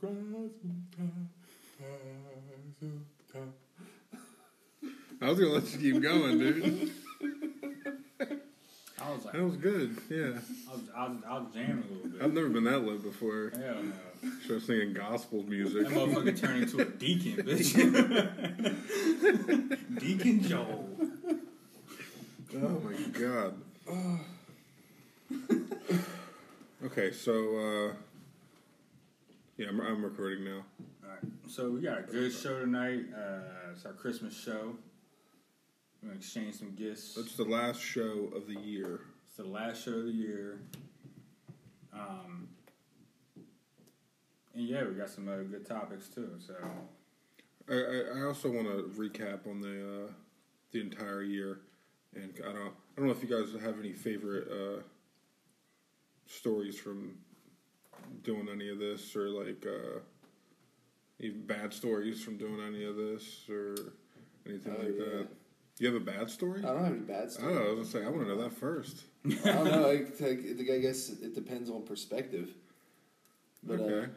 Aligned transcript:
I 0.00 0.06
was 5.22 5.38
gonna 5.40 5.50
let 5.50 5.72
you 5.72 5.78
keep 5.92 6.00
going, 6.02 6.38
dude. 6.38 6.90
I 9.00 9.10
was 9.10 9.24
like, 9.24 9.34
That 9.34 9.42
was 9.42 9.56
good. 9.56 9.96
Yeah, 10.08 10.26
I 10.26 10.30
was, 10.72 10.82
I 10.94 11.08
was, 11.08 11.16
I 11.26 11.38
was 11.38 11.46
jamming 11.52 11.82
a 11.82 11.92
little 11.92 12.10
bit. 12.10 12.22
I've 12.22 12.32
never 12.32 12.48
been 12.48 12.62
that 12.64 12.78
low 12.80 12.96
before. 12.98 13.50
Hell 13.50 13.82
no. 13.82 13.92
Should 14.42 14.50
have 14.52 14.62
singing 14.62 14.92
gospel 14.92 15.42
music. 15.44 15.88
That 15.88 15.92
motherfucker 15.92 16.38
turned 16.40 16.62
into 16.62 16.80
a 16.80 16.84
deacon, 16.84 17.36
bitch. 17.46 17.74
deacon 20.00 20.42
Joel. 20.42 20.88
Oh 22.54 22.80
my 22.80 22.94
god. 23.18 23.54
okay, 26.84 27.10
so 27.12 27.58
uh, 27.58 27.92
yeah, 29.58 29.66
I'm, 29.68 29.80
I'm 29.80 30.04
recording 30.04 30.44
now. 30.44 30.64
Alright, 31.04 31.24
so 31.48 31.70
we 31.70 31.80
got 31.80 31.98
a 31.98 32.02
good 32.02 32.32
show 32.32 32.60
tonight. 32.60 33.06
Uh, 33.12 33.72
it's 33.72 33.84
our 33.84 33.92
Christmas 33.92 34.32
show. 34.32 34.76
We're 36.00 36.10
gonna 36.10 36.18
exchange 36.18 36.54
some 36.54 36.76
gifts. 36.76 37.18
It's 37.18 37.36
the 37.36 37.42
last 37.42 37.80
show 37.80 38.30
of 38.36 38.46
the 38.46 38.54
year. 38.54 39.00
It's 39.26 39.36
the 39.36 39.44
last 39.44 39.84
show 39.84 39.94
of 39.94 40.04
the 40.04 40.12
year. 40.12 40.60
Um, 41.92 42.46
and 44.54 44.64
yeah, 44.64 44.84
we 44.84 44.94
got 44.94 45.10
some 45.10 45.28
other 45.28 45.42
good 45.42 45.66
topics 45.66 46.06
too. 46.08 46.30
So 46.38 46.54
I, 47.68 47.74
I, 47.74 48.20
I 48.20 48.26
also 48.26 48.48
want 48.52 48.68
to 48.68 48.92
recap 48.96 49.48
on 49.48 49.60
the 49.60 50.04
uh, 50.04 50.12
the 50.70 50.80
entire 50.80 51.22
year, 51.22 51.62
and 52.14 52.32
I 52.46 52.52
don't 52.52 52.62
I 52.62 52.70
don't 52.96 53.06
know 53.06 53.12
if 53.12 53.24
you 53.24 53.28
guys 53.28 53.60
have 53.60 53.80
any 53.80 53.92
favorite 53.92 54.46
uh, 54.52 54.82
stories 56.26 56.78
from 56.78 57.16
doing 58.22 58.48
any 58.52 58.68
of 58.68 58.78
this, 58.78 59.14
or 59.16 59.28
like 59.28 59.64
uh, 59.66 60.00
even 61.20 61.46
bad 61.46 61.72
stories 61.72 62.22
from 62.22 62.36
doing 62.36 62.60
any 62.66 62.84
of 62.84 62.96
this, 62.96 63.48
or 63.48 63.74
anything 64.46 64.74
Oh, 64.78 64.82
like 64.82 64.94
yeah. 64.98 65.04
that. 65.04 65.28
You 65.80 65.86
have 65.92 65.96
a 65.96 66.04
bad 66.04 66.28
story? 66.28 66.60
I 66.64 66.68
don't 66.72 66.82
have 66.84 66.92
any 66.92 67.00
bad 67.02 67.24
Oh, 67.26 67.28
stories. 67.30 67.56
I 67.56 67.60
was 67.62 67.74
gonna 67.74 67.84
say 67.86 68.04
I 68.04 68.10
want 68.10 68.22
to 68.26 68.28
know 68.34 68.42
that 68.42 68.52
first. 68.52 69.04
I 69.24 69.52
don't 69.52 69.64
know. 69.64 69.86
I, 69.88 70.24
I, 70.24 70.28
I 70.74 70.78
guess 70.80 71.10
it 71.10 71.34
depends 71.34 71.70
on 71.70 71.82
perspective. 71.84 72.50
But 73.62 73.80
okay. 73.80 74.10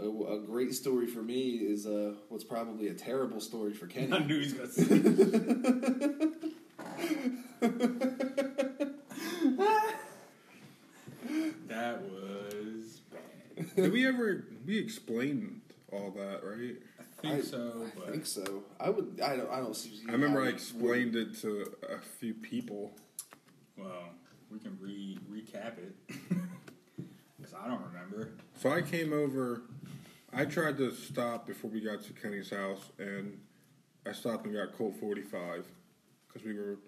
uh, 0.00 0.04
a, 0.04 0.34
a 0.36 0.40
great 0.40 0.74
story 0.74 1.06
for 1.06 1.22
me 1.22 1.52
is 1.56 1.86
uh, 1.86 2.14
what's 2.28 2.44
probably 2.44 2.88
a 2.88 2.94
terrible 2.94 3.40
story 3.40 3.72
for 3.72 3.86
Kenny. 3.86 4.12
I 4.16 4.18
knew 4.18 4.40
he 4.40 4.44
was 4.44 4.52
gonna 4.52 4.68
say. 4.68 4.84
that 11.68 12.02
was 12.02 12.52
bad. 12.54 12.61
Did 13.76 13.92
we 13.92 14.06
ever 14.06 14.44
we 14.66 14.78
explained 14.78 15.60
all 15.90 16.10
that, 16.10 16.40
right? 16.44 16.76
I 16.98 17.28
think 17.28 17.44
so, 17.44 17.86
I 18.06 18.10
think 18.10 18.26
so. 18.26 18.64
I 18.78 18.90
would. 18.90 19.20
I 19.24 19.36
don't. 19.36 19.50
I 19.50 19.60
don't 19.60 19.74
see. 19.76 20.00
I 20.08 20.12
remember 20.12 20.42
I 20.42 20.48
it 20.48 20.54
explained 20.54 21.16
it 21.16 21.38
to 21.40 21.72
a 21.88 21.98
few 21.98 22.34
people. 22.34 22.92
well, 23.78 24.10
we 24.50 24.58
can 24.58 24.76
re 24.80 25.18
recap 25.30 25.78
it 25.78 25.94
because 27.38 27.54
I 27.54 27.68
don't 27.68 27.82
remember. 27.92 28.30
So 28.60 28.70
I 28.70 28.82
came 28.82 29.12
over. 29.12 29.62
I 30.34 30.44
tried 30.44 30.76
to 30.78 30.92
stop 30.92 31.46
before 31.46 31.70
we 31.70 31.80
got 31.80 32.02
to 32.04 32.12
Kenny's 32.12 32.50
house, 32.50 32.90
and 32.98 33.38
I 34.06 34.12
stopped 34.12 34.46
and 34.46 34.54
got 34.54 34.76
Colt 34.76 34.94
45 35.00 35.66
because 36.26 36.46
we 36.46 36.54
were. 36.54 36.78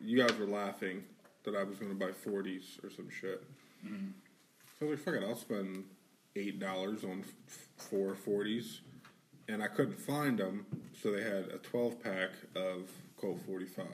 You 0.00 0.24
guys 0.24 0.36
were 0.38 0.46
laughing 0.46 1.04
that 1.44 1.54
I 1.54 1.62
was 1.64 1.78
going 1.78 1.90
to 1.90 1.96
buy 1.96 2.10
40s 2.12 2.82
or 2.84 2.90
some 2.90 3.08
shit. 3.10 3.44
Mm-hmm. 3.84 4.08
So 4.78 4.86
I 4.86 4.88
was 4.88 4.98
like, 4.98 5.04
"Fuck 5.04 5.22
it, 5.22 5.28
I'll 5.28 5.36
spend 5.36 5.84
eight 6.36 6.58
dollars 6.58 7.04
on 7.04 7.24
four 7.76 8.14
40s," 8.14 8.80
and 9.48 9.62
I 9.62 9.68
couldn't 9.68 9.98
find 9.98 10.38
them, 10.38 10.66
so 11.00 11.10
they 11.12 11.22
had 11.22 11.48
a 11.52 11.58
12 11.58 12.02
pack 12.02 12.30
of 12.54 12.90
Colt 13.20 13.40
45, 13.46 13.86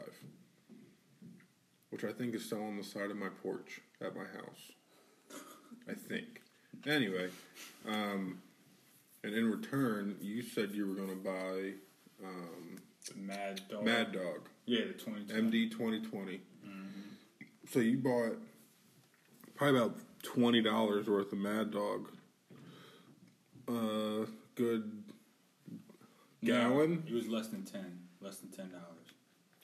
which 1.91 2.05
I 2.05 2.13
think 2.13 2.35
is 2.35 2.45
still 2.45 2.63
on 2.65 2.77
the 2.77 2.85
side 2.85 3.11
of 3.11 3.17
my 3.17 3.29
porch 3.43 3.81
at 4.01 4.15
my 4.15 4.25
house. 4.25 4.73
I 5.89 5.95
think. 5.95 6.43
Anyway, 6.87 7.31
um, 7.89 8.41
and 9.25 9.35
in 9.35 9.51
return, 9.51 10.17
you 10.21 10.43
said 10.43 10.73
you 10.73 10.87
were 10.87 10.95
going 10.95 11.09
to 11.09 11.17
buy 11.17 11.73
um, 12.25 12.77
Mad 13.17 13.61
Dog. 13.71 13.85
Mad 13.85 14.13
Dog 14.13 14.49
Yeah, 14.67 14.85
the 14.87 14.93
twenty. 14.93 15.25
MD 15.25 15.71
2020. 15.71 16.41
So 17.71 17.81
you 17.81 17.99
bought 17.99 18.39
probably 19.57 19.79
about 19.81 19.97
twenty 20.23 20.63
dollars 20.63 21.07
worth 21.09 21.33
of 21.33 21.39
Mad 21.39 21.71
Dog. 21.71 22.11
Uh, 23.69 24.27
good 24.55 24.91
gallon. 26.45 27.03
it 27.07 27.13
was 27.15 27.29
less 27.29 27.49
than 27.49 27.65
ten. 27.65 27.99
Less 28.21 28.39
than 28.39 28.51
ten 28.51 28.71
dollars. 28.71 28.85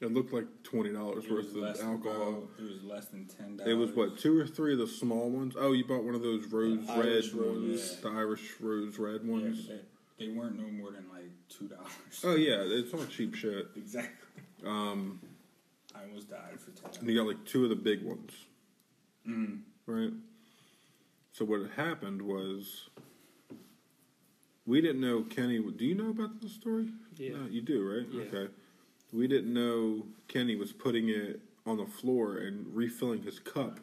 It 0.00 0.12
looked 0.12 0.32
like 0.32 0.46
twenty 0.62 0.92
dollars 0.92 1.28
worth 1.30 1.54
of 1.56 1.78
than- 1.78 1.86
alcohol. 1.88 2.32
bro, 2.32 2.48
It 2.58 2.62
was 2.64 2.82
less 2.84 3.06
than 3.06 3.26
ten 3.26 3.56
dollars. 3.56 3.72
It 3.72 3.74
was 3.76 3.92
what 3.92 4.18
two 4.18 4.38
or 4.38 4.46
three 4.46 4.72
of 4.74 4.78
the 4.78 4.86
small 4.86 5.30
ones. 5.30 5.54
Oh, 5.58 5.72
you 5.72 5.84
bought 5.84 6.04
one 6.04 6.14
of 6.14 6.22
those 6.22 6.46
rose 6.48 6.86
The 6.86 6.92
red 6.92 7.06
Irish 7.06 7.32
ones, 7.32 7.46
rose. 7.68 8.00
the 8.00 8.08
Irish 8.10 8.60
rose 8.60 8.98
red 8.98 9.20
Yeah, 9.24 9.30
ones. 9.32 9.68
they, 9.68 10.26
they 10.26 10.32
weren't 10.32 10.58
no 10.60 10.68
more 10.68 10.90
than 10.92 11.06
like 11.12 11.30
two 11.48 11.68
dollars. 11.68 12.22
Oh 12.24 12.34
yeah, 12.36 12.62
it's 12.62 12.92
all 12.92 13.04
cheap 13.06 13.34
shit. 13.34 13.68
Exactly. 13.76 14.10
Um, 14.66 15.20
I 15.94 16.02
almost 16.02 16.28
died 16.28 16.58
for 16.60 16.70
and 16.70 16.92
ten. 16.92 17.08
you 17.08 17.16
got 17.16 17.26
like 17.26 17.44
two 17.46 17.62
of 17.64 17.70
the 17.70 17.76
big 17.76 18.02
ones. 18.02 18.32
Mm. 19.26 19.60
Right. 19.86 20.12
So 21.32 21.44
what 21.44 21.60
had 21.62 21.70
happened 21.70 22.20
was 22.22 22.88
we 24.66 24.80
didn't 24.80 25.00
know 25.00 25.22
Kenny. 25.22 25.58
Do 25.58 25.84
you 25.84 25.94
know 25.94 26.10
about 26.10 26.40
the 26.40 26.48
story? 26.48 26.88
Yeah. 27.16 27.36
No, 27.36 27.46
you 27.46 27.60
do, 27.60 27.86
right? 27.86 28.06
Yeah. 28.10 28.22
Okay. 28.22 28.52
We 29.12 29.28
didn't 29.28 29.52
know 29.52 30.06
Kenny 30.28 30.56
was 30.56 30.72
putting 30.72 31.08
it 31.08 31.40
on 31.66 31.76
the 31.78 31.86
floor 31.86 32.38
and 32.38 32.66
refilling 32.74 33.22
his 33.22 33.38
cup, 33.38 33.80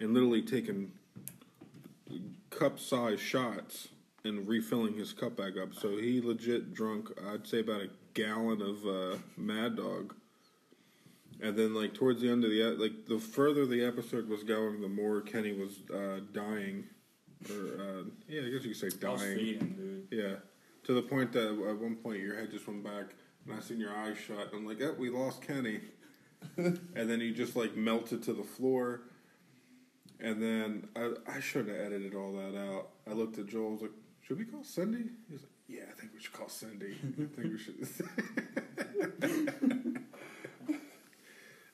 and 0.00 0.12
literally 0.12 0.42
taking 0.42 0.92
cup-sized 2.50 3.20
shots 3.20 3.88
and 4.24 4.46
refilling 4.46 4.94
his 4.94 5.12
cup 5.12 5.36
back 5.36 5.56
up. 5.60 5.74
So 5.74 5.96
he 5.96 6.20
legit 6.20 6.74
drunk. 6.74 7.10
I'd 7.32 7.46
say 7.46 7.60
about 7.60 7.80
a 7.82 7.88
gallon 8.14 8.60
of 8.62 8.86
uh, 8.86 9.18
Mad 9.36 9.76
Dog. 9.76 10.14
And 11.40 11.56
then, 11.56 11.74
like 11.74 11.94
towards 11.94 12.20
the 12.20 12.30
end 12.30 12.44
of 12.44 12.50
the 12.50 12.62
like, 12.78 13.06
the 13.06 13.18
further 13.18 13.66
the 13.66 13.84
episode 13.84 14.28
was 14.28 14.44
going, 14.44 14.80
the 14.80 14.88
more 14.88 15.20
Kenny 15.20 15.52
was 15.52 15.82
uh, 15.92 16.20
dying, 16.32 16.84
or 17.50 17.82
uh, 17.82 18.02
yeah, 18.28 18.42
I 18.42 18.50
guess 18.50 18.64
you 18.64 18.70
could 18.70 18.76
say 18.76 18.86
I 19.06 19.10
was 19.10 19.20
dying. 19.20 19.36
feeding, 19.36 20.06
dude. 20.10 20.18
Yeah, 20.18 20.34
to 20.84 20.94
the 20.94 21.02
point 21.02 21.32
that 21.32 21.48
at 21.48 21.78
one 21.78 21.96
point 21.96 22.20
your 22.20 22.36
head 22.36 22.50
just 22.50 22.66
went 22.66 22.84
back, 22.84 23.14
and 23.46 23.56
I 23.56 23.60
seen 23.60 23.80
your 23.80 23.94
eyes 23.94 24.16
shut. 24.18 24.52
And 24.52 24.54
I'm 24.54 24.66
like, 24.66 24.80
oh, 24.82 24.94
we 24.98 25.10
lost 25.10 25.42
Kenny. 25.42 25.80
and 26.56 26.78
then 26.94 27.20
he 27.20 27.32
just 27.32 27.56
like 27.56 27.76
melted 27.76 28.22
to 28.24 28.32
the 28.32 28.42
floor. 28.42 29.02
And 30.20 30.40
then 30.40 30.88
I, 30.94 31.12
I 31.36 31.40
should 31.40 31.68
have 31.68 31.76
edited 31.76 32.14
all 32.14 32.32
that 32.32 32.56
out. 32.56 32.90
I 33.10 33.12
looked 33.12 33.38
at 33.38 33.46
Joel. 33.46 33.68
I 33.68 33.72
was 33.72 33.82
like, 33.82 33.90
should 34.22 34.38
we 34.38 34.44
call 34.44 34.62
Cindy? 34.62 35.10
He's 35.28 35.40
like, 35.40 35.50
yeah, 35.68 35.82
I 35.90 35.98
think 35.98 36.12
we 36.14 36.20
should 36.20 36.32
call 36.32 36.48
Cindy. 36.48 36.96
I 37.02 37.40
think 37.40 37.52
we 37.52 37.58
should. 37.58 37.88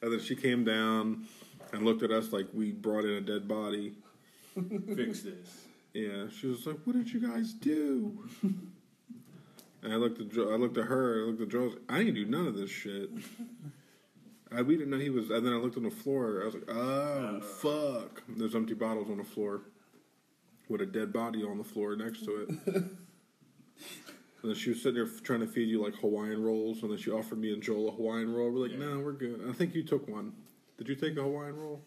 and 0.02 0.12
then 0.12 0.20
she 0.20 0.34
came 0.34 0.64
down 0.64 1.26
and 1.72 1.84
looked 1.84 2.02
at 2.02 2.10
us 2.10 2.32
like 2.32 2.46
we 2.54 2.72
brought 2.72 3.04
in 3.04 3.10
a 3.10 3.20
dead 3.20 3.46
body. 3.46 3.94
Fix 4.96 5.22
this. 5.22 5.64
Yeah, 5.94 6.26
she 6.28 6.46
was 6.46 6.66
like, 6.66 6.78
"What 6.84 6.96
did 6.96 7.12
you 7.12 7.20
guys 7.28 7.52
do?" 7.52 8.28
and 8.42 9.92
I 9.92 9.96
looked 9.96 10.20
at 10.20 10.30
jo- 10.30 10.52
I 10.52 10.56
looked 10.56 10.76
at 10.78 10.84
her. 10.84 11.22
I 11.22 11.26
looked 11.26 11.42
at 11.42 11.48
Joe. 11.48 11.60
I, 11.60 11.64
was 11.64 11.72
like, 11.74 11.82
I 11.88 11.98
didn't 11.98 12.14
do 12.14 12.24
none 12.26 12.46
of 12.46 12.56
this 12.56 12.70
shit. 12.70 13.10
I, 14.50 14.62
we 14.62 14.76
didn't 14.76 14.90
know 14.90 14.98
he 14.98 15.10
was. 15.10 15.30
And 15.30 15.44
then 15.46 15.52
I 15.52 15.56
looked 15.56 15.76
on 15.76 15.82
the 15.82 15.90
floor. 15.90 16.42
I 16.42 16.44
was 16.46 16.54
like, 16.54 16.68
"Oh 16.68 17.36
uh. 17.36 17.40
fuck!" 17.40 18.22
There's 18.28 18.54
empty 18.54 18.74
bottles 18.74 19.10
on 19.10 19.16
the 19.18 19.24
floor 19.24 19.62
with 20.68 20.80
a 20.82 20.86
dead 20.86 21.12
body 21.12 21.42
on 21.42 21.58
the 21.58 21.64
floor 21.64 21.96
next 21.96 22.24
to 22.24 22.42
it. 22.42 22.48
and 22.74 22.90
then 24.42 24.54
she 24.54 24.70
was 24.70 24.82
sitting 24.82 24.94
there 24.94 25.04
f- 25.06 25.22
trying 25.22 25.40
to 25.40 25.46
feed 25.46 25.68
you 25.68 25.82
like 25.82 25.94
Hawaiian 25.96 26.42
rolls, 26.42 26.82
and 26.82 26.90
then 26.90 26.98
she 26.98 27.10
offered 27.10 27.38
me 27.38 27.52
and 27.52 27.62
Joel 27.62 27.88
a 27.88 27.92
Hawaiian 27.92 28.32
roll. 28.32 28.50
We're 28.50 28.68
like. 28.68 28.78
"No, 28.78 28.98
we're 29.00 29.12
good." 29.12 29.40
I 29.48 29.52
think 29.52 29.74
you 29.74 29.82
took 29.82 30.06
one. 30.08 30.32
Did 30.76 30.88
you 30.88 30.94
take 30.94 31.16
a 31.16 31.22
Hawaiian 31.22 31.56
roll? 31.56 31.82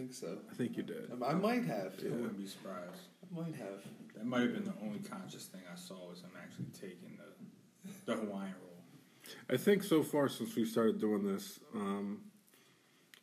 I 0.00 0.02
think 0.02 0.14
so. 0.14 0.38
I 0.50 0.54
think 0.54 0.78
you 0.78 0.82
did. 0.82 1.10
I 1.22 1.34
might 1.34 1.64
have. 1.66 1.92
I 2.02 2.08
wouldn't 2.08 2.38
be 2.38 2.46
surprised. 2.46 3.02
I 3.22 3.38
might 3.38 3.54
have. 3.56 3.82
That 4.16 4.24
might 4.24 4.40
have 4.40 4.54
been 4.54 4.64
the 4.64 4.72
only 4.82 5.00
conscious 5.00 5.44
thing 5.44 5.60
I 5.70 5.76
saw 5.76 6.08
was 6.08 6.22
him 6.22 6.30
actually 6.42 6.68
taking 6.72 7.18
the 7.18 7.92
the 8.06 8.18
Hawaiian 8.18 8.54
roll. 8.62 8.82
I 9.50 9.58
think 9.58 9.82
so 9.82 10.02
far 10.02 10.30
since 10.30 10.56
we 10.56 10.64
started 10.64 11.00
doing 11.00 11.26
this, 11.26 11.60
um, 11.74 12.22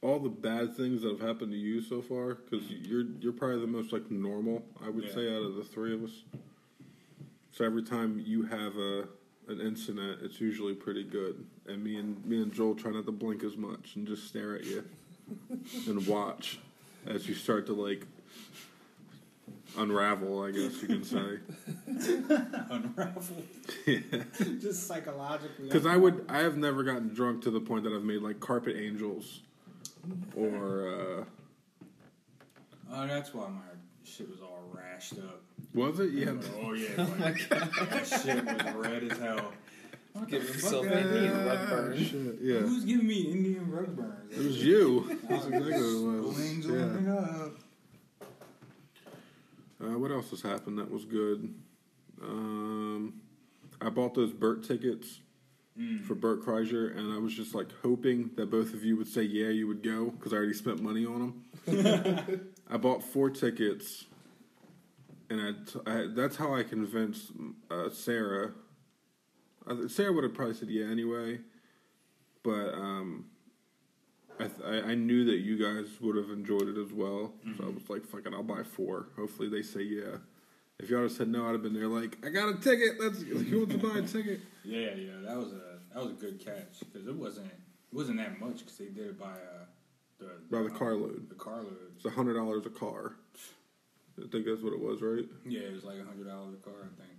all 0.03 0.19
the 0.19 0.29
bad 0.29 0.77
things 0.77 1.01
that 1.01 1.09
have 1.19 1.19
happened 1.27 1.51
to 1.51 1.57
you 1.57 1.81
so 1.81 1.99
far, 1.99 2.35
because 2.35 2.69
you're 2.69 3.05
you're 3.21 3.33
probably 3.33 3.61
the 3.61 3.65
most 3.65 3.91
like 3.91 4.11
normal, 4.11 4.63
I 4.79 4.89
would 4.89 5.05
Yeah. 5.05 5.15
say, 5.15 5.35
out 5.35 5.41
of 5.41 5.55
the 5.55 5.63
three 5.63 5.95
of 5.95 6.03
us. 6.03 6.25
So 7.53 7.65
every 7.65 7.81
time 7.81 8.21
you 8.23 8.43
have 8.43 8.77
a 8.77 9.07
an 9.47 9.61
incident, 9.61 10.19
it's 10.21 10.39
usually 10.39 10.75
pretty 10.75 11.05
good. 11.05 11.43
And 11.65 11.83
me 11.83 11.95
and 11.97 12.23
me 12.23 12.39
and 12.39 12.53
Joel 12.53 12.75
try 12.75 12.91
not 12.91 13.07
to 13.07 13.11
blink 13.11 13.43
as 13.43 13.57
much 13.57 13.95
and 13.95 14.05
just 14.05 14.27
stare 14.27 14.53
at 14.55 14.63
you 14.65 14.83
and 15.87 16.05
watch 16.07 16.59
as 17.07 17.27
you 17.27 17.35
start 17.35 17.65
to 17.67 17.73
like 17.73 18.05
unravel, 19.77 20.43
I 20.43 20.51
guess 20.51 20.81
you 20.81 20.87
can 20.87 21.03
say. 21.03 21.39
Unravel. 22.69 23.23
yeah. 23.85 23.99
Just 24.59 24.87
psychologically. 24.87 25.65
Because 25.65 25.85
I 25.85 25.95
would, 25.97 26.25
I 26.29 26.39
have 26.39 26.57
never 26.57 26.83
gotten 26.83 27.13
drunk 27.13 27.43
to 27.43 27.51
the 27.51 27.59
point 27.59 27.83
that 27.83 27.93
I've 27.93 28.03
made 28.03 28.21
like 28.21 28.39
carpet 28.39 28.75
angels, 28.77 29.41
or 30.35 30.89
uh, 30.89 31.23
Oh, 32.93 33.05
that's 33.05 33.33
why 33.33 33.47
my 33.49 33.61
shit 34.05 34.29
was 34.29 34.39
all 34.41 34.63
rashed 34.73 35.19
up. 35.19 35.41
was 35.73 35.99
it? 35.99 36.11
Yeah. 36.11 36.33
Oh 36.63 36.73
yeah. 36.73 37.05
like, 37.19 37.47
that 37.49 38.07
shit 38.23 38.43
was 38.45 38.73
red 38.75 39.03
as 39.11 39.17
hell. 39.19 39.51
What 40.19 40.29
Give 40.29 40.45
the 40.45 40.51
himself 40.53 40.85
fuck? 40.85 40.95
Indian 40.95 41.45
rug 41.45 41.69
burn. 41.69 41.97
shit, 41.97 42.37
Yeah. 42.41 42.59
Who's 42.59 42.85
giving 42.85 43.07
me 43.07 43.21
Indian 43.31 43.71
rug 43.71 43.95
burns? 43.95 44.31
It 44.37 44.43
was 44.45 44.63
you. 44.63 45.19
That's 45.29 45.45
exactly 45.45 45.71
what 45.71 46.15
it 46.15 46.23
was. 46.23 46.65
Yeah. 46.65 46.81
on 46.83 47.05
it 47.05 47.09
up. 47.09 47.51
Uh, 49.79 49.97
what 49.99 50.11
else 50.11 50.29
has 50.31 50.41
happened 50.41 50.79
that 50.79 50.89
was 50.89 51.05
good? 51.05 51.53
Um, 52.21 53.21
I 53.79 53.89
bought 53.89 54.15
those 54.15 54.31
Bert 54.33 54.63
tickets 54.63 55.19
Mm. 55.79 56.03
for 56.05 56.15
Bert 56.15 56.41
Kreischer, 56.43 56.97
and 56.97 57.13
I 57.13 57.19
was 57.19 57.35
just 57.35 57.53
like 57.53 57.67
hoping 57.83 58.31
that 58.35 58.49
both 58.49 58.73
of 58.73 58.83
you 58.83 58.97
would 58.97 59.07
say 59.07 59.21
yeah, 59.21 59.49
you 59.49 59.67
would 59.67 59.83
go 59.83 60.05
because 60.09 60.33
I 60.33 60.37
already 60.37 60.55
spent 60.55 60.81
money 60.81 61.05
on 61.05 61.35
them. 61.67 62.49
I 62.67 62.77
bought 62.77 63.03
four 63.03 63.29
tickets, 63.29 64.05
and 65.29 65.39
I, 65.39 65.51
t- 65.51 65.79
I 65.85 66.07
that's 66.15 66.35
how 66.35 66.55
I 66.55 66.63
convinced 66.63 67.31
uh, 67.69 67.89
Sarah. 67.91 68.53
Sarah 69.87 70.11
would 70.13 70.23
have 70.23 70.33
probably 70.33 70.53
said 70.55 70.69
yeah 70.69 70.85
anyway, 70.85 71.39
but 72.43 72.73
um, 72.73 73.25
I, 74.39 74.43
th- 74.47 74.61
I 74.65 74.91
I 74.91 74.95
knew 74.95 75.25
that 75.25 75.37
you 75.37 75.57
guys 75.57 75.99
would 76.01 76.15
have 76.15 76.29
enjoyed 76.29 76.67
it 76.67 76.77
as 76.77 76.91
well, 76.93 77.33
so 77.57 77.63
I 77.65 77.69
was 77.69 77.89
like, 77.89 78.05
"Fuck 78.05 78.25
it, 78.25 78.33
I'll 78.33 78.43
buy 78.43 78.63
four. 78.63 79.07
Hopefully 79.15 79.49
they 79.49 79.61
say 79.61 79.81
yeah." 79.81 80.17
If 80.79 80.91
y'all 80.91 81.01
had 81.01 81.11
said 81.11 81.27
no, 81.27 81.47
I'd 81.47 81.53
have 81.53 81.63
been 81.63 81.73
there 81.73 81.87
like, 81.87 82.17
"I 82.25 82.29
got 82.29 82.49
a 82.49 82.57
ticket. 82.59 82.99
Let's 82.99 83.21
who 83.23 83.57
wants 83.59 83.73
to 83.73 83.79
buy 83.79 83.97
a 83.99 84.01
ticket?" 84.03 84.41
Yeah, 84.63 84.95
yeah, 84.95 85.13
that 85.25 85.37
was 85.37 85.53
a 85.53 85.79
that 85.93 86.03
was 86.03 86.11
a 86.11 86.15
good 86.15 86.43
catch 86.43 86.81
because 86.81 87.07
it 87.07 87.15
wasn't 87.15 87.47
it 87.47 87.93
wasn't 87.95 88.17
that 88.17 88.37
much 88.37 88.57
because 88.59 88.77
they 88.77 88.87
did 88.87 89.07
it 89.07 89.19
by 89.19 89.31
uh 89.31 89.65
the 90.19 90.29
By 90.51 90.61
the 90.63 90.69
carload. 90.69 91.29
The 91.29 91.35
carload. 91.35 91.77
It's 91.95 92.03
a 92.05 92.09
hundred 92.09 92.33
dollars 92.33 92.65
a 92.65 92.69
car. 92.69 93.13
I 94.19 94.27
think 94.29 94.45
that's 94.45 94.61
what 94.61 94.73
it 94.73 94.79
was, 94.79 95.01
right? 95.01 95.23
Yeah, 95.47 95.61
it 95.61 95.73
was 95.73 95.83
like 95.85 95.99
a 95.99 96.03
hundred 96.03 96.27
dollars 96.27 96.53
a 96.53 96.63
car, 96.63 96.73
I 96.83 97.01
think. 97.01 97.16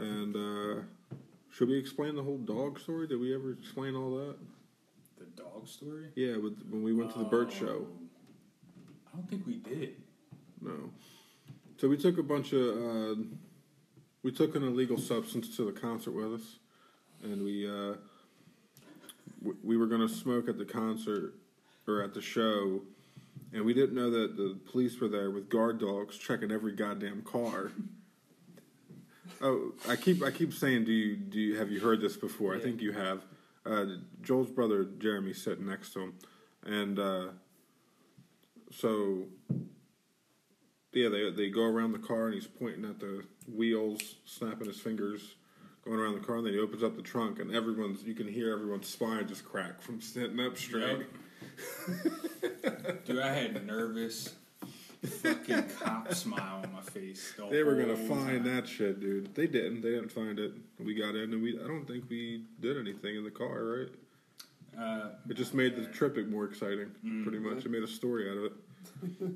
And 0.00 0.34
uh, 0.34 0.82
should 1.50 1.68
we 1.68 1.78
explain 1.78 2.16
the 2.16 2.22
whole 2.22 2.38
dog 2.38 2.80
story? 2.80 3.06
Did 3.06 3.20
we 3.20 3.34
ever 3.34 3.52
explain 3.52 3.94
all 3.94 4.10
that? 4.16 4.36
The 5.18 5.42
dog 5.42 5.68
story. 5.68 6.06
Yeah, 6.14 6.36
with, 6.38 6.58
when 6.70 6.82
we 6.82 6.94
went 6.94 7.12
to 7.12 7.18
the 7.18 7.24
Bert 7.24 7.52
show. 7.52 7.86
I 9.12 9.16
don't 9.16 9.28
think 9.28 9.46
we 9.46 9.56
did. 9.56 9.96
No. 10.62 10.90
So 11.76 11.88
we 11.88 11.98
took 11.98 12.18
a 12.18 12.22
bunch 12.22 12.52
of 12.52 12.62
uh, 12.62 13.22
we 14.22 14.32
took 14.32 14.54
an 14.54 14.62
illegal 14.62 14.98
substance 14.98 15.54
to 15.56 15.64
the 15.64 15.72
concert 15.78 16.12
with 16.12 16.40
us, 16.40 16.58
and 17.22 17.42
we 17.42 17.66
uh, 17.66 17.96
w- 19.42 19.58
we 19.62 19.76
were 19.76 19.86
going 19.86 20.06
to 20.06 20.08
smoke 20.08 20.48
at 20.48 20.58
the 20.58 20.64
concert 20.64 21.34
or 21.86 22.02
at 22.02 22.14
the 22.14 22.22
show, 22.22 22.82
and 23.52 23.64
we 23.64 23.74
didn't 23.74 23.94
know 23.94 24.10
that 24.10 24.36
the 24.36 24.58
police 24.70 25.00
were 25.00 25.08
there 25.08 25.30
with 25.30 25.48
guard 25.48 25.80
dogs 25.80 26.16
checking 26.16 26.50
every 26.50 26.72
goddamn 26.72 27.22
car. 27.22 27.72
Oh, 29.40 29.72
I 29.88 29.96
keep 29.96 30.22
I 30.22 30.30
keep 30.30 30.52
saying, 30.52 30.84
do 30.84 30.92
you 30.92 31.16
do 31.16 31.38
you 31.38 31.58
have 31.58 31.70
you 31.70 31.80
heard 31.80 32.00
this 32.00 32.16
before? 32.16 32.54
I 32.54 32.60
think 32.60 32.80
you 32.80 32.92
have. 32.92 33.22
Uh, 33.64 33.84
Joel's 34.22 34.50
brother 34.50 34.84
Jeremy 34.84 35.32
sitting 35.32 35.66
next 35.66 35.92
to 35.92 36.00
him, 36.00 36.14
and 36.64 36.98
uh, 36.98 37.26
so 38.70 39.26
yeah, 40.92 41.08
they 41.08 41.30
they 41.30 41.48
go 41.48 41.62
around 41.62 41.92
the 41.92 41.98
car 41.98 42.26
and 42.26 42.34
he's 42.34 42.46
pointing 42.46 42.84
at 42.84 43.00
the 43.00 43.24
wheels, 43.50 44.16
snapping 44.26 44.66
his 44.66 44.80
fingers, 44.80 45.36
going 45.84 45.98
around 45.98 46.14
the 46.14 46.26
car, 46.26 46.36
and 46.36 46.46
then 46.46 46.52
he 46.52 46.58
opens 46.58 46.82
up 46.82 46.96
the 46.96 47.02
trunk 47.02 47.38
and 47.38 47.54
everyone's 47.54 48.02
you 48.02 48.14
can 48.14 48.28
hear 48.28 48.52
everyone's 48.52 48.88
spine 48.88 49.26
just 49.26 49.44
crack 49.44 49.80
from 49.80 50.00
sitting 50.00 50.40
up 50.40 50.58
straight. 50.58 51.06
Dude, 53.06 53.18
I 53.18 53.32
had 53.32 53.66
nervous 53.66 54.34
fucking 55.08 55.64
cop 55.78 56.12
smile 56.14 56.62
on 56.64 56.72
my 56.72 56.82
face. 56.82 57.32
the 57.36 57.46
They 57.48 57.62
were 57.62 57.74
gonna 57.74 57.96
find 57.96 58.44
time. 58.44 58.56
that 58.56 58.68
shit, 58.68 59.00
dude. 59.00 59.34
They 59.34 59.46
didn't. 59.46 59.80
They 59.80 59.90
didn't 59.90 60.12
find 60.12 60.38
it. 60.38 60.52
We 60.78 60.94
got 60.94 61.14
in 61.14 61.32
and 61.32 61.42
we. 61.42 61.58
I 61.58 61.66
don't 61.66 61.86
think 61.86 62.04
we 62.08 62.44
did 62.60 62.76
anything 62.76 63.16
in 63.16 63.24
the 63.24 63.30
car, 63.30 63.64
right? 63.64 63.88
Uh, 64.78 65.10
It 65.28 65.34
just 65.34 65.54
made 65.54 65.76
the 65.76 65.86
trip 65.86 66.16
more 66.28 66.44
exciting. 66.44 66.90
Pretty 67.24 67.38
much, 67.38 67.64
it 67.64 67.70
made 67.70 67.82
a 67.82 67.88
story 67.88 68.30
out 68.30 68.36
of 68.38 68.44
it. 68.44 68.52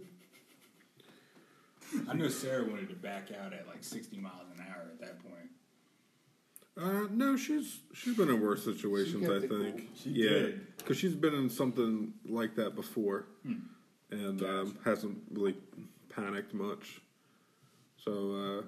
I 2.08 2.14
know 2.14 2.28
Sarah 2.28 2.64
wanted 2.64 2.88
to 2.88 2.94
back 2.96 3.28
out 3.40 3.52
at 3.52 3.68
like 3.68 3.84
60 3.84 4.16
miles 4.18 4.46
an 4.56 4.64
hour 4.68 4.82
at 4.92 5.00
that 5.00 5.20
point. 5.22 5.34
Uh, 6.76 7.06
no, 7.12 7.36
she's 7.36 7.78
she's 7.92 8.16
been 8.16 8.28
in 8.28 8.40
worse 8.40 8.64
situations. 8.64 9.28
I 9.28 9.34
it 9.34 9.48
cool. 9.48 9.62
think. 9.62 9.90
She 9.96 10.10
yeah, 10.10 10.46
because 10.76 10.96
she's 10.96 11.14
been 11.14 11.34
in 11.34 11.48
something 11.48 12.12
like 12.28 12.56
that 12.56 12.74
before, 12.74 13.26
and 14.14 14.42
um, 14.42 14.78
hasn't 14.84 15.18
really 15.30 15.56
panicked 16.08 16.54
much. 16.54 17.00
So, 17.96 18.62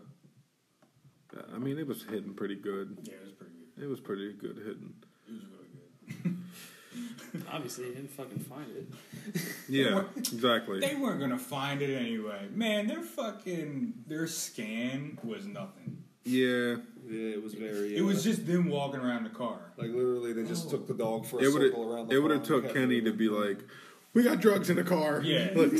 uh, 1.34 1.38
I 1.54 1.58
mean, 1.58 1.78
it 1.78 1.86
was 1.86 2.04
hidden 2.04 2.34
pretty 2.34 2.56
good. 2.56 2.96
Yeah, 3.02 3.14
it 3.14 3.24
was 3.24 3.32
pretty 3.32 3.52
good. 3.74 3.84
It 3.84 3.88
was 3.88 4.00
pretty 4.00 4.32
good 4.32 4.56
hidden. 4.56 4.94
It 5.28 5.32
was 5.32 5.42
really 5.44 6.22
good. 6.22 6.36
Obviously, 7.52 7.86
he 7.86 7.90
didn't 7.94 8.10
fucking 8.10 8.38
find 8.40 8.66
it. 8.74 9.42
Yeah, 9.68 10.04
exactly. 10.16 10.80
They 10.80 10.94
weren't 10.94 11.20
gonna 11.20 11.38
find 11.38 11.82
it 11.82 11.94
anyway. 11.94 12.48
Man, 12.54 12.86
their 12.86 13.02
fucking 13.02 13.92
their 14.06 14.26
scan 14.26 15.18
was 15.22 15.44
nothing. 15.46 16.02
Yeah, 16.24 16.76
Yeah, 17.06 17.34
it 17.34 17.42
was 17.42 17.54
very. 17.54 17.96
It 17.96 18.02
was 18.02 18.20
uh, 18.20 18.30
just 18.30 18.46
them 18.46 18.68
walking 18.68 19.00
around 19.00 19.24
the 19.24 19.30
car. 19.30 19.58
like 19.76 19.90
literally 19.90 20.32
they 20.32 20.44
just 20.44 20.70
took 20.70 20.88
the 20.88 20.94
dog 20.94 21.26
for 21.26 21.38
a 21.38 21.44
it 21.44 21.52
would 21.52 21.62
circle 21.62 21.92
around 21.92 21.98
have 21.98 22.08
the 22.08 22.16
it 22.16 22.18
would 22.20 22.30
have 22.32 22.42
took 22.42 22.72
Kenny 22.72 23.00
to 23.02 23.12
be 23.12 23.28
like, 23.28 23.58
"We 24.16 24.22
got 24.24 24.40
drugs 24.40 24.70
in 24.70 24.76
the 24.76 24.82
car." 24.84 25.20
Yeah. 25.22 25.50
Like, 25.54 25.72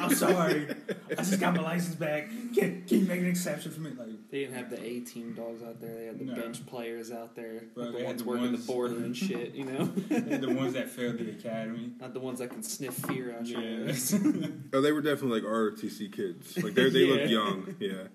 I'm 0.00 0.14
sorry. 0.14 0.68
I 1.10 1.14
just 1.16 1.40
got 1.40 1.56
my 1.56 1.62
license 1.62 1.94
back. 1.96 2.28
Can, 2.54 2.84
can 2.86 3.00
you 3.00 3.06
make 3.06 3.20
an 3.20 3.26
exception 3.26 3.72
for 3.72 3.80
me? 3.80 3.90
Like, 3.98 4.08
They 4.30 4.40
didn't 4.40 4.54
have 4.56 4.70
the 4.70 4.80
A 4.80 5.00
team 5.00 5.32
dogs 5.32 5.62
out 5.62 5.80
there. 5.80 5.94
They 5.94 6.04
had 6.06 6.18
the 6.18 6.24
No. 6.26 6.34
bench 6.34 6.64
players 6.66 7.10
out 7.10 7.34
there. 7.34 7.62
Bro, 7.74 7.84
Not 7.84 7.92
they 7.94 7.98
the 8.02 8.06
had 8.06 8.06
ones 8.16 8.22
the 8.22 8.28
working 8.28 8.44
ones- 8.52 8.66
the 8.66 8.72
border 8.72 8.96
and 8.96 9.16
shit, 9.26 9.54
you 9.54 9.64
know? 9.64 9.86
they're 9.86 10.38
the 10.38 10.54
ones 10.54 10.74
that 10.74 10.90
failed 10.90 11.18
the 11.18 11.30
academy. 11.30 11.92
Not 12.00 12.12
the 12.14 12.20
ones 12.20 12.38
that 12.40 12.50
can 12.50 12.62
sniff 12.62 12.94
fear 12.94 13.34
out 13.36 13.46
your 13.46 13.60
Yeah. 13.60 13.92
oh, 14.74 14.80
they 14.82 14.92
were 14.92 15.00
definitely 15.02 15.40
like 15.40 15.50
ROTC 15.50 16.12
kids. 16.12 16.62
Like 16.62 16.74
they 16.74 16.90
they 16.90 17.06
look 17.06 17.28
young. 17.30 17.74
Yeah, 17.80 18.08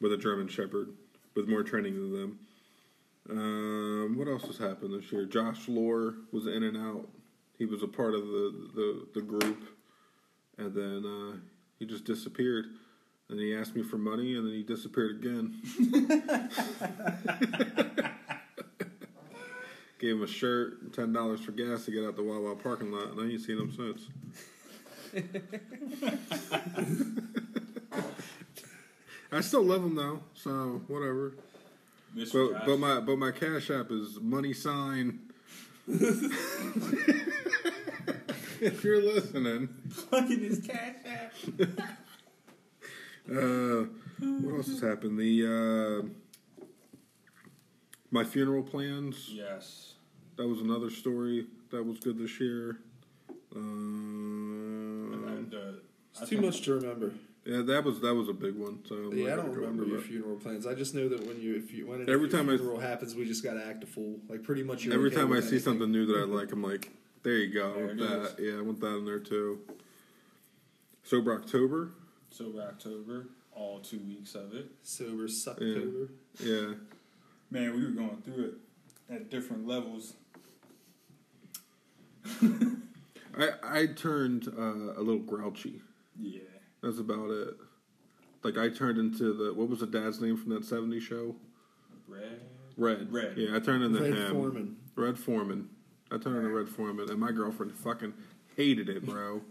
with 0.00 0.12
a 0.12 0.16
German 0.16 0.48
Shepherd 0.48 0.88
with 1.36 1.46
more 1.46 1.62
training 1.62 1.94
than 1.94 2.12
them. 2.12 2.38
Um, 3.28 4.16
what 4.18 4.26
else 4.28 4.44
has 4.46 4.58
happened 4.58 4.94
this 4.94 5.12
year? 5.12 5.24
Josh 5.26 5.68
Lore 5.68 6.14
was 6.32 6.46
in 6.46 6.62
and 6.64 6.76
out. 6.76 7.08
He 7.60 7.66
was 7.66 7.82
a 7.82 7.86
part 7.86 8.14
of 8.14 8.26
the 8.26 8.70
the, 8.74 9.06
the 9.16 9.20
group, 9.20 9.68
and 10.56 10.74
then 10.74 11.04
uh, 11.04 11.36
he 11.78 11.84
just 11.84 12.06
disappeared. 12.06 12.64
And 13.28 13.38
he 13.38 13.54
asked 13.54 13.76
me 13.76 13.82
for 13.82 13.98
money, 13.98 14.34
and 14.34 14.46
then 14.46 14.54
he 14.54 14.62
disappeared 14.62 15.16
again. 15.16 15.60
Gave 19.98 20.12
him 20.12 20.22
a 20.22 20.26
shirt, 20.26 20.94
ten 20.94 21.12
dollars 21.12 21.40
for 21.40 21.52
gas 21.52 21.84
to 21.84 21.90
get 21.90 22.02
out 22.02 22.16
the 22.16 22.22
Wawa 22.22 22.56
parking 22.56 22.90
lot, 22.90 23.08
and 23.12 23.20
I 23.20 23.24
ain't 23.30 23.42
seen 23.42 23.58
him 23.58 23.70
since. 23.70 24.08
I 29.30 29.42
still 29.42 29.64
love 29.64 29.84
him 29.84 29.96
though, 29.96 30.22
so 30.32 30.80
whatever. 30.88 31.34
Mr. 32.16 32.32
But 32.32 32.52
Josh. 32.52 32.62
but 32.66 32.78
my 32.78 33.00
but 33.00 33.18
my 33.18 33.32
cash 33.32 33.70
app 33.70 33.90
is 33.90 34.18
money 34.18 34.54
sign. 34.54 35.29
If 38.60 38.84
you're 38.84 39.02
listening, 39.02 39.68
fucking 39.90 40.40
his 40.40 40.60
cash 40.60 40.96
app. 41.06 41.32
uh, 43.30 43.84
what 44.20 44.54
else 44.56 44.66
has 44.68 44.80
happened? 44.80 45.18
The 45.18 46.02
uh, 46.02 46.64
my 48.10 48.24
funeral 48.24 48.62
plans. 48.62 49.28
Yes. 49.30 49.94
That 50.36 50.46
was 50.46 50.60
another 50.60 50.90
story 50.90 51.46
that 51.70 51.82
was 51.84 51.98
good 52.00 52.18
this 52.18 52.40
year. 52.40 52.78
Um, 53.54 55.24
And, 55.26 55.54
uh, 55.54 55.58
I 55.58 56.20
It's 56.22 56.30
too 56.30 56.40
much 56.40 56.62
to 56.62 56.74
remember. 56.74 57.12
Yeah, 57.50 57.62
that 57.62 57.82
was 57.82 58.00
that 58.00 58.14
was 58.14 58.28
a 58.28 58.32
big 58.32 58.54
one. 58.54 58.78
So 58.88 58.94
I'm 58.94 59.18
Yeah, 59.18 59.32
I 59.32 59.36
don't 59.36 59.50
remember 59.50 59.82
into 59.82 59.94
your 59.94 60.02
funeral 60.02 60.36
plans. 60.36 60.68
I 60.68 60.74
just 60.74 60.94
know 60.94 61.08
that 61.08 61.26
when 61.26 61.40
you 61.40 61.56
if 61.56 61.72
you 61.72 61.84
when 61.88 62.02
Every 62.02 62.14
if 62.14 62.20
your 62.20 62.28
time 62.28 62.48
I- 62.48 62.56
funeral 62.56 62.78
happens, 62.78 63.16
we 63.16 63.24
just 63.24 63.42
gotta 63.42 63.66
act 63.66 63.82
a 63.82 63.88
fool. 63.88 64.20
Like 64.28 64.44
pretty 64.44 64.62
much. 64.62 64.86
Every 64.86 65.08
okay 65.08 65.16
time 65.16 65.32
I 65.32 65.36
with 65.36 65.48
see 65.48 65.58
something 65.58 65.90
new 65.90 66.06
that 66.06 66.16
I 66.16 66.24
like, 66.26 66.52
I'm 66.52 66.62
like, 66.62 66.92
there 67.24 67.38
you 67.38 67.52
go. 67.52 67.74
There 67.74 67.90
it 67.90 67.98
that, 67.98 68.36
yeah, 68.38 68.58
I 68.58 68.60
want 68.62 68.78
that 68.80 68.96
in 68.98 69.04
there 69.04 69.18
too. 69.18 69.58
Sober 71.02 71.34
October. 71.34 71.90
Sober 72.30 72.62
October, 72.62 73.26
all 73.52 73.80
two 73.80 73.98
weeks 73.98 74.36
of 74.36 74.54
it. 74.54 74.70
sober 74.84 75.26
Sucktober. 75.26 76.10
Yeah. 76.38 76.74
Man, 77.50 77.74
we 77.74 77.82
were 77.84 77.90
going 77.90 78.22
through 78.24 78.44
it 78.44 79.12
at 79.12 79.28
different 79.28 79.66
levels. 79.66 80.14
I 83.36 83.50
I 83.64 83.86
turned 83.86 84.46
uh, 84.56 84.94
a 84.96 85.02
little 85.02 85.18
grouchy. 85.18 85.82
Yeah. 86.16 86.42
That's 86.82 86.98
about 86.98 87.30
it. 87.30 87.54
Like 88.42 88.56
I 88.56 88.68
turned 88.68 88.98
into 88.98 89.32
the 89.32 89.52
what 89.54 89.68
was 89.68 89.80
the 89.80 89.86
dad's 89.86 90.20
name 90.20 90.36
from 90.36 90.50
that 90.50 90.62
'70s 90.62 91.02
show? 91.02 91.34
Red. 92.08 92.40
Red. 92.76 93.12
Red. 93.12 93.36
Yeah, 93.36 93.56
I 93.56 93.60
turned 93.60 93.84
into 93.84 94.00
Red 94.00 94.14
him. 94.14 94.32
Foreman. 94.32 94.76
Red 94.96 95.18
Foreman. 95.18 95.68
I 96.10 96.18
turned 96.18 96.38
into 96.38 96.48
Red 96.48 96.68
Foreman, 96.68 97.10
and 97.10 97.18
my 97.20 97.32
girlfriend 97.32 97.72
fucking 97.74 98.14
hated 98.56 98.88
it, 98.88 99.04
bro. 99.04 99.42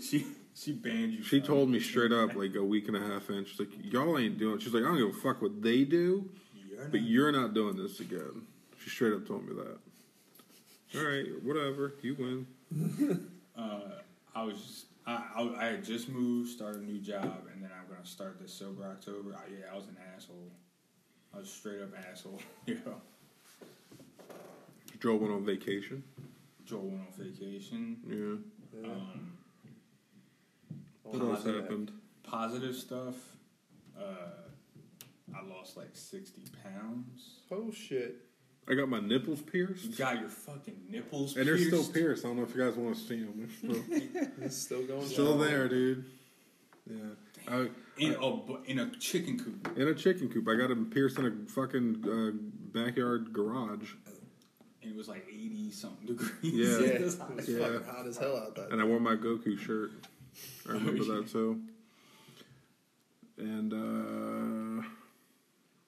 She 0.00 0.24
she 0.54 0.70
banned 0.70 1.14
you. 1.14 1.24
She 1.24 1.40
from 1.40 1.48
told 1.48 1.68
me 1.68 1.80
straight 1.80 2.12
up 2.12 2.34
like 2.36 2.54
a 2.54 2.62
week 2.62 2.86
and 2.86 2.96
a 2.96 3.00
half 3.00 3.28
in. 3.28 3.44
She's 3.44 3.58
like, 3.58 3.70
"Y'all 3.82 4.16
ain't 4.16 4.38
doing." 4.38 4.54
It. 4.54 4.62
She's 4.62 4.72
like, 4.72 4.84
"I 4.84 4.86
don't 4.86 4.98
give 4.98 5.08
a 5.08 5.20
fuck 5.20 5.42
what 5.42 5.60
they 5.60 5.82
do, 5.82 6.30
You're 6.54 6.88
but 6.88 7.00
you're 7.00 7.32
not 7.32 7.54
doing 7.54 7.76
this 7.76 7.98
again." 7.98 8.46
She 8.80 8.88
straight 8.88 9.14
up 9.14 9.26
told 9.26 9.48
me 9.48 9.54
that. 9.56 9.78
All 10.96 11.04
right, 11.04 11.26
whatever. 11.42 11.94
You 12.02 12.14
win. 12.14 13.28
uh, 13.58 13.80
I 14.32 14.44
was 14.44 14.58
just, 14.58 14.86
I, 15.06 15.22
I 15.36 15.54
I 15.60 15.64
had 15.66 15.84
just 15.84 16.08
moved, 16.08 16.50
started 16.50 16.82
a 16.82 16.84
new 16.84 16.98
job, 17.00 17.46
and 17.52 17.62
then 17.62 17.70
I'm 17.78 17.92
gonna 17.92 18.06
start 18.06 18.38
this 18.40 18.52
sober 18.52 18.84
October. 18.84 19.34
I, 19.36 19.50
yeah, 19.52 19.72
I 19.72 19.76
was 19.76 19.86
an 19.86 19.96
asshole. 20.16 20.50
I 21.34 21.38
was 21.38 21.50
straight 21.50 21.82
up 21.82 21.90
asshole. 22.10 22.40
You 22.66 22.80
know, 22.86 23.00
Joel 25.00 25.18
went 25.18 25.32
on 25.34 25.44
vacation. 25.44 26.02
Joel 26.64 26.88
went 26.88 27.00
on 27.02 27.24
vacation. 27.24 27.98
Yeah. 28.08 28.90
Um, 28.90 29.32
What 31.02 31.20
else 31.20 31.30
positive, 31.42 31.62
happened? 31.62 31.92
positive 32.22 32.74
stuff. 32.74 33.14
Uh, 33.98 34.48
I 35.36 35.42
lost 35.46 35.76
like 35.76 35.90
sixty 35.94 36.42
pounds. 36.62 37.40
Oh 37.50 37.70
shit. 37.70 38.16
I 38.68 38.74
got 38.74 38.88
my 38.88 39.00
nipples 39.00 39.42
pierced, 39.42 39.84
You 39.84 39.96
got 39.96 40.18
your 40.20 40.28
fucking 40.30 40.76
nipples 40.88 41.36
and 41.36 41.46
they're 41.46 41.58
still 41.58 41.80
pierced. 41.80 41.92
pierced. 41.92 42.24
I 42.24 42.28
don't 42.28 42.38
know 42.38 42.44
if 42.44 42.54
you 42.56 42.62
guys 42.64 42.74
want 42.76 42.96
to 42.96 43.00
see 43.02 43.20
them. 43.20 43.34
They're 43.62 43.72
still, 43.74 44.22
It's 44.42 44.56
still 44.56 44.86
going. 44.86 45.06
still 45.06 45.36
there, 45.38 45.68
dude. 45.68 46.04
Yeah. 46.90 46.96
I, 47.46 47.68
in 47.98 48.14
a 48.14 48.62
in 48.70 48.78
a 48.78 48.90
chicken 48.98 49.38
coop. 49.38 49.76
in 49.78 49.88
a 49.88 49.94
chicken 49.94 50.28
coop. 50.30 50.48
I 50.48 50.54
got 50.56 50.68
them 50.70 50.88
pierced 50.90 51.18
in 51.18 51.26
a 51.26 51.50
fucking 51.50 52.04
uh, 52.08 52.78
backyard 52.78 53.32
garage, 53.34 53.92
And 54.82 54.90
it 54.92 54.96
was 54.96 55.08
like 55.08 55.26
eighty 55.28 55.70
something 55.70 56.06
degrees. 56.06 56.30
Yeah. 56.42 56.78
Yeah, 56.80 56.94
it 56.94 57.02
was 57.02 57.14
fucking 57.16 57.44
Yeah. 57.46 57.78
hot 57.86 58.06
as 58.06 58.16
hell 58.16 58.36
out 58.38 58.54
there. 58.56 58.68
and 58.70 58.80
I 58.80 58.84
wore 58.84 58.98
my 59.00 59.14
Goku 59.16 59.58
shirt. 59.58 59.90
I 60.68 60.72
remember 60.72 61.02
Oh, 61.02 61.06
yeah. 61.16 61.20
that 61.20 61.30
too. 61.30 61.60
And 63.36 63.72
uh, 63.72 63.76
I'm 63.76 64.86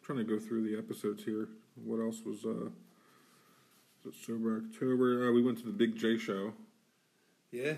trying 0.02 0.18
to 0.18 0.25
go 0.25 0.38
through 0.38 0.68
the 0.71 0.76
episodes 0.78 1.25
here. 1.25 1.49
What 1.85 2.00
else 2.00 2.23
was 2.25 2.45
uh? 2.45 2.71
Was 4.04 4.14
it 4.14 4.14
sober 4.26 4.62
October? 4.64 5.28
Uh, 5.28 5.33
we 5.33 5.42
went 5.42 5.59
to 5.59 5.64
the 5.64 5.73
Big 5.73 5.97
Jay 5.97 6.16
show. 6.18 6.52
Yeah. 7.52 7.75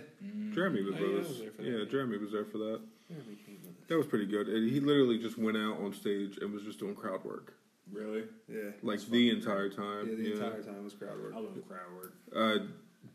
Jeremy 0.55 0.83
was 0.83 0.95
Oh, 0.97 0.99
yeah, 0.99 1.07
with 1.07 1.17
I 1.17 1.21
us. 1.21 1.29
was 1.29 1.39
there 1.41 1.51
for 1.53 1.63
that, 1.63 1.71
yeah, 1.71 1.79
yeah. 1.79 1.85
Jeremy 1.91 2.19
was 2.19 2.33
there 2.33 2.45
for 2.45 2.59
that. 2.59 2.81
Jeremy 3.09 3.37
came 3.47 3.59
with 3.63 3.71
us. 3.71 3.89
That 3.89 3.97
was 3.97 4.07
pretty 4.07 4.27
good. 4.27 4.49
And 4.49 4.69
he 4.71 4.81
literally 4.81 5.19
just 5.19 5.39
went 5.39 5.57
out 5.57 5.79
on 5.81 5.93
stage 5.93 6.39
and 6.41 6.53
was 6.53 6.63
just 6.63 6.79
doing 6.79 6.95
crowd 6.95 7.25
work, 7.25 7.55
Really? 7.93 8.25
Yeah. 8.49 8.71
like 8.83 8.99
the 9.01 9.05
fucking 9.07 9.29
entire 9.29 9.69
time. 9.69 10.09
Yeah, 10.09 10.17
the 10.17 10.23
yeah. 10.23 10.35
entire 10.35 10.63
time 10.63 10.85
was 10.85 10.95
crowd 10.95 11.19
work. 11.21 11.33
I 11.35 11.39
love 11.39 11.55
crowd 11.69 11.93
work. 11.97 12.15
Uh, 12.35 12.65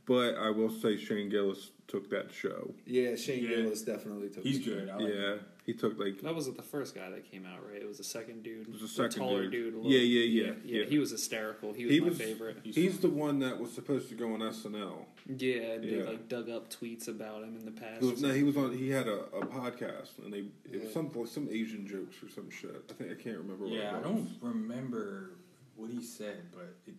but 0.05 0.35
I 0.35 0.49
will 0.49 0.69
say 0.69 0.97
Shane 0.97 1.29
Gillis 1.29 1.71
took 1.87 2.09
that 2.09 2.31
show. 2.31 2.73
Yeah, 2.85 3.15
Shane 3.15 3.43
Yeah. 3.43 3.49
Gillis 3.57 3.81
definitely 3.83 4.29
took. 4.29 4.43
He's 4.43 4.59
the 4.63 4.65
good. 4.71 4.89
I 4.89 4.95
like 4.97 5.13
yeah, 5.13 5.33
him. 5.33 5.39
he 5.65 5.73
took 5.73 5.97
like 5.99 6.21
That 6.21 6.33
wasn't 6.33 6.57
the 6.57 6.63
first 6.63 6.95
guy 6.95 7.09
that 7.09 7.29
came 7.29 7.45
out, 7.45 7.59
right? 7.69 7.81
It 7.81 7.87
was 7.87 7.97
the 7.99 8.03
second 8.03 8.43
dude. 8.43 8.67
It 8.67 8.71
was 8.71 8.81
the 8.81 8.87
the 8.87 8.93
second 8.93 9.19
taller 9.21 9.43
dude. 9.43 9.51
dude. 9.51 9.73
a 9.73 9.77
Yeah, 9.77 9.83
little- 9.83 9.91
yeah, 9.91 9.99
yeah, 9.99 10.45
yeah, 10.65 10.79
yeah. 10.79 10.85
He 10.85 10.97
was 10.99 11.11
hysterical. 11.11 11.73
He 11.73 11.85
was 11.85 11.93
He 11.93 11.99
my 11.99 12.09
was- 12.09 12.17
favorite. 12.17 12.57
He's, 12.63 12.75
he's 12.75 12.99
the 12.99 13.09
one 13.09 13.39
that 13.39 13.59
was 13.59 13.71
supposed 13.71 14.09
to 14.09 14.15
go 14.15 14.33
on 14.33 14.39
SNL. 14.41 15.05
Yeah, 15.27 15.53
and 15.73 15.83
they 15.83 15.97
Yeah. 15.97 16.03
like 16.03 16.27
dug 16.27 16.49
up 16.49 16.69
tweets 16.69 17.07
about 17.07 17.43
him 17.43 17.55
in 17.57 17.65
the 17.65 17.71
past. 17.71 18.01
He 18.01 18.09
was, 18.11 18.21
no, 18.21 18.31
he 18.33 18.43
was 18.43 18.57
on. 18.57 18.77
He 18.77 18.89
had 18.89 19.07
a, 19.07 19.19
a 19.35 19.45
podcast, 19.45 20.17
and 20.23 20.33
they 20.33 20.45
it 20.71 20.83
was 20.83 20.93
some 20.93 21.11
like 21.13 21.27
some 21.27 21.47
Asian 21.49 21.85
jokes 21.87 22.15
or 22.23 22.29
some 22.29 22.49
shit. 22.49 22.75
I 22.89 22.93
think 22.93 23.11
I 23.11 23.21
can't 23.21 23.37
remember. 23.37 23.65
What 23.65 23.73
Yeah, 23.73 23.95
I 23.95 23.99
it 23.99 24.03
don't 24.03 24.29
remember 24.41 25.31
what 25.75 25.89
he 25.91 26.01
said, 26.01 26.43
but 26.51 26.75
it, 26.87 26.93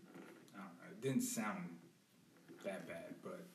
I 0.55 0.59
don't 0.59 0.67
know, 0.67 0.91
it 0.91 1.01
didn't 1.03 1.23
sound 1.23 1.59
that 2.64 2.88
bad. 2.88 3.14
But 3.23 3.47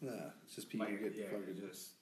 Nah, 0.00 0.30
it's 0.44 0.54
just 0.54 0.68
people 0.68 0.86
like, 0.86 1.00
get 1.02 1.16
yeah, 1.16 1.26
fucking 1.32 1.56
just 1.68 1.95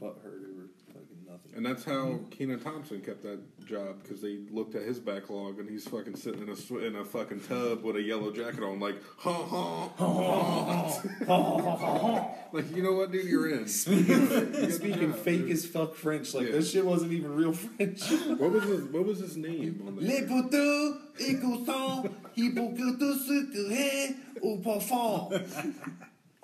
butt 0.00 0.18
hurt 0.22 0.42
over 0.50 0.68
fucking 0.88 1.24
nothing. 1.26 1.52
And 1.56 1.64
that's 1.66 1.84
how 1.84 2.20
Kenan 2.30 2.60
Thompson 2.60 3.00
kept 3.00 3.22
that 3.22 3.40
job 3.66 4.02
because 4.02 4.20
they 4.20 4.38
looked 4.50 4.74
at 4.74 4.82
his 4.82 4.98
backlog, 5.00 5.58
and 5.58 5.68
he's 5.68 5.86
fucking 5.88 6.16
sitting 6.16 6.42
in 6.42 6.48
a 6.48 6.56
sw- 6.56 6.82
in 6.82 6.96
a 6.96 7.04
fucking 7.04 7.40
tub 7.40 7.82
with 7.82 7.96
a 7.96 8.02
yellow 8.02 8.30
jacket 8.30 8.62
on, 8.62 8.78
like 8.80 8.96
ha 9.18 9.32
ha 9.32 9.88
ha. 9.96 11.02
like 12.52 12.74
you 12.74 12.82
know 12.82 12.92
what, 12.92 13.10
dude, 13.12 13.26
you're 13.26 13.48
in. 13.50 13.66
Speaking 13.68 15.12
fake 15.24 15.50
as 15.50 15.66
fuck 15.66 15.94
French, 15.94 16.34
like 16.34 16.46
Yeah. 16.46 16.52
this 16.52 16.70
shit 16.70 16.84
wasn't 16.84 17.12
even 17.12 17.34
real 17.34 17.52
French. 17.52 18.02
What 18.38 18.52
was 18.52 18.64
his 18.64 18.82
What 18.84 19.04
was 19.06 19.18
his 19.20 19.36
name 19.36 19.82
on 19.86 19.96
Les 19.96 20.20
there? 20.20 20.28
poteaux, 20.28 20.96
écoutants, 21.18 22.08
il 22.36 22.52
faut 22.54 22.68
que 22.76 22.96
tout 22.98 23.18
ce 23.18 23.46
que 23.52 23.70
est 23.72 24.14
au 24.42 24.58
parfum. 24.58 25.30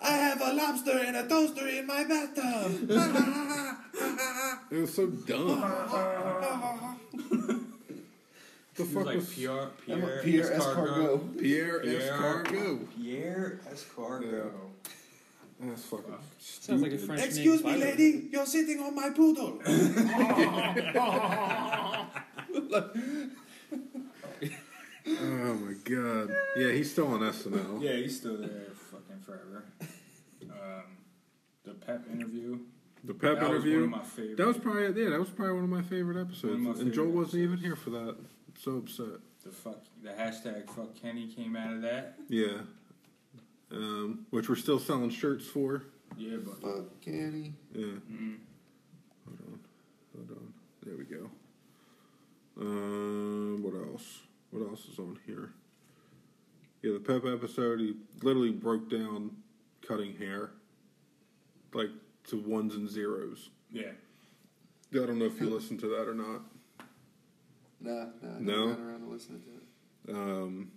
I 0.02 0.10
have 0.12 0.40
a 0.40 0.52
lobster 0.52 0.98
and 0.98 1.16
a 1.16 1.26
toaster 1.28 1.66
in 1.68 1.86
my 1.86 2.04
bathtub. 2.04 2.90
It 4.70 4.80
was 4.80 4.94
so 4.94 5.06
dumb. 5.06 5.60
the 8.74 8.84
fuck 8.84 9.06
like 9.06 9.16
was 9.16 9.28
Pierre 9.34 9.68
I'm 9.88 10.02
a 10.02 10.06
Pierre, 10.06 10.22
Pierre 10.22 10.50
Escargot. 10.50 10.58
Escargot. 10.58 11.38
Pierre 11.40 11.80
Pierre- 11.80 12.00
Escargot? 12.00 12.78
Pierre 12.96 13.60
Escargot. 13.72 14.52
That's 15.60 15.84
fucking 15.84 16.14
Sounds 16.40 16.82
like 16.82 16.92
a 16.92 16.98
stupid. 16.98 17.06
French 17.06 17.24
Excuse 17.24 17.62
name. 17.62 17.74
me, 17.74 17.80
if 17.82 17.86
I 17.86 17.90
lady, 17.90 18.28
you're 18.32 18.46
sitting 18.46 18.80
on 18.80 18.94
my 18.96 19.10
poodle. 19.10 19.60
Oh 25.04 25.54
my 25.54 25.72
god. 25.84 26.30
Yeah, 26.56 26.70
he's 26.72 26.92
still 26.92 27.08
on 27.08 27.20
SNL. 27.20 27.82
Yeah, 27.82 27.92
he's 27.96 28.18
still 28.18 28.36
there, 28.36 28.48
fucking 28.48 28.71
forever. 29.36 29.64
Um, 30.42 30.82
the 31.64 31.74
Pep 31.74 32.04
interview. 32.12 32.58
The 33.04 33.14
Pep 33.14 33.38
that 33.40 33.46
interview. 33.50 33.80
was 33.80 33.90
one 33.90 34.00
of 34.00 34.00
my 34.00 34.04
favorites. 34.04 34.38
that 34.38 34.46
was 34.46 34.56
probably 34.58 35.02
yeah, 35.02 35.10
that 35.10 35.20
was 35.20 35.30
probably 35.30 35.54
one 35.54 35.64
of 35.64 35.70
my 35.70 35.82
favorite 35.82 36.20
episodes. 36.20 36.44
One 36.62 36.66
of 36.72 36.76
my 36.76 36.82
and 36.82 36.92
Joel 36.92 37.06
favorite 37.06 37.18
wasn't 37.24 37.42
even 37.44 37.58
here 37.58 37.76
for 37.76 37.90
that. 37.90 38.16
So 38.58 38.76
upset. 38.78 39.20
the 39.44 39.50
fuck. 39.50 39.82
The 40.02 40.10
hashtag 40.10 40.68
fuck 40.70 40.94
Kenny 41.00 41.26
came 41.28 41.56
out 41.56 41.72
of 41.72 41.82
that. 41.82 42.14
Yeah. 42.28 42.58
Um, 43.70 44.26
which 44.30 44.48
we're 44.48 44.56
still 44.56 44.78
selling 44.78 45.10
shirts 45.10 45.46
for. 45.46 45.84
Yeah, 46.18 46.36
but 46.44 46.60
Fuck 46.60 47.00
Kenny. 47.00 47.54
Yeah. 47.72 47.84
mm, 47.86 48.36
Hold 49.24 49.38
on. 49.46 49.58
Hold 50.14 50.30
on. 50.30 50.52
There 50.84 50.96
we 50.98 51.04
go. 51.04 51.30
Um, 52.60 53.62
what 53.62 53.74
else? 53.74 54.20
What 54.50 54.68
else 54.68 54.84
is 54.92 54.98
on 54.98 55.18
here? 55.26 55.52
Yeah, 56.82 56.92
the 56.94 57.00
Pep 57.00 57.24
episode, 57.24 57.80
he 57.80 57.94
literally 58.22 58.50
broke 58.50 58.90
down 58.90 59.30
cutting 59.86 60.16
hair. 60.16 60.50
Like 61.74 61.90
to 62.28 62.36
ones 62.40 62.74
and 62.74 62.88
zeros. 62.88 63.50
yeah. 63.70 63.92
I 64.94 65.06
don't 65.06 65.18
know 65.18 65.24
if 65.24 65.40
you 65.40 65.48
listened 65.48 65.80
to 65.80 65.86
that 65.88 66.06
or 66.06 66.12
not. 66.12 66.42
Nah, 67.80 68.04
nah, 68.20 68.36
I 68.36 68.40
No? 68.40 68.66
never 68.66 68.74
got 68.74 68.80
around 68.82 69.00
to 69.00 69.06
listening 69.06 69.40
to 69.40 70.12
it. 70.12 70.14
Um, 70.14 70.70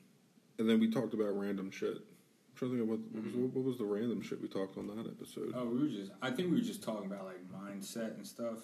and 0.57 0.69
then 0.69 0.79
we 0.79 0.89
talked 0.89 1.13
about 1.13 1.37
random 1.37 1.69
shit. 1.69 1.97
I'm 1.97 2.55
trying 2.55 2.71
to 2.71 2.77
think 2.77 2.81
of 2.83 2.87
what, 2.87 2.99
what, 3.11 3.23
was, 3.25 3.51
what 3.53 3.63
was 3.65 3.77
the 3.77 3.83
random 3.83 4.21
shit 4.21 4.41
we 4.41 4.47
talked 4.47 4.77
on 4.77 4.87
that 4.87 5.05
episode. 5.05 5.51
Oh, 5.53 5.65
we 5.65 5.81
were 5.81 5.87
just. 5.89 6.11
I 6.21 6.31
think 6.31 6.49
we 6.49 6.55
were 6.55 6.63
just 6.63 6.81
talking 6.81 7.07
about 7.11 7.25
like 7.25 7.41
mindset 7.51 8.15
and 8.15 8.25
stuff. 8.25 8.59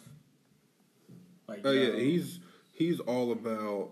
Like. 1.50 1.60
Oh 1.65 1.71
yeah, 1.71 1.88
yo, 1.89 1.98
he's 2.00 2.39
he's 2.71 3.01
all 3.01 3.33
about. 3.33 3.91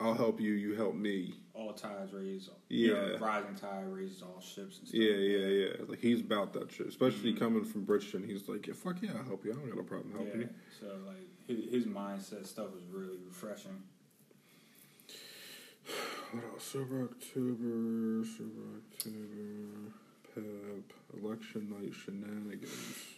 I'll 0.00 0.14
help 0.14 0.40
you, 0.40 0.52
you 0.52 0.74
help 0.74 0.94
me. 0.94 1.34
All 1.58 1.72
tides 1.72 2.12
raise. 2.12 2.48
Yeah. 2.68 2.86
You 2.86 2.94
know, 2.94 3.16
rising 3.18 3.54
tide 3.56 3.84
raises 3.88 4.22
all 4.22 4.40
ships 4.40 4.78
and 4.78 4.86
stuff. 4.88 4.94
Yeah, 5.00 5.12
yeah, 5.14 5.46
yeah. 5.46 5.68
Like 5.88 5.98
he's 5.98 6.20
about 6.20 6.52
that 6.52 6.70
shit. 6.70 6.86
Especially 6.86 7.34
Mhm. 7.34 7.38
coming 7.38 7.64
from 7.64 7.84
Bridgeton, 7.84 8.22
he's 8.22 8.48
like, 8.48 8.66
yeah, 8.68 8.74
fuck 8.74 9.02
yeah, 9.02 9.10
I'll 9.18 9.24
help 9.24 9.44
you. 9.44 9.50
I 9.52 9.54
don't 9.56 9.68
got 9.70 9.80
a 9.80 9.82
problem 9.82 10.12
helping 10.12 10.40
Yeah. 10.42 10.46
you. 10.46 10.54
So 10.80 10.86
like 11.06 11.26
his, 11.48 11.70
his 11.70 11.84
mindset 11.86 12.46
stuff 12.46 12.72
was 12.72 12.84
really 12.90 13.18
refreshing. 13.26 13.82
What 16.30 16.44
else? 16.44 16.62
Sober 16.64 17.04
October, 17.04 18.22
Sober 18.22 18.66
October, 18.76 19.92
Pep, 20.34 20.92
election 21.22 21.70
night 21.70 21.94
shenanigans. 21.94 23.16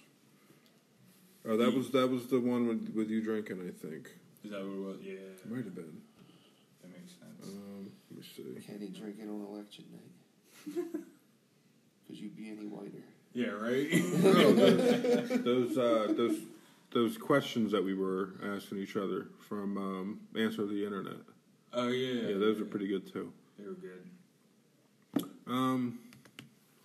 Oh, 1.44 1.56
that 1.56 1.74
was 1.74 1.90
that 1.90 2.08
was 2.08 2.28
the 2.28 2.38
one 2.38 2.68
with 2.68 2.94
with 2.94 3.10
you 3.10 3.20
drinking, 3.20 3.60
I 3.66 3.72
think. 3.72 4.10
Is 4.44 4.52
that 4.52 4.60
what 4.60 4.72
it 4.72 4.78
was? 4.80 4.98
Yeah. 5.02 5.12
It 5.14 5.50
might 5.50 5.64
have 5.64 5.74
been. 5.74 6.00
That 7.50 8.16
makes 8.16 8.28
sense. 8.28 8.46
Um, 8.46 8.56
let 8.56 8.56
me 8.56 8.60
see. 8.60 8.66
Kenny 8.66 8.88
drinking 8.88 9.28
on 9.28 9.46
election 9.54 9.84
night. 9.92 10.84
Could 12.06 12.18
you 12.18 12.28
be 12.30 12.50
any 12.50 12.66
whiter? 12.66 13.04
yeah. 13.32 13.46
Right. 13.48 13.88
Oh, 14.24 14.52
those 14.52 15.28
those, 15.44 15.78
uh, 15.78 16.12
those 16.16 16.38
those 16.92 17.16
questions 17.18 17.70
that 17.72 17.84
we 17.84 17.94
were 17.94 18.30
asking 18.44 18.78
each 18.78 18.96
other 18.96 19.28
from 19.48 19.76
um, 19.78 20.20
Answer 20.36 20.66
the 20.66 20.84
Internet. 20.84 21.18
oh 21.72 21.88
yeah. 21.88 22.30
Yeah, 22.30 22.38
those 22.38 22.60
are 22.60 22.64
pretty 22.64 22.88
good 22.88 23.10
too. 23.12 23.32
They 23.58 23.66
were 23.66 23.74
good. 23.74 25.24
Um, 25.46 25.98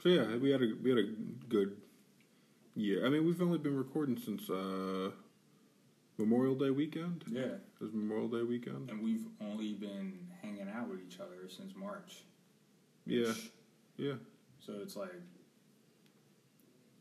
so 0.04 0.10
yeah, 0.10 0.36
we 0.38 0.52
had 0.52 0.62
a 0.62 0.74
we 0.84 0.90
had 0.92 1.00
a 1.00 1.08
good 1.50 1.76
year. 2.76 3.06
I 3.06 3.10
mean, 3.10 3.26
we've 3.26 3.42
only 3.42 3.58
been 3.58 3.76
recording 3.78 4.18
since 4.18 4.50
uh, 4.50 5.10
Memorial 6.18 6.56
Day 6.56 6.70
weekend. 6.70 7.24
Yeah, 7.28 7.42
It 7.42 7.62
was 7.82 7.92
Memorial 7.94 8.28
Day 8.28 8.44
weekend. 8.44 8.90
and 8.92 9.02
we've 9.04 9.26
only 9.42 9.74
been 9.74 10.14
hanging 10.46 10.70
out 10.76 10.90
with 10.90 11.00
each 11.02 11.20
other 11.20 11.50
since 11.50 11.74
March. 11.76 12.24
Yeah, 13.06 13.34
yeah. 13.98 14.14
So 14.60 14.74
it's 14.82 14.96
like 14.96 15.12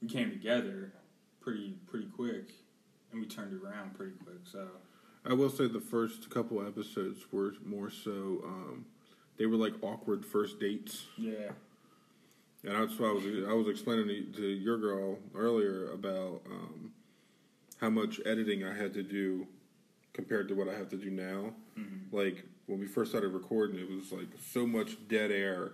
we 0.03 0.09
came 0.09 0.31
together 0.31 0.93
pretty 1.41 1.77
pretty 1.87 2.07
quick, 2.07 2.51
and 3.13 3.21
we 3.21 3.27
turned 3.27 3.53
it 3.53 3.65
around 3.65 3.95
pretty 3.95 4.13
quick. 4.23 4.41
So 4.45 4.69
I 5.25 5.33
will 5.33 5.51
say 5.51 5.69
the 5.69 5.81
first 5.81 6.31
couple 6.31 6.67
episodes 6.67 7.21
were 7.33 7.55
more 7.65 7.91
so. 7.91 8.43
Um, 8.45 8.87
they 9.39 9.47
were 9.47 9.57
like 9.57 9.75
awkward 9.83 10.25
first 10.25 10.61
dates, 10.61 11.07
yeah, 11.17 11.51
and 12.65 12.75
that's 12.75 12.99
why 12.99 13.09
I 13.09 13.13
was 13.13 13.25
I 13.49 13.53
was 13.53 13.69
explaining 13.69 14.09
to, 14.09 14.41
to 14.41 14.47
your 14.47 14.79
girl 14.79 15.19
earlier 15.35 15.91
about 15.93 16.43
um, 16.51 16.93
how 17.81 17.91
much 17.91 18.21
editing 18.25 18.65
I 18.65 18.75
had 18.75 18.95
to 18.95 19.03
do 19.03 19.47
compared 20.13 20.49
to 20.49 20.55
what 20.55 20.69
I 20.69 20.75
have 20.75 20.89
to 20.91 20.97
do 20.97 21.11
now. 21.11 21.53
Mm-hmm. 21.79 22.17
Like 22.17 22.45
when 22.67 22.79
we 22.81 22.87
first 22.87 23.11
started 23.11 23.29
recording, 23.29 23.79
it 23.79 23.89
was 23.91 24.13
like 24.13 24.29
so 24.53 24.67
much 24.67 24.97
dead 25.09 25.31
air. 25.31 25.73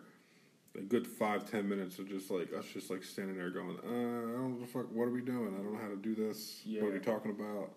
A 0.79 0.83
good 0.83 1.05
five 1.07 1.51
ten 1.51 1.69
minutes 1.69 1.99
of 1.99 2.09
just 2.09 2.31
like 2.31 2.53
us, 2.55 2.65
just 2.73 2.91
like 2.91 3.03
standing 3.03 3.37
there 3.37 3.51
going, 3.51 3.77
uh, 3.85 3.89
"I 3.89 4.33
don't 4.37 4.53
know 4.55 4.61
the 4.61 4.67
fuck. 4.67 4.87
What 4.93 5.09
are 5.09 5.11
we 5.11 5.21
doing? 5.21 5.49
I 5.55 5.63
don't 5.63 5.73
know 5.73 5.81
how 5.81 5.89
to 5.89 5.97
do 5.97 6.15
this. 6.15 6.61
What 6.79 6.91
are 6.91 6.93
we 6.93 7.01
talking 7.01 7.33
about?" 7.33 7.71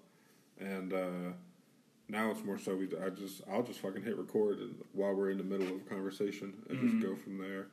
And 0.59 0.93
uh, 0.93 1.31
now 2.07 2.29
it's 2.29 2.43
more 2.43 2.59
so 2.59 2.75
we. 2.75 2.87
I 3.03 3.09
just 3.09 3.41
I'll 3.51 3.63
just 3.63 3.79
fucking 3.79 4.03
hit 4.03 4.15
record 4.15 4.59
and, 4.59 4.75
while 4.93 5.15
we're 5.15 5.31
in 5.31 5.39
the 5.39 5.43
middle 5.43 5.65
of 5.67 5.77
a 5.81 5.89
conversation 5.89 6.53
and 6.69 6.77
Mhm. 6.77 6.91
just 6.91 7.01
go 7.03 7.15
from 7.15 7.39
there. 7.39 7.67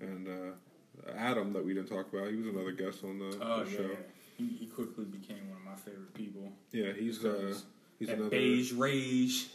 And 0.00 0.28
uh, 0.28 1.10
Adam, 1.16 1.54
that 1.54 1.64
we 1.64 1.72
didn't 1.72 1.88
talk 1.88 2.12
about, 2.12 2.28
he 2.28 2.36
was 2.36 2.48
another 2.48 2.72
guest 2.72 3.04
on 3.04 3.18
the, 3.18 3.38
oh 3.40 3.64
the 3.64 3.70
yeah, 3.70 3.76
show. 3.78 3.90
he, 4.36 4.46
he 4.48 4.66
quickly 4.66 5.06
became 5.06 5.48
one 5.48 5.56
of 5.60 5.64
my 5.64 5.76
favorite 5.76 6.12
people. 6.12 6.52
Yeah, 6.72 6.92
he's 6.92 7.24
uh, 7.24 7.54
he's 7.98 8.10
another. 8.10 8.28
beige 8.28 8.72
rage. 8.72 9.46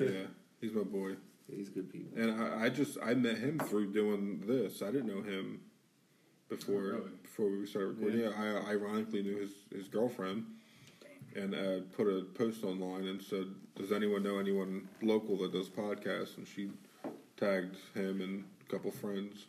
Yeah, 0.00 0.08
he's 0.60 0.72
my 0.72 0.82
boy. 0.82 1.12
He's 1.50 1.68
good 1.68 1.90
people. 1.92 2.20
And 2.20 2.40
I, 2.42 2.64
I 2.64 2.68
just 2.68 2.98
I 3.02 3.14
met 3.14 3.38
him 3.38 3.58
through 3.58 3.92
doing 3.92 4.42
this. 4.46 4.82
I 4.82 4.86
didn't 4.90 5.06
know 5.06 5.22
him 5.22 5.60
before 6.48 6.76
Oh, 6.76 6.98
really? 6.98 7.10
before 7.22 7.50
we 7.50 7.66
started 7.66 7.98
recording. 7.98 8.20
Yeah, 8.20 8.30
I 8.66 8.70
ironically 8.72 9.22
knew 9.22 9.36
his 9.38 9.52
his 9.74 9.88
girlfriend, 9.88 10.44
and 11.34 11.54
uh, 11.54 11.80
put 11.96 12.06
a 12.06 12.24
post 12.34 12.64
online 12.64 13.06
and 13.06 13.22
said, 13.22 13.46
"Does 13.76 13.92
anyone 13.92 14.22
know 14.22 14.38
anyone 14.38 14.88
local 15.02 15.36
that 15.38 15.52
does 15.52 15.68
podcasts?" 15.68 16.36
And 16.36 16.46
she 16.46 16.70
tagged 17.38 17.76
him 17.94 18.20
and 18.20 18.44
a 18.66 18.70
couple 18.70 18.90
friends, 18.90 19.46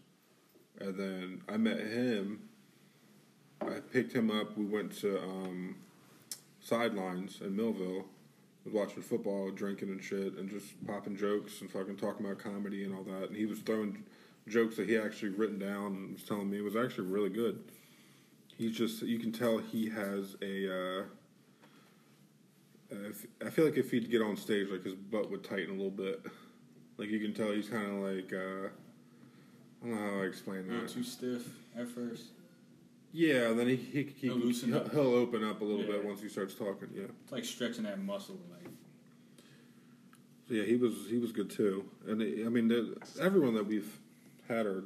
and 0.79 0.97
then 0.97 1.41
I 1.49 1.57
met 1.57 1.79
him. 1.79 2.41
I 3.61 3.81
picked 3.91 4.13
him 4.13 4.31
up. 4.31 4.57
We 4.57 4.63
went 4.65 4.93
to 5.01 5.21
um, 5.21 5.75
Sidelines 6.61 7.41
in 7.41 7.57
Millville 7.57 8.05
was 8.65 8.73
watching 8.73 9.01
football, 9.01 9.51
drinking 9.51 9.89
and 9.89 10.03
shit, 10.03 10.33
and 10.37 10.49
just 10.49 10.85
popping 10.85 11.15
jokes 11.15 11.61
and 11.61 11.71
fucking 11.71 11.97
talking 11.97 12.25
about 12.25 12.39
comedy 12.39 12.83
and 12.83 12.93
all 12.93 13.03
that. 13.03 13.29
And 13.29 13.35
he 13.35 13.45
was 13.45 13.59
throwing 13.59 14.03
jokes 14.47 14.75
that 14.77 14.89
he 14.89 14.97
actually 14.97 15.29
written 15.29 15.59
down 15.59 15.85
and 15.85 16.13
was 16.13 16.23
telling 16.23 16.49
me 16.49 16.57
it 16.57 16.63
was 16.63 16.75
actually 16.75 17.07
really 17.07 17.29
good. 17.29 17.63
He's 18.57 18.75
just 18.75 19.01
you 19.01 19.19
can 19.19 19.31
tell 19.31 19.57
he 19.57 19.89
has 19.89 20.35
a. 20.41 20.99
Uh, 20.99 21.03
uh, 22.91 23.09
if, 23.09 23.27
I 23.45 23.49
feel 23.51 23.65
like 23.65 23.77
if 23.77 23.91
he'd 23.91 24.09
get 24.09 24.21
on 24.21 24.35
stage, 24.35 24.69
like 24.69 24.83
his 24.83 24.95
butt 24.95 25.29
would 25.29 25.43
tighten 25.43 25.69
a 25.69 25.73
little 25.73 25.91
bit. 25.91 26.25
Like 26.97 27.09
you 27.09 27.19
can 27.19 27.33
tell 27.33 27.51
he's 27.51 27.69
kind 27.69 27.85
of 27.85 28.15
like. 28.15 28.33
Uh, 28.33 28.67
I 29.81 29.87
don't 29.87 29.95
know 29.95 30.11
how 30.11 30.21
I 30.21 30.25
explain 30.25 30.67
that. 30.67 30.89
too 30.89 31.03
stiff 31.03 31.47
at 31.77 31.87
first. 31.87 32.23
Yeah, 33.11 33.53
then 33.53 33.67
he 33.67 33.75
he, 33.75 34.03
he 34.03 34.27
He'll 34.27 34.35
loosen 34.35 34.69
he'll, 34.69 34.77
up. 34.79 34.91
he'll 34.91 35.13
open 35.15 35.43
up 35.43 35.61
a 35.61 35.63
little 35.63 35.83
Yeah. 35.83 35.93
bit 35.93 36.05
once 36.05 36.21
he 36.21 36.29
starts 36.29 36.53
talking. 36.53 36.89
Yeah. 36.93 37.03
It's 37.23 37.31
like 37.31 37.45
stretching 37.45 37.83
that 37.85 37.99
muscle. 37.99 38.37
Like 38.51 38.71
So 40.47 40.53
yeah, 40.55 40.63
he 40.63 40.75
was 40.75 40.93
he 41.09 41.17
was 41.17 41.31
good 41.31 41.49
too, 41.49 41.85
and 42.07 42.21
it, 42.21 42.45
I 42.45 42.49
mean, 42.49 42.67
the, 42.67 42.95
everyone 43.21 43.53
that 43.55 43.65
we've 43.65 43.99
had 44.47 44.65
or 44.65 44.83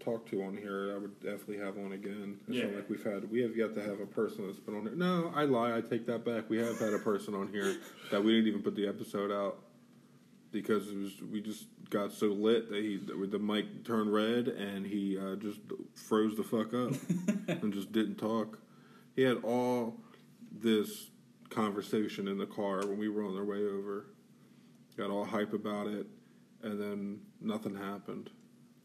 talked 0.00 0.28
to 0.30 0.42
on 0.42 0.56
here, 0.56 0.92
I 0.94 0.98
would 0.98 1.18
definitely 1.20 1.58
have 1.58 1.76
on 1.78 1.92
again. 1.92 2.38
It's 2.48 2.48
not 2.62 2.70
Yeah. 2.70 2.76
like 2.76 2.88
we've 2.88 3.02
had 3.02 3.30
we 3.30 3.40
have 3.42 3.56
yet 3.56 3.74
to 3.74 3.82
have 3.82 4.00
a 4.00 4.06
person 4.06 4.46
that's 4.46 4.58
been 4.58 4.76
on 4.76 4.82
here. 4.82 4.94
No, 4.94 5.32
I 5.34 5.44
lie. 5.44 5.76
I 5.76 5.80
take 5.80 6.06
that 6.06 6.24
back. 6.24 6.48
We 6.48 6.58
have 6.58 6.78
had 6.78 6.92
a 6.94 6.98
person 6.98 7.34
on 7.34 7.48
here 7.48 7.76
that 8.10 8.22
we 8.22 8.32
didn't 8.32 8.48
even 8.48 8.62
put 8.62 8.74
the 8.76 8.86
episode 8.86 9.30
out 9.32 9.58
because 10.52 10.88
it 10.88 10.96
was 10.96 11.12
we 11.30 11.40
just 11.40 11.66
got 11.90 12.12
so 12.12 12.26
lit 12.28 12.70
that 12.70 12.82
he 12.82 12.96
the 12.96 13.38
mic 13.38 13.84
turned 13.84 14.12
red 14.12 14.48
and 14.48 14.86
he 14.86 15.16
uh, 15.18 15.36
just 15.36 15.60
froze 15.94 16.36
the 16.36 16.42
fuck 16.42 16.74
up 16.74 16.92
and 17.62 17.72
just 17.72 17.92
didn't 17.92 18.16
talk. 18.16 18.58
He 19.14 19.22
had 19.22 19.38
all 19.44 20.00
this 20.52 21.10
conversation 21.50 22.28
in 22.28 22.38
the 22.38 22.46
car 22.46 22.80
when 22.86 22.98
we 22.98 23.08
were 23.08 23.22
on 23.24 23.36
our 23.36 23.44
way 23.44 23.58
over 23.64 24.06
got 24.96 25.10
all 25.10 25.24
hype 25.26 25.52
about 25.52 25.86
it, 25.86 26.06
and 26.62 26.80
then 26.80 27.20
nothing 27.40 27.74
happened, 27.76 28.30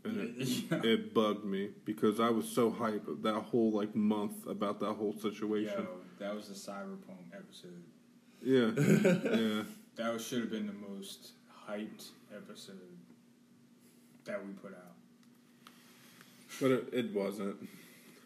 and 0.03 0.17
it, 0.19 0.47
Yeah. 0.69 0.81
it 0.83 1.13
bugged 1.13 1.45
me 1.45 1.69
because 1.85 2.19
I 2.19 2.29
was 2.29 2.47
so 2.47 2.69
hype 2.69 3.05
that 3.21 3.33
whole 3.35 3.71
like 3.71 3.95
month 3.95 4.45
about 4.45 4.79
that 4.81 4.93
whole 4.93 5.13
situation. 5.13 5.73
yo, 5.83 5.87
that 6.19 6.35
was 6.35 6.49
the 6.49 6.53
cyberpunk 6.53 7.33
episode. 7.33 7.83
Yeah, 8.43 8.71
yeah, 9.37 9.63
That 9.95 10.19
should 10.19 10.41
have 10.41 10.51
been 10.51 10.67
the 10.67 10.73
most 10.73 11.31
hyped 11.71 12.09
episode 12.35 12.77
that 14.25 14.43
we 14.45 14.51
put 14.53 14.73
out. 14.73 14.95
but 16.61 16.71
it, 16.71 16.89
it 16.93 17.13
wasn't 17.13 17.55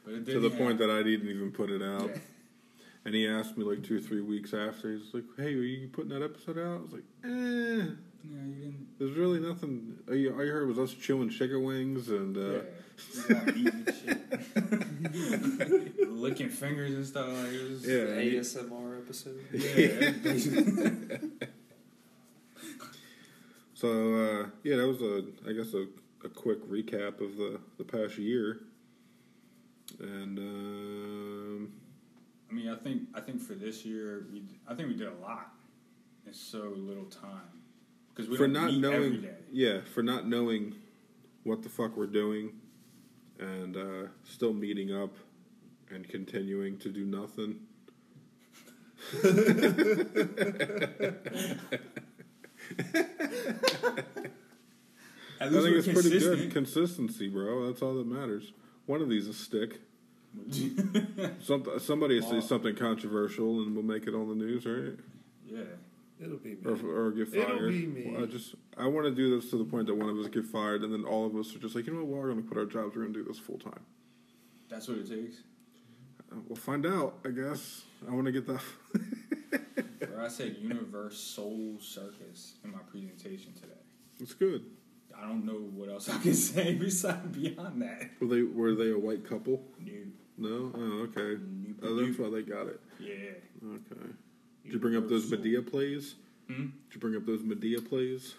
But 0.04 0.14
it 0.16 0.26
to 0.28 0.40
the 0.40 0.50
have- 0.50 0.58
point 0.58 0.78
that 0.80 0.90
I 0.90 1.04
didn't 1.04 1.30
even 1.30 1.52
put 1.52 1.70
it 1.70 1.82
out. 1.82 2.10
Yeah. 2.10 2.18
And 3.06 3.14
he 3.14 3.28
asked 3.28 3.56
me 3.58 3.64
like 3.64 3.84
two 3.84 3.98
or 3.98 4.02
three 4.02 4.22
weeks 4.22 4.54
after. 4.54 4.92
He's 4.92 5.14
like, 5.14 5.24
"Hey, 5.38 5.54
are 5.54 5.62
you 5.62 5.88
putting 5.90 6.10
that 6.10 6.24
episode 6.24 6.58
out?" 6.58 6.80
I 6.80 6.82
was 6.82 6.92
like, 6.94 7.04
"Eh." 7.24 7.86
Yeah, 8.28 8.42
you 8.44 8.56
didn't. 8.56 8.88
There's 8.98 9.12
really 9.16 9.40
nothing. 9.40 10.00
All 10.10 10.16
you, 10.16 10.34
all 10.34 10.44
you 10.44 10.52
heard 10.52 10.68
was 10.68 10.80
us 10.80 10.92
chewing 10.96 11.30
chicken 11.30 11.62
wings 11.64 12.10
and 12.10 12.36
uh, 12.36 12.42
yeah, 12.42 12.62
you 13.30 13.36
all 13.36 13.50
eating 13.50 13.86
shit, 14.04 14.20
licking 16.10 16.50
fingers 16.50 16.96
and 16.96 17.06
stuff. 17.06 17.28
Like 17.28 17.54
it 17.54 17.70
was, 17.70 17.86
Yeah. 17.88 18.18
ASMR 18.18 18.98
episode. 18.98 19.46
yeah. 19.54 21.20
So 23.86 23.92
uh, 23.92 24.50
yeah, 24.64 24.78
that 24.78 24.88
was 24.88 25.02
a 25.02 25.26
I 25.48 25.54
guess 25.54 25.76
a, 25.76 25.86
a 26.26 26.30
quick 26.30 26.68
recap 26.68 27.22
of 27.22 27.38
the 27.38 27.60
the 27.78 27.84
past 27.84 28.18
year. 28.18 28.62
And 30.00 30.40
um, 30.40 31.72
I 32.50 32.54
mean, 32.54 32.70
I 32.70 32.76
think 32.76 33.04
I 33.14 33.22
think 33.22 33.42
for 33.42 33.54
this 33.54 33.86
year, 33.86 34.26
we 34.34 34.42
I 34.68 34.74
think 34.74 34.88
we 34.88 34.96
did 34.96 35.08
a 35.08 35.14
lot 35.22 35.54
in 36.26 36.34
so 36.34 36.74
little 36.76 37.06
time 37.06 37.62
because 38.10 38.28
we 38.28 38.38
for 38.38 38.48
not 38.48 38.74
knowing, 38.74 39.22
day. 39.22 39.36
yeah, 39.52 39.82
for 39.94 40.02
not 40.02 40.28
knowing 40.28 40.74
what 41.44 41.62
the 41.62 41.70
fuck 41.70 41.96
we're 41.96 42.08
doing, 42.08 42.54
and 43.40 43.78
uh, 43.78 44.08
still 44.24 44.54
meeting 44.54 44.96
up 44.96 45.16
and 45.92 46.10
continuing 46.10 46.80
to 46.80 46.90
do 46.90 47.06
nothing. 47.06 47.60
At 55.40 55.50
I 55.50 55.50
think 55.50 55.64
we're 55.64 55.78
it's 55.80 55.88
pretty 55.88 56.18
good 56.20 56.52
consistency, 56.52 57.28
bro. 57.28 57.68
That's 57.68 57.82
all 57.82 57.94
that 57.96 58.08
matters. 58.08 58.54
One 58.86 59.02
of 59.02 59.10
these 59.10 59.28
is 59.28 59.38
stick. 59.38 59.82
Some, 61.42 61.66
somebody 61.80 62.20
will 62.20 62.30
say 62.30 62.42
something 62.46 62.76
controversial, 62.76 63.62
and 63.62 63.74
we'll 63.74 63.84
make 63.86 64.06
it 64.08 64.14
on 64.14 64.28
the 64.30 64.36
news, 64.36 64.66
right? 64.66 64.94
yeah, 65.46 65.62
It'll 66.22 66.38
be 66.38 66.56
me. 66.56 66.58
or, 66.66 67.08
or 67.08 67.12
get 67.12 67.34
It'll 67.34 67.46
fired. 67.58 67.70
be 67.70 67.86
me. 67.86 68.12
Well, 68.14 68.24
I 68.24 68.26
just 68.28 68.56
I 68.78 68.88
want 68.88 69.06
to 69.08 69.12
do 69.16 69.40
this 69.40 69.50
to 69.52 69.58
the 69.58 69.64
point 69.66 69.88
that 69.88 69.96
one 69.96 70.10
of 70.10 70.18
us 70.18 70.28
get 70.28 70.46
fired, 70.46 70.84
and 70.84 70.94
then 70.94 71.04
all 71.06 71.26
of 71.26 71.36
us 71.36 71.56
are 71.56 71.60
just 71.60 71.76
like, 71.76 71.88
you 71.88 71.94
know 71.94 72.00
what? 72.00 72.08
Well, 72.10 72.20
we're 72.22 72.32
going 72.32 72.44
to 72.44 72.48
quit 72.50 72.58
our 72.60 72.66
jobs. 72.66 72.96
We're 72.96 73.04
going 73.04 73.14
to 73.14 73.20
do 73.24 73.26
this 73.26 73.40
full 73.40 73.60
time. 73.60 73.80
that's 74.70 74.88
what 74.88 74.98
it 75.00 75.08
takes. 75.10 75.38
Uh, 76.32 76.38
We'll 76.48 76.56
find 76.58 76.86
out. 76.86 77.20
I 77.26 77.30
guess 77.30 77.84
I 78.08 78.14
want 78.14 78.26
to 78.26 78.32
get 78.32 78.48
the. 78.48 78.60
Or 80.16 80.22
I 80.22 80.28
said 80.30 80.56
UniverSoul 80.64 81.82
Circus 81.82 82.54
in 82.64 82.72
my 82.72 82.78
presentation 82.90 83.52
today. 83.54 83.74
it's 84.20 84.34
good. 84.34 84.64
I 85.18 85.22
don't 85.28 85.46
know 85.46 85.54
what 85.74 85.90
else 85.90 86.08
I 86.10 86.18
can 86.20 86.34
say 86.52 86.74
besides 86.76 87.36
beyond 87.36 87.82
that. 87.82 88.12
Were 88.22 88.28
they 88.28 88.42
were 88.44 88.76
they 88.76 88.92
a 88.92 88.98
white 89.00 89.28
couple? 89.28 89.62
New, 89.80 90.12
No. 90.38 90.72
Oh, 90.76 91.08
okay. 91.10 91.42
new, 91.42 91.76
Oh, 91.84 91.96
that's 91.96 92.18
why 92.18 92.30
they 92.30 92.44
got 92.44 92.68
it. 92.68 92.80
yeah. 93.00 93.14
Okay. 93.66 94.10
Did 94.64 94.74
you 94.74 94.80
bring 94.80 94.96
up 94.96 95.10
those 95.10 95.30
Madea 95.30 95.70
plays? 95.70 96.16
Hmm? 96.48 96.54
Did 96.64 96.94
you 96.94 97.00
bring 97.00 97.16
up 97.16 97.26
those 97.26 97.42
Madea 97.42 97.88
plays? 97.88 98.36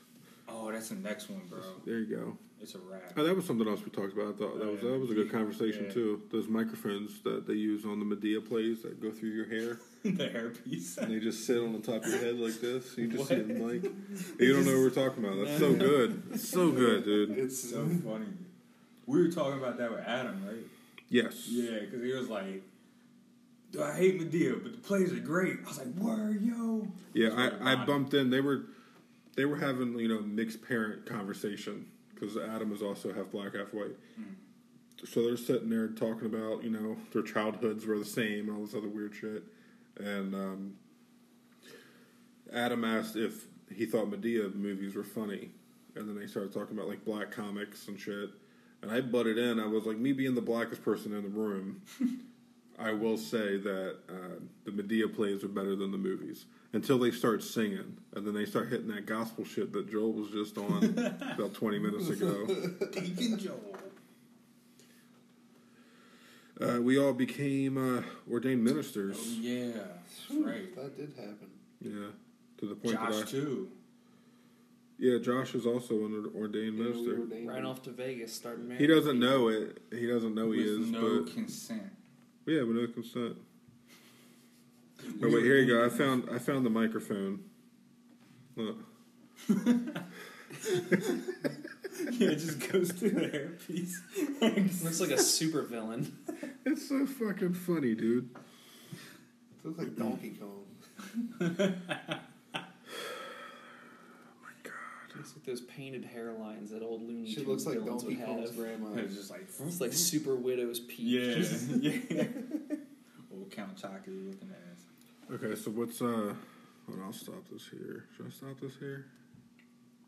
Oh, 0.49 0.71
that's 0.73 0.89
the 0.91 0.95
next 0.97 1.29
one, 1.29 1.43
bro. 1.49 1.61
There 1.85 1.99
you 1.99 2.17
go. 2.17 2.39
It's 2.61 2.75
a 2.75 2.79
wrap. 2.79 3.13
Oh, 3.17 3.23
that 3.23 3.37
was 3.37 3.45
something 3.45 3.69
else 3.69 3.85
we 3.85 3.91
talked 3.91 4.13
about. 4.15 4.35
I 4.35 4.39
thought 4.39 4.59
that 4.59 4.65
Oh, 4.67 4.73
was 4.73 4.83
yeah. 4.83 4.91
that 4.91 4.99
was 4.99 5.11
a 5.11 5.15
good 5.15 5.31
conversation 5.31 5.85
Yeah. 5.85 5.93
too. 5.93 6.23
Those 6.31 6.49
microphones 6.49 7.21
that 7.23 7.47
they 7.47 7.53
use 7.55 7.85
on 7.85 7.99
the 8.01 8.05
Madea 8.17 8.45
plays 8.47 8.83
that 8.83 9.01
go 9.01 9.11
through 9.11 9.29
your 9.31 9.45
hair. 9.47 9.79
the 10.03 10.11
hairpiece. 10.29 10.97
And 10.99 11.13
they 11.15 11.21
just 11.21 11.45
sit 11.47 11.59
on 11.59 11.73
the 11.75 11.81
top 11.81 12.03
of 12.05 12.09
your 12.11 12.19
head 12.19 12.39
like 12.39 12.61
this. 12.61 12.97
You 12.97 13.09
just 13.09 13.29
see 13.29 13.37
What? 13.37 13.49
the 13.49 13.55
mic. 13.55 13.93
You 14.41 14.55
don't 14.55 14.65
know 14.65 14.73
what 14.73 14.81
we're 14.81 14.91
talking 15.09 15.25
about. 15.25 15.45
That's 15.45 15.59
so 15.59 15.75
good. 15.75 16.23
It's 16.33 16.49
so 16.49 16.71
good, 16.71 17.05
dude. 17.05 17.31
It's 17.39 17.71
so 17.71 17.87
funny. 17.87 18.27
We 19.07 19.21
were 19.23 19.31
talking 19.31 19.59
about 19.59 19.77
that 19.79 19.91
with 19.91 20.01
Adam, 20.07 20.43
right? 20.47 20.65
Yes. 21.09 21.47
Yeah, 21.49 21.79
because 21.81 22.03
he 22.03 22.13
was 22.13 22.29
like, 22.29 22.63
I 23.81 23.93
hate 23.95 24.19
Madea, 24.19 24.61
but 24.63 24.73
the 24.73 24.79
plays 24.79 25.13
are 25.13 25.21
great. 25.21 25.59
I 25.65 25.69
was 25.69 25.79
like, 25.79 25.89
word, 25.97 26.41
yo. 26.43 26.89
Yeah, 27.13 27.29
I, 27.61 27.73
I 27.73 27.85
bumped 27.85 28.15
in. 28.15 28.31
They 28.31 28.41
were 28.41 28.65
they 29.37 29.45
were 29.45 29.57
having 29.59 29.99
you 29.99 30.09
know 30.09 30.21
mixed 30.21 30.63
parent 30.67 31.05
conversation 31.07 31.87
because 32.19 32.37
Adam 32.37 32.73
is 32.73 32.83
also 32.83 33.13
half 33.13 33.31
black, 33.31 33.55
half 33.55 33.73
white. 33.73 33.97
So 35.05 35.23
they're 35.23 35.37
sitting 35.37 35.69
there 35.69 35.89
talking 35.89 36.27
about 36.27 36.65
you 36.65 36.71
know 36.71 36.97
their 37.13 37.23
childhoods 37.23 37.87
were 37.87 37.99
the 37.99 38.05
same 38.05 38.49
and 38.49 38.57
all 38.57 38.65
this 38.65 38.75
other 38.75 38.89
weird 38.89 39.15
shit. 39.15 39.45
And 39.99 40.35
um, 40.35 40.75
Adam 42.53 42.85
asked 42.85 43.17
if 43.17 43.47
he 43.75 43.87
thought 43.87 44.11
Madea 44.11 44.55
movies 44.55 44.95
were 44.95 45.05
funny, 45.05 45.51
and 45.95 46.09
then 46.09 46.19
they 46.19 46.27
started 46.27 46.53
talking 46.53 46.77
about 46.77 46.89
like 46.89 47.05
black 47.05 47.31
comics 47.31 47.89
and 47.89 47.99
shit. 47.99 48.31
And 48.83 48.91
I 48.91 49.01
butted 49.01 49.39
in. 49.39 49.59
I 49.59 49.67
was 49.67 49.85
like, 49.87 49.97
me 49.97 50.13
being 50.13 50.35
the 50.35 50.43
blackest 50.43 50.83
person 50.83 51.15
in 51.15 51.23
the 51.23 51.29
room. 51.29 51.83
I 52.79 52.93
will 52.93 53.17
say 53.17 53.57
that 53.57 53.97
uh, 54.09 54.13
the 54.65 54.71
Madea 54.71 55.15
plays 55.15 55.43
are 55.43 55.49
better 55.49 55.75
than 55.75 55.91
the 55.93 55.99
movies 55.99 56.45
until 56.75 56.99
they 56.99 57.11
start 57.11 57.43
singing, 57.43 57.97
and 58.15 58.27
then 58.27 58.35
they 58.35 58.45
start 58.45 58.69
hitting 58.69 58.89
that 58.89 59.07
gospel 59.07 59.45
shit 59.45 59.73
that 59.73 59.91
Joel 59.91 60.13
was 60.13 60.31
just 60.31 60.59
on 60.59 60.85
about 61.35 61.55
twenty 61.55 61.79
minutes 61.79 62.09
ago. 62.11 62.47
Deacon 62.93 63.39
Joel. 63.39 63.77
Uh, 66.61 66.81
we 66.81 66.99
all 66.99 67.13
became 67.13 67.77
uh, 67.99 68.03
ordained 68.31 68.65
ministers. 68.65 69.17
Oh, 69.21 69.37
yeah. 69.41 69.67
That's 69.73 70.31
right. 70.47 70.75
That 70.75 70.97
did 70.97 71.13
happen. 71.17 71.51
Yeah, 71.83 72.07
to 72.59 72.67
the 72.67 72.75
point 72.75 72.95
Josh, 72.97 73.15
that 73.15 73.29
I, 73.29 73.31
too. 73.31 73.69
yeah, 74.99 75.19
Josh 75.19 75.55
is 75.55 75.67
also 75.67 75.95
an 76.07 76.31
ordained 76.35 76.79
Yeah, 76.79 76.85
minister. 76.85 77.21
ordained 77.21 77.49
Right 77.49 77.59
him. 77.59 77.67
off 77.67 77.83
to 77.83 77.91
Vegas, 77.91 78.33
starting 78.33 78.69
marriage. 78.69 78.81
He 78.81 78.87
doesn't 78.87 79.19
know 79.21 79.49
it. 79.49 79.79
He 79.93 80.07
doesn't 80.07 80.35
know 80.35 80.53
he 80.53 80.63
is, 80.63 80.91
no 80.91 81.23
but 81.25 81.35
consent. 81.35 81.83
Yeah, 82.47 82.63
with 82.63 82.77
no 82.77 82.87
consent. 82.87 83.37
Oh 85.23 85.29
wait, 85.29 85.45
here 85.45 85.59
you 85.59 85.67
go. 85.67 85.85
I 85.85 85.89
found 85.89 86.29
I 86.33 86.39
found 86.39 86.65
the 86.65 86.71
microphone. 86.71 87.41
Look. 88.57 88.79
yeah, 89.49 89.55
it 92.31 92.37
just 92.37 92.73
goes 92.73 92.93
through 92.93 93.11
the 93.11 93.29
hairpiece. 93.29 94.83
Looks 94.83 95.01
like 95.01 95.11
a 95.11 95.19
super 95.19 95.63
villain. 95.63 96.17
It's 96.65 96.89
so 96.89 97.07
fucking 97.07 97.55
funny, 97.55 97.95
dude. 97.95 98.31
It 98.33 99.67
looks 99.67 99.79
like 99.79 99.97
Donkey 99.97 100.39
Kong. 100.41 100.65
Looks 105.27 105.37
like 105.39 105.45
those 105.47 105.61
painted 105.63 106.09
hairlines 106.09 106.71
that 106.71 106.83
old 106.83 107.03
Looney 107.03 107.29
She 107.29 107.37
Tunes 107.37 107.49
looks 107.49 107.67
like 107.67 107.79
villains 107.83 108.05
Donkey 108.05 108.17
would 108.17 108.27
Kong's 108.27 108.51
have. 108.51 108.59
grandma. 108.59 108.95
it's 108.95 109.17
just 109.17 109.29
like, 109.31 109.49
It's 109.67 109.81
like 109.81 109.93
Super 109.93 110.37
Widow's 110.37 110.79
peach. 110.79 110.99
yeah, 111.01 111.93
yeah. 112.11 112.25
Old 113.35 113.51
Count 113.51 113.77
Chocula 113.77 114.29
looking 114.29 114.53
ass. 114.71 114.85
Okay, 115.33 115.57
so 115.57 115.73
what's 115.73 116.01
uh? 116.01 116.05
Hold 116.87 117.01
on, 117.01 117.03
I'll 117.07 117.13
stop 117.13 117.43
this 117.53 117.67
here. 117.69 118.05
Should 118.17 118.27
I 118.27 118.31
stop 118.31 118.61
this 118.61 118.77
here? 118.79 119.07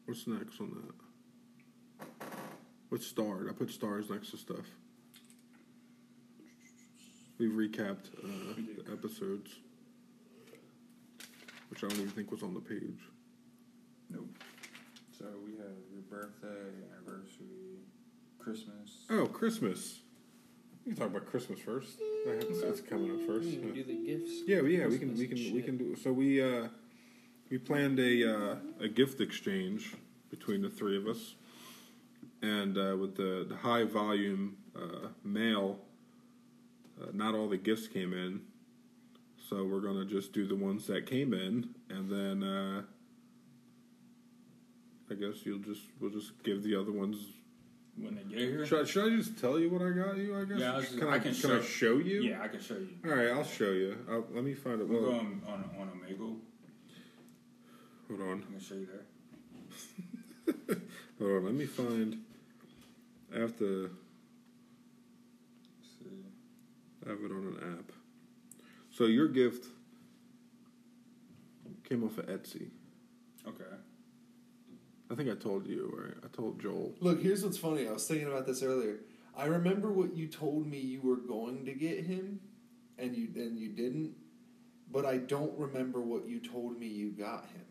What's 0.07 0.25
next 0.29 0.61
on 0.61 0.71
that? 1.91 2.29
What's 2.89 3.05
starred? 3.07 3.49
I 3.51 3.53
put 3.53 3.71
stars 3.73 4.09
next 4.11 4.31
to 4.31 4.37
stuff. 4.37 4.67
We've 7.39 7.51
recapped 7.51 8.07
uh, 8.23 8.55
the 8.87 8.93
episodes, 8.93 9.51
which 11.71 11.83
I 11.83 11.89
don't 11.89 11.99
even 11.99 12.11
think 12.11 12.31
was 12.31 12.45
on 12.45 12.55
the 12.55 12.61
page. 12.61 13.01
Nope. 14.11 14.29
So 15.19 15.25
we 15.45 15.57
have 15.57 15.67
your 15.93 16.03
birthday, 16.03 16.71
anniversary, 16.97 17.83
Christmas. 18.39 19.05
Oh, 19.11 19.27
Christmas. 19.27 19.99
We 20.87 20.93
can 20.93 21.01
talk 21.01 21.11
about 21.11 21.27
Christmas 21.27 21.59
first. 21.59 21.99
That's, 22.25 22.63
that's 22.63 22.81
coming 22.81 23.11
up 23.11 23.27
first. 23.27 23.47
We 23.47 23.57
can 23.57 23.75
do 23.75 23.83
the 23.83 24.07
gifts. 24.07 24.31
Yeah, 24.47 24.61
but 24.61 24.71
yeah, 24.71 24.87
we 24.87 24.97
can 24.97 25.17
we 25.17 25.27
can 25.27 25.37
and 25.37 25.55
we 25.55 25.63
can 25.63 25.77
do. 25.77 25.97
So 25.97 26.13
we 26.13 26.41
uh, 26.41 26.69
we 27.51 27.59
planned 27.59 27.99
a 27.99 28.33
uh, 28.33 28.57
a 28.79 28.87
gift 28.87 29.21
exchange 29.21 29.95
between 30.31 30.63
the 30.63 30.71
three 30.71 30.97
of 30.97 31.09
us, 31.09 31.35
and 32.41 32.79
uh, 32.79 32.97
with 32.97 33.17
the, 33.17 33.45
the 33.49 33.57
high 33.57 33.85
volume 33.85 34.57
uh, 34.77 35.09
mail, 35.25 35.81
uh, 37.03 37.07
not 37.13 37.35
all 37.35 37.49
the 37.49 37.57
gifts 37.57 37.89
came 37.89 38.13
in. 38.13 38.43
So 39.49 39.65
we're 39.65 39.81
gonna 39.81 40.05
just 40.05 40.33
do 40.33 40.47
the 40.47 40.55
ones 40.55 40.87
that 40.87 41.07
came 41.07 41.35
in, 41.35 41.75
and 41.91 42.09
then 42.09 42.45
uh, 42.45 42.83
I 45.11 45.15
guess 45.15 45.45
you'll 45.45 45.59
just 45.61 45.83
we'll 46.01 46.11
just 46.11 46.43
give 46.43 46.63
the 46.63 46.75
other 46.79 46.93
ones. 46.93 47.17
When 47.97 48.15
they 48.15 48.23
get 48.23 48.39
here. 48.39 48.65
Should 48.65 48.81
I, 48.83 48.85
should 48.85 49.13
I 49.13 49.17
just 49.17 49.39
tell 49.41 49.59
you 49.59 49.71
what 49.71 49.83
I 49.83 49.91
got 49.91 50.17
you? 50.19 50.39
I 50.39 50.45
guess. 50.45 50.61
Yeah, 50.61 50.77
I 50.77 50.81
just- 50.83 50.99
can 50.99 51.09
I, 51.09 51.15
I 51.15 51.19
can 51.19 51.35
can 51.35 51.51
I 51.51 51.55
show- 51.57 51.63
show 51.63 51.97
you? 51.99 52.23
Yeah, 52.23 52.43
I 52.43 52.47
can 52.49 52.61
show 52.61 52.75
you. 52.75 52.91
All 53.05 53.11
right, 53.11 53.29
I'll 53.31 53.43
show 53.43 53.73
you. 53.73 53.97
I'll, 54.09 54.25
let 54.33 54.45
me 54.45 54.55
find 54.55 54.81
it. 54.81 54.89
We'll 54.89 55.03
Well, 55.03 55.11
go 55.11 55.19
on 55.19 55.43
on, 55.49 55.65
on 55.81 55.89
Omegle. 56.01 56.37
hold 58.09 58.21
on. 58.21 58.45
I 58.49 58.51
can 58.53 58.61
show 58.61 58.75
you 58.77 58.87
there. 58.87 60.77
Hold 61.19 61.31
on, 61.33 61.45
let 61.47 61.55
me 61.55 61.67
find. 61.67 62.23
I 63.35 63.41
have 63.41 63.59
to 63.59 63.91
See. 65.83 66.07
have 67.07 67.19
it 67.19 67.33
on 67.33 67.57
an 67.61 67.77
app. 67.79 67.93
So 68.93 69.07
your 69.07 69.27
gift 69.29 69.67
came 71.89 72.05
off 72.05 72.17
of 72.19 72.27
Etsy. 72.27 72.69
Okay. 73.47 73.65
I 75.11 75.15
think 75.15 75.31
I 75.31 75.35
told 75.35 75.67
you, 75.67 75.93
right? 75.97 76.15
I 76.23 76.37
told 76.37 76.61
Joel. 76.61 76.93
Look, 77.01 77.23
here's 77.23 77.43
what's 77.43 77.57
funny. 77.59 77.89
I 77.89 77.93
was 77.93 78.07
thinking 78.07 78.29
about 78.29 78.47
this 78.47 78.63
earlier. 78.63 78.99
I 79.37 79.47
remember 79.47 79.91
what 79.91 80.15
you 80.15 80.27
told 80.27 80.67
me 80.67 80.79
you 80.79 81.01
were 81.01 81.17
going 81.17 81.65
to 81.67 81.73
get 81.73 82.05
him, 82.05 82.41
and 82.99 83.17
you 83.17 83.29
and 83.37 83.59
you 83.59 83.69
didn't. 83.71 84.13
But 84.91 85.07
I 85.07 85.19
don't 85.19 85.57
remember 85.59 86.01
what 86.01 86.27
you 86.29 86.41
told 86.41 86.79
me 86.79 86.87
you 86.89 87.11
got 87.11 87.45
him. 87.47 87.65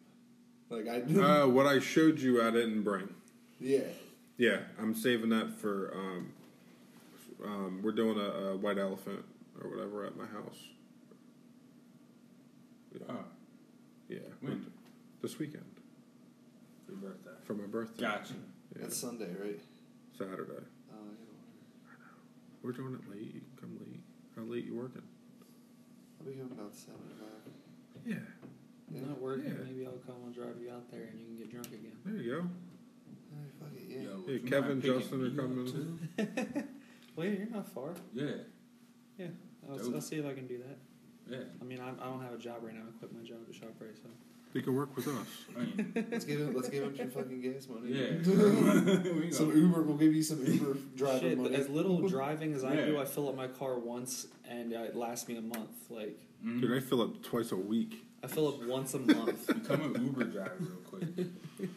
Like 0.70 0.88
I 0.88 1.00
didn't. 1.00 1.24
Uh, 1.24 1.48
what 1.48 1.66
I 1.66 1.80
showed 1.80 2.20
you, 2.20 2.42
I 2.42 2.52
didn't 2.52 2.84
bring. 2.84 3.10
yeah. 3.60 3.82
Yeah, 4.40 4.60
I'm 4.80 4.94
saving 4.94 5.30
that 5.30 5.58
for. 5.58 5.92
Um, 5.96 6.32
um, 7.44 7.80
we're 7.84 7.92
doing 7.92 8.20
a, 8.20 8.52
a 8.52 8.58
white 8.58 8.78
elephant 8.78 9.26
or 9.62 9.70
whatever 9.70 10.06
at 10.06 10.16
my 10.16 10.26
house. 10.28 10.60
Yeah, 12.94 13.02
Oh, 13.10 13.24
yeah. 14.10 14.20
When? 14.42 14.68
This 15.22 15.40
weekend 15.40 15.66
for 15.74 15.77
your 16.88 16.98
birthday. 16.98 17.32
for 17.44 17.54
my 17.54 17.66
birthday. 17.66 18.02
Gotcha. 18.02 18.34
Yeah, 18.76 18.82
That's 18.84 18.98
Sunday, 18.98 19.30
right? 19.42 19.60
Saturday. 20.18 20.64
Oh, 20.92 20.96
yeah. 20.96 21.90
We're 22.64 22.72
doing 22.72 22.94
it 22.96 23.10
late. 23.10 23.34
You 23.36 23.42
can 23.42 23.58
come 23.60 23.78
late. 23.80 24.02
How 24.36 24.44
late 24.44 24.66
you 24.66 24.76
working? 24.76 25.02
I'll 26.20 26.26
be 26.26 26.34
home 26.38 26.52
about 26.52 26.76
seven 26.76 27.00
o'clock. 27.16 27.54
Yeah. 28.06 28.16
Yeah. 28.94 29.02
Not 29.08 29.22
working. 29.22 29.46
Yeah. 29.46 29.66
Maybe 29.66 29.86
I'll 29.86 30.02
come 30.06 30.16
and 30.26 30.34
drive 30.34 30.56
you 30.62 30.72
out 30.72 30.90
there, 30.92 31.04
and 31.12 31.20
you 31.20 31.26
can 31.28 31.38
get 31.38 31.52
drunk 31.52 31.68
again. 31.68 31.98
There 32.06 32.16
you 32.22 32.32
go. 32.32 32.42
Hey, 33.30 33.50
fuck 33.60 33.70
it, 33.76 33.84
yeah. 33.88 34.02
Yo, 34.10 34.24
Hey, 34.26 34.34
you 34.34 34.40
Kevin, 34.40 34.70
mind 34.70 34.82
picking 34.82 35.00
Justin 35.00 35.22
are 35.22 35.30
me 35.30 35.30
up, 35.30 35.38
coming. 35.38 35.66
too? 36.56 36.64
Well, 37.18 37.26
yeah, 37.26 37.34
you're 37.34 37.50
not 37.50 37.68
far. 37.74 37.90
Yeah. 38.14 38.26
Yeah, 39.18 39.26
I'll, 39.68 39.78
Dope. 39.80 39.96
I'll 39.96 40.02
see 40.02 40.18
if 40.18 40.26
I 40.28 40.34
can 40.34 40.46
do 40.46 40.60
that. 40.60 40.78
Yeah. 41.28 41.44
I 41.60 41.64
mean, 41.66 41.80
I'm, 41.82 41.98
I 42.00 42.06
don't 42.06 42.22
have 42.22 42.34
a 42.34 42.38
job 42.38 42.58
right 42.62 42.76
now. 42.76 42.82
I 42.88 42.92
quit 43.00 43.12
my 43.12 43.24
job 43.28 43.40
at 43.50 43.56
ShopRite, 43.56 43.98
so 43.98 44.08
You 44.54 44.62
can 44.62 44.76
work 44.76 44.96
with 44.96 45.08
us. 45.08 45.28
I 45.56 45.60
mean, 45.60 46.08
Let's 46.12 46.26
give 46.26 46.40
him. 46.40 46.54
Let's 46.56 46.70
give 46.70 46.84
him 46.84 46.96
some 46.98 47.10
fucking 47.12 47.42
gas 47.42 47.68
money. 47.68 47.92
yeah. 47.94 49.12
we 49.20 49.32
some. 49.32 49.56
Uber. 49.56 49.84
We'll 49.84 49.98
give 49.98 50.16
you 50.16 50.24
some 50.24 50.44
Uber 50.46 50.78
driver 50.96 51.20
shit. 51.20 51.38
money. 51.38 51.56
As 51.56 51.70
little 51.70 52.08
driving 52.08 52.54
as 52.54 52.64
I 52.64 52.74
Yeah. 52.74 52.86
do, 52.86 53.00
I 53.00 53.06
fill 53.06 53.30
up 53.30 53.36
my 53.36 53.48
car 53.48 53.78
once, 53.78 54.28
and 54.50 54.74
uh, 54.74 54.78
it 54.80 54.96
lasts 54.96 55.28
me 55.28 55.38
a 55.38 55.42
month. 55.42 55.70
Like 55.90 56.20
Mhm. 56.46 56.62
Dude, 56.62 56.72
I 56.78 56.80
fill 56.80 57.02
up 57.02 57.22
twice 57.24 57.52
a 57.52 57.56
week. 57.56 58.04
I 58.24 58.28
fill 58.28 58.48
up 58.48 58.64
once 58.68 58.94
a 58.96 59.00
month. 59.00 59.46
Become 59.48 59.96
an 59.96 60.06
Uber 60.06 60.24
driver 60.26 60.56
real 60.60 60.78
quick. 60.86 61.28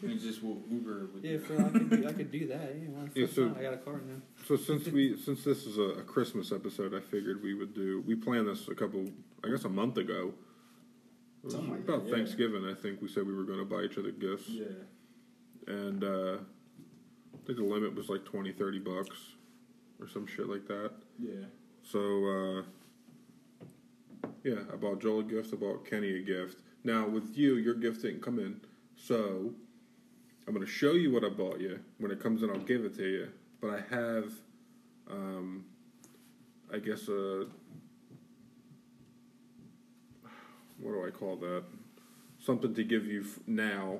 and 0.01 0.19
just 0.19 0.41
will 0.43 0.61
Uber 0.71 1.07
with 1.13 1.23
yeah, 1.23 1.31
you. 1.33 1.39
for, 1.39 1.59
I 1.59 1.69
could 1.69 1.89
do, 1.89 2.07
I 2.07 2.13
could 2.13 2.31
do 2.31 2.47
that. 2.47 2.75
Yeah, 2.75 3.07
Yeah, 3.21 3.27
so- 3.31 3.47
not? 3.49 3.57
I 3.57 3.61
got 3.63 3.73
a 3.73 3.77
car 3.77 4.01
now. 4.07 4.21
So 4.47 4.55
since 4.57 4.87
we 4.87 5.17
since 5.17 5.43
this 5.43 5.65
is 5.67 5.77
a, 5.77 5.99
a 5.99 6.03
Christmas 6.03 6.51
episode, 6.51 6.95
I 6.95 6.99
figured 6.99 7.43
we 7.43 7.53
would 7.53 7.73
do. 7.75 8.03
We 8.07 8.15
planned 8.15 8.47
this 8.47 8.67
a 8.69 8.75
couple, 8.75 9.05
I 9.43 9.49
guess, 9.49 9.65
a 9.65 9.69
month 9.69 9.97
ago. 9.97 10.33
It 11.43 11.51
Something 11.51 11.71
like 11.71 11.79
about 11.81 12.03
that, 12.03 12.09
yeah. 12.09 12.15
Thanksgiving, 12.17 12.65
I 12.65 12.73
think 12.73 13.01
we 13.01 13.07
said 13.07 13.25
we 13.25 13.33
were 13.35 13.43
going 13.43 13.59
to 13.59 13.65
buy 13.65 13.81
each 13.83 13.97
other 13.97 14.11
gifts, 14.11 14.47
Yeah. 14.49 14.65
and 15.67 16.03
uh, 16.03 16.37
I 17.33 17.37
think 17.45 17.57
the 17.57 17.63
limit 17.65 17.95
was 17.95 18.09
like 18.09 18.23
20, 18.25 18.51
30 18.51 18.79
bucks 18.79 19.17
or 19.99 20.07
some 20.07 20.27
shit 20.27 20.47
like 20.47 20.67
that. 20.67 20.91
Yeah. 21.19 21.45
So 21.83 22.63
uh, 22.63 22.63
yeah, 24.43 24.59
I 24.71 24.75
bought 24.75 25.01
Joel 25.01 25.21
a 25.21 25.23
gift. 25.23 25.51
I 25.53 25.57
bought 25.57 25.89
Kenny 25.89 26.17
a 26.17 26.21
gift. 26.21 26.59
Now 26.83 27.07
with 27.07 27.35
you, 27.37 27.55
your 27.55 27.73
gift 27.75 28.03
didn't 28.03 28.21
come 28.21 28.37
in, 28.39 28.59
so 28.95 29.51
I'm 30.47 30.53
going 30.53 30.65
to 30.65 30.71
show 30.71 30.91
you 30.93 31.11
what 31.11 31.23
I 31.23 31.29
bought 31.29 31.59
you. 31.59 31.79
When 31.97 32.11
it 32.11 32.19
comes 32.21 32.43
in, 32.43 32.49
I'll 32.51 32.57
give 32.57 32.85
it 32.85 32.95
to 32.97 33.03
you. 33.07 33.29
But 33.61 33.69
I 33.71 33.95
have, 33.95 34.31
um, 35.09 35.65
I 36.73 36.77
guess 36.79 37.07
a 37.07 37.45
what 40.81 40.91
do 40.93 41.05
I 41.05 41.09
call 41.11 41.35
that? 41.37 41.63
Something 42.39 42.73
to 42.73 42.83
give 42.83 43.05
you 43.05 43.21
f- 43.21 43.39
now, 43.47 43.99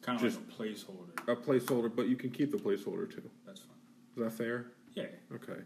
Kind 0.00 0.16
of 0.16 0.22
Just- 0.22 0.38
like 0.58 0.70
a 0.70 0.72
placeholder. 0.72 1.28
a 1.32 1.36
placeholder, 1.36 1.94
but 1.94 2.08
you 2.08 2.16
can 2.16 2.30
keep 2.30 2.50
the 2.50 2.56
placeholder 2.56 3.10
too. 3.12 3.28
That's 3.44 3.60
fine. 3.60 3.76
Is 4.16 4.22
that 4.22 4.32
fair? 4.32 4.72
Yeah. 4.94 5.06
Okay. 5.34 5.60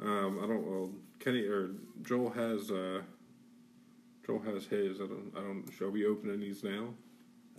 Um, 0.00 0.40
I 0.42 0.46
don't. 0.46 0.66
Well, 0.66 0.90
Kenny 1.20 1.42
or 1.44 1.70
Joel 2.02 2.30
has. 2.30 2.70
Uh, 2.72 3.02
Joel 4.26 4.40
has 4.40 4.66
his. 4.66 5.00
I 5.00 5.06
don't. 5.06 5.32
I 5.36 5.40
don't. 5.40 5.64
Shall 5.76 5.90
we 5.90 6.04
open 6.06 6.38
these 6.40 6.64
now? 6.64 6.88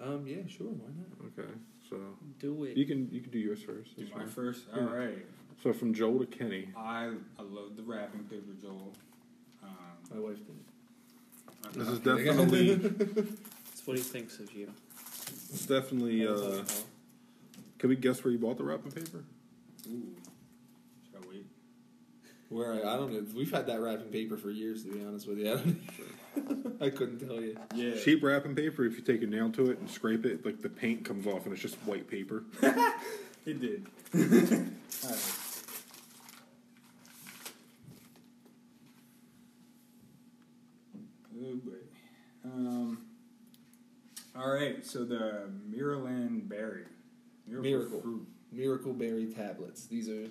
Um, 0.01 0.25
yeah, 0.27 0.37
sure, 0.47 0.67
why 0.67 0.89
not? 0.97 1.31
Okay. 1.39 1.51
So 1.89 1.97
Do 2.39 2.63
it. 2.65 2.75
you 2.77 2.85
can 2.85 3.09
you 3.11 3.21
can 3.21 3.31
do 3.31 3.39
yours 3.39 3.61
first. 3.61 3.95
Do 3.95 4.03
That's 4.03 4.13
my 4.15 4.21
fine. 4.23 4.29
first. 4.29 4.65
Yeah. 4.75 4.81
All 4.81 4.87
right. 4.95 5.25
So 5.63 5.71
from 5.73 5.93
Joel 5.93 6.19
to 6.19 6.25
Kenny. 6.25 6.69
I 6.75 7.13
I 7.37 7.41
love 7.41 7.75
the 7.77 7.83
wrapping 7.83 8.23
paper, 8.25 8.53
Joel. 8.61 8.93
Um, 9.63 9.69
My 10.13 10.19
wife 10.19 10.37
did. 10.45 10.55
This 11.73 11.87
is 11.87 11.99
definitely 11.99 12.75
That's 12.75 13.85
what 13.85 13.97
he 13.97 14.03
thinks 14.03 14.39
of 14.39 14.51
you. 14.53 14.71
it's 15.51 15.65
definitely. 15.65 16.27
Uh, 16.27 16.63
can 17.77 17.89
we 17.89 17.95
guess 17.95 18.23
where 18.23 18.31
you 18.31 18.39
bought 18.39 18.57
the 18.57 18.63
wrapping 18.63 18.91
paper? 18.91 19.23
Ooh. 19.87 20.15
Should 21.05 21.23
I 21.23 21.27
wait? 21.29 21.45
Where 22.49 22.73
I, 22.73 22.79
I 22.79 22.97
don't 22.97 23.13
know. 23.13 23.23
We've 23.35 23.51
had 23.51 23.67
that 23.67 23.79
wrapping 23.79 24.07
paper 24.09 24.35
for 24.37 24.49
years, 24.49 24.83
to 24.83 24.91
be 24.91 25.05
honest 25.05 25.27
with 25.27 25.37
you. 25.37 25.51
I, 25.53 25.55
don't, 26.39 26.77
I 26.81 26.89
couldn't 26.89 27.19
tell 27.25 27.39
you. 27.39 27.57
Yeah. 27.75 27.95
Cheap 28.03 28.23
wrapping 28.23 28.55
paper. 28.55 28.83
If 28.85 28.95
you 28.95 29.01
take 29.01 29.21
a 29.21 29.27
nail 29.27 29.49
to 29.51 29.71
it 29.71 29.79
and 29.79 29.89
scrape 29.89 30.25
it, 30.25 30.45
like 30.45 30.61
the 30.61 30.69
paint 30.69 31.05
comes 31.05 31.27
off 31.27 31.45
and 31.45 31.53
it's 31.53 31.61
just 31.61 31.75
white 31.85 32.07
paper. 32.09 32.43
It 33.45 33.61
did. 33.61 33.87
All 34.13 35.09
right. 35.09 35.19
Oh 41.41 41.55
boy. 41.55 41.71
Um. 42.45 43.05
All 44.35 44.51
right. 44.51 44.85
So 44.85 45.03
the 45.03 45.49
Miraland 45.69 46.47
berry. 46.47 46.85
Miracle. 47.47 48.01
fruit. 48.01 48.27
Miracle 48.51 48.93
Berry 48.93 49.27
tablets. 49.27 49.85
These 49.85 50.09
are. 50.09 50.27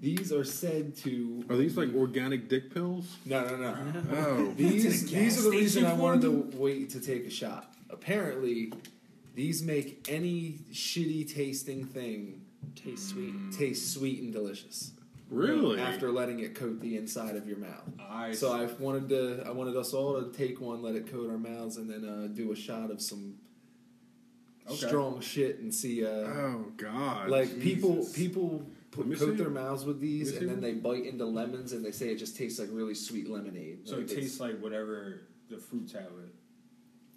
These 0.00 0.32
are 0.32 0.44
said 0.44 0.96
to. 0.98 1.44
Are 1.50 1.56
these 1.56 1.76
like 1.76 1.92
organic 1.94 2.48
dick 2.48 2.72
pills? 2.72 3.16
No, 3.26 3.44
no, 3.44 3.56
no. 3.56 3.76
Oh. 4.12 4.52
These 4.56 5.10
these 5.10 5.38
are 5.38 5.50
the 5.50 5.56
reason 5.56 5.84
I 5.84 5.92
wanted 5.92 6.22
to 6.22 6.56
wait 6.56 6.90
to 6.90 7.00
take 7.00 7.26
a 7.26 7.30
shot. 7.30 7.74
Apparently, 7.90 8.72
these 9.34 9.62
make 9.62 10.06
any 10.08 10.58
shitty 10.72 11.32
tasting 11.34 11.84
thing 11.84 12.42
Tastes 12.76 13.08
sweet. 13.10 13.34
taste 13.52 13.92
sweet 13.92 14.22
and 14.22 14.32
delicious 14.32 14.92
Really? 15.30 15.78
after 15.80 16.10
letting 16.10 16.40
it 16.40 16.54
coat 16.54 16.80
the 16.80 16.96
inside 16.96 17.36
of 17.36 17.46
your 17.46 17.58
mouth. 17.58 17.84
I 18.00 18.32
So 18.32 18.52
I 18.52 18.64
wanted 18.80 19.08
to, 19.10 19.42
I 19.46 19.50
wanted 19.50 19.76
us 19.76 19.92
all 19.92 20.20
to 20.22 20.32
take 20.36 20.60
one, 20.60 20.82
let 20.82 20.94
it 20.94 21.10
coat 21.10 21.30
our 21.30 21.38
mouths, 21.38 21.76
and 21.76 21.88
then 21.90 22.04
uh, 22.08 22.28
do 22.28 22.52
a 22.52 22.56
shot 22.56 22.90
of 22.90 23.00
some 23.02 23.34
Okay. 24.66 24.86
strong 24.86 25.20
shit 25.20 25.60
and 25.60 25.74
see. 25.74 26.04
Uh, 26.04 26.08
Oh 26.10 26.72
God. 26.76 27.30
like 27.30 27.58
people, 27.60 27.96
Jesus. 27.96 28.12
people 28.16 28.66
put, 28.90 29.18
coat 29.18 29.36
their 29.38 29.48
mouths 29.48 29.84
with 29.86 29.98
these, 30.00 30.36
and 30.36 30.48
then 30.48 30.60
they 30.60 30.72
bite 30.72 31.06
into 31.06 31.24
lemons, 31.24 31.72
and 31.72 31.82
they 31.84 31.90
say 31.90 32.08
it 32.10 32.16
just 32.18 32.36
tastes 32.36 32.58
like 32.58 32.68
really 32.70 32.94
sweet 32.94 33.30
lemonade. 33.30 33.88
So 33.88 33.96
Like 33.96 34.10
it 34.10 34.14
tastes 34.14 34.40
like 34.40 34.60
whatever 34.60 35.22
the 35.48 35.56
fruit 35.56 35.90
tablet 35.90 36.34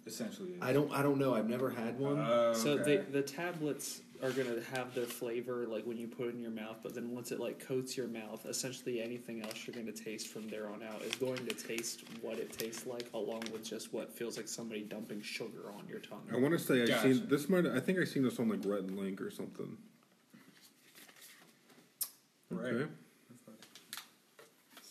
essentially 0.06 0.52
is. 0.52 0.62
I 0.62 0.72
don't, 0.72 0.90
I 0.92 1.02
don't 1.02 1.18
know. 1.18 1.34
I've 1.34 1.48
never 1.48 1.68
had 1.70 1.98
one. 1.98 2.18
Oh, 2.26 2.54
So 2.54 2.78
the 2.78 3.04
the 3.10 3.22
tablets 3.22 4.00
are 4.22 4.30
gonna 4.30 4.60
have 4.72 4.94
their 4.94 5.04
flavor 5.04 5.66
like 5.66 5.84
when 5.84 5.96
you 5.98 6.06
put 6.06 6.28
it 6.28 6.34
in 6.34 6.40
your 6.40 6.50
mouth, 6.50 6.76
but 6.82 6.94
then 6.94 7.10
once 7.10 7.32
it 7.32 7.40
like 7.40 7.58
coats 7.58 7.96
your 7.96 8.06
mouth, 8.06 8.46
essentially 8.46 9.02
anything 9.02 9.42
else 9.42 9.66
you're 9.66 9.74
gonna 9.74 9.90
taste 9.90 10.28
from 10.28 10.48
there 10.48 10.68
on 10.68 10.80
out 10.82 11.02
is 11.02 11.14
going 11.16 11.44
to 11.44 11.54
taste 11.54 12.04
what 12.20 12.38
it 12.38 12.56
tastes 12.56 12.86
like, 12.86 13.08
along 13.14 13.42
with 13.52 13.64
just 13.64 13.92
what 13.92 14.12
feels 14.12 14.36
like 14.36 14.46
somebody 14.46 14.82
dumping 14.82 15.20
sugar 15.20 15.72
on 15.76 15.86
your 15.88 15.98
tongue. 15.98 16.22
I 16.32 16.36
want 16.36 16.52
to 16.52 16.58
say 16.58 16.82
I 16.82 16.86
Gotcha. 16.86 17.14
seen 17.14 17.28
this. 17.28 17.48
Might 17.48 17.66
I 17.66 17.80
think 17.80 17.98
I 17.98 18.04
seen 18.04 18.22
this 18.22 18.38
on 18.38 18.48
like 18.48 18.60
Red 18.64 18.92
Link 18.92 19.20
or 19.20 19.30
something. 19.30 19.76
Right. 22.48 22.74
Okay. 22.74 22.90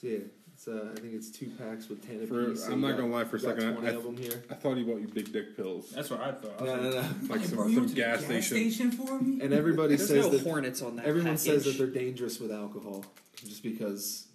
So 0.01 0.07
yeah, 0.07 0.17
it's, 0.61 0.67
uh, 0.67 0.89
I 0.95 0.99
think 0.99 1.13
it's 1.15 1.31
two 1.31 1.49
packs 1.57 1.89
with 1.89 2.05
ten 2.07 2.27
For- 2.27 2.45
apiece. 2.51 2.61
so 2.65 2.71
I'm 2.73 2.81
you 2.81 2.87
not 2.87 2.91
got- 2.91 3.01
gonna 3.01 3.13
lie, 3.13 3.23
for 3.23 3.37
a 3.37 3.39
you 3.39 3.45
got 3.47 3.55
second, 3.55 3.69
I- 3.69 3.73
twenty 3.73 3.87
I- 3.87 3.91
of 3.97 4.03
them 4.03 4.17
here. 4.17 4.43
I 4.49 4.53
thought 4.53 4.77
he 4.77 4.83
bought 4.83 5.01
you 5.01 5.07
big 5.07 5.33
dick 5.33 5.57
pills. 5.57 5.91
That's 5.91 6.09
what 6.11 6.19
I 6.21 6.31
thought. 6.33 6.59
I 6.59 6.63
was 6.63 6.71
No, 6.71 6.73
like, 6.73 6.81
no, 6.83 6.89
no. 7.01 7.07
Like 7.29 7.45
some, 7.45 7.57
some 7.57 7.75
to 7.75 7.81
the 7.81 7.93
gas 7.95 8.25
station. 8.25 8.91
for 8.91 9.19
me. 9.19 9.41
And 9.41 9.53
everybody 9.53 9.95
There's 9.95 10.07
says 10.07 10.25
no 10.25 10.29
that 10.31 10.41
hornets 10.43 10.81
on 10.83 10.97
that. 10.97 11.05
everyone 11.05 11.37
says 11.37 11.63
that 11.63 11.71
package. 11.71 11.77
they're 11.79 12.03
dangerous 12.03 12.39
with 12.39 12.51
alcohol, 12.51 13.03
just 13.43 13.63
because 13.63 14.27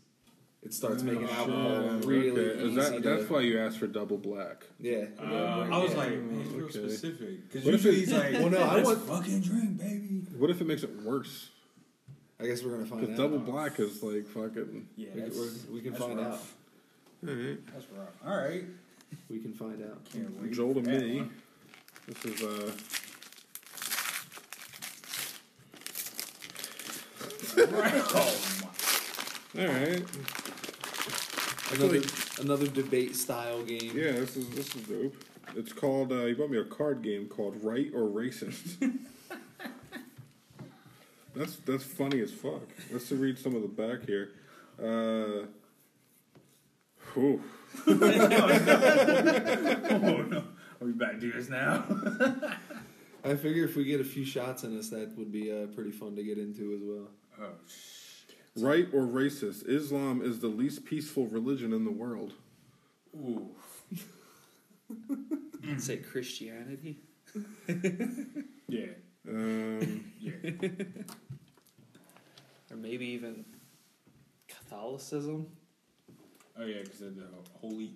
it 0.63 0.75
starts 0.75 1.03
Oh, 1.03 1.07
making 1.07 1.29
shit. 1.29 1.37
alcohol 1.37 1.99
really 2.05 2.31
okay. 2.31 2.41
Is 2.65 2.71
easy 2.73 2.75
that, 2.81 2.93
to. 2.95 3.01
that's 3.09 3.31
why 3.31 3.41
you 3.43 3.61
asked 3.61 3.79
for 3.79 3.87
double 3.87 4.19
black. 4.19 4.65
yeah. 4.81 5.05
Uh, 5.21 5.69
I 5.71 5.79
was 5.79 5.95
like, 5.95 6.11
man, 6.11 6.41
it's 6.41 6.51
real 6.51 6.65
Okay. 6.65 6.73
specific. 6.89 7.49
Because 7.53 7.65
What 7.65 7.75
if 7.75 7.85
usually 7.85 8.03
it- 8.03 8.07
he's 8.09 8.13
like, 8.13 8.33
Well, 8.33 8.51
no, 8.51 8.59
I 8.59 8.75
let's 8.77 8.87
want- 8.89 9.03
fucking 9.07 9.41
drink, 9.43 9.79
baby. 9.79 10.25
What 10.37 10.51
if 10.51 10.61
it 10.61 10.67
makes 10.67 10.83
it 10.83 10.91
worse? 11.05 11.51
I 12.39 12.47
guess 12.47 12.63
we're 12.63 12.73
gonna 12.73 12.85
find 12.87 13.01
Because 13.01 13.19
out. 13.19 13.23
double 13.31 13.39
black 13.39 13.81
is 13.81 14.03
like 14.03 14.27
fucking. 14.27 14.89
Yeah, 14.97 15.09
we, 15.15 15.21
that's, 15.23 15.37
we're- 15.37 15.51
we 15.73 15.81
can 15.81 15.93
that's 15.93 16.05
find 16.05 16.19
rough. 16.19 16.55
out. 17.25 17.29
All 17.31 17.35
right. 17.35 17.67
That's 17.73 17.87
rough. 17.97 18.09
All 18.27 18.37
right. 18.37 18.65
We 19.31 19.39
can 19.39 19.53
find 19.55 19.83
out. 19.83 20.05
Can't 20.13 20.43
wait. 20.43 20.53
Joel 20.53 20.75
to 20.75 20.83
for 20.83 20.91
that 20.91 21.01
me. 21.03 21.17
one. 21.21 21.31
This 22.07 22.25
is 22.27 22.43
uh. 22.43 22.73
Oh, 27.59 27.67
my. 29.55 29.63
All 29.63 29.69
right. 29.69 30.05
Another 31.73 32.01
another 32.41 32.67
debate 32.69 33.17
style 33.17 33.63
game. 33.63 33.93
Yeah, 33.95 34.13
this 34.13 34.37
is 34.37 34.49
this 34.51 34.75
is 34.77 34.83
dope. 34.83 35.15
It's 35.57 35.73
called. 35.73 36.13
Uh, 36.13 36.27
you 36.27 36.37
bought 36.37 36.51
me 36.51 36.59
a 36.59 36.65
card 36.65 37.03
game 37.03 37.27
called 37.29 37.57
Right 37.63 37.91
or 37.95 38.03
Racist. 38.03 38.77
that's 41.37 41.57
that's 41.57 41.85
funny 41.85 42.21
as 42.21 42.33
fuck. 42.33 42.63
Let's 42.91 43.11
read 43.13 43.39
some 43.39 43.55
of 43.55 43.63
the 43.63 43.69
back 43.69 44.07
here. 44.07 44.31
Uh, 44.79 45.47
whew. 47.15 47.43
Oh, 47.87 47.93
no. 50.31 50.45
Are 50.81 50.87
we 50.87 50.93
back 50.93 51.13
to 51.13 51.21
do 51.21 51.33
this 51.33 51.49
now? 51.49 51.85
I 53.25 53.35
figure 53.35 53.65
if 53.65 53.77
we 53.77 53.85
get 53.85 54.01
a 54.01 54.05
few 54.05 54.25
shots 54.25 54.63
in 54.65 54.79
us, 54.79 54.89
that 54.91 55.17
would 55.17 55.33
be 55.33 55.51
uh, 55.51 55.67
pretty 55.75 55.91
fun 55.91 56.15
to 56.17 56.23
get 56.23 56.39
into 56.39 56.75
as 56.75 56.81
well. 56.83 57.09
oh, 57.41 57.51
Right 58.59 58.87
or 58.93 59.03
racist? 59.03 59.69
Islam 59.69 60.23
is 60.23 60.39
the 60.41 60.49
least 60.49 60.85
peaceful 60.85 61.27
religion 61.27 61.73
in 61.73 61.85
the 61.85 61.91
world. 61.91 62.35
Ooh. 63.17 63.49
I'd 65.69 65.83
say 65.83 65.97
Christianity. 65.99 66.99
Yeah. 68.69 68.87
Um, 69.29 70.05
Yeah. 70.21 70.33
Or 72.69 72.77
maybe 72.77 73.07
even 73.07 73.45
Catholicism. 74.49 75.47
Oh, 76.59 76.65
yeah, 76.65 76.81
because 76.83 76.99
the 76.99 77.29
holy, 77.61 77.93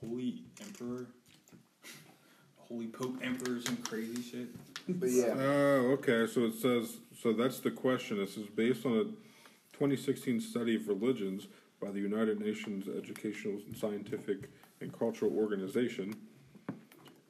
holy 0.00 0.42
emperor. 0.60 1.06
Holy 2.72 2.86
Pope 2.88 3.18
Emperor, 3.22 3.60
some 3.60 3.76
crazy 3.78 4.22
shit. 4.22 4.48
But 4.88 5.10
yeah, 5.10 5.34
Oh, 5.36 5.96
okay. 5.98 6.26
So 6.26 6.44
it 6.46 6.54
says 6.54 6.96
so. 7.20 7.32
That's 7.32 7.60
the 7.60 7.70
question. 7.70 8.16
This 8.18 8.36
is 8.38 8.46
based 8.46 8.86
on 8.86 8.92
a 8.92 9.04
2016 9.74 10.40
study 10.40 10.76
of 10.76 10.88
religions 10.88 11.48
by 11.80 11.90
the 11.90 12.00
United 12.00 12.40
Nations 12.40 12.86
Educational, 12.88 13.58
Scientific, 13.76 14.50
and 14.80 14.96
Cultural 14.98 15.36
Organization. 15.36 16.14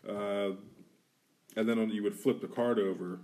Uh, 0.08 0.50
and 1.56 1.68
then 1.68 1.78
on, 1.78 1.90
you 1.90 2.02
would 2.02 2.14
flip 2.14 2.40
the 2.40 2.46
card 2.46 2.78
over, 2.78 3.18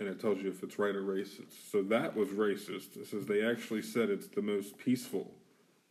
and 0.00 0.08
it 0.08 0.18
tells 0.18 0.38
you 0.42 0.48
if 0.48 0.62
it's 0.62 0.78
right 0.78 0.96
or 0.96 1.02
racist. 1.02 1.70
So 1.70 1.82
that 1.84 2.16
was 2.16 2.28
racist. 2.30 2.96
It 2.96 3.06
says 3.06 3.26
they 3.26 3.44
actually 3.44 3.82
said 3.82 4.08
it's 4.10 4.26
the 4.28 4.42
most 4.42 4.76
peaceful 4.78 5.30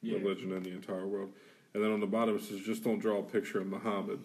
Yeah. 0.02 0.18
religion 0.18 0.52
in 0.52 0.64
the 0.64 0.72
entire 0.72 1.06
world. 1.08 1.32
And 1.74 1.84
then 1.84 1.92
on 1.92 2.00
the 2.00 2.08
bottom 2.08 2.36
it 2.36 2.42
says 2.44 2.60
just 2.62 2.84
don't 2.84 3.00
draw 3.00 3.20
a 3.20 3.24
picture 3.24 3.62
of 3.62 3.68
Muhammad. 3.68 4.20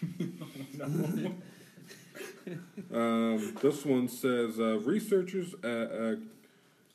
Um, 2.92 3.54
this 3.60 3.84
one 3.84 4.06
says 4.06 4.60
uh, 4.60 4.78
researchers 4.80 5.54
at 5.64 5.68
uh, 5.68 6.16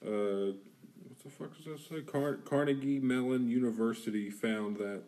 uh, 0.06 0.52
what 0.54 1.20
the 1.24 1.30
fuck 1.30 1.58
does 1.58 1.66
that 1.66 1.80
say? 1.90 2.02
Car- 2.02 2.36
Carnegie 2.46 3.00
Mellon 3.00 3.50
University 3.50 4.30
found 4.30 4.78
that 4.78 5.02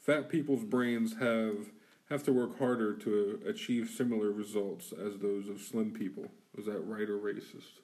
fat 0.00 0.28
people's 0.30 0.64
brains 0.64 1.16
have 1.18 1.66
have 2.08 2.22
to 2.24 2.32
work 2.32 2.58
harder 2.58 2.94
to 2.94 3.40
achieve 3.46 3.90
similar 3.90 4.30
results 4.30 4.92
as 4.92 5.18
those 5.18 5.48
of 5.48 5.60
slim 5.60 5.90
people. 5.90 6.28
Is 6.56 6.66
that 6.66 6.80
right 6.80 7.08
or 7.08 7.18
racist? 7.18 7.80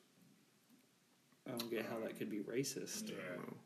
I 1.47 1.51
don't 1.53 1.71
get 1.71 1.87
how 1.87 1.99
that 2.01 2.19
could 2.19 2.31
be 2.31 2.39
racist. 2.39 3.09
Yeah. 3.09 3.15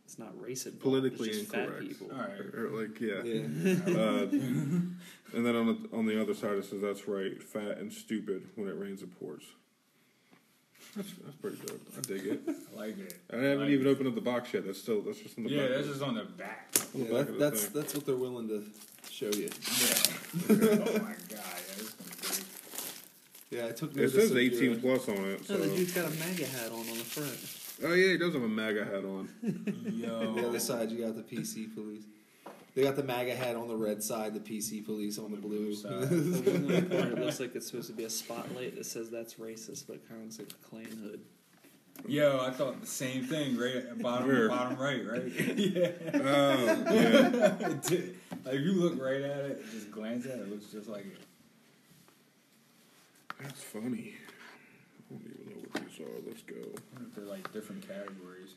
It's 0.04 0.18
not 0.18 0.34
racist. 0.38 0.80
Politically 0.80 1.28
it's 1.28 1.38
just 1.40 1.50
fat 1.52 1.64
incorrect. 1.64 1.88
people. 1.88 2.10
All 2.12 2.18
right. 2.18 2.40
Or, 2.54 2.70
like 2.70 3.00
yeah. 3.00 3.22
yeah. 3.22 4.00
Uh, 4.00 4.26
and 5.36 5.46
then 5.46 5.56
on 5.56 5.66
the 5.66 5.96
on 5.96 6.06
the 6.06 6.20
other 6.20 6.34
side 6.34 6.52
it 6.52 6.64
says 6.64 6.80
that's 6.80 7.06
right, 7.08 7.42
fat 7.42 7.78
and 7.78 7.92
stupid. 7.92 8.48
When 8.54 8.68
it 8.68 8.78
rains, 8.78 9.02
it 9.02 9.18
pours. 9.20 9.42
That's 10.96 11.12
that's 11.24 11.36
pretty 11.36 11.56
dope. 11.66 11.80
I 11.96 12.00
dig 12.02 12.26
it. 12.26 12.40
I 12.48 12.78
like 12.78 12.98
it. 12.98 13.18
I 13.32 13.36
haven't 13.36 13.60
like 13.60 13.70
even 13.70 13.86
it. 13.86 13.90
opened 13.90 14.08
up 14.08 14.14
the 14.14 14.20
box 14.20 14.54
yet. 14.54 14.64
That's 14.64 14.80
still 14.80 15.02
that's 15.02 15.18
just 15.20 15.36
in 15.36 15.44
the 15.44 15.50
Yeah, 15.50 15.62
back. 15.62 15.70
that's 15.76 15.88
just 15.88 16.02
on 16.02 16.14
the 16.14 16.24
back. 16.24 16.74
on 16.94 17.00
the 17.00 17.06
back 17.06 17.10
that, 17.12 17.20
of 17.20 17.26
the 17.26 17.32
that's 17.44 17.64
thing. 17.64 17.80
that's 17.82 17.94
what 17.94 18.06
they're 18.06 18.16
willing 18.16 18.48
to 18.48 18.64
show 19.10 19.26
you. 19.26 19.50
Yeah. 19.50 19.94
oh 20.50 20.98
my 21.02 21.14
god, 21.14 21.20
yeah, 21.30 21.74
this 21.76 21.80
is 21.80 21.94
gonna 21.94 22.10
be 22.10 22.44
Yeah, 23.54 23.66
I 23.66 23.72
took 23.72 23.90
It 23.92 23.96
notice. 23.96 24.14
says 24.14 24.30
of 24.30 24.36
18 24.38 24.62
your- 24.62 24.80
plus 24.80 25.08
on 25.08 25.16
it. 25.16 25.48
No, 25.50 25.56
the 25.58 25.64
So 25.68 25.76
dude's 25.76 25.92
got 25.92 26.06
a 26.06 26.14
MAGA 26.18 26.46
hat 26.46 26.72
on 26.72 26.78
on 26.80 26.86
the 26.86 27.04
front. 27.04 27.60
Oh 27.90 27.94
yeah, 27.94 28.12
he 28.12 28.18
does 28.18 28.32
have 28.34 28.42
a 28.42 28.48
MAGA 28.48 28.84
hat 28.84 29.04
on. 29.04 29.28
Yo. 29.94 30.34
The 30.36 30.48
other 30.48 30.60
side, 30.60 30.90
you 30.90 31.04
got 31.04 31.14
the 31.16 31.22
PC 31.22 31.74
police. 31.74 32.04
They 32.74 32.82
got 32.82 32.96
the 32.96 33.04
MAGA 33.04 33.36
hat 33.36 33.54
on 33.54 33.68
the 33.68 33.76
red 33.76 34.02
side, 34.02 34.34
the 34.34 34.40
PC 34.40 34.84
police 34.84 35.18
on 35.18 35.30
the 35.30 35.36
blue. 35.36 35.74
Side. 35.74 35.90
The 36.10 36.50
one 36.50 36.70
in 36.70 36.88
the 36.88 36.96
corner 36.96 37.16
looks 37.24 37.38
like 37.40 37.54
it's 37.54 37.66
supposed 37.68 37.88
to 37.88 37.92
be 37.94 38.04
a 38.04 38.10
spotlight 38.10 38.74
that 38.76 38.86
says 38.86 39.10
that's 39.10 39.34
racist, 39.34 39.86
but 39.86 40.06
kind 40.08 40.20
of 40.20 40.26
looks 40.26 40.38
like 40.38 40.50
a 40.50 40.68
Klan 40.68 40.86
hood. 41.02 41.20
Yo, 42.08 42.40
I 42.44 42.50
thought 42.50 42.80
the 42.80 42.86
same 42.88 43.22
thing. 43.24 43.56
Right 43.56 43.76
at 43.76 43.98
bottom, 44.02 44.26
Where? 44.26 44.48
bottom 44.48 44.76
right, 44.76 45.06
right? 45.06 45.24
yeah. 45.56 45.90
Oh 46.14 46.64
yeah. 46.92 47.68
It 47.70 47.82
did. 47.82 48.16
like 48.44 48.54
if 48.56 48.60
you 48.62 48.72
look 48.72 49.00
right 49.00 49.22
at 49.22 49.44
it, 49.44 49.64
just 49.72 49.90
glance 49.92 50.26
at 50.26 50.32
it, 50.32 50.38
it 50.40 50.50
looks 50.50 50.66
just 50.66 50.88
like 50.88 51.06
it. 51.06 51.18
That's 53.44 53.62
funny. 53.62 54.14
I 55.10 55.14
don't 55.14 55.22
even 55.22 55.46
know 55.46 55.62
what 55.70 55.86
these 55.86 56.00
are. 56.00 56.20
Let's 56.26 56.42
go. 56.42 56.56
They're 57.14 57.24
like 57.24 57.52
different 57.52 57.86
categories. 57.86 58.54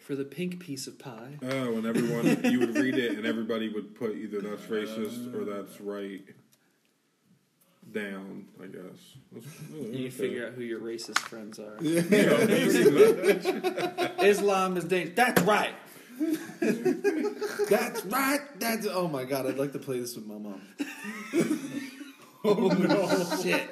For 0.00 0.14
the 0.14 0.24
pink 0.24 0.60
piece 0.60 0.86
of 0.86 0.98
pie, 0.98 1.36
Oh, 1.42 1.76
and 1.76 1.84
everyone 1.84 2.42
you 2.50 2.60
would 2.60 2.74
read 2.76 2.96
it, 2.96 3.18
and 3.18 3.26
everybody 3.26 3.68
would 3.68 3.94
put 3.94 4.16
either 4.16 4.40
that's 4.40 4.62
racist 4.62 5.34
or 5.34 5.44
that's 5.44 5.78
right 5.80 6.22
down. 7.92 8.46
I 8.62 8.66
guess. 8.66 9.16
That's, 9.32 9.46
oh, 9.74 9.76
you 9.76 10.06
okay. 10.06 10.10
figure 10.10 10.46
out 10.46 10.52
who 10.54 10.62
your 10.62 10.80
racist 10.80 11.18
friends 11.18 11.58
are. 11.58 11.76
Yeah, 11.82 12.02
pretty. 12.06 14.26
Islam 14.26 14.76
is 14.76 14.84
dangerous. 14.84 15.16
That's 15.16 15.42
right. 15.42 15.74
That's 17.68 18.04
right. 18.06 18.40
That's 18.58 18.86
oh 18.86 19.08
my 19.08 19.24
god. 19.24 19.46
I'd 19.46 19.58
like 19.58 19.72
to 19.72 19.78
play 19.78 20.00
this 20.00 20.16
with 20.16 20.26
my 20.26 20.38
mom. 20.38 20.62
Oh 22.44 22.54
no! 22.68 23.42
Shit. 23.42 23.68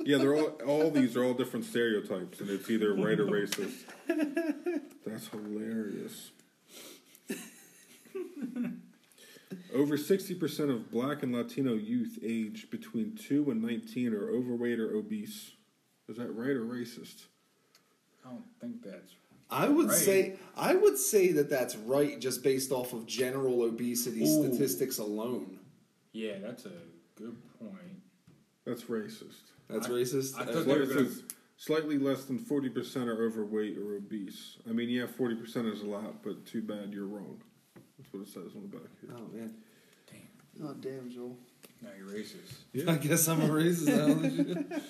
Yeah, 0.00 0.18
they're 0.18 0.34
all 0.34 0.48
all 0.66 0.90
these 0.90 1.16
are 1.16 1.24
all 1.24 1.34
different 1.34 1.64
stereotypes, 1.66 2.40
and 2.40 2.48
it's 2.48 2.70
either 2.70 2.94
right 2.94 3.18
or 3.18 3.26
racist. 3.26 3.84
That's 5.04 5.26
hilarious. 5.28 6.30
Over 9.74 9.96
sixty 9.96 10.34
percent 10.34 10.70
of 10.70 10.90
Black 10.90 11.22
and 11.22 11.32
Latino 11.34 11.74
youth 11.74 12.18
aged 12.24 12.70
between 12.70 13.16
two 13.16 13.50
and 13.50 13.60
nineteen 13.62 14.12
are 14.14 14.28
overweight 14.30 14.78
or 14.80 14.94
obese. 14.94 15.52
Is 16.08 16.16
that 16.16 16.30
right 16.32 16.50
or 16.56 16.62
racist? 16.64 17.24
I 18.24 18.30
don't 18.30 18.44
think 18.60 18.82
that's. 18.84 19.12
I 19.50 19.68
would 19.68 19.88
Right. 19.88 19.96
say 19.96 20.36
I 20.56 20.74
would 20.74 20.96
say 20.98 21.32
that 21.32 21.50
that's 21.50 21.76
right, 21.76 22.18
just 22.20 22.42
based 22.42 22.70
off 22.72 22.92
of 22.92 23.06
general 23.06 23.62
obesity 23.64 24.22
Ooh. 24.22 24.48
statistics 24.48 24.98
alone. 24.98 25.58
Yeah, 26.12 26.38
that's 26.40 26.66
a 26.66 26.72
good 27.20 27.36
point. 27.58 28.02
That's 28.66 28.82
racist. 28.84 29.50
That's 29.68 29.86
I- 29.86 29.90
racist. 29.90 30.36
I 30.38 30.42
Uh, 30.42 30.52
thought 30.52 30.66
they 30.66 30.78
were 30.78 30.86
gonna- 30.86 31.10
slightly 31.56 31.98
less 31.98 32.24
than 32.24 32.38
forty 32.38 32.68
percent 32.68 33.08
are 33.08 33.22
overweight 33.24 33.76
or 33.78 33.96
obese. 33.96 34.56
I 34.68 34.72
mean, 34.72 34.88
yeah, 34.88 35.06
forty 35.06 35.34
percent 35.36 35.66
is 35.68 35.82
a 35.82 35.86
lot, 35.86 36.22
but 36.22 36.44
too 36.46 36.62
bad 36.62 36.92
you're 36.92 37.06
wrong. 37.06 37.40
That's 37.98 38.12
what 38.12 38.22
it 38.22 38.28
says 38.28 38.54
on 38.56 38.62
the 38.62 38.68
back 38.76 38.88
here. 39.00 39.10
oh 39.16 39.28
man. 39.36 39.54
Damn. 40.10 40.66
Oh 40.68 40.74
damn, 40.74 41.10
Joel. 41.10 41.36
Now 41.82 41.90
you're 41.98 42.08
racist. 42.08 42.54
Yeah. 42.72 42.84
I 42.92 42.96
guess 42.96 43.28
I'm 43.28 43.40
a 43.42 43.48
racist 43.48 43.86
now. 43.86 44.66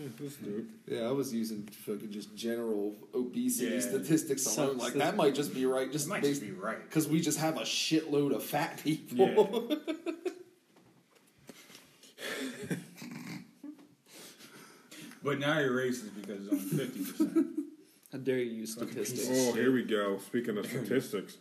Yeah, 0.00 0.06
that's 0.20 0.36
dope. 0.36 0.64
yeah, 0.86 1.00
I 1.08 1.10
was 1.10 1.34
using 1.34 1.64
fucking 1.64 2.12
just 2.12 2.32
general 2.36 2.94
obesity 3.12 3.74
Yeah. 3.74 3.80
statistics 3.80 4.42
So- 4.44 4.66
alone. 4.66 4.78
Like 4.78 4.92
so- 4.92 4.98
that 5.00 5.16
might 5.16 5.34
just 5.34 5.52
be 5.52 5.66
right, 5.66 5.88
It 5.88 5.92
just 5.92 6.06
might 6.06 6.22
based 6.22 6.40
just 6.40 6.52
be 6.52 6.56
right. 6.56 6.80
because 6.88 7.08
we 7.08 7.20
just 7.20 7.38
have 7.40 7.56
a 7.56 7.62
shitload 7.62 8.32
of 8.32 8.44
fat 8.44 8.80
people. 8.84 9.76
But 15.28 15.40
now 15.40 15.58
you're 15.58 15.72
racist 15.72 16.14
because 16.14 16.46
it's 16.46 16.52
only 16.52 16.86
fifty 16.86 17.04
percent. 17.04 17.46
How 18.12 18.18
dare 18.18 18.38
you 18.38 18.50
use 18.60 18.72
statistics? 18.72 19.28
of 19.28 19.36
Oh, 19.36 19.52
here 19.52 19.70
we 19.70 19.82
go. 19.82 20.16
Speaking 20.16 20.56
of 20.56 20.64
statistics, 20.64 21.36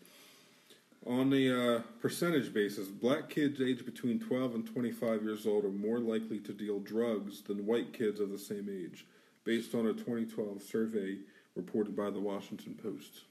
on 1.06 1.30
the 1.30 1.78
uh, 1.78 1.82
percentage 2.02 2.54
basis, 2.54 2.90
black 2.90 3.30
kids 3.30 3.62
aged 3.62 3.86
between 3.86 4.20
12 4.20 4.56
and 4.56 4.68
25 4.68 5.24
years 5.24 5.48
old 5.48 5.64
are 5.64 5.70
more 5.70 6.00
likely 6.00 6.40
to 6.40 6.52
deal 6.52 6.80
drugs 6.82 7.42
than 7.42 7.66
white 7.66 7.94
kids 7.94 8.20
of 8.20 8.30
the 8.30 8.38
same 8.38 8.68
age, 8.70 9.06
based 9.46 9.74
on 9.74 9.88
a 9.88 9.94
2012 9.94 10.62
survey 10.62 11.20
reported 11.56 11.96
by 11.96 12.10
the 12.10 12.20
Washington 12.20 12.78
Post. 12.84 13.14
Is 13.14 13.24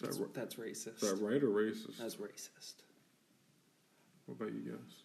That's, 0.00 0.16
that, 0.16 0.22
ri- 0.22 0.30
that's 0.32 0.54
racist. 0.54 1.02
is 1.02 1.10
that 1.10 1.22
right 1.22 1.42
or 1.42 1.48
racist? 1.48 1.98
That's 1.98 2.16
racist. 2.16 2.76
What 4.24 4.40
about 4.40 4.54
you 4.54 4.70
guys? 4.70 5.02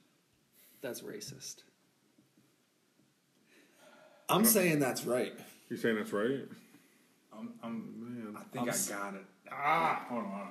That's 0.80 1.02
racist. 1.02 1.63
I'm 4.30 4.46
saying 4.46 4.80
that's 4.80 5.06
right. 5.06 5.34
You 5.70 5.78
saying 5.78 5.96
that's 5.96 6.12
right? 6.13 6.42
I'm, 7.38 7.54
I'm, 7.63 7.94
Man. 8.00 8.36
I 8.38 8.44
think 8.52 8.63
I'm 8.63 8.70
i 8.70 8.72
s- 8.72 8.90
got 8.90 9.13
it. 9.13 9.24
Ah, 9.52 10.06
hold 10.10 10.24
on, 10.24 10.30
hold 10.30 10.42
on. 10.42 10.50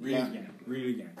Read 0.00 0.12
Yeah. 0.12 0.26
it 0.26 0.30
again. 0.30 0.50
Read 0.66 0.84
it 0.86 0.90
again. 0.94 1.16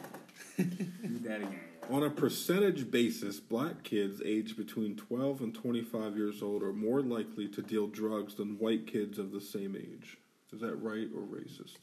Read 1.02 1.24
that 1.24 1.40
again. 1.40 1.60
On 1.90 2.02
a 2.02 2.10
percentage 2.10 2.90
basis, 2.90 3.40
black 3.40 3.82
kids 3.82 4.20
aged 4.24 4.56
between 4.58 4.94
12 4.96 5.40
and 5.40 5.54
25 5.54 6.16
years 6.16 6.42
old 6.42 6.62
are 6.62 6.72
more 6.74 7.00
likely 7.00 7.48
to 7.48 7.62
deal 7.62 7.86
drugs 7.86 8.34
than 8.34 8.58
white 8.58 8.86
kids 8.86 9.18
of 9.18 9.32
the 9.32 9.40
same 9.40 9.74
age. 9.74 10.18
Is 10.52 10.60
that 10.60 10.74
right 10.76 11.08
or 11.14 11.22
racist? 11.22 11.78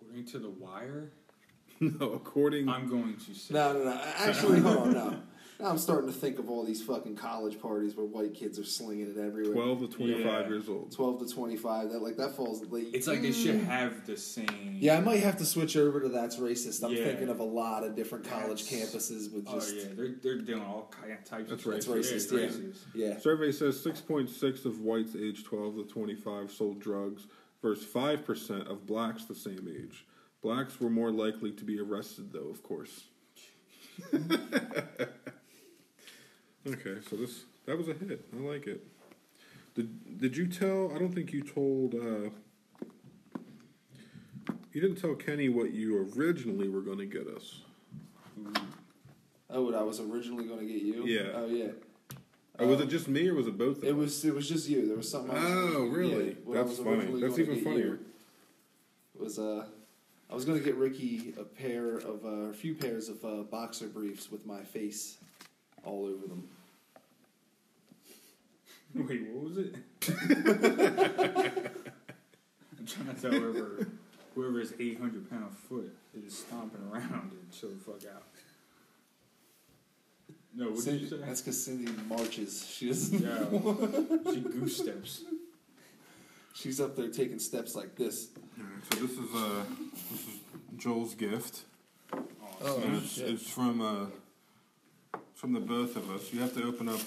According 0.00 0.26
to 0.26 0.38
the 0.38 0.50
Wire, 0.50 1.10
No, 1.80 2.12
according 2.12 2.68
I'm 2.68 2.88
going 2.88 3.16
to 3.16 3.34
say. 3.34 3.54
No, 3.54 3.72
no, 3.72 3.84
no. 3.84 4.00
Actually, 4.16 4.60
hold 4.60 4.78
on. 4.78 4.92
No. 4.94 5.16
Now 5.58 5.66
I'm 5.68 5.78
starting 5.78 6.12
to 6.12 6.14
think 6.18 6.38
of 6.38 6.50
all 6.50 6.64
these 6.64 6.82
fucking 6.82 7.16
college 7.16 7.58
parties 7.60 7.96
where 7.96 8.04
white 8.04 8.34
kids 8.34 8.58
are 8.58 8.64
slinging 8.64 9.10
it 9.10 9.18
everywhere. 9.18 9.54
12 9.54 9.80
to 9.80 9.88
25 9.88 10.24
Yeah. 10.24 10.48
years 10.48 10.68
old. 10.68 10.92
12 10.92 11.26
to 11.26 11.34
25. 11.34 11.90
That 11.92 12.02
like 12.02 12.16
that 12.18 12.36
falls 12.36 12.62
late. 12.70 12.88
It's 12.92 13.06
like 13.06 13.22
they 13.22 13.32
should 13.32 13.60
have 13.60 14.04
the 14.06 14.16
same. 14.18 14.76
yeah, 14.80 14.98
I 14.98 15.00
might 15.00 15.20
have 15.22 15.38
to 15.38 15.46
switch 15.46 15.76
over 15.76 16.00
to 16.00 16.08
that's 16.10 16.36
racist. 16.36 16.84
I'm 16.84 16.92
Yeah. 16.92 17.04
thinking 17.04 17.28
of 17.30 17.40
a 17.40 17.44
lot 17.44 17.84
of 17.84 17.94
different 17.96 18.26
college 18.26 18.68
That's- 18.68 18.92
campuses 18.94 19.32
with 19.32 19.46
Oh 19.48 19.54
just 19.54 19.74
yeah, 19.76 19.82
they're 19.96 20.14
they're 20.22 20.38
doing 20.42 20.60
all 20.62 20.92
ki- 21.02 21.14
types. 21.24 21.48
That's 21.50 21.64
of 21.64 21.72
racist. 21.72 21.84
shit. 21.84 21.86
That's 21.86 21.86
racist, 21.86 22.32
Yeah, 22.32 22.38
yeah. 22.38 22.46
it's 22.46 22.56
racist. 22.56 22.80
yeah. 22.94 23.18
Survey 23.20 23.52
says 23.52 23.80
6.6 23.80 24.64
of 24.66 24.80
whites 24.80 25.16
aged 25.16 25.46
12 25.46 25.76
to 25.76 25.84
25 25.84 26.50
sold 26.52 26.80
drugs 26.80 27.26
versus 27.62 27.84
5% 27.86 28.68
of 28.68 28.84
blacks 28.86 29.24
the 29.24 29.34
same 29.34 29.66
age. 29.68 30.04
Blacks 30.42 30.78
were 30.80 30.90
more 30.90 31.10
likely 31.10 31.50
to 31.52 31.64
be 31.64 31.80
arrested, 31.80 32.30
though, 32.32 32.48
of 32.48 32.62
course. 32.62 33.04
okay, 36.66 36.96
so 37.08 37.16
this 37.16 37.44
that 37.66 37.76
was 37.76 37.88
a 37.88 37.94
hit. 37.94 38.24
I 38.36 38.40
like 38.40 38.66
it. 38.66 38.84
Did 39.74 40.18
did 40.20 40.36
you 40.36 40.46
tell? 40.46 40.92
I 40.94 40.98
don't 40.98 41.14
think 41.14 41.32
you 41.32 41.42
told. 41.42 41.94
Uh, 41.94 42.30
you 44.72 44.80
didn't 44.80 44.96
tell 44.96 45.14
Kenny 45.14 45.48
what 45.48 45.72
you 45.72 46.06
originally 46.16 46.68
were 46.68 46.82
going 46.82 46.98
to 46.98 47.06
get 47.06 47.26
us. 47.28 47.60
Oh, 49.48 49.62
what 49.62 49.74
I 49.74 49.82
was 49.82 50.00
originally 50.00 50.44
going 50.44 50.60
to 50.60 50.66
get 50.66 50.82
you? 50.82 51.04
Yeah. 51.06 51.30
Oh 51.34 51.46
yeah. 51.46 51.68
Oh, 52.58 52.66
was 52.66 52.80
it 52.80 52.88
just 52.88 53.06
me 53.08 53.28
or 53.28 53.34
was 53.34 53.46
it 53.46 53.56
both? 53.58 53.78
Of 53.78 53.84
It 53.84 53.90
us? 53.90 53.96
was. 53.96 54.24
It 54.24 54.34
was 54.34 54.48
just 54.48 54.68
you. 54.68 54.86
There 54.86 54.96
was 54.96 55.10
something. 55.10 55.36
I 55.36 55.42
was, 55.44 55.74
Oh, 55.76 55.86
really? 55.86 56.28
yeah, 56.46 56.54
That's 56.54 56.70
was 56.70 56.78
funny. 56.78 57.20
That's 57.20 57.38
even 57.38 57.62
funnier. 57.62 57.98
Was 59.18 59.38
uh, 59.38 59.64
I 60.30 60.34
was 60.34 60.44
going 60.44 60.58
to 60.58 60.64
get 60.64 60.76
Ricky 60.76 61.32
a 61.38 61.44
pair 61.44 61.96
of 61.98 62.24
uh, 62.24 62.28
a 62.28 62.52
few 62.52 62.74
pairs 62.74 63.08
of 63.08 63.24
uh, 63.24 63.42
boxer 63.44 63.86
briefs 63.88 64.30
with 64.30 64.44
my 64.46 64.62
face 64.62 65.18
all 65.84 66.04
over 66.06 66.26
them. 66.26 66.48
Wait, 68.96 69.22
what 69.30 69.44
was 69.44 69.58
it? 69.58 69.74
I'm 72.78 72.86
trying 72.86 73.14
to 73.14 73.20
tell 73.20 73.30
whoever 73.32 73.86
whoever 74.34 74.60
is 74.60 74.72
800 74.78 75.28
pound 75.30 75.54
foot 75.56 75.94
is 76.26 76.38
stomping 76.38 76.80
around 76.90 77.30
and 77.32 77.52
chill 77.52 77.70
the 77.70 77.76
fuck 77.84 78.02
out. 78.14 78.22
No, 80.54 80.70
what 80.70 80.84
did 80.84 81.00
you 81.02 81.08
say? 81.08 81.16
that's 81.18 81.42
because 81.42 81.62
Cindy 81.62 81.92
marches. 82.08 82.66
She 82.66 82.86
doesn't. 82.88 83.20
Yeah, 83.22 83.44
she 84.32 84.40
goose 84.40 84.78
steps. 84.78 85.22
She's 86.54 86.80
up 86.80 86.96
there 86.96 87.08
taking 87.08 87.38
steps 87.38 87.74
like 87.74 87.94
this. 87.96 88.28
Alright, 88.58 88.82
so 88.94 89.00
this 89.00 89.10
is 89.12 89.34
uh 89.34 89.64
this 90.10 90.20
is 90.20 90.40
Joel's 90.78 91.14
gift. 91.14 91.64
Oh, 92.62 92.80
And 92.82 92.96
it's, 92.96 93.12
shit. 93.16 93.28
it's 93.28 93.46
from 93.50 93.82
uh 93.82 94.06
from 95.34 95.52
the 95.52 95.60
both 95.60 95.96
of 95.96 96.10
us. 96.10 96.32
You 96.32 96.40
have 96.40 96.54
to 96.54 96.64
open 96.64 96.88
up 96.88 97.00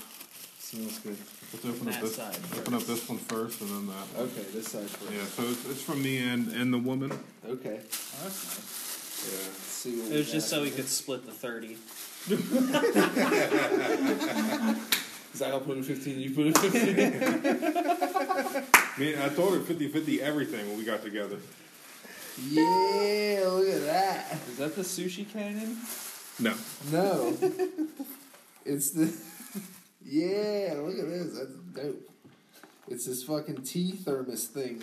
Smells 0.70 1.00
good. 1.00 1.18
Let's 1.52 1.64
to 1.64 1.70
open 1.70 1.90
up 1.90 2.00
this 2.00 2.16
side 2.16 2.38
open 2.60 2.74
up 2.76 2.84
this 2.84 3.10
one 3.10 3.18
first 3.18 3.60
and 3.62 3.72
then 3.72 3.88
that. 3.88 4.06
Okay, 4.22 4.44
this 4.54 4.68
side 4.68 4.88
first. 4.88 5.12
Yeah, 5.12 5.24
so 5.24 5.42
it's, 5.50 5.68
it's 5.68 5.82
from 5.82 6.04
me 6.04 6.20
and, 6.20 6.48
and 6.50 6.72
the 6.72 6.78
woman. 6.78 7.10
Okay. 7.44 7.80
Oh, 7.82 8.20
that's 8.22 8.46
nice. 8.46 9.26
Yeah. 9.26 9.48
Let's 9.48 9.66
see 9.66 10.00
what 10.00 10.12
It 10.12 10.18
was 10.18 10.32
just 10.32 10.48
got 10.48 10.58
so 10.58 10.62
we 10.62 10.70
could 10.70 10.88
split 10.88 11.26
the 11.26 11.32
30. 11.32 11.76
Zach, 15.36 15.54
I'll 15.54 15.60
put 15.60 15.78
in 15.78 15.84
15, 15.84 16.20
you 16.20 16.36
put 16.36 16.46
in 16.46 16.54
15. 16.54 16.76
Me, 19.00 19.16
I 19.20 19.30
told 19.30 19.56
her 19.56 19.62
50-50 19.62 20.20
everything 20.20 20.68
when 20.68 20.78
we 20.78 20.84
got 20.84 21.02
together. 21.02 21.38
yeah, 22.48 23.42
look 23.48 23.68
at 23.70 23.86
that. 23.86 24.38
Is 24.48 24.58
that 24.58 24.76
the 24.76 24.84
sushi 24.84 25.28
cannon? 25.34 25.80
No. 26.40 26.54
No. 26.92 27.36
it's 28.66 28.92
the. 28.92 29.12
Yeah, 30.10 30.76
look 30.82 30.97
at 30.97 31.07
this. 31.07 31.38
That's 31.38 31.53
dope. 31.76 32.10
It's 32.88 33.05
this 33.05 33.24
fucking 33.24 33.62
tea 33.64 33.91
thermos 33.91 34.47
thing. 34.47 34.82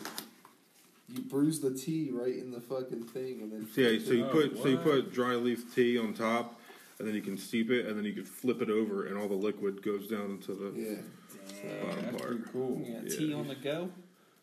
You 1.09 1.23
bruise 1.23 1.61
the 1.61 1.75
tea 1.75 2.11
right 2.13 2.35
in 2.37 2.51
the 2.53 2.61
fucking 2.61 3.05
thing, 3.05 3.41
and 3.43 3.53
then 3.53 3.69
yeah, 3.75 3.99
so 4.05 4.13
you 4.13 4.25
Oh, 4.27 4.31
put 4.31 4.57
so 4.63 4.69
you 4.69 4.77
put 4.79 5.13
dry 5.13 5.35
leaf 5.35 5.75
tea 5.75 5.99
on 5.99 6.15
top, 6.15 6.61
and 6.99 7.07
then 7.09 7.15
you 7.15 7.21
can 7.23 7.37
steep 7.39 7.71
it, 7.71 7.87
and 7.87 7.97
then 7.97 8.05
you 8.05 8.13
can 8.13 8.25
flip 8.25 8.63
it 8.63 8.71
over, 8.71 9.07
and 9.07 9.17
all 9.19 9.29
the 9.29 9.35
liquid 9.35 9.83
goes 9.83 10.09
down 10.09 10.31
into 10.33 10.55
the. 10.55 10.73
yeah. 10.81 10.97
Damn, 11.63 11.87
bottom 11.89 12.05
that's 12.05 12.17
part. 12.17 12.29
pretty 12.29 12.45
cool. 12.53 12.83
Yeah, 12.85 13.01
Yeah. 13.05 13.17
tea 13.19 13.33
on 13.33 13.49
the 13.49 13.55
go. 13.55 13.91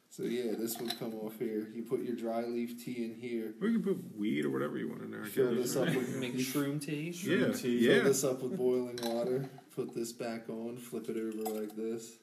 So 0.10 0.24
yeah, 0.24 0.54
this 0.58 0.78
would 0.80 0.98
come 1.00 1.14
off 1.16 1.38
here. 1.40 1.68
You 1.74 1.84
put 1.84 2.02
your 2.04 2.16
dry 2.16 2.44
leaf 2.46 2.84
tea 2.84 3.04
in 3.06 3.16
here. 3.20 3.54
Or 3.62 3.68
you 3.68 3.80
can 3.80 3.84
put 3.96 4.18
weed 4.18 4.46
or 4.46 4.52
whatever 4.52 4.78
you 4.78 4.88
want 4.88 5.02
in 5.02 5.12
there. 5.12 5.24
I 5.24 5.28
Fill 5.28 5.56
guess. 5.56 5.74
this 5.74 5.76
up 5.76 5.88
with 5.88 6.16
Make 6.18 6.36
shroom 6.36 6.80
tea. 6.84 7.10
Yeah, 7.10 7.36
Shroom 7.48 7.62
tea. 7.62 7.78
yeah. 7.80 7.96
Fill 7.96 8.04
this 8.04 8.24
up 8.24 8.42
with 8.44 8.56
boiling 8.58 9.00
water. 9.04 9.50
Put 9.76 9.96
this 9.96 10.12
back 10.14 10.50
on. 10.50 10.78
Flip 10.78 11.10
it 11.10 11.18
over 11.18 11.60
like 11.60 11.76
this, 11.76 12.14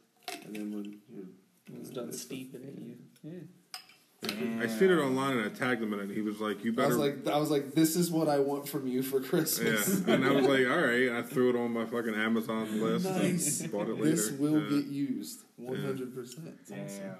and 0.44 0.54
then 0.54 0.70
when 0.72 0.98
you're 1.12 1.24
uh, 1.24 1.80
it's 1.80 1.90
done 1.90 2.12
steeping 2.12 2.62
it, 2.62 2.78
you 2.78 2.96
yeah. 3.24 4.62
I 4.62 4.66
seen 4.66 4.90
it 4.90 4.98
online 4.98 5.38
and 5.38 5.46
I 5.46 5.48
tagged 5.48 5.82
him 5.82 5.94
in 5.94 5.98
it. 5.98 6.02
and 6.04 6.12
He 6.12 6.20
was 6.20 6.40
like, 6.40 6.62
"You 6.62 6.72
better." 6.72 6.88
I 6.88 6.88
was 6.88 6.98
like, 6.98 7.26
I 7.26 7.38
was 7.38 7.50
like, 7.50 7.72
this 7.74 7.96
is 7.96 8.10
what 8.10 8.28
I 8.28 8.38
want 8.38 8.68
from 8.68 8.86
you 8.86 9.02
for 9.02 9.20
yeah, 9.20 9.28
Christmas. 9.28 10.00
and 10.06 10.24
I 10.24 10.30
was 10.30 10.46
like, 10.46 10.66
"All 10.68 10.76
right." 10.86 11.10
I 11.10 11.22
threw 11.22 11.50
it 11.50 11.56
on 11.56 11.72
my 11.72 11.86
fucking 11.86 12.14
Amazon 12.14 12.80
list. 12.80 13.06
Nice. 13.06 13.60
And 13.62 13.72
bought 13.72 13.88
it 13.88 13.94
later. 13.94 14.10
This 14.10 14.30
will 14.32 14.60
Yeah. 14.62 14.80
get 14.80 14.86
used, 14.86 15.40
one 15.56 15.76
hundred 15.80 16.14
percent. 16.14 16.54
Damn. 16.68 17.16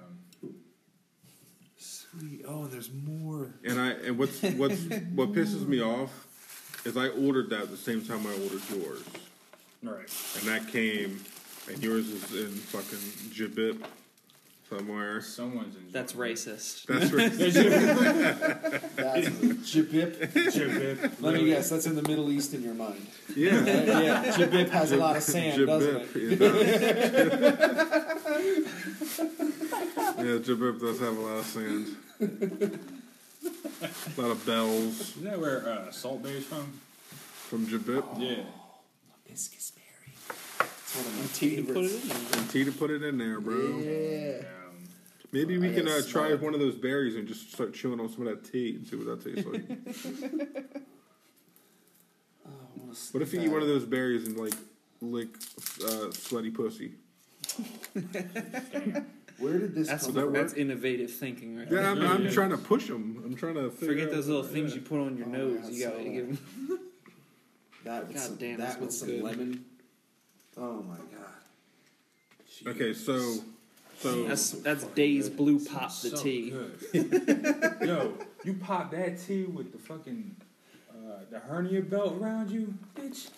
Sweet. 1.77 2.43
Oh, 2.47 2.63
and 2.63 2.71
there's 2.71 2.91
more. 2.93 3.55
And 3.65 3.79
I 3.79 3.89
and 3.91 4.17
what's 4.17 4.41
what's 4.41 4.79
what 5.15 5.33
pisses 5.33 5.65
me 5.67 5.81
off 5.81 6.27
is 6.85 6.95
I 6.97 7.07
ordered 7.09 7.49
that 7.49 7.69
the 7.71 7.77
same 7.77 8.01
time 8.03 8.25
I 8.27 8.31
ordered 8.33 8.61
yours, 8.69 9.03
Right. 9.83 10.07
and 10.39 10.47
that 10.47 10.67
came, 10.67 11.19
and 11.67 11.81
yours 11.83 12.07
is 12.09 12.31
in 12.33 12.51
fucking 12.51 12.99
Jibip 13.33 13.83
somewhere. 14.69 15.21
Someone's 15.21 15.75
enjoying 15.75 15.91
That's 15.91 16.13
racist. 16.13 16.85
That's 16.85 17.11
right. 17.17 17.31
That's 18.95 19.27
Jabip. 19.73 20.31
Jibip. 20.33 21.21
Let 21.21 21.33
me 21.35 21.45
guess. 21.47 21.69
That's 21.69 21.85
in 21.87 21.95
the 21.95 22.03
Middle 22.03 22.31
East 22.31 22.53
in 22.53 22.61
your 22.63 22.73
mind. 22.75 23.05
Yeah. 23.35 23.55
Right? 23.57 23.87
Yeah. 24.03 24.23
Jabip 24.33 24.69
has 24.69 24.91
a 24.91 24.97
lot 24.97 25.15
of 25.17 25.23
sand, 25.23 25.65
doesn't 25.65 25.95
it? 25.95 26.13
Jabip, 26.13 26.31
it 26.31 26.39
does. 26.39 26.67
yeah, 30.17 30.39
Jabip 30.55 30.79
does 30.79 30.99
have 30.99 31.17
a 31.17 31.21
lot 31.21 31.37
of 31.39 31.45
sand. 31.45 31.95
a 32.21 34.21
lot 34.21 34.31
of 34.31 34.45
bells 34.45 35.01
Isn't 35.17 35.23
that 35.23 35.39
where 35.39 35.67
uh, 35.67 35.91
Salt 35.91 36.21
Bae 36.23 36.29
is 36.29 36.45
from? 36.45 36.71
from 37.49 37.65
Jabip. 37.67 38.03
Yeah. 38.17 38.43
Hibiscus 39.31 39.71
berry. 39.71 40.13
It's 40.59 40.95
one 40.97 41.05
of 41.05 41.15
my 41.15 41.21
And 41.21 41.33
tea 41.33 41.55
to 41.55 41.63
put 41.63 41.85
it 41.85 42.03
in. 42.03 42.39
And 42.39 42.49
tea 42.49 42.63
to 42.65 42.71
put 42.73 42.91
it 42.91 43.01
in 43.01 43.17
there, 43.17 43.39
bro. 43.39 43.55
Yeah. 43.55 44.39
Um, 44.39 44.75
Maybe 45.31 45.55
I 45.55 45.59
we 45.59 45.73
can 45.73 45.87
uh, 45.87 46.01
smell 46.01 46.23
try 46.25 46.33
it. 46.33 46.41
one 46.41 46.53
of 46.53 46.59
those 46.59 46.75
berries 46.75 47.15
and 47.15 47.25
just 47.27 47.53
start 47.53 47.73
chewing 47.73 48.01
on 48.01 48.09
some 48.11 48.27
of 48.27 48.33
that 48.43 48.51
tea 48.51 48.75
and 48.75 48.85
see 48.85 48.97
what 48.97 49.05
that 49.05 49.23
tastes 49.23 49.49
like. 49.49 49.63
Oh, 52.43 52.49
I 52.49 52.79
wanna 52.79 52.93
what 53.13 53.21
if 53.21 53.33
you 53.33 53.39
eat 53.41 53.47
one 53.49 53.61
of 53.61 53.67
those 53.67 53.85
berries 53.85 54.27
and 54.27 54.35
like 54.35 54.53
lick 54.99 55.29
uh, 55.85 56.11
sweaty 56.11 56.49
pussy? 56.49 56.93
Where 59.37 59.57
did 59.59 59.73
this 59.75 59.87
That's 59.87 60.05
come 60.07 60.15
that 60.15 60.21
from? 60.25 60.33
that's 60.33 60.53
innovative 60.53 61.11
thinking, 61.11 61.55
right? 61.57 61.67
Yeah, 61.71 61.81
there. 61.81 61.85
I'm, 61.91 62.01
Yeah, 62.01 62.11
I'm 62.11 62.29
trying 62.31 62.49
to 62.49 62.57
push 62.57 62.87
them. 62.87 63.21
I'm 63.25 63.35
trying 63.35 63.53
to 63.55 63.69
figure 63.71 63.87
Forget 63.93 64.07
out- 64.09 64.13
those 64.15 64.27
little 64.27 64.43
things 64.43 64.71
yeah. 64.71 64.75
you 64.77 64.81
put 64.81 64.99
on 64.99 65.17
your 65.17 65.27
Oh, 65.27 65.31
nose. 65.31 65.69
yeah, 65.69 65.69
you 65.69 65.83
gotta 65.85 66.03
so 66.03 66.09
give 66.11 66.27
'em- 66.29 66.79
That 67.83 68.07
with 68.07 68.15
God 68.15 68.23
some, 68.23 68.35
damn, 68.35 68.57
that 68.59 68.69
that 68.73 68.81
with 68.81 68.93
some 68.93 69.07
good. 69.09 69.23
lemon. 69.23 69.65
Oh 70.57 70.81
my 70.83 70.95
god. 70.95 72.75
Okay, 72.75 72.93
so 72.93 73.35
so 73.97 74.23
That's 74.27 74.51
that's 74.51 74.83
Days 74.85 75.29
Blue 75.29 75.63
Pop 75.63 75.89
the 75.89 76.09
so 76.09 76.17
tea. 76.23 76.49
good. 76.51 77.77
Yo, 77.81 78.13
you 78.43 78.53
pop 78.55 78.91
that 78.91 79.19
tea 79.19 79.43
with 79.43 79.71
the 79.71 79.77
fucking 79.79 80.35
uh, 80.91 81.19
the 81.31 81.39
hernia 81.39 81.81
belt 81.81 82.17
around 82.21 82.51
you, 82.51 82.73
bitch. 82.95 83.29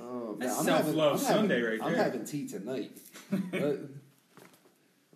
Oh, 0.00 0.34
That's 0.38 0.58
I'm 0.60 0.64
self-love 0.64 1.20
having- 1.22 1.36
Sunday 1.36 1.62
having- 1.62 1.80
right 1.80 1.88
I'm 1.90 1.94
having 1.94 2.24
tea 2.24 2.46
tonight. 2.48 2.90
right, 3.52 3.78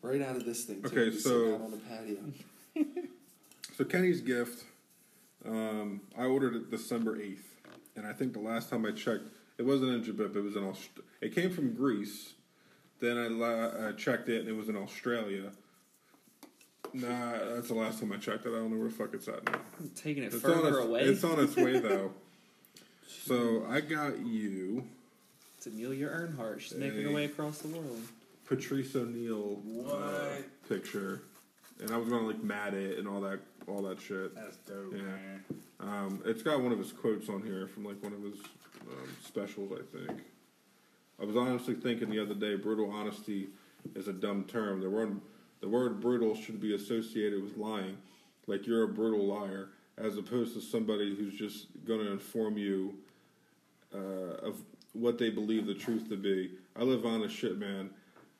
right 0.03 0.21
out 0.23 0.37
of 0.37 0.45
this 0.45 0.65
thing. 0.65 0.83
Too, 0.83 0.89
Okay, 0.89 1.17
so- 1.17 1.55
on 1.55 1.71
the 1.71 1.79
patio. 1.79 2.19
so 3.79 3.85
Kenny's 3.85 4.21
gift. 4.21 4.65
Um, 5.47 6.01
I 6.19 6.25
ordered 6.25 6.55
it 6.57 6.71
December 6.71 7.21
eighth, 7.21 7.54
and 7.97 8.07
I 8.07 8.13
think 8.13 8.33
the 8.33 8.41
last 8.41 8.71
time 8.71 8.85
I 8.87 8.91
checked, 8.91 9.25
it 9.59 9.63
wasn't 9.65 9.93
in 9.93 10.03
Jabip. 10.15 10.35
It 10.37 10.41
was 10.43 10.57
in 10.57 10.65
Aust- 10.65 11.01
It 11.21 11.35
came 11.35 11.51
from 11.51 11.75
Greece. 11.75 12.35
Then 13.01 13.17
I 13.19 13.27
la- 13.29 13.89
I 13.89 13.93
checked 13.93 14.29
it, 14.29 14.41
and 14.41 14.49
it 14.49 14.57
was 14.57 14.69
in 14.69 14.77
Australia. 14.77 15.51
Nah, 16.93 17.33
that's 17.55 17.69
the 17.69 17.75
last 17.75 17.99
time 18.01 18.13
I 18.13 18.17
checked 18.19 18.47
it. 18.47 18.51
I 18.51 18.53
don't 18.53 18.71
know 18.71 18.79
where 18.79 18.89
the 18.89 18.95
fuck 18.95 19.15
it's 19.15 19.27
at 19.29 19.45
now. 19.51 19.59
I'm 19.81 19.91
taking 19.91 20.23
it 20.23 20.33
It's 20.33 20.45
on, 20.45 20.53
further 20.53 20.79
its, 20.79 20.87
away. 20.87 21.01
it's 21.03 21.25
on 21.25 21.41
its 21.41 21.57
way 21.57 21.79
though. 21.79 22.13
So 23.27 23.65
I 23.71 23.81
got 23.81 24.19
you 24.19 24.85
It's 25.57 25.67
Amelia 25.67 26.09
Earnhardt. 26.09 26.61
She's 26.61 26.75
making 26.75 27.03
her 27.03 27.09
Hey. 27.09 27.15
way 27.15 27.25
across 27.25 27.59
the 27.59 27.69
world. 27.69 27.99
Patrice 28.47 28.95
O'Neal 28.97 29.63
uh, 29.91 30.43
picture, 30.69 31.23
and 31.81 31.91
I 31.91 31.97
was 31.97 32.09
gonna 32.11 32.27
like 32.27 32.43
mat 32.43 32.75
it 32.75 32.99
and 32.99 33.09
all 33.09 33.23
that 33.23 33.39
all 33.69 33.83
that 33.83 34.01
shit. 34.01 34.35
That's 34.35 34.57
dope, 34.59 34.93
Yeah. 34.95 35.03
man. 35.03 35.45
Um, 35.81 36.23
it's 36.25 36.43
got 36.43 36.61
one 36.61 36.73
of 36.73 36.79
his 36.79 36.93
quotes 36.93 37.29
on 37.29 37.43
here 37.43 37.67
from 37.67 37.85
like 37.85 38.03
one 38.03 38.13
of 38.13 38.23
his 38.23 38.39
um, 38.91 39.09
specials, 39.25 39.73
I 39.73 39.97
think. 39.97 40.21
I 41.21 41.25
was 41.25 41.37
honestly 41.37 41.75
thinking 41.75 42.11
the 42.11 42.21
other 42.21 42.35
day, 42.35 42.57
brutal 42.57 42.91
honesty 42.91 43.49
is 43.95 44.09
a 44.09 44.13
dumb 44.13 44.45
term. 44.45 44.81
The 44.81 44.91
word 44.91 45.21
the 45.61 45.69
word 45.69 46.01
brutal 46.01 46.35
should 46.35 46.61
be 46.61 46.75
associated 46.75 47.43
with 47.43 47.57
lying, 47.57 47.97
like 48.47 48.67
you're 48.67 48.85
a 48.85 48.89
brutal 48.89 49.25
liar, 49.27 49.71
as 49.97 50.19
opposed 50.19 50.53
to 50.55 50.61
somebody 50.61 51.15
who's 51.17 51.35
just 51.35 51.69
going 51.87 52.01
to 52.01 52.13
inform 52.13 52.59
you 52.59 52.95
uh, 53.95 53.99
of 54.47 54.61
what 54.93 55.17
they 55.19 55.31
believe 55.31 55.67
the 55.67 55.75
truth 55.75 56.09
to 56.11 56.17
be. 56.17 56.51
I 56.77 56.83
live 56.83 57.07
honest 57.07 57.35
shit, 57.35 57.59
man. 57.59 57.91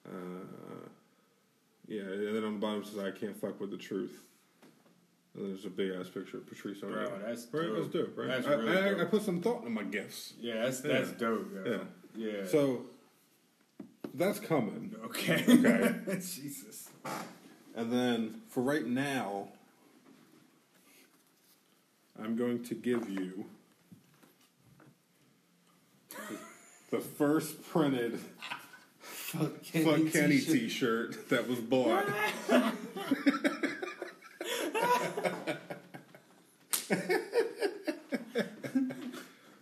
Uh, 0.07 0.89
yeah, 1.87 2.03
and 2.03 2.37
then 2.37 2.45
on 2.45 2.55
the 2.55 2.59
bottom 2.61 2.83
it 2.83 2.87
says 2.89 2.99
I 2.99 3.11
can't 3.11 3.37
fuck 3.37 3.61
with 3.61 3.71
the 3.71 3.77
truth. 3.79 4.23
There's 5.37 5.65
a 5.65 5.71
big 5.71 5.91
ass 5.99 6.09
picture 6.09 6.37
of 6.39 6.47
Patrice 6.47 6.83
on 6.85 6.93
Bro, 6.93 7.11
that's 7.27 7.47
Right, 7.53 7.63
dope. 7.67 7.77
that's 7.77 7.89
dope, 7.89 8.17
right? 8.17 8.29
That's 8.29 8.47
I, 8.47 8.51
really 8.55 8.79
I, 8.79 8.91
dope. 8.91 9.01
I 9.01 9.05
put 9.07 9.23
some 9.23 9.41
thought 9.41 9.65
in 9.65 9.73
my 9.73 9.83
gifts. 9.83 10.35
Yeah, 10.41 10.63
that's 10.65 10.81
that's 10.81 11.11
Yeah. 11.11 11.17
dope, 11.19 11.51
yo. 11.67 11.87
Yeah. 12.17 12.27
Yeah. 12.33 12.47
So 12.47 12.83
that's 14.15 14.39
coming. 14.39 14.95
okay. 15.07 15.45
Okay. 15.49 15.95
Jesus. 16.15 16.89
And 17.75 17.93
then 17.93 18.43
for 18.49 18.63
right 18.63 18.87
now, 18.87 19.49
I'm 22.23 22.37
going 22.37 22.63
to 22.67 22.75
give 22.77 23.09
you 23.11 23.47
the 26.93 27.01
first 27.01 27.69
printed 27.69 28.21
Fuck 29.01 29.65
Kenny, 29.65 29.85
Fuck 29.85 30.13
Kenny 30.13 30.39
t-shirt. 30.39 30.53
t 30.53 30.69
shirt 30.69 31.29
that 31.31 31.49
was 31.49 31.59
bought. 31.59 32.07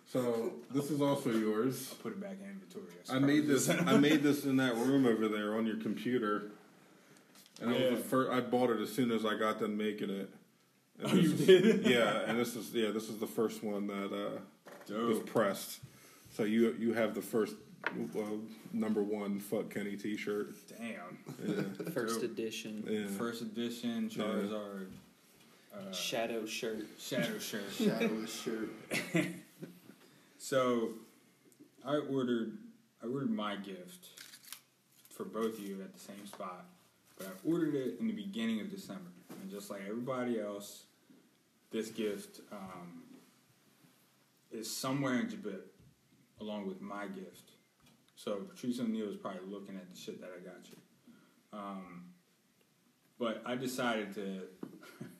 so 0.06 0.52
this 0.72 0.90
is 0.90 1.00
also 1.00 1.30
yours. 1.30 1.88
I'll 1.92 1.98
put 1.98 2.12
it 2.12 2.20
back 2.20 2.36
in 2.42 2.50
inventory. 2.50 2.84
I 3.10 3.18
made 3.18 3.46
this. 3.46 3.68
I 3.68 3.96
made 3.96 4.22
this 4.22 4.44
in 4.44 4.56
that 4.56 4.74
room 4.76 5.06
over 5.06 5.28
there 5.28 5.54
on 5.56 5.66
your 5.66 5.76
computer, 5.76 6.50
and 7.60 7.70
I 7.70 7.72
was 7.72 7.80
Yeah. 7.82 7.90
the 7.90 7.96
first. 7.96 8.30
I 8.32 8.40
bought 8.40 8.70
it 8.70 8.80
as 8.80 8.92
soon 8.92 9.10
as 9.10 9.24
I 9.24 9.36
got 9.38 9.60
done 9.60 9.76
making 9.76 10.10
it. 10.10 10.30
And 11.00 11.10
Oh, 11.12 11.14
you 11.16 11.32
is- 11.32 11.46
did? 11.46 11.86
Yeah, 11.86 12.22
and 12.26 12.38
this 12.38 12.54
is 12.56 12.72
yeah. 12.74 12.90
This 12.90 13.08
is 13.08 13.18
the 13.18 13.26
first 13.26 13.62
one 13.64 13.86
that 13.86 14.12
uh, 14.92 14.94
was 15.06 15.18
pressed. 15.20 15.80
So 16.36 16.44
you 16.44 16.74
you 16.78 16.92
have 16.94 17.14
the 17.14 17.22
first 17.22 17.54
uh, 17.86 18.20
number 18.72 19.02
one 19.02 19.38
fuck 19.40 19.70
Kenny 19.70 19.96
T-shirt. 19.96 20.54
Damn. 20.68 21.18
Yeah, 21.44 21.62
First 21.92 22.20
Dope. 22.20 22.30
edition 22.30 22.84
yeah. 22.88 23.06
First 23.18 23.42
edition 23.42 24.08
Charizard 24.08 24.86
uh, 25.74 25.92
shadow 25.92 26.46
shirt. 26.46 26.86
Shadow 26.98 27.38
Shirt. 27.38 27.72
Shadowless 27.78 28.42
shirt. 28.42 28.70
So, 30.38 30.94
I 31.86 31.98
ordered 31.98 32.58
I 33.00 33.06
ordered 33.06 33.30
my 33.30 33.54
gift 33.54 34.08
for 35.08 35.24
both 35.24 35.58
of 35.58 35.60
you 35.60 35.80
at 35.82 35.94
the 35.94 36.00
same 36.00 36.26
spot, 36.26 36.66
but 37.16 37.28
I 37.28 37.48
ordered 37.48 37.76
it 37.76 38.00
in 38.00 38.08
the 38.08 38.12
beginning 38.12 38.60
of 38.60 38.68
December, 38.68 39.12
and 39.40 39.48
just 39.48 39.70
like 39.70 39.82
everybody 39.88 40.40
else, 40.40 40.82
this 41.70 41.90
gift 41.90 42.40
um, 42.50 43.04
is 44.50 44.68
somewhere 44.68 45.20
in 45.20 45.28
Jabit, 45.28 45.60
along 46.40 46.66
with 46.66 46.80
my 46.80 47.06
gift. 47.06 47.52
So 48.16 48.40
Patrice 48.40 48.80
O'Neal 48.80 49.10
is 49.10 49.16
probably 49.16 49.40
looking 49.48 49.76
at 49.76 49.88
the 49.88 49.96
shit 49.96 50.20
that 50.20 50.30
I 50.36 50.44
got 50.44 50.68
you. 50.68 50.76
Um, 51.52 52.04
but 53.18 53.42
I 53.46 53.54
decided 53.54 54.12
to 54.16 54.42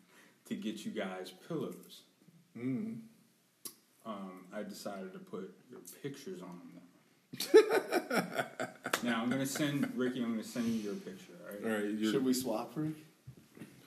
to 0.49 0.55
get 0.55 0.84
you 0.84 0.90
guys 0.93 1.32
pillows 1.49 2.03
Mm. 2.59 2.99
um, 4.05 4.45
I 4.55 4.62
decided 4.62 5.12
to 5.14 5.18
put 5.18 5.55
your 5.70 5.80
pictures 6.03 6.40
on 6.43 6.61
them. 6.61 7.64
Now 9.03 9.20
I'm 9.22 9.30
gonna 9.30 9.47
send 9.47 9.90
Ricky. 9.97 10.22
I'm 10.22 10.30
gonna 10.32 10.45
send 10.45 10.66
you 10.66 10.80
your 10.80 10.95
picture. 10.95 11.32
All 11.43 11.64
All 11.68 11.74
right. 11.74 11.82
right, 11.84 11.93
you're, 11.95 12.12
Should 12.12 12.24
we 12.24 12.34
swap, 12.34 12.72
Rick? 12.76 12.93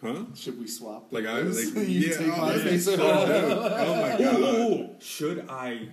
huh? 0.02 0.26
Should 0.36 0.60
we 0.60 0.68
swap? 0.68 1.08
Like 1.12 1.26
I 1.26 1.42
those? 1.44 1.74
like 1.74 1.88
you 1.88 2.00
yeah, 2.10 2.18
take 2.18 2.34
oh, 2.34 2.42
my 2.42 2.56
yeah. 2.56 2.64
face. 2.64 2.88
Oh, 2.90 2.96
oh 3.00 4.02
my 4.02 4.18
god. 4.24 4.40
Ooh, 4.40 4.90
should 5.00 5.46
I 5.50 5.88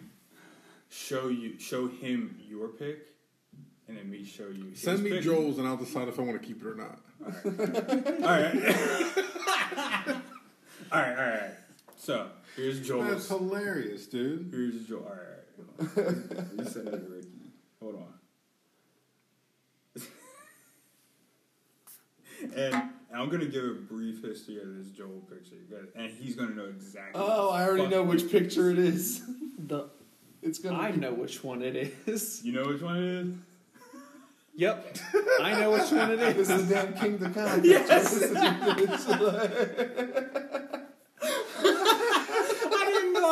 show 0.89 1.29
you 1.29 1.59
show 1.61 1.87
him 1.89 2.37
your 2.49 2.69
pic, 2.69 3.07
and 3.87 3.97
then 3.97 4.11
me 4.11 4.25
show 4.25 4.49
you? 4.49 4.75
Send 4.75 5.03
me 5.05 5.11
pic? 5.11 5.23
Joel's 5.23 5.59
and 5.59 5.69
I'll 5.69 5.77
decide 5.77 6.09
if 6.09 6.19
I 6.19 6.23
want 6.23 6.41
to 6.41 6.47
keep 6.49 6.61
it 6.61 6.67
or 6.67 6.75
not. 6.75 6.99
All 7.25 8.31
right. 8.33 8.67
all 10.07 10.15
right. 10.17 10.23
All 10.91 11.01
right. 11.01 11.17
Alright. 11.19 11.51
So 11.97 12.29
here's 12.57 12.81
Joel. 12.87 13.05
That's 13.05 13.29
hilarious, 13.29 14.07
dude. 14.07 14.49
Here's 14.51 14.87
Joel. 14.87 15.05
All 15.05 15.11
right. 15.11 15.19
All 15.99 16.05
right. 16.05 16.17
You 16.59 16.65
send 16.65 16.89
it 16.89 17.03
Ricky. 17.09 17.29
Hold 17.81 17.97
on. 17.97 18.15
and 22.57 22.75
I'm 23.15 23.29
gonna 23.29 23.45
give 23.47 23.65
a 23.65 23.75
brief 23.75 24.23
history 24.23 24.61
of 24.61 24.75
this 24.77 24.89
Joel 24.91 25.23
picture, 25.29 25.57
and 25.95 26.11
he's 26.11 26.35
gonna 26.35 26.55
know 26.55 26.65
exactly. 26.67 27.21
Oh, 27.23 27.51
I 27.51 27.65
already 27.65 27.87
know 27.89 28.03
which 28.03 28.31
picture 28.31 28.71
it 28.71 28.79
is. 28.79 29.23
The 29.65 29.91
It's 30.43 30.59
gonna. 30.59 30.77
I 30.79 30.91
be, 30.91 30.99
know 30.99 31.13
which 31.13 31.45
one 31.45 31.63
it 31.63 31.77
is. 32.07 32.41
You 32.43 32.53
know 32.53 32.65
which 32.67 32.83
one 32.83 32.97
it 32.97 33.05
is? 33.05 33.29
Yep, 34.57 34.97
I 35.41 35.53
know 35.61 35.71
which 35.71 35.91
one 35.93 36.11
it 36.11 36.19
This 36.19 36.37
is. 36.37 36.51
is 36.51 36.67
the 36.69 36.75
damn 36.75 36.93
Kingda 36.95 37.33
Ka. 37.33 37.61
Yes. 37.63 38.13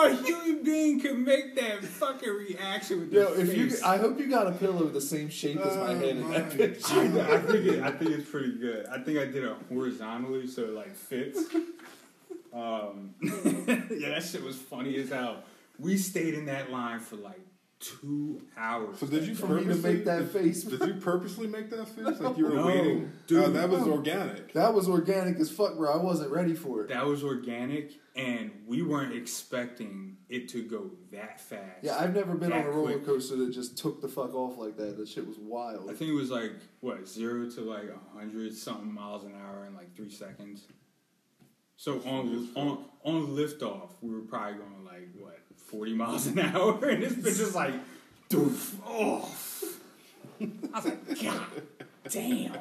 Yes. 0.03 0.13
I 0.13 0.23
a 0.23 0.23
human 0.25 0.65
being 0.65 1.01
could 1.01 1.19
make 1.19 1.55
that 1.57 1.85
fucking 1.85 2.29
reaction 2.29 3.01
with 3.01 3.13
Yo, 3.13 3.35
their 3.35 3.45
if 3.47 3.57
you. 3.57 3.77
I 3.85 3.97
hope 3.99 4.19
you 4.19 4.29
got 4.29 4.47
a 4.47 4.53
pillow 4.53 4.87
the 4.89 5.01
same 5.01 5.29
shape 5.29 5.59
as 5.61 5.77
my 5.77 5.89
Oh, 5.93 5.99
head 5.99 6.09
in 6.17 6.31
that 6.31 6.51
picture. 6.51 6.95
I, 6.95 7.35
I 7.35 7.39
think 7.39 7.67
it, 7.67 7.83
I 7.83 7.91
think 7.91 8.11
it's 8.13 8.29
pretty 8.31 8.53
good. 8.53 8.87
I 8.87 8.99
think 8.99 9.19
I 9.19 9.25
did 9.27 9.45
it 9.45 9.53
horizontally 9.69 10.47
so 10.47 10.63
it 10.65 10.71
like 10.71 10.95
fits. 10.95 11.39
Um, 12.53 13.15
yeah, 13.23 14.11
that 14.11 14.23
shit 14.29 14.43
was 14.43 14.57
funny 14.57 14.97
as 14.97 15.11
hell. 15.11 15.43
We 15.79 15.97
stayed 15.97 16.35
in 16.35 16.47
that 16.47 16.71
line 16.71 17.01
for 17.01 17.17
like 17.17 17.41
two 17.81 18.43
hours. 18.57 18.99
So 18.99 19.07
did 19.07 19.25
you 19.27 19.35
For 19.35 19.47
me 19.49 19.61
to 19.61 19.67
purposely 19.69 19.93
make 19.95 20.05
that 20.05 20.19
did, 20.19 20.31
face. 20.31 20.63
Did 20.65 20.81
you 20.87 20.95
purposely 21.01 21.47
make 21.47 21.71
that 21.71 21.89
face 21.89 22.21
like 22.21 22.37
you 22.37 22.45
were 22.45 22.55
No, 22.55 22.67
waiting? 22.67 23.11
dude. 23.27 23.43
oh, 23.45 23.51
that 23.51 23.69
was 23.71 23.87
No. 23.87 23.93
organic. 23.95 24.53
That 24.53 24.75
was 24.75 24.89
organic 24.89 25.39
as 25.41 25.51
fuck, 25.51 25.77
bro. 25.77 25.91
I 25.91 25.97
wasn't 25.97 26.31
ready 26.31 26.55
for 26.55 26.83
it. 26.83 26.89
That 26.89 27.07
was 27.07 27.25
organic, 27.25 27.93
and 28.15 28.51
we 28.67 28.83
weren't 28.83 29.15
expecting 29.15 30.19
it 30.29 30.49
to 30.51 30.63
go 30.63 30.91
that 31.11 31.41
fast. 31.41 31.83
Yeah, 31.83 31.97
I've 31.99 32.15
never 32.15 32.35
been 32.35 32.53
on 32.53 32.67
a 32.67 32.71
roller 32.71 32.93
quick. 32.93 33.07
coaster 33.07 33.37
that 33.37 33.51
just 33.51 33.79
took 33.79 34.01
the 34.03 34.09
fuck 34.09 34.35
off 34.35 34.59
like 34.59 34.77
that. 34.77 34.99
That 34.99 35.09
shit 35.09 35.27
was 35.27 35.39
wild. 35.39 35.91
I 35.91 35.95
think 35.95 36.11
it 36.11 36.15
was 36.15 36.31
like 36.31 36.53
what 36.81 37.09
zero 37.09 37.49
to 37.51 37.61
like 37.63 37.89
a 37.89 38.17
hundred 38.19 38.55
something 38.55 38.93
miles 38.93 39.25
an 39.25 39.33
hour 39.35 39.65
in 39.67 39.75
like 39.75 39.97
three 39.97 40.11
seconds. 40.11 40.67
So 41.77 41.99
on 42.03 42.49
on 42.55 42.85
on 43.05 43.27
liftoff, 43.29 43.93
we 44.03 44.11
were 44.15 44.21
probably 44.21 44.59
going 44.59 44.85
like 44.85 45.09
what 45.19 45.40
forty 45.71 45.95
miles 45.95 46.27
an 46.27 46.39
hour, 46.39 46.85
and 46.89 47.03
this 47.03 47.15
bitch 47.15 47.41
is 47.41 47.55
like, 47.55 47.75
doof, 48.29 48.75
oh. 48.87 49.29
I 50.41 50.77
was 50.77 50.85
like, 50.85 51.23
God 51.23 51.47
damn. 52.11 52.57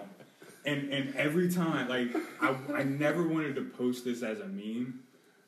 And 0.65 0.91
and 0.93 1.15
every 1.15 1.51
time, 1.51 1.87
like 1.87 2.15
I 2.41 2.55
I 2.73 2.83
never 2.83 3.27
wanted 3.27 3.55
to 3.55 3.63
post 3.63 4.05
this 4.05 4.21
as 4.21 4.39
a 4.39 4.47
meme, 4.47 4.99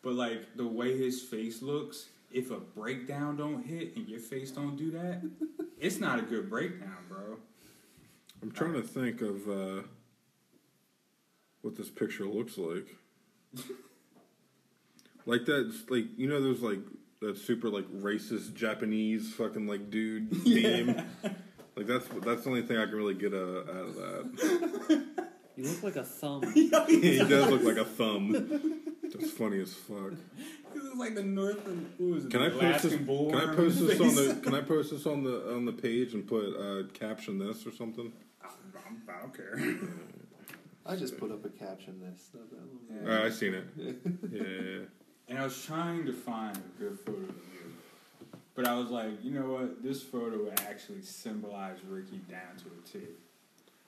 but 0.01 0.13
like 0.13 0.55
the 0.55 0.65
way 0.65 0.97
his 0.97 1.21
face 1.21 1.61
looks, 1.61 2.07
if 2.31 2.51
a 2.51 2.57
breakdown 2.57 3.37
don't 3.37 3.63
hit 3.63 3.95
and 3.95 4.07
your 4.07 4.19
face 4.19 4.51
don't 4.51 4.77
do 4.77 4.91
that, 4.91 5.21
it's 5.79 5.99
not 5.99 6.19
a 6.19 6.21
good 6.21 6.49
breakdown, 6.49 6.97
bro. 7.09 7.37
I'm 8.41 8.51
trying 8.51 8.73
to 8.73 8.81
think 8.81 9.21
of 9.21 9.47
uh, 9.49 9.83
what 11.61 11.75
this 11.75 11.89
picture 11.89 12.25
looks 12.25 12.57
like. 12.57 12.87
like 15.25 15.45
that, 15.45 15.73
like 15.89 16.05
you 16.17 16.27
know, 16.27 16.41
there's 16.41 16.61
like 16.61 16.79
that 17.21 17.37
super 17.37 17.69
like 17.69 17.87
racist 17.91 18.53
Japanese 18.55 19.33
fucking 19.33 19.67
like 19.67 19.89
dude 19.89 20.31
meme. 20.45 21.05
Like 21.75 21.87
that's 21.87 22.07
that's 22.23 22.43
the 22.43 22.49
only 22.49 22.63
thing 22.63 22.77
I 22.77 22.85
can 22.85 22.95
really 22.95 23.13
get 23.13 23.33
uh, 23.33 23.37
out 23.37 23.87
of 23.87 23.95
that. 23.95 25.05
You 25.57 25.65
look 25.65 25.83
like 25.83 25.95
a 25.97 26.03
thumb. 26.05 26.41
he 26.53 26.69
does 26.69 27.51
look 27.51 27.61
like 27.61 27.75
a 27.75 27.83
thumb. 27.83 28.31
That's 29.03 29.31
funny 29.31 29.59
as 29.59 29.73
fuck. 29.73 30.13
This 30.73 30.81
is 30.81 30.95
like 30.95 31.13
the 31.13 31.23
North 31.23 31.67
and 31.67 31.91
who 31.97 32.15
is 32.15 32.25
it? 32.25 32.31
Can 32.31 32.41
I 32.41 32.49
post 32.49 32.61
this? 32.83 32.93
Alaskan 32.93 33.05
bull 33.05 33.29
Can 33.31 33.49
I 33.49 33.53
post 33.53 33.79
this 33.85 33.99
on 33.99 34.15
the? 34.15 34.39
Can 34.41 34.55
I 34.55 34.61
post 34.61 34.91
this 34.91 35.05
on 35.05 35.23
the 35.25 35.53
on 35.53 35.65
the 35.65 35.73
page 35.73 36.13
and 36.13 36.25
put 36.25 36.55
uh, 36.55 36.87
caption 36.93 37.37
this 37.37 37.67
or 37.67 37.71
something? 37.71 38.13
I'm- 38.41 39.01
I 39.09 39.21
don't 39.21 39.35
care. 39.35 39.77
I 40.85 40.95
just 40.95 41.17
put 41.17 41.31
up 41.31 41.43
a 41.45 41.49
caption. 41.49 41.99
This. 41.99 42.29
Not 42.33 42.49
that 42.49 42.57
long. 42.57 43.05
Yeah. 43.05 43.21
Uh, 43.21 43.25
I 43.25 43.29
seen 43.29 43.53
it. 43.53 43.65
Yeah, 43.77 43.91
yeah, 44.31 44.43
yeah. 44.43 44.79
And 45.31 45.39
I 45.39 45.45
was 45.45 45.63
trying 45.63 46.05
to 46.07 46.11
find 46.11 46.57
a 46.57 46.77
good 46.77 46.99
photo 46.99 47.19
of 47.19 47.29
you. 47.29 47.73
But 48.53 48.67
I 48.67 48.77
was 48.77 48.89
like, 48.89 49.23
you 49.23 49.31
know 49.31 49.53
what? 49.53 49.81
This 49.81 50.03
photo 50.03 50.43
would 50.43 50.59
actually 50.59 51.03
symbolize 51.03 51.77
Ricky 51.87 52.17
down 52.29 52.57
to 52.57 52.65
a 52.65 52.99
T. 52.99 53.07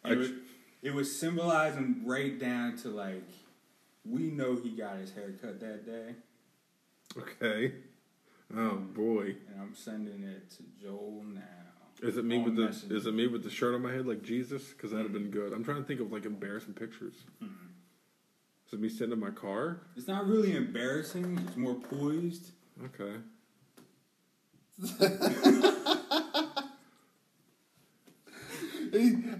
It 0.05 0.17
would, 0.17 0.39
it 0.81 0.93
would 0.93 1.05
symbolize 1.05 1.75
him 1.75 2.03
right 2.05 2.39
down 2.39 2.77
to 2.77 2.87
like, 2.87 3.27
we 4.05 4.21
know 4.31 4.55
he 4.55 4.69
got 4.69 4.95
his 4.95 5.13
hair 5.13 5.33
cut 5.41 5.59
that 5.59 5.85
day. 5.85 6.15
Okay. 7.17 7.73
Oh 8.55 8.77
boy. 8.77 9.35
And 9.51 9.61
I'm 9.61 9.75
sending 9.75 10.23
it 10.23 10.49
to 10.51 10.63
Joel 10.81 11.25
now. 11.25 11.41
Is 12.01 12.15
it 12.15 12.23
me 12.23 12.37
with 12.37 12.55
the 12.55 12.67
Messenger. 12.67 12.95
is 12.95 13.05
it 13.05 13.13
me 13.13 13.27
with 13.27 13.43
the 13.43 13.49
shirt 13.49 13.75
on 13.75 13.81
my 13.81 13.91
head 13.91 14.07
like 14.07 14.23
Jesus? 14.23 14.69
Because 14.69 14.91
that'd 14.91 15.07
have 15.07 15.13
been 15.13 15.29
good. 15.29 15.51
I'm 15.51 15.65
trying 15.65 15.81
to 15.81 15.83
think 15.83 15.99
of 15.99 16.09
like 16.09 16.25
embarrassing 16.25 16.73
pictures. 16.73 17.15
Hmm. 17.39 17.62
Is 18.73 18.79
me 18.79 18.89
sitting 18.89 19.13
in 19.13 19.19
my 19.19 19.29
car? 19.29 19.81
It's 19.95 20.07
not 20.07 20.25
really 20.25 20.55
embarrassing. 20.55 21.39
It's 21.47 21.55
more 21.55 21.75
poised. 21.75 22.49
Okay. 22.83 23.17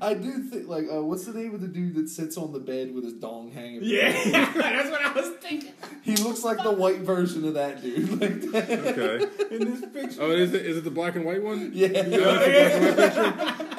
I 0.02 0.14
do 0.14 0.44
think 0.44 0.68
like 0.68 0.86
uh, 0.92 1.02
what's 1.02 1.26
the 1.26 1.34
name 1.34 1.56
of 1.56 1.62
the 1.62 1.68
dude 1.68 1.96
that 1.96 2.10
sits 2.10 2.38
on 2.38 2.52
the 2.52 2.60
bed 2.60 2.94
with 2.94 3.06
his 3.06 3.14
dong 3.14 3.52
hanging? 3.52 3.80
Yeah, 3.82 4.12
that's 4.32 4.92
what 4.92 5.02
I 5.02 5.12
was 5.14 5.30
thinking. 5.42 5.74
He 6.04 6.16
looks 6.18 6.44
like 6.44 6.62
the 6.62 6.72
white 6.72 7.00
version 7.00 7.48
of 7.48 7.56
that 7.56 7.82
dude. 7.82 8.10
Like 8.22 8.42
that. 8.52 8.70
Okay. 8.70 9.56
In 9.56 9.72
this 9.72 9.82
picture. 9.92 10.22
oh, 10.22 10.30
is 10.32 10.54
it 10.54 10.64
is 10.64 10.78
it 10.78 10.84
the 10.84 10.92
black 10.92 11.16
and 11.16 11.26
white 11.26 11.42
one? 11.42 11.72
Yeah. 11.74 11.88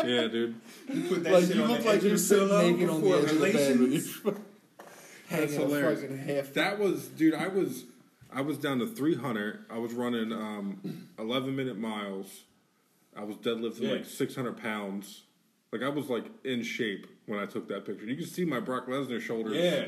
Yeah, 0.04 0.26
dude. 0.26 0.56
You 0.92 1.02
put 1.02 1.22
that 1.24 1.32
Like 1.32 1.44
shit 1.44 1.54
you 1.56 1.62
on 1.62 1.68
look 1.68 1.82
the 1.82 1.86
like 1.86 1.96
edge 1.98 2.02
you're 2.02 2.12
of 2.14 2.18
the 2.18 2.24
sitting 2.24 2.48
pillow 2.48 2.70
naked 2.70 2.88
on 2.88 3.02
the 3.02 3.10
edge 3.10 3.30
of 3.30 3.38
the 3.38 3.52
bed 3.52 3.78
with 3.78 3.92
your 4.24 4.32
That's 4.32 4.53
hanging 5.34 5.56
a 5.56 5.60
hilarious. 5.60 6.00
fucking 6.00 6.18
half. 6.18 6.52
That 6.54 6.78
was, 6.78 7.06
dude. 7.08 7.34
I 7.34 7.48
was, 7.48 7.84
I 8.32 8.40
was 8.40 8.58
down 8.58 8.78
to 8.80 8.86
three 8.86 9.14
hundred. 9.16 9.64
I 9.70 9.78
was 9.78 9.92
running 9.92 10.32
um, 10.32 11.08
eleven 11.18 11.54
minute 11.56 11.78
miles. 11.78 12.42
I 13.16 13.22
was 13.24 13.36
deadlifting 13.36 13.82
Yeah. 13.82 13.92
like 13.92 14.04
six 14.06 14.34
hundred 14.34 14.56
pounds. 14.56 15.22
Like 15.72 15.82
I 15.82 15.88
was 15.88 16.08
like 16.08 16.24
in 16.44 16.62
shape 16.62 17.06
when 17.26 17.38
I 17.38 17.46
took 17.46 17.68
that 17.68 17.84
picture. 17.84 18.04
You 18.06 18.16
can 18.16 18.26
see 18.26 18.44
my 18.44 18.60
Brock 18.60 18.86
Lesnar 18.86 19.20
shoulders. 19.20 19.56
Yeah. 19.56 19.86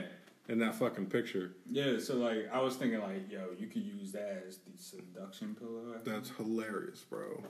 In 0.49 0.61
that 0.61 0.77
fucking 0.77 1.07
picture. 1.07 1.51
Yeah, 1.69 1.99
so 1.99 2.15
like 2.19 2.49
I 2.53 2.61
was 2.61 2.77
thinking 2.77 3.01
like, 3.01 3.29
yo, 3.33 3.47
you 3.59 3.67
could 3.67 3.83
use 3.83 4.13
that 4.13 4.45
as 4.47 4.59
the 4.59 4.79
seduction 4.79 5.57
pillow. 5.57 5.87
I 5.91 5.95
think. 5.95 6.05
That's 6.05 6.31
hilarious, 6.37 7.01
bro. 7.01 7.43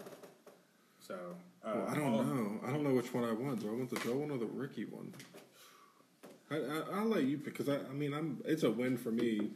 So 1.07 1.14
uh, 1.62 1.72
Well, 1.74 1.86
I 1.90 1.94
don't 1.94 2.05
I'll- 2.14 2.24
know. 2.24 2.61
I 2.66 2.70
don't 2.70 2.82
know 2.84 2.94
which 2.94 3.12
one 3.12 3.24
I 3.24 3.32
want. 3.32 3.61
Do 3.61 3.68
I 3.68 3.72
want 3.72 3.90
the 3.90 4.01
Joe 4.01 4.16
one 4.16 4.30
or 4.30 4.38
the 4.38 4.47
Ricky 4.47 4.86
one? 4.86 5.12
I, 6.51 6.57
I, 6.57 6.82
I'll 6.94 7.07
let 7.07 7.24
you 7.24 7.38
because 7.38 7.68
I, 7.68 7.76
I 7.76 7.92
mean 7.92 8.12
I'm. 8.14 8.42
It's 8.44 8.62
a 8.62 8.70
win 8.70 8.97
for 8.97 9.11
me. 9.11 9.51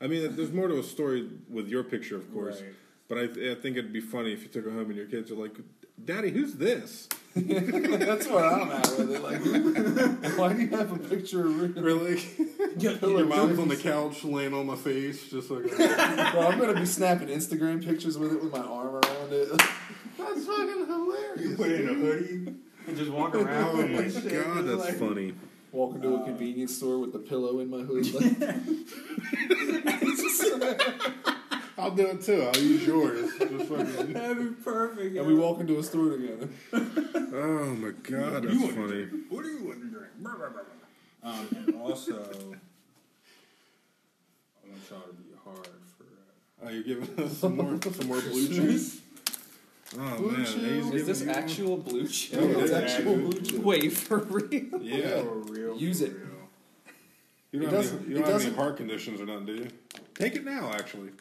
I 0.00 0.08
mean, 0.08 0.34
there's 0.34 0.52
more 0.52 0.66
to 0.66 0.78
a 0.78 0.82
story 0.82 1.28
with 1.48 1.68
your 1.68 1.84
picture, 1.84 2.16
of 2.16 2.32
course. 2.32 2.60
Right. 2.60 2.72
But 3.08 3.18
I, 3.18 3.52
I 3.52 3.54
think 3.54 3.76
it'd 3.76 3.92
be 3.92 4.00
funny 4.00 4.32
if 4.32 4.42
you 4.42 4.48
took 4.48 4.66
it 4.66 4.72
home 4.72 4.86
and 4.86 4.96
your 4.96 5.06
kids 5.06 5.30
are 5.30 5.36
like, 5.36 5.56
"Daddy, 6.04 6.30
who's 6.30 6.54
this?" 6.54 7.08
That's 7.36 8.26
what 8.26 8.44
I'm 8.44 8.70
at 8.72 8.98
with 8.98 9.12
it. 9.12 9.22
Like, 9.22 10.36
why 10.38 10.52
do 10.52 10.62
you 10.62 10.68
have 10.76 10.92
a 10.92 10.98
picture 10.98 11.46
of 11.46 11.60
Rick? 11.60 11.84
Really? 11.84 12.22
Your 12.78 12.92
your 12.94 13.26
mom's 13.26 13.58
on 13.58 13.68
the 13.68 13.76
couch 13.76 14.24
laying 14.24 14.54
on 14.54 14.66
my 14.66 14.76
face, 14.76 15.28
just 15.28 15.50
like. 15.50 15.64
Bro, 15.76 16.40
I'm 16.40 16.58
gonna 16.58 16.72
be 16.74 16.86
snapping 16.86 17.28
Instagram 17.28 17.84
pictures 17.84 18.16
with 18.16 18.32
it 18.32 18.42
with 18.42 18.50
my 18.50 18.60
arm 18.60 18.94
around 18.94 19.30
it. 19.32 19.50
That's 20.16 20.46
fucking 20.46 20.86
hilarious. 20.86 21.40
You 21.40 21.56
put 21.56 21.70
it 21.70 21.80
in 21.82 21.88
a 21.90 21.94
hoodie 21.94 22.54
and 22.86 22.96
just 22.96 23.10
walk 23.10 23.34
around. 23.34 23.78
Oh 23.78 23.86
my 23.86 24.08
god, 24.08 24.64
that's 24.66 24.88
like- 24.88 24.94
funny. 24.94 25.34
Walk 25.72 25.94
into 25.94 26.14
a 26.14 26.22
convenience 26.24 26.76
store 26.76 26.98
with 26.98 27.12
the 27.12 27.18
pillow 27.18 27.58
in 27.60 27.70
my 27.70 27.78
hood. 27.80 28.06
Like, 30.62 30.80
I'll 31.78 31.90
do 31.90 32.06
it 32.08 32.22
too. 32.22 32.42
I'll 32.42 32.60
use 32.60 32.86
yours. 32.86 33.32
That'd 33.38 34.38
be 34.38 34.62
perfect. 34.62 35.16
and 35.16 35.26
we 35.26 35.34
walk 35.34 35.58
into 35.60 35.78
a 35.78 35.82
store 35.82 36.10
together. 36.10 36.48
Oh 36.74 37.74
my 37.76 37.90
god, 38.02 38.42
that's 38.44 38.54
want 38.54 38.74
funny. 38.74 38.88
drink? 39.06 39.12
What 39.30 39.42
do 39.42 39.48
you 39.48 39.64
want 39.64 39.80
to 39.80 39.88
drink? 39.88 40.12
Um, 41.24 41.48
and 41.66 41.74
also, 41.80 42.12
I 42.12 42.16
want 44.68 44.82
y'all 44.90 45.00
to 45.00 45.12
be 45.14 45.32
hard 45.44 45.66
for. 45.96 46.04
Uh, 46.04 46.64
Oh, 46.64 46.68
you're 46.68 46.82
giving 46.84 47.24
us 47.24 47.38
some 47.38 47.56
more, 47.56 47.78
some 47.82 48.06
more 48.06 48.20
blue 48.20 48.48
juice. 48.48 49.00
Oh 49.98 50.16
Blue 50.16 50.30
man, 50.32 50.44
Chew. 50.46 50.92
Is 50.94 51.06
this 51.06 51.22
you- 51.22 51.30
actual 51.30 51.76
blue 51.76 52.00
Yeah, 52.00 52.06
it's 52.06 52.70
yeah, 52.70 52.78
actual 52.78 53.16
blue 53.16 53.40
chew. 53.42 53.60
Wait, 53.60 53.92
for 53.92 54.18
real? 54.18 54.82
Yeah. 54.82 55.22
For 55.22 55.34
real. 55.52 55.76
Use 55.76 56.00
for 56.00 56.06
it. 56.06 56.12
real. 56.12 56.28
You 57.52 57.60
It 57.60 57.62
don't, 57.64 57.72
have, 57.74 57.82
doesn't- 57.82 57.98
any, 58.00 58.08
you 58.08 58.14
don't 58.22 58.32
have 58.32 58.42
any 58.46 58.54
heart 58.54 58.76
conditions 58.78 59.20
or 59.20 59.26
nothing, 59.26 59.46
do 59.46 59.54
you? 59.54 59.68
Take 60.14 60.36
it 60.36 60.44
now, 60.44 60.70
actually. 60.72 61.10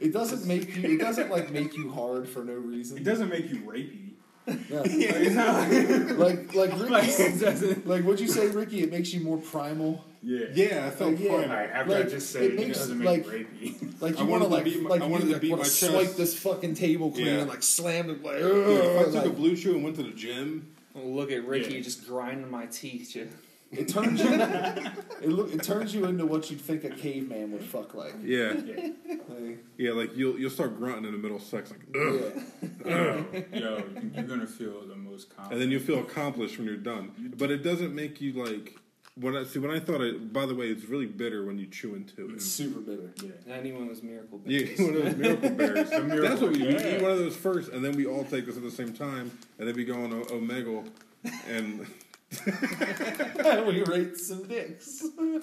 It 0.00 0.14
doesn't 0.14 0.46
make 0.46 0.74
you. 0.76 0.94
It 0.94 0.98
doesn't 0.98 1.30
like 1.30 1.50
make 1.50 1.76
you 1.76 1.90
hard 1.90 2.26
for 2.26 2.42
no 2.42 2.54
reason. 2.54 2.96
It 2.96 3.04
doesn't 3.04 3.28
make 3.28 3.50
you 3.50 3.58
rapey. 3.58 4.09
Yeah. 4.46 4.82
It's 4.86 5.34
not 5.34 6.18
Like 6.18 6.54
like 6.54 6.72
like, 6.76 6.90
Ricky. 7.06 7.22
it. 7.22 7.86
Like 7.86 8.04
what'd 8.04 8.20
you 8.20 8.28
say, 8.28 8.48
Ricky? 8.48 8.82
It 8.82 8.90
makes 8.90 9.12
you 9.12 9.20
more 9.20 9.38
primal. 9.38 10.04
Yeah. 10.22 10.46
Yeah, 10.52 10.86
I 10.86 10.90
felt 10.90 11.12
Like, 11.12 11.20
yeah. 11.20 11.30
All 11.30 11.38
primal. 11.38 11.56
right, 11.56 11.70
after 11.70 11.96
I 11.96 12.02
just 12.02 12.30
said 12.30 12.42
it 12.42 12.52
it, 12.52 12.56
makes, 12.56 12.78
doesn't 12.78 12.98
make 12.98 13.06
like- 13.06 13.26
you 13.60 13.70
rapey. 13.72 14.00
Like 14.02 14.18
I 14.18 14.22
you 14.22 14.26
want 14.26 14.42
to 14.42 14.48
like 14.48 14.64
beat 14.64 14.82
my- 14.82 14.90
like 14.90 15.02
I 15.02 15.06
you 15.06 15.12
wanted 15.12 15.26
to 15.26 15.32
like, 15.32 15.40
beat 15.40 15.50
want 15.50 15.62
my 15.62 15.68
to 15.68 15.74
chest. 15.74 15.92
swipe 15.92 16.16
this 16.16 16.38
fucking 16.38 16.74
table 16.74 17.10
clean 17.10 17.26
Yeah. 17.26 17.32
and 17.40 17.48
like 17.48 17.62
slam 17.62 18.10
it 18.10 18.22
like. 18.22 18.38
Yeah, 18.40 18.46
if 18.46 19.00
I 19.00 19.04
took 19.04 19.14
like- 19.14 19.26
a 19.26 19.30
blue 19.30 19.56
chew 19.56 19.74
and 19.74 19.84
went 19.84 19.96
to 19.96 20.02
the 20.02 20.10
gym, 20.10 20.74
look 20.94 21.30
at 21.30 21.44
Ricky 21.46 21.74
Yeah. 21.76 21.80
just 21.82 22.06
grinding 22.06 22.50
my 22.50 22.66
teeth. 22.66 23.10
Just. 23.12 23.30
It 23.72 23.88
turns 23.88 24.20
you. 24.20 24.28
it 24.32 25.28
look. 25.28 25.52
It 25.54 25.62
turns 25.62 25.94
you 25.94 26.04
into 26.06 26.26
what 26.26 26.50
you'd 26.50 26.60
think 26.60 26.82
a 26.84 26.90
caveman 26.90 27.52
would 27.52 27.62
fuck 27.62 27.94
like. 27.94 28.14
yeah, 28.22 28.54
yeah. 28.54 28.88
Like, 29.28 29.58
yeah, 29.78 29.92
like 29.92 30.16
you'll 30.16 30.38
you'll 30.38 30.50
start 30.50 30.76
grunting 30.76 31.04
in 31.04 31.12
the 31.12 31.18
middle 31.18 31.36
of 31.36 31.42
sex, 31.44 31.70
like, 31.70 31.80
Ugh. 31.94 32.42
yeah. 32.84 33.22
Yo, 33.58 33.82
you're 34.14 34.24
gonna 34.24 34.46
feel 34.46 34.84
the 34.86 34.96
most 34.96 35.28
confident. 35.30 35.52
and 35.52 35.60
then 35.62 35.70
you'll 35.70 35.80
feel 35.86 36.00
accomplished 36.00 36.58
when 36.58 36.66
you're 36.66 36.76
done. 36.76 37.32
But 37.38 37.50
it 37.52 37.62
doesn't 37.62 37.94
make 37.94 38.20
you 38.20 38.32
like 38.44 38.76
when 39.14 39.36
I 39.36 39.44
see 39.44 39.60
when 39.60 39.70
I 39.70 39.78
thought 39.78 40.00
it. 40.00 40.32
By 40.32 40.46
the 40.46 40.54
way, 40.56 40.66
it's 40.66 40.86
really 40.86 41.06
bitter 41.06 41.44
when 41.44 41.56
you 41.58 41.66
chew 41.66 41.94
into 41.94 42.28
it. 42.28 42.32
It's 42.34 42.46
super 42.46 42.80
bitter. 42.80 43.12
Yeah. 43.22 43.54
Anyone 43.54 43.86
was 43.88 44.02
miracle 44.02 44.40
You 44.46 44.60
babies. 44.66 44.80
one 44.80 44.94
of 44.96 45.04
those 45.04 45.16
miracle 45.16 45.50
berries. 45.50 45.90
Miracle- 45.92 46.22
That's 46.22 46.40
what 46.40 46.50
we 46.52 46.58
do. 46.58 46.66
We 46.66 46.74
eat 46.76 47.02
one 47.02 47.12
of 47.12 47.18
those 47.18 47.36
first, 47.36 47.70
and 47.70 47.84
then 47.84 47.94
we 47.96 48.04
all 48.06 48.24
take 48.24 48.46
this 48.46 48.56
at 48.56 48.62
the 48.64 48.70
same 48.70 48.92
time, 48.92 49.30
and 49.60 49.68
then 49.68 49.76
we 49.76 49.84
go 49.84 49.94
on 49.94 50.12
o- 50.12 50.24
Omegle, 50.24 50.88
and, 51.48 51.86
we 53.66 53.82
rate 53.82 54.16
some 54.16 54.46
dicks. 54.46 55.02
and 55.18 55.42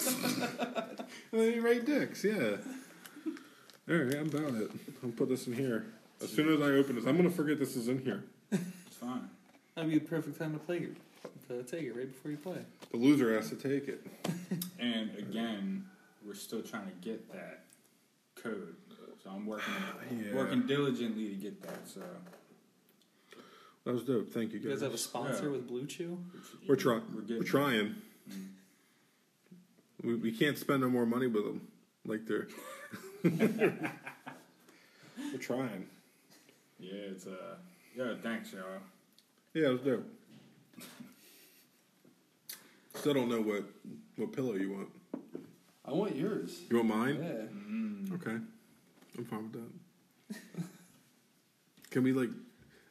then 1.31 1.53
you 1.53 1.61
rate 1.61 1.85
dicks. 1.85 2.23
Yeah. 2.23 2.57
All 3.89 3.95
right, 3.95 4.15
I'm 4.15 4.27
about 4.27 4.53
it. 4.55 4.71
I'll 5.03 5.11
put 5.11 5.29
this 5.29 5.47
in 5.47 5.53
here. 5.53 5.85
As 6.21 6.29
soon 6.29 6.49
as 6.53 6.61
I 6.61 6.71
open 6.73 6.95
this, 6.95 7.05
I'm 7.05 7.17
gonna 7.17 7.29
forget 7.29 7.59
this 7.59 7.75
is 7.75 7.87
in 7.87 7.99
here. 7.99 8.23
It's 8.51 8.95
fine. 8.99 9.29
That'd 9.75 9.91
be 9.91 9.99
the 9.99 10.05
perfect 10.05 10.39
time 10.39 10.53
to 10.53 10.59
play 10.59 10.77
it. 10.77 10.97
To 11.49 11.63
take 11.63 11.83
it 11.83 11.95
right 11.95 12.07
before 12.07 12.31
you 12.31 12.37
play. 12.37 12.59
The 12.91 12.97
loser 12.97 13.33
has 13.35 13.49
to 13.49 13.55
take 13.55 13.87
it. 13.87 14.05
And 14.79 15.09
again, 15.17 15.85
we're 16.25 16.33
still 16.35 16.61
trying 16.61 16.85
to 16.85 16.93
get 17.01 17.31
that 17.33 17.63
code. 18.41 18.75
So 19.23 19.29
I'm 19.31 19.45
working 19.45 19.73
Yeah. 20.11 20.35
working 20.35 20.65
diligently 20.67 21.29
to 21.29 21.35
get 21.35 21.61
that. 21.63 21.87
So 21.87 22.01
That 23.87 23.93
was 23.93 24.03
dope. 24.03 24.33
Thank 24.33 24.51
you 24.51 24.59
You 24.59 24.65
guys 24.67 24.79
guys. 24.79 24.81
have 24.81 24.93
a 24.93 24.97
sponsor 24.97 25.45
Yeah. 25.45 25.51
with 25.51 25.65
Blue 25.65 25.85
Chew? 25.85 26.19
We're 26.67 26.75
trying. 26.75 27.03
We're 27.15 27.37
We're, 27.37 27.43
trying. 27.43 27.95
Mm. 28.29 28.47
We, 30.03 30.15
we 30.15 30.31
can't 30.33 30.57
spend 30.57 30.81
no 30.81 30.89
more 30.89 31.05
money 31.05 31.27
with 31.27 31.45
them. 31.45 31.61
Like 32.05 32.25
they're. 32.25 32.49
We're 33.23 33.79
trying. 35.39 35.87
Yeah, 36.81 36.91
it's 36.95 37.27
uh 37.27 37.55
yeah, 37.95 38.15
thanks 38.21 38.51
y'all. 38.51 38.63
Yeah, 39.53 39.69
it 39.69 39.71
was 39.71 39.81
dope. 39.81 40.05
Still 42.95 43.13
don't 43.13 43.29
know 43.29 43.41
what 43.41 43.63
what 44.17 44.33
pillow 44.33 44.55
you 44.55 44.73
want. 44.73 44.89
I 45.85 45.93
want 45.93 46.13
yours. 46.17 46.59
You 46.69 46.75
want 46.75 46.89
mine? 46.89 47.19
Yeah. 47.23 47.45
Mm. 47.55 48.13
Okay, 48.15 48.37
I'm 49.17 49.25
fine 49.25 49.43
with 49.49 49.53
that. 49.53 49.71
Can 51.89 52.03
we 52.03 52.11
like 52.11 52.29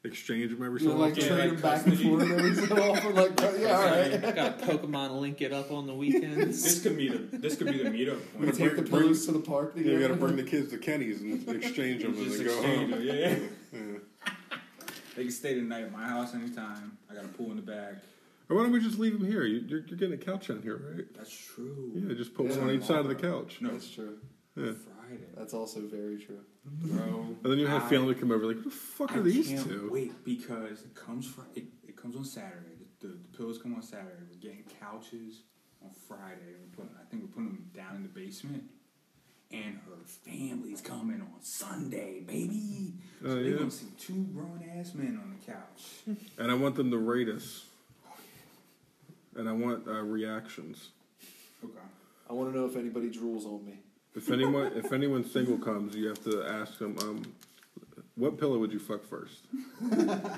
exchange 0.07 0.51
them 0.53 0.65
every 0.65 0.81
You 0.81 0.89
so 0.89 0.95
know, 0.95 1.01
like 1.01 1.13
often? 1.13 1.25
Yeah, 1.25 1.29
trade 1.37 1.51
like 1.51 1.61
them 1.61 1.61
back 1.61 1.87
and 1.87 2.01
forth 2.01 2.31
every 2.31 2.55
so 2.67 2.91
often. 2.93 3.15
Like, 3.15 3.41
yeah, 3.61 3.77
all 3.77 3.85
right. 3.85 4.35
Got 4.35 4.59
Pokemon 4.61 5.21
link 5.21 5.43
it 5.43 5.53
up 5.53 5.71
on 5.71 5.87
the 5.87 5.95
weekends. 5.95 6.63
This 6.63 6.83
could 6.83 6.97
be 6.97 7.09
the 7.09 7.19
this 7.39 7.57
could 7.57 7.67
be 7.67 7.83
the 7.83 7.91
meetup 7.91 8.19
We 8.39 8.47
point. 8.47 8.57
take 8.57 8.77
the 8.77 8.83
bring- 8.83 9.15
to 9.15 9.33
the 9.33 9.41
park 9.41 9.73
Yeah, 9.77 9.83
together. 9.83 9.99
you 10.01 10.09
gotta 10.09 10.21
bring 10.21 10.37
the 10.37 10.43
kids 10.45 10.71
to 10.71 10.79
Kenny's 10.79 11.21
and 11.21 11.49
exchange 11.63 12.03
them 12.03 12.13
as 12.15 12.25
Just 12.25 12.39
they 12.39 12.45
go 12.45 12.63
home. 12.63 12.91
them, 12.91 13.03
yeah. 13.03 13.37
Yeah. 13.73 13.81
They 15.17 15.23
can 15.23 15.31
stay 15.33 15.55
the 15.55 15.63
night 15.63 15.85
at 15.85 15.93
my 15.93 16.07
house 16.07 16.35
anytime. 16.35 16.99
I 17.11 17.15
got 17.15 17.25
a 17.25 17.29
pool 17.29 17.51
in 17.51 17.57
the 17.57 17.63
back. 17.63 17.95
Or 18.49 18.57
why 18.57 18.63
don't 18.63 18.73
we 18.73 18.81
just 18.81 18.99
leave 18.99 19.19
them 19.19 19.27
here? 19.27 19.45
You, 19.45 19.65
you're, 19.67 19.81
you're 19.87 19.97
getting 19.99 20.15
a 20.15 20.19
couch 20.23 20.51
on 20.51 20.63
here, 20.63 20.77
right? 20.95 21.05
That's 21.17 21.35
true. 21.35 21.91
Yeah, 21.95 22.15
just 22.15 22.35
put 22.35 22.47
Yeah. 22.47 22.59
one 22.59 22.69
on 22.69 22.75
each 22.77 22.85
side 22.85 22.99
of 23.01 23.09
the 23.09 23.15
couch. 23.15 23.59
No, 23.61 23.71
That's 23.71 23.91
true. 23.91 24.19
Yeah. 24.55 24.73
Friday, 24.73 25.23
That's 25.37 25.53
also 25.55 25.81
very 25.81 26.19
true. 26.19 26.41
Bro. 26.67 27.27
And 27.43 27.53
then 27.53 27.59
you 27.59 27.67
have 27.67 27.85
I- 27.85 27.89
family 27.89 28.15
come 28.15 28.31
over, 28.33 28.47
like, 28.47 28.57
what 28.57 28.65
the 28.65 28.71
fuck 28.71 29.13
I 29.13 29.19
are 29.19 29.23
these 29.23 29.49
can't 29.49 29.65
two? 29.69 29.89
wait 29.93 30.25
because 30.25 30.83
it 30.83 30.95
comes 30.95 31.27
fr- 31.27 31.43
it, 31.55 31.65
it 31.87 31.97
comes 31.97 32.17
on 32.17 32.25
Saturday. 32.25 32.71
The, 33.01 33.09
the, 33.09 33.13
the 33.15 33.37
pillows 33.39 33.59
come 33.59 33.75
on 33.75 33.83
Saturday. 33.83 34.23
We're 34.31 34.39
getting 34.41 34.65
couches 34.81 35.43
on 35.83 35.91
Friday. 36.09 36.55
We're 36.61 36.77
putting, 36.85 36.97
I 37.01 37.05
think 37.11 37.23
we're 37.23 37.29
putting 37.29 37.51
them 37.55 37.71
down 37.75 37.97
in 37.97 38.03
the 38.03 38.09
basement. 38.09 38.65
And 39.53 39.79
her 39.87 40.05
family's 40.05 40.81
coming 40.81 41.21
on 41.21 41.41
Sunday, 41.41 42.21
baby. 42.21 42.95
So 43.23 43.29
Oh, 43.29 43.35
they're 43.37 43.45
yeah. 43.45 43.59
gonna 43.59 43.71
see 43.71 43.87
two 43.97 44.25
grown 44.35 44.65
ass 44.77 44.93
men 44.95 45.21
on 45.23 45.37
the 45.39 45.53
couch. 45.53 46.19
And 46.39 46.51
I 46.51 46.55
want 46.55 46.75
them 46.75 46.91
to 46.91 46.99
rate 46.99 47.29
us. 47.29 47.65
And 49.37 49.49
I 49.49 49.53
want 49.53 49.87
uh, 49.87 50.03
reactions. 50.03 50.89
Okay. 51.63 51.75
I 52.29 52.33
want 52.33 52.53
to 52.53 52.59
know 52.59 52.67
if 52.67 52.75
anybody 52.77 53.09
drools 53.11 53.45
on 53.47 53.65
me. 53.65 53.79
If 54.17 54.31
anyone, 54.31 54.73
if 54.75 54.93
anyone 54.93 55.25
single 55.29 55.59
comes, 55.59 55.95
you 55.95 56.09
have 56.09 56.25
to 56.25 56.43
ask 56.45 56.79
them, 56.79 56.97
um, 57.03 57.23
what 58.15 58.39
pillow 58.39 58.59
would 58.59 58.73
you 58.73 58.79
fuck 58.79 59.05
first? 59.05 59.43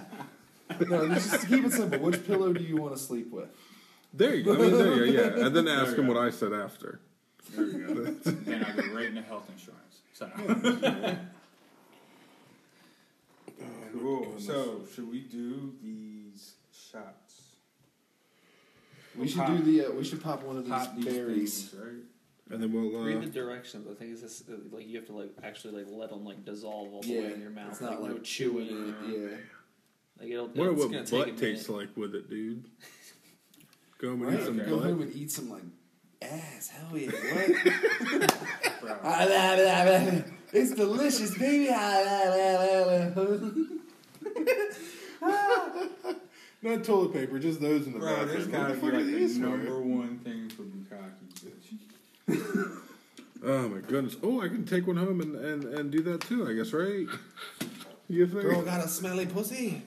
No, 0.86 1.08
just 1.08 1.48
keep 1.48 1.64
it 1.64 1.72
simple. 1.72 1.98
Which 1.98 2.26
pillow 2.26 2.52
do 2.52 2.62
you 2.62 2.76
want 2.76 2.94
to 2.94 3.00
sleep 3.00 3.30
with? 3.30 3.48
There 4.12 4.34
you 4.34 4.42
go. 4.44 4.52
I 4.54 4.58
mean, 4.58 4.70
there 4.72 5.06
you 5.06 5.12
go. 5.16 5.22
Yeah, 5.36 5.46
and 5.46 5.56
then 5.56 5.66
ask 5.66 5.90
you 5.90 5.96
them 5.96 6.06
go. 6.06 6.12
what 6.12 6.22
I 6.22 6.28
said 6.30 6.52
after. 6.52 7.00
There 7.54 7.64
we 7.64 7.72
go. 7.72 7.94
then 8.04 8.64
I 8.64 8.72
go 8.72 8.94
right 8.94 9.06
into 9.06 9.22
health 9.22 9.48
insurance. 9.50 10.02
So. 10.12 10.28
cool. 13.98 14.34
So 14.38 14.82
should 14.94 15.10
we 15.10 15.20
do 15.20 15.72
these 15.82 16.52
shots? 16.70 17.42
We 19.16 19.26
should 19.26 19.38
Pop- 19.40 19.56
do 19.56 19.62
the. 19.62 19.86
Uh, 19.86 19.92
we 19.92 20.04
should 20.04 20.22
pop 20.22 20.42
one 20.44 20.58
of 20.58 20.66
these 20.66 20.88
these 20.96 21.04
berries. 21.14 21.68
things, 21.70 21.82
right? 21.82 22.04
And 22.50 22.62
then 22.62 22.72
we'll. 22.72 22.90
Read 23.04 23.16
Uh, 23.18 23.20
the 23.20 23.26
directions. 23.26 23.86
I 23.90 23.94
think 23.94 24.12
it's 24.12 24.22
just, 24.22 24.48
uh, 24.48 24.54
like 24.70 24.86
you 24.88 24.96
have 24.96 25.06
to 25.08 25.12
like 25.12 25.30
actually 25.42 25.74
like 25.82 25.86
let 25.90 26.08
them 26.10 26.24
like 26.24 26.44
dissolve 26.44 26.92
all 26.94 27.02
the 27.02 27.08
Yeah, 27.08 27.20
way 27.20 27.32
in 27.34 27.40
your 27.40 27.50
mouth. 27.50 27.70
it's 27.72 27.80
not 27.80 28.00
like, 28.00 28.10
no 28.10 28.14
like 28.16 28.24
chewing. 28.24 28.68
chewing 28.68 28.88
it. 28.88 29.30
Yeah. 29.30 29.36
Like 30.20 30.30
it'll, 30.30 30.46
wonder 30.48 30.72
it's 30.72 30.80
what 30.82 30.90
gonna 30.92 31.24
butt 31.26 31.28
a 31.28 31.32
tastes 31.38 31.68
like 31.68 31.96
with 31.96 32.14
it, 32.14 32.28
dude. 32.30 32.64
Go 33.98 34.10
home 34.10 34.22
and 34.22 34.30
Right? 34.32 34.40
eat 34.40 34.46
some 34.46 34.60
okay. 34.60 34.70
Go 34.70 34.78
home 34.80 35.02
and 35.02 35.14
eat 35.14 35.30
some 35.30 35.50
like 35.50 35.62
ass. 36.22 36.68
Hell 36.68 36.96
yeah! 36.98 37.10
What? 38.80 40.24
It's 40.52 40.70
delicious, 40.74 41.36
baby. 41.36 41.68
Not 46.60 46.82
toilet 46.84 47.12
paper, 47.12 47.38
just 47.38 47.60
those 47.60 47.86
in 47.86 47.92
the 47.92 47.98
bro 48.00 48.08
bathroom. 48.16 48.36
this 48.36 48.46
What 48.46 48.52
gotta 48.52 48.74
the 48.74 48.80
be 48.80 48.86
like 48.96 49.32
the 49.32 49.38
number 49.38 49.80
one 49.80 50.18
thing 50.18 50.48
for 50.48 50.62
Bukaki, 50.62 51.28
bitch. 51.44 51.78
Oh 53.44 53.68
my 53.68 53.78
goodness! 53.80 54.16
Oh, 54.22 54.40
I 54.40 54.48
can 54.48 54.64
take 54.64 54.86
one 54.86 54.96
home 54.96 55.20
and, 55.20 55.36
and, 55.36 55.64
and 55.64 55.90
do 55.92 56.02
that 56.02 56.22
too. 56.22 56.48
I 56.48 56.54
guess, 56.54 56.72
right? 56.72 57.06
You 58.08 58.26
think? 58.26 58.42
Girl 58.42 58.62
got 58.62 58.84
a 58.84 58.88
smelly 58.88 59.26
pussy. 59.26 59.82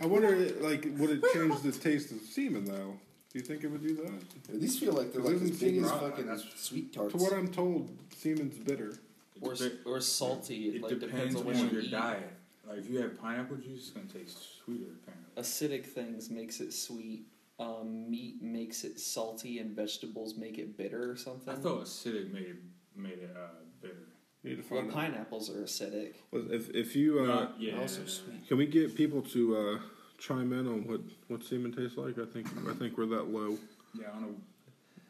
I 0.00 0.04
wonder, 0.06 0.36
like, 0.60 0.86
would 0.98 1.10
it 1.10 1.24
change 1.32 1.60
the 1.62 1.72
taste 1.72 2.12
of 2.12 2.18
semen 2.20 2.64
though? 2.66 2.98
Do 3.32 3.38
you 3.38 3.40
think 3.40 3.64
it 3.64 3.68
would 3.68 3.82
do 3.82 3.94
that? 3.96 4.60
These 4.60 4.78
feel 4.78 4.92
like 4.92 5.12
they're 5.12 5.22
like 5.22 5.32
Doesn't 5.34 5.50
as 5.52 5.60
big 5.60 5.78
as 5.78 5.90
fucking 5.90 6.40
sweet 6.56 6.92
tarts. 6.92 7.12
To 7.14 7.18
what 7.18 7.32
I'm 7.32 7.48
told, 7.48 7.90
semen's 8.14 8.58
bitter. 8.58 8.98
or 9.40 9.54
or 9.86 10.00
salty. 10.00 10.68
It, 10.68 10.76
It 10.76 10.82
like 10.82 11.00
depends, 11.00 11.34
depends 11.34 11.36
on 11.36 11.44
what 11.46 11.56
on 11.56 11.70
your 11.70 11.82
eat. 11.82 11.90
diet. 11.90 12.30
Like 12.68 12.78
if 12.78 12.90
you 12.90 12.98
have 13.00 13.18
pineapple 13.20 13.56
juice, 13.56 13.88
it's 13.88 13.90
gonna 13.90 14.06
taste 14.06 14.38
sweeter. 14.64 14.90
Apparently. 15.02 15.42
Acidic 15.42 15.86
things 15.86 16.28
makes 16.30 16.60
it 16.60 16.72
sweet. 16.74 17.24
Um, 17.58 18.10
meat 18.10 18.42
makes 18.42 18.84
it 18.84 19.00
salty, 19.00 19.58
and 19.60 19.74
vegetables 19.74 20.36
make 20.36 20.58
it 20.58 20.76
bitter 20.76 21.10
or 21.10 21.16
something. 21.16 21.54
I 21.54 21.56
thought 21.56 21.84
acidic 21.84 22.30
made 22.32 22.42
it 22.48 22.56
made 22.94 23.18
it 23.18 23.30
uh, 23.34 23.48
bitter. 23.80 24.08
You 24.42 24.50
need 24.56 24.62
to 24.68 24.74
well, 24.74 24.82
find 24.82 24.90
out. 24.92 24.94
pineapples 24.96 25.48
are 25.50 25.62
acidic. 25.64 26.14
If 26.32 26.68
if 26.74 26.94
you 26.94 27.20
uh, 27.20 27.26
Not- 27.26 27.54
yeah, 27.58 27.78
also 27.80 28.04
sweet. 28.04 28.46
can 28.46 28.58
we 28.58 28.66
get 28.66 28.94
people 28.94 29.22
to 29.22 29.56
uh, 29.56 29.78
chime 30.18 30.52
in 30.52 30.66
on 30.66 30.86
what 30.86 31.00
what 31.28 31.42
semen 31.44 31.72
tastes 31.72 31.96
like? 31.96 32.18
I 32.18 32.26
think 32.26 32.46
I 32.68 32.74
think 32.74 32.98
we're 32.98 33.06
that 33.06 33.28
low. 33.28 33.56
Yeah, 33.98 34.08
I 34.14 34.20
don't 34.20 34.22
know. 34.22 34.36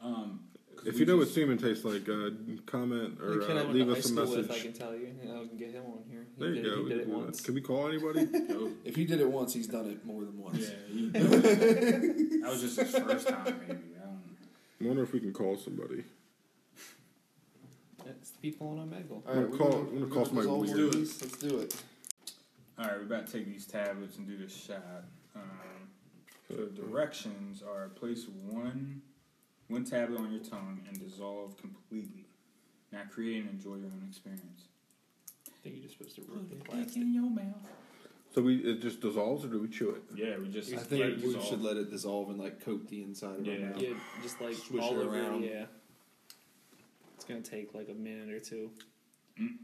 Um, 0.01 0.41
'cause 0.53 0.56
If 0.87 0.95
we 0.95 1.01
you 1.01 1.07
know 1.07 1.17
what 1.17 1.29
semen 1.29 1.59
tastes 1.59 1.85
like, 1.85 2.09
uh, 2.09 2.31
comment 2.67 3.19
or 3.21 3.39
the 3.39 3.47
kid 3.47 3.57
I 3.57 3.61
uh, 3.61 3.65
leave 3.65 3.89
us 3.89 4.09
a 4.09 4.13
message. 4.13 4.37
with, 4.37 4.45
I 4.47 4.49
message. 4.49 4.63
can 4.63 4.73
tell 4.73 4.95
you. 4.95 5.09
You 5.23 5.33
I 5.35 5.47
can 5.49 5.57
get 5.57 5.71
him 5.73 5.83
on 5.85 6.05
here. 6.09 6.27
He 6.37 6.41
There 6.41 6.55
you 6.55 6.63
did, 6.63 6.65
go. 6.65 6.83
He 6.85 6.89
did 6.89 7.03
can 7.03 7.11
it 7.11 7.17
once. 7.17 7.41
Can 7.41 7.55
we 7.55 7.61
call 7.61 7.89
anybody? 7.89 8.27
Nope. 8.49 8.73
If 8.85 8.95
he 8.97 9.05
did 9.05 9.21
it 9.21 9.29
once, 9.31 9.53
he's 9.53 9.67
done 9.67 9.87
it 9.91 10.05
more 10.07 10.23
than 10.25 10.39
once. 10.39 10.61
Yeah, 10.61 10.75
he, 10.93 11.09
that 11.11 12.47
was 12.49 12.61
just 12.63 12.79
his 12.79 12.97
first 12.97 13.29
time, 13.29 13.61
maybe. 13.67 13.81
I. 14.01 14.85
I 14.85 14.87
wonder 14.87 15.03
if 15.03 15.13
we 15.13 15.21
can 15.21 15.33
call 15.33 15.57
somebody. 15.57 16.05
It's 18.07 18.31
the 18.31 18.39
people 18.39 18.69
on 18.69 18.77
Omegle. 18.89 19.11
All 19.11 19.23
I'm 19.27 19.35
gonna 19.35 19.47
we're 19.49 19.57
call- 19.59 19.73
I'm 19.81 19.99
gonna 19.99 20.15
call 20.15 20.25
somebody 20.27 20.47
dissolve 20.47 20.61
weird. 20.67 20.77
one 20.79 20.87
of 20.87 20.93
these. 20.95 21.23
Let's 21.23 21.37
do 21.39 21.59
it. 21.59 21.83
All 22.79 22.85
right, 22.85 22.97
we're 22.99 23.03
about 23.05 23.27
to 23.27 23.33
take 23.33 23.47
these 23.47 23.67
tablets 23.67 24.17
and 24.19 24.27
do 24.29 24.37
this 24.37 24.55
shot. 24.55 25.05
Um, 25.35 25.89
so 26.49 26.67
directions 26.67 27.63
are 27.63 27.89
place 27.89 28.27
one 28.49 29.03
one 29.69 29.85
tablet 29.85 30.21
on 30.21 30.31
your 30.33 30.43
tongue 30.43 30.81
and 30.89 30.99
dissolve 31.01 31.57
completely. 31.57 32.27
Now 32.93 33.03
create 33.11 33.43
and 33.45 33.51
enjoy 33.51 33.77
your 33.77 33.87
own 33.87 34.05
experience. 34.09 34.69
I 35.49 35.53
think 35.63 35.77
you're 35.77 35.85
just 35.87 35.99
supposed 35.99 36.15
to 36.17 36.23
rip 36.23 36.49
the 36.49 36.57
Put 36.57 36.65
plastic. 36.71 36.97
in 37.03 37.13
your 37.15 37.31
mouth. 37.31 37.67
So 38.35 38.43
we 38.43 38.57
it 38.59 38.81
just 38.83 39.01
dissolves 39.01 39.45
or 39.45 39.49
do 39.49 39.61
we 39.61 39.69
chew 39.69 39.91
it? 39.91 40.03
Yeah, 40.15 40.37
we 40.39 40.49
just 40.49 40.71
I 40.73 40.77
let 40.77 40.83
it 40.83 40.89
think 40.89 41.17
we 41.17 41.23
dissolve. 41.33 41.45
should 41.47 41.63
let 41.63 41.77
it 41.77 41.91
dissolve 41.91 42.31
and 42.31 42.39
like 42.39 42.61
coat 42.65 42.87
the 42.89 43.03
inside 43.03 43.41
of 43.41 43.47
Yeah. 43.47 43.55
our 43.55 43.59
mouth. 43.71 43.83
Yeah, 43.83 43.95
just 44.23 44.41
like 44.41 44.55
Swish 44.55 44.83
all 44.83 45.01
it 45.01 45.05
over. 45.07 45.17
around. 45.19 45.43
Yeah, 45.43 45.67
it's 47.15 47.25
gonna 47.25 47.41
take 47.41 47.75
like 47.75 47.89
a 47.89 47.95
minute 47.95 48.29
or 48.31 48.41
two. 48.41 48.71
Mm. 49.41 49.57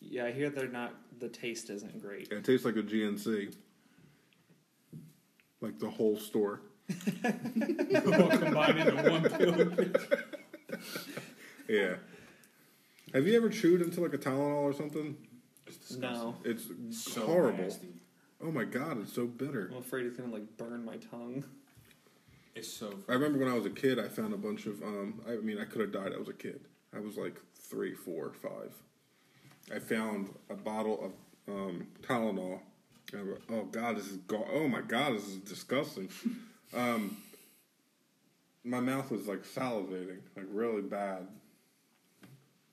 Yeah, 0.00 0.26
I 0.26 0.32
hear 0.32 0.48
they're 0.50 0.68
not. 0.68 0.94
The 1.18 1.28
taste 1.28 1.70
isn't 1.70 2.00
great. 2.00 2.30
It 2.30 2.44
tastes 2.44 2.64
like 2.64 2.76
a 2.76 2.82
GNC. 2.82 3.54
Like 5.60 5.78
the 5.78 5.90
whole 5.90 6.16
store. 6.18 6.60
All 6.90 8.28
combined 8.30 8.78
into 8.78 9.10
one 9.10 9.22
pill. 9.30 10.78
Yeah. 11.68 11.94
Have 13.14 13.26
you 13.26 13.36
ever 13.36 13.48
chewed 13.48 13.80
into 13.80 14.00
like 14.00 14.12
a 14.14 14.18
Tylenol 14.18 14.62
or 14.62 14.72
something? 14.72 15.16
It's 15.66 15.76
disgusting. 15.78 16.20
No, 16.20 16.36
It's 16.44 16.68
So 16.90 17.22
horrible. 17.26 17.64
nasty. 17.64 17.88
Oh 18.42 18.50
my 18.50 18.64
god, 18.64 19.00
it's 19.00 19.12
so 19.12 19.26
bitter. 19.26 19.70
I'm 19.72 19.78
afraid 19.78 20.04
it's 20.06 20.16
gonna 20.18 20.32
like 20.32 20.56
burn 20.58 20.84
my 20.84 20.96
tongue. 20.96 21.44
It's 22.54 22.68
so. 22.70 22.92
I 23.08 23.14
remember 23.14 23.38
when 23.38 23.48
I 23.48 23.54
was 23.54 23.64
a 23.66 23.70
kid, 23.70 23.98
I 23.98 24.08
found 24.08 24.34
a 24.34 24.36
bunch 24.36 24.66
of. 24.66 24.82
Um, 24.82 25.22
I 25.26 25.36
mean, 25.36 25.58
I 25.58 25.64
could 25.64 25.80
have 25.80 25.92
died. 25.92 26.12
I 26.14 26.18
was 26.18 26.28
a 26.28 26.34
kid. 26.34 26.60
I 26.94 27.00
was 27.00 27.16
like 27.16 27.40
three, 27.56 27.94
four, 27.94 28.32
five. 28.34 28.72
I 29.74 29.78
found 29.78 30.28
a 30.50 30.54
bottle 30.54 31.12
of 31.48 31.54
um, 31.54 31.86
Tylenol. 32.02 32.60
And 33.12 33.20
I 33.20 33.24
went, 33.24 33.40
oh 33.50 33.64
God, 33.64 33.96
this 33.96 34.06
is 34.08 34.16
go- 34.18 34.46
oh 34.52 34.68
my 34.68 34.82
God, 34.82 35.14
this 35.14 35.26
is 35.28 35.36
disgusting. 35.38 36.08
Um, 36.74 37.16
my 38.64 38.80
mouth 38.80 39.10
was 39.10 39.26
like 39.26 39.44
salivating, 39.44 40.20
like 40.36 40.46
really 40.50 40.82
bad. 40.82 41.26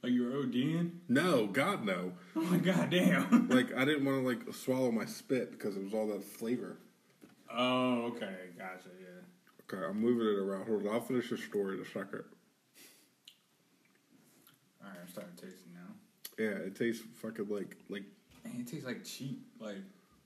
Are 0.04 0.10
you 0.10 0.24
were 0.24 0.32
ODing? 0.32 0.92
No, 1.08 1.46
God, 1.46 1.86
no. 1.86 2.14
Oh 2.36 2.42
my 2.42 2.58
god, 2.58 2.90
damn. 2.90 3.48
Like 3.50 3.74
I 3.76 3.86
didn't 3.86 4.06
want 4.06 4.24
to 4.24 4.28
like 4.28 4.54
swallow 4.56 4.92
my 4.92 5.06
spit 5.06 5.52
because 5.52 5.76
it 5.78 5.84
was 5.84 5.94
all 5.94 6.08
that 6.08 6.24
flavor. 6.24 6.78
oh, 7.54 8.06
okay, 8.08 8.36
gotcha. 8.58 8.90
Yeah. 9.00 9.22
Okay, 9.78 9.86
I'm 9.86 10.00
moving 10.02 10.28
it 10.28 10.40
around. 10.40 10.68
Hold 10.68 10.88
on, 10.88 10.94
I'll 10.94 11.02
finish 11.02 11.30
the 11.30 11.38
story 11.38 11.76
in 11.78 11.82
a 11.82 11.86
second. 11.86 12.24
All 14.82 14.90
right, 14.90 14.98
I'm 15.02 15.10
starting 15.10 15.36
tasting 15.36 15.74
now. 15.74 16.44
Yeah, 16.44 16.66
it 16.66 16.76
tastes 16.76 17.04
fucking 17.22 17.48
like 17.50 17.78
like 17.90 18.04
Man, 18.44 18.62
it 18.62 18.68
tastes 18.68 18.86
like 18.86 19.04
cheap. 19.04 19.46
Like 19.60 19.78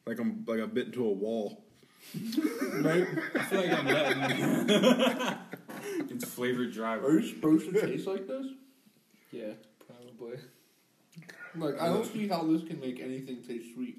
like 0.06 0.20
I'm 0.20 0.46
like 0.48 0.62
I 0.62 0.66
bit 0.66 0.88
into 0.88 1.06
a 1.06 1.12
wall. 1.12 1.65
Right. 2.14 3.08
I 3.36 3.40
feel 3.44 3.62
like 3.62 3.72
I'm 3.72 3.86
letting. 3.86 5.38
it's 6.10 6.26
flavored 6.26 6.74
dry. 6.74 6.96
Are 6.96 7.20
you 7.20 7.28
supposed 7.28 7.72
to 7.74 7.82
taste 7.82 8.08
like 8.08 8.28
this? 8.28 8.46
Yeah, 9.32 9.54
probably. 9.86 10.38
Like 11.56 11.82
I 11.82 11.88
don't 11.88 12.06
see 12.06 12.28
how 12.28 12.44
this 12.44 12.64
can 12.64 12.80
make 12.80 13.00
anything 13.00 13.42
taste 13.44 13.74
sweet. 13.74 13.98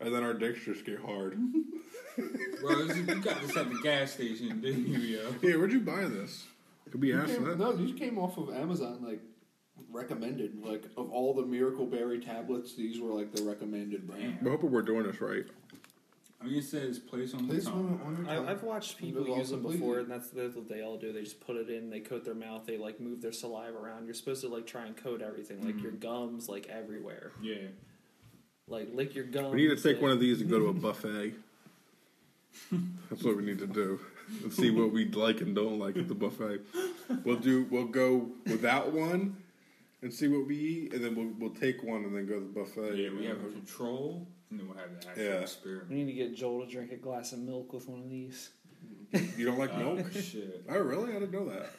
And 0.00 0.14
then 0.14 0.22
our 0.22 0.34
dicks 0.34 0.60
just 0.64 0.84
get 0.84 1.00
hard. 1.00 1.38
Bro, 2.60 2.86
this 2.86 2.96
is- 2.96 3.06
you 3.08 3.14
got 3.16 3.40
this 3.40 3.56
at 3.56 3.70
the 3.70 3.78
gas 3.82 4.12
station, 4.12 4.60
didn't 4.60 4.86
you, 4.86 4.98
yo? 4.98 5.32
Hey, 5.40 5.56
where'd 5.56 5.72
you 5.72 5.80
buy 5.80 6.04
this? 6.04 6.44
Could 6.90 7.00
be 7.00 7.12
asked 7.12 7.34
Came- 7.34 7.44
that. 7.44 7.58
no, 7.58 7.72
these 7.72 7.98
came 7.98 8.18
off 8.18 8.36
of 8.38 8.50
Amazon. 8.54 8.98
Like 9.02 9.20
recommended. 9.90 10.62
Like 10.62 10.84
of 10.96 11.10
all 11.10 11.32
the 11.34 11.44
Miracle 11.46 11.86
Berry 11.86 12.20
tablets, 12.20 12.74
these 12.74 13.00
were 13.00 13.12
like 13.12 13.32
the 13.34 13.42
recommended 13.42 14.06
brand. 14.06 14.38
I'm 14.40 14.50
hoping 14.50 14.70
we're 14.70 14.82
doing 14.82 15.04
this 15.04 15.20
right. 15.20 15.44
I 16.46 16.50
mean, 16.50 16.58
it 16.58 16.64
says 16.64 16.98
place 16.98 17.34
on 17.34 17.46
the 17.46 17.54
Place 17.54 17.64
tongue. 17.64 17.98
one 17.98 18.06
on 18.06 18.16
your 18.16 18.34
tongue. 18.34 18.46
I, 18.46 18.52
I've 18.52 18.62
watched 18.62 18.98
people 18.98 19.26
use 19.36 19.50
them 19.50 19.62
before, 19.62 19.98
and 19.98 20.10
that's, 20.10 20.28
that's 20.28 20.54
what 20.54 20.68
they 20.68 20.82
all 20.82 20.96
do. 20.96 21.12
They 21.12 21.22
just 21.22 21.40
put 21.40 21.56
it 21.56 21.68
in, 21.68 21.90
they 21.90 22.00
coat 22.00 22.24
their 22.24 22.34
mouth, 22.34 22.66
they 22.66 22.78
like 22.78 23.00
move 23.00 23.20
their 23.20 23.32
saliva 23.32 23.76
around. 23.76 24.04
You're 24.04 24.14
supposed 24.14 24.42
to 24.42 24.48
like 24.48 24.66
try 24.66 24.86
and 24.86 24.96
coat 24.96 25.22
everything, 25.22 25.64
like 25.64 25.80
your 25.82 25.92
mm-hmm. 25.92 26.00
gums, 26.00 26.48
like 26.48 26.68
everywhere. 26.68 27.32
Yeah. 27.42 27.68
Like 28.68 28.88
lick 28.94 29.14
your 29.14 29.24
gums. 29.24 29.54
We 29.54 29.66
need 29.66 29.76
to 29.76 29.82
take 29.82 29.96
like- 29.96 30.02
one 30.02 30.10
of 30.12 30.20
these 30.20 30.40
and 30.40 30.48
go 30.48 30.58
to 30.58 30.68
a 30.68 30.72
buffet. 30.74 31.34
That's 33.10 33.22
what 33.22 33.36
we 33.36 33.44
need 33.44 33.58
to 33.58 33.66
do. 33.66 34.00
And 34.42 34.52
see 34.52 34.70
what 34.70 34.92
we 34.92 35.04
like 35.06 35.40
and 35.40 35.54
don't 35.54 35.78
like 35.78 35.96
at 35.96 36.08
the 36.08 36.14
buffet. 36.14 36.60
We'll 37.24 37.36
do. 37.36 37.66
We'll 37.70 37.84
go 37.84 38.28
without 38.46 38.92
one 38.92 39.36
and 40.02 40.12
see 40.12 40.28
what 40.28 40.46
we 40.46 40.56
eat, 40.56 40.94
and 40.94 41.04
then 41.04 41.14
we'll 41.14 41.32
we'll 41.38 41.58
take 41.58 41.82
one 41.82 42.04
and 42.04 42.16
then 42.16 42.26
go 42.26 42.34
to 42.34 42.40
the 42.40 42.46
buffet. 42.46 42.96
Yeah, 42.96 43.10
we 43.16 43.24
have 43.26 43.38
a 43.44 43.50
control, 43.50 44.26
and 44.58 44.60
then 44.60 44.68
we'll 44.68 44.78
have 44.78 45.00
the 45.00 45.08
actual 45.08 45.24
Yeah. 45.24 45.30
experiment. 45.40 45.88
We 45.90 45.96
need 45.96 46.06
to 46.06 46.12
get 46.12 46.34
Joel 46.34 46.64
to 46.64 46.70
drink 46.70 46.92
a 46.92 46.96
glass 46.96 47.32
of 47.32 47.40
milk 47.40 47.72
with 47.72 47.88
one 47.88 48.00
of 48.00 48.08
these. 48.10 48.50
You 49.36 49.46
don't 49.46 49.58
like 49.58 49.70
oh, 49.74 49.94
milk? 49.94 50.06
Oh, 50.14 50.20
shit. 50.20 50.64
Oh, 50.68 50.78
really? 50.78 51.10
I 51.14 51.18
didn't 51.20 51.32
know 51.32 51.48
that. 51.50 51.70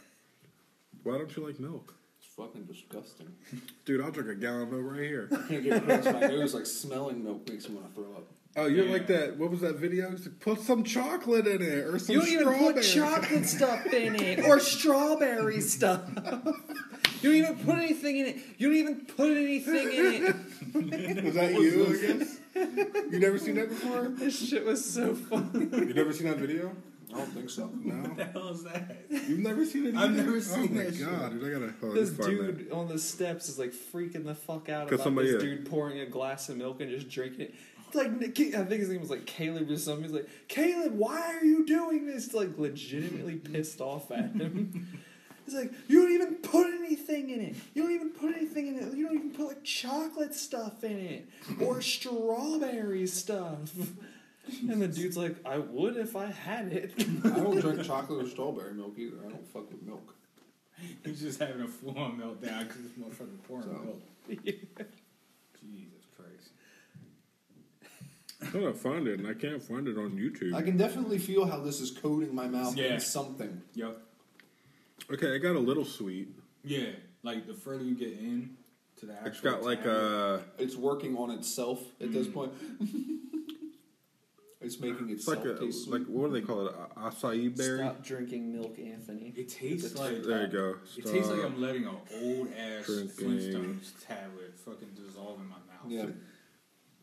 Why 1.04 1.18
don't 1.18 1.36
you 1.36 1.46
like 1.46 1.60
milk, 1.60 1.94
It's 2.20 2.28
fucking 2.36 2.64
disgusting. 2.66 3.28
dude? 3.86 4.02
I'll 4.02 4.12
drink 4.12 4.30
a 4.30 4.36
gallon 4.36 4.64
of 4.64 4.72
milk 4.72 4.84
right 4.92 5.02
here. 5.04 5.30
I 5.32 5.48
can't 5.48 5.64
get 5.64 5.78
across 5.84 6.06
my 6.06 6.20
nose. 6.28 6.54
Like 6.54 6.66
smelling 6.66 7.24
milk 7.24 7.48
makes 7.50 7.68
me 7.70 7.76
want 7.76 7.90
to 7.90 8.02
throw 8.02 8.12
up. 8.14 8.28
Oh, 8.56 8.66
you're 8.66 8.86
Yeah. 8.86 8.92
like 8.94 9.08
that. 9.08 9.38
What 9.38 9.52
was 9.52 9.62
that 9.62 9.76
video? 9.76 10.12
It's 10.14 10.26
like, 10.26 10.40
put 10.40 10.60
some 10.62 10.84
chocolate 10.84 11.46
in 11.48 11.62
it 11.62 11.86
or 11.86 12.00
some 12.00 12.16
You 12.16 12.22
don't 12.22 12.30
even 12.30 12.74
put 12.74 12.84
strawberry. 12.84 13.22
chocolate 13.22 13.46
stuff 13.46 13.86
in 13.94 14.16
it 14.16 14.40
or 14.46 14.60
strawberry 14.76 15.62
stuff. 15.62 16.02
You 17.22 17.30
don't 17.32 17.36
even 17.54 17.66
put 17.66 17.78
anything 17.78 18.18
in 18.18 18.26
it. 18.28 18.38
You 18.58 18.68
don't 18.68 18.78
even 18.78 19.06
put 19.06 19.36
anything 19.38 19.92
in 19.92 20.26
it. 21.16 21.24
Was 21.26 21.34
that 21.36 21.54
you? 21.54 21.86
I 21.88 22.14
guess. 22.18 22.40
You 23.12 23.20
never 23.20 23.38
seen 23.38 23.56
that 23.56 23.70
before? 23.70 24.08
This 24.10 24.48
shit 24.50 24.66
was 24.66 24.84
so 24.84 25.14
funny. 25.16 25.66
You 25.66 25.94
never 25.94 26.12
seen 26.14 26.28
that 26.28 26.38
video? 26.38 26.72
I 27.14 27.18
don't 27.20 27.28
think 27.34 27.50
so. 27.50 27.70
No. 27.84 27.94
What 27.96 28.18
the 28.18 28.26
hell 28.26 28.50
is 28.50 28.64
that? 28.64 28.98
You've 29.10 29.40
never 29.40 29.66
seen 29.66 29.86
it? 29.88 29.96
I've 29.96 30.10
either? 30.12 30.24
never 30.24 30.38
oh 30.38 30.40
seen 30.40 30.70
Oh 30.72 30.76
my 30.76 30.84
that 30.84 30.96
shit. 30.96 31.06
god, 31.06 31.32
dude! 31.40 31.44
I 31.44 31.60
gotta. 31.60 31.74
Oh, 31.84 31.92
This 31.94 32.18
let 32.20 32.30
me 32.30 32.36
find 32.38 32.58
dude 32.58 32.72
on 32.72 32.88
the 32.88 33.00
steps 33.00 33.48
is 33.50 33.58
like 33.58 33.72
freaking 33.74 34.26
the 34.26 34.36
fuck 34.36 34.70
out 34.70 34.88
'Cause 34.90 34.96
about 34.96 35.04
somebody- 35.06 35.32
this 35.32 35.42
yeah. 35.44 35.50
dude 35.50 35.70
pouring 35.70 36.00
a 36.02 36.06
glass 36.06 36.50
of 36.50 36.58
milk 36.58 36.82
and 36.82 36.90
just 36.92 37.10
drinking 37.10 37.42
it. 37.42 37.56
It's 37.88 37.96
like 37.96 38.08
I 38.08 38.64
think 38.66 38.80
his 38.82 38.90
name 38.90 39.00
was 39.00 39.10
like 39.10 39.26
Caleb 39.26 39.70
or 39.70 39.78
something. 39.78 40.04
He's 40.04 40.12
like, 40.14 40.28
Caleb, 40.50 40.94
why 40.98 41.22
are 41.36 41.46
you 41.46 41.66
doing 41.66 42.06
this? 42.06 42.34
Like 42.34 42.58
legitimately 42.58 43.36
pissed 43.36 43.80
off 43.82 44.12
at 44.12 44.34
him. 44.36 44.88
He's 45.48 45.56
like, 45.56 45.72
you 45.88 46.02
don't 46.02 46.12
even 46.12 46.36
put 46.36 46.68
anything 46.68 47.30
in 47.30 47.40
it. 47.42 47.56
You 47.74 47.84
don't 47.84 47.94
even 47.94 48.10
put 48.10 48.36
anything 48.36 48.68
in 48.68 48.76
it. 48.76 48.94
You 48.94 49.08
don't 49.08 49.16
even 49.16 49.32
put 49.32 49.48
like 49.48 49.64
chocolate 49.64 50.36
stuff 50.36 50.84
in 50.84 51.00
it 51.00 51.30
or 51.62 51.82
strawberry 51.94 53.08
stuff. 53.08 53.72
And 54.70 54.82
the 54.82 54.90
dude's 54.90 55.16
like, 55.18 55.38
I 55.46 55.58
would 55.60 55.96
if 55.96 56.18
I 56.18 56.26
had 56.28 56.74
it. 56.74 56.92
I 57.24 57.30
don't 57.30 57.60
drink 57.62 57.82
chocolate 57.86 58.26
or 58.26 58.30
strawberry 58.30 58.74
milk 58.74 58.96
either. 58.98 59.18
I 59.26 59.30
don't 59.30 59.48
fuck 59.48 59.72
with 59.72 59.82
milk. 59.84 60.14
He's 61.06 61.22
just 61.22 61.40
having 61.40 61.62
a 61.62 61.68
full 61.68 61.98
on 61.98 62.18
meltdown 62.20 62.68
because 62.68 62.82
this 62.84 62.92
motherfucker 63.00 63.42
pouring 63.48 63.64
So- 63.64 63.84
milk. 63.86 64.02
Jesus 65.62 66.04
Christ. 66.16 66.50
I'm 68.42 68.52
trying 68.52 68.64
to 68.66 68.74
find 68.74 69.08
it, 69.08 69.20
and 69.20 69.28
I 69.28 69.34
can't 69.34 69.64
find 69.64 69.88
it 69.88 69.98
on 69.98 70.12
YouTube. 70.12 70.54
I 70.54 70.62
can 70.62 70.76
definitely 70.78 71.18
feel 71.18 71.46
how 71.46 71.60
this 71.62 71.80
is 71.80 71.90
coating 71.92 72.36
my 72.36 72.48
mouth 72.48 72.76
Yeah. 72.78 72.96
in 72.96 73.00
something. 73.00 73.62
Yep. 73.74 73.98
Okay, 75.12 75.28
it 75.36 75.40
got 75.40 75.56
a 75.56 75.60
little 75.60 75.86
sweet. 75.86 76.30
Yeah, 76.64 76.88
like 77.24 77.48
the 77.48 77.54
further 77.54 77.84
you 77.84 77.96
get 77.96 78.12
in 78.14 78.58
to 78.98 79.06
the 79.06 79.14
actual 79.14 79.28
It's 79.32 79.42
got 79.42 79.64
like 79.64 79.84
tablet, 79.84 79.94
a. 79.94 80.42
It's 80.58 80.76
working 80.76 81.16
on 81.18 81.32
itself 81.32 81.82
at 82.02 82.12
this 82.12 82.28
Mm. 82.28 82.34
point. 82.34 82.54
it's 84.62 84.80
making 84.80 85.10
It's 85.10 85.22
itself 85.28 85.46
like 85.46 85.56
a 85.56 85.60
taste 85.60 85.88
like 85.88 86.04
sweet. 86.04 86.10
what 86.16 86.28
do 86.28 86.34
they 86.34 86.42
call 86.46 86.68
it? 86.68 86.76
A 86.96 87.00
acai 87.00 87.56
berry. 87.56 87.78
Stop 87.80 88.04
drinking 88.04 88.52
milk, 88.52 88.78
Anthony. 88.80 89.34
It 89.38 89.50
tastes 89.50 89.96
like 89.98 90.24
There 90.24 90.42
you 90.42 90.48
go. 90.52 90.76
It 90.98 91.06
tastes 91.06 91.30
like 91.30 91.40
Stop. 91.40 91.52
I'm 91.52 91.62
letting 91.62 91.86
an 91.86 91.96
old 92.22 92.50
ass 92.58 92.86
drinking. 92.86 93.16
Flintstones 93.30 93.94
tablet 94.06 94.54
fucking 94.66 94.90
dissolve 94.96 95.40
in 95.40 95.48
my 95.48 95.56
mouth. 95.56 95.88
Yeah. 95.88 96.06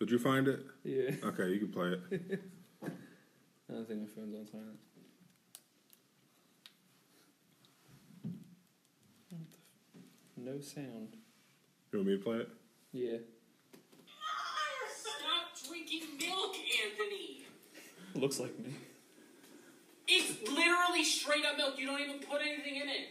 Did 0.00 0.10
you 0.10 0.18
find 0.18 0.48
it? 0.48 0.60
Yeah. 0.82 1.12
Okay, 1.24 1.48
you 1.52 1.60
can 1.60 1.68
play 1.68 1.92
it. 1.92 2.02
I 3.70 3.72
don't 3.72 3.88
think 3.88 4.00
my 4.00 4.06
phone's 4.08 4.34
on 4.34 4.46
silent. 4.46 4.78
No 10.44 10.60
sound. 10.60 11.16
You 11.90 12.00
want 12.00 12.06
me 12.06 12.18
to 12.18 12.22
play 12.22 12.36
it? 12.36 12.48
Yeah. 12.92 13.16
Stop 14.94 15.66
drinking 15.66 16.02
milk, 16.20 16.54
Anthony. 16.84 17.46
Looks 18.14 18.38
like 18.38 18.58
me. 18.58 18.74
It's 20.06 20.42
literally 20.46 21.02
straight 21.02 21.46
up 21.46 21.56
milk. 21.56 21.78
You 21.78 21.86
don't 21.86 22.00
even 22.00 22.18
put 22.18 22.42
anything 22.42 22.76
in 22.76 22.90
it. 22.90 23.08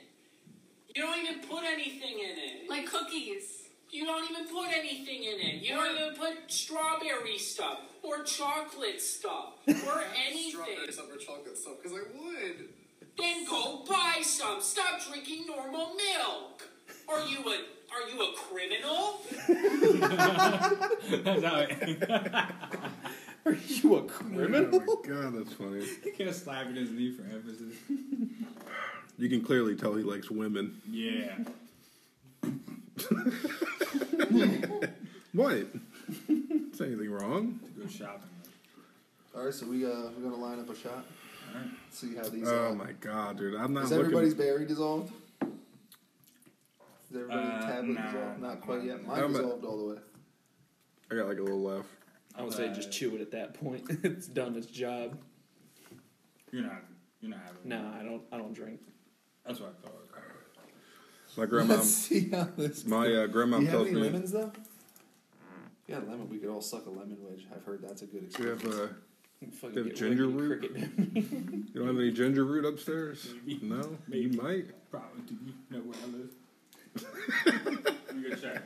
You 0.95 1.01
don't 1.01 1.17
even 1.23 1.39
put 1.39 1.63
anything 1.63 2.19
in 2.19 2.37
it. 2.37 2.69
Like 2.69 2.85
cookies. 2.85 3.63
You 3.89 4.05
don't 4.05 4.29
even 4.29 4.45
put 4.45 4.67
anything 4.71 5.23
in 5.23 5.39
it. 5.39 5.63
You 5.63 5.73
don't 5.73 5.95
even 5.95 6.15
put 6.15 6.51
strawberry 6.51 7.39
stuff 7.39 7.79
or 8.03 8.23
chocolate 8.23 9.01
stuff 9.01 9.55
or 9.67 10.03
anything. 10.27 10.51
Strawberry 10.51 10.91
stuff 10.91 11.05
or 11.11 11.17
chocolate 11.17 11.57
stuff 11.57 11.73
because 11.81 11.97
I 11.97 12.03
would. 12.15 12.69
Then 13.17 13.45
go 13.49 13.83
buy 13.89 14.21
some. 14.21 14.61
Stop 14.61 15.01
drinking 15.09 15.47
normal 15.47 15.95
milk. 15.95 16.69
Are 17.09 17.25
you 17.27 17.39
a 17.39 17.57
are 17.93 18.09
you 18.09 18.21
a 18.21 18.33
criminal? 18.35 19.19
That's 21.23 21.43
how 21.43 21.57
it, 21.59 21.69
Are 23.45 23.53
you 23.67 23.95
a 23.95 23.97
Oh 23.99 24.03
criminal? 24.03 24.79
my 24.79 24.95
god, 25.07 25.33
that's 25.37 25.53
funny. 25.53 25.85
he 26.03 26.11
kept 26.11 26.35
slapping 26.35 26.75
his 26.75 26.91
knee 26.91 27.11
for 27.11 27.23
emphasis. 27.23 27.75
You 29.17 29.29
can 29.29 29.41
clearly 29.43 29.75
tell 29.75 29.93
he 29.95 30.03
likes 30.03 30.29
women. 30.31 30.81
Yeah. 30.89 31.37
What? 35.33 35.65
Is 36.29 36.79
anything 36.79 37.11
wrong? 37.11 37.59
To 37.63 37.69
go 37.81 37.87
shopping. 37.87 38.29
All 39.35 39.45
right, 39.45 39.53
so 39.53 39.65
we 39.65 39.83
uh 39.83 39.89
we're 40.15 40.29
gonna 40.29 40.35
line 40.35 40.59
up 40.59 40.69
a 40.69 40.75
shot. 40.75 41.03
All 41.55 41.59
right. 41.59 41.69
See 41.91 42.13
how 42.15 42.29
these. 42.29 42.47
Oh 42.47 42.67
uh, 42.69 42.73
my 42.75 42.91
god, 43.01 43.39
dude! 43.39 43.55
I'm 43.55 43.73
not 43.73 43.85
Is 43.85 43.89
looking. 43.89 44.05
everybody's 44.05 44.35
berry 44.35 44.67
dissolved? 44.67 45.11
Is 47.13 47.19
everybody's 47.19 47.63
Uh, 47.63 47.67
tablet 47.67 47.93
nah, 47.93 48.05
dissolved? 48.11 48.41
Not 48.41 48.61
quite 48.61 48.83
yet. 48.83 49.05
Mine 49.05 49.23
I'm 49.23 49.35
a- 49.35 49.37
dissolved 49.37 49.65
all 49.65 49.77
the 49.77 49.93
way. 49.93 49.99
I 51.11 51.15
got 51.15 51.27
like 51.27 51.37
a 51.37 51.43
little 51.43 51.61
left. 51.61 51.87
I 52.35 52.41
would 52.41 52.53
say 52.53 52.73
just 52.73 52.91
chew 52.91 53.13
it 53.15 53.21
at 53.21 53.29
that 53.31 53.53
point. 53.53 53.83
it's 54.03 54.25
done 54.25 54.55
its 54.55 54.65
job. 54.65 55.19
You're 56.51 56.63
not. 56.63 56.81
You're 57.21 57.29
not 57.31 57.41
having. 57.45 57.61
No, 57.69 57.93
I 57.99 58.03
don't. 58.03 58.21
I 58.31 58.37
don't 58.37 58.53
drink. 58.53 58.79
That's 59.45 59.59
what 59.59 59.75
I 59.79 59.81
thought. 59.87 59.93
My 61.37 61.45
grandma, 61.47 61.75
Let's 61.75 61.89
see 61.93 62.29
how 62.29 62.47
this. 62.57 62.85
my 62.85 63.07
uh, 63.11 63.27
grandma 63.27 63.57
Do 63.59 63.63
you 63.65 63.69
have 63.71 63.81
any 63.81 63.91
me. 63.93 64.01
lemons 64.01 64.31
though? 64.31 64.51
Yeah, 65.87 65.97
lemon. 65.97 66.29
We 66.29 66.37
could 66.37 66.49
all 66.49 66.61
suck 66.61 66.85
a 66.87 66.89
lemon 66.89 67.17
wedge. 67.21 67.45
I've 67.55 67.63
heard 67.63 67.81
that's 67.87 68.01
a 68.03 68.05
good 68.07 68.29
Do 68.31 68.43
you 68.43 68.49
have 68.49 68.57
experience. 68.59 68.91
uh, 68.91 69.47
Fucking 69.59 69.75
Have 69.77 69.85
get 69.87 69.95
ginger 69.95 70.27
root? 70.27 70.63
you 71.13 71.63
don't 71.75 71.87
have 71.87 71.97
any 71.97 72.11
ginger 72.11 72.45
root 72.45 72.65
upstairs? 72.65 73.33
Maybe. 73.45 73.65
No, 73.67 73.97
Maybe. 74.07 74.21
you 74.23 74.41
might. 74.41 74.89
Probably. 74.89 75.21
Do 75.27 75.33
you 75.43 75.53
know 75.71 75.79
where 75.83 75.97
I 76.03 76.07
live? 76.17 76.29
Check. 78.41 78.61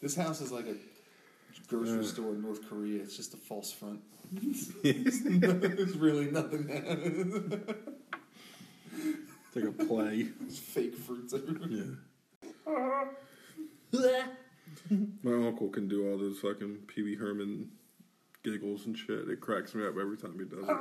This 0.00 0.14
house 0.16 0.40
is 0.40 0.50
like 0.50 0.66
a 0.66 0.74
grocery 1.68 2.04
store 2.04 2.32
in 2.32 2.42
North 2.42 2.68
Korea. 2.68 3.02
It's 3.02 3.16
just 3.16 3.34
a 3.34 3.36
false 3.36 3.70
front. 3.72 4.00
There's 4.82 5.96
really 5.96 6.30
nothing 6.30 6.66
there. 6.66 6.84
It's 9.52 9.56
like 9.56 9.64
a 9.64 9.72
play. 9.84 10.28
There's 10.40 10.58
fake 10.58 10.96
fruits 10.96 11.34
everywhere. 11.34 11.98
Yeah. 13.90 14.26
My 15.22 15.32
uncle 15.46 15.68
can 15.68 15.88
do 15.88 16.08
all 16.10 16.18
those 16.18 16.38
fucking 16.38 16.84
Pee 16.86 17.02
Wee 17.02 17.16
Herman 17.16 17.70
giggles 18.42 18.86
and 18.86 18.96
shit. 18.96 19.28
It 19.28 19.40
cracks 19.40 19.74
me 19.74 19.84
up 19.86 19.96
every 20.00 20.16
time 20.16 20.38
he 20.38 20.44
does 20.44 20.68
it. 20.68 20.76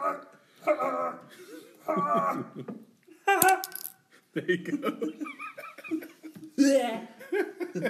there 4.33 4.45
you 4.51 4.57
go. 4.57 4.93
Yeah. 6.57 7.01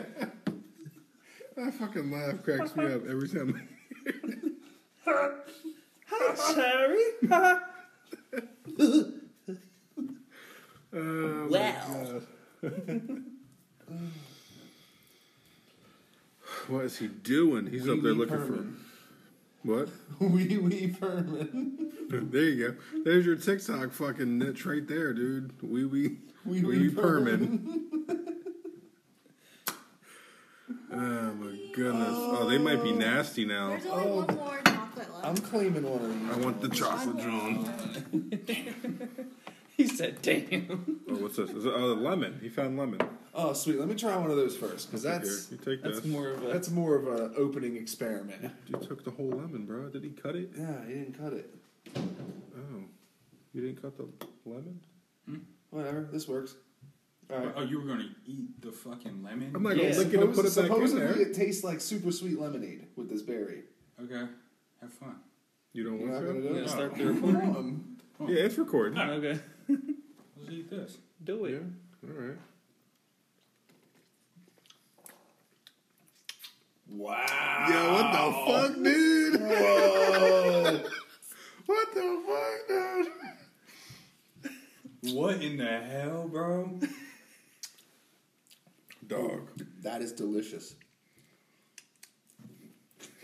That 1.55 1.73
fucking 1.73 2.09
laugh 2.09 2.41
cracks 2.41 2.73
me 2.77 2.85
up 2.85 3.05
every 3.05 3.27
time. 3.27 3.67
Sorry. 6.35 7.03
Oh, 10.91 10.97
my 11.01 11.47
Well. 11.47 12.21
God. 12.61 13.23
what 16.67 16.85
is 16.85 16.97
he 16.97 17.07
doing? 17.07 17.67
He's 17.67 17.83
Wee 17.83 17.91
up 17.93 18.01
there 18.01 18.13
looking 18.13 18.37
Herman. 18.37 18.75
for 18.75 18.88
what? 19.63 19.89
Wee 20.19 20.57
wee 20.57 20.95
Herman. 20.99 21.85
There 22.09 22.41
you 22.41 22.69
go. 22.69 22.75
There's 23.03 23.23
your 23.23 23.35
TikTok 23.35 23.91
fucking 23.91 24.39
niche 24.39 24.65
right 24.65 24.87
there, 24.87 25.13
dude. 25.13 25.53
Wee 25.61 25.85
wee 25.85 26.17
Wee 26.43 26.63
wee 26.63 26.79
wee 26.79 26.89
permin. 26.89 27.83
oh 30.91 31.33
my 31.33 31.59
goodness. 31.75 32.07
Oh, 32.09 32.47
they 32.49 32.57
might 32.57 32.81
be 32.83 32.91
nasty 32.93 33.45
now. 33.45 33.69
There's 33.69 33.85
only 33.85 34.07
Oh. 34.07 34.15
one 34.25 34.35
more 34.35 34.59
chocolate 34.65 35.13
left. 35.13 35.25
I'm 35.25 35.37
claiming 35.37 35.83
one 35.83 36.01
of 36.03 36.19
these. 36.19 36.31
I 36.31 36.37
want 36.43 36.61
the 36.61 36.69
chocolate 36.69 37.17
John. 37.19 37.65
He 39.79 39.87
said, 39.87 40.21
"Damn." 40.21 40.99
Oh, 41.09 41.15
what's 41.15 41.37
this? 41.37 41.49
Is 41.51 41.63
it, 41.65 41.71
oh, 41.73 41.93
lemon. 41.93 42.37
He 42.41 42.49
found 42.49 42.77
lemon. 42.77 42.99
Oh, 43.33 43.53
sweet. 43.53 43.79
Let 43.79 43.87
me 43.87 43.95
try 43.95 44.13
one 44.17 44.29
of 44.29 44.35
those 44.35 44.57
first, 44.57 44.89
because 44.91 45.03
Here, 45.03 45.13
that's 45.13 45.49
you 45.51 45.57
take 45.57 45.81
That's 45.81 46.01
this. 46.01 46.05
more 46.05 46.27
of 46.31 46.43
a. 46.43 46.47
that's 46.47 46.69
more 46.69 46.95
of 46.97 47.07
an 47.07 47.33
opening 47.37 47.77
experiment. 47.77 48.51
You 48.67 48.75
took 48.79 49.05
the 49.05 49.11
whole 49.11 49.29
lemon, 49.29 49.65
bro. 49.65 49.87
Did 49.87 50.03
he 50.03 50.09
cut 50.09 50.35
it? 50.35 50.49
Yeah, 50.57 50.85
he 50.85 50.95
didn't 50.95 51.17
cut 51.17 51.31
it. 51.31 51.55
Oh, 51.95 52.83
you 53.53 53.61
didn't 53.61 53.81
cut 53.81 53.95
the 53.95 54.07
lemon? 54.45 54.81
Hmm? 55.25 55.37
Whatever. 55.69 56.01
This 56.11 56.27
works. 56.27 56.55
All 57.31 57.39
right. 57.39 57.53
Oh, 57.55 57.61
you 57.63 57.79
were 57.79 57.85
gonna 57.87 58.09
eat 58.25 58.61
the 58.61 58.73
fucking 58.73 59.23
lemon? 59.23 59.53
I'm 59.55 59.63
not 59.63 59.77
Yeah, 59.77 59.91
gonna 59.91 59.97
lick 60.03 60.13
it 60.13 60.19
and 60.19 60.35
put 60.35 60.45
it 60.45 60.55
back 60.55 60.63
in 60.65 60.69
supposedly 60.71 61.01
there. 61.03 61.21
it 61.21 61.33
tastes 61.33 61.63
like 61.63 61.79
super 61.79 62.11
sweet 62.11 62.37
lemonade 62.37 62.87
with 62.97 63.09
this 63.09 63.21
berry. 63.21 63.63
Okay. 64.03 64.25
Have 64.81 64.91
fun. 64.93 65.15
You 65.71 65.85
don't 65.85 65.99
You're 66.01 66.09
want 66.11 66.25
gonna 66.25 66.41
do 66.41 66.47
You 66.47 66.51
it? 66.51 66.55
gonna 66.55 66.67
start 66.67 66.91
oh. 66.93 66.97
the 66.97 67.03
Come 67.13 67.15
recording? 67.35 67.55
on. 68.19 68.27
Yeah, 68.27 68.43
it's 68.43 68.57
recording. 68.57 68.99
Okay, 68.99 69.39
Let's 70.71 70.93
this. 70.93 71.01
do 71.23 71.45
it. 71.45 71.51
Yeah. 71.51 72.09
All 72.09 72.15
right. 72.21 72.37
Wow. 76.91 77.67
Yo, 77.69 77.93
what 77.93 78.11
the 78.11 78.23
fuck, 78.51 78.83
dude? 78.83 79.41
Whoa. 79.41 80.81
What 81.65 81.93
the 81.93 82.23
fuck, 82.25 82.67
dude? 85.03 85.13
What 85.13 85.35
in 85.43 85.57
the 85.57 85.65
hell, 85.67 86.27
bro? 86.27 86.79
Dog. 89.05 89.49
that 89.83 90.01
is 90.01 90.11
delicious. 90.13 90.73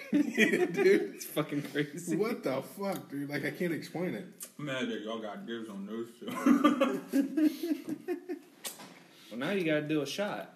Dude, 0.11 0.77
it's 1.15 1.25
fucking 1.25 1.63
crazy. 1.63 2.15
What 2.15 2.43
the 2.43 2.61
fuck, 2.61 3.09
dude? 3.09 3.29
Like, 3.29 3.45
I 3.45 3.51
can't 3.51 3.73
explain 3.73 4.13
it. 4.13 4.25
I'm 4.59 4.65
mad 4.65 4.87
that 4.89 5.01
y'all 5.01 5.19
got 5.19 5.45
dibs 5.45 5.69
on 5.69 5.85
those 5.85 6.07
two. 6.19 7.01
Well, 9.31 9.39
now 9.39 9.51
you 9.51 9.65
gotta 9.65 9.81
do 9.81 10.01
a 10.01 10.05
shot. 10.05 10.53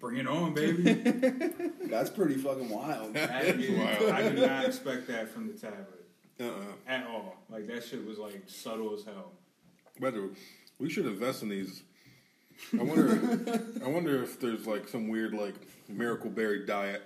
Bring 0.00 0.16
it 0.18 0.26
on, 0.26 0.54
baby. 0.54 0.92
That's 1.84 2.08
pretty 2.08 2.36
fucking 2.36 2.68
wild. 2.68 3.16
I, 3.16 3.52
did, 3.52 3.78
wild. 3.78 4.10
I 4.10 4.22
did 4.22 4.38
not 4.38 4.64
expect 4.64 5.06
that 5.08 5.28
from 5.28 5.48
the 5.48 5.54
tablet 5.54 6.06
Uh-uh. 6.40 6.62
at 6.86 7.06
all. 7.06 7.36
Like 7.50 7.66
that 7.66 7.84
shit 7.84 8.06
was 8.06 8.18
like 8.18 8.42
subtle 8.46 8.94
as 8.94 9.04
hell. 9.04 9.32
But 10.00 10.14
we 10.78 10.88
should 10.88 11.04
invest 11.06 11.42
in 11.42 11.50
these. 11.50 11.82
I 12.78 12.82
wonder. 12.82 13.60
I 13.84 13.88
wonder 13.88 14.22
if 14.22 14.40
there's 14.40 14.66
like 14.66 14.88
some 14.88 15.08
weird 15.08 15.34
like 15.34 15.54
miracle 15.88 16.30
berry 16.30 16.64
diet. 16.64 17.02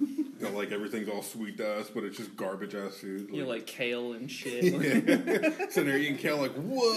You 0.40 0.48
know, 0.48 0.56
like 0.56 0.72
everything's 0.72 1.10
all 1.10 1.20
sweet 1.20 1.58
to 1.58 1.80
us, 1.80 1.90
but 1.90 2.02
it's 2.02 2.16
just 2.16 2.34
garbage 2.34 2.74
ass 2.74 2.96
food. 2.96 3.28
You 3.30 3.42
know, 3.42 3.48
like 3.50 3.66
kale 3.66 4.14
and 4.14 4.30
shit. 4.30 4.64
sitting 5.70 5.86
there 5.86 5.98
eating 5.98 6.16
kale, 6.16 6.38
like 6.38 6.54
whoa. 6.54 6.96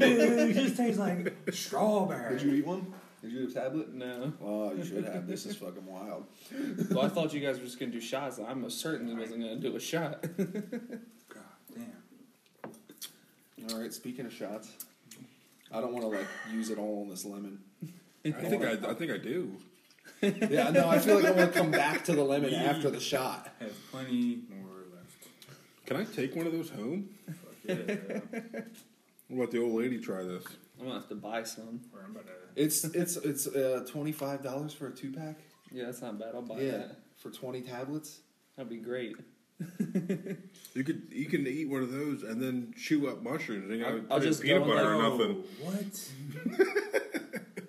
it 0.00 0.54
just 0.54 0.78
tastes 0.78 0.98
like 0.98 1.34
strawberry. 1.52 2.38
Did 2.38 2.46
you 2.46 2.54
eat 2.54 2.66
one? 2.66 2.94
Did 3.20 3.32
you 3.32 3.42
eat 3.42 3.50
a 3.50 3.52
tablet? 3.52 3.92
no. 3.92 4.32
Oh, 4.42 4.72
you 4.72 4.82
should 4.82 5.04
have. 5.04 5.26
This 5.26 5.44
is 5.44 5.56
fucking 5.56 5.84
wild. 5.84 6.24
Well, 6.90 7.04
I 7.04 7.08
thought 7.08 7.34
you 7.34 7.40
guys 7.40 7.58
were 7.58 7.66
just 7.66 7.78
gonna 7.78 7.92
do 7.92 8.00
shots. 8.00 8.38
I'm 8.38 8.62
most 8.62 8.80
certainly 8.80 9.14
wasn't 9.14 9.42
gonna 9.42 9.56
do 9.56 9.76
a 9.76 9.80
shot. 9.80 10.22
God 10.22 11.44
damn. 11.74 13.70
All 13.70 13.78
right. 13.78 13.92
Speaking 13.92 14.24
of 14.24 14.32
shots, 14.32 14.70
I 15.70 15.82
don't 15.82 15.92
want 15.92 16.04
to 16.04 16.08
like 16.08 16.26
use 16.50 16.70
it 16.70 16.78
all 16.78 17.02
on 17.02 17.10
this 17.10 17.26
lemon. 17.26 17.58
I 18.24 18.30
think 18.30 18.64
I, 18.64 18.72
I 18.72 18.94
think 18.94 19.12
I 19.12 19.18
do. 19.18 19.54
Yeah, 20.50 20.70
no, 20.70 20.88
I 20.88 20.98
feel 20.98 21.16
like 21.16 21.24
I 21.26 21.30
want 21.32 21.52
to 21.52 21.58
come 21.58 21.70
back 21.70 22.04
to 22.04 22.14
the 22.14 22.22
lemon 22.24 22.50
We- 22.50 22.56
after 22.72 22.90
the 22.90 23.00
shot. 23.00 23.52
Have 23.60 23.72
plenty 23.90 24.40
more 24.48 24.84
left. 24.94 25.28
Can 25.86 25.96
I 25.96 26.04
take 26.04 26.34
one 26.36 26.46
of 26.46 26.52
those 26.52 26.70
home? 26.70 27.08
Fuck 27.26 27.54
yeah. 27.64 27.74
bro. 27.74 28.20
What 29.28 29.36
about 29.44 29.50
the 29.52 29.62
old 29.62 29.72
lady? 29.74 29.98
Try 29.98 30.22
this. 30.22 30.44
I'm 30.80 30.86
gonna 30.86 30.98
have 31.00 31.08
to 31.08 31.14
buy 31.14 31.42
some. 31.44 31.80
Or 31.92 32.00
I'm 32.04 32.10
about 32.12 32.26
to. 32.26 32.32
It's 32.56 32.84
it's 32.84 33.16
it's 33.16 33.46
uh, 33.46 33.84
twenty 33.88 34.12
five 34.12 34.42
dollars 34.42 34.72
for 34.74 34.88
a 34.88 34.90
two 34.92 35.12
pack. 35.12 35.36
Yeah, 35.72 35.86
that's 35.86 36.02
not 36.02 36.18
bad. 36.18 36.30
I'll 36.34 36.42
buy 36.42 36.60
Yeah, 36.60 36.70
that. 36.72 36.96
for 37.16 37.30
twenty 37.30 37.62
tablets. 37.62 38.20
That'd 38.56 38.70
be 38.70 38.76
great. 38.76 39.16
You 40.74 40.82
could 40.84 41.02
you 41.10 41.26
can 41.26 41.46
eat 41.46 41.68
one 41.68 41.82
of 41.82 41.92
those 41.92 42.22
and 42.22 42.42
then 42.42 42.74
chew 42.76 43.08
up 43.08 43.22
mushrooms. 43.22 43.70
You 43.70 43.84
I'll- 43.84 43.98
got 44.00 44.12
I'll 44.12 44.20
just 44.20 44.42
peanut 44.42 44.64
go 44.64 44.74
butter 44.74 44.94
or 44.94 45.02
nothing. 45.02 45.44
What? 45.62 46.10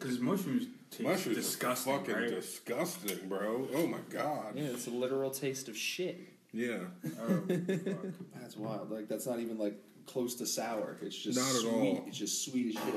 Because 0.06 0.20
mushrooms 0.22 0.68
taste 0.92 1.02
Mushrooms 1.04 1.38
disgusting, 1.38 1.94
are 1.94 1.98
fucking 2.00 2.16
right? 2.16 2.30
disgusting, 2.30 3.28
bro. 3.28 3.68
Oh 3.74 3.88
my 3.88 3.98
god. 4.10 4.54
Yeah, 4.56 4.66
it's 4.66 4.86
a 4.88 4.92
literal 4.92 5.32
taste 5.32 5.68
of 5.68 5.76
shit. 5.76 6.20
Yeah. 6.54 6.78
oh, 7.22 7.42
fuck. 7.48 8.06
That's 8.36 8.56
wild. 8.56 8.92
Like 8.92 9.08
that's 9.08 9.26
not 9.26 9.40
even 9.40 9.58
like 9.58 9.74
close 10.06 10.36
to 10.36 10.46
sour. 10.46 10.98
It's 11.02 11.18
just 11.18 11.38
Not 11.40 11.50
at 11.50 11.62
sweet. 11.62 11.72
all. 11.74 12.04
It's 12.08 12.18
just 12.18 12.46
sweet 12.46 12.76
as 12.78 12.84
shit. 12.84 12.96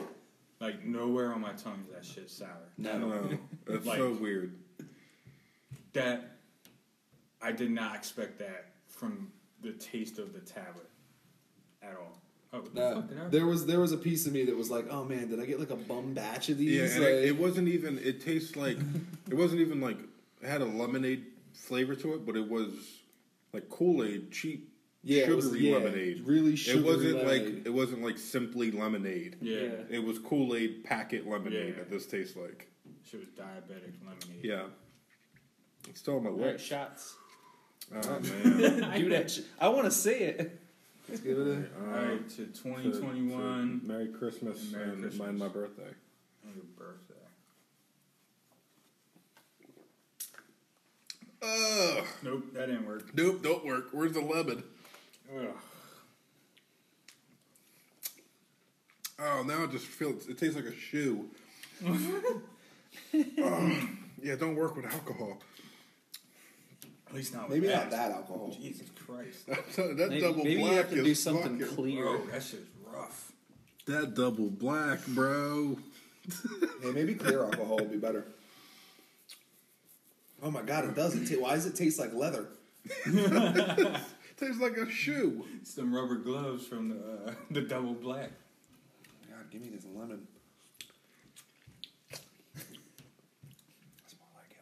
Like 0.60 0.84
nowhere 0.84 1.32
on 1.32 1.40
my 1.40 1.52
tongue 1.52 1.82
is 1.88 1.94
that 1.94 2.04
shit 2.04 2.30
sour. 2.30 2.48
I 2.78 2.82
know. 2.98 3.30
That's 3.66 3.86
Like- 3.86 3.98
so 3.98 4.12
weird. 4.12 4.54
That 5.94 6.36
I 7.40 7.52
did 7.52 7.70
not 7.70 7.96
expect 7.96 8.38
that 8.40 8.66
from 8.86 9.32
the 9.62 9.72
taste 9.72 10.18
of 10.18 10.32
the 10.34 10.40
tablet 10.40 10.88
at 11.82 11.94
all. 11.96 12.20
Oh, 12.52 12.60
what 12.60 12.74
the 12.74 12.80
Nah, 12.80 12.94
fuck 12.94 13.08
did 13.08 13.18
I? 13.20 13.28
there 13.28 13.46
was 13.46 13.66
there 13.66 13.80
was 13.80 13.92
a 13.92 13.96
piece 13.98 14.26
of 14.26 14.32
me 14.32 14.44
that 14.44 14.56
was 14.56 14.70
like, 14.70 14.86
oh 14.90 15.04
man, 15.04 15.28
did 15.28 15.38
I 15.40 15.44
get 15.44 15.60
like 15.60 15.70
a 15.70 15.76
bum 15.76 16.14
batch 16.14 16.48
of 16.48 16.58
these? 16.58 16.94
and 16.94 17.04
Like- 17.04 17.12
it, 17.12 17.24
it 17.26 17.38
wasn't 17.38 17.68
even. 17.68 17.98
It 17.98 18.24
tastes 18.24 18.56
like 18.56 18.78
it 19.30 19.34
wasn't 19.34 19.60
even 19.60 19.80
like 19.80 19.98
it 20.42 20.48
had 20.48 20.60
a 20.62 20.64
lemonade 20.66 21.26
flavor 21.52 21.94
to 21.96 22.14
it, 22.14 22.24
but 22.24 22.36
it 22.36 22.48
was 22.48 22.70
like 23.52 23.68
Kool 23.68 24.02
Aid, 24.04 24.30
cheap, 24.30 24.72
yeah, 25.02 25.22
sugary 25.24 25.36
was, 25.36 25.56
yeah, 25.56 25.74
lemonade. 25.76 26.22
really 26.26 26.52
It 26.54 26.84
wasn't 26.84 27.16
lemonade. 27.18 27.54
like 27.56 27.66
it 27.66 27.70
wasn't 27.74 28.02
like 28.02 28.16
simply 28.18 28.70
lemonade. 28.70 29.36
yeah, 29.42 29.60
Yeah. 29.60 29.70
It 29.90 30.04
was 30.04 30.18
Kool 30.18 30.54
Aid 30.54 30.84
packet 30.84 31.26
lemonade 31.28 31.68
Yeah. 31.68 31.74
that 31.82 31.90
this 31.90 32.06
tastes 32.06 32.36
like. 32.36 32.70
shit 33.04 33.20
was 33.20 33.28
diabetic 33.30 33.92
lemonade. 34.06 34.42
Yeah, 34.44 34.64
it's 35.88 36.00
still 36.00 36.16
on 36.16 36.24
my 36.24 36.30
All 36.30 36.36
right, 36.36 36.46
lips. 36.52 36.62
shots. 36.62 37.14
Oh 37.94 38.20
man. 38.20 38.92
Do 38.98 39.08
that. 39.10 39.38
I 39.60 39.68
want 39.68 39.84
to 39.84 39.90
say 39.90 40.20
it. 40.20 40.62
Let's 41.08 41.20
give 41.20 41.38
it 41.38 41.46
a. 41.46 41.54
All 41.80 41.86
right, 42.04 42.28
to 42.30 42.46
2021. 42.46 43.80
Merry 43.84 44.08
Christmas 44.08 44.70
Merry 44.70 44.90
and 44.90 45.00
Christmas. 45.00 45.18
mind 45.18 45.38
my 45.38 45.48
birthday. 45.48 45.90
on 46.44 46.54
your 46.54 46.64
birthday. 46.76 47.14
Ugh. 51.42 52.04
Nope, 52.22 52.44
that 52.52 52.66
didn't 52.66 52.86
work. 52.86 53.14
Nope, 53.14 53.42
don't 53.42 53.64
work. 53.64 53.88
Where's 53.92 54.12
the 54.12 54.20
lemon? 54.20 54.62
Ugh. 55.34 55.46
Oh, 59.20 59.42
now 59.46 59.64
it 59.64 59.70
just 59.70 59.86
feels. 59.86 60.28
It 60.28 60.38
tastes 60.38 60.56
like 60.56 60.66
a 60.66 60.76
shoe. 60.76 61.28
oh, 61.86 62.28
yeah, 64.22 64.36
don't 64.36 64.56
work 64.56 64.76
with 64.76 64.86
alcohol. 64.86 65.38
At 67.08 67.14
least 67.14 67.32
not 67.34 67.48
with 67.48 67.58
Maybe 67.58 67.68
that. 67.68 67.84
not 67.84 67.90
that 67.90 68.10
alcohol. 68.12 68.54
Jesus 68.60 68.88
Christ. 69.06 69.46
that 69.46 69.96
Maybe, 70.10 70.20
double 70.20 70.44
maybe 70.44 70.56
black 70.60 70.70
you 70.72 70.76
have 70.76 70.90
to 70.90 70.96
is 70.98 71.04
do 71.04 71.14
something 71.14 71.58
fucking- 71.58 71.74
clear. 71.76 72.02
Bro, 72.04 72.26
that 72.26 72.42
shit's 72.42 72.66
rough. 72.92 73.32
That 73.86 74.14
double 74.14 74.50
black, 74.50 75.04
bro. 75.08 75.78
Yeah, 76.84 76.90
maybe 76.92 77.14
clear 77.14 77.42
alcohol 77.42 77.76
would 77.76 77.90
be 77.90 77.96
better. 77.96 78.26
Oh 80.42 80.50
my 80.50 80.60
god, 80.62 80.84
it 80.84 80.94
doesn't. 80.94 81.24
ta- 81.26 81.40
why 81.40 81.54
does 81.54 81.64
it 81.64 81.74
taste 81.74 81.98
like 81.98 82.12
leather? 82.12 82.48
Tastes 84.36 84.60
like 84.60 84.76
a 84.76 84.88
shoe. 84.90 85.44
Some 85.64 85.92
rubber 85.94 86.16
gloves 86.16 86.66
from 86.66 86.90
the 86.90 86.96
uh, 87.30 87.34
the 87.50 87.62
double 87.62 87.94
black. 87.94 88.30
God, 89.30 89.50
give 89.50 89.62
me 89.62 89.68
this 89.70 89.84
lemon. 89.92 90.28
That's 92.10 92.20
more 94.18 94.28
like 94.36 94.50
it. 94.52 94.58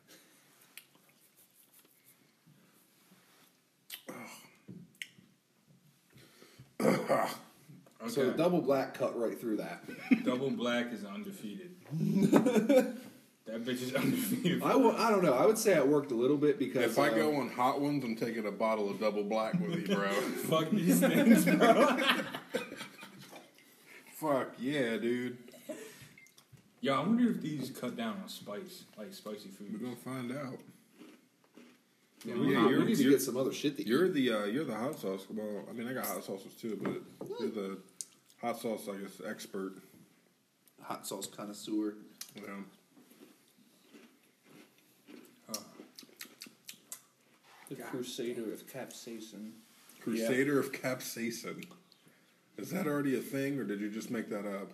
Okay. 8.03 8.12
So 8.12 8.31
double 8.33 8.61
black 8.61 8.95
cut 8.95 9.18
right 9.18 9.41
through 9.41 9.57
that. 9.57 9.83
double 10.24 10.51
black 10.51 10.93
is 10.93 11.05
undefeated. 11.05 11.70
that 11.91 13.64
bitch 13.64 13.83
is 13.83 13.95
undefeated. 13.95 14.62
I 14.62 14.72
w- 14.72 14.95
I 14.97 15.11
don't 15.11 15.24
know. 15.24 15.33
I 15.35 15.47
would 15.47 15.59
say 15.59 15.74
it 15.74 15.89
worked 15.89 16.12
a 16.12 16.14
little 16.14 16.37
bit 16.37 16.59
because 16.59 16.93
If 16.93 16.99
I 16.99 17.09
uh, 17.09 17.14
go 17.14 17.37
on 17.37 17.49
hot 17.49 17.81
ones, 17.81 18.05
I'm 18.05 18.14
taking 18.14 18.47
a 18.47 18.53
bottle 18.53 18.91
of 18.91 19.01
double 19.01 19.24
black 19.24 19.55
with 19.55 19.70
me, 19.89 19.95
bro. 19.95 20.09
Fuck 20.11 20.70
these 20.70 21.01
things, 21.01 21.47
bro. 21.47 21.97
Fuck 24.14 24.53
yeah, 24.59 24.97
dude. 24.99 25.39
Yo, 26.81 26.95
I 26.95 27.01
wonder 27.01 27.31
if 27.31 27.41
these 27.41 27.70
cut 27.70 27.97
down 27.97 28.20
on 28.22 28.29
spice, 28.29 28.85
like 28.97 29.12
spicy 29.12 29.49
food. 29.49 29.72
We're 29.72 29.79
gonna 29.79 29.97
find 29.97 30.31
out. 30.33 30.59
Yeah, 32.27 32.35
Yeah, 32.35 32.68
you're- 32.68 32.79
we 32.79 32.85
need 32.87 32.97
to 32.97 33.03
you're- 33.05 33.14
get 33.14 33.22
some 33.22 33.37
other 33.37 33.53
shit 33.53 33.77
to 33.77 33.83
eat. 33.83 33.89
You're 33.89 34.09
the 34.09 34.33
uh, 34.33 34.45
you're 34.47 34.64
the 34.64 34.74
hot 34.74 34.99
sauce. 34.99 35.27
Well, 35.31 35.64
I 35.70 35.72
mean, 35.72 35.87
I 35.87 35.93
got 35.93 36.07
hot 36.07 36.24
sauces 36.24 36.55
too, 36.55 36.77
but 36.83 37.29
you're 37.41 37.51
the 37.51 37.79
hot 38.41 38.59
sauce, 38.61 38.89
I 38.89 38.97
guess, 38.97 39.20
expert. 39.27 39.74
hot 40.83 41.07
sauce 41.07 41.27
connoisseur. 41.27 41.95
You 42.35 42.43
know. 42.47 42.64
The 47.68 47.74
Crusader 47.77 48.53
of 48.53 48.66
Capsaicin. 48.68 49.51
Crusader 50.01 50.61
of 50.61 50.70
Capsaicin. 50.72 51.64
Is 52.57 52.70
that 52.70 52.87
already 52.87 53.16
a 53.16 53.20
thing, 53.20 53.59
or 53.59 53.64
did 53.64 53.81
you 53.81 53.91
just 53.91 54.11
make 54.11 54.29
that 54.31 54.47
up? 54.47 54.70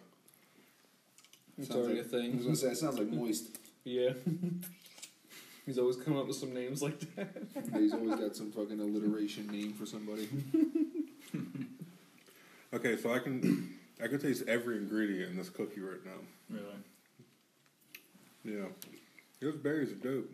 It's 1.58 1.68
Sounds 1.68 1.86
already 1.86 2.02
like- 2.02 2.12
a 2.12 2.16
I 2.16 2.20
was 2.20 2.30
thing. 2.34 2.42
gonna 2.42 2.56
say 2.56 2.68
it 2.68 2.76
sounds 2.76 2.98
like 2.98 3.08
moist. 3.12 3.58
Yeah. 3.84 4.10
He's 5.66 5.78
always 5.78 5.96
come 5.96 6.16
up 6.16 6.26
with 6.26 6.36
some 6.36 6.52
names 6.52 6.82
like 6.82 6.98
that. 7.14 7.28
Yeah, 7.54 7.62
He's 7.78 7.92
always 7.92 8.18
got 8.18 8.34
some 8.34 8.50
fucking 8.50 8.80
alliteration 8.80 9.46
name 9.48 9.72
for 9.74 9.86
somebody. 9.86 10.28
Okay, 12.74 12.96
so 12.96 13.12
I 13.12 13.18
can 13.18 13.74
I 14.02 14.06
can 14.06 14.18
taste 14.18 14.44
every 14.48 14.78
ingredient 14.78 15.30
in 15.32 15.36
this 15.36 15.50
cookie 15.50 15.80
right 15.80 16.02
now. 16.06 16.12
Really? 16.48 16.64
Yeah, 18.44 18.68
those 19.40 19.56
berries 19.56 19.92
are 19.92 19.96
dope. 19.96 20.30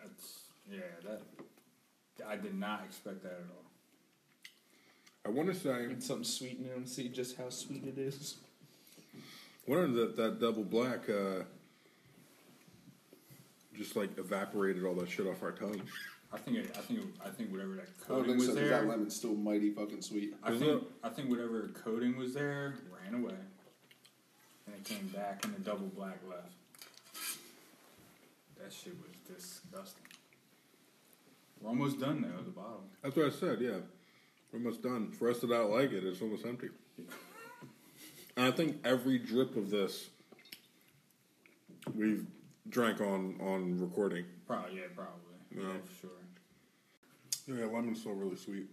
That's 0.00 0.40
yeah. 0.70 0.80
That 1.02 1.22
I 2.28 2.36
did 2.36 2.54
not 2.58 2.82
expect 2.84 3.22
that 3.22 3.32
at 3.32 3.46
all. 3.56 3.64
I 5.24 5.30
want 5.30 5.48
to 5.48 5.54
say 5.58 5.70
And 5.84 6.02
something 6.02 6.24
sweet 6.24 6.58
in 6.60 6.66
it 6.66 6.76
and 6.76 6.86
see 6.86 7.08
just 7.08 7.38
how 7.38 7.48
sweet 7.48 7.84
it 7.86 7.98
is. 7.98 8.36
wonder 9.66 9.86
that 9.92 10.16
that 10.18 10.40
double 10.40 10.64
black 10.64 11.08
uh, 11.08 11.44
just 13.76 13.96
like 13.96 14.16
evaporated 14.18 14.84
all 14.84 14.94
that 14.96 15.08
shit 15.10 15.26
off 15.26 15.42
our 15.42 15.52
tongue. 15.52 15.80
I 16.32 16.38
think 16.38 16.56
it, 16.58 16.74
I 16.76 16.80
think 16.80 17.00
it, 17.00 17.06
I 17.24 17.28
think 17.28 17.50
whatever 17.52 17.74
that 17.74 17.82
I 17.82 18.08
don't 18.08 18.24
coating 18.24 18.24
think 18.26 18.38
was 18.38 18.46
so. 18.46 18.52
'cause 18.54 18.60
there. 18.60 18.68
That 18.70 18.86
lemon's 18.88 19.14
still 19.16 19.34
mighty 19.34 19.70
fucking 19.70 20.00
sweet. 20.02 20.34
I 20.42 20.52
Is 20.52 20.60
think 20.60 20.82
it? 20.82 20.88
I 21.04 21.08
think 21.10 21.28
whatever 21.30 21.68
coating 21.68 22.16
was 22.16 22.32
there 22.34 22.74
ran 23.02 23.20
away, 23.22 23.34
and 24.66 24.74
it 24.74 24.84
came 24.84 25.08
back, 25.08 25.44
and 25.44 25.54
the 25.54 25.60
double 25.60 25.88
black 25.88 26.18
left. 26.28 26.52
That 28.60 28.72
shit 28.72 28.94
was 29.00 29.10
disgusting. 29.36 30.04
We're 31.60 31.68
almost 31.70 32.00
done 32.00 32.22
now 32.22 32.38
At 32.38 32.44
the 32.46 32.50
bottom. 32.50 32.80
That's 33.02 33.14
what 33.16 33.26
I 33.26 33.30
said. 33.30 33.60
Yeah, 33.60 33.78
we're 34.52 34.58
almost 34.58 34.82
done. 34.82 35.10
For 35.12 35.28
us 35.30 35.40
to 35.40 35.46
not 35.46 35.68
like 35.70 35.92
it, 35.92 36.04
it's 36.04 36.20
almost 36.22 36.44
empty. 36.46 36.68
And 38.34 38.46
I 38.46 38.50
think 38.50 38.78
every 38.82 39.18
drip 39.18 39.56
of 39.56 39.68
this 39.68 40.08
we've 41.94 42.24
drank 42.68 43.00
on 43.00 43.36
on 43.40 43.78
recording. 43.80 44.24
Probably 44.46 44.76
yeah, 44.76 44.82
probably 44.94 45.20
No. 45.50 45.62
yeah 45.62 45.78
for 45.84 46.00
sure. 46.00 46.10
Yeah, 47.58 47.64
lemon's 47.66 48.00
still 48.00 48.12
really 48.12 48.36
sweet. 48.36 48.66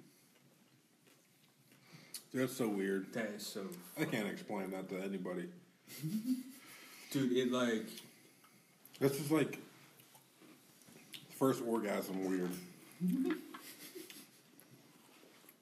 That's 2.34 2.56
so 2.56 2.68
weird. 2.68 3.12
That 3.14 3.26
is 3.36 3.46
so. 3.46 3.62
I 4.00 4.06
can't 4.06 4.28
explain 4.28 4.70
that 4.72 4.88
to 4.90 5.02
anybody. 5.02 5.46
Dude, 7.12 7.32
it 7.36 7.52
like 7.52 7.88
This 9.00 9.20
is 9.20 9.32
like 9.32 9.58
first 11.32 11.64
orgasm 11.66 12.24
weird. 12.30 12.52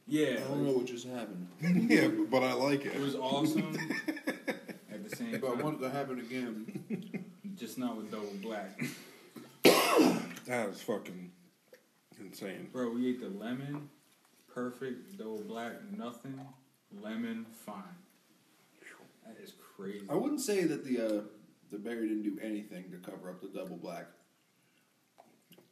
yeah, 0.07 0.39
I 0.45 0.47
don't 0.49 0.65
know 0.65 0.73
what 0.73 0.86
just 0.86 1.07
happened, 1.07 1.47
yeah, 1.89 2.07
but 2.30 2.43
I 2.43 2.51
like 2.53 2.86
it 2.86 2.95
it. 2.95 2.99
was 3.01 3.15
awesome. 3.15 3.78
At 4.91 5.09
the 5.09 5.15
same 5.15 5.39
but 5.39 5.47
I 5.51 5.53
time, 5.55 5.63
want 5.63 5.80
it 5.80 5.84
to 5.84 5.89
happen 5.89 6.19
again. 6.19 7.23
Just 7.57 7.77
not 7.77 7.95
with 7.97 8.11
double 8.11 8.33
black, 8.41 8.79
that 9.63 10.69
was 10.69 10.81
fucking 10.81 11.31
insane. 12.19 12.69
bro. 12.71 12.89
We 12.91 13.09
ate 13.09 13.21
the 13.21 13.29
lemon, 13.29 13.89
perfect. 14.53 15.17
Double 15.17 15.41
black, 15.47 15.73
nothing. 15.97 16.39
Lemon, 17.01 17.45
fine. 17.65 17.83
That 19.25 19.35
is 19.43 19.53
crazy. 19.75 20.05
I 20.09 20.13
wouldn't 20.15 20.41
say 20.41 20.63
that 20.63 20.85
the 20.85 20.99
uh, 20.99 21.21
the 21.71 21.77
berry 21.77 22.07
didn't 22.07 22.23
do 22.23 22.37
anything 22.41 22.85
to 22.91 22.97
cover 22.97 23.29
up 23.29 23.41
the 23.41 23.47
double 23.49 23.75
black. 23.77 24.05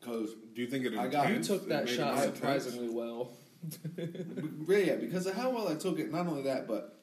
Cause 0.01 0.31
Do 0.53 0.61
you 0.61 0.67
think 0.67 0.85
it? 0.85 0.95
I 0.97 1.07
got- 1.07 1.29
You 1.29 1.41
took 1.41 1.67
that 1.69 1.87
shot 1.89 2.15
more 2.15 2.23
intense? 2.25 2.35
surprisingly 2.37 2.89
well. 2.89 3.31
yeah, 4.67 4.95
because 4.95 5.25
of 5.25 5.35
how 5.35 5.49
well 5.49 5.67
I 5.67 5.75
took 5.75 5.97
it. 5.99 6.11
Not 6.11 6.27
only 6.27 6.43
that, 6.43 6.67
but 6.67 6.99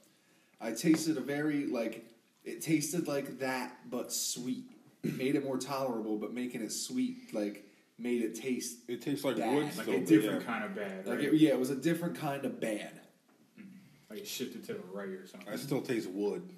I 0.60 0.72
tasted 0.72 1.16
a 1.16 1.20
very 1.20 1.66
like 1.66 2.04
it 2.44 2.60
tasted 2.60 3.08
like 3.08 3.38
that, 3.40 3.90
but 3.90 4.12
sweet. 4.12 4.66
It 5.03 5.16
made 5.16 5.34
it 5.34 5.44
more 5.44 5.59
tolerable, 5.59 6.16
but 6.16 6.32
making 6.32 6.62
it 6.62 6.70
sweet 6.72 7.34
like 7.34 7.64
made 7.98 8.22
it 8.22 8.34
taste 8.34 8.78
It 8.88 9.03
tastes 9.03 9.24
like 9.24 9.36
Bad. 9.36 9.55
wood. 9.55 9.64
like 9.64 9.72
still, 9.86 9.94
a 9.94 10.00
different 10.00 10.40
yeah. 10.42 10.46
kind 10.46 10.64
of 10.64 10.74
bad. 10.74 11.07
like 11.07 11.20
it, 11.20 11.34
yeah, 11.34 11.50
it 11.50 11.59
was 11.59 11.70
a 11.70 11.76
different 11.76 12.16
kind 12.18 12.44
of 12.44 12.61
bad. 12.61 13.00
Mm-hmm. 13.59 13.68
like 14.11 14.20
it 14.20 14.26
shifted 14.26 14.64
to 14.64 14.74
the 14.74 14.80
right 14.92 15.09
or 15.09 15.26
something. 15.26 15.53
I 15.53 15.57
still 15.57 15.82
taste 15.82 16.09
wood. 16.11 16.48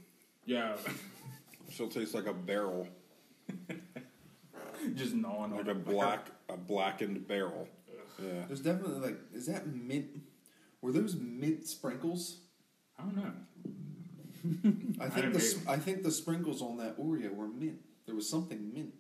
Yeah, 0.46 0.76
Still 1.70 1.88
tastes 1.88 2.14
like 2.14 2.26
a 2.26 2.34
barrel, 2.34 2.86
just 4.94 5.14
gnawing 5.14 5.52
on 5.52 5.56
like 5.56 5.64
the 5.64 5.70
a 5.72 5.74
black, 5.74 6.30
a 6.48 6.56
blackened 6.56 7.26
barrel. 7.26 7.66
Yeah. 8.22 8.44
There's 8.46 8.60
definitely 8.60 9.00
like 9.00 9.18
is 9.32 9.46
that 9.46 9.66
mint? 9.66 10.06
Were 10.82 10.92
those 10.92 11.16
mint 11.16 11.66
sprinkles? 11.66 12.40
I 12.98 13.02
don't 13.02 13.16
know. 13.16 13.32
I 15.00 15.06
I 15.06 15.08
think 15.08 15.14
didn't 15.14 15.32
the 15.32 15.38
make 15.38 15.46
s- 15.46 15.66
I 15.66 15.76
think 15.78 16.02
the 16.02 16.10
sprinkles 16.10 16.60
on 16.62 16.76
that 16.76 16.98
Oreo 16.98 17.34
were 17.34 17.48
mint. 17.48 17.80
There 18.06 18.14
was 18.14 18.28
something 18.28 18.72
mint. 18.74 18.92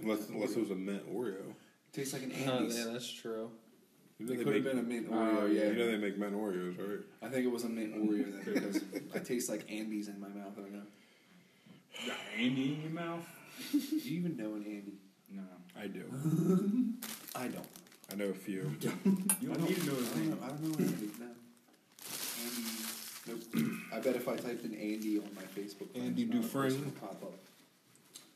Unless, 0.00 0.28
unless 0.28 0.52
it 0.52 0.60
was 0.60 0.70
a 0.70 0.74
mint 0.74 1.02
Oreo. 1.14 1.54
Tastes 1.92 2.12
like 2.12 2.22
an 2.22 2.32
Oh, 2.46 2.58
Andes. 2.58 2.76
yeah, 2.78 2.92
that's 2.92 3.10
true. 3.10 3.50
You 4.18 4.26
know 4.26 4.32
It 4.32 4.36
they 4.38 4.44
could 4.44 4.54
have 4.54 4.64
make- 4.64 4.72
been 4.72 4.78
a 4.78 4.82
mint 4.82 5.06
Oh, 5.10 5.14
Oreo. 5.14 5.54
yeah. 5.54 5.62
yeah, 5.64 5.70
You 5.70 5.76
know 5.76 5.86
they 5.90 5.96
make 5.96 6.18
men 6.18 6.32
Oreos, 6.32 6.78
right? 6.78 7.00
I 7.22 7.28
think 7.28 7.44
it 7.46 7.50
was 7.50 7.64
a 7.64 7.68
mint 7.68 7.94
Oreo 7.94 8.30
then 8.44 8.54
because 8.54 8.82
I 9.14 9.18
taste 9.18 9.48
like 9.50 9.70
Andes 9.70 10.08
in 10.08 10.20
my 10.20 10.28
mouth 10.28 10.56
right 10.56 10.72
now. 10.72 10.82
You 12.02 12.06
got 12.08 12.16
Andy 12.38 12.74
in 12.74 12.80
your 12.82 12.90
mouth? 12.92 13.24
Do 13.72 13.78
you 13.78 14.18
even 14.20 14.36
know 14.36 14.54
an 14.54 14.64
Andy? 14.64 14.98
No. 15.32 15.42
I 15.78 15.86
do. 15.86 16.04
I 17.36 17.48
don't. 17.48 17.66
I 18.12 18.16
know 18.16 18.26
a 18.30 18.34
few. 18.34 18.74
You 19.40 19.52
I 19.52 19.54
don't 19.54 19.68
need 19.68 19.76
to 19.78 19.86
know 19.86 19.92
I 19.92 19.96
his 19.96 20.08
don't 20.08 20.16
name. 20.16 20.30
know. 20.30 20.36
I 20.42 20.48
don't 20.48 20.62
know 20.62 20.74
an 20.78 20.84
Andy. 20.84 21.10
No. 21.18 21.26
Andy. 22.44 22.64
Nope. 23.26 23.76
I 23.92 24.00
bet 24.00 24.16
if 24.16 24.28
I 24.28 24.36
typed 24.36 24.64
in 24.64 24.74
Andy 24.74 25.18
on 25.18 25.28
my 25.34 25.42
Facebook, 25.42 25.90
friends, 25.92 26.06
Andy 26.08 26.24
none 26.24 26.38
of 26.38 26.42
Dufresne? 26.44 26.84
would 26.84 27.00
pop 27.00 27.22
up. 27.22 27.34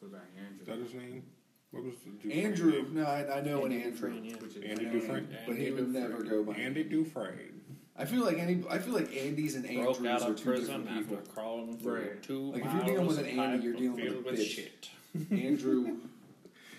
What 0.05 0.19
about 0.19 0.27
Is 0.61 0.67
that 0.67 0.79
his 0.79 0.95
name? 0.95 1.23
What 1.71 1.85
was 1.85 1.95
the 2.05 2.11
Dufresne 2.11 2.45
Andrew. 2.45 2.73
name? 2.73 2.95
No, 2.95 3.05
I, 3.05 3.39
I 3.39 3.41
know 3.41 3.65
an 3.65 3.73
Andrew. 3.73 3.91
Dufresne, 3.91 4.25
yeah. 4.25 4.37
Which 4.37 4.57
is 4.57 4.63
Andy 4.65 4.87
I 4.87 4.89
know 4.89 4.93
Dufresne? 5.01 5.17
Andy, 5.17 5.37
but 5.47 5.57
he 5.57 5.67
Andy 5.67 5.71
would 5.73 5.93
never 5.93 6.09
Dufresne. 6.23 6.29
go 6.31 6.45
by 6.45 6.55
Andy 6.55 6.85
Dufresne. 6.85 7.61
I 7.97 8.05
feel 8.05 8.25
like 8.25 8.39
any. 8.39 8.63
I 8.69 8.79
feel 8.79 8.95
like 8.95 9.17
Andy's 9.17 9.55
and 9.55 9.67
Andrews 9.67 9.99
Broke 9.99 10.11
out 10.11 10.23
are 10.23 10.31
of 10.31 10.37
two 10.37 10.45
prison 10.45 10.67
different 10.85 10.89
after 10.91 11.17
people. 11.17 11.33
crawling 11.35 11.79
through 11.79 11.95
Right. 11.95 12.23
two 12.23 12.53
Like, 12.53 12.65
if 12.65 12.65
you're 12.65 12.73
miles 12.75 12.87
dealing 12.87 13.07
with 13.07 13.19
of 13.19 13.27
an 13.27 13.39
Andy, 13.41 13.65
you're 13.65 13.73
dealing 13.75 13.97
with 13.97 14.27
a 14.27 14.31
with 14.31 14.41
bitch. 14.41 14.47
shit. 14.47 14.89
Andrew 15.31 15.97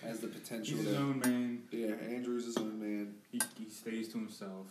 has 0.04 0.20
the 0.20 0.28
potential 0.28 0.78
He's 0.78 0.86
his 0.88 0.96
to. 0.96 1.02
own 1.02 1.20
man. 1.20 1.62
Yeah, 1.72 1.88
Andrew's 1.96 2.46
his 2.46 2.58
own 2.58 2.80
man, 2.80 3.16
He, 3.32 3.42
he 3.58 3.70
stays 3.70 4.08
to 4.10 4.18
himself. 4.20 4.68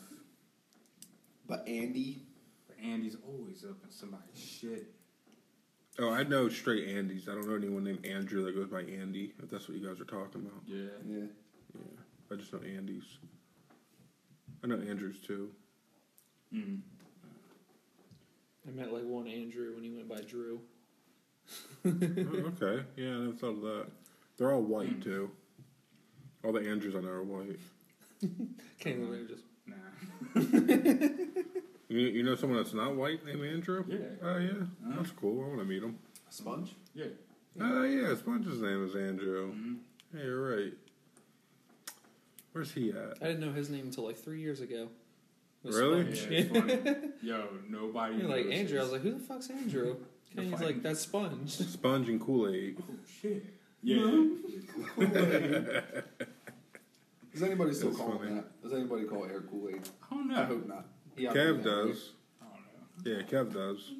but 1.47 1.67
Andy. 1.67 2.23
But 2.69 2.77
Andy's 2.83 3.17
always 3.27 3.65
up 3.65 3.77
in 3.85 3.91
somebody's 3.91 4.39
shit. 4.39 4.87
Oh, 5.99 6.11
I 6.11 6.25
know 6.25 6.49
straight 6.49 6.89
Andys. 6.89 7.29
I 7.29 7.35
don't 7.35 7.49
know 7.49 7.55
anyone 7.55 7.85
named 7.85 8.05
Andrew 8.05 8.45
that 8.45 8.55
goes 8.55 8.69
by 8.69 8.81
Andy. 8.81 9.33
If 9.43 9.51
that's 9.51 9.69
what 9.69 9.79
you 9.79 9.87
guys 9.87 10.01
are 10.01 10.05
talking 10.05 10.41
about. 10.43 10.63
Yeah. 10.67 10.87
Yeah. 11.09 11.27
Yeah, 11.75 12.33
I 12.33 12.35
just 12.37 12.53
know 12.53 12.59
Andys. 12.61 13.05
I 14.63 14.67
know 14.67 14.77
Andrews 14.77 15.19
too. 15.25 15.51
Mm. 16.53 16.81
I 18.67 18.71
met 18.71 18.93
like 18.93 19.05
one 19.05 19.27
Andrew 19.29 19.75
when 19.75 19.85
he 19.85 19.91
went 19.91 20.09
by 20.09 20.21
Drew. 20.23 20.61
oh, 21.85 21.91
okay, 21.91 22.83
yeah, 22.97 23.11
I 23.11 23.19
never 23.19 23.33
thought 23.33 23.49
of 23.49 23.61
that. 23.63 23.87
They're 24.39 24.53
all 24.53 24.63
white 24.63 25.03
too. 25.03 25.31
All 26.43 26.53
the 26.53 26.69
Andrews 26.69 26.95
I 26.97 27.01
know 27.01 27.09
are 27.09 27.23
white. 27.23 27.59
Can't 28.81 29.01
believe 29.01 29.29
just 29.29 29.45
Nah. 29.67 29.77
You, 31.89 31.99
you 32.01 32.23
know 32.23 32.35
someone 32.35 32.59
that's 32.59 32.75
not 32.75 32.95
white 32.97 33.25
named 33.27 33.45
Andrew? 33.45 33.85
Yeah. 33.89 33.99
Oh 34.23 34.39
yeah, 34.39 34.51
Huh? 34.87 34.95
that's 34.97 35.11
cool. 35.11 35.45
I 35.45 35.49
want 35.49 35.61
to 35.61 35.65
meet 35.67 35.83
him. 35.83 35.99
Sponge. 36.31 36.75
Yeah. 36.95 37.07
Oh 37.61 37.83
yeah, 37.85 38.15
Sponge's 38.17 38.61
name 38.61 38.85
is 38.85 38.97
Andrew. 38.97 39.53
Mhm. 39.53 39.77
Yeah, 40.15 40.23
you're 40.25 40.57
right. 40.57 40.73
Where's 42.53 42.73
he 42.73 42.91
at? 42.91 43.19
I 43.21 43.27
didn't 43.27 43.41
know 43.41 43.53
his 43.53 43.69
name 43.71 43.87
until 43.87 44.05
like 44.05 44.17
three 44.17 44.41
years 44.41 44.61
ago. 44.61 44.89
Really? 45.65 46.11
Yeah, 46.31 46.45
funny. 46.53 46.79
Yo, 47.23 47.49
nobody. 47.69 48.17
You're 48.17 48.29
like 48.29 48.47
knows 48.47 48.55
Andrew. 48.55 48.79
I 48.79 48.83
was 48.83 48.93
like, 48.93 49.01
who 49.03 49.13
the 49.15 49.19
fuck's 49.21 49.51
Andrew? 49.51 49.97
And 50.37 50.51
he's 50.51 50.61
like, 50.61 50.83
that's 50.83 51.01
Sponge. 51.01 51.51
Sponge 51.51 52.09
and 52.09 52.21
Kool 52.21 52.49
Aid. 52.55 52.77
Oh 52.81 52.95
shit. 53.23 53.45
Yeah. 53.83 54.27
Does 57.33 57.43
anybody 57.43 57.73
still 57.75 57.89
That's 57.91 58.01
call 58.01 58.19
funny. 58.19 58.29
him 58.31 58.37
that? 58.37 58.63
Does 58.63 58.73
anybody 58.73 59.05
call 59.05 59.25
air 59.25 59.41
Kool 59.43 59.69
Aid? 59.69 59.81
I 60.11 60.15
don't 60.15 60.29
know. 60.29 60.41
I 60.41 60.45
hope 60.45 60.67
not. 60.69 60.87
He 61.17 61.25
Kev 61.25 61.59
obviously 61.59 61.63
does. 61.93 62.11
I 62.43 62.45
don't 62.47 63.05
know. 63.05 63.19
Yeah, 63.19 63.23
Kev 63.27 63.53
does. 63.53 63.93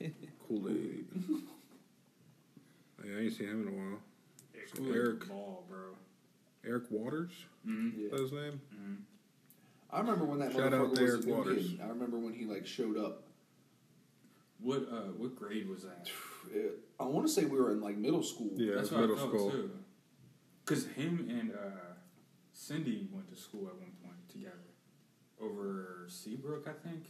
Kool 0.48 0.68
Aid. 0.68 1.06
Yeah, 3.04 3.16
I 3.16 3.20
ain't 3.22 3.32
seen 3.32 3.48
him 3.48 3.68
in 3.68 3.74
a 3.74 3.76
while. 3.76 3.98
Yeah, 4.54 4.60
So 4.74 4.92
Eric- 4.92 5.28
ball, 5.28 5.64
bro. 5.68 5.78
Eric 6.66 6.84
Waters. 6.90 7.32
Mm-hmm. 7.66 8.04
Is 8.06 8.10
that 8.10 8.20
his 8.20 8.32
name? 8.32 8.60
Mm-hmm. 8.74 8.94
I 9.90 10.00
remember 10.00 10.24
when 10.26 10.38
that 10.40 10.52
Shout 10.52 10.72
out 10.74 10.92
motherfucker 10.92 10.94
to 10.96 11.00
was 11.02 11.10
Eric 11.10 11.26
a 11.26 11.28
Waters. 11.30 11.68
kid. 11.68 11.80
I 11.82 11.88
remember 11.88 12.18
when 12.18 12.34
he 12.34 12.44
like 12.44 12.66
showed 12.66 12.96
up. 12.98 13.22
What 14.60 14.82
uh 14.90 15.12
what 15.16 15.34
grade 15.36 15.68
was 15.68 15.82
that? 15.84 16.08
It- 16.52 16.78
I 17.00 17.04
want 17.04 17.26
to 17.26 17.32
say 17.32 17.44
we 17.44 17.58
were 17.60 17.70
in 17.72 17.80
like 17.80 17.96
middle 17.96 18.22
school. 18.22 18.50
Yeah, 18.56 18.74
That's 18.76 18.88
it's 18.88 18.92
what 18.92 19.00
middle 19.02 19.16
I 19.16 19.28
school. 19.28 19.50
too. 19.50 19.70
Cause 20.64 20.86
him 20.96 21.26
and 21.30 21.52
uh 21.52 21.94
Cindy 22.52 23.06
went 23.12 23.28
to 23.30 23.36
school 23.40 23.68
at 23.68 23.74
one 23.74 23.82
point 23.82 23.92
together. 23.92 23.97
Over 25.40 26.06
Seabrook, 26.08 26.66
I 26.68 26.88
think. 26.88 27.04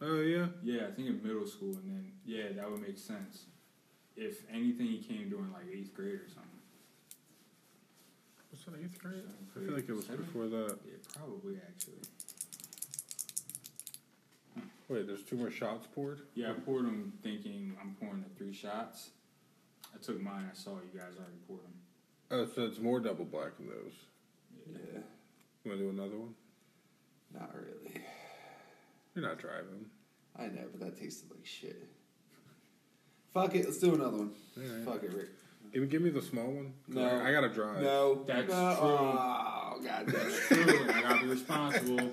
Oh 0.00 0.20
yeah. 0.20 0.46
Yeah, 0.62 0.86
I 0.88 0.90
think 0.90 1.08
in 1.08 1.22
middle 1.22 1.46
school, 1.46 1.70
and 1.74 1.84
then 1.88 2.12
yeah, 2.26 2.52
that 2.56 2.70
would 2.70 2.82
make 2.82 2.98
sense. 2.98 3.44
If 4.16 4.42
anything, 4.52 4.86
he 4.86 4.98
came 4.98 5.28
during 5.30 5.52
like 5.52 5.64
eighth 5.72 5.94
grade 5.94 6.14
or 6.14 6.28
something. 6.28 6.50
Was 8.50 8.64
that 8.66 8.74
eighth 8.80 8.98
grade? 8.98 9.22
Seventh 9.24 9.56
I 9.56 9.60
feel 9.66 9.74
like 9.74 9.88
it 9.88 9.92
was 9.92 10.06
Seventh? 10.06 10.26
before 10.26 10.46
that. 10.48 10.78
Yeah, 10.86 10.96
probably 11.16 11.56
actually. 11.66 11.94
Wait, 14.88 15.06
there's 15.06 15.22
two 15.22 15.36
more 15.36 15.50
shots 15.50 15.86
poured. 15.94 16.20
Yeah, 16.34 16.50
I 16.50 16.52
poured 16.54 16.84
them 16.86 17.12
thinking 17.22 17.74
I'm 17.80 17.96
pouring 17.98 18.22
the 18.22 18.28
three 18.36 18.52
shots. 18.52 19.10
I 19.94 19.98
took 19.98 20.20
mine. 20.20 20.48
I 20.50 20.54
saw 20.54 20.72
you 20.72 20.98
guys 20.98 21.14
already 21.16 21.38
poured 21.48 21.62
them. 21.62 21.72
Oh, 22.30 22.46
so 22.54 22.64
it's 22.66 22.78
more 22.78 23.00
double 23.00 23.24
black 23.24 23.56
than 23.56 23.68
those. 23.68 23.92
Yeah, 24.70 25.00
You 25.64 25.70
want 25.70 25.78
to 25.80 25.84
do 25.84 25.90
another 25.90 26.18
one? 26.18 26.34
Not 27.34 27.50
really. 27.54 28.02
You're 29.14 29.26
not 29.26 29.38
driving. 29.38 29.86
I 30.38 30.46
know, 30.46 30.64
but 30.72 30.80
that 30.80 30.98
tasted 31.00 31.30
like 31.30 31.44
shit. 31.46 31.88
Fuck 33.32 33.54
it, 33.54 33.64
let's 33.64 33.78
do 33.78 33.94
another 33.94 34.16
one. 34.18 34.30
Alright. 34.56 34.84
Fuck 34.84 35.02
it, 35.04 35.12
Rick. 35.12 35.28
Give 35.72 35.82
me, 35.82 35.88
give 35.88 36.02
me 36.02 36.10
the 36.10 36.22
small 36.22 36.46
one. 36.46 36.72
No. 36.86 37.04
I, 37.04 37.28
I 37.28 37.32
gotta 37.32 37.48
drive. 37.48 37.82
No, 37.82 38.22
That's 38.26 38.48
no. 38.48 38.76
true. 38.76 38.86
Oh 38.86 39.80
god 39.82 40.06
damn 40.06 40.28
it. 40.28 40.34
True, 40.46 40.88
I 40.94 41.02
gotta 41.02 41.22
be 41.24 41.30
responsible. 41.30 42.10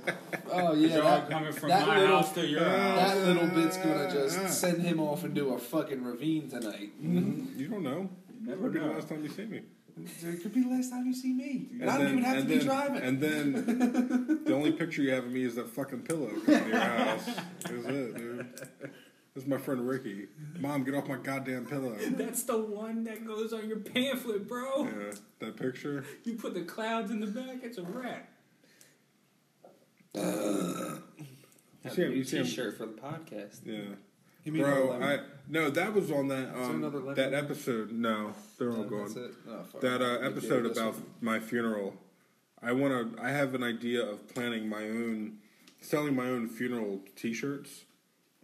Oh 0.52 0.74
yeah, 0.74 0.96
Y'all 0.96 1.04
that, 1.04 1.30
coming 1.30 1.52
from 1.54 1.70
that 1.70 1.88
my 1.88 2.00
little- 2.00 2.18
house 2.18 2.32
to 2.34 2.46
your 2.48 2.62
that 2.62 3.18
little 3.20 3.48
bit's 3.48 3.78
gonna 3.78 4.12
just 4.12 4.60
send 4.60 4.82
him 4.82 5.00
off 5.00 5.24
into 5.24 5.50
a 5.50 5.60
fucking 5.60 6.04
ravine 6.04 6.50
tonight. 6.50 6.92
Mm-hmm. 7.04 7.60
You 7.60 7.68
don't 7.68 7.84
know. 7.84 8.10
You 8.40 8.48
never 8.48 8.64
Could 8.64 8.74
be 8.74 8.80
the 8.80 8.86
last 8.88 9.10
time 9.10 9.22
you 9.24 9.30
see 9.30 9.46
me. 9.46 9.62
It 10.24 10.42
could 10.42 10.54
be 10.54 10.64
the 10.64 10.70
last 10.70 10.90
time 10.92 11.06
you 11.06 11.14
see 11.14 11.34
me. 11.34 11.70
And, 11.74 11.82
And 11.82 11.90
I 11.90 11.98
don't 11.98 12.06
then- 12.06 12.12
even 12.20 12.24
have 12.24 12.36
to 12.36 12.40
and 12.42 12.48
be 12.50 12.60
driving. 12.60 13.02
And 13.02 13.22
then 13.22 13.54
the 14.46 14.54
only 14.54 14.72
picture 14.72 15.02
you 15.02 15.12
have 15.12 15.26
of 15.26 15.32
me 15.32 15.44
is 15.44 15.56
that 15.56 15.70
fucking 15.70 16.02
pillow 16.02 16.28
coming 16.46 16.64
to 16.64 16.68
your 16.70 16.80
house. 16.80 17.26
That's 17.26 17.72
it, 17.72 18.18
dude. 18.18 18.48
This 19.34 19.44
is 19.46 19.50
my 19.50 19.58
friend 19.58 19.88
Ricky. 19.88 20.28
Mom, 20.60 20.84
get 20.84 20.94
off 20.94 21.08
my 21.08 21.16
goddamn 21.16 21.66
pillow. 21.66 21.96
That's 21.98 22.44
the 22.44 22.58
one 22.58 23.06
that 23.06 23.26
goes 23.26 23.54
on 23.54 23.68
your 23.70 23.78
pamphlet, 23.80 24.46
bro. 24.48 24.84
Yeah, 24.84 25.12
that 25.40 25.56
picture. 25.58 26.04
You 26.26 26.34
put 26.36 26.54
the 26.54 26.64
clouds 26.64 27.12
in 27.12 27.22
the 27.22 27.28
back, 27.28 27.60
it's 27.64 27.78
a 27.78 27.84
wrap. 27.84 28.28
Have 30.16 31.94
see 31.94 32.02
a 32.02 32.06
him- 32.06 32.12
new 32.12 32.18
you 32.18 32.24
see 32.26 32.38
him- 32.38 32.46
T-shirt 32.46 32.78
for 32.78 32.86
the 32.88 32.92
podcast. 32.94 33.60
Yeah. 33.66 33.96
Give 34.44 34.54
me 34.56 34.62
Bro, 34.62 35.02
I 35.02 35.20
no, 35.48 35.70
that 35.70 35.94
was 35.94 36.12
on 36.12 36.28
that 36.30 36.56
um 36.56 37.14
that 37.16 37.34
episode. 37.34 37.92
No, 37.92 38.34
they're 38.58 38.72
all 38.72 38.84
gone. 38.84 39.14
Oh. 39.48 39.80
That 39.80 40.02
uh, 40.02 40.20
episode 40.26 40.66
about 40.66 40.94
one. 40.94 41.04
my 41.22 41.40
funeral. 41.40 41.94
I 42.62 42.72
want 42.72 43.18
to. 43.18 43.24
I 43.24 43.30
have 43.30 43.54
an 43.54 43.64
idea 43.64 44.04
of 44.04 44.28
planning 44.34 44.68
my 44.68 44.84
own, 44.84 45.38
selling 45.80 46.16
my 46.16 46.26
own 46.26 46.48
funeral 46.48 47.02
T-shirts, 47.16 47.86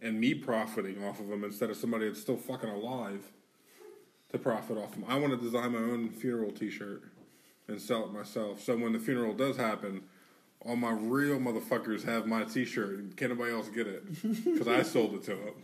and 0.00 0.20
me 0.20 0.34
profiting 0.34 1.04
off 1.04 1.18
of 1.18 1.28
them 1.28 1.44
instead 1.44 1.70
of 1.70 1.76
somebody 1.76 2.06
that's 2.08 2.20
still 2.20 2.36
fucking 2.36 2.68
alive 2.68 3.24
to 4.30 4.38
profit 4.38 4.76
off 4.76 4.92
them. 4.92 5.04
I 5.08 5.18
want 5.18 5.32
to 5.32 5.36
design 5.38 5.72
my 5.72 5.78
own 5.78 6.10
funeral 6.10 6.52
T-shirt 6.52 7.02
and 7.68 7.80
sell 7.80 8.04
it 8.04 8.12
myself. 8.12 8.62
So 8.62 8.76
when 8.76 8.92
the 8.92 8.98
funeral 8.98 9.34
does 9.34 9.56
happen, 9.56 10.02
all 10.60 10.76
my 10.76 10.90
real 10.90 11.38
motherfuckers 11.38 12.04
have 12.04 12.26
my 12.26 12.44
T-shirt, 12.44 12.98
and 12.98 13.16
can 13.16 13.30
anybody 13.30 13.52
else 13.52 13.68
get 13.68 13.86
it 13.86 14.04
because 14.44 14.68
I 14.68 14.82
sold 14.82 15.14
it 15.14 15.22
to 15.24 15.34
them. 15.36 15.54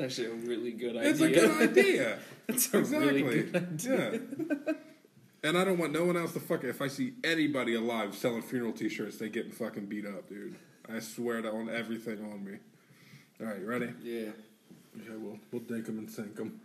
actually 0.00 0.26
a 0.28 0.46
really 0.46 0.72
good 0.72 0.96
idea. 0.96 1.10
It's 1.10 1.20
a 1.20 1.28
good 1.28 1.70
idea. 1.70 2.18
It's 2.48 2.74
a 2.74 2.78
exactly. 2.78 3.22
really 3.22 3.42
good 3.42 3.56
idea. 3.56 4.20
Yeah. 4.66 4.72
And 5.42 5.56
I 5.56 5.64
don't 5.64 5.78
want 5.78 5.92
no 5.92 6.04
one 6.04 6.16
else 6.16 6.32
to 6.32 6.40
fuck. 6.40 6.64
If 6.64 6.82
I 6.82 6.88
see 6.88 7.12
anybody 7.22 7.74
alive 7.74 8.14
selling 8.14 8.42
funeral 8.42 8.72
T-shirts, 8.72 9.18
they 9.18 9.28
getting 9.28 9.52
fucking 9.52 9.86
beat 9.86 10.04
up, 10.04 10.28
dude. 10.28 10.56
I 10.92 10.98
swear 10.98 11.42
to 11.42 11.50
on 11.50 11.70
everything 11.70 12.18
on 12.24 12.44
me. 12.44 12.58
All 13.40 13.46
right, 13.46 13.60
you 13.60 13.66
ready? 13.66 13.92
Yeah. 14.02 14.30
Yeah, 14.96 15.14
we'll 15.16 15.38
we'll 15.52 15.62
dink 15.62 15.86
them 15.86 15.98
and 15.98 16.10
sink 16.10 16.34
them. 16.34 16.60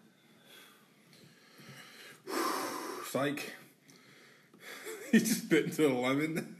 Psych. 3.11 3.53
he 5.11 5.19
just 5.19 5.47
bit 5.49 5.65
into 5.65 5.87
a 5.87 5.93
lemon. 5.93 6.54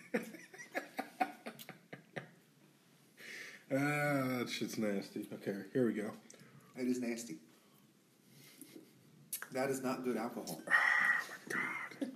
Ah, 3.75 4.39
that 4.39 4.49
shit's 4.49 4.77
nasty. 4.77 5.27
Okay, 5.33 5.55
here 5.73 5.85
we 5.85 5.93
go. 5.93 6.11
It 6.77 6.87
is 6.87 6.99
nasty. 6.99 7.37
That 9.51 9.69
is 9.69 9.81
not 9.81 10.03
good 10.03 10.17
alcohol. 10.17 10.61
Oh 10.67 11.13
my 11.29 11.57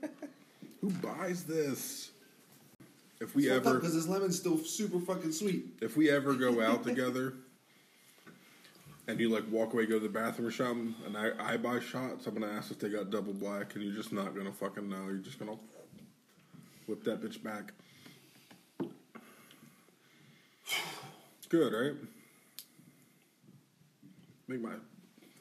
God, 0.02 0.10
who 0.82 0.90
buys 0.90 1.44
this? 1.44 2.12
If 3.22 3.36
we 3.36 3.50
ever, 3.50 3.76
because 3.76 3.94
this 3.94 4.08
lemon's 4.08 4.38
still 4.38 4.58
super 4.58 5.00
fucking 5.00 5.34
sweet. 5.34 5.66
if 5.82 5.98
we 5.98 6.10
ever 6.10 6.34
go 6.34 6.62
out 6.66 6.84
together, 6.84 7.34
and 9.08 9.20
you 9.20 9.30
like 9.30 9.44
walk 9.52 9.74
away, 9.74 9.86
go 9.86 10.00
to 10.00 10.00
the 10.00 10.10
bathroom 10.10 10.48
or 10.48 10.52
something, 10.52 10.96
and 11.06 11.18
I, 11.18 11.32
I 11.54 11.58
buy 11.58 11.80
shots, 11.80 12.28
I'm 12.28 12.34
gonna 12.34 12.52
ask 12.52 12.72
if 12.72 12.80
they 12.80 12.90
got 12.90 13.10
double 13.10 13.34
black, 13.34 13.76
and 13.76 13.84
you're 13.84 13.96
just 13.96 14.14
not 14.14 14.36
gonna 14.36 14.52
fucking 14.52 14.88
know. 14.90 15.06
You're 15.08 15.18
just 15.18 15.40
gonna 15.40 15.58
Whip 16.90 17.04
that 17.04 17.22
bitch 17.22 17.44
back. 17.44 17.72
Good, 21.50 21.74
right? 21.74 21.94
Make 24.48 24.62
my 24.62 24.74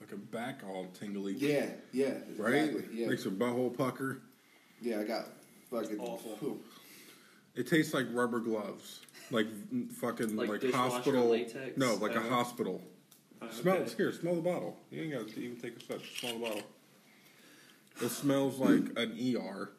fucking 0.00 0.24
back 0.30 0.60
all 0.66 0.86
tingly. 0.98 1.34
Yeah, 1.34 1.66
yeah, 1.92 2.14
Right? 2.36 2.54
exactly, 2.70 2.84
Yeah, 3.00 3.08
Makes 3.08 3.24
your 3.24 3.34
butthole 3.34 3.76
pucker. 3.76 4.22
yeah. 4.80 5.00
I 5.00 5.04
got 5.04 5.26
fucking 5.70 5.98
Awful. 6.00 6.36
Whew. 6.36 6.60
It 7.54 7.66
tastes 7.66 7.92
like 7.92 8.06
rubber 8.12 8.38
gloves. 8.40 9.00
Like 9.30 9.46
fucking 9.94 10.36
Like 10.36 10.48
like, 10.48 10.72
hospital. 10.72 11.28
latex? 11.28 11.76
No, 11.76 11.94
like 11.96 12.14
a 12.14 12.20
Oh. 12.20 12.28
hospital. 12.28 12.82
Uh, 13.40 13.50
Smell 13.50 13.76
okay. 13.78 13.94
here, 13.96 14.12
smell 14.12 14.34
the 14.36 14.40
bottle. 14.42 14.76
You 14.90 15.02
ain't 15.02 15.12
got 15.12 15.28
to 15.28 15.40
even 15.40 15.56
take 15.60 15.76
a 15.76 15.80
sip. 15.84 16.02
Smell 16.18 16.34
the 16.34 16.40
bottle. 16.40 16.62
It 18.02 18.08
smells 18.10 18.58
like 18.58 18.96
an 18.98 19.16
ER. 19.36 19.70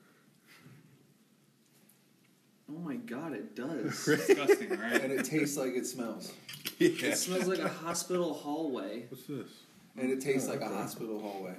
Oh 2.70 2.80
my 2.80 2.96
god, 2.96 3.34
it 3.34 3.56
does. 3.56 4.06
Disgusting, 4.06 4.70
right? 4.70 5.02
and 5.04 5.12
it 5.12 5.26
tastes 5.26 5.58
like 5.58 5.74
it 5.76 5.86
smells, 5.88 6.32
Yeah. 6.80 6.90
it 7.08 7.18
smells 7.18 7.48
like 7.48 7.60
a 7.60 7.68
hospital 7.68 8.34
hallway. 8.34 9.06
What's 9.10 9.26
this? 9.26 9.50
and 9.98 10.12
it 10.12 10.22
tastes 10.22 10.48
oh, 10.48 10.52
like 10.54 10.62
a 10.62 10.68
hospital 10.70 11.20
hallway. 11.20 11.56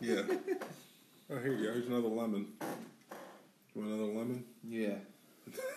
Yeah. 0.00 0.22
Oh, 1.30 1.38
here 1.38 1.52
you 1.52 1.66
go. 1.66 1.72
Here's 1.74 1.86
another 1.86 2.08
lemon. 2.08 2.46
You 3.74 3.82
Want 3.82 3.92
another 3.92 4.12
lemon? 4.12 4.44
Yeah, 4.66 4.94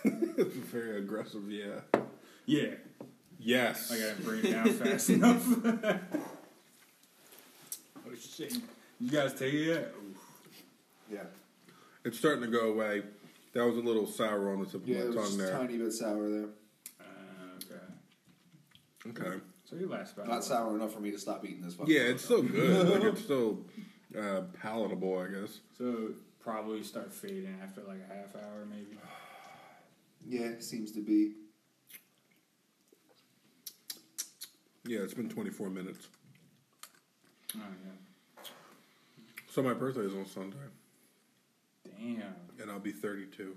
it's 0.04 0.56
very 0.72 0.98
aggressive, 0.98 1.50
yeah. 1.50 1.80
Yeah, 2.46 2.74
Yes. 3.38 3.92
I 3.92 3.98
gotta 3.98 4.22
bring 4.22 4.44
it 4.44 4.50
down 4.50 4.70
fast 4.72 5.10
enough. 5.10 5.46
oh 8.06 8.14
shit! 8.18 8.56
You 8.98 9.10
guys 9.10 9.34
take 9.34 9.52
it 9.52 9.66
yet? 9.66 9.94
Oof. 10.10 10.16
yeah, 11.12 11.24
It's 12.04 12.18
starting 12.18 12.42
to 12.44 12.50
go 12.50 12.70
away. 12.72 13.02
That 13.58 13.66
was 13.66 13.76
a 13.76 13.80
little 13.80 14.06
sour 14.06 14.52
on 14.52 14.60
the 14.60 14.66
tip 14.66 14.82
of 14.84 14.88
yeah. 14.88 14.98
my 14.98 15.02
It 15.02 15.06
was 15.08 15.16
tongue 15.16 15.24
just 15.24 15.34
a 15.34 15.42
there. 15.42 15.52
tiny 15.58 15.78
bit 15.78 15.92
sour 15.92 16.30
there. 16.30 16.48
Uh, 17.00 17.56
okay. 19.10 19.20
Okay. 19.26 19.40
So 19.64 19.74
you 19.74 19.88
last 19.88 20.14
about 20.14 20.28
Not 20.28 20.44
sour 20.44 20.76
enough 20.76 20.94
for 20.94 21.00
me 21.00 21.10
to 21.10 21.18
stop 21.18 21.44
eating 21.44 21.62
this. 21.62 21.74
fucking 21.74 21.92
Yeah, 21.92 22.02
it's 22.02 22.22
still 22.24 22.42
good. 22.42 22.88
like 22.88 23.02
it's 23.02 23.20
still 23.24 23.66
uh, 24.16 24.42
palatable, 24.62 25.18
I 25.18 25.40
guess. 25.40 25.58
So 25.76 26.10
probably 26.38 26.84
start 26.84 27.12
fading 27.12 27.58
after 27.60 27.80
like 27.82 27.98
a 28.08 28.14
half 28.14 28.36
hour, 28.36 28.64
maybe. 28.64 28.96
Yeah, 30.28 30.50
seems 30.60 30.92
to 30.92 31.00
be. 31.00 31.32
Yeah, 34.84 34.98
it's 35.00 35.14
been 35.14 35.28
24 35.28 35.70
minutes. 35.70 36.06
Oh 37.56 37.60
yeah. 37.60 38.42
So 39.50 39.62
my 39.62 39.74
birthday 39.74 40.02
is 40.02 40.14
on 40.14 40.26
Sunday, 40.26 40.56
Damn. 41.98 42.22
and 42.60 42.70
I'll 42.70 42.78
be 42.78 42.92
32. 42.92 43.56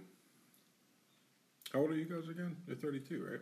How 1.74 1.80
old 1.80 1.92
are 1.92 1.96
you 1.96 2.06
guys 2.06 2.28
again? 2.28 2.56
You're 2.68 2.76
32, 2.76 3.24
right? 3.24 3.40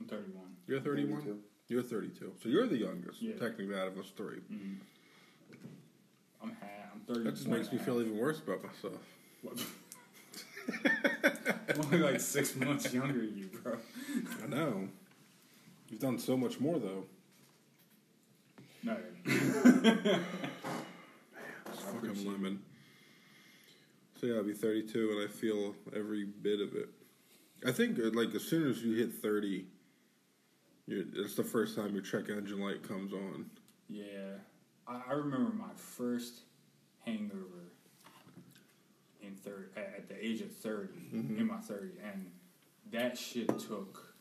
I'm 0.00 0.06
31. 0.06 0.42
You're 0.66 0.80
31. 0.80 1.16
32. 1.22 1.38
You're 1.68 1.82
32. 1.82 2.32
So 2.42 2.48
you're 2.48 2.66
the 2.66 2.76
youngest, 2.76 3.22
Yeah. 3.22 3.36
technically, 3.36 3.74
out 3.78 3.88
of 3.88 3.98
us 3.98 4.10
three. 4.16 4.38
Mm-hmm. 4.52 4.74
I'm 6.42 6.50
half. 6.60 6.92
I'm 6.92 7.00
30. 7.06 7.22
That 7.24 7.34
just 7.36 7.48
makes 7.48 7.72
me 7.72 7.78
feel 7.78 8.00
even 8.00 8.18
worse 8.18 8.40
about 8.40 8.60
myself. 8.62 9.00
I'm 11.68 11.80
only 11.84 11.98
like 11.98 12.20
six 12.20 12.54
months 12.56 12.92
younger 12.92 13.20
than 13.20 13.36
you, 13.36 13.46
bro. 13.62 13.76
I 14.42 14.46
know. 14.46 14.88
You've 15.90 16.00
done 16.00 16.18
so 16.18 16.36
much 16.36 16.58
more, 16.60 16.78
though. 16.78 17.04
No. 18.82 18.96
Man, 19.24 20.24
Fucking 21.92 22.26
lemon. 22.26 22.60
So 24.24 24.30
yeah, 24.30 24.36
I'll 24.36 24.42
be 24.42 24.54
32, 24.54 25.10
and 25.10 25.28
I 25.28 25.30
feel 25.30 25.74
every 25.94 26.24
bit 26.24 26.58
of 26.58 26.74
it. 26.74 26.88
I 27.66 27.72
think 27.72 27.98
uh, 27.98 28.08
like 28.14 28.34
as 28.34 28.42
soon 28.42 28.70
as 28.70 28.82
you 28.82 28.94
hit 28.94 29.12
30, 29.12 29.66
you're, 30.86 31.04
it's 31.16 31.34
the 31.34 31.44
first 31.44 31.76
time 31.76 31.92
your 31.92 32.02
check 32.02 32.30
engine 32.30 32.58
light 32.58 32.82
comes 32.82 33.12
on. 33.12 33.50
Yeah, 33.86 34.38
I, 34.88 35.02
I 35.10 35.12
remember 35.12 35.52
my 35.52 35.74
first 35.76 36.40
hangover 37.04 37.68
in 39.20 39.34
third 39.34 39.72
at, 39.76 39.92
at 39.94 40.08
the 40.08 40.24
age 40.24 40.40
of 40.40 40.56
30 40.56 40.94
in 41.12 41.46
my 41.46 41.58
30, 41.58 41.88
and 42.10 42.30
that 42.92 43.18
shit 43.18 43.58
took 43.58 44.14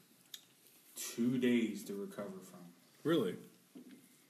two 0.98 1.38
days 1.38 1.82
to 1.86 1.94
recover 1.94 2.42
from. 2.44 2.60
Really? 3.06 3.36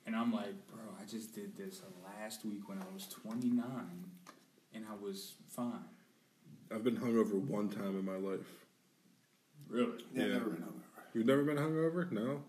And 0.05 0.15
I'm 0.15 0.31
like, 0.31 0.67
bro, 0.67 0.83
I 1.01 1.05
just 1.05 1.33
did 1.33 1.57
this 1.57 1.81
last 2.05 2.45
week 2.45 2.69
when 2.69 2.77
I 2.77 2.85
was 2.93 3.07
29, 3.07 3.63
and 4.75 4.85
I 4.89 4.95
was 5.03 5.33
fine. 5.49 5.85
I've 6.73 6.83
been 6.83 6.97
hungover 6.97 7.33
one 7.33 7.69
time 7.69 7.97
in 7.99 8.05
my 8.05 8.15
life. 8.15 8.45
Really? 9.69 10.03
Yeah, 10.13 10.25
Yeah. 10.25 10.33
never 10.33 10.49
been 10.49 10.63
hungover. 10.63 10.81
You've 11.13 11.25
never 11.25 11.43
been 11.43 11.57
hungover? 11.57 12.11
No. 12.11 12.43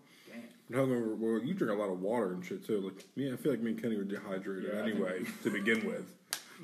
Damn. 0.69 0.77
Hungover. 0.79 1.17
Well, 1.17 1.43
you 1.43 1.53
drink 1.53 1.71
a 1.71 1.75
lot 1.79 1.89
of 1.91 2.01
water 2.01 2.33
and 2.33 2.43
shit 2.45 2.65
too. 2.65 2.79
Like 2.81 3.05
me, 3.15 3.31
I 3.31 3.35
feel 3.35 3.51
like 3.51 3.61
me 3.61 3.71
and 3.71 3.81
Kenny 3.81 3.97
were 3.97 4.03
dehydrated 4.03 4.71
Yeah, 4.73 4.79
I 4.81 4.83
think- 4.85 4.95
anyway 4.95 5.23
to 5.43 5.51
begin 5.51 5.85
with. 5.85 6.11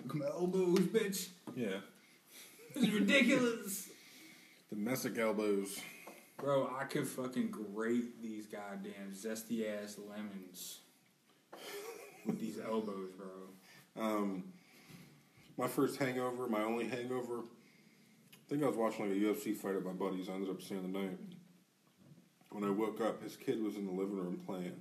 My 0.13 0.25
elbows, 0.27 0.79
bitch. 0.79 1.29
Yeah. 1.55 1.77
This 2.73 2.83
is 2.85 2.91
ridiculous. 2.91 3.89
Domestic 4.69 5.17
elbows. 5.17 5.79
Bro, 6.37 6.73
I 6.79 6.85
could 6.85 7.05
fucking 7.07 7.51
grate 7.51 8.21
these 8.23 8.47
goddamn 8.47 9.11
zesty 9.13 9.67
ass 9.67 9.97
lemons 10.09 10.79
with 12.25 12.39
these 12.39 12.57
elbows, 12.59 13.09
bro. 13.11 14.01
Um, 14.03 14.45
my 15.57 15.67
first 15.67 15.97
hangover, 15.97 16.47
my 16.47 16.63
only 16.63 16.87
hangover. 16.87 17.39
I 17.39 18.49
think 18.49 18.63
I 18.63 18.67
was 18.67 18.75
watching 18.75 19.09
like 19.09 19.17
a 19.17 19.19
UFC 19.19 19.55
fight 19.55 19.75
at 19.75 19.83
my 19.83 19.91
buddy's. 19.91 20.29
I 20.29 20.33
ended 20.33 20.49
up 20.49 20.61
staying 20.61 20.91
the 20.91 20.99
night. 20.99 21.17
When 22.51 22.63
I 22.63 22.69
woke 22.69 22.99
up, 23.01 23.23
his 23.23 23.37
kid 23.37 23.61
was 23.61 23.75
in 23.75 23.85
the 23.85 23.91
living 23.91 24.17
room 24.17 24.41
playing, 24.45 24.75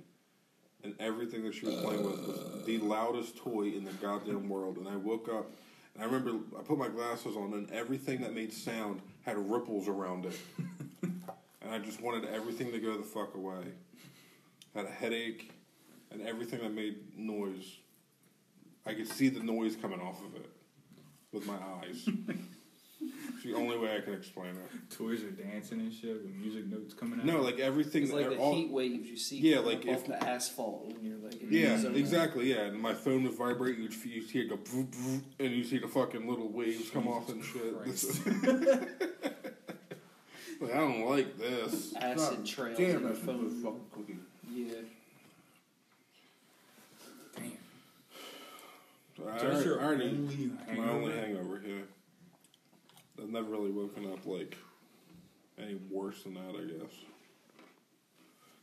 and 0.83 0.93
everything 0.99 1.43
that 1.45 1.53
she 1.53 1.65
was 1.65 1.75
playing 1.75 2.03
with 2.03 2.19
was 2.19 2.65
the 2.65 2.79
loudest 2.79 3.37
toy 3.37 3.67
in 3.67 3.85
the 3.85 3.93
goddamn 3.93 4.49
world. 4.49 4.77
And 4.77 4.87
I 4.89 4.97
woke 4.97 5.29
up, 5.29 5.51
and 5.93 6.03
I 6.03 6.05
remember 6.05 6.39
I 6.59 6.63
put 6.63 6.77
my 6.77 6.89
glasses 6.89 7.37
on, 7.37 7.53
and 7.53 7.71
everything 7.71 8.21
that 8.21 8.33
made 8.33 8.51
sound 8.51 9.01
had 9.25 9.37
ripples 9.37 9.87
around 9.87 10.25
it, 10.25 10.37
and 11.03 11.71
I 11.71 11.79
just 11.79 12.01
wanted 12.01 12.25
everything 12.25 12.71
to 12.73 12.79
go 12.79 12.97
the 12.97 13.03
fuck 13.03 13.35
away. 13.35 13.63
Had 14.75 14.85
a 14.85 14.89
headache, 14.89 15.51
and 16.11 16.21
everything 16.21 16.59
that 16.59 16.73
made 16.73 17.17
noise 17.17 17.77
I 18.85 18.93
could 18.93 19.07
see 19.07 19.29
the 19.29 19.43
noise 19.43 19.75
coming 19.75 20.01
off 20.01 20.19
of 20.25 20.35
it 20.35 20.49
with 21.31 21.45
my 21.47 21.55
eyes. 21.55 22.07
it's 23.01 23.43
the 23.43 23.53
only 23.55 23.77
way 23.77 23.95
I 23.95 24.01
can 24.01 24.13
explain 24.13 24.49
it. 24.51 24.95
Toys 24.95 25.23
are 25.23 25.31
dancing 25.31 25.79
and 25.79 25.93
shit 25.93 26.13
with 26.21 26.33
music 26.35 26.67
notes 26.67 26.93
coming 26.93 27.19
out. 27.19 27.25
No, 27.25 27.41
like 27.41 27.59
everything. 27.59 28.03
It's 28.03 28.11
like 28.11 28.29
the 28.29 28.37
all, 28.37 28.53
heat 28.55 28.69
waves 28.71 29.09
you 29.09 29.17
see 29.17 29.37
Yeah, 29.39 29.59
like 29.59 29.79
up 29.79 29.85
if- 29.85 29.97
off 30.01 30.05
the 30.07 30.23
asphalt 30.23 30.87
when 30.93 31.03
you're 31.03 31.17
like 31.17 31.41
in 31.41 31.47
Yeah, 31.51 31.77
zone. 31.77 31.95
exactly. 31.95 32.49
Yeah, 32.53 32.65
and 32.65 32.79
my 32.79 32.93
phone 32.93 33.23
would 33.23 33.33
vibrate. 33.33 33.77
You'd 33.77 33.93
you 34.05 34.21
see 34.27 34.39
it 34.39 34.49
go, 34.49 34.57
vroom, 34.57 34.87
vroom, 34.91 35.23
and 35.39 35.51
you 35.51 35.63
see 35.63 35.79
the 35.79 35.87
fucking 35.87 36.27
little 36.29 36.49
waves 36.49 36.89
come 36.89 37.07
off 37.07 37.29
and 37.29 37.43
shit. 37.43 37.73
Like, 40.59 40.75
I 40.75 40.77
don't 40.77 41.09
like 41.09 41.39
this. 41.39 41.95
Acid 41.95 42.45
trails 42.45 42.77
Damn, 42.77 42.85
in 42.97 42.99
your 43.01 43.09
that's 43.13 43.19
phone. 43.25 43.49
phone 43.49 43.63
fucking 43.63 43.85
cookie. 43.91 44.17
Yeah. 44.53 44.73
Damn. 47.35 47.51
I, 49.29 49.37
So 49.39 49.49
that's 49.49 49.65
your 49.65 49.81
I 49.81 49.85
already, 49.85 50.05
only 50.07 50.51
my 50.77 50.89
only 50.89 51.11
hangover? 51.13 51.59
hangover. 51.59 51.61
Yeah, 51.65 51.81
I've 53.23 53.29
never 53.29 53.49
really 53.49 53.71
woken 53.71 54.11
up 54.11 54.25
like 54.25 54.57
any 55.57 55.75
worse 55.89 56.23
than 56.23 56.33
that. 56.35 56.55
I 56.55 56.63
guess. 56.65 56.93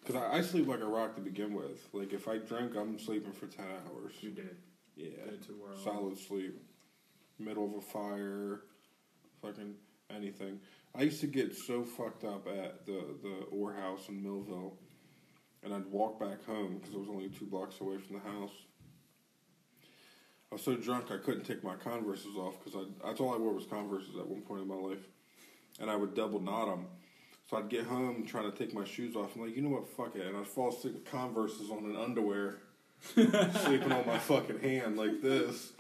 Because 0.00 0.16
I, 0.22 0.38
I 0.38 0.40
sleep 0.42 0.66
like 0.68 0.80
a 0.80 0.86
rock 0.86 1.14
to 1.16 1.20
begin 1.20 1.54
with. 1.54 1.88
Like 1.92 2.12
if 2.12 2.28
I 2.28 2.38
drink, 2.38 2.74
I'm 2.76 2.98
sleeping 2.98 3.32
for 3.32 3.46
ten 3.46 3.66
hours. 3.66 4.14
You 4.20 4.30
did. 4.30 4.56
Yeah, 4.96 5.10
Dead 5.26 5.42
to 5.46 5.52
world. 5.54 5.78
solid 5.84 6.18
sleep. 6.18 6.60
Middle 7.38 7.66
of 7.66 7.74
a 7.74 7.80
fire, 7.80 8.62
fucking 9.42 9.74
anything. 10.10 10.58
I 10.96 11.02
used 11.02 11.20
to 11.20 11.28
get 11.28 11.54
so 11.54 11.84
fucked 11.84 12.24
up 12.24 12.48
at 12.48 12.84
the 12.86 13.04
the 13.22 13.44
Orr 13.52 13.74
House 13.74 14.08
in 14.08 14.20
Millville, 14.22 14.74
and 15.62 15.72
I'd 15.72 15.86
walk 15.86 16.18
back 16.18 16.44
home 16.46 16.78
because 16.78 16.94
it 16.94 16.98
was 16.98 17.08
only 17.08 17.28
two 17.28 17.44
blocks 17.46 17.80
away 17.80 17.98
from 17.98 18.16
the 18.16 18.22
house. 18.22 18.50
I 20.50 20.54
was 20.54 20.62
so 20.62 20.76
drunk 20.76 21.10
I 21.10 21.18
couldn't 21.18 21.44
take 21.44 21.62
my 21.62 21.74
Converses 21.76 22.36
off 22.36 22.54
because 22.64 22.80
I 22.80 23.06
that's 23.06 23.20
all 23.20 23.34
I 23.34 23.36
wore 23.38 23.52
was 23.52 23.66
Converses 23.66 24.16
at 24.18 24.26
one 24.26 24.40
point 24.42 24.62
in 24.62 24.68
my 24.68 24.74
life, 24.76 25.06
and 25.80 25.90
I 25.90 25.96
would 25.96 26.14
double 26.14 26.40
knot 26.40 26.68
them. 26.68 26.86
So 27.50 27.56
I'd 27.58 27.68
get 27.68 27.84
home 27.84 28.24
trying 28.26 28.50
to 28.50 28.56
take 28.56 28.74
my 28.74 28.84
shoes 28.84 29.14
off. 29.16 29.34
I'm 29.34 29.42
like, 29.42 29.56
you 29.56 29.62
know 29.62 29.70
what, 29.70 29.88
fuck 29.88 30.16
it, 30.16 30.26
and 30.26 30.36
I'd 30.36 30.46
fall 30.46 30.70
asleep 30.70 30.94
with 30.94 31.04
Converses 31.04 31.70
on 31.70 31.84
an 31.84 31.96
underwear, 31.96 32.58
sleeping 33.14 33.92
on 33.92 34.06
my 34.06 34.18
fucking 34.18 34.60
hand 34.60 34.96
like 34.96 35.22
this. 35.22 35.72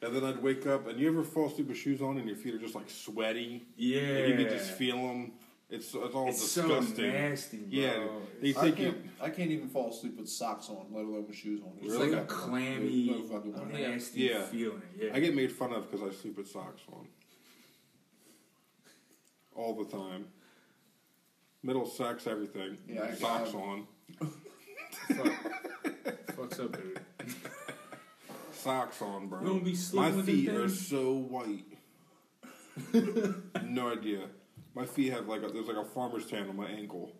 And 0.00 0.14
then 0.14 0.24
I'd 0.24 0.40
wake 0.42 0.64
up, 0.66 0.86
and 0.86 0.98
you 0.98 1.08
ever 1.08 1.24
fall 1.24 1.48
asleep 1.48 1.68
with 1.68 1.76
shoes 1.76 2.00
on, 2.00 2.18
and 2.18 2.26
your 2.28 2.36
feet 2.36 2.54
are 2.54 2.58
just 2.58 2.74
like 2.76 2.88
sweaty, 2.88 3.64
Yeah. 3.76 3.98
and 4.00 4.28
you 4.38 4.46
can 4.46 4.56
just 4.56 4.70
feel 4.70 4.96
them. 4.96 5.32
It's 5.70 5.94
it's 5.94 6.14
all 6.14 6.28
It's 6.30 6.50
so 6.50 6.66
disgusting. 6.66 7.12
nasty, 7.12 7.56
bro. 7.58 7.66
Yeah, 7.68 8.06
they 8.40 8.50
I 8.50 8.52
take 8.52 8.76
can't. 8.76 8.96
you. 8.96 9.10
I 9.20 9.28
can't 9.30 9.50
even 9.50 9.68
fall 9.68 9.90
asleep 9.90 10.16
with 10.16 10.28
socks 10.28 10.70
on, 10.70 10.86
let 10.90 11.04
alone 11.04 11.26
with 11.26 11.36
shoes 11.36 11.60
on. 11.62 11.72
It's 11.82 11.92
Really? 11.92 12.10
like 12.12 12.22
a 12.22 12.24
clammy, 12.26 13.10
No 13.10 13.22
fucking 13.24 13.72
nasty 13.72 14.20
Yeah. 14.22 14.44
feeling. 14.46 14.80
Yeah. 14.98 15.10
I 15.14 15.20
get 15.20 15.34
made 15.34 15.52
fun 15.52 15.74
of 15.74 15.90
because 15.90 16.06
I 16.10 16.14
sleep 16.16 16.38
with 16.38 16.48
socks 16.48 16.80
on. 16.90 17.06
all 19.54 19.74
the 19.74 19.84
time. 19.90 20.28
Middle 21.64 21.84
sex, 21.84 22.26
everything. 22.28 22.78
Yeah, 22.88 23.12
Socks 23.16 23.50
got- 23.50 23.60
on. 23.60 23.86
Fucks 25.08 26.60
up, 26.64 26.72
dude. 26.72 27.00
Socks 28.52 29.02
on, 29.02 29.26
bro. 29.28 29.40
Don't 29.44 29.64
be 29.64 29.72
My 29.72 29.76
sleeping 29.76 30.16
with 30.16 30.26
them 30.26 30.34
feet 30.36 30.48
are 30.50 30.68
so 30.68 31.12
white. 31.12 31.64
no 33.64 33.90
idea. 33.92 34.28
My 34.74 34.86
feet 34.86 35.12
have 35.12 35.26
like 35.28 35.42
a, 35.42 35.48
there's 35.48 35.66
like 35.66 35.76
a 35.76 35.84
farmer's 35.84 36.26
tan 36.26 36.48
on 36.48 36.56
my 36.56 36.68
ankle 36.68 37.12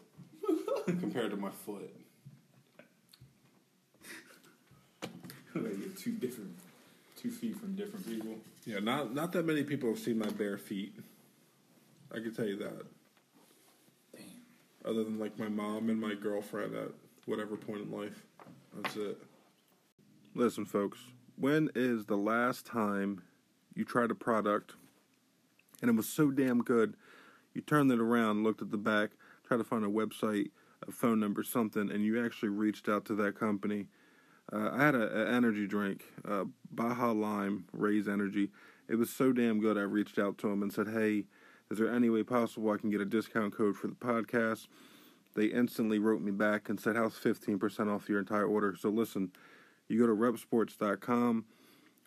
compared 0.87 1.31
to 1.31 1.37
my 1.37 1.51
foot. 1.51 1.95
like 5.55 5.79
you're 5.79 5.89
two 5.97 6.13
different, 6.13 6.51
two 7.17 7.31
feet 7.31 7.59
from 7.59 7.75
different 7.75 8.07
people. 8.07 8.37
Yeah, 8.65 8.79
not 8.81 9.15
not 9.15 9.33
that 9.33 9.45
many 9.45 9.65
people 9.65 9.89
have 9.89 9.99
seen 9.99 10.19
my 10.19 10.29
bare 10.31 10.59
feet. 10.59 10.95
I 12.13 12.17
can 12.17 12.35
tell 12.35 12.47
you 12.47 12.57
that. 12.59 12.87
Damn. 14.17 14.25
Other 14.85 15.05
than 15.05 15.19
like 15.19 15.39
my 15.39 15.49
mom 15.49 15.91
and 15.91 16.01
my 16.01 16.15
girlfriend 16.15 16.75
at 16.75 16.91
whatever 17.27 17.57
point 17.57 17.83
in 17.83 17.91
life. 17.91 18.25
That's 18.75 18.97
it. 18.97 19.19
Listen, 20.35 20.65
folks, 20.65 20.99
when 21.37 21.71
is 21.75 22.07
the 22.07 22.17
last 22.17 22.65
time 22.67 23.23
you 23.75 23.85
tried 23.85 24.11
a 24.11 24.15
product 24.15 24.75
and 25.81 25.91
it 25.91 25.95
was 25.95 26.09
so 26.09 26.31
damn 26.31 26.63
good, 26.63 26.95
you 27.59 27.63
turned 27.63 27.91
it 27.91 27.99
around, 27.99 28.45
looked 28.45 28.63
at 28.63 28.71
the 28.71 28.79
back, 28.79 29.11
tried 29.45 29.57
to 29.57 29.65
find 29.65 29.85
a 29.85 29.89
website, 29.89 30.53
a 30.87 30.93
phone 30.93 31.19
number, 31.19 31.43
something, 31.43 31.91
and 31.91 32.05
you 32.05 32.25
actually 32.25 32.51
reached 32.51 32.89
out 32.89 33.05
to 33.07 33.17
that 33.17 33.35
company? 33.35 33.89
Uh, 34.53 34.71
I 34.73 34.85
had 34.85 34.95
an 34.95 35.27
energy 35.27 35.67
drink, 35.67 36.05
uh, 36.27 36.45
Baja 36.71 37.11
Lime 37.11 37.65
Raise 37.73 38.07
Energy. 38.07 38.51
It 38.87 38.95
was 38.95 39.11
so 39.11 39.33
damn 39.33 39.61
good. 39.61 39.77
I 39.77 39.81
reached 39.81 40.21
out 40.21 40.39
to 40.39 40.49
them 40.49 40.63
and 40.63 40.73
said, 40.73 40.87
"Hey, 40.87 41.25
is 41.69 41.79
there 41.79 41.93
any 41.93 42.09
way 42.09 42.23
possible 42.23 42.71
I 42.71 42.77
can 42.77 42.91
get 42.91 43.01
a 43.01 43.05
discount 43.05 43.53
code 43.53 43.77
for 43.77 43.89
the 43.89 43.95
podcast?" 43.95 44.69
They 45.35 45.47
instantly 45.47 45.99
wrote 45.99 46.23
me 46.23 46.31
back 46.31 46.69
and 46.69 46.79
said, 46.79 46.95
"How's 46.95 47.19
fifteen 47.19 47.59
percent 47.59 47.91
off 47.91 48.09
your 48.09 48.21
entire 48.21 48.47
order?" 48.47 48.77
So 48.77 48.89
listen, 48.89 49.33
you 49.89 49.99
go 49.99 50.07
to 50.07 50.15
repsports.com, 50.15 51.45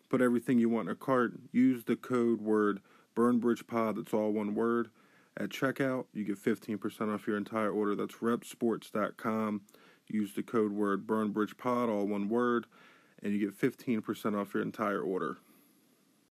put 0.08 0.22
everything 0.22 0.58
you 0.58 0.70
want 0.70 0.88
in 0.88 0.92
a 0.92 0.96
cart, 0.96 1.34
use 1.52 1.84
the 1.84 1.94
code 1.94 2.40
word 2.40 2.80
BurnBridgePod. 3.14 3.96
That's 3.96 4.14
all 4.14 4.32
one 4.32 4.54
word. 4.54 4.88
At 5.38 5.48
checkout, 5.48 6.04
you 6.12 6.24
get 6.24 6.38
fifteen 6.38 6.78
percent 6.78 7.10
off 7.10 7.26
your 7.26 7.36
entire 7.38 7.70
order. 7.70 7.94
That's 7.94 8.16
repsports.com. 8.16 9.62
Use 10.08 10.34
the 10.34 10.42
code 10.42 10.72
word 10.72 11.06
BurnBridgePod, 11.06 11.88
all 11.88 12.06
one 12.06 12.28
word, 12.28 12.66
and 13.22 13.32
you 13.32 13.38
get 13.38 13.54
fifteen 13.54 14.02
percent 14.02 14.36
off 14.36 14.52
your 14.52 14.62
entire 14.62 15.00
order. 15.00 15.38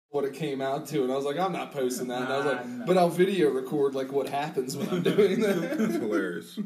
what 0.10 0.26
it 0.26 0.34
came 0.34 0.60
out 0.60 0.86
to, 0.88 1.04
and 1.04 1.12
I 1.12 1.16
was 1.16 1.24
like, 1.24 1.38
I'm 1.38 1.54
not 1.54 1.72
posting 1.72 2.08
that. 2.08 2.24
and 2.24 2.34
I 2.34 2.38
was 2.38 2.46
Nah, 2.46 2.52
like, 2.52 2.66
nah. 2.68 2.86
but 2.88 2.98
I'll 2.98 3.10
video 3.10 3.52
record 3.52 3.94
like 3.96 4.12
what 4.12 4.28
happens 4.28 4.76
when 4.76 4.90
I'm 4.90 5.04
doing 5.04 5.40
that. 5.42 5.78
That's 5.78 5.94
hilarious. 5.94 6.60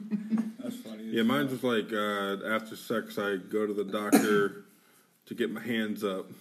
That's 0.59 0.77
funny. 0.77 1.03
Yeah, 1.03 1.23
mine's 1.23 1.51
just 1.51 1.63
like 1.63 1.91
uh, 1.93 2.37
after 2.47 2.75
sex, 2.75 3.19
I 3.19 3.35
go 3.37 3.67
to 3.67 3.73
the 3.73 3.83
doctor 3.83 4.63
to 5.27 5.35
get 5.35 5.51
my 5.51 5.61
hands 5.61 6.03
up. 6.03 6.31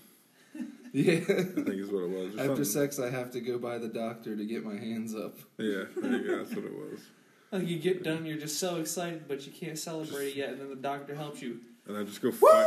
Yeah. 0.92 1.14
I 1.14 1.16
think 1.16 1.68
is 1.68 1.90
what 1.90 2.04
it 2.04 2.10
was. 2.10 2.32
After 2.32 2.46
something. 2.46 2.64
sex, 2.64 2.98
I 2.98 3.10
have 3.10 3.30
to 3.32 3.40
go 3.40 3.58
by 3.58 3.78
the 3.78 3.88
doctor 3.88 4.36
to 4.36 4.44
get 4.44 4.64
my 4.64 4.76
hands 4.76 5.14
up. 5.14 5.38
Yeah, 5.58 5.84
there 5.96 6.12
you 6.12 6.26
go. 6.26 6.38
That's 6.38 6.54
what 6.54 6.64
it 6.64 6.74
was. 6.74 7.00
Like 7.52 7.68
you 7.68 7.78
get 7.78 8.02
done, 8.02 8.24
you're 8.24 8.38
just 8.38 8.58
so 8.58 8.76
excited, 8.76 9.28
but 9.28 9.44
you 9.44 9.52
can't 9.52 9.78
celebrate 9.78 10.28
it 10.28 10.36
yet, 10.36 10.48
and 10.48 10.60
then 10.62 10.70
the 10.70 10.76
doctor 10.76 11.14
helps 11.14 11.42
you. 11.42 11.60
And 11.86 11.98
I 11.98 12.04
just 12.04 12.22
go 12.22 12.32
fight. 12.32 12.66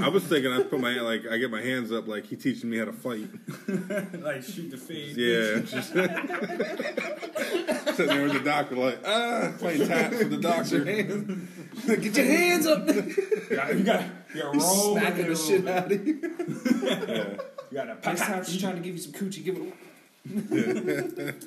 I 0.00 0.08
was 0.08 0.22
thinking 0.24 0.50
I 0.50 0.62
put 0.62 0.80
my 0.80 0.94
like 1.00 1.26
I 1.30 1.36
get 1.36 1.50
my 1.50 1.60
hands 1.60 1.92
up 1.92 2.08
like 2.08 2.24
he 2.24 2.36
teaching 2.36 2.70
me 2.70 2.78
how 2.78 2.86
to 2.86 2.94
fight. 2.94 3.28
like 4.22 4.42
shoot 4.42 4.70
the 4.70 4.78
fade. 4.78 5.16
Yeah, 5.16 5.58
just 5.58 5.92
sitting 7.96 8.06
there 8.06 8.22
with 8.22 8.32
the 8.32 8.40
doctor 8.42 8.76
like 8.76 9.00
ah 9.04 9.52
playing 9.58 9.86
taps 9.86 10.16
with 10.16 10.30
the 10.30 10.36
doctor. 10.38 10.84
get 11.96 12.16
your 12.16 12.26
hands 12.26 12.66
up! 12.66 12.88
You 13.52 13.56
got, 13.58 13.76
you 13.76 13.84
got, 13.84 14.02
you 14.34 14.42
got 14.42 14.54
roll. 14.56 14.96
Smacking 14.96 15.26
the 15.26 15.36
shit 15.36 15.68
out 15.68 15.92
of 15.92 16.06
you. 16.06 16.20
Yeah. 16.82 17.36
You 17.72 17.78
got 17.78 18.02
to 18.02 18.06
Next 18.06 18.20
time 18.20 18.44
she's 18.44 18.60
trying 18.60 18.74
to 18.76 18.82
give 18.82 18.94
you 18.94 19.00
some 19.00 19.12
coochie, 19.12 19.42
give 19.42 19.56
it. 19.56 21.18
away. 21.18 21.34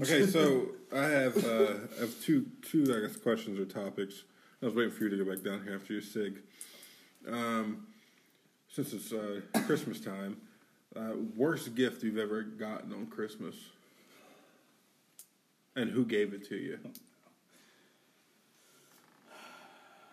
Okay, 0.00 0.26
so 0.26 0.68
I 0.94 1.04
have 1.04 1.36
uh, 1.44 1.74
I 1.96 2.00
have 2.00 2.20
two 2.22 2.46
two 2.62 2.82
I 2.96 3.06
guess 3.06 3.16
questions 3.16 3.60
or 3.60 3.64
topics. 3.64 4.24
I 4.62 4.66
was 4.66 4.74
waiting 4.74 4.90
for 4.92 5.04
you 5.04 5.10
to 5.10 5.24
go 5.24 5.30
back 5.30 5.44
down 5.44 5.62
here 5.62 5.74
after 5.74 5.92
your 5.92 6.02
sig. 6.02 6.38
Um, 7.28 7.86
since 8.68 8.92
it's 8.92 9.12
uh, 9.12 9.40
Christmas 9.66 10.00
time, 10.00 10.38
uh, 10.96 11.12
worst 11.36 11.74
gift 11.74 12.02
you've 12.02 12.18
ever 12.18 12.42
gotten 12.42 12.92
on 12.92 13.06
Christmas, 13.06 13.54
and 15.76 15.90
who 15.90 16.04
gave 16.04 16.32
it 16.32 16.48
to 16.48 16.56
you? 16.56 16.78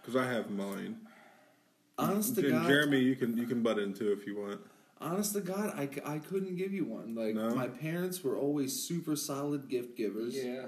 Because 0.02 0.16
I 0.16 0.32
have 0.32 0.50
mine. 0.50 0.98
Honest 2.00 2.36
to 2.36 2.50
God, 2.50 2.68
Jeremy, 2.68 3.00
you 3.00 3.16
can 3.16 3.38
you 3.38 3.46
can 3.46 3.62
butt 3.62 3.80
into 3.80 4.12
if 4.12 4.26
you 4.26 4.38
want. 4.40 4.62
honest 5.02 5.34
to 5.34 5.42
God, 5.42 5.74
I, 5.78 5.90
I 6.06 6.20
couldn't 6.20 6.56
give 6.56 6.74
you 6.74 6.86
one. 6.86 7.16
Like 7.16 7.36
No? 7.36 7.54
my 7.56 7.68
parents 7.68 8.24
were 8.24 8.38
always 8.38 8.74
super 8.88 9.16
solid 9.16 9.68
gift 9.70 9.96
givers. 9.98 10.36
Yeah. 10.36 10.66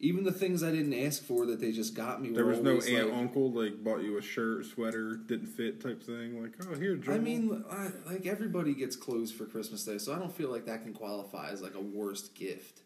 Even 0.00 0.24
the 0.24 0.32
things 0.32 0.64
I 0.64 0.72
didn't 0.72 0.94
ask 0.94 1.22
for 1.22 1.46
that 1.46 1.60
they 1.60 1.70
just 1.70 1.94
got 1.94 2.20
me. 2.20 2.30
There 2.30 2.44
was 2.44 2.58
no 2.58 2.80
aunt 2.80 3.10
like, 3.10 3.16
uncle 3.16 3.52
like 3.52 3.84
bought 3.84 4.02
you 4.02 4.18
a 4.18 4.22
shirt, 4.22 4.66
sweater, 4.66 5.14
didn't 5.14 5.46
fit 5.46 5.80
type 5.80 6.02
thing. 6.02 6.42
Like 6.42 6.54
oh 6.68 6.74
here, 6.74 6.96
Joel. 6.96 7.14
I 7.14 7.18
mean, 7.18 7.64
I, 7.70 7.90
like 8.04 8.26
everybody 8.26 8.74
gets 8.74 8.96
clothes 8.96 9.30
for 9.30 9.44
Christmas 9.46 9.84
Day, 9.84 9.98
so 9.98 10.12
I 10.12 10.18
don't 10.18 10.34
feel 10.34 10.50
like 10.50 10.66
that 10.66 10.82
can 10.82 10.92
qualify 10.92 11.50
as 11.50 11.62
like 11.62 11.74
a 11.76 11.80
worst 11.80 12.34
gift. 12.34 12.80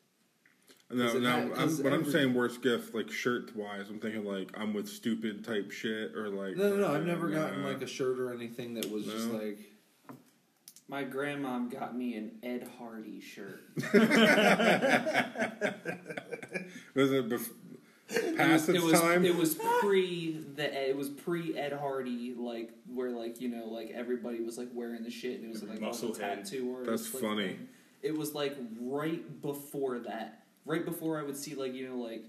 No, 0.88 1.04
'Cause 1.06 1.14
it 1.16 1.22
no. 1.22 1.30
had- 1.30 1.42
I'm, 1.44 1.52
'cause 1.54 1.82
when 1.82 1.92
I'm 1.92 2.04
saying 2.10 2.32
worst 2.32 2.62
gift, 2.62 2.94
like 2.94 3.10
shirt 3.10 3.54
wise, 3.56 3.88
I'm 3.90 3.98
thinking 3.98 4.24
like 4.24 4.50
I'm 4.56 4.72
with 4.72 4.88
stupid 4.88 5.44
type 5.44 5.72
shit 5.72 6.14
or 6.14 6.28
like. 6.28 6.56
No, 6.56 6.70
no, 6.70 6.76
no. 6.76 6.86
I've 6.88 7.02
uh, 7.02 7.06
never 7.06 7.28
gotten 7.28 7.62
nah. 7.62 7.68
like 7.68 7.82
a 7.82 7.86
shirt 7.88 8.18
or 8.20 8.32
anything 8.32 8.74
that 8.74 8.88
was 8.90 9.04
just 9.04 9.30
like. 9.30 9.58
My 10.88 11.02
grandma 11.02 11.58
got 11.58 11.96
me 11.96 12.14
an 12.14 12.38
Ed 12.44 12.70
Hardy 12.78 13.20
shirt. 13.20 13.64
Was 16.94 17.10
it 17.12 17.28
bef- 17.28 17.50
It 18.08 18.38
was, 18.52 18.68
its 18.68 18.78
it 18.78 18.82
was, 18.82 19.00
time? 19.00 19.24
It 19.24 19.34
was 19.34 19.54
pre 19.80 20.38
the 20.54 20.88
it 20.90 20.96
was 20.96 21.08
pre 21.08 21.56
Ed 21.58 21.72
Hardy, 21.72 22.34
like 22.38 22.70
where 22.94 23.10
like 23.10 23.40
you 23.40 23.48
know 23.48 23.66
like 23.66 23.90
everybody 23.90 24.40
was 24.40 24.56
like 24.58 24.68
wearing 24.72 25.02
the 25.02 25.10
shit 25.10 25.40
and 25.40 25.46
it 25.46 25.52
was 25.52 25.64
like 25.64 25.80
Muscle 25.80 26.10
muscle 26.10 26.24
head. 26.24 26.44
tattoo 26.44 26.72
or 26.76 26.84
That's 26.84 27.12
like, 27.12 27.22
funny. 27.22 27.48
thing. 27.48 27.68
It 28.02 28.16
was 28.16 28.34
like 28.36 28.56
right 28.80 29.42
before 29.42 29.98
that, 30.00 30.44
right 30.66 30.84
before 30.84 31.18
I 31.18 31.22
would 31.22 31.36
see 31.36 31.54
like 31.54 31.72
you 31.74 31.88
know 31.88 31.96
like 31.96 32.24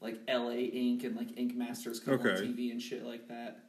like 0.00 0.18
L.A. 0.26 0.58
Ink 0.64 1.04
and 1.04 1.14
like 1.16 1.38
Ink 1.38 1.54
Masters 1.54 2.00
come 2.00 2.14
on 2.14 2.20
TV 2.26 2.72
and 2.72 2.82
shit 2.82 3.04
like 3.04 3.28
that. 3.28 3.60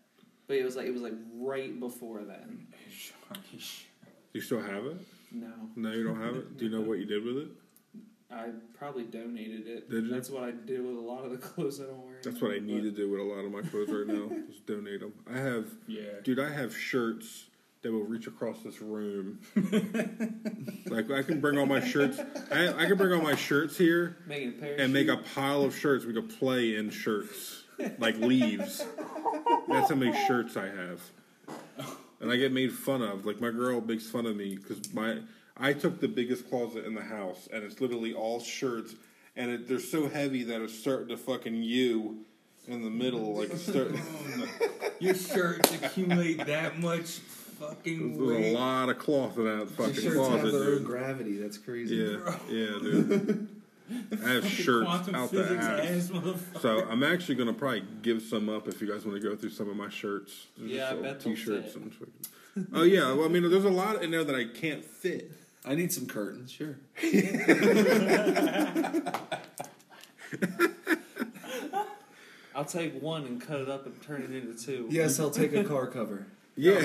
But 0.48 0.58
it 0.58 0.64
was 0.66 0.76
like 0.76 0.88
it 0.88 0.94
was 0.94 1.02
like 1.04 1.14
right 1.36 1.80
before 1.80 2.24
then. 2.24 2.68
you 4.34 4.42
still 4.42 4.62
have 4.62 4.86
it? 4.86 4.98
No, 5.32 5.52
No, 5.76 5.92
you 5.92 6.04
don't 6.04 6.22
have 6.22 6.36
it. 6.36 6.58
Do 6.58 6.66
you 6.66 6.72
know 6.72 6.82
what 6.82 7.00
you 7.00 7.06
did 7.06 7.24
with 7.24 7.38
it? 7.38 7.48
I 8.32 8.50
probably 8.74 9.04
donated 9.04 9.68
it. 9.68 9.90
Did 9.92 10.06
you? 10.06 10.10
That's 10.12 10.30
what 10.30 10.44
I 10.44 10.52
did 10.52 10.84
with 10.84 10.96
a 10.96 11.00
lot 11.00 11.24
of 11.24 11.32
the 11.32 11.38
clothes 11.50 11.80
I 11.80 11.84
don't 11.86 12.04
wear. 12.04 12.16
That's 12.24 12.42
what 12.42 12.52
I 12.52 12.60
need 12.60 12.82
to 12.84 12.92
do 12.92 13.10
with 13.12 13.20
a 13.20 13.24
lot 13.24 13.46
of 13.46 13.52
my 13.52 13.62
clothes 13.62 13.90
right 13.90 14.08
now. 14.08 14.30
is 14.50 14.60
donate 14.66 15.02
them. 15.02 15.14
I 15.32 15.38
have, 15.38 15.68
Yeah. 15.88 16.20
dude. 16.24 16.40
I 16.40 16.50
have 16.50 16.76
shirts 16.76 17.46
that 17.84 17.92
will 17.92 18.04
reach 18.04 18.28
across 18.28 18.60
this 18.64 18.82
room. 18.82 19.40
like 20.88 21.12
I 21.12 21.22
can 21.22 21.40
bring 21.40 21.58
all 21.58 21.66
my 21.66 21.86
shirts. 21.86 22.20
I, 22.52 22.70
I 22.70 22.86
can 22.86 22.98
bring 22.98 23.14
all 23.14 23.22
my 23.22 23.36
shirts 23.36 23.78
here 23.78 24.18
Making 24.26 24.64
a 24.64 24.82
and 24.82 24.94
make 24.94 25.10
a 25.10 25.18
pile 25.18 25.64
of 25.64 25.78
shirts. 25.78 26.06
We 26.06 26.14
could 26.14 26.30
play 26.40 26.76
in 26.78 26.90
shirts 26.90 27.64
like 28.00 28.18
leaves. 28.18 28.86
That's 29.68 29.90
how 29.90 29.96
many 29.96 30.18
shirts 30.28 30.56
I 30.56 30.68
have, 30.68 31.02
and 32.22 32.32
I 32.32 32.38
get 32.38 32.52
made 32.52 32.72
fun 32.72 33.02
of. 33.02 33.26
Like 33.26 33.42
my 33.42 33.52
girl 33.52 33.82
makes 33.82 34.10
fun 34.10 34.26
of 34.26 34.36
me 34.36 34.56
because 34.56 34.94
my 34.94 35.20
I 35.58 35.74
took 35.74 36.00
the 36.00 36.08
biggest 36.08 36.50
closet 36.50 36.86
in 36.86 36.96
the 36.96 37.04
house, 37.04 37.50
and 37.52 37.64
it's 37.64 37.82
literally 37.82 38.14
all 38.14 38.40
shirts, 38.40 38.96
and 39.36 39.52
it, 39.52 39.68
they're 39.68 39.80
so 39.80 40.08
heavy 40.08 40.44
that 40.44 40.62
it's 40.62 40.78
starting 40.78 41.10
to 41.10 41.18
fucking 41.18 41.62
you 41.62 42.26
in 42.68 42.82
the 42.82 42.90
middle. 42.90 43.36
Like 43.36 43.52
it's 43.52 43.68
start, 43.68 43.92
Your 45.00 45.16
shirts 45.16 45.74
accumulate 45.74 46.46
that 46.46 46.80
much 46.80 47.20
fucking 47.70 48.28
there's 48.28 48.48
a 48.48 48.54
lot 48.54 48.90
of 48.90 48.98
cloth 49.00 49.38
in 49.38 49.46
that 49.46 49.70
fucking 49.72 49.94
shirts 49.94 50.16
closet, 50.16 50.40
have 50.40 50.52
their 50.52 50.62
own 50.64 50.78
dude. 50.78 50.86
gravity. 50.86 51.38
That's 51.38 51.58
crazy. 51.58 51.96
Yeah, 51.96 52.36
yeah, 52.50 52.66
dude. 52.82 53.48
I 54.26 54.30
have 54.30 54.48
shirts 54.48 54.90
out 55.14 55.30
the 55.32 55.58
ass. 55.60 56.10
ass. 56.10 56.62
So 56.62 56.86
I'm 56.90 57.04
actually 57.04 57.36
gonna 57.36 57.54
probably 57.54 57.84
give 58.02 58.22
some 58.22 58.50
up 58.50 58.68
if 58.68 58.82
you 58.82 58.88
guys 58.92 59.06
want 59.06 59.22
to 59.22 59.28
go 59.30 59.36
through 59.36 59.50
some 59.52 59.70
of 59.70 59.76
my 59.76 59.90
shirts. 59.90 60.48
There's 60.58 60.72
Yeah, 60.72 60.88
I 60.88 60.92
just, 60.92 61.02
bet 61.04 61.20
t-shirts 61.22 61.76
and 61.76 61.94
fucking- 61.94 62.68
Oh 62.74 62.84
yeah, 62.84 63.12
well 63.14 63.26
I 63.26 63.28
mean 63.30 63.50
there's 63.50 63.66
a 63.66 63.70
lot 63.70 64.02
in 64.04 64.12
there 64.12 64.24
that 64.24 64.36
I 64.36 64.46
can't 64.46 64.84
fit. 64.86 65.32
I 65.66 65.76
need 65.76 65.92
some 65.94 66.06
curtains. 66.08 66.52
Sure. 66.52 66.76
I'll 72.56 72.66
take 72.66 73.02
one 73.02 73.26
and 73.26 73.42
cut 73.42 73.60
it 73.62 73.70
up 73.70 73.86
and 73.86 74.00
turn 74.02 74.22
it 74.22 74.32
into 74.32 74.54
two. 74.62 74.88
Yes, 74.90 75.20
I'll 75.20 75.32
take 75.32 75.54
a 75.54 75.64
car 75.64 75.88
cover. 75.88 76.26
Yeah, 76.56 76.80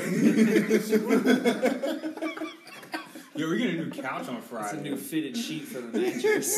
Yo, 3.36 3.46
we're 3.46 3.58
gonna 3.58 3.84
do 3.84 3.90
couch 4.02 4.26
on 4.28 4.40
Friday. 4.42 4.64
It's 4.68 4.72
a 4.72 4.80
new 4.82 4.96
fitted 4.96 5.36
sheet 5.36 5.64
for 5.64 5.80
the 5.80 5.98
mattress. 6.00 6.56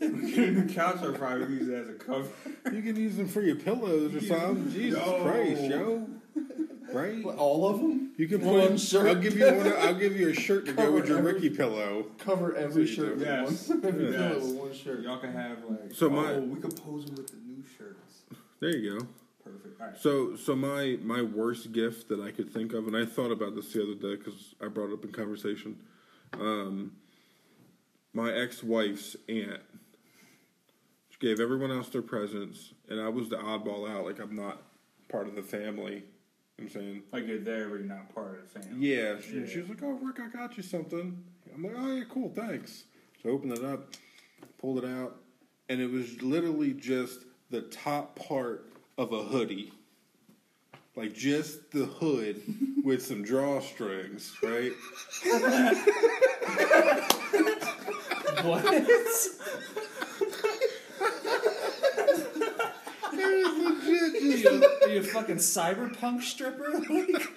We 0.00 0.30
get 0.32 0.48
a 0.48 0.50
new 0.52 0.68
couch 0.74 0.98
I 1.02 1.16
probably 1.16 1.54
use 1.54 1.68
it 1.68 1.74
as 1.74 1.88
a 1.88 1.94
cover. 1.94 2.28
You 2.70 2.82
can 2.82 2.96
use 2.96 3.16
them 3.16 3.28
for 3.28 3.40
your 3.40 3.56
pillows 3.56 4.14
or 4.14 4.20
something. 4.20 4.70
Jesus 4.70 4.98
Yo. 5.00 5.22
Christ, 5.22 5.62
yo. 5.62 6.06
Right? 6.92 7.24
All 7.24 7.66
of 7.68 7.78
them? 7.78 8.12
You 8.18 8.28
can 8.28 8.40
One 8.44 8.68
put. 8.70 8.80
shirt. 8.80 9.06
I'll 9.06 9.14
give 9.22 9.38
you 9.38 9.46
one. 9.46 9.72
I'll 9.78 9.94
give 9.94 10.16
you 10.18 10.28
a 10.30 10.34
shirt 10.34 10.66
to 10.66 10.72
go 10.72 10.90
with 10.92 11.08
your 11.08 11.18
every- 11.18 11.34
Ricky 11.34 11.50
pillow. 11.50 12.06
Cover 12.18 12.54
every 12.56 12.62
That's 12.62 12.74
what 12.74 12.80
you 12.80 12.86
shirt 12.94 13.06
do. 13.06 13.12
with 13.20 13.22
Yes. 13.28 13.68
one. 13.68 13.80
Every 13.86 14.10
Yes. 14.10 14.16
pillow 14.16 14.38
with 14.40 14.54
one 14.56 14.74
shirt. 14.74 15.00
Y'all 15.00 15.18
can 15.18 15.32
have 15.32 15.58
like. 15.68 15.94
So 15.94 16.10
my- 16.10 16.32
oh, 16.34 16.40
we 16.40 16.60
could 16.60 16.76
pose 16.76 17.06
them 17.06 17.14
with 17.14 17.28
the 17.28 17.36
new 17.46 17.62
shirts. 17.78 18.22
There 18.60 18.76
you 18.76 18.98
go. 19.00 19.06
Right. 19.78 19.96
So, 19.98 20.36
so 20.36 20.56
my 20.56 20.98
my 21.02 21.22
worst 21.22 21.72
gift 21.72 22.08
that 22.08 22.20
I 22.20 22.30
could 22.32 22.52
think 22.52 22.72
of, 22.72 22.86
and 22.88 22.96
I 22.96 23.04
thought 23.04 23.30
about 23.30 23.54
this 23.54 23.72
the 23.72 23.82
other 23.82 23.94
day 23.94 24.16
because 24.16 24.54
I 24.62 24.66
brought 24.68 24.90
it 24.90 24.94
up 24.94 25.04
in 25.04 25.12
conversation. 25.12 25.78
Um, 26.34 26.92
my 28.12 28.32
ex-wife's 28.32 29.16
aunt 29.28 29.60
she 31.10 31.26
gave 31.26 31.40
everyone 31.40 31.70
else 31.70 31.88
their 31.88 32.02
presents, 32.02 32.72
and 32.88 33.00
I 33.00 33.08
was 33.08 33.28
the 33.28 33.36
oddball 33.36 33.88
out. 33.88 34.04
Like 34.04 34.18
I'm 34.20 34.34
not 34.36 34.62
part 35.08 35.26
of 35.28 35.34
the 35.34 35.42
family. 35.42 35.94
You 35.94 36.64
know 36.64 36.64
what 36.64 36.64
I'm 36.64 36.70
saying. 36.70 37.02
Like 37.12 37.26
you're 37.26 37.38
there, 37.38 37.68
but 37.68 37.76
you're 37.76 37.84
not 37.84 38.12
part 38.14 38.40
of 38.40 38.52
the 38.52 38.60
family. 38.60 38.86
Yeah, 38.86 39.16
she, 39.20 39.40
Yeah. 39.40 39.46
she 39.46 39.60
was 39.60 39.68
like, 39.68 39.82
"Oh, 39.82 39.92
Rick, 40.02 40.20
I 40.20 40.28
got 40.28 40.56
you 40.56 40.62
something." 40.62 41.22
I'm 41.54 41.62
like, 41.62 41.74
"Oh 41.76 41.94
yeah, 41.94 42.04
cool, 42.08 42.30
thanks." 42.34 42.84
So 43.22 43.28
I 43.30 43.32
opened 43.32 43.52
it 43.52 43.64
up, 43.64 43.94
pulled 44.58 44.84
it 44.84 44.88
out, 44.88 45.20
and 45.68 45.80
it 45.80 45.90
was 45.90 46.20
literally 46.22 46.72
just 46.72 47.20
the 47.50 47.62
top 47.62 48.16
part 48.16 48.67
of 48.98 49.12
a 49.12 49.22
hoodie, 49.22 49.72
like 50.96 51.14
just 51.14 51.70
the 51.70 51.86
hood 51.86 52.42
with 52.84 53.00
some 53.04 53.24
drawstrings, 53.24 54.32
right? 54.42 54.72
What? 58.44 58.64
It 63.10 63.44
was 63.44 63.58
legit 63.58 64.14
Are 64.14 64.20
just 64.20 64.44
you, 64.44 64.78
are 64.82 64.88
you 64.88 65.00
a 65.00 65.02
fucking 65.02 65.36
cyberpunk 65.36 66.22
stripper? 66.22 66.70
Like, 66.70 66.88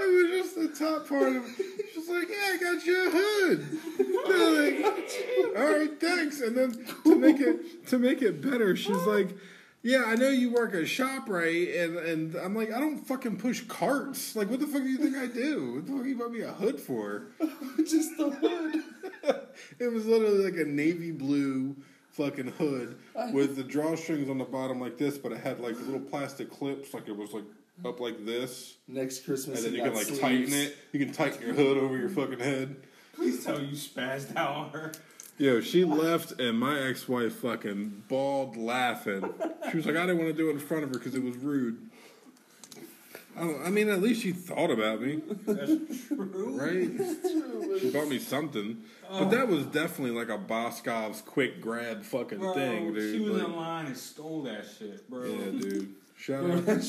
It 0.00 0.12
was 0.12 0.30
just 0.30 0.54
the 0.56 0.84
top 0.84 1.08
part 1.08 1.28
of. 1.36 1.44
it. 1.44 1.66
She's 1.94 2.08
like, 2.08 2.28
"Yeah, 2.28 2.52
I 2.52 2.56
got 2.60 2.86
you 2.86 3.06
a 3.06 3.10
hood." 3.10 3.80
They're 4.28 4.72
like, 4.72 5.56
All 5.56 5.78
right, 5.78 6.00
thanks. 6.00 6.40
And 6.40 6.56
then 6.56 6.86
to 7.04 7.16
make 7.16 7.40
it 7.40 7.86
to 7.88 7.98
make 7.98 8.22
it 8.22 8.40
better, 8.40 8.76
she's 8.76 9.04
like, 9.04 9.36
"Yeah, 9.82 10.04
I 10.06 10.14
know 10.14 10.28
you 10.28 10.50
work 10.52 10.74
at 10.74 10.82
Shoprite," 10.82 11.78
and 11.82 11.96
and 11.96 12.34
I'm 12.36 12.54
like, 12.54 12.72
"I 12.72 12.78
don't 12.80 12.98
fucking 12.98 13.36
push 13.38 13.62
carts. 13.68 14.36
Like, 14.36 14.50
what 14.50 14.60
the 14.60 14.66
fuck 14.66 14.82
do 14.82 14.88
you 14.88 14.98
think 14.98 15.16
I 15.16 15.26
do? 15.26 15.74
What 15.76 15.86
the 15.86 15.92
fuck 15.92 16.06
you 16.06 16.16
bought 16.16 16.32
me 16.32 16.40
a 16.40 16.52
hood 16.52 16.78
for?" 16.80 17.26
Just 17.78 18.16
the 18.16 18.30
hood. 18.30 18.82
It 19.78 19.92
was 19.92 20.06
literally 20.06 20.44
like 20.44 20.56
a 20.56 20.64
navy 20.68 21.10
blue 21.12 21.76
fucking 22.12 22.48
hood 22.52 22.96
with 23.32 23.56
the 23.56 23.62
drawstrings 23.62 24.30
on 24.30 24.38
the 24.38 24.44
bottom 24.44 24.80
like 24.80 24.96
this, 24.98 25.18
but 25.18 25.32
it 25.32 25.38
had 25.38 25.60
like 25.60 25.74
little 25.80 26.00
plastic 26.00 26.50
clips, 26.50 26.94
like 26.94 27.08
it 27.08 27.16
was 27.16 27.32
like 27.32 27.44
up 27.84 28.00
like 28.00 28.24
this. 28.24 28.76
Next 28.88 29.24
Christmas, 29.24 29.58
And 29.58 29.66
then 29.66 29.74
you 29.74 29.82
can 29.82 29.94
like 29.94 30.06
sleeves. 30.06 30.20
tighten 30.20 30.52
it. 30.54 30.76
You 30.92 31.04
can 31.04 31.12
tighten 31.14 31.42
your 31.42 31.54
hood 31.54 31.76
over 31.78 31.96
your 31.96 32.08
fucking 32.08 32.38
head. 32.40 32.76
Please 33.14 33.44
tell 33.44 33.60
you 33.60 33.72
spazzed 33.76 34.34
out 34.36 34.54
on 34.56 34.70
her. 34.70 34.92
Yo, 35.40 35.58
she 35.62 35.86
left 35.86 36.38
and 36.38 36.58
my 36.58 36.78
ex-wife 36.78 37.32
fucking 37.36 38.02
bawled 38.08 38.58
laughing. 38.58 39.24
She 39.70 39.78
was 39.78 39.86
like, 39.86 39.96
I 39.96 40.00
didn't 40.02 40.18
want 40.18 40.28
to 40.28 40.36
do 40.36 40.48
it 40.50 40.52
in 40.52 40.58
front 40.58 40.84
of 40.84 40.90
her 40.90 40.98
because 40.98 41.14
it 41.14 41.22
was 41.22 41.34
rude. 41.38 41.78
I, 43.34 43.40
don't, 43.40 43.66
I 43.66 43.70
mean, 43.70 43.88
at 43.88 44.02
least 44.02 44.20
she 44.20 44.32
thought 44.32 44.70
about 44.70 45.00
me, 45.00 45.22
That's 45.46 46.08
true. 46.08 46.58
right? 46.60 47.80
She 47.80 47.90
bought 47.90 48.08
me 48.08 48.18
something, 48.18 48.82
but 49.10 49.30
that 49.30 49.48
was 49.48 49.64
definitely 49.64 50.14
like 50.14 50.28
a 50.28 50.36
Boscov's 50.36 51.22
quick 51.22 51.62
grab 51.62 52.02
fucking 52.02 52.38
Bro, 52.38 52.52
thing, 52.52 52.92
dude. 52.92 53.14
she 53.14 53.20
was 53.26 53.38
Like, 53.40 53.48
in 53.48 53.56
line 53.56 53.86
and 53.86 53.96
stole 53.96 54.42
that 54.42 54.66
shit, 54.78 55.08
bro. 55.08 55.24
yeah, 55.24 55.44
dude. 55.58 55.94
Shout 56.18 56.50
out. 56.50 56.82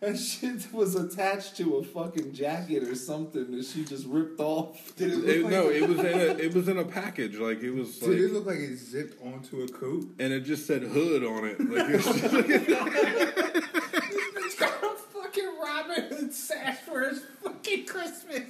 That, 0.00 0.18
sh- 0.18 0.38
that 0.38 0.62
shit 0.62 0.72
was 0.72 0.94
attached 0.94 1.56
to 1.58 1.76
a 1.76 1.84
fucking 1.84 2.32
jacket 2.32 2.82
or 2.84 2.94
something 2.94 3.50
that 3.50 3.64
she 3.66 3.84
just 3.84 4.06
ripped 4.06 4.40
off. 4.40 4.94
Did 4.96 5.12
it 5.12 5.16
look 5.18 5.28
It, 5.28 5.42
like 5.42 5.52
no, 5.52 5.68
it 5.70 5.88
was 5.88 5.98
in 5.98 6.06
a 6.06 6.42
it 6.42 6.54
was 6.54 6.68
in 6.68 6.78
a 6.78 6.84
package. 6.84 7.36
Like 7.36 7.62
it 7.62 7.70
was 7.72 7.98
Did 7.98 8.18
it 8.18 8.22
like, 8.24 8.32
look 8.32 8.46
like 8.46 8.58
it 8.58 8.76
zipped 8.78 9.22
onto 9.24 9.62
a 9.62 9.68
coat? 9.68 10.04
and 10.18 10.32
it 10.32 10.40
just 10.40 10.66
said 10.66 10.82
hood 10.82 11.24
on 11.24 11.44
it. 11.46 11.60
Like 11.60 11.90
it 11.90 11.96
was 11.96 12.04
just 12.20 12.32
like, 12.32 12.46
It's 12.48 14.56
got 14.58 14.82
a 14.82 14.96
fucking 15.12 15.50
Robin 15.62 16.04
Hood 16.04 16.32
sash 16.34 16.78
for 16.78 17.08
his 17.08 17.22
fucking 17.42 17.86
Christmas. 17.86 18.42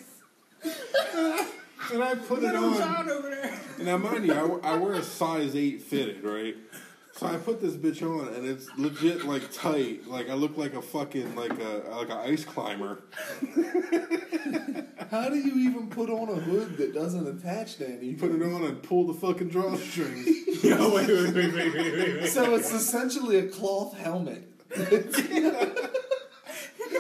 and 0.62 2.02
I 2.02 2.14
put 2.14 2.38
it 2.40 2.52
Little 2.52 2.64
on. 2.74 2.78
John 2.78 3.10
over 3.10 3.30
there. 3.30 3.58
Now, 3.80 3.96
mind 3.96 4.26
you, 4.26 4.32
I, 4.32 4.36
w- 4.40 4.60
I 4.62 4.76
wear 4.76 4.94
a 4.94 5.02
size 5.02 5.56
8 5.56 5.80
fitted, 5.80 6.22
right? 6.22 6.54
So 7.20 7.26
I 7.26 7.36
put 7.36 7.60
this 7.60 7.74
bitch 7.74 8.00
on, 8.00 8.32
and 8.32 8.48
it's 8.48 8.66
legit, 8.78 9.26
like, 9.26 9.52
tight. 9.52 10.08
Like, 10.08 10.30
I 10.30 10.32
look 10.32 10.56
like 10.56 10.72
a 10.72 10.80
fucking, 10.80 11.36
like 11.36 11.52
a, 11.60 11.82
like 11.90 12.08
a 12.08 12.14
ice 12.14 12.46
climber. 12.46 13.02
How 15.10 15.28
do 15.28 15.36
you 15.36 15.68
even 15.68 15.90
put 15.90 16.08
on 16.08 16.30
a 16.30 16.36
hood 16.36 16.78
that 16.78 16.94
doesn't 16.94 17.26
attach 17.26 17.76
to 17.76 17.86
anything? 17.86 18.08
You 18.08 18.16
put 18.16 18.30
it 18.30 18.42
on 18.42 18.64
and 18.64 18.82
pull 18.82 19.06
the 19.06 19.12
fucking 19.12 19.50
drawstrings. 19.50 20.24
Yo, 20.64 20.94
wait, 20.94 21.08
wait, 21.08 21.34
wait, 21.34 21.54
wait, 21.54 21.74
wait, 21.74 21.92
wait, 21.92 22.20
wait. 22.22 22.30
So 22.30 22.54
it's 22.54 22.72
essentially 22.72 23.36
a 23.36 23.48
cloth 23.48 23.98
helmet. 23.98 24.50
You 24.78 25.52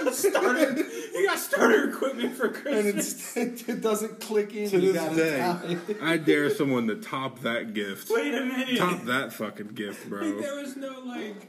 got 0.04 0.14
starter, 0.14 0.84
you 1.14 1.26
got 1.26 1.38
starter 1.38 1.88
equipment 1.90 2.34
for 2.34 2.46
And 2.46 2.54
Christmas. 2.54 3.36
it's, 3.36 3.68
it 3.68 3.80
doesn't 3.80 4.20
click 4.20 4.54
in. 4.54 4.68
to 4.70 4.78
you 4.80 4.92
this 4.92 5.02
gotta 5.02 5.16
day. 5.16 5.96
I 6.02 6.16
dare 6.30 6.50
someone 6.50 6.86
to 6.88 6.96
top 6.96 7.40
that 7.40 7.74
gift. 7.74 8.10
Wait 8.10 8.34
a 8.34 8.40
minute. 8.44 8.78
Top 8.78 9.02
that 9.04 9.32
fucking 9.32 9.68
gift, 9.68 10.02
Like, 10.02 10.10
bro. 10.10 10.40
there 10.40 10.56
was 10.56 10.76
no 10.76 11.00
like. 11.00 11.48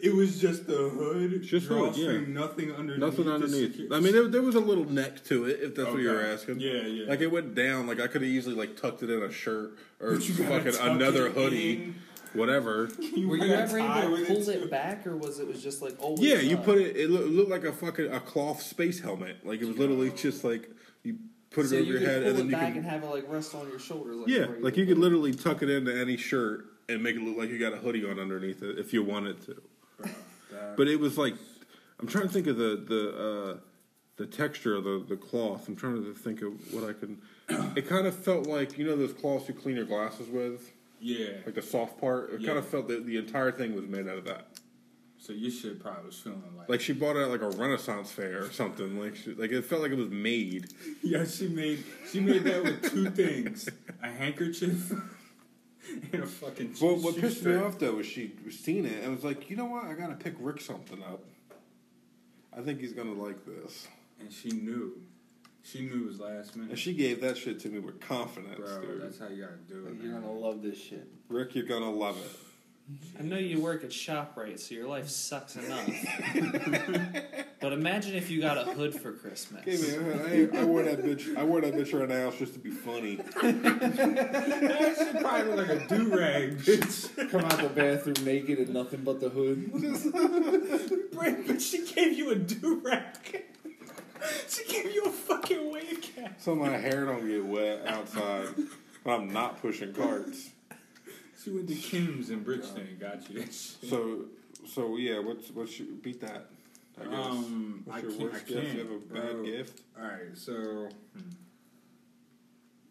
It 0.00 0.14
was 0.14 0.38
just 0.40 0.68
the 0.68 0.76
hood, 0.90 1.42
Just 1.42 1.66
hood, 1.66 1.96
yeah. 1.96 2.18
nothing 2.28 2.70
underneath. 2.72 3.00
Nothing 3.00 3.28
underneath. 3.28 3.90
I 3.92 3.98
mean, 3.98 4.12
there, 4.12 4.28
there 4.28 4.42
was 4.42 4.54
a 4.54 4.60
little 4.60 4.84
neck 4.84 5.24
to 5.24 5.46
it, 5.46 5.58
if 5.60 5.74
that's 5.74 5.88
what 5.90 5.98
you're 6.00 6.24
asking. 6.24 6.60
Yeah, 6.60 6.82
yeah. 6.82 7.08
Like, 7.08 7.20
it 7.20 7.32
went 7.32 7.56
down. 7.56 7.88
Like, 7.88 7.98
I 7.98 8.06
could 8.06 8.22
have 8.22 8.30
easily, 8.30 8.54
like, 8.54 8.80
tucked 8.80 9.02
it 9.02 9.10
in 9.10 9.20
a 9.24 9.32
shirt 9.32 9.72
or 9.98 10.12
But 10.12 10.28
you 10.28 10.34
gotta 10.36 10.70
fucking 10.72 10.88
another 10.88 11.30
hoodie. 11.30 11.72
in. 11.72 11.94
Whatever. 12.34 12.88
You 13.16 13.28
were 13.28 13.36
you 13.36 13.52
ever 13.54 13.78
able 13.78 13.88
tie 13.88 14.00
to 14.02 14.24
pull 14.26 14.44
too. 14.44 14.50
it 14.50 14.70
back, 14.70 15.06
or 15.06 15.16
was 15.16 15.38
it 15.38 15.46
was 15.46 15.62
just 15.62 15.80
like 15.82 15.94
always? 16.02 16.20
Yeah, 16.20 16.36
you 16.40 16.56
up? 16.58 16.64
put 16.64 16.78
it. 16.78 16.96
It 16.96 17.10
loo- 17.10 17.26
looked 17.26 17.50
like 17.50 17.64
a 17.64 17.72
fucking 17.72 18.12
a 18.12 18.20
cloth 18.20 18.60
space 18.62 19.00
helmet. 19.00 19.44
Like 19.44 19.60
it 19.60 19.66
was 19.66 19.78
literally 19.78 20.10
just 20.10 20.44
like 20.44 20.70
you 21.02 21.16
put 21.50 21.64
it 21.64 21.68
so 21.68 21.76
over 21.76 21.84
you 21.84 21.92
your 21.98 22.00
head, 22.00 22.22
pull 22.22 22.30
and 22.30 22.34
it 22.34 22.36
then 22.36 22.46
you 22.46 22.52
back 22.52 22.68
can. 22.74 22.76
and 22.78 22.86
have 22.86 23.02
it 23.02 23.06
like 23.06 23.24
rest 23.30 23.54
on 23.54 23.68
your 23.68 23.78
shoulder. 23.78 24.14
Like 24.14 24.28
yeah, 24.28 24.46
like 24.60 24.76
you 24.76 24.84
could 24.84 24.96
hood. 24.96 25.02
literally 25.04 25.32
tuck 25.34 25.62
it 25.62 25.70
into 25.70 25.98
any 25.98 26.16
shirt 26.16 26.66
and 26.88 27.02
make 27.02 27.16
it 27.16 27.22
look 27.22 27.36
like 27.38 27.48
you 27.50 27.58
got 27.58 27.72
a 27.72 27.76
hoodie 27.78 28.04
on 28.08 28.18
underneath 28.20 28.62
it 28.62 28.78
if 28.78 28.92
you 28.92 29.02
wanted 29.02 29.40
to. 29.46 29.62
But 30.76 30.88
it 30.88 31.00
was 31.00 31.16
like, 31.18 31.34
I'm 32.00 32.06
trying 32.06 32.26
to 32.26 32.32
think 32.32 32.46
of 32.46 32.56
the 32.56 32.76
the 32.86 33.54
uh, 33.54 33.56
the 34.16 34.26
texture 34.26 34.74
of 34.74 34.84
the 34.84 35.04
the 35.08 35.16
cloth. 35.16 35.68
I'm 35.68 35.76
trying 35.76 36.02
to 36.04 36.12
think 36.14 36.42
of 36.42 36.52
what 36.72 36.84
I 36.84 36.92
can. 36.92 37.20
It 37.76 37.88
kind 37.88 38.06
of 38.06 38.14
felt 38.14 38.46
like 38.46 38.76
you 38.78 38.84
know 38.86 38.96
those 38.96 39.12
cloths 39.14 39.48
you 39.48 39.54
clean 39.54 39.76
your 39.76 39.84
glasses 39.86 40.28
with, 40.28 40.70
yeah. 41.00 41.28
like 41.44 41.54
the 41.54 41.62
soft 41.62 41.98
part. 42.00 42.32
It 42.32 42.40
Yeah. 42.40 42.46
kind 42.48 42.58
of 42.58 42.66
felt 42.66 42.88
that 42.88 43.06
the 43.06 43.16
entire 43.16 43.52
thing 43.52 43.74
was 43.74 43.86
made 43.86 44.08
out 44.08 44.18
of 44.18 44.24
that. 44.26 44.48
So 45.18 45.32
your 45.32 45.50
shit 45.50 45.80
probably 45.80 46.06
was 46.06 46.18
feeling 46.18 46.42
like. 46.56 46.68
Like 46.68 46.80
she 46.80 46.92
bought 46.92 47.16
it 47.16 47.20
at 47.22 47.30
like 47.30 47.40
a 47.40 47.50
Renaissance 47.50 48.10
fair 48.12 48.44
or 48.44 48.50
something. 48.52 48.98
Like 49.00 49.16
she, 49.16 49.32
like 49.34 49.50
it 49.50 49.64
felt 49.64 49.82
like 49.82 49.90
it 49.92 49.96
was 49.98 50.10
made. 50.10 50.68
yeah, 51.02 51.24
she 51.24 51.48
made 51.48 51.82
she 52.10 52.20
made 52.20 52.44
that 52.44 52.62
with 52.62 52.90
two 52.90 53.10
things: 53.22 53.68
a 54.02 54.08
handkerchief 54.08 54.90
and 56.12 56.22
a 56.22 56.26
fucking. 56.26 56.74
Well, 56.80 56.96
what 56.96 57.16
pissed 57.16 57.44
me 57.44 57.54
off 57.56 57.78
though 57.78 57.94
was 57.94 58.06
she 58.06 58.34
was 58.44 58.58
seen 58.58 58.84
it 58.86 59.02
and 59.02 59.14
was 59.14 59.24
like, 59.24 59.48
you 59.50 59.56
know 59.56 59.64
what? 59.64 59.84
I 59.86 59.94
gotta 59.94 60.14
pick 60.14 60.34
Rick 60.38 60.60
something 60.60 61.02
up. 61.02 61.24
I 62.56 62.60
think 62.60 62.80
he's 62.80 62.92
gonna 62.92 63.12
like 63.14 63.44
this. 63.44 63.88
and 64.20 64.30
she 64.32 64.50
knew. 64.50 65.00
She 65.66 65.80
knew 65.80 66.04
it 66.04 66.06
was 66.06 66.20
last 66.20 66.54
minute. 66.54 66.70
And 66.70 66.78
she 66.78 66.94
gave 66.94 67.20
that 67.22 67.36
shit 67.36 67.58
to 67.60 67.68
me 67.68 67.80
with 67.80 68.00
confidence, 68.00 68.56
Bro, 68.56 68.82
dude. 68.82 69.02
that's 69.02 69.18
how 69.18 69.26
you 69.26 69.42
gotta 69.42 69.56
do 69.68 69.86
it. 69.86 69.94
You're 70.00 70.12
man. 70.12 70.22
gonna 70.22 70.32
love 70.32 70.62
this 70.62 70.80
shit. 70.80 71.08
Rick, 71.28 71.56
you're 71.56 71.66
gonna 71.66 71.90
love 71.90 72.16
it. 72.18 72.30
I 73.18 73.24
know 73.24 73.36
you 73.36 73.60
work 73.60 73.82
at 73.82 73.90
Shoprite, 73.90 74.60
so 74.60 74.76
your 74.76 74.86
life 74.86 75.08
sucks 75.08 75.56
enough. 75.56 75.88
but 77.60 77.72
imagine 77.72 78.14
if 78.14 78.30
you 78.30 78.40
got 78.40 78.58
a 78.58 78.62
hood 78.62 78.94
for 78.94 79.10
Christmas. 79.10 79.64
Give 79.64 79.80
me 79.80 79.88
a 79.88 79.98
hood. 79.98 80.54
I, 80.54 80.60
I 80.60 80.64
wore 80.64 80.84
that 80.84 81.02
bitch. 81.02 81.36
I 81.36 81.42
wore 81.42 81.60
that 81.60 81.74
bitch 81.74 81.92
around 81.92 82.10
the 82.10 82.20
house 82.20 82.38
just 82.38 82.52
to 82.52 82.60
be 82.60 82.70
funny. 82.70 83.16
That 83.42 84.94
shit 84.96 85.20
probably 85.20 85.52
look 85.52 85.68
like 85.68 85.80
a 85.80 85.88
do 85.88 86.16
rag, 86.16 86.58
bitch. 86.58 87.30
Come 87.30 87.44
out 87.44 87.58
the 87.60 87.68
bathroom 87.70 88.24
naked 88.24 88.58
and 88.58 88.72
nothing 88.72 89.02
but 89.02 89.18
the 89.18 89.30
hood. 89.30 89.72
but 91.48 91.60
she 91.60 91.84
gave 91.86 92.16
you 92.16 92.30
a 92.30 92.36
do 92.36 92.80
rag. 92.84 93.44
she 94.48 94.64
gave 94.64 94.92
you 94.94 95.04
a 95.04 95.10
fucking 95.10 95.70
wave 95.72 96.00
cap. 96.02 96.34
So 96.38 96.54
my 96.54 96.70
hair 96.70 97.04
don't 97.04 97.26
get 97.26 97.44
wet 97.44 97.86
outside. 97.86 98.48
But 99.04 99.10
I'm 99.20 99.32
not 99.32 99.60
pushing 99.60 99.92
carts. 99.92 100.50
She 101.42 101.50
went 101.50 101.68
to 101.68 101.74
Kim's 101.74 102.30
in 102.30 102.42
Bridgeton 102.42 102.78
and 102.88 102.98
got 102.98 103.28
you 103.30 103.38
that 103.40 103.44
shit. 103.52 103.88
So, 103.88 104.24
so 104.66 104.96
yeah. 104.96 105.18
What's 105.20 105.50
what's 105.50 105.78
your 105.78 105.88
beat 106.02 106.20
that? 106.22 106.46
I 107.00 107.04
guess. 107.04 107.14
Um, 107.26 107.82
what's 107.84 107.98
I 107.98 108.02
your 108.02 108.10
can't- 108.10 108.22
worst 108.32 108.34
I 108.34 108.48
gift? 108.48 108.62
can't, 108.62 108.72
You 108.74 108.78
have 108.80 108.90
a 108.90 108.98
bad 109.14 109.32
bro. 109.32 109.44
gift. 109.44 109.80
All 109.98 110.04
right, 110.04 110.20
so 110.36 110.88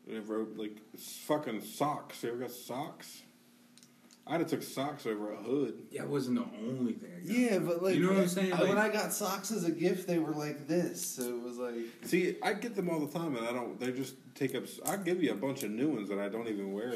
You 0.07 0.17
ever 0.17 0.45
like 0.55 0.77
fucking 0.97 1.61
socks? 1.61 2.23
You 2.23 2.29
ever 2.29 2.37
got 2.39 2.51
socks? 2.51 3.23
I'd 4.27 4.39
have 4.39 4.49
took 4.49 4.63
socks 4.63 5.05
over 5.05 5.33
a 5.33 5.35
hood. 5.35 5.83
That 5.95 6.07
wasn't 6.09 6.37
the 6.37 6.57
only 6.67 6.93
thing. 6.93 7.11
I 7.15 7.27
got. 7.27 7.37
Yeah, 7.37 7.59
but 7.59 7.83
like 7.83 7.95
You 7.95 8.07
know 8.07 8.13
what 8.13 8.21
I'm 8.23 8.27
saying? 8.27 8.53
I- 8.53 8.63
when 8.63 8.77
I 8.77 8.89
got 8.89 9.13
socks 9.13 9.51
as 9.51 9.65
a 9.65 9.71
gift, 9.71 10.07
they 10.07 10.17
were 10.17 10.31
like 10.33 10.67
this, 10.67 11.05
so 11.05 11.21
it 11.23 11.41
was 11.43 11.57
like 11.57 11.75
See, 12.05 12.35
I 12.41 12.53
get 12.53 12.75
them 12.75 12.89
all 12.89 12.99
the 13.05 13.11
time, 13.19 13.35
and 13.35 13.45
I 13.47 13.51
don't. 13.53 13.79
They 13.79 13.91
just 13.91 14.15
take 14.33 14.55
up. 14.55 14.63
I 14.85 14.97
give 14.97 15.21
you 15.21 15.31
a 15.31 15.35
bunch 15.35 15.61
of 15.63 15.69
new 15.71 15.89
ones 15.89 16.09
that 16.09 16.17
I 16.19 16.27
don't 16.29 16.47
even 16.47 16.73
wear. 16.73 16.93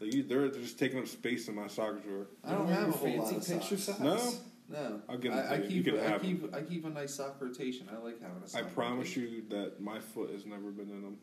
They, 0.00 0.22
they're 0.22 0.48
just 0.48 0.78
taking 0.78 0.98
up 0.98 1.06
space 1.06 1.46
in 1.48 1.54
my 1.54 1.68
sock 1.68 2.02
drawer. 2.02 2.26
I 2.44 2.50
don't 2.52 2.66
You 2.68 2.74
have 2.74 2.88
a 2.88 2.90
wear 3.04 3.12
whole 3.12 3.22
lot 3.24 3.30
fancy 3.32 3.52
of 3.54 3.60
picture 3.60 3.76
socks. 3.76 3.98
socks? 3.98 4.40
No, 4.68 4.78
no. 4.78 5.00
I'll 5.08 5.18
give 5.18 5.32
'em 5.32 5.38
I, 5.38 5.54
I 5.54 5.56
to 5.58 5.62
you. 5.62 5.68
keep 5.68 5.86
You 5.86 5.92
can 5.92 6.00
I 6.00 6.08
have 6.08 6.20
keep 6.22 6.54
I 6.54 6.60
keep 6.62 6.84
a 6.84 6.90
nice 6.90 7.14
sock 7.14 7.36
rotation. 7.40 7.88
I 7.90 7.96
like 8.02 8.20
having 8.20 8.42
a 8.42 8.44
I 8.44 8.48
sock. 8.48 8.60
I 8.62 8.64
promise 8.64 9.16
rotation. 9.16 9.32
you 9.32 9.42
that 9.56 9.80
my 9.80 10.00
foot 10.00 10.30
has 10.32 10.44
never 10.44 10.70
been 10.72 10.90
in 10.90 11.02
them. 11.02 11.16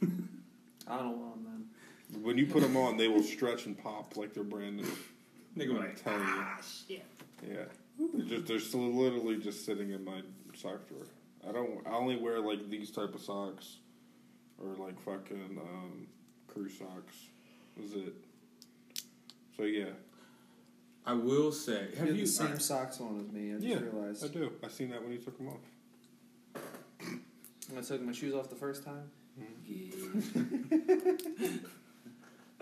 I 0.88 0.98
don't 0.98 1.18
want 1.18 1.44
them. 1.44 1.66
When 2.20 2.36
you 2.36 2.46
put 2.46 2.62
them 2.62 2.76
on, 2.76 2.96
they 2.96 3.08
will 3.08 3.22
stretch 3.22 3.66
and 3.66 3.76
pop 3.76 4.16
like 4.16 4.34
they're 4.34 4.44
brand 4.44 4.76
new. 4.76 4.86
Nigga 5.56 5.70
I'm 5.70 5.76
like, 5.78 6.02
telling 6.02 6.20
you. 6.20 6.26
ah, 6.28 6.58
shit. 6.60 7.04
Yeah, 7.48 7.64
they're 8.14 8.26
just 8.26 8.46
they're 8.46 8.60
still 8.60 8.92
literally 8.92 9.38
just 9.38 9.64
sitting 9.64 9.90
in 9.90 10.04
my 10.04 10.22
sock 10.54 10.86
drawer. 10.88 11.06
I 11.48 11.52
don't. 11.52 11.86
I 11.86 11.90
only 11.90 12.16
wear 12.16 12.40
like 12.40 12.68
these 12.70 12.90
type 12.90 13.14
of 13.14 13.20
socks, 13.20 13.78
or 14.58 14.74
like 14.74 15.00
fucking 15.00 15.58
um, 15.60 16.06
crew 16.46 16.68
socks. 16.68 17.14
Is 17.82 17.94
it? 17.94 18.14
So 19.56 19.64
yeah, 19.64 19.86
I 21.04 21.14
will 21.14 21.52
say, 21.52 21.88
have 21.98 22.08
have 22.08 22.16
you? 22.16 22.22
the 22.22 22.26
same 22.26 22.46
alright, 22.46 22.62
socks 22.62 23.00
on 23.00 23.20
as 23.20 23.32
me. 23.32 23.50
I 23.50 23.54
just 23.54 23.66
yeah, 23.66 23.80
realized. 23.80 24.24
I 24.24 24.28
do. 24.28 24.52
I 24.62 24.68
seen 24.68 24.90
that 24.90 25.02
when 25.02 25.12
you 25.12 25.18
took 25.18 25.36
them 25.36 25.48
off. 25.48 26.62
When 27.68 27.78
I 27.78 27.82
took 27.82 28.02
my 28.02 28.12
shoes 28.12 28.34
off 28.34 28.50
the 28.50 28.56
first 28.56 28.84
time. 28.84 29.10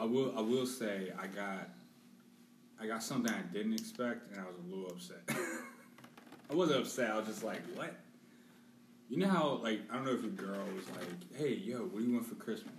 I 0.00 0.04
will. 0.04 0.32
I 0.36 0.40
will 0.40 0.66
say, 0.66 1.12
I 1.18 1.26
got. 1.26 1.68
I 2.80 2.86
got 2.86 3.02
something 3.02 3.30
I 3.32 3.42
didn't 3.52 3.74
expect, 3.74 4.32
and 4.32 4.40
I 4.40 4.44
was 4.44 4.56
a 4.56 4.74
little 4.74 4.90
upset. 4.90 5.18
I 6.50 6.54
wasn't 6.54 6.80
upset. 6.80 7.10
I 7.10 7.18
was 7.18 7.26
just 7.26 7.44
like, 7.44 7.60
"What?" 7.74 7.94
You 9.10 9.18
know 9.18 9.28
how, 9.28 9.60
like, 9.62 9.80
I 9.90 9.96
don't 9.96 10.06
know 10.06 10.12
if 10.14 10.22
your 10.22 10.30
girl 10.30 10.64
was 10.74 10.88
like, 10.96 11.36
"Hey, 11.36 11.54
yo, 11.54 11.80
what 11.80 11.98
do 11.98 12.04
you 12.04 12.14
want 12.14 12.26
for 12.26 12.36
Christmas?" 12.36 12.72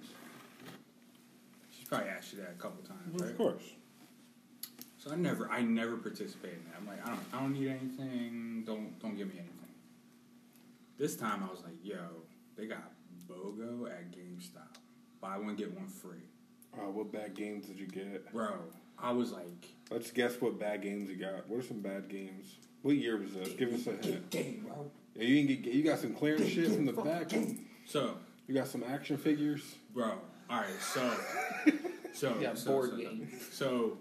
She's 1.77 1.88
probably 1.88 2.10
asked 2.10 2.34
you 2.34 2.39
that 2.39 2.56
a 2.57 2.61
couple 2.61 2.84
times, 2.84 3.22
right? 3.22 3.31
Of 3.31 3.38
course. 3.38 3.64
So 4.98 5.11
I 5.11 5.15
never, 5.15 5.49
I 5.49 5.61
never 5.61 5.98
participate 5.98 6.53
in 6.53 6.64
that. 6.65 6.77
I'm 6.80 6.88
like, 6.88 7.06
I 7.06 7.10
don't, 7.10 7.22
I 7.34 7.39
don't 7.39 7.53
need 7.53 7.69
anything. 7.69 8.64
Don't, 8.65 8.99
don't 8.99 9.18
give 9.18 9.27
me 9.27 9.34
anything. 9.35 9.57
This 10.99 11.15
time 11.15 11.43
I 11.43 11.52
was 11.52 11.64
like, 11.64 11.73
yo, 11.84 11.98
they 12.56 12.68
got 12.68 12.91
BOGO 13.27 13.89
at 13.89 14.11
GameStop. 14.11 14.77
Buy 15.19 15.38
one 15.38 15.56
get 15.56 15.73
one 15.73 15.88
free, 15.88 16.22
Uh, 16.77 16.89
what 16.89 17.11
bad 17.11 17.35
games 17.35 17.68
did 17.68 17.80
you 17.80 17.88
get? 17.88 18.31
bro. 18.31 18.53
I 18.98 19.11
was 19.11 19.31
like, 19.31 19.68
Let's 19.89 20.11
guess 20.11 20.39
what 20.39 20.60
bad 20.60 20.81
games 20.84 21.10
you 21.10 21.15
got. 21.18 21.49
What 21.49 21.60
are 21.60 21.68
some 21.68 21.80
bad 21.81 22.07
games? 22.07 22.56
What 22.84 22.95
year 22.95 23.18
was 23.18 23.34
this? 23.34 23.49
Give 23.49 23.73
us 23.73 23.88
a 23.88 23.91
hint. 24.06 24.30
game, 24.30 24.65
bro. 24.68 24.89
Yeah, 25.15 25.23
you 25.23 25.48
didn't 25.48 25.64
get. 25.64 25.73
You 25.73 25.84
got 25.84 25.99
some 25.99 26.14
clearance 26.14 26.48
shit 26.48 26.72
from 26.72 26.85
the 26.85 26.93
back. 26.93 27.31
So, 27.85 28.15
You 28.48 28.53
got 28.56 28.68
some 28.68 28.84
action 28.84 29.18
figures. 29.18 29.76
bro, 29.93 30.14
all 30.49 30.61
right, 30.61 30.81
so, 30.81 31.14
so, 32.14 32.38
Yeah, 32.39 32.53
so, 32.53 32.72
board 32.72 32.91
so, 32.91 32.98
game. 32.98 33.27
So 33.52 33.98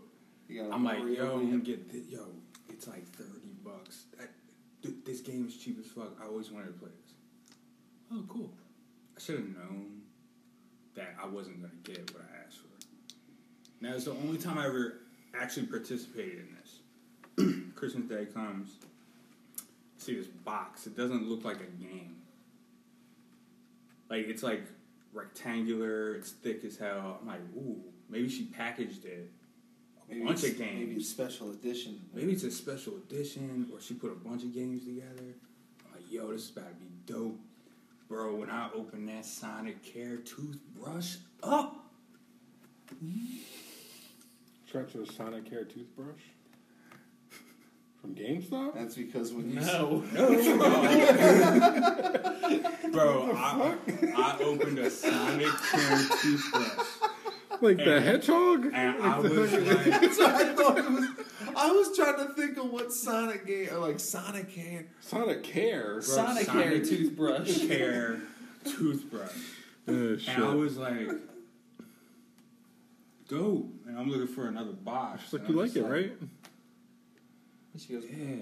You 0.49 0.63
got 0.63 0.71
a 0.71 0.75
I'm 0.75 0.85
like, 0.85 0.99
yo, 0.99 1.33
I'm 1.39 1.51
gonna 1.51 1.59
get 1.63 1.91
this. 1.91 2.07
Yo, 2.07 2.27
it's 2.69 2.87
like 2.87 3.07
thirty 3.09 3.53
bucks. 3.65 4.05
That, 4.19 4.29
dude, 4.83 5.05
this 5.05 5.21
game 5.21 5.47
is 5.47 5.57
cheap 5.57 5.79
as 5.81 5.87
fuck. 5.91 6.17
I 6.23 6.27
always 6.27 6.51
wanted 6.51 6.67
to 6.69 6.73
play 6.75 6.91
this. 7.05 7.15
Oh, 8.13 8.25
cool. 8.29 8.53
I 9.17 9.21
should 9.21 9.37
have 9.37 9.49
known 9.49 10.03
that 10.95 11.15
I 11.23 11.27
wasn't 11.27 11.61
gonna 11.63 11.75
get 11.83 12.13
what 12.15 12.23
I 12.23 12.47
asked 12.47 12.59
for. 12.59 12.60
Now 13.81 13.95
it's 13.95 14.05
the 14.05 14.13
only 14.13 14.39
time 14.39 14.59
I 14.59 14.67
ever 14.67 15.01
actually 15.39 15.67
participated 15.67 16.47
in 16.47 16.57
this. 16.57 17.55
Christmas 17.75 18.05
Day 18.09 18.27
comes. 18.27 18.77
See 19.97 20.15
this 20.15 20.27
box. 20.27 20.87
It 20.87 20.97
doesn't 20.97 21.29
look 21.29 21.45
like 21.45 21.61
a 21.61 21.83
game. 21.83 22.17
Like 24.09 24.27
it's 24.27 24.43
like 24.43 24.65
rectangular. 25.13 26.15
It's 26.15 26.31
thick 26.31 26.65
as 26.65 26.77
hell. 26.77 27.19
I'm 27.21 27.27
like, 27.27 27.41
ooh, 27.57 27.81
maybe 28.09 28.29
she 28.29 28.45
packaged 28.45 29.05
it 29.05 29.31
a 30.11 30.15
Maybe 30.15 30.27
bunch 30.27 30.45
of 30.45 30.59
games. 30.59 30.89
Maybe 30.89 31.03
special 31.03 31.51
edition. 31.51 32.01
Maybe 32.13 32.33
it's 32.33 32.45
a 32.45 32.51
special 32.51 32.95
edition, 32.97 33.69
or 33.73 33.81
she 33.81 33.95
put 33.95 34.11
a 34.11 34.15
bunch 34.15 34.43
of 34.43 34.53
games 34.53 34.85
together. 34.85 35.35
I'm 35.87 35.95
like, 35.95 36.11
yo, 36.11 36.33
this 36.33 36.45
is 36.45 36.51
about 36.51 36.69
to 36.69 36.75
be 36.75 36.91
dope. 37.07 37.39
Bro, 38.09 38.37
when 38.37 38.51
I 38.51 38.71
open 38.75 39.07
that 39.07 39.23
Sonicare 39.23 40.25
toothbrush 40.25 41.17
up, 41.43 41.87
Stretch 44.71 44.95
a 44.95 45.05
Sonic 45.05 45.49
Hair 45.49 45.65
toothbrush 45.65 46.21
from 48.01 48.15
GameStop. 48.15 48.75
That's 48.77 48.95
because 48.95 49.33
when 49.33 49.51
you 49.51 49.57
No. 49.59 50.05
bro, 52.93 53.33
I, 53.35 53.77
I 54.17 54.39
opened 54.41 54.79
a 54.79 54.89
Sonicare 54.89 56.23
toothbrush. 56.23 56.87
Like 57.61 57.79
the 57.79 57.97
And- 57.97 58.05
hedgehog. 58.05 58.67
And 58.73 59.03
I 59.03 59.19
was 59.19 59.53
like, 59.53 60.05
So 60.13 60.25
I 60.25 60.45
thought 60.55 60.79
it 60.79 60.89
was. 60.89 61.05
I 61.57 61.71
was 61.73 61.97
trying 61.97 62.25
to 62.29 62.33
think 62.35 62.57
of 62.57 62.71
what 62.71 62.93
Sonic 62.93 63.45
game 63.49 63.71
or 63.73 63.79
like 63.79 63.99
Sonic 63.99 64.55
game. 64.55 64.87
Sonicare. 65.05 65.95
Bro, 65.95 66.01
Sonic 66.03 66.45
Sonic 66.47 66.65
hair 66.65 66.79
toothbrush. 66.85 67.67
Care 67.67 68.21
toothbrush. 68.65 69.33
Uh, 69.89 70.17
shit. 70.17 70.29
And 70.29 70.45
I 70.45 70.55
was 70.55 70.77
like, 70.77 71.09
dope. 73.31 73.73
And 73.87 73.99
I'm 73.99 74.11
looking 74.11 74.27
for 74.27 74.47
another 74.49 74.73
box. 74.73 75.23
She's 75.25 75.33
like, 75.35 75.43
you 75.49 75.55
I'm 75.55 75.57
like 75.57 75.73
just 75.73 75.77
it, 75.77 75.85
right? 75.89 76.13
She 77.79 77.93
goes, 77.95 78.05
Yeah. 78.05 78.37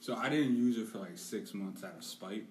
So 0.00 0.16
I 0.16 0.28
didn't 0.28 0.56
use 0.56 0.78
it 0.78 0.88
for 0.88 0.98
like 0.98 1.16
six 1.16 1.54
months 1.54 1.82
out 1.84 1.94
of 1.96 2.04
spite. 2.04 2.44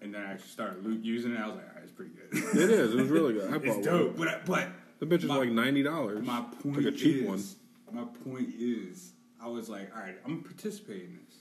And 0.00 0.12
then 0.14 0.20
I 0.22 0.32
actually 0.32 0.48
started 0.48 1.04
using 1.04 1.32
it. 1.32 1.38
I 1.40 1.46
was 1.46 1.56
like, 1.56 1.64
all 1.68 1.74
right, 1.74 1.82
it's 1.84 1.92
pretty 1.92 2.10
good. 2.10 2.60
It 2.60 2.70
is. 2.70 2.92
It 2.94 2.96
was 3.00 3.08
really 3.08 3.34
good. 3.34 3.48
I 3.54 3.58
bought 3.58 3.64
it's 3.78 3.86
dope. 3.86 4.16
one. 4.16 4.18
But, 4.18 4.28
I- 4.28 4.40
but 4.44 4.68
The 4.98 5.06
bitch 5.06 5.22
is 5.24 5.30
like 5.30 5.50
ninety 5.50 5.82
dollars. 5.82 6.26
my 6.26 6.40
point 6.62 6.76
like 6.78 6.86
a 6.86 6.92
cheap 6.92 7.28
is, 7.30 7.56
my 7.92 8.04
point 8.24 8.48
is, 8.58 9.12
I 9.42 9.48
was 9.48 9.68
like, 9.68 9.94
all 9.94 10.02
right, 10.02 10.16
I'm 10.24 10.36
gonna 10.36 10.42
participate 10.42 11.02
in 11.04 11.18
this. 11.26 11.36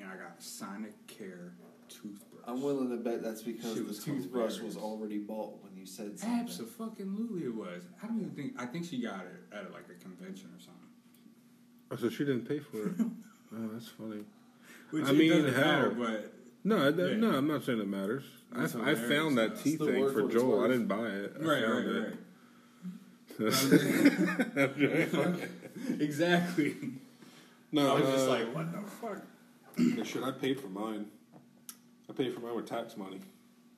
And 0.00 0.08
I 0.10 0.16
got 0.16 0.42
Sonic 0.42 1.06
Care 1.06 1.52
toothbrush. 1.88 2.42
I'm 2.46 2.62
willing 2.62 2.90
to 2.90 2.96
bet 2.96 3.22
that's 3.22 3.42
because 3.42 3.74
Shit 3.74 3.82
the 3.82 3.88
was 3.88 4.04
toothbrush 4.04 4.54
hilarious. 4.56 4.74
was 4.74 4.76
already 4.82 5.18
bought 5.18 5.62
when 5.62 5.69
you 5.80 5.86
said 5.86 6.18
something. 6.18 6.38
Absolutely, 6.40 7.44
it 7.44 7.54
was. 7.54 7.82
I 8.02 8.06
don't 8.06 8.18
even 8.20 8.30
think. 8.30 8.60
I 8.60 8.66
think 8.66 8.84
she 8.84 9.00
got 9.00 9.20
it 9.20 9.54
at 9.56 9.72
like 9.72 9.84
a 9.90 9.94
convention 10.02 10.50
or 10.54 10.60
something. 10.60 10.74
Oh, 11.90 11.96
so 11.96 12.08
she 12.08 12.24
didn't 12.24 12.46
pay 12.46 12.60
for 12.60 12.86
it. 12.86 12.92
oh, 13.00 13.10
that's 13.72 13.88
funny. 13.88 14.24
Which 14.90 15.06
I 15.06 15.12
mean, 15.12 15.30
doesn't 15.30 15.54
hell. 15.54 15.64
matter, 15.64 15.90
but 15.90 16.32
No, 16.64 16.90
that, 16.90 17.10
Yeah. 17.12 17.16
no, 17.16 17.30
I'm 17.36 17.46
not 17.48 17.64
saying 17.64 17.80
it 17.80 17.88
matters. 17.88 18.24
I, 18.54 18.64
I 18.64 18.94
found 18.94 19.38
that 19.38 19.56
though. 19.56 19.62
tea 19.62 19.70
It's 19.74 19.84
thing 19.84 20.04
for 20.06 20.12
for 20.12 20.20
its 20.26 20.34
Joel. 20.34 20.64
I 20.64 20.68
didn't 20.68 20.88
buy 20.88 21.06
it. 21.06 21.32
I 21.40 21.44
right, 21.44 21.64
found 21.64 21.86
right, 21.86 21.96
it. 21.96 22.02
right. 22.02 22.16
exactly. 26.00 26.76
No, 27.72 27.96
I 27.96 28.00
was 28.00 28.10
just 28.10 28.26
uh, 28.26 28.30
like, 28.30 28.54
what 28.54 28.72
the 28.72 28.82
fuck? 28.90 29.22
no 29.78 30.02
shit. 30.02 30.22
I 30.22 30.32
paid 30.32 30.60
for 30.60 30.68
mine. 30.68 31.06
I 32.08 32.12
paid 32.12 32.34
for 32.34 32.40
mine 32.40 32.56
with 32.56 32.66
tax 32.66 32.96
money, 32.96 33.20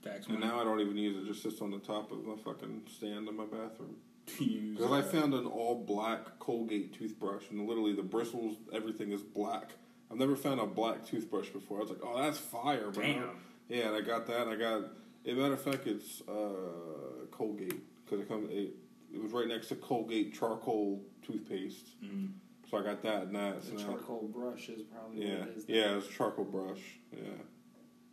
Tax 0.02 0.26
and 0.26 0.38
money. 0.38 0.46
now 0.46 0.60
I 0.60 0.64
don't 0.64 0.80
even 0.80 0.96
use 0.96 1.16
it. 1.16 1.20
It 1.20 1.26
just 1.26 1.42
sits 1.42 1.60
on 1.60 1.70
the 1.70 1.78
top 1.78 2.10
of 2.12 2.24
my 2.24 2.34
fucking 2.44 2.82
stand 2.96 3.28
in 3.28 3.36
my 3.36 3.44
bathroom. 3.44 3.96
to 4.38 4.44
use. 4.44 4.78
Because 4.78 4.92
I 4.92 5.02
found 5.02 5.34
an 5.34 5.46
all 5.46 5.74
black 5.84 6.38
Colgate 6.38 6.92
toothbrush, 6.92 7.44
and 7.50 7.66
literally 7.66 7.94
the 7.94 8.02
bristles, 8.02 8.56
everything 8.72 9.12
is 9.12 9.22
black. 9.22 9.72
I've 10.10 10.18
never 10.18 10.36
found 10.36 10.60
a 10.60 10.66
black 10.66 11.06
toothbrush 11.06 11.48
before. 11.48 11.78
I 11.78 11.80
was 11.80 11.90
like, 11.90 12.00
oh, 12.04 12.22
that's 12.22 12.38
fire, 12.38 12.90
bro. 12.90 13.02
Damn. 13.02 13.30
Yeah, 13.68 13.88
and 13.88 13.96
I 13.96 14.00
got 14.00 14.26
that. 14.26 14.42
And 14.42 14.50
I 14.50 14.56
got, 14.56 14.82
as 15.26 15.32
a 15.32 15.34
matter 15.34 15.54
of 15.54 15.62
fact, 15.62 15.86
it's 15.86 16.20
uh, 16.28 17.26
Colgate 17.30 17.82
because 18.04 18.20
it 18.20 18.28
comes. 18.28 18.50
It, 18.50 18.74
it 19.14 19.22
was 19.22 19.32
right 19.32 19.46
next 19.48 19.68
to 19.68 19.76
Colgate 19.76 20.34
charcoal 20.34 21.02
toothpaste, 21.26 22.02
mm, 22.02 22.30
so 22.70 22.78
I 22.78 22.82
got 22.82 23.02
that 23.02 23.24
and 23.24 23.34
that. 23.36 23.62
So 23.62 23.72
the 23.72 23.78
now- 23.82 23.88
charcoal 23.88 24.28
brush 24.28 24.68
is 24.68 24.82
probably 24.82 25.26
yeah, 25.26 25.38
what 25.40 25.48
it 25.48 25.56
is. 25.56 25.64
yeah, 25.68 25.96
it's 25.96 26.08
charcoal 26.08 26.44
brush. 26.44 26.80
Yeah, 27.12 27.20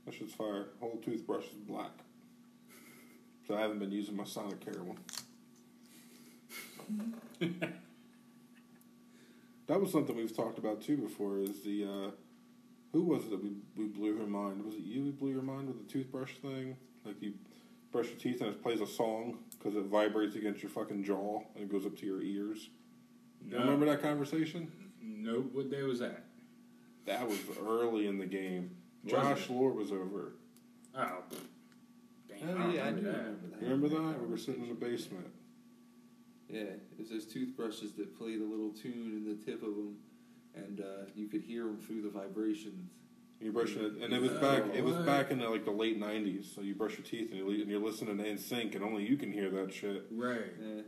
that 0.05 0.13
shit's 0.13 0.33
fire. 0.33 0.67
Whole 0.79 0.99
toothbrush 1.03 1.45
is 1.45 1.59
black. 1.67 1.91
So 3.47 3.55
I 3.55 3.61
haven't 3.61 3.79
been 3.79 3.91
using 3.91 4.15
my 4.15 4.23
Sonicare 4.23 4.81
one. 4.81 4.99
that 9.67 9.79
was 9.79 9.91
something 9.91 10.15
we've 10.15 10.35
talked 10.35 10.57
about 10.57 10.81
too 10.81 10.97
before. 10.97 11.39
Is 11.39 11.61
the 11.63 11.83
uh, 11.83 12.11
who 12.91 13.03
was 13.03 13.25
it 13.25 13.31
that 13.31 13.43
we 13.43 13.53
we 13.75 13.85
blew 13.85 14.17
her 14.17 14.27
mind? 14.27 14.63
Was 14.63 14.75
it 14.75 14.81
you 14.81 15.03
who 15.03 15.11
blew 15.11 15.31
your 15.31 15.41
mind 15.41 15.67
with 15.67 15.77
the 15.77 15.91
toothbrush 15.91 16.33
thing? 16.35 16.75
Like 17.05 17.21
you 17.21 17.33
brush 17.91 18.07
your 18.07 18.17
teeth 18.17 18.41
and 18.41 18.49
it 18.49 18.61
plays 18.61 18.81
a 18.81 18.87
song 18.87 19.39
because 19.57 19.75
it 19.75 19.85
vibrates 19.85 20.35
against 20.35 20.61
your 20.61 20.69
fucking 20.69 21.03
jaw 21.03 21.41
and 21.55 21.63
it 21.63 21.71
goes 21.71 21.85
up 21.85 21.97
to 21.97 22.05
your 22.05 22.21
ears. 22.21 22.69
You 23.43 23.57
no, 23.57 23.59
remember 23.59 23.85
that 23.87 24.01
conversation? 24.01 24.71
Nope. 25.01 25.49
What 25.53 25.71
day 25.71 25.83
was 25.83 25.99
that? 25.99 26.25
That 27.05 27.27
was 27.27 27.39
early 27.65 28.07
in 28.07 28.17
the 28.19 28.25
game. 28.25 28.75
Was 29.03 29.11
Josh? 29.13 29.49
Lord 29.49 29.75
was 29.75 29.91
over. 29.91 30.33
Oh, 30.95 31.23
damn. 32.27 32.49
Oh, 32.49 32.51
I 32.59 32.63
don't 32.63 32.73
yeah, 32.73 32.85
I 32.87 32.89
do 32.91 32.95
remember 32.97 33.11
that. 33.11 33.17
remember 33.17 33.47
that. 33.49 33.61
You 33.61 33.67
remember 33.71 33.89
that? 34.13 34.21
We 34.21 34.27
were 34.27 34.37
sitting 34.37 34.63
in 34.63 34.69
the 34.69 34.75
basement. 34.75 35.27
Yeah, 36.49 36.63
it's 36.97 37.09
those 37.11 37.25
toothbrushes 37.25 37.93
that 37.93 38.17
played 38.17 38.39
a 38.41 38.43
little 38.43 38.71
tune 38.71 39.13
in 39.15 39.25
the 39.25 39.35
tip 39.45 39.61
of 39.61 39.69
them, 39.75 39.97
and 40.55 40.81
uh, 40.81 41.05
you 41.15 41.27
could 41.27 41.41
hear 41.41 41.65
them 41.65 41.77
through 41.77 42.01
the 42.01 42.09
vibrations. 42.09 42.89
You 43.39 43.51
brush 43.53 43.75
it, 43.75 43.93
and 44.01 44.11
it 44.11 44.21
was 44.21 44.31
Oh, 44.31 44.39
back. 44.41 44.63
It 44.75 44.83
was 44.83 44.95
what? 44.95 45.05
back 45.05 45.31
in 45.31 45.39
the, 45.39 45.47
like 45.47 45.63
the 45.63 45.71
late 45.71 45.97
'90s. 45.99 46.53
So 46.53 46.61
you 46.61 46.75
brush 46.75 46.97
your 46.97 47.05
teeth 47.05 47.29
and 47.29 47.39
you're, 47.39 47.47
li- 47.47 47.61
and 47.61 47.71
you're 47.71 47.79
listening 47.79 48.17
to 48.17 48.23
NSYNC, 48.23 48.75
and 48.75 48.83
only 48.83 49.05
you 49.07 49.15
can 49.15 49.31
hear 49.31 49.49
that 49.51 49.71
shit. 49.73 50.07
Right. 50.11 50.41
Yeah. 50.61 50.81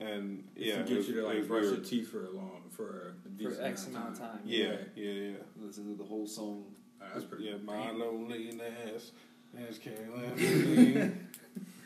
And 0.00 0.44
Yeah, 0.56 0.74
yeah, 0.74 0.80
it 0.80 0.86
get 0.88 0.96
was, 0.98 1.08
you 1.08 1.14
to 1.16 1.26
like 1.26 1.38
was 1.38 1.46
brush 1.46 1.64
your 1.64 1.76
teeth 1.76 2.10
for 2.10 2.24
a 2.24 2.30
long 2.30 2.62
for 2.70 3.14
a 3.38 3.42
for 3.42 3.62
X 3.62 3.86
amount 3.88 4.12
of 4.14 4.18
time. 4.18 4.40
Yeah, 4.44 4.76
yeah, 4.96 5.10
yeah. 5.12 5.30
Listen 5.60 5.84
to 5.92 5.96
the 6.02 6.08
whole 6.08 6.26
song. 6.26 6.64
That's 7.00 7.24
pretty. 7.24 7.44
Yeah, 7.44 7.56
my 7.64 7.76
damn. 7.86 7.98
loneliness 7.98 9.12
has 9.58 9.78
Carolina. 9.78 11.12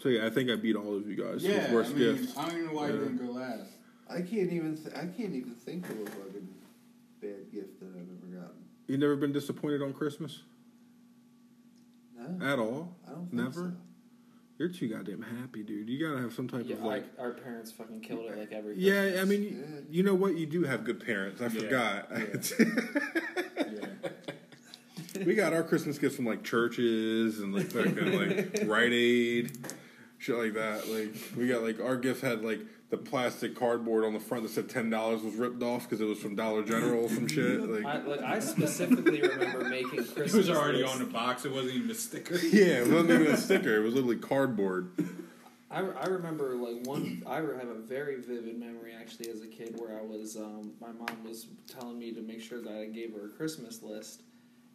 so 0.00 0.08
yeah, 0.10 0.26
I 0.26 0.30
think 0.30 0.50
I 0.50 0.56
beat 0.56 0.76
all 0.76 0.94
of 0.96 1.06
you 1.08 1.16
guys. 1.16 1.42
with 1.42 1.44
Yeah, 1.44 1.72
worst 1.72 1.92
I 1.92 1.94
mean, 1.94 2.16
gift. 2.16 2.38
I 2.38 2.42
don't 2.48 2.52
even 2.58 2.66
know 2.66 2.72
why 2.74 2.88
you 2.88 2.92
Yeah. 2.94 2.98
didn't 3.00 3.26
go 3.26 3.32
last. 3.32 3.70
I 4.10 4.20
can't 4.20 4.52
even. 4.52 4.76
Th- 4.76 4.94
I 4.94 5.06
can't 5.06 5.34
even 5.34 5.54
think 5.54 5.88
of 5.88 5.98
a 6.00 6.06
fucking 6.06 6.48
bad 7.20 7.50
gift 7.52 7.80
that 7.80 7.86
I've 7.88 7.96
ever 7.96 8.40
gotten. 8.42 8.56
You 8.86 8.96
never 8.98 9.16
been 9.16 9.32
disappointed 9.32 9.82
on 9.82 9.92
Christmas 9.92 10.42
No, 12.28 12.46
at 12.46 12.58
all? 12.58 12.96
I 13.06 13.10
don't. 13.10 13.20
Think 13.30 13.32
Never. 13.32 13.52
So. 13.52 13.72
You're 14.58 14.68
too 14.70 14.88
goddamn 14.88 15.22
happy, 15.22 15.62
dude. 15.62 15.88
You 15.88 16.04
gotta 16.04 16.20
have 16.20 16.32
some 16.32 16.48
type 16.48 16.64
Yeah, 16.66 16.76
of 16.76 16.82
like. 16.82 17.04
our, 17.16 17.26
our 17.26 17.32
parents 17.34 17.70
fucking 17.70 18.00
killed 18.00 18.26
it 18.26 18.36
like 18.36 18.50
every. 18.52 18.76
Yeah, 18.76 19.20
I 19.20 19.24
mean, 19.24 19.42
you, 19.42 19.84
you 19.88 20.02
know 20.02 20.14
what? 20.16 20.34
You 20.36 20.46
do 20.46 20.64
have 20.64 20.82
good 20.84 21.04
parents. 21.04 21.40
I 21.40 21.44
Yeah. 21.46 21.60
forgot. 21.60 22.10
Yeah. 23.70 25.24
we 25.24 25.34
got 25.34 25.52
our 25.52 25.62
Christmas 25.62 25.98
gifts 25.98 26.16
from 26.16 26.26
like 26.26 26.42
churches 26.42 27.40
and 27.40 27.54
like 27.54 27.70
fucking 27.70 28.18
like 28.18 28.62
Rite 28.68 28.92
Aid, 28.92 29.56
shit 30.18 30.36
like 30.36 30.54
that. 30.54 30.88
Like 30.88 31.14
we 31.36 31.48
got 31.48 31.62
like 31.62 31.80
our 31.80 31.96
gift 31.96 32.22
had 32.22 32.42
like 32.44 32.60
the 32.90 32.96
plastic 32.96 33.54
cardboard 33.54 34.04
on 34.04 34.14
the 34.14 34.20
front 34.20 34.44
that 34.44 34.50
said 34.50 34.68
ten 34.68 34.88
dollars 34.88 35.22
was 35.22 35.34
ripped 35.34 35.62
off 35.62 35.84
because 35.84 36.00
it 36.00 36.06
was 36.06 36.18
from 36.18 36.34
Dollar 36.34 36.62
General 36.62 37.04
or 37.04 37.08
some 37.08 37.28
shit. 37.28 37.60
Like 37.68 37.84
I, 37.84 37.98
like 37.98 38.22
I 38.22 38.38
specifically 38.40 39.20
remember 39.20 39.68
making 39.68 40.04
Christmas. 40.04 40.34
It 40.34 40.38
was 40.38 40.50
already 40.50 40.78
lists. 40.78 40.94
on 40.94 41.04
the 41.04 41.12
box. 41.12 41.44
It 41.44 41.52
wasn't 41.52 41.74
even 41.74 41.90
a 41.90 41.94
sticker. 41.94 42.36
yeah, 42.42 42.80
it 42.80 42.88
wasn't 42.88 43.10
even 43.10 43.26
a 43.26 43.36
sticker. 43.36 43.76
It 43.76 43.84
was 43.84 43.94
literally 43.94 44.16
cardboard. 44.16 44.90
I, 45.70 45.80
I 45.80 46.06
remember 46.06 46.54
like 46.54 46.86
one. 46.86 47.22
I 47.26 47.36
have 47.36 47.68
a 47.68 47.74
very 47.74 48.22
vivid 48.22 48.58
memory 48.58 48.94
actually 48.98 49.28
as 49.30 49.42
a 49.42 49.46
kid 49.46 49.74
where 49.78 49.98
I 49.98 50.02
was. 50.02 50.36
Um, 50.36 50.72
my 50.80 50.92
mom 50.92 51.24
was 51.24 51.46
telling 51.66 51.98
me 51.98 52.12
to 52.12 52.22
make 52.22 52.40
sure 52.40 52.62
that 52.62 52.72
I 52.72 52.86
gave 52.86 53.12
her 53.12 53.26
a 53.26 53.28
Christmas 53.28 53.82
list, 53.82 54.22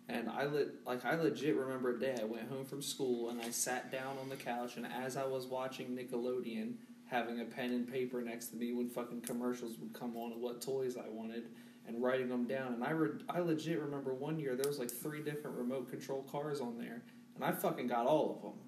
and 0.08 0.30
I 0.30 0.46
lit 0.46 0.86
like 0.86 1.04
I 1.04 1.16
legit 1.16 1.56
remember 1.56 1.96
a 1.96 2.00
day 2.00 2.16
I 2.22 2.26
went 2.26 2.48
home 2.48 2.66
from 2.66 2.84
school 2.84 3.30
and 3.30 3.42
I 3.42 3.50
sat 3.50 3.92
down 3.92 4.18
on 4.22 4.30
the 4.30 4.36
couch 4.36 4.78
and 4.78 4.86
as 4.86 5.18
I 5.18 5.26
was 5.26 5.48
watching 5.48 5.98
Nickelodeon, 5.98 6.74
having 7.14 7.40
a 7.42 7.46
pen 7.46 7.72
and 7.72 7.88
paper 7.90 8.22
next 8.22 8.48
to 8.48 8.56
me 8.56 8.74
when 8.74 8.90
fucking 8.90 9.22
commercials 9.22 9.78
would 9.78 9.94
come 9.94 10.18
on 10.18 10.34
of 10.34 10.40
what 10.40 10.62
toys 10.62 10.98
I 10.98 11.08
wanted. 11.10 11.44
And 11.86 12.02
writing 12.02 12.30
them 12.30 12.46
down, 12.46 12.76
and 12.76 12.84
I 12.84 12.92
re- 12.92 13.20
I 13.30 13.40
legit 13.40 13.78
remember 13.78 14.14
one 14.14 14.40
year 14.40 14.56
there 14.56 14.70
was 14.70 14.80
like 14.80 14.90
three 14.90 15.22
different 15.22 15.58
remote 15.58 15.90
control 15.90 16.24
cars 16.32 16.62
on 16.62 16.78
there, 16.78 17.04
and 17.36 17.44
I 17.44 17.52
fucking 17.52 17.88
got 17.88 18.06
all 18.06 18.38
of 18.38 18.42
them. 18.42 18.63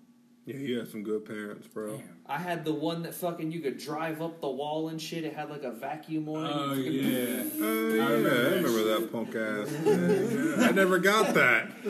Yeah, 0.46 0.58
you 0.58 0.78
had 0.78 0.88
some 0.88 1.02
good 1.02 1.26
parents, 1.26 1.66
bro. 1.68 2.04
I 2.28 2.38
had 2.38 2.66
the 2.66 2.74
one 2.74 3.02
that 3.02 3.16
fucking 3.16 3.52
you 3.52 3.62
could 3.62 3.80
drive 3.80 4.22
up 4.22 4.42
the 4.42 4.50
wall 4.50 4.90
and 4.90 5.02
shit. 5.02 5.24
It 5.24 5.34
had 5.34 5.50
like 5.50 5.64
a 5.64 5.72
vacuum 5.72 6.30
on 6.30 6.46
it. 6.46 6.52
Oh 6.54 6.74
yeah. 6.74 7.44
Oh 7.60 7.88
yeah, 7.90 8.06
I 8.06 8.12
remember 8.12 8.30
that 8.30 8.56
remember 8.64 8.84
that 8.84 9.12
punk 9.12 9.36
ass. 9.36 9.72
Yeah, 9.84 10.60
yeah. 10.62 10.68
I 10.68 10.72
never 10.72 11.00
got 11.00 11.34
that. 11.34 11.72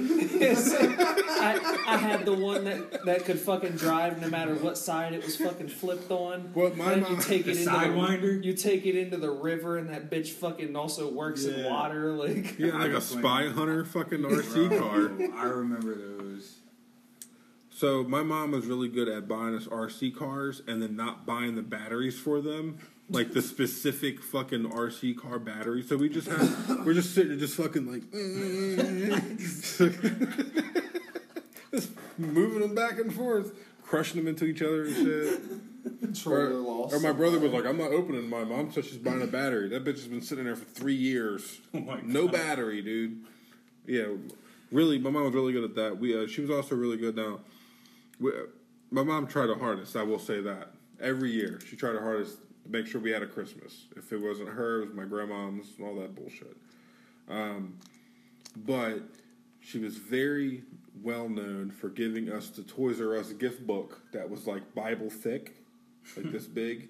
I, 1.45 1.83
I 1.85 1.97
had 1.97 2.25
the 2.25 2.33
one 2.33 2.63
that, 2.63 3.05
that 3.05 3.25
could 3.25 3.39
fucking 3.39 3.73
drive 3.73 4.21
no 4.21 4.29
matter 4.29 4.55
what 4.55 4.77
side 4.77 5.11
it 5.13 5.23
was 5.23 5.35
fucking 5.35 5.67
flipped 5.67 6.09
on. 6.09 6.51
What 6.53 6.77
my 6.77 6.95
mom- 6.95 7.15
you 7.15 7.21
take 7.21 7.43
The 7.43 7.51
it 7.51 7.57
into 7.57 7.71
Sidewinder? 7.71 8.41
The, 8.41 8.47
you 8.47 8.53
take 8.53 8.85
it 8.85 8.95
into 8.95 9.17
the 9.17 9.31
river, 9.31 9.77
and 9.77 9.89
that 9.89 10.09
bitch 10.09 10.29
fucking 10.29 10.75
also 10.77 11.11
works 11.11 11.43
in 11.43 11.65
water. 11.65 12.13
Like 12.13 12.57
Yeah, 12.57 12.77
like 12.77 12.91
a 12.91 13.01
spy 13.01 13.49
hunter 13.49 13.83
fucking 13.83 14.19
RC 14.19 14.79
car. 14.79 15.11
I 15.37 15.43
remember 15.45 15.95
those. 15.95 16.14
So 17.75 18.03
my 18.05 18.23
mom 18.23 18.51
was 18.51 18.65
really 18.67 18.87
good 18.87 19.09
at 19.09 19.27
buying 19.27 19.53
us 19.53 19.65
RC 19.65 20.15
cars 20.15 20.61
and 20.65 20.81
then 20.81 20.95
not 20.95 21.25
buying 21.25 21.55
the 21.55 21.61
batteries 21.61 22.17
for 22.17 22.39
them, 22.39 22.77
like 23.09 23.33
the 23.33 23.41
specific 23.41 24.21
fucking 24.21 24.69
RC 24.69 25.17
car 25.17 25.39
battery. 25.39 25.83
So 25.83 25.97
we 25.97 26.07
just 26.07 26.29
had, 26.29 26.85
we're 26.85 26.93
just 26.93 27.13
sitting 27.13 27.31
there, 27.31 27.39
just 27.39 27.57
fucking 27.57 27.91
like, 27.91 28.09
just 29.37 29.81
moving 32.17 32.61
them 32.61 32.73
back 32.73 32.97
and 32.97 33.13
forth, 33.13 33.51
crushing 33.83 34.23
them 34.23 34.29
into 34.29 34.45
each 34.45 34.61
other 34.61 34.85
and 34.85 34.95
shit. 34.95 35.41
Or, 36.25 36.53
or 36.93 36.99
my 37.01 37.11
brother 37.11 37.39
was 37.39 37.51
like, 37.51 37.65
I'm 37.65 37.77
not 37.77 37.91
opening 37.91 38.29
my 38.29 38.45
Mom 38.45 38.71
said 38.71 38.85
she's 38.85 38.99
buying 38.99 39.21
a 39.21 39.27
battery. 39.27 39.67
That 39.67 39.83
bitch 39.83 39.95
has 39.95 40.07
been 40.07 40.21
sitting 40.21 40.45
there 40.45 40.55
for 40.55 40.63
three 40.63 40.95
years. 40.95 41.59
Oh 41.73 41.79
my 41.79 41.99
no 42.03 42.29
battery, 42.29 42.81
dude. 42.81 43.25
Yeah, 43.85 44.13
really, 44.71 44.97
my 44.97 45.09
mom 45.09 45.25
was 45.25 45.33
really 45.33 45.51
good 45.51 45.65
at 45.65 45.75
that. 45.75 45.99
We, 45.99 46.17
uh, 46.17 46.25
she 46.25 46.39
was 46.39 46.49
also 46.49 46.75
really 46.75 46.95
good 46.95 47.17
now. 47.17 47.41
We, 48.19 48.31
my 48.91 49.03
mom 49.03 49.27
tried 49.27 49.49
her 49.49 49.55
hardest. 49.55 49.95
I 49.95 50.03
will 50.03 50.19
say 50.19 50.41
that 50.41 50.71
every 50.99 51.31
year 51.31 51.59
she 51.67 51.75
tried 51.75 51.93
her 51.93 52.01
hardest 52.01 52.37
to 52.63 52.69
make 52.69 52.87
sure 52.87 53.01
we 53.01 53.11
had 53.11 53.23
a 53.23 53.27
Christmas. 53.27 53.85
If 53.95 54.11
it 54.11 54.21
wasn't 54.21 54.49
her, 54.49 54.81
it 54.81 54.87
was 54.87 54.95
my 54.95 55.05
grandmom's 55.05 55.67
and 55.77 55.87
all 55.87 55.95
that 55.95 56.15
bullshit. 56.15 56.55
Um, 57.29 57.77
but 58.55 58.99
she 59.59 59.79
was 59.79 59.97
very 59.97 60.63
well 61.03 61.27
known 61.27 61.71
for 61.71 61.89
giving 61.89 62.31
us 62.31 62.49
the 62.49 62.63
Toys 62.63 63.01
R 63.01 63.17
Us 63.17 63.33
gift 63.33 63.65
book 63.65 64.01
that 64.13 64.29
was 64.29 64.47
like 64.47 64.73
Bible 64.73 65.09
thick, 65.09 65.55
like 66.15 66.31
this 66.31 66.45
big, 66.47 66.89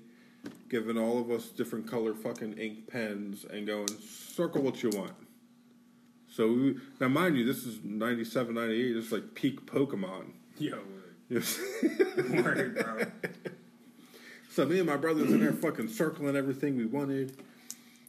giving 0.69 0.97
all 0.97 1.19
of 1.19 1.31
us 1.31 1.47
different 1.47 1.89
color 1.89 2.13
fucking 2.13 2.53
ink 2.57 2.87
pens 2.87 3.45
and 3.49 3.65
going 3.65 3.87
circle 3.87 4.61
what 4.61 4.83
you 4.83 4.89
want. 4.89 5.13
So 6.29 6.47
we, 6.51 6.77
now, 6.99 7.07
mind 7.07 7.37
you, 7.37 7.45
this 7.45 7.65
is 7.65 7.79
97, 7.83 8.53
98. 8.53 8.93
This 8.93 9.05
is 9.05 9.11
like 9.11 9.35
peak 9.35 9.65
Pokemon. 9.65 10.33
Yo, 10.57 10.77
Yes. 10.77 10.94
word, 11.29 12.75
word. 12.75 13.11
So 14.49 14.65
me 14.65 14.77
and 14.77 14.87
my 14.87 14.95
brothers 14.95 15.31
in 15.31 15.41
there 15.41 15.51
fucking 15.51 15.89
circling 15.89 16.35
everything 16.35 16.77
we 16.77 16.85
wanted, 16.85 17.37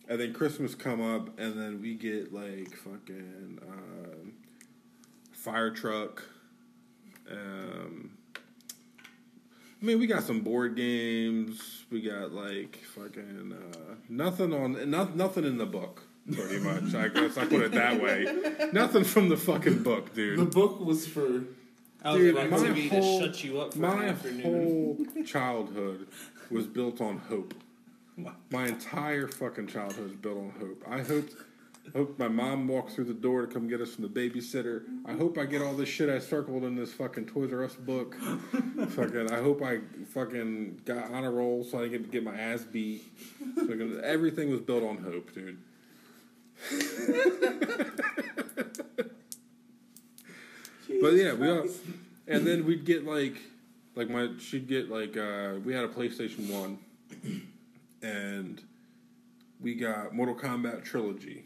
and 0.08 0.20
then 0.20 0.32
Christmas 0.32 0.74
come 0.74 1.00
up, 1.00 1.38
and 1.38 1.58
then 1.58 1.80
we 1.80 1.94
get 1.94 2.32
like 2.32 2.76
fucking 2.76 3.58
um, 3.66 4.32
fire 5.32 5.70
truck. 5.70 6.22
Um, 7.30 8.16
I 9.80 9.84
mean, 9.84 9.98
we 9.98 10.06
got 10.06 10.22
some 10.22 10.40
board 10.40 10.76
games. 10.76 11.84
We 11.90 12.02
got 12.02 12.32
like 12.32 12.80
fucking 12.94 13.52
uh, 13.52 13.94
nothing 14.08 14.52
on 14.52 14.90
not, 14.90 15.16
nothing 15.16 15.44
in 15.44 15.58
the 15.58 15.66
book. 15.66 16.02
Pretty 16.30 16.58
much, 16.58 16.94
I 16.94 17.08
guess 17.08 17.36
I 17.36 17.44
put 17.44 17.62
it 17.62 17.72
that 17.72 18.02
way. 18.02 18.26
Nothing 18.72 19.04
from 19.04 19.28
the 19.28 19.36
fucking 19.36 19.84
book, 19.84 20.12
dude. 20.12 20.40
The 20.40 20.44
book 20.44 20.80
was 20.80 21.06
for. 21.06 21.44
Was 22.06 22.16
Dude, 22.16 22.34
my 22.36 22.46
whole- 22.46 22.60
to 22.64 23.20
shut 23.20 23.42
you 23.44 23.60
up 23.60 23.72
for 23.72 23.78
My 23.80 24.12
whole 24.42 24.96
childhood 25.24 26.06
was 26.50 26.66
built 26.66 27.00
on 27.00 27.18
hope. 27.18 27.52
My 28.50 28.66
entire 28.68 29.26
fucking 29.28 29.66
childhood 29.66 30.10
is 30.12 30.16
built 30.16 30.38
on 30.38 30.50
hope. 30.58 30.84
I 30.88 31.00
hoped, 31.02 31.34
hope 31.94 32.18
my 32.18 32.28
mom 32.28 32.68
walked 32.68 32.92
through 32.92 33.04
the 33.04 33.12
door 33.14 33.44
to 33.44 33.52
come 33.52 33.66
get 33.68 33.80
us 33.80 33.94
from 33.94 34.04
the 34.04 34.08
babysitter. 34.08 34.84
I 35.04 35.12
hope 35.14 35.36
I 35.36 35.44
get 35.46 35.60
all 35.62 35.74
this 35.74 35.88
shit 35.88 36.08
I 36.08 36.20
circled 36.20 36.62
in 36.64 36.76
this 36.76 36.92
fucking 36.92 37.26
Toys 37.26 37.52
R 37.52 37.64
Us 37.64 37.74
book. 37.74 38.14
fucking, 38.90 39.32
I 39.32 39.40
hope 39.42 39.62
I 39.62 39.80
fucking 40.14 40.82
got 40.84 41.10
on 41.12 41.24
a 41.24 41.30
roll 41.30 41.64
so 41.64 41.82
I 41.82 41.88
can 41.88 42.04
get 42.04 42.22
my 42.22 42.38
ass 42.38 42.62
beat. 42.62 43.02
Fucking, 43.56 44.00
everything 44.04 44.50
was 44.50 44.60
built 44.60 44.84
on 44.84 44.98
hope, 44.98 45.32
dude. 45.34 45.58
But 51.00 51.14
yeah, 51.14 51.34
we 51.34 51.50
all, 51.50 51.66
and 52.28 52.46
then 52.46 52.64
we'd 52.64 52.84
get 52.84 53.04
like, 53.04 53.36
like 53.94 54.08
my 54.08 54.28
she'd 54.38 54.68
get 54.68 54.90
like 54.90 55.16
uh, 55.16 55.54
we 55.64 55.74
had 55.74 55.84
a 55.84 55.88
PlayStation 55.88 56.50
One, 56.50 56.78
and 58.02 58.60
we 59.60 59.74
got 59.74 60.14
Mortal 60.14 60.34
Kombat 60.34 60.84
Trilogy, 60.84 61.44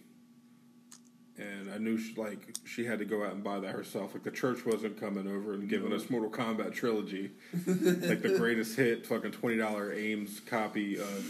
and 1.39 1.71
I 1.73 1.79
knew 1.79 1.99
she, 1.99 2.15
like 2.15 2.55
she 2.65 2.85
had 2.85 2.99
to 2.99 3.05
go 3.05 3.25
out 3.25 3.33
and 3.33 3.43
buy 3.43 3.61
that 3.61 3.75
herself. 3.75 4.15
Like 4.15 4.25
the 4.25 4.31
church 4.31 4.65
wasn't 4.67 4.99
coming 5.01 5.27
over 5.27 5.55
and 5.55 5.69
giving 5.69 5.93
us 5.93 6.11
Mortal 6.11 6.31
Kombat 6.31 6.75
Trilogy, 6.75 7.31
like 7.53 8.23
the 8.23 8.35
greatest 8.37 8.77
hit, 8.77 9.07
fucking 9.07 9.33
twenty 9.33 9.57
dollar 9.57 9.93
Ames 9.93 10.41
copy 10.41 10.99
of 10.99 11.25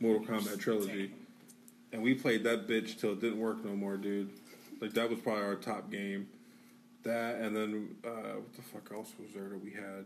Mortal 0.00 0.26
Kombat 0.26 0.60
Trilogy, 0.60 1.12
and 1.92 2.02
we 2.02 2.14
played 2.14 2.44
that 2.44 2.68
bitch 2.68 3.00
till 3.00 3.12
it 3.12 3.20
didn't 3.20 3.40
work 3.40 3.64
no 3.64 3.74
more, 3.74 3.96
dude. 3.96 4.30
Like 4.80 4.92
that 4.92 5.08
was 5.08 5.18
probably 5.20 5.42
our 5.42 5.54
top 5.56 5.90
game. 5.90 6.28
That 7.06 7.36
and 7.36 7.56
then 7.56 7.96
uh, 8.04 8.08
what 8.40 8.52
the 8.54 8.62
fuck 8.62 8.90
else 8.92 9.12
was 9.20 9.32
there 9.32 9.48
that 9.48 9.62
we 9.62 9.70
had? 9.70 10.04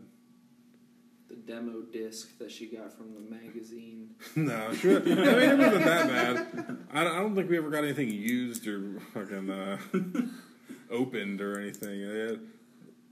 the 1.29 1.37
demo 1.37 1.81
disc 1.93 2.37
that 2.39 2.51
she 2.51 2.65
got 2.67 2.91
from 2.91 3.13
the 3.13 3.21
magazine. 3.21 4.09
no, 4.35 4.73
sure. 4.73 4.97
I 5.01 5.05
mean, 5.05 5.17
it 5.17 5.57
wasn't 5.57 5.85
that 5.85 6.07
bad. 6.09 6.77
I 6.91 7.03
don't, 7.05 7.13
I 7.15 7.19
don't 7.19 7.35
think 7.35 7.49
we 7.49 7.57
ever 7.57 7.69
got 7.69 7.85
anything 7.85 8.09
used 8.09 8.67
or 8.67 8.99
fucking 9.13 9.49
uh, 9.49 9.77
opened 10.91 11.39
or 11.39 11.57
anything. 11.57 12.03
Uh, 12.03 12.35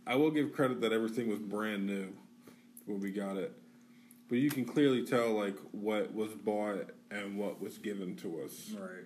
I 0.05 0.15
will 0.15 0.31
give 0.31 0.51
credit 0.51 0.81
that 0.81 0.91
everything 0.91 1.29
was 1.29 1.39
brand 1.39 1.87
new 1.87 2.11
when 2.85 2.99
we 2.99 3.09
got 3.11 3.37
it, 3.37 3.53
but 4.27 4.39
you 4.39 4.49
can 4.49 4.65
clearly 4.65 5.05
tell 5.05 5.29
like 5.31 5.55
what 5.71 6.13
was 6.13 6.33
bought 6.33 6.89
and 7.09 7.37
what 7.37 7.61
was 7.61 7.77
given 7.77 8.17
to 8.17 8.41
us 8.41 8.71
Right. 8.77 9.05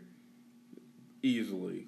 easily. 1.22 1.86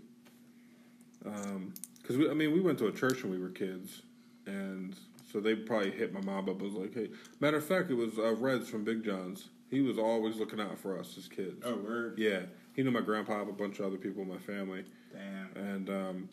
Because 2.05 2.17
we, 2.17 2.29
I 2.29 2.35
mean, 2.35 2.51
we 2.53 2.59
went 2.61 2.77
to 2.79 2.85
a 2.87 2.91
church 2.91 3.23
when 3.23 3.31
we 3.31 3.39
were 3.39 3.49
kids, 3.49 4.03
and 4.45 4.95
so 5.31 5.39
they 5.39 5.55
probably 5.55 5.89
hit 5.89 6.13
my 6.13 6.21
mom 6.21 6.47
up. 6.47 6.61
Was 6.61 6.73
like, 6.73 6.93
hey, 6.93 7.09
matter 7.39 7.57
of 7.57 7.65
fact, 7.65 7.89
it 7.89 7.95
was 7.95 8.19
uh, 8.19 8.35
Reds 8.35 8.69
from 8.69 8.83
Big 8.83 9.03
John's. 9.03 9.49
He 9.71 9.81
was 9.81 9.97
always 9.97 10.35
looking 10.35 10.59
out 10.59 10.77
for 10.77 10.99
us 10.99 11.17
as 11.17 11.27
kids. 11.27 11.63
Oh, 11.65 11.77
word. 11.77 12.19
Yeah, 12.19 12.41
he 12.75 12.83
knew 12.83 12.91
my 12.91 13.01
grandpa, 13.01 13.41
a 13.41 13.45
bunch 13.45 13.79
of 13.79 13.85
other 13.85 13.97
people 13.97 14.21
in 14.21 14.29
my 14.29 14.37
family, 14.37 14.85
Damn. 15.11 15.65
and 15.65 15.89
um, 15.89 16.29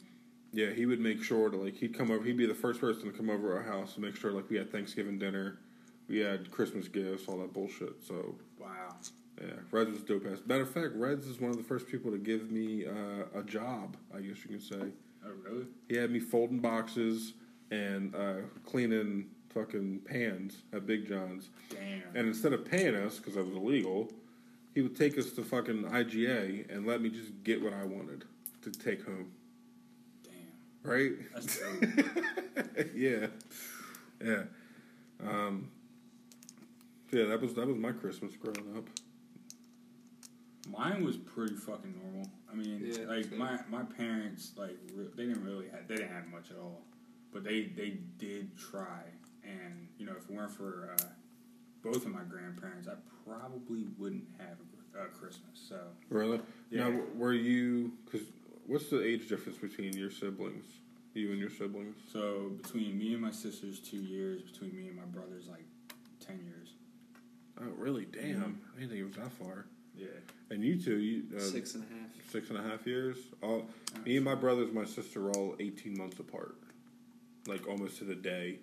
yeah, 0.53 0.71
he 0.73 0.85
would 0.85 1.01
make 1.01 1.23
sure 1.25 1.49
to 1.49 1.57
like 1.57 1.75
he'd 1.77 1.97
come 1.97 2.11
over. 2.11 2.23
He'd 2.23 2.37
be 2.37 2.45
the 2.47 2.55
first 2.55 2.79
person 2.79 3.11
to 3.11 3.17
come 3.17 3.31
over 3.31 3.49
to 3.49 3.57
our 3.57 3.63
house 3.63 3.95
and 3.95 4.05
make 4.05 4.15
sure 4.15 4.31
like 4.31 4.51
we 4.51 4.59
had 4.59 4.71
Thanksgiving 4.71 5.19
dinner, 5.19 5.59
we 6.07 6.19
had 6.19 6.51
Christmas 6.51 6.87
gifts, 6.87 7.29
all 7.29 7.39
that 7.39 7.55
bullshit. 7.55 8.03
So 8.07 8.35
Wow. 8.61 8.97
yeah, 9.41 9.55
Reds 9.71 9.91
was 9.91 10.03
dope 10.03 10.27
ass. 10.31 10.41
Matter 10.45 10.65
of 10.65 10.71
fact, 10.71 10.91
Reds 10.97 11.27
is 11.27 11.41
one 11.41 11.51
of 11.51 11.57
the 11.57 11.63
first 11.65 11.87
people 11.89 12.11
to 12.11 12.19
give 12.19 12.51
me 12.51 12.85
uh, 12.85 13.39
a 13.41 13.43
job. 13.43 13.97
I 14.15 14.21
guess 14.21 14.37
you 14.45 14.51
can 14.51 14.61
say 14.61 14.93
Oh, 15.25 15.31
really? 15.45 15.67
he 15.89 15.97
had 15.97 16.11
me 16.11 16.19
folding 16.21 16.59
boxes 16.59 17.35
and 17.71 18.15
uh, 18.15 18.37
cleaning 18.67 19.27
fucking 19.51 20.01
pans 20.05 20.63
at 20.73 20.87
Big 20.87 21.07
John's. 21.09 21.51
Damn. 21.71 22.03
And 22.15 22.29
instead 22.29 22.53
of 22.53 22.65
paying 22.65 22.95
us 22.95 23.19
because 23.19 23.35
that 23.35 23.45
was 23.45 23.55
illegal, 23.55 24.11
he 24.75 24.81
would 24.81 24.97
take 24.97 25.19
us 25.19 25.31
to 25.33 25.45
fucking 25.45 25.85
IGA 25.85 26.75
and 26.75 26.87
let 26.87 27.01
me 27.01 27.09
just 27.11 27.31
get 27.45 27.63
what 27.63 27.73
I 27.73 27.85
wanted 27.85 28.25
to 28.63 28.71
take 28.71 29.05
home. 29.05 29.31
Damn. 30.25 30.91
Right? 30.91 31.13
Yeah, 32.95 33.27
yeah. 34.25 34.43
Um, 35.23 35.69
yeah, 37.11 37.25
that 37.25 37.41
was 37.41 37.55
that 37.55 37.67
was 37.67 37.77
my 37.77 37.93
Christmas 37.93 38.35
growing 38.37 38.77
up. 38.77 38.85
Mine 40.71 41.05
was 41.05 41.17
pretty 41.17 41.55
fucking 41.55 41.95
normal. 42.03 42.29
I 42.51 42.55
mean, 42.55 42.81
Yeah, 42.85 43.07
like 43.07 43.25
same. 43.25 43.39
my 43.39 43.59
my 43.69 43.83
parents, 43.83 44.53
like 44.57 44.77
re- 44.95 45.09
they 45.17 45.27
didn't 45.27 45.45
really 45.45 45.69
have, 45.69 45.89
they 45.89 45.97
didn't 45.97 46.13
have 46.13 46.29
much 46.29 46.51
at 46.51 46.57
all, 46.57 46.83
but 47.33 47.43
they 47.45 47.65
they 47.65 47.99
did 48.19 48.57
try. 48.57 49.03
And 49.45 49.89
you 49.99 50.07
know, 50.07 50.13
if 50.17 50.25
it 50.29 50.31
weren't 50.31 50.53
for 50.53 50.95
uh, 50.99 51.05
both 51.83 52.05
of 52.07 52.13
my 52.13 52.23
grandparents, 52.23 52.87
I 52.89 52.95
probably 53.29 53.87
wouldn't 53.99 54.25
have 54.39 54.57
a, 54.95 55.05
a 55.05 55.07
Christmas. 55.09 55.59
So 55.69 55.81
Really? 56.11 56.41
Yeah. 56.71 56.89
Now, 56.89 57.01
were 57.17 57.33
you? 57.33 57.93
Because 58.05 58.27
what's 58.67 58.89
the 58.89 59.03
age 59.05 59.29
difference 59.29 59.59
between 59.59 59.95
your 59.97 60.11
siblings? 60.11 60.65
You 61.15 61.31
and 61.31 61.39
your 61.39 61.51
siblings? 61.51 61.97
so 62.11 62.53
between 62.63 62.97
me 62.97 63.13
and 63.13 63.21
my 63.21 63.33
sisters, 63.33 63.81
two 63.81 63.99
years. 63.99 64.43
Between 64.43 64.75
me 64.77 64.87
and 64.87 64.97
my 64.97 65.05
brothers, 65.07 65.49
like 65.49 65.65
ten 66.21 66.41
years. 66.45 66.69
Oh, 67.61 67.67
really? 67.77 68.07
Damn! 68.07 68.61
I 68.75 68.79
didn't 68.81 68.91
think 68.91 69.01
it 69.01 69.05
was 69.05 69.17
that 69.17 69.33
far. 69.33 69.67
Yeah. 69.95 70.07
And 70.53 70.63
you 70.63 70.77
two, 70.79 70.99
you 70.99 71.23
uh, 71.35 71.41
Six 71.41 71.75
and 71.77 71.85
a 71.85 71.87
half. 71.87 72.31
six 72.31 72.51
and 72.51 72.59
a 72.59 72.63
half 72.63 72.87
years. 72.87 73.17
All 73.43 73.65
me 74.05 74.17
and 74.17 74.25
my 74.25 74.35
brothers, 74.35 74.71
my 74.73 74.85
sister, 74.85 75.23
were 75.23 75.31
all 75.33 75.57
eighteen 75.61 75.97
months 75.97 76.19
apart, 76.21 76.55
like 77.47 77.67
almost 77.67 77.97
to 77.99 78.05
the 78.05 78.15
day. 78.15 78.59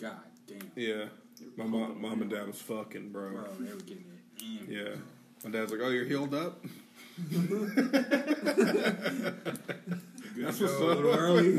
God 0.00 0.16
damn. 0.48 0.72
Yeah, 0.74 1.04
my 1.56 1.64
mom, 1.64 2.02
mom 2.02 2.22
and 2.22 2.30
dad 2.30 2.48
was 2.48 2.60
fucking, 2.60 3.10
bro. 3.10 3.30
Bro, 3.30 3.44
they 3.60 3.70
were 3.72 3.78
getting 3.82 4.04
it. 4.38 4.68
in. 4.68 4.74
Yeah, 4.74 4.94
my 5.44 5.50
dad's 5.50 5.70
like, 5.70 5.80
"Oh, 5.80 5.90
you're 5.90 6.06
healed 6.06 6.34
up." 6.34 6.64
That's 10.36 10.60
what's 10.60 10.74
up. 10.74 10.98
early. 11.04 11.52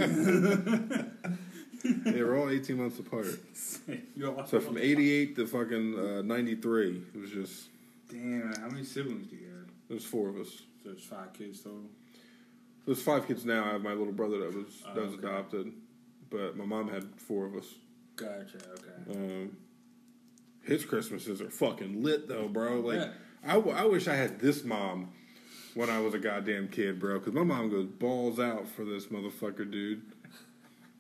they 2.11 2.21
were 2.21 2.37
all 2.37 2.49
eighteen 2.49 2.77
months 2.79 2.99
apart. 2.99 3.27
So 4.47 4.59
from 4.59 4.77
'88 4.79 5.35
to 5.35 5.45
fucking 5.45 5.99
uh, 5.99 6.21
'93, 6.23 7.01
it 7.13 7.21
was 7.21 7.29
just 7.29 7.67
Damn, 8.10 8.53
how 8.61 8.68
many 8.69 8.84
siblings 8.84 9.27
do 9.27 9.36
you 9.36 9.48
have? 9.48 9.69
There's 9.90 10.06
four 10.06 10.30
of 10.30 10.38
us. 10.38 10.49
So 10.84 10.90
there's 10.91 11.03
five 11.03 11.34
kids 11.34 11.61
total. 11.61 11.90
There's 12.86 13.02
five 13.02 13.27
kids 13.27 13.45
now. 13.45 13.65
I 13.65 13.72
have 13.73 13.82
my 13.82 13.94
little 13.94 14.14
brother 14.14 14.38
that 14.40 14.53
was 14.56 14.84
Oh, 14.88 14.94
that 14.94 15.03
was 15.06 15.14
okay. 15.15 15.27
adopted, 15.27 15.73
but 16.30 16.56
my 16.56 16.65
mom 16.65 16.88
had 16.90 17.06
four 17.19 17.45
of 17.45 17.56
us. 17.56 17.65
Gotcha. 18.15 18.57
Okay. 18.73 19.11
Um, 19.19 19.57
his 20.64 20.86
Christmases 20.86 21.41
are 21.41 21.49
fucking 21.49 22.03
lit 22.03 22.27
though, 22.27 22.48
bro. 22.48 22.80
Like 22.82 22.98
Yeah. 22.99 23.10
I, 23.45 23.53
w- 23.53 23.76
I 23.76 23.86
wish 23.86 24.07
I 24.07 24.15
had 24.15 24.40
this 24.40 24.64
mom 24.64 25.10
when 25.73 25.90
I 25.90 25.99
was 25.99 26.14
a 26.14 26.19
goddamn 26.19 26.68
kid, 26.69 26.99
bro. 26.99 27.19
Because 27.19 27.34
my 27.34 27.44
mom 27.44 27.69
goes 27.69 27.86
balls 27.88 28.40
out 28.40 28.68
for 28.68 28.86
this 28.86 29.07
motherfucker, 29.07 29.69
dude. 29.69 30.03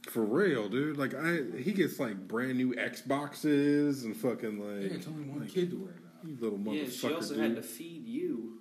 For 0.09 0.23
real, 0.23 0.69
dude. 0.69 0.97
Like 0.97 1.13
I, 1.15 1.39
he 1.59 1.71
gets 1.71 1.99
like 1.99 2.27
brand 2.27 2.57
new 2.57 2.73
Xboxes 2.73 4.03
and 4.05 4.15
fucking 4.17 4.59
like, 4.59 4.91
Yeah, 4.91 4.97
it's 4.97 5.07
only 5.07 5.23
one 5.23 5.41
like, 5.41 5.49
kid 5.49 5.69
to 5.71 5.77
about. 5.77 5.93
You 6.27 6.37
little 6.39 6.57
motherfucker, 6.59 6.83
Yeah, 6.85 6.89
she 7.09 7.13
also 7.13 7.33
dude. 7.35 7.43
had 7.43 7.55
to 7.57 7.61
feed 7.61 8.05
you. 8.07 8.53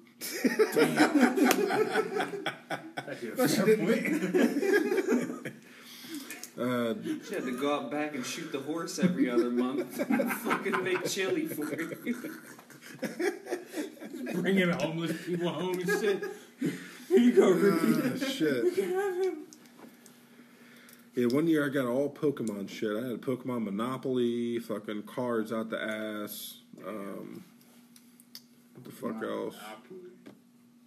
That's 3.36 3.56
your 3.56 3.76
point. 3.76 4.06
uh, 6.58 6.94
She 7.26 7.34
had 7.34 7.44
to 7.44 7.58
go 7.60 7.74
out 7.74 7.90
back 7.90 8.14
and 8.14 8.24
shoot 8.24 8.52
the 8.52 8.60
horse 8.60 8.98
every 8.98 9.28
other 9.28 9.50
month. 9.50 9.96
Fucking 10.44 10.82
make 10.84 11.04
chili 11.08 11.46
for 11.46 11.74
you. 11.80 12.38
Bringing 14.34 14.70
homeless 14.70 15.12
people 15.26 15.48
home 15.50 15.74
and 15.80 15.88
shit. 15.88 16.22
Here 17.08 17.18
you 17.18 17.32
go, 17.32 17.50
Ricky. 17.50 18.10
ah, 18.14 18.18
shit. 18.26 18.64
Yeah, 21.16 21.26
one 21.26 21.46
year 21.46 21.64
I 21.66 21.68
got 21.68 21.86
all 21.86 22.10
Pokemon 22.10 22.68
shit. 22.68 22.90
I 22.96 23.08
had 23.08 23.20
Pokemon 23.20 23.64
Monopoly, 23.64 24.58
fucking 24.58 25.04
cards 25.04 25.52
out 25.52 25.70
the 25.70 25.80
ass. 25.80 26.56
Um, 26.86 27.44
what 28.74 28.84
the 28.84 28.90
fuck 28.90 29.22
else? 29.22 29.56
Monopoly. 29.56 30.10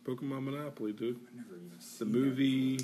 Pokemon 0.05 0.43
Monopoly, 0.43 0.93
dude. 0.93 1.19
I 1.33 1.37
never 1.37 1.55
even 1.55 1.69
The 1.77 1.83
seen 1.83 2.11
movie. 2.11 2.79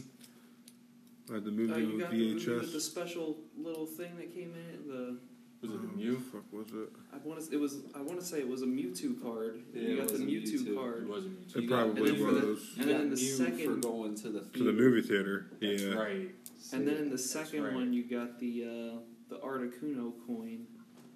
I 1.31 1.35
had 1.35 1.45
the 1.45 1.51
movie 1.51 1.73
Oh, 1.73 1.77
you 1.77 1.87
with 1.93 2.01
got 2.01 2.11
the 2.11 2.17
movie 2.17 2.49
with 2.49 2.73
the 2.73 2.81
special 2.81 3.37
little 3.57 3.85
thing 3.85 4.17
that 4.17 4.33
came 4.33 4.53
in. 4.55 4.87
The 4.87 5.17
Was 5.61 5.71
it 5.71 5.79
What 5.79 5.81
the 5.81 5.87
the 5.87 5.93
Mew? 5.95 6.19
fuck 6.19 6.43
was 6.51 6.67
it? 6.73 6.89
I 7.13 7.17
want 7.25 7.39
to. 7.41 7.53
It 7.53 7.59
was. 7.59 7.77
I 7.95 8.01
want 8.01 8.19
to 8.19 8.25
say 8.25 8.39
it 8.39 8.47
was 8.47 8.61
a 8.61 8.65
Mewtwo 8.65 9.21
card. 9.23 9.61
Yeah, 9.73 9.81
you 9.81 9.93
it 9.93 9.97
got 9.99 10.07
the 10.09 10.13
was 10.13 10.21
Mewtwo, 10.21 10.65
Mewtwo. 10.65 10.75
card. 10.75 11.03
It 11.03 11.07
was 11.09 11.25
a 11.25 11.27
Mew. 11.29 11.37
It 11.55 11.67
probably 11.69 12.09
and 12.09 12.19
then 12.19 12.25
for 12.25 12.31
the- 12.33 12.47
was. 12.47 12.69
And 12.77 12.89
then 12.89 13.01
in 13.01 13.09
the 13.09 13.15
Mew 13.15 13.21
second- 13.37 13.81
for 13.81 13.87
going 13.87 14.15
to 14.15 14.29
the 14.29 14.41
To 14.41 14.63
the 14.63 14.73
movie 14.73 15.01
theater. 15.01 15.45
That's 15.61 15.81
yeah. 15.81 15.93
right. 15.93 16.35
And 16.73 16.85
then 16.87 16.97
in 16.97 17.09
the 17.09 17.17
second 17.17 17.63
right. 17.63 17.73
one, 17.73 17.93
you 17.93 18.03
got 18.03 18.39
the 18.39 18.63
uh, 18.65 18.99
the 19.29 19.37
Articuno 19.39 20.11
coin. 20.27 20.67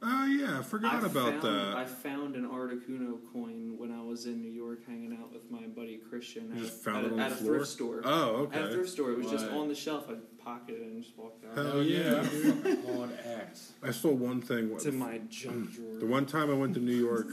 Oh, 0.02 0.26
yeah. 0.28 0.60
I 0.60 0.64
forgot 0.64 0.96
I 1.04 1.08
about 1.08 1.42
found, 1.42 1.42
that. 1.42 1.76
I 1.78 1.86
found 1.86 2.36
an 2.36 2.48
Articuno 2.48 3.18
coin 3.34 3.76
when 3.78 3.92
I 3.92 4.02
was 4.02 4.26
in 4.28 4.42
New 4.42 4.52
York 4.52 4.86
hanging 4.86 5.18
out 5.20 5.34
with 5.34 5.50
my 5.50 5.66
buddy 5.68 5.98
Christian 6.10 6.50
You 6.54 6.58
at, 6.58 6.60
just 6.70 6.84
found 6.84 6.98
at, 6.98 7.06
it 7.06 7.14
on 7.14 7.20
at 7.20 7.30
the 7.30 7.36
a 7.36 7.38
floor? 7.38 7.56
thrift 7.56 7.72
store. 7.72 8.02
Oh, 8.04 8.30
okay. 8.44 8.60
At 8.60 8.66
a 8.66 8.72
thrift 8.74 8.90
store, 8.90 9.12
it 9.12 9.18
was 9.18 9.32
just 9.32 9.48
on 9.48 9.68
the 9.68 9.76
shelf. 9.76 10.08
I 10.10 10.14
pocketed 10.44 10.82
it 10.82 10.88
and 10.88 11.04
just 11.04 11.18
walked 11.18 11.44
out. 11.46 11.56
Hell 11.56 11.72
Oh 11.78 11.82
yeah, 11.82 11.98
yeah. 11.98 12.24
fucking 12.24 12.96
hard 12.96 13.10
ass. 13.26 13.74
I 13.84 13.92
saw 13.92 14.12
one 14.12 14.40
thing. 14.42 14.70
It's 14.74 14.86
in 14.86 14.98
my 14.98 15.18
junk 15.30 15.74
drawer. 15.74 16.00
The 16.00 16.06
one 16.06 16.26
time 16.26 16.52
I 16.52 16.54
went 16.54 16.76
to 16.76 16.80
New 16.80 16.96
York, 16.96 17.28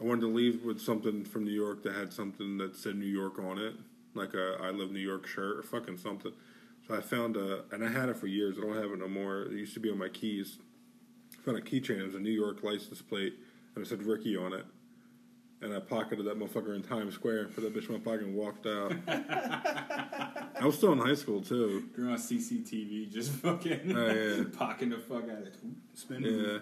I 0.00 0.04
wanted 0.04 0.22
to 0.22 0.28
leave 0.28 0.64
with 0.64 0.80
something 0.80 1.24
from 1.24 1.44
New 1.44 1.52
York 1.52 1.82
that 1.82 1.94
had 1.94 2.12
something 2.12 2.56
that 2.58 2.74
said 2.76 2.96
New 2.96 3.04
York 3.06 3.38
on 3.38 3.58
it, 3.58 3.74
like 4.14 4.32
a 4.32 4.56
I 4.62 4.70
Live 4.70 4.90
New 4.92 4.98
York 5.00 5.26
shirt 5.26 5.58
or 5.58 5.62
fucking 5.62 5.98
something. 5.98 6.32
So 6.88 6.94
I 6.96 7.00
found 7.00 7.36
a, 7.36 7.64
and 7.72 7.84
I 7.84 7.88
had 7.88 8.08
it 8.08 8.16
for 8.16 8.28
years. 8.28 8.56
I 8.58 8.62
don't 8.62 8.76
have 8.76 8.92
it 8.92 8.98
no 8.98 9.08
more. 9.08 9.42
It 9.42 9.52
used 9.52 9.74
to 9.74 9.80
be 9.80 9.90
on 9.90 9.98
my 9.98 10.08
keys. 10.08 10.56
I 11.46 11.50
found 11.52 11.58
a 11.58 11.62
keychain. 11.62 12.00
It 12.00 12.04
was 12.06 12.14
a 12.16 12.20
New 12.20 12.30
York 12.32 12.62
license 12.64 13.00
plate, 13.02 13.34
and 13.74 13.84
it 13.84 13.88
said 13.88 14.02
Ricky 14.02 14.36
on 14.36 14.52
it. 14.52 14.64
And 15.62 15.72
I 15.72 15.78
pocketed 15.78 16.26
that 16.26 16.38
motherfucker 16.38 16.74
in 16.74 16.82
Times 16.82 17.14
Square 17.14 17.44
and 17.44 17.54
put 17.54 17.62
that 17.62 17.74
bitch 17.74 17.86
in 17.88 17.94
my 17.94 17.98
pocket 18.00 18.22
and 18.22 18.34
walked 18.34 18.66
out. 18.66 18.92
I 19.08 20.64
was 20.66 20.76
still 20.76 20.92
in 20.92 20.98
high 20.98 21.14
school 21.14 21.40
too. 21.40 21.88
You're 21.96 22.10
on 22.10 22.16
CCTV, 22.18 23.12
just 23.12 23.30
fucking 23.32 23.96
Oh, 23.96 24.06
yeah. 24.12 24.44
pocking 24.58 24.90
the 24.90 24.98
fuck 24.98 25.22
out 25.24 25.38
of 25.38 25.46
it. 25.46 25.54
Spinning. 25.94 26.24
Yeah, 26.40 26.58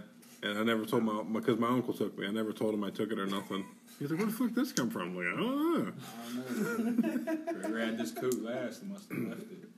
and 0.51 0.59
I 0.59 0.63
never 0.63 0.85
told 0.85 1.03
my 1.03 1.23
because 1.23 1.59
my 1.59 1.69
uncle 1.69 1.95
took 1.95 2.17
me. 2.19 2.27
I 2.27 2.31
never 2.31 2.53
told 2.53 2.75
him 2.75 2.85
I 2.85 2.91
took 2.91 3.11
it 3.11 3.19
or 3.19 3.27
nothing. 3.27 3.65
He's 3.99 4.11
like, 4.11 4.19
"Where 4.19 4.27
the 4.29 4.33
fuck 4.33 4.49
did 4.49 4.57
this 4.57 4.73
come 4.73 4.91
from?" 4.91 5.03
I'm 5.03 5.17
like, 5.17 5.27
I 5.27 5.37
don't 5.37 5.85
know. 5.87 5.93
I 6.29 6.75
don't 6.77 7.25
know. 7.25 7.53
Whoever 7.63 7.81
had 7.81 7.99
this 7.99 8.11
coat 8.13 8.35
last 8.43 8.85
must 8.85 9.09
have 9.11 9.19
left 9.19 9.43
it. 9.43 9.69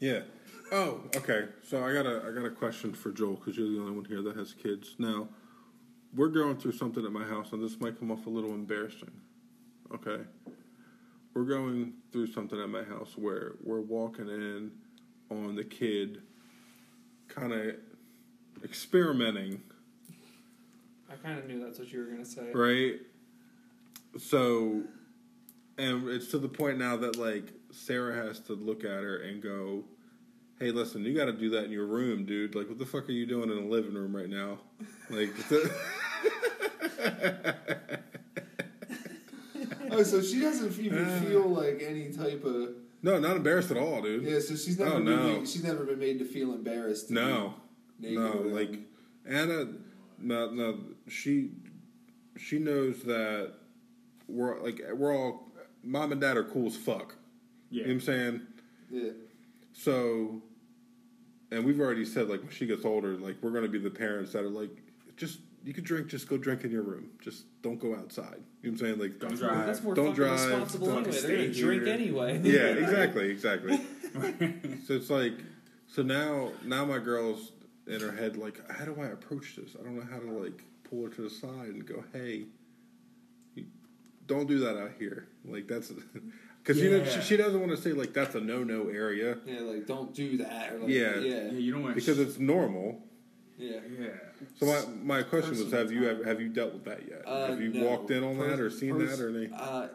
Yeah. 0.00 0.20
Oh, 0.72 1.00
okay. 1.16 1.46
So 1.62 1.84
I 1.84 1.92
got 1.92 2.06
a 2.06 2.22
I 2.26 2.30
got 2.32 2.44
a 2.44 2.50
question 2.50 2.92
for 2.92 3.10
Joel 3.10 3.34
because 3.34 3.56
you're 3.56 3.68
the 3.68 3.80
only 3.80 3.92
one 3.92 4.04
here 4.04 4.22
that 4.22 4.36
has 4.36 4.54
kids. 4.54 4.94
Now, 4.98 5.28
we're 6.14 6.28
going 6.28 6.56
through 6.56 6.72
something 6.72 7.04
at 7.04 7.12
my 7.12 7.24
house, 7.24 7.52
and 7.52 7.62
this 7.62 7.80
might 7.80 7.98
come 7.98 8.10
off 8.10 8.26
a 8.26 8.30
little 8.30 8.54
embarrassing. 8.54 9.10
Okay. 9.94 10.22
We're 11.34 11.44
going 11.44 11.94
through 12.12 12.28
something 12.28 12.60
at 12.60 12.68
my 12.68 12.82
house 12.82 13.16
where 13.16 13.52
we're 13.62 13.80
walking 13.80 14.28
in 14.28 14.72
on 15.30 15.54
the 15.54 15.64
kid, 15.64 16.22
kind 17.28 17.52
of 17.52 17.76
experimenting 18.64 19.62
I 21.10 21.16
kind 21.16 21.38
of 21.38 21.46
knew 21.46 21.58
that's 21.62 21.78
what 21.78 21.92
you 21.92 22.00
were 22.00 22.06
gonna 22.06 22.24
say. 22.24 22.52
right? 22.52 23.00
So, 24.18 24.82
and 25.76 26.08
it's 26.08 26.28
to 26.28 26.38
the 26.38 26.48
point 26.48 26.78
now 26.78 26.96
that 26.98 27.16
like 27.16 27.52
Sarah 27.72 28.14
has 28.14 28.38
to 28.40 28.54
look 28.54 28.84
at 28.84 29.02
her 29.02 29.16
and 29.18 29.42
go, 29.42 29.84
"Hey, 30.60 30.70
listen, 30.70 31.04
you 31.04 31.14
got 31.16 31.24
to 31.24 31.32
do 31.32 31.50
that 31.50 31.64
in 31.64 31.72
your 31.72 31.86
room, 31.86 32.26
dude. 32.26 32.54
Like, 32.54 32.68
what 32.68 32.78
the 32.78 32.86
fuck 32.86 33.08
are 33.08 33.12
you 33.12 33.26
doing 33.26 33.50
in 33.50 33.56
the 33.56 33.68
living 33.70 33.94
room 33.94 34.14
right 34.14 34.28
now? 34.28 34.58
Like." 35.08 35.30
Oh, 39.92 40.02
so 40.04 40.22
she 40.22 40.40
doesn't 40.40 40.78
even 40.78 41.04
Uh. 41.04 41.20
feel 41.20 41.48
like 41.48 41.82
any 41.84 42.10
type 42.12 42.44
of 42.44 42.70
no, 43.02 43.18
not 43.18 43.36
embarrassed 43.36 43.70
at 43.70 43.76
all, 43.76 44.02
dude. 44.02 44.24
yeah. 44.24 44.38
So 44.38 44.54
she's 44.54 44.78
never 44.78 44.92
Oh, 44.92 44.96
been 44.96 45.04
no. 45.06 45.38
made, 45.38 45.48
she's 45.48 45.64
never 45.64 45.84
been 45.84 45.98
made 45.98 46.18
to 46.20 46.24
feel 46.24 46.52
embarrassed. 46.54 47.10
No, 47.10 47.54
no, 47.98 48.42
like 48.46 48.78
Anna, 49.26 49.68
no, 50.18 50.50
no, 50.50 50.78
she, 51.08 51.50
she 52.36 52.58
knows 52.58 53.02
that 53.02 53.52
we're 54.28 54.60
like 54.62 54.80
we're 54.94 55.14
all 55.16 55.48
mom 55.82 56.12
and 56.12 56.20
dad 56.20 56.36
are 56.36 56.44
cool 56.44 56.66
as 56.66 56.76
fuck. 56.76 57.16
Yeah. 57.70 57.70
You 57.70 57.80
know 57.80 57.86
what 57.88 57.92
I'm 57.94 58.00
saying? 58.00 58.40
yeah. 58.90 59.10
So, 59.72 60.42
and 61.50 61.64
we've 61.64 61.80
already 61.80 62.04
said 62.04 62.28
like 62.28 62.40
when 62.42 62.50
she 62.50 62.66
gets 62.66 62.84
older, 62.84 63.16
like 63.16 63.36
we're 63.42 63.50
gonna 63.50 63.68
be 63.68 63.78
the 63.78 63.90
parents 63.90 64.32
that 64.32 64.44
are 64.44 64.48
like, 64.50 64.70
just 65.16 65.40
you 65.64 65.74
can 65.74 65.84
drink, 65.84 66.06
just 66.08 66.28
go 66.28 66.38
drink 66.38 66.64
in 66.64 66.70
your 66.70 66.82
room, 66.82 67.10
just 67.22 67.44
don't 67.62 67.78
go 67.78 67.94
outside. 67.94 68.40
You 68.62 68.70
know 68.70 68.72
what 68.76 68.80
I'm 68.82 68.98
saying? 68.98 68.98
Like, 68.98 69.18
Don't 69.18 69.30
Well, 69.40 69.50
drive. 69.50 69.66
that's 69.66 69.82
more 69.82 69.94
Don't 69.94 70.06
fucking 70.06 70.16
drive, 70.16 70.40
responsible 70.50 70.86
don't 70.86 71.06
anyway. 71.06 71.20
They're 71.20 71.36
gonna 71.36 71.52
drink 71.52 71.86
anyway. 71.86 72.40
yeah, 72.42 72.60
exactly, 72.84 73.28
exactly. 73.30 73.80
so 74.86 74.94
it's 74.94 75.10
like, 75.10 75.34
so 75.86 76.02
now, 76.02 76.52
now 76.64 76.84
my 76.86 76.98
girl's 76.98 77.52
in 77.86 78.00
her 78.00 78.12
head 78.12 78.36
like, 78.36 78.58
how 78.70 78.84
do 78.86 78.96
I 79.00 79.06
approach 79.08 79.56
this? 79.56 79.76
I 79.78 79.82
don't 79.82 79.96
know 79.96 80.06
how 80.10 80.18
to 80.18 80.30
like 80.30 80.62
pull 80.84 81.04
her 81.04 81.10
to 81.10 81.22
the 81.22 81.30
side 81.30 81.68
and 81.68 81.84
go, 81.86 82.04
hey, 82.12 82.44
don't 84.26 84.46
do 84.46 84.60
that 84.60 84.78
out 84.78 84.92
here. 84.98 85.26
Like 85.44 85.66
that's 85.66 85.92
because 86.62 86.80
you 86.82 86.90
know 86.90 87.04
she, 87.04 87.20
she 87.22 87.36
doesn't 87.36 87.58
want 87.60 87.72
to 87.72 87.76
say 87.76 87.92
like 87.92 88.12
that's 88.12 88.34
a 88.34 88.40
no 88.40 88.62
no 88.64 88.88
area 88.88 89.38
Yeah, 89.46 89.60
like 89.60 89.86
don't 89.86 90.14
do 90.14 90.36
that. 90.38 90.72
Or 90.74 90.78
like, 90.80 90.88
Yeah. 90.90 91.16
yeah, 91.18 91.34
Yeah, 91.44 91.50
you 91.52 91.72
don't 91.72 91.82
want 91.82 91.94
because 91.94 92.18
it's 92.18 92.38
normal. 92.38 93.02
yeah. 93.58 93.80
yeah. 93.98 94.08
So 94.58 94.66
my 94.66 95.18
my 95.18 95.22
question 95.22 95.50
was, 95.50 95.62
Personal 95.64 95.80
have 95.82 95.92
you 95.92 96.04
have, 96.04 96.24
have 96.24 96.40
you 96.40 96.48
dealt 96.48 96.72
with 96.72 96.84
that 96.84 97.06
yet? 97.08 97.22
Uh, 97.26 97.46
have 97.48 97.60
you 97.60 97.72
no. 97.72 97.84
walked 97.86 98.10
in 98.10 98.22
on 98.24 98.38
that 98.38 98.58
or 98.60 98.70
seen 98.70 98.96
pers- 98.96 99.18
that 99.18 99.24
or 99.24 99.30
any? 99.36 99.50
Uh, 99.54 99.88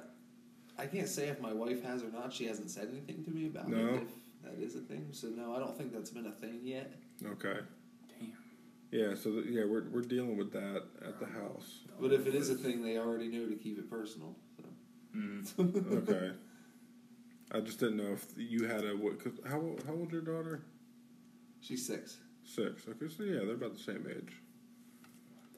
I 0.78 0.86
can't 0.88 1.08
say 1.08 1.28
if 1.30 1.40
my 1.40 1.54
wife 1.54 1.84
has 1.84 2.04
or 2.04 2.10
not. 2.12 2.34
She 2.34 2.46
hasn't 2.46 2.70
said 2.70 2.90
anything 2.92 3.24
to 3.24 3.32
me 3.32 3.46
about 3.48 3.70
No. 3.70 3.96
it. 3.96 4.02
If 4.04 4.10
that 4.44 4.64
is 4.64 4.76
a 4.76 4.80
thing, 4.82 5.08
so 5.12 5.28
no, 5.30 5.56
I 5.56 5.60
don't 5.60 5.76
think 5.78 5.94
that's 5.94 6.10
been 6.10 6.26
a 6.28 6.32
thing 6.32 6.60
yet. 6.64 6.92
Okay. 7.26 7.60
Damn. 8.20 8.34
Yeah. 8.92 9.16
So 9.16 9.32
th- 9.32 9.46
yeah, 9.48 9.64
we're 9.66 9.86
we're 9.90 10.02
dealing 10.02 10.38
with 10.38 10.52
that 10.52 10.84
at 11.08 11.20
the 11.20 11.26
house. 11.28 11.80
But 12.00 12.12
if 12.12 12.28
it 12.28 12.36
is 12.36 12.50
a 12.50 12.56
thing, 12.56 12.84
they 12.84 12.98
already 12.98 13.30
know 13.30 13.48
to 13.48 13.56
keep 13.56 13.80
it 13.80 13.90
personal. 13.90 14.36
So. 14.58 14.64
Mm. 15.64 16.10
Okay. 16.10 16.32
I 17.52 17.60
just 17.60 17.80
didn't 17.80 17.98
know 17.98 18.14
if 18.14 18.26
you 18.38 18.66
had 18.68 18.84
a 18.86 18.92
what? 18.96 19.24
Cause 19.24 19.34
how 19.48 19.60
old- 19.62 19.84
how 19.86 19.94
old 19.94 20.12
your 20.12 20.22
daughter? 20.22 20.62
She's 21.62 21.86
six. 21.86 22.18
Six. 22.44 22.84
Okay, 22.88 23.08
so 23.16 23.24
yeah, 23.24 23.40
they're 23.46 23.54
about 23.56 23.74
the 23.74 23.80
same 23.84 24.06
age. 24.10 24.34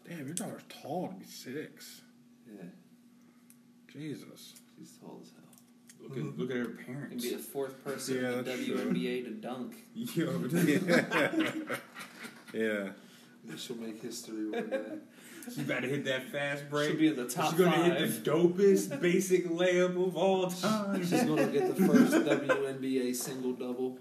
Damn, 0.07 0.25
your 0.25 0.35
daughter's 0.35 0.63
tall 0.69 1.09
to 1.09 1.15
be 1.15 1.25
six. 1.25 2.01
Yeah, 2.49 2.63
Jesus. 3.91 4.53
she's 4.77 4.91
tall 5.01 5.19
as 5.21 5.31
hell. 5.31 5.43
Look 6.01 6.17
at 6.17 6.37
look 6.37 6.51
at 6.51 6.57
her 6.57 6.63
And 6.65 6.79
parents. 6.85 7.23
be 7.25 7.31
the 7.35 7.39
fourth 7.39 7.83
person 7.83 8.15
Yeah, 8.21 8.29
in 8.31 8.37
the 8.37 8.43
that's 8.43 8.65
true. 8.65 8.77
WNBA 8.77 9.23
to 9.25 9.31
dunk. 9.31 9.75
Yo, 9.93 10.43
Yeah. 12.53 12.89
She'll 13.57 13.77
make 13.77 14.01
history 14.01 14.49
one 14.49 14.69
day. 14.69 14.97
She's 15.47 15.59
about 15.59 15.81
to 15.81 15.87
hit 15.87 16.05
that 16.05 16.29
fast 16.29 16.69
break. 16.69 16.89
She'll 16.91 16.99
be 16.99 17.07
in 17.07 17.15
the 17.15 17.27
top 17.27 17.51
She's 17.51 17.59
gonna 17.59 17.71
five. 17.71 17.97
hit 17.97 18.23
the 18.23 18.31
dopest 18.31 19.01
basic 19.01 19.47
layup 19.47 20.01
of 20.07 20.15
all 20.15 20.49
time. 20.49 21.01
She's 21.01 21.23
gonna 21.23 21.47
get 21.47 21.75
the 21.75 21.87
first 21.87 22.13
WNBA 22.13 23.15
single 23.15 23.53
double. 23.53 23.97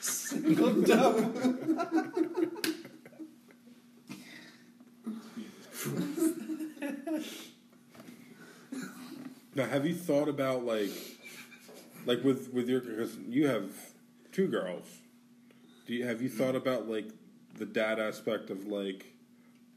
Single 0.00 0.82
double. 0.82 1.32
Now, 9.54 9.66
have 9.66 9.86
you 9.86 9.94
thought 9.94 10.28
about 10.28 10.64
like, 10.64 10.90
like 12.06 12.24
with 12.24 12.52
with 12.52 12.68
your 12.68 12.80
because 12.80 13.16
you 13.28 13.46
have 13.48 13.70
two 14.32 14.48
girls. 14.48 14.86
Do 15.86 15.94
you 15.94 16.06
have 16.06 16.22
you 16.22 16.28
thought 16.28 16.56
about 16.56 16.88
like 16.88 17.08
the 17.58 17.66
dad 17.66 17.98
aspect 18.00 18.48
of 18.50 18.66
like, 18.66 19.11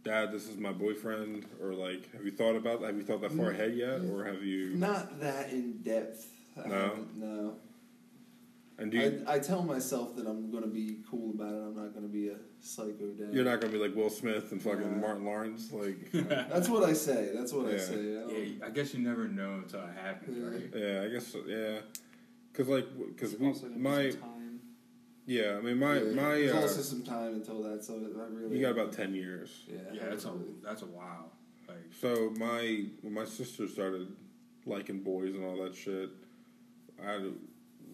dad, 0.05 0.31
this 0.31 0.47
is 0.47 0.57
my 0.57 0.71
boyfriend, 0.71 1.45
or 1.61 1.73
like, 1.73 2.11
have 2.13 2.23
you 2.23 2.31
thought 2.31 2.55
about 2.55 2.81
have 2.83 2.95
you 2.95 3.03
thought 3.03 3.21
that 3.21 3.31
far 3.33 3.49
ahead 3.49 3.75
yet, 3.75 4.01
or 4.11 4.23
have 4.23 4.43
you? 4.43 4.75
Not 4.75 5.19
that 5.19 5.49
in 5.51 5.79
depth. 5.83 6.27
No? 6.65 6.93
no. 7.15 7.55
And 8.77 8.91
do 8.91 8.97
you, 8.97 9.23
I, 9.27 9.35
I 9.35 9.39
tell 9.39 9.63
myself 9.63 10.15
that 10.17 10.27
I'm 10.27 10.51
gonna 10.51 10.67
be 10.67 10.97
cool 11.09 11.31
about 11.31 11.53
it. 11.53 11.57
I'm 11.57 11.75
not 11.75 11.93
gonna 11.93 12.07
be 12.07 12.29
a 12.29 12.35
psycho 12.61 13.07
dad. 13.17 13.29
you're 13.33 13.43
not 13.45 13.59
gonna 13.61 13.71
be 13.73 13.79
like 13.79 13.95
Will 13.95 14.09
Smith 14.09 14.51
and 14.51 14.61
fucking 14.61 14.81
Nah. 15.01 15.07
Martin 15.07 15.25
Lawrence, 15.25 15.71
like. 15.71 15.97
Uh, 16.13 16.43
That's 16.49 16.69
what 16.69 16.83
I 16.83 16.93
say. 16.93 17.31
That's 17.33 17.51
what 17.53 17.67
I 17.67 17.71
Yeah. 17.73 17.77
say. 17.79 17.93
I 17.93 18.19
don't- 18.21 18.31
Yeah, 18.59 18.65
I 18.65 18.69
guess 18.69 18.93
you 18.93 19.01
never 19.01 19.27
know 19.27 19.53
until 19.55 19.79
it 19.81 19.89
happens, 20.01 20.37
Yeah. 20.37 20.45
right? 20.45 20.69
Yeah, 20.75 21.03
I 21.05 21.09
guess 21.13 21.27
so, 21.27 21.39
yeah. 21.47 21.79
Cause 22.53 22.67
like, 22.69 22.85
cause 23.17 23.33
It's 23.33 23.39
we 23.39 23.47
be 23.69 23.79
my 23.79 24.09
some 24.11 24.19
time. 24.21 24.34
Yeah, 25.25 25.55
I 25.57 25.61
mean 25.61 25.79
my 25.79 25.95
Yeah, 25.95 26.13
my 26.13 26.35
There's 26.35 26.53
uh, 26.53 26.61
also 26.61 26.81
some 26.81 27.03
time 27.03 27.33
until 27.35 27.63
that, 27.63 27.83
so 27.83 27.93
I 27.95 28.33
really. 28.33 28.57
you 28.57 28.61
got 28.61 28.71
about 28.71 28.93
ten 28.93 29.15
years. 29.15 29.63
Yeah. 29.67 29.77
Yeah, 29.91 30.03
haven't 30.03 30.09
that's 30.09 30.25
a 30.25 30.33
that's 30.63 30.81
a 30.83 30.87
wow. 30.87 31.25
Like 31.67 31.77
So 31.99 32.31
my 32.37 32.85
my 33.03 33.25
sister 33.25 33.67
started 33.67 34.15
liking 34.65 35.01
boys 35.01 35.35
and 35.35 35.43
all 35.43 35.63
that 35.63 35.75
shit, 35.75 36.09
I 37.03 37.31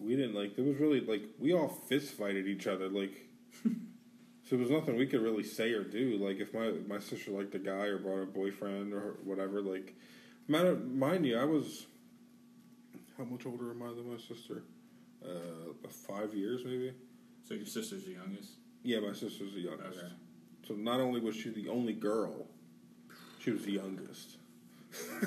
we 0.00 0.16
didn't 0.16 0.34
like. 0.34 0.56
There 0.56 0.64
was 0.64 0.76
really 0.78 1.00
like 1.00 1.22
we 1.38 1.54
all 1.54 1.68
fist 1.68 2.14
fighted 2.14 2.46
each 2.46 2.66
other. 2.66 2.88
Like, 2.88 3.28
so 3.64 3.70
there 4.50 4.58
was 4.58 4.70
nothing 4.70 4.96
we 4.96 5.06
could 5.06 5.22
really 5.22 5.44
say 5.44 5.72
or 5.72 5.84
do. 5.84 6.18
Like 6.18 6.38
if 6.38 6.52
my 6.52 6.72
my 6.86 6.98
sister 6.98 7.30
liked 7.30 7.54
a 7.54 7.58
guy 7.58 7.86
or 7.86 7.98
brought 7.98 8.22
a 8.22 8.26
boyfriend 8.26 8.92
or 8.92 9.16
whatever. 9.24 9.62
Like, 9.62 9.94
matter 10.48 10.76
mind 10.76 11.24
you, 11.24 11.38
I 11.38 11.44
was 11.44 11.86
how 13.16 13.24
much 13.24 13.46
older 13.46 13.70
am 13.70 13.82
I 13.82 13.88
than 13.88 14.10
my 14.10 14.18
sister? 14.18 14.64
Uh, 15.24 15.72
five 15.88 16.34
years 16.34 16.62
maybe. 16.64 16.92
So 17.46 17.54
your 17.54 17.66
sister's 17.66 18.04
the 18.04 18.12
youngest. 18.12 18.50
Yeah, 18.82 19.00
my 19.00 19.12
sister's 19.12 19.52
the 19.54 19.60
youngest. 19.60 19.98
Okay. 19.98 20.12
So 20.66 20.74
not 20.74 21.00
only 21.00 21.20
was 21.20 21.36
she 21.36 21.50
the 21.50 21.68
only 21.68 21.92
girl, 21.92 22.46
she 23.40 23.50
was 23.50 23.64
the 23.64 23.72
youngest. 23.72 24.36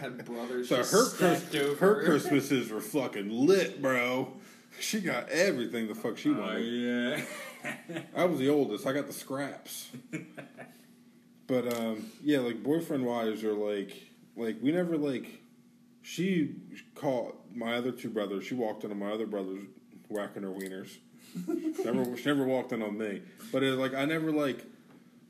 Had 0.00 0.24
brothers 0.24 0.68
So 0.68 0.76
her 0.76 0.82
stacked 0.84 1.50
Chris- 1.50 1.54
over. 1.62 1.76
her 1.76 2.04
Christmases 2.04 2.70
were 2.70 2.80
fucking 2.80 3.28
lit, 3.30 3.82
bro. 3.82 4.32
She 4.80 5.00
got 5.00 5.28
everything 5.28 5.88
the 5.88 5.94
fuck 5.94 6.16
she 6.18 6.30
Oh 6.30 6.34
wanted. 6.34 6.62
yeah. 6.62 7.20
I 8.16 8.24
was 8.24 8.38
the 8.38 8.48
oldest. 8.48 8.86
I 8.86 8.92
got 8.92 9.06
the 9.06 9.12
scraps. 9.12 9.88
but 11.46 11.76
um, 11.76 12.06
yeah, 12.22 12.38
like 12.38 12.62
boyfriend 12.62 13.04
wise, 13.04 13.42
or 13.44 13.52
like 13.54 13.92
like 14.36 14.56
we 14.62 14.72
never 14.72 14.96
like. 14.96 15.42
She 16.02 16.54
caught 16.94 17.36
my 17.54 17.74
other 17.74 17.90
two 17.92 18.08
brothers. 18.08 18.44
She 18.46 18.54
walked 18.54 18.84
into 18.84 18.96
my 18.96 19.10
other 19.12 19.26
brothers 19.26 19.64
whacking 20.08 20.42
her 20.42 20.48
wieners. 20.50 20.96
never, 21.84 22.16
she 22.16 22.24
never 22.24 22.44
walked 22.44 22.72
in 22.72 22.82
on 22.82 22.96
me. 22.98 23.22
But 23.52 23.62
it 23.62 23.74
like 23.74 23.94
I 23.94 24.04
never 24.04 24.32
like 24.32 24.64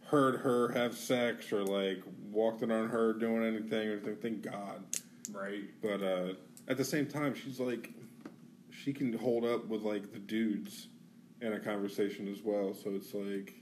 heard 0.06 0.36
her 0.40 0.68
have 0.72 0.94
sex 0.96 1.52
or 1.52 1.64
like 1.64 2.02
walked 2.30 2.62
in 2.62 2.70
on 2.70 2.88
her 2.88 3.12
doing 3.12 3.44
anything 3.44 3.88
or 3.88 3.92
anything. 3.92 4.16
Thank 4.16 4.42
God. 4.42 4.82
right. 5.32 5.64
But 5.82 6.02
uh, 6.02 6.32
at 6.68 6.76
the 6.76 6.84
same 6.84 7.06
time, 7.06 7.34
she's 7.34 7.60
like, 7.60 7.90
she 8.70 8.92
can 8.92 9.12
hold 9.12 9.44
up 9.44 9.66
with 9.66 9.82
like 9.82 10.12
the 10.12 10.18
dudes 10.18 10.88
in 11.40 11.52
a 11.52 11.60
conversation 11.60 12.28
as 12.28 12.42
well. 12.42 12.74
So 12.74 12.90
it's 12.94 13.12
like, 13.14 13.54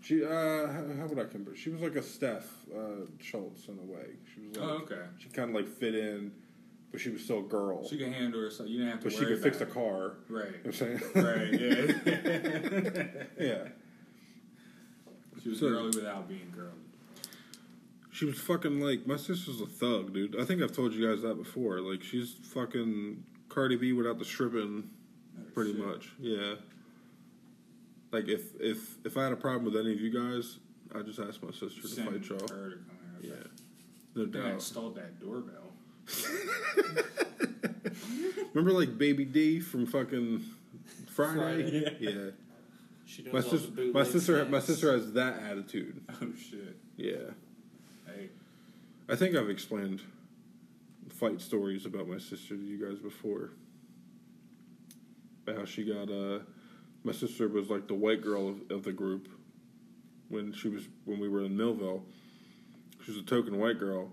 she 0.00 0.24
uh, 0.24 0.28
how, 0.28 0.84
how 0.98 1.06
would 1.06 1.18
I 1.18 1.24
compare? 1.24 1.54
She 1.56 1.70
was 1.70 1.80
like 1.82 1.96
a 1.96 2.02
Steph 2.02 2.46
uh, 2.74 3.06
Schultz 3.20 3.68
in 3.68 3.78
a 3.78 3.82
way. 3.82 4.06
She 4.34 4.40
was 4.48 4.56
like, 4.56 4.68
Oh, 4.68 4.72
okay. 4.84 5.02
she 5.18 5.28
kind 5.28 5.50
of 5.50 5.54
like 5.56 5.68
fit 5.68 5.94
in, 5.94 6.32
but 6.92 7.00
she 7.00 7.08
was 7.10 7.24
still 7.24 7.38
a 7.40 7.42
girl. 7.42 7.88
She 7.88 7.96
can 7.98 8.12
handle 8.12 8.40
herself. 8.40 8.68
You 8.68 8.78
didn't 8.78 8.92
have 8.92 9.00
to 9.00 9.04
but 9.06 9.12
she 9.14 9.24
worry 9.24 9.34
could 9.34 9.42
fix 9.42 9.60
a 9.62 9.66
car. 9.66 10.12
Right. 10.28 10.46
You 10.46 10.52
know 10.52 10.58
what 10.62 10.66
I'm 10.66 10.72
saying? 10.72 11.00
Right. 11.14 11.60
Yeah. 13.38 13.46
yeah. 13.46 13.68
she 15.42 15.48
was 15.48 15.58
So- 15.58 15.68
girly 15.70 15.86
without 15.96 16.28
being 16.28 16.52
girly. 16.54 16.68
She 18.12 18.26
was 18.26 18.38
fucking 18.38 18.78
like 18.78 19.06
my 19.06 19.16
sister's 19.16 19.60
a 19.62 19.66
thug, 19.66 20.12
dude. 20.12 20.38
I 20.38 20.44
think 20.44 20.60
I've 20.62 20.72
told 20.72 20.92
you 20.92 21.08
guys 21.08 21.22
that 21.22 21.34
before. 21.36 21.80
Like 21.80 22.02
she's 22.02 22.34
fucking 22.52 23.24
Cardi 23.48 23.76
B 23.76 23.94
without 23.94 24.18
the 24.18 24.24
stripping, 24.26 24.90
pretty 25.54 25.72
Shit. 25.72 25.86
much. 25.86 26.12
Yeah. 26.20 26.54
Like 28.12 28.28
if 28.28 28.42
if 28.60 28.98
if 29.06 29.16
I 29.16 29.24
had 29.24 29.32
a 29.32 29.36
problem 29.36 29.64
with 29.64 29.76
any 29.82 29.94
of 29.94 30.00
you 30.00 30.10
guys, 30.10 30.58
I 30.94 31.00
just 31.00 31.18
ask 31.20 31.42
my 31.42 31.52
sister 31.52 31.80
to 31.80 31.88
fight 31.88 32.28
y'all. 32.28 32.38
her 32.54 32.70
to 32.70 32.76
come 32.76 32.98
here. 33.22 33.32
Yeah, 33.34 33.46
no 34.14 34.26
They 34.26 34.38
doubt. 34.40 34.50
installed 34.52 34.96
that 34.96 35.18
doorbell. 35.18 35.61
Remember 38.54 38.78
like 38.78 38.98
Baby 38.98 39.24
D 39.24 39.60
from 39.60 39.86
fucking 39.86 40.44
Friday? 41.08 41.38
Friday, 41.38 41.96
Yeah. 42.00 42.30
She 43.04 43.22
knows 43.22 43.32
My 43.32 43.40
all 43.40 43.50
the 43.50 43.58
sister, 43.58 43.84
my 43.92 44.04
sister, 44.04 44.44
my 44.46 44.60
sister 44.60 44.92
has 44.92 45.12
that 45.12 45.42
attitude. 45.42 46.00
Oh 46.22 46.32
shit. 46.38 46.76
Yeah. 46.96 47.32
Hey, 48.06 48.28
I 49.08 49.16
think 49.16 49.36
I've 49.36 49.50
explained 49.50 50.00
fight 51.10 51.40
stories 51.40 51.84
about 51.86 52.08
my 52.08 52.18
sister 52.18 52.56
to 52.56 52.62
you 52.62 52.84
guys 52.84 52.98
before. 52.98 53.50
About 55.46 55.60
how 55.60 55.64
she 55.64 55.84
got 55.84 56.10
uh 56.10 56.40
my 57.04 57.12
sister 57.12 57.48
was 57.48 57.68
like 57.68 57.88
the 57.88 57.94
white 57.94 58.22
girl 58.22 58.48
of, 58.48 58.70
of 58.70 58.84
the 58.84 58.92
group 58.92 59.28
when 60.28 60.52
she 60.52 60.68
was 60.68 60.84
when 61.04 61.18
we 61.20 61.28
were 61.28 61.44
in 61.44 61.56
Millville. 61.56 62.04
She 63.04 63.10
was 63.10 63.20
a 63.20 63.24
token 63.24 63.58
white 63.58 63.78
girl. 63.78 64.10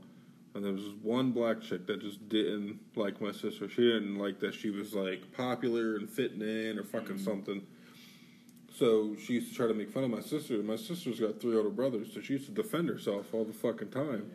And 0.56 0.66
there 0.66 0.72
was 0.72 0.84
this 0.84 0.94
one 1.02 1.32
black 1.32 1.62
chick 1.62 1.86
that 1.88 2.02
just 2.02 2.28
didn't 2.28 2.80
like 2.96 3.22
my 3.22 3.32
sister. 3.32 3.70
She 3.70 3.82
didn't 3.82 4.18
like 4.18 4.40
that 4.40 4.54
she 4.54 4.72
was 4.72 4.94
like 4.94 5.32
popular 5.34 5.96
and 5.96 6.10
fitting 6.10 6.42
in 6.42 6.80
or 6.80 6.84
fucking 6.84 7.16
mm-hmm. 7.16 7.24
something. 7.24 7.62
So 8.76 9.16
she 9.22 9.34
used 9.34 9.50
to 9.50 9.56
try 9.56 9.68
to 9.68 9.74
make 9.74 9.92
fun 9.92 10.06
of 10.06 10.10
my 10.10 10.22
sister. 10.22 10.58
My 10.64 10.78
sister's 10.78 11.20
got 11.20 11.42
three 11.42 11.56
older 11.56 11.70
brothers, 11.70 12.14
so 12.14 12.22
she 12.22 12.34
used 12.34 12.46
to 12.46 12.52
defend 12.52 12.88
herself 12.88 13.34
all 13.34 13.44
the 13.44 13.54
fucking 13.54 13.90
time. 13.90 14.32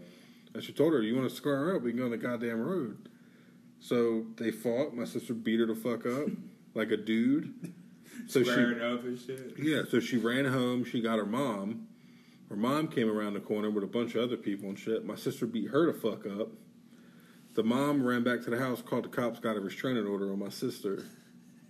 And 0.53 0.62
she 0.62 0.73
told 0.73 0.93
her, 0.93 1.03
"You 1.03 1.16
want 1.16 1.28
to 1.28 1.35
square 1.35 1.57
her 1.57 1.77
up? 1.77 1.82
We 1.82 1.91
can 1.91 1.99
go 1.99 2.05
on 2.05 2.11
the 2.11 2.16
goddamn 2.19 2.61
road." 2.61 3.09
So 3.81 4.27
they 4.36 4.51
fought. 4.51 4.95
My 4.95 5.05
sister 5.05 5.35
beat 5.35 5.61
her 5.61 5.66
the 5.66 5.74
fuck 5.74 6.07
up 6.07 6.28
like 6.74 6.91
a 6.91 6.97
dude. 6.97 7.73
So 8.27 8.43
squaring 8.43 8.78
she, 8.78 8.85
up 8.85 9.05
and 9.05 9.19
shit. 9.19 9.55
yeah. 9.59 9.82
So 9.91 9.99
she 10.01 10.16
ran 10.16 10.45
home. 10.45 10.85
She 10.85 11.01
got 11.01 11.19
her 11.19 11.27
mom. 11.27 11.89
Her 12.48 12.56
mom 12.56 12.88
came 12.88 13.08
around 13.10 13.34
the 13.34 13.40
corner 13.40 13.70
with 13.70 13.84
a 13.84 13.88
bunch 13.88 14.14
of 14.14 14.22
other 14.22 14.36
people 14.36 14.68
and 14.68 14.78
shit. 14.78 15.04
My 15.04 15.16
sister 15.16 15.46
beat 15.46 15.70
her 15.70 15.90
the 15.90 15.98
fuck 15.98 16.26
up. 16.26 16.48
The 17.54 17.62
mom 17.62 18.04
ran 18.04 18.22
back 18.22 18.42
to 18.44 18.50
the 18.50 18.58
house, 18.58 18.82
called 18.82 19.04
the 19.04 19.08
cops, 19.08 19.38
got 19.40 19.56
a 19.56 19.60
restraining 19.60 20.06
order 20.06 20.32
on 20.32 20.38
my 20.38 20.48
sister. 20.50 21.04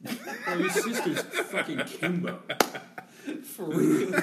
Bro, 0.02 0.56
your 0.59 0.70
sister's 0.70 1.22
fucking 1.22 1.78
Kimbo. 1.86 2.40
For 3.44 3.64
real. 3.64 4.14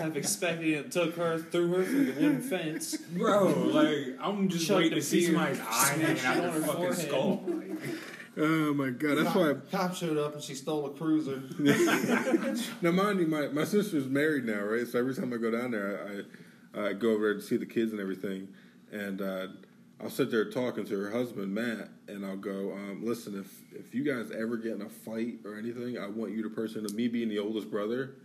I've 0.00 0.16
expected 0.16 0.66
it. 0.68 0.92
Took 0.92 1.16
her, 1.16 1.38
threw 1.38 1.68
her 1.74 1.84
through 1.84 2.04
the 2.06 2.12
wooden 2.12 2.40
fence. 2.40 2.96
Bro, 2.96 3.48
like, 3.66 4.16
I'm 4.20 4.48
just 4.48 4.66
Chucked 4.66 4.78
waiting 4.78 4.98
to 4.98 5.02
see 5.02 5.20
beer, 5.20 5.34
somebody's 5.34 5.60
eye 5.60 5.64
hanging 5.96 6.16
smashed 6.16 6.24
out 6.26 6.36
it 6.36 6.40
their 6.40 6.48
on 6.50 6.54
her 6.54 6.60
fucking 6.60 6.82
forehead. 6.82 7.08
skull. 7.08 7.44
Like, 7.46 7.94
Oh 8.36 8.74
my 8.74 8.90
god, 8.90 9.18
that's 9.18 9.34
why. 9.34 9.54
Cop, 9.54 9.70
cop 9.70 9.94
showed 9.94 10.18
up 10.18 10.34
and 10.34 10.42
she 10.42 10.54
stole 10.54 10.86
a 10.86 10.90
cruiser. 10.90 11.42
Now, 12.82 12.90
mind 12.90 13.20
you, 13.20 13.26
my, 13.26 13.48
my 13.48 13.64
sister's 13.64 14.06
married 14.06 14.44
now, 14.44 14.60
right? 14.60 14.86
So 14.86 14.98
every 14.98 15.14
time 15.14 15.32
I 15.32 15.36
go 15.36 15.50
down 15.50 15.70
there, 15.70 16.24
I, 16.74 16.80
I, 16.80 16.88
I 16.88 16.92
go 16.92 17.10
over 17.12 17.24
there 17.24 17.34
to 17.34 17.40
see 17.40 17.56
the 17.56 17.66
kids 17.66 17.92
and 17.92 18.00
everything. 18.00 18.48
And 18.92 19.22
uh, 19.22 19.46
I'll 20.00 20.10
sit 20.10 20.30
there 20.30 20.50
talking 20.50 20.84
to 20.84 21.00
her 21.00 21.10
husband, 21.10 21.54
Matt, 21.54 21.88
and 22.08 22.26
I'll 22.26 22.36
go, 22.36 22.72
um, 22.72 23.00
listen, 23.04 23.38
if, 23.38 23.78
if 23.78 23.94
you 23.94 24.04
guys 24.04 24.30
ever 24.30 24.56
get 24.56 24.72
in 24.72 24.82
a 24.82 24.88
fight 24.88 25.38
or 25.44 25.56
anything, 25.56 25.98
I 25.98 26.06
want 26.08 26.32
you 26.32 26.42
to 26.42 26.50
person, 26.50 26.86
to 26.86 26.94
me 26.94 27.08
being 27.08 27.28
the 27.28 27.38
oldest 27.38 27.70
brother, 27.70 28.16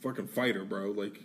fucking 0.00 0.26
fight 0.28 0.56
her, 0.56 0.64
bro. 0.64 0.90
Like, 0.90 1.20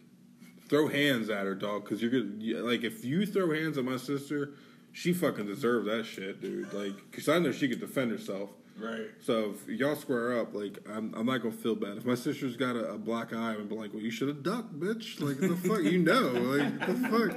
throw 0.68 0.88
hands 0.88 1.30
at 1.30 1.46
her, 1.46 1.56
dog, 1.56 1.84
because 1.84 2.02
you're 2.02 2.12
gonna, 2.12 2.64
like, 2.64 2.84
if 2.84 3.04
you 3.04 3.26
throw 3.26 3.52
hands 3.52 3.78
at 3.78 3.86
my 3.86 3.98
sister, 3.98 4.52
she 4.92 5.14
fucking 5.14 5.46
deserves 5.46 5.88
that 5.88 6.06
shit, 6.06 6.42
dude. 6.42 6.74
Like, 6.74 6.96
because 7.10 7.30
I 7.30 7.40
know 7.40 7.52
she 7.52 7.68
could 7.68 7.80
defend 7.80 8.12
herself. 8.12 8.50
right. 8.80 9.08
So 9.22 9.56
if 9.56 9.68
y'all 9.68 9.96
square 9.96 10.40
up, 10.40 10.54
like 10.54 10.80
I'm, 10.90 11.14
I'm 11.16 11.26
not 11.26 11.42
gonna 11.42 11.54
feel 11.54 11.76
bad. 11.76 11.98
If 11.98 12.06
my 12.06 12.16
sister's 12.16 12.56
got 12.58 12.76
a, 12.76 12.92
a 12.94 12.98
black 12.98 13.34
eye, 13.34 13.54
I'm 13.54 13.68
be 13.68 13.76
like, 13.76 13.94
"Well, 13.94 14.04
you 14.04 14.12
should 14.12 14.28
have 14.30 14.44
ducked, 14.44 14.80
bitch." 14.80 15.20
Like 15.22 15.40
the 15.40 15.56
fuck, 15.56 15.84
you 15.84 16.00
know, 16.00 16.32
like 16.32 16.80
the 16.88 16.96
fuck. 17.10 17.36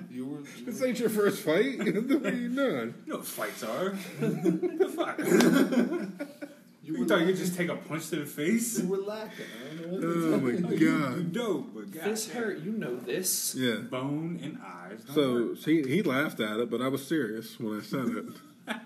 You 0.09 0.25
were. 0.25 0.39
This 0.65 0.83
ain't 0.83 0.99
your 0.99 1.09
first 1.09 1.41
fight. 1.41 1.77
what 1.79 1.87
are 1.87 2.35
you 2.35 2.49
doing? 2.49 2.93
You 3.05 3.13
know 3.13 3.17
what 3.17 3.25
fights 3.25 3.63
are. 3.63 3.89
the 4.19 4.91
fuck? 4.93 6.47
You 6.83 6.93
You 6.95 6.99
were, 7.01 7.07
thought 7.07 7.19
you 7.21 7.27
could 7.27 7.35
just 7.37 7.55
take 7.55 7.69
a 7.69 7.75
punch 7.75 8.09
to 8.09 8.15
the 8.17 8.25
face? 8.25 8.79
you 8.79 8.87
were 8.87 8.97
lacking. 8.97 9.45
I 9.71 9.81
don't 9.83 10.01
know. 10.01 10.33
Oh 10.35 10.39
my 10.39 10.51
god. 10.51 10.71
You 10.79 10.89
god. 10.99 11.31
dope, 11.33 11.73
but 11.75 11.91
God 11.91 12.03
This 12.05 12.25
damn. 12.27 12.35
hurt. 12.43 12.59
You 12.59 12.71
know 12.71 12.95
this. 12.97 13.53
Yeah. 13.55 13.75
Bone 13.75 14.39
and 14.43 14.57
eyes. 14.65 15.03
don't 15.05 15.15
So, 15.15 15.45
work. 15.49 15.57
he, 15.59 15.83
he 15.83 16.01
laughed 16.01 16.39
at 16.39 16.59
it, 16.59 16.69
but 16.71 16.81
I 16.81 16.87
was 16.87 17.05
serious 17.07 17.59
when 17.59 17.77
I 17.79 17.81
said 17.83 18.07
it. 18.07 18.25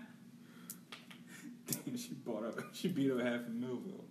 Damn, 1.86 1.98
she 1.98 2.14
bought 2.26 2.44
up. 2.46 2.60
She 2.74 2.88
beat 2.90 3.12
up 3.12 3.20
half 3.22 3.42
of 3.42 3.54
Millville. 3.54 4.04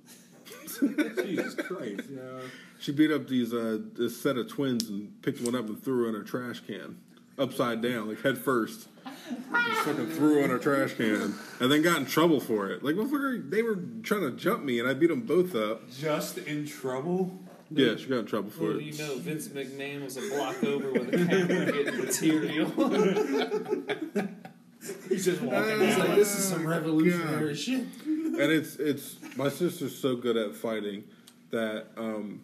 Jesus 1.24 1.54
Christ, 1.54 2.08
yo. 2.10 2.40
She 2.80 2.92
beat 2.92 3.10
up 3.10 3.28
these 3.28 3.52
uh, 3.54 3.78
this 3.94 4.20
set 4.20 4.36
of 4.36 4.48
twins 4.48 4.88
and 4.88 5.20
picked 5.22 5.40
one 5.40 5.54
up 5.54 5.66
and 5.68 5.80
threw 5.82 6.02
her 6.04 6.08
in 6.08 6.14
her 6.14 6.22
trash 6.22 6.60
can, 6.66 6.98
upside 7.38 7.80
down, 7.80 8.08
like 8.08 8.22
head 8.22 8.38
first. 8.38 8.88
Just 9.28 9.80
fucking 9.82 10.06
threw 10.08 10.42
on 10.44 10.50
a 10.50 10.58
trash 10.58 10.94
can, 10.94 11.34
and 11.60 11.72
then 11.72 11.82
got 11.82 11.98
in 11.98 12.06
trouble 12.06 12.40
for 12.40 12.70
it. 12.70 12.82
Like, 12.84 12.94
motherfucker, 12.94 13.48
they 13.50 13.62
were 13.62 13.78
trying 14.02 14.20
to 14.22 14.30
jump 14.32 14.64
me, 14.64 14.78
and 14.80 14.88
I 14.88 14.94
beat 14.94 15.08
them 15.08 15.22
both 15.22 15.54
up. 15.54 15.90
Just 15.90 16.38
in 16.38 16.66
trouble. 16.66 17.38
Yeah, 17.70 17.96
she 17.96 18.06
got 18.06 18.18
in 18.18 18.26
trouble 18.26 18.50
for 18.50 18.64
Well, 18.64 18.76
it. 18.78 18.82
you 18.84 18.98
know, 18.98 19.16
Vince 19.18 19.48
McMahon 19.48 20.04
was 20.04 20.16
a 20.18 20.28
block 20.28 20.62
over 20.62 20.92
with 20.92 21.14
a 21.14 21.26
camera 21.26 21.72
getting 21.72 21.98
material. 22.04 22.66
He's 25.08 25.24
just 25.24 25.40
walking 25.40 25.80
It's 25.80 25.98
out. 25.98 26.08
like 26.08 26.16
this 26.18 26.38
is 26.38 26.44
some 26.46 26.66
revolutionary 26.66 27.48
God. 27.48 27.58
shit. 27.58 27.86
and 28.04 28.36
it's 28.38 28.76
it's 28.76 29.16
my 29.34 29.48
sister's 29.48 29.96
so 29.96 30.14
good 30.14 30.36
at 30.36 30.54
fighting 30.54 31.04
that 31.50 31.86
um, 31.96 32.42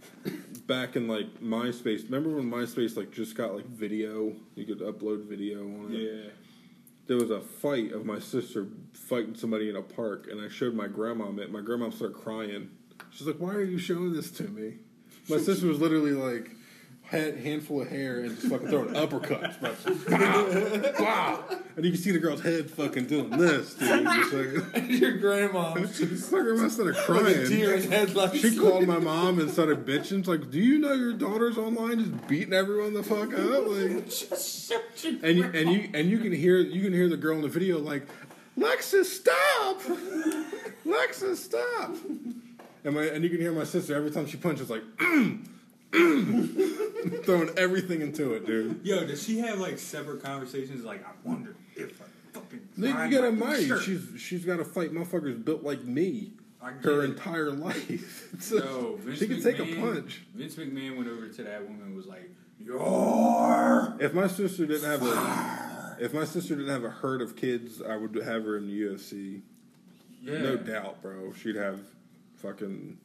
back 0.66 0.96
in 0.96 1.06
like 1.06 1.26
MySpace. 1.42 2.04
Remember 2.04 2.30
when 2.30 2.50
MySpace 2.50 2.96
like 2.96 3.10
just 3.10 3.34
got 3.36 3.54
like 3.54 3.66
video? 3.66 4.32
You 4.54 4.64
could 4.64 4.80
upload 4.80 5.26
video 5.26 5.64
on 5.64 5.90
it. 5.92 5.98
Yeah. 5.98 6.30
There 7.10 7.18
was 7.18 7.32
a 7.32 7.40
fight 7.40 7.90
of 7.90 8.06
my 8.06 8.20
sister 8.20 8.68
fighting 8.92 9.34
somebody 9.34 9.68
in 9.68 9.74
a 9.74 9.82
park, 9.82 10.28
and 10.30 10.40
I 10.40 10.48
showed 10.48 10.74
my 10.74 10.86
grandma 10.86 11.28
it. 11.40 11.50
My 11.50 11.60
grandma 11.60 11.90
started 11.90 12.16
crying. 12.16 12.70
She's 13.10 13.26
like, 13.26 13.40
"Why 13.40 13.52
are 13.52 13.64
you 13.64 13.78
showing 13.78 14.12
this 14.12 14.30
to 14.30 14.44
me?" 14.44 14.74
My 15.28 15.38
sister 15.48 15.66
was 15.66 15.80
literally 15.80 16.12
like. 16.12 16.52
Head, 17.10 17.38
handful 17.38 17.82
of 17.82 17.88
hair 17.88 18.20
and 18.20 18.36
just 18.36 18.46
fucking 18.46 18.68
throwing 18.68 18.94
uppercuts, 18.94 19.58
bro. 19.58 19.72
Wow, 20.16 20.92
wow. 21.00 21.44
And 21.74 21.84
you 21.84 21.90
can 21.90 22.00
see 22.00 22.12
the 22.12 22.20
girl's 22.20 22.40
head 22.40 22.70
fucking 22.70 23.06
doing 23.06 23.30
this, 23.30 23.74
dude. 23.74 24.04
Just 24.04 24.32
like, 24.32 24.88
Your 24.88 25.16
grandma, 25.18 25.74
she's 25.92 26.28
fucking, 26.28 26.60
I 26.60 26.68
started 26.68 26.94
like 26.94 27.02
a 27.02 27.04
crying. 27.04 27.48
deer 27.48 27.74
in 27.74 27.90
headlights. 27.90 28.38
She 28.38 28.56
called 28.56 28.86
my 28.86 29.00
mom 29.00 29.40
and 29.40 29.50
started 29.50 29.84
bitching. 29.84 30.20
It's 30.20 30.28
like, 30.28 30.52
do 30.52 30.60
you 30.60 30.78
know 30.78 30.92
your 30.92 31.12
daughter's 31.12 31.58
online 31.58 31.98
just 31.98 32.28
beating 32.28 32.52
everyone 32.54 32.94
the 32.94 33.02
fuck 33.02 33.34
up? 33.34 33.66
Like, 33.70 35.24
and 35.24 35.36
you 35.36 35.44
and 35.52 35.72
you 35.72 35.90
and 35.94 36.08
you 36.10 36.18
can 36.18 36.30
hear 36.32 36.58
you 36.58 36.82
can 36.82 36.92
hear 36.92 37.08
the 37.08 37.16
girl 37.16 37.34
in 37.36 37.42
the 37.42 37.48
video 37.48 37.78
like, 37.78 38.06
Lexus, 38.56 39.06
stop! 39.06 39.80
Lexus, 40.86 41.36
stop! 41.36 41.94
And 42.84 42.94
my 42.94 43.02
and 43.04 43.24
you 43.24 43.30
can 43.30 43.40
hear 43.40 43.52
my 43.52 43.64
sister 43.64 43.96
every 43.96 44.10
time 44.12 44.26
she 44.28 44.36
punches 44.36 44.70
like, 44.70 44.82
throwing 47.24 47.50
everything 47.56 48.00
into 48.00 48.34
it, 48.34 48.46
dude. 48.46 48.84
Yo, 48.84 49.06
does 49.06 49.22
she 49.22 49.38
have 49.38 49.58
like 49.58 49.78
separate 49.78 50.22
conversations? 50.22 50.84
Like, 50.84 51.04
I 51.04 51.10
wonder 51.24 51.56
if 51.74 52.00
I 52.00 52.04
fucking. 52.32 52.60
You 52.76 52.92
grind 52.92 53.12
gotta 53.12 53.32
mind, 53.32 53.72
she's 53.82 54.08
she's 54.18 54.44
got 54.44 54.58
to 54.58 54.64
fight 54.64 54.92
motherfuckers 54.92 55.44
built 55.44 55.62
like 55.62 55.84
me 55.84 56.32
her 56.60 57.02
it. 57.02 57.10
entire 57.10 57.50
life. 57.50 58.50
Yo, 58.52 58.96
Vince 59.00 59.18
she 59.18 59.26
can 59.26 59.42
take 59.42 59.58
a 59.58 59.80
punch. 59.80 60.22
Vince 60.34 60.54
McMahon 60.56 60.96
went 60.96 61.08
over 61.08 61.28
to 61.28 61.42
that 61.44 61.62
woman 61.62 61.82
and 61.82 61.96
was 61.96 62.06
like, 62.06 62.30
"You're." 62.58 63.96
If 64.00 64.14
my 64.14 64.26
sister 64.26 64.66
didn't 64.66 64.88
have 64.88 65.02
a, 65.02 65.96
if 66.00 66.14
my 66.14 66.24
sister 66.24 66.54
didn't 66.54 66.70
have 66.70 66.84
a 66.84 66.90
herd 66.90 67.22
of 67.22 67.36
kids, 67.36 67.82
I 67.82 67.96
would 67.96 68.14
have 68.14 68.44
her 68.44 68.56
in 68.56 68.66
the 68.66 68.80
UFC. 68.80 69.42
Yeah. 70.22 70.38
No 70.38 70.56
doubt, 70.56 71.02
bro. 71.02 71.32
She'd 71.32 71.56
have 71.56 71.80
fucking. 72.36 72.98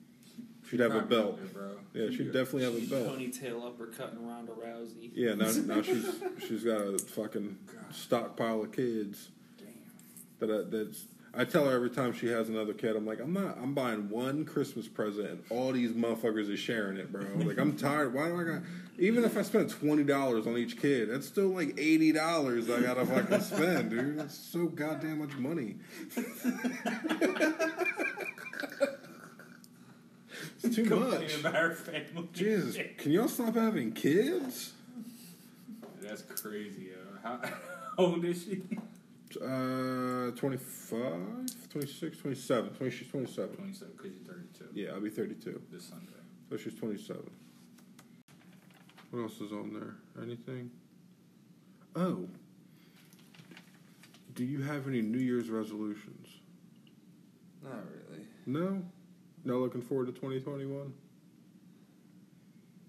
She'd 0.70 0.80
have 0.80 0.96
a 0.96 1.02
belt. 1.02 1.40
bro. 1.54 1.72
Yeah, 1.94 2.10
she'd 2.10 2.34
definitely 2.34 2.64
have 2.64 2.76
a 2.76 3.04
belt. 3.04 3.18
Ponytail 3.18 3.62
uppercutting 3.62 4.28
Ronda 4.28 4.52
Rousey. 4.52 5.12
Yeah, 5.14 5.36
now, 5.36 5.52
now 5.76 5.82
she's 5.82 6.06
she's 6.46 6.64
got 6.64 6.82
a 6.82 7.00
fucking 7.00 7.58
stockpile 7.92 8.64
of 8.64 8.72
kids. 8.72 9.30
Damn. 9.58 9.68
That 10.40 10.52
I, 10.52 10.70
that's. 10.70 11.06
I 11.38 11.44
tell 11.44 11.66
her 11.66 11.76
every 11.76 11.90
time 11.90 12.14
she 12.14 12.28
has 12.28 12.48
another 12.48 12.74
kid, 12.74 12.96
I'm 12.96 13.06
like, 13.06 13.20
I'm 13.20 13.34
not. 13.34 13.58
I'm 13.62 13.74
buying 13.74 14.10
one 14.10 14.46
Christmas 14.46 14.88
present, 14.88 15.30
and 15.30 15.44
all 15.50 15.74
these 15.74 15.92
motherfuckers 15.92 16.52
are 16.52 16.56
sharing 16.56 16.96
it, 16.96 17.12
bro. 17.12 17.26
Like, 17.40 17.60
I'm 17.60 17.76
tired. 17.76 18.14
Why 18.14 18.30
do 18.30 18.40
I 18.40 18.44
got? 18.44 18.62
Even 18.98 19.26
if 19.26 19.38
I 19.38 19.42
spend 19.42 19.70
twenty 19.70 20.04
dollars 20.04 20.48
on 20.48 20.58
each 20.58 20.80
kid, 20.82 21.10
that's 21.10 21.28
still 21.28 21.50
like 21.50 21.78
eighty 21.78 22.14
dollars 22.14 22.70
I 22.70 22.80
gotta 22.82 23.06
fucking 23.06 23.42
spend, 23.42 23.90
dude. 23.90 24.18
That's 24.18 24.38
so 24.38 24.68
goddamn 24.68 25.20
much 25.20 25.36
money. 25.36 25.76
it's 30.64 30.76
too 30.76 30.86
much. 30.86 31.40
about 31.40 31.56
her 31.56 31.72
family. 31.72 32.30
Jesus, 32.34 32.78
can 32.98 33.12
y'all 33.12 33.28
stop 33.28 33.56
having 33.56 33.92
kids? 33.92 34.74
That's 36.02 36.22
crazy, 36.22 36.92
yo. 36.92 37.20
How, 37.24 37.40
how 37.42 37.52
old 37.98 38.24
is 38.26 38.44
she? 38.44 38.62
Uh, 39.42 40.32
25, 40.32 41.70
26, 41.70 42.18
27, 42.20 42.70
26, 42.70 43.12
27. 43.12 43.56
27, 43.56 43.94
because 43.98 44.12
you're 44.12 44.34
32. 44.36 44.66
Yeah, 44.74 44.92
I'll 44.92 45.02
be 45.02 45.10
32. 45.10 45.62
This 45.72 45.86
Sunday. 45.86 46.06
So 46.50 46.58
she's 46.58 46.76
27. 46.76 47.22
What 49.12 49.22
else 49.24 49.42
is 49.42 49.52
on 49.52 49.74
there? 49.74 49.96
Anything? 50.24 50.72
Oh. 51.96 52.28
Do 54.36 54.44
you 54.46 54.62
have 54.62 54.88
any 54.88 55.02
New 55.02 55.18
Year's 55.18 55.50
resolutions? 55.50 56.28
Not 57.64 57.84
really. 57.90 58.26
No? 58.46 58.84
Now 59.46 59.54
looking 59.58 59.84
forward 59.84 60.08
to 60.08 60.12
2021. 60.12 60.92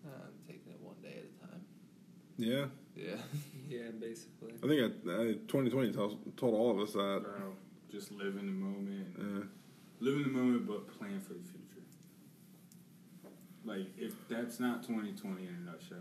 Uh, 0.05 0.09
I'm 0.09 0.33
taking 0.49 0.73
it 0.73 0.81
one 0.81 0.95
day 1.03 1.19
at 1.19 1.25
a 1.25 1.51
time. 1.51 1.61
Yeah. 2.39 2.65
Yeah. 2.97 3.17
yeah, 3.69 3.91
basically. 4.01 4.55
I 4.65 4.67
think 4.67 4.81
I, 4.81 5.13
I 5.13 5.25
2020 5.47 5.93
told, 5.93 6.37
told 6.39 6.55
all 6.55 6.71
of 6.71 6.81
us 6.81 6.95
that. 6.95 7.27
Just 7.93 8.11
live 8.11 8.37
in 8.39 8.47
the 8.47 8.53
moment. 8.53 9.07
Yeah. 9.19 9.45
Live 10.01 10.17
in 10.17 10.23
the 10.23 10.29
moment, 10.31 10.67
but 10.67 10.99
plan 10.99 11.21
for 11.21 11.35
the 11.35 11.41
future. 11.41 11.63
Like, 13.67 13.87
if 13.99 14.15
that's 14.29 14.59
not 14.59 14.83
2020 14.83 15.43
in 15.43 15.49
a 15.49 15.71
nutshell. 15.71 15.99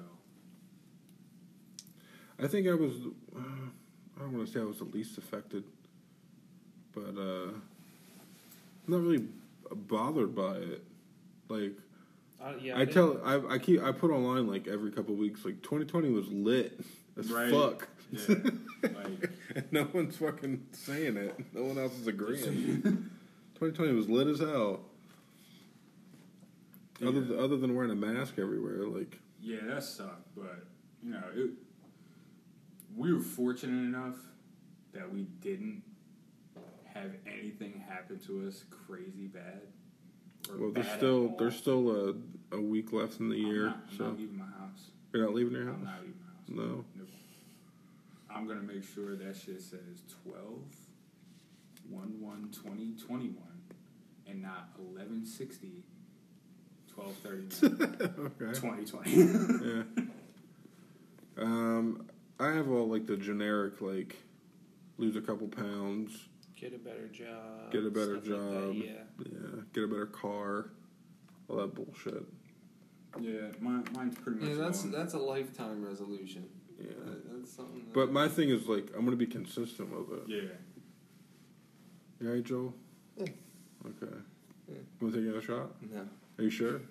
I 2.39 2.47
think 2.47 2.67
I 2.67 2.73
was, 2.73 2.93
uh, 3.35 3.39
I 4.15 4.19
don't 4.19 4.33
want 4.33 4.47
to 4.47 4.53
say 4.53 4.59
I 4.59 4.63
was 4.63 4.79
the 4.79 4.85
least 4.85 5.17
affected, 5.17 5.63
but 6.93 7.17
uh, 7.17 7.51
not 8.87 9.01
really 9.01 9.25
bothered 9.73 10.35
by 10.35 10.55
it. 10.57 10.83
Like 11.49 11.73
Uh, 12.41 12.53
yeah, 12.61 12.75
I 12.75 12.79
didn't- 12.85 12.93
tell, 12.93 13.21
I, 13.23 13.55
I 13.55 13.57
keep, 13.59 13.81
I 13.81 13.91
put 13.91 14.11
online 14.11 14.47
like 14.47 14.67
every 14.67 14.91
couple 14.91 15.13
of 15.13 15.19
weeks. 15.19 15.45
Like 15.45 15.61
2020 15.63 16.09
was 16.09 16.27
lit 16.29 16.79
as 17.17 17.31
Right. 17.31 17.51
fuck. 17.51 17.87
yeah, 18.11 18.35
like, 18.83 19.29
and 19.55 19.65
no 19.71 19.87
one's 19.93 20.17
fucking 20.17 20.65
saying 20.71 21.17
it. 21.17 21.35
No 21.53 21.63
one 21.63 21.77
else 21.77 21.93
is 21.99 22.05
agreeing. 22.07 22.81
2020 23.55 23.93
was 23.93 24.07
lit 24.09 24.27
as 24.27 24.39
hell. 24.39 24.81
Other 27.05 27.25
th- 27.25 27.37
other 27.39 27.57
than 27.57 27.75
wearing 27.75 27.91
a 27.91 27.95
mask 27.95 28.35
everywhere, 28.37 28.87
like 28.87 29.19
yeah, 29.41 29.57
that 29.65 29.83
sucked. 29.83 30.33
But 30.35 30.65
you 31.03 31.11
know, 31.11 31.23
it, 31.35 31.49
we 32.95 33.11
were 33.13 33.19
fortunate 33.19 33.83
enough 33.83 34.15
that 34.93 35.11
we 35.13 35.23
didn't 35.41 35.83
have 36.95 37.11
anything 37.27 37.83
happen 37.87 38.19
to 38.19 38.47
us 38.47 38.63
crazy 38.87 39.27
bad. 39.27 39.61
or 40.49 40.57
well, 40.57 40.71
there's 40.71 40.85
bad 40.87 40.93
at 40.93 40.99
still 40.99 41.35
there's 41.37 41.55
still 41.55 42.13
a, 42.51 42.55
a 42.55 42.61
week 42.61 42.91
left 42.93 43.19
in 43.19 43.29
the 43.29 43.35
I'm 43.35 43.45
year, 43.45 43.65
not, 43.67 43.79
I'm 43.91 43.97
so 43.97 44.03
not 44.05 44.17
leaving 44.17 44.37
my 44.37 44.45
house. 44.45 44.89
you're 45.13 45.23
not 45.25 45.33
leaving 45.33 45.53
your 45.53 45.61
I'm 45.63 45.67
house. 45.67 45.83
not 45.85 45.99
leaving 46.01 46.19
my 46.47 46.63
house. 46.63 46.69
No. 46.69 46.85
Nope. 46.95 47.07
I'm 48.29 48.47
gonna 48.47 48.61
make 48.61 48.83
sure 48.83 49.15
that 49.15 49.35
shit 49.35 49.61
says 49.61 50.01
12, 50.23 50.39
1 51.89 52.21
1 52.21 52.49
20 52.51 52.93
21 53.07 53.35
and 54.27 54.41
not 54.41 54.69
11 54.93 55.25
60 55.25 55.83
12 56.93 57.13
39 57.15 57.81
okay. 58.41 58.59
2020. 58.59 59.11
Yeah. 59.11 59.83
Um, 61.37 62.05
I 62.39 62.51
have 62.51 62.69
all 62.69 62.87
like 62.87 63.05
the 63.07 63.17
generic 63.17 63.81
like 63.81 64.15
lose 64.97 65.15
a 65.15 65.21
couple 65.21 65.47
pounds, 65.47 66.17
get 66.55 66.73
a 66.73 66.77
better 66.77 67.07
job. 67.07 67.71
Get 67.71 67.85
a 67.85 67.89
better 67.89 68.21
stuff 68.23 68.27
like 68.37 68.51
that, 68.51 68.61
job. 68.61 68.75
yeah. 68.75 68.91
yeah, 69.25 69.61
get 69.73 69.83
a 69.83 69.87
better 69.87 70.05
car, 70.07 70.69
all 71.47 71.57
that 71.57 71.73
bullshit. 71.75 72.23
yeah, 73.19 73.51
mine, 73.59 73.85
mine's 73.93 74.17
pretty 74.17 74.39
much 74.39 74.49
Yeah, 74.49 74.55
that's 74.55 74.81
going- 74.81 74.91
that's 74.93 75.13
a 75.13 75.19
lifetime 75.19 75.83
resolution. 75.85 76.47
Yeah. 76.79 76.87
That- 77.05 77.33
That's 77.39 77.51
something. 77.53 77.85
That, 77.85 77.93
But 77.93 78.11
my 78.11 78.27
thing 78.27 78.49
is 78.49 78.67
like 78.67 78.91
I'm 78.97 79.05
gonna 79.05 79.15
be 79.15 79.25
consistent 79.27 79.89
with 79.91 80.19
it. 80.19 80.23
yeah. 80.27 80.49
You 82.19 82.27
alright, 82.29 82.43
Joel? 82.43 82.73
Yeah. 83.17 83.25
Okay. 83.85 84.15
Yeah. 84.67 84.75
Want 84.99 85.13
to 85.13 85.19
take 85.19 85.27
another 85.29 85.41
shot? 85.41 85.81
no, 85.81 86.07
Are 86.37 86.43
you 86.43 86.49
sure? 86.49 86.81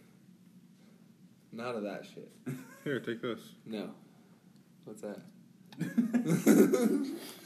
none 1.53 1.75
of 1.77 1.83
that 1.83 2.05
shit. 2.07 2.31
Here, 2.85 3.01
take 3.01 3.21
this. 3.23 3.41
No. 3.67 3.91
What's 4.85 5.03
that? 5.03 5.21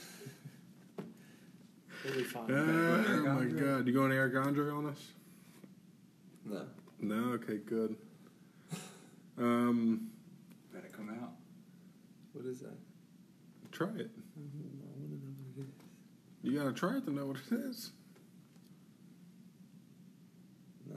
We'll 2.09 2.17
be 2.19 2.25
fine. 2.25 2.45
oh 2.51 3.23
my 3.25 3.31
Andre? 3.31 3.61
god, 3.61 3.87
you 3.87 3.93
going 3.93 4.13
Eric 4.13 4.35
Andre 4.37 4.71
on 4.71 4.87
us? 4.87 5.09
No. 6.45 6.63
No. 7.01 7.33
Okay, 7.35 7.59
good. 7.59 7.97
Um, 9.39 10.09
Better 10.73 10.89
come 10.89 11.11
out. 11.11 11.31
What 12.33 12.45
is 12.45 12.59
that? 12.59 12.77
try 13.71 13.87
it. 13.97 14.11
You 16.43 16.59
gotta 16.59 16.73
try 16.73 16.97
it 16.97 17.05
to 17.05 17.13
know 17.13 17.27
what 17.27 17.37
it 17.37 17.53
is. 17.53 17.93
No. 20.91 20.97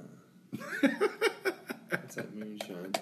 What's 1.91 2.15
that 2.15 2.35
moonshine? 2.35 2.93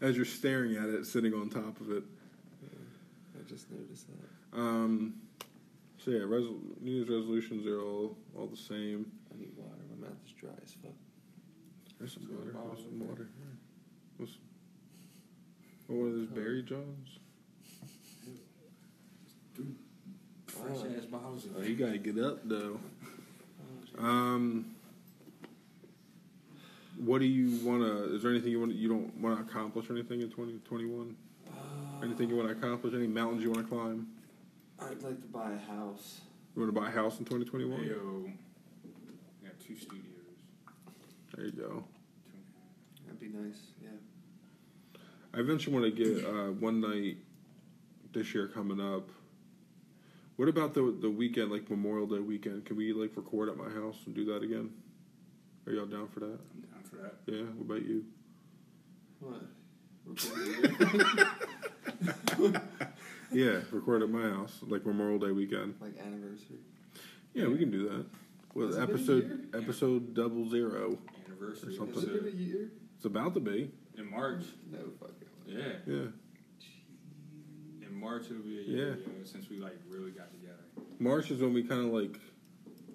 As 0.00 0.16
you're 0.16 0.24
staring 0.24 0.74
at 0.74 0.88
it, 0.88 1.06
sitting 1.06 1.34
on 1.34 1.48
top 1.48 1.80
of 1.80 1.92
it. 1.92 2.02
I 3.38 3.48
just 3.48 3.70
noticed 3.70 4.06
that. 4.08 4.58
Um, 4.58 5.14
so 6.06 6.12
yeah, 6.12 6.20
resol- 6.20 6.60
New 6.80 6.92
Year's 6.92 7.08
resolutions 7.08 7.66
are 7.66 7.80
all 7.82 8.16
all 8.38 8.46
the 8.46 8.56
same. 8.56 9.10
I 9.34 9.38
need 9.40 9.50
water. 9.56 9.82
My 10.00 10.06
mouth 10.08 10.16
is 10.24 10.30
dry 10.40 10.50
as 10.62 10.72
fuck. 10.80 10.92
There's 11.98 12.12
some 12.14 12.22
Some 12.26 12.36
water. 12.38 12.52
bottles 12.52 12.78
There's 12.78 12.88
some 12.90 13.08
water. 13.08 13.28
What's, 14.18 14.32
what 15.88 15.96
are 16.06 16.10
those 16.12 16.26
berry 16.28 16.62
johns? 16.62 17.18
Fresh 20.46 20.76
Oh. 20.78 20.96
ass 20.96 21.04
bottles 21.06 21.44
of 21.46 21.56
Oh, 21.58 21.62
you 21.62 21.74
gotta 21.74 21.98
get 21.98 22.18
up 22.18 22.48
though. 22.48 22.78
Um, 23.98 24.74
what 26.98 27.18
do 27.18 27.24
you 27.26 27.58
wanna? 27.66 28.04
Is 28.14 28.22
there 28.22 28.30
anything 28.30 28.52
you 28.52 28.60
want? 28.60 28.74
You 28.74 28.88
don't 28.88 29.14
want 29.20 29.38
to 29.38 29.44
accomplish 29.44 29.90
anything 29.90 30.20
in 30.20 30.30
twenty 30.30 30.60
twenty 30.64 30.86
one? 30.86 31.16
Anything 32.02 32.28
you 32.28 32.36
want 32.36 32.48
to 32.48 32.54
accomplish? 32.56 32.94
Any 32.94 33.06
mountains 33.08 33.42
you 33.42 33.50
want 33.50 33.68
to 33.68 33.74
climb? 33.74 34.06
I'd 34.80 35.02
like 35.02 35.20
to 35.20 35.28
buy 35.28 35.52
a 35.52 35.58
house. 35.72 36.20
You 36.54 36.62
want 36.62 36.74
to 36.74 36.80
buy 36.80 36.88
a 36.88 36.90
house 36.90 37.18
in 37.18 37.24
twenty 37.24 37.44
twenty 37.44 37.64
one? 37.64 37.80
Ayo. 37.80 38.32
Got 39.42 39.58
two 39.60 39.76
studios. 39.76 40.02
There 41.34 41.46
you 41.46 41.52
go. 41.52 41.68
Two 41.68 42.32
and 42.32 42.42
a 42.42 42.46
half. 42.54 43.06
That'd 43.06 43.20
be 43.20 43.28
nice. 43.28 43.58
Yeah. 43.82 43.88
I 45.34 45.40
eventually 45.40 45.76
want 45.78 45.94
to 45.96 46.04
get 46.04 46.24
uh, 46.24 46.52
one 46.52 46.80
night 46.80 47.18
this 48.12 48.34
year 48.34 48.48
coming 48.48 48.80
up. 48.80 49.10
What 50.36 50.48
about 50.48 50.74
the 50.74 50.96
the 51.00 51.10
weekend, 51.10 51.50
like 51.50 51.68
Memorial 51.70 52.06
Day 52.06 52.20
weekend? 52.20 52.64
Can 52.64 52.76
we 52.76 52.92
like 52.92 53.16
record 53.16 53.48
at 53.48 53.56
my 53.56 53.68
house 53.70 53.98
and 54.06 54.14
do 54.14 54.24
that 54.26 54.42
again? 54.42 54.70
Are 55.66 55.72
y'all 55.72 55.86
down 55.86 56.08
for 56.08 56.20
that? 56.20 56.38
I'm 56.54 56.60
down 56.60 56.82
for 56.88 56.96
that. 56.96 57.14
Yeah. 57.26 57.42
What 57.56 57.76
about 57.76 57.82
you? 57.86 58.04
What? 59.20 59.42
Recording 63.36 63.62
Yeah, 63.62 63.76
record 63.76 64.02
at 64.02 64.10
my 64.10 64.30
house, 64.30 64.60
like 64.66 64.86
Memorial 64.86 65.18
Day 65.18 65.30
weekend. 65.30 65.74
like 65.80 65.98
anniversary. 65.98 66.56
Yeah, 67.34 67.48
we 67.48 67.58
can 67.58 67.70
do 67.70 67.88
that. 67.88 68.06
With 68.54 68.68
Has 68.68 68.76
it 68.76 68.80
been 68.80 68.88
a 68.88 68.92
episode 68.94 69.24
year? 69.24 69.40
episode 69.62 70.14
double 70.14 70.48
zero. 70.48 70.98
Anniversary 71.26 71.74
Or 71.74 71.76
something. 71.76 71.94
Has 71.96 72.04
it 72.04 72.24
been 72.24 72.32
a 72.32 72.36
year? 72.36 72.70
It's 72.96 73.04
about 73.04 73.34
to 73.34 73.40
be. 73.40 73.70
in 73.98 74.10
March. 74.10 74.44
No 74.70 74.78
fucking 74.98 75.28
way. 75.46 75.52
Yeah. 75.86 75.94
Yeah. 75.94 77.86
In 77.86 78.00
March 78.00 78.26
it'll 78.30 78.42
be 78.42 78.58
a 78.58 78.62
year 78.62 78.88
Yeah. 78.88 78.94
yo, 79.18 79.24
since 79.24 79.50
we 79.50 79.58
like 79.58 79.76
really 79.88 80.12
got 80.12 80.30
together. 80.32 80.56
March 80.98 81.30
is 81.30 81.40
when 81.42 81.52
we 81.52 81.62
kind 81.62 81.82
of 81.86 81.92
like 81.92 82.18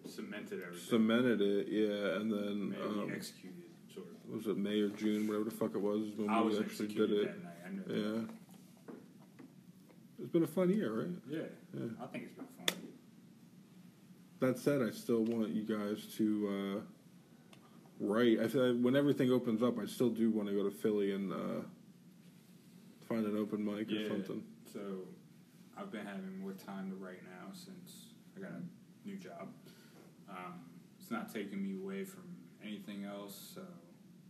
Cemented 0.07 0.61
everything. 0.63 0.89
cemented 0.89 1.41
it. 1.41 1.68
Yeah, 1.69 2.19
and 2.19 2.31
then 2.31 2.69
Maybe 2.72 2.81
um, 2.81 3.11
executed, 3.15 3.61
sort 3.93 4.07
of. 4.07 4.34
was 4.35 4.47
it 4.47 4.57
May 4.57 4.81
or 4.81 4.89
June, 4.89 5.27
whatever 5.27 5.45
the 5.45 5.51
fuck 5.51 5.76
it 5.76 5.81
was, 5.81 6.09
when 6.18 6.30
I 6.30 6.41
we 6.41 6.49
was 6.49 6.59
actually 6.59 6.88
did 6.88 7.11
it. 7.11 7.27
that 7.27 7.43
night. 7.43 7.53
I 7.65 7.69
know 7.69 7.84
that. 7.84 8.30
It's 10.22 10.30
been 10.31 10.43
a 10.43 10.48
fun 10.48 10.69
year, 10.69 10.93
right? 10.93 11.10
Yeah. 11.30 11.39
Yeah. 11.73 11.85
I 12.02 12.06
think 12.07 12.26
it's 12.26 12.34
been 12.35 12.45
fun. 12.68 12.77
That 14.39 14.57
said, 14.60 14.81
I 14.81 14.91
still 14.91 15.23
want 15.23 15.49
you 15.49 15.64
guys 15.64 16.06
to 16.18 16.81
uh, 16.81 17.56
write. 17.99 18.39
I 18.39 18.43
like 18.57 18.81
when 18.81 18.95
everything 18.95 19.31
opens 19.31 19.61
up, 19.64 19.80
I 19.80 19.85
still 19.85 20.10
do 20.10 20.30
want 20.31 20.48
to 20.49 20.53
go 20.56 20.64
to 20.64 20.72
Philly 20.72 21.14
and 21.14 21.31
uh, 21.34 21.61
find 23.07 23.26
an 23.26 23.38
open 23.38 23.64
mic 23.64 23.88
Yeah. 23.89 24.02
or 24.02 24.07
something. 24.10 24.43
So 24.72 24.80
I've 25.77 25.91
been 25.91 26.06
having 26.06 26.39
more 26.39 26.53
time 26.53 26.89
to 26.89 26.95
write 26.95 27.23
now 27.23 27.52
since 27.53 28.07
I 28.38 28.41
got 28.41 28.52
a 28.52 29.07
new 29.07 29.15
job. 29.15 29.49
Um, 30.30 30.61
it's 30.99 31.11
not 31.11 31.34
taking 31.34 31.61
me 31.64 31.73
away 31.84 32.03
from 32.03 32.23
anything 32.64 33.06
else. 33.06 33.52
So, 33.56 33.61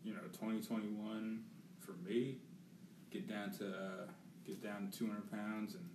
you 0.03 0.13
know, 0.13 0.21
2021 0.33 1.43
for 1.79 1.93
me, 2.07 2.37
get 3.11 3.27
down 3.29 3.51
to 3.59 3.67
uh, 3.67 4.11
get 4.51 4.63
down 4.63 4.89
to 4.91 4.97
200 4.97 5.31
pounds 5.31 5.75
and 5.75 5.89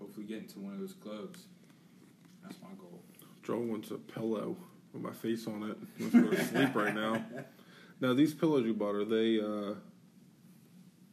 hopefully 0.00 0.26
get 0.26 0.38
into 0.38 0.60
one 0.60 0.72
of 0.72 0.80
those 0.80 0.94
clubs. 0.94 1.46
That's 2.42 2.56
my 2.62 2.70
goal. 2.78 3.02
Joel 3.42 3.64
wants 3.64 3.90
a 3.90 3.96
pillow 3.96 4.56
with 4.92 5.02
my 5.02 5.12
face 5.12 5.46
on 5.46 5.62
it. 5.70 5.76
He 5.96 6.04
wants 6.04 6.16
to 6.16 6.22
go 6.22 6.30
to 6.30 6.44
sleep 6.44 6.74
right 6.74 6.94
now. 6.94 7.24
Now, 8.00 8.14
these 8.14 8.32
pillows 8.32 8.64
you 8.64 8.74
bought, 8.74 8.94
are 8.94 9.04
they 9.04 9.40
uh, 9.40 9.74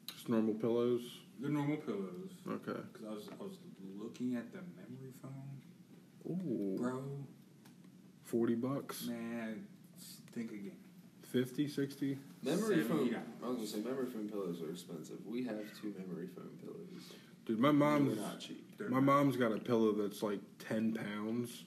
just 0.05 0.29
normal 0.29 0.53
pillows? 0.53 1.01
They're 1.39 1.49
normal 1.49 1.77
pillows. 1.77 2.29
Okay. 2.47 2.79
Because 2.93 3.07
I 3.07 3.11
was, 3.11 3.29
I 3.39 3.43
was 3.43 3.57
looking 3.97 4.35
at 4.35 4.51
the 4.51 4.59
memory 4.59 5.11
foam, 5.19 5.33
Ooh. 6.29 6.77
bro. 6.77 7.03
40 8.25 8.53
bucks? 8.53 9.07
Man, 9.07 9.65
think 10.31 10.51
again. 10.51 10.77
50, 11.35 11.67
60? 11.67 12.17
Memory 12.43 12.59
Seventy 12.61 12.83
foam. 12.83 12.97
dollars. 13.11 13.15
I 13.43 13.47
was 13.47 13.55
gonna 13.57 13.67
say 13.67 13.79
memory 13.79 14.05
foam 14.05 14.29
pillows 14.29 14.61
are 14.61 14.71
expensive. 14.71 15.17
We 15.25 15.43
have 15.43 15.59
two 15.81 15.93
memory 15.99 16.27
foam 16.33 16.49
pillows. 16.63 17.11
Dude, 17.45 17.59
my 17.59 17.71
mom's 17.73 18.15
They're 18.15 18.25
not 18.25 18.39
cheap. 18.39 18.77
They're 18.77 18.87
my 18.89 18.95
not- 19.01 19.03
mom's 19.05 19.35
got 19.35 19.51
a 19.51 19.57
pillow 19.57 19.91
that's 19.91 20.23
like 20.23 20.39
10 20.59 20.93
pounds, 20.93 21.65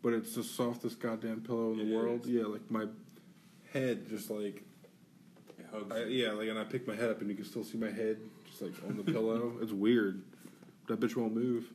but 0.00 0.12
it's 0.12 0.36
the 0.36 0.44
softest 0.44 1.00
goddamn 1.00 1.40
pillow 1.40 1.72
in 1.72 1.78
the 1.78 1.92
It 1.92 1.96
world. 1.96 2.20
is. 2.24 2.28
Yeah, 2.30 2.44
like 2.44 2.70
my 2.70 2.86
head 3.72 4.08
just 4.08 4.30
like 4.30 4.62
It 5.58 5.66
hugs 5.72 5.90
I, 5.92 6.04
yeah, 6.04 6.30
like, 6.30 6.48
and 6.48 6.56
I 6.58 6.62
pick 6.62 6.86
my 6.86 6.94
head 6.94 7.10
up 7.10 7.20
and 7.20 7.28
you 7.28 7.34
can 7.34 7.44
still 7.44 7.64
see 7.64 7.78
my 7.78 7.90
head 7.90 8.18
just 8.48 8.62
like 8.62 8.74
on 8.88 8.96
the 8.96 9.02
pillow. 9.02 9.54
It's 9.60 9.72
weird. 9.72 10.22
That 10.86 11.00
bitch 11.00 11.16
won't 11.16 11.34
move. 11.34 11.72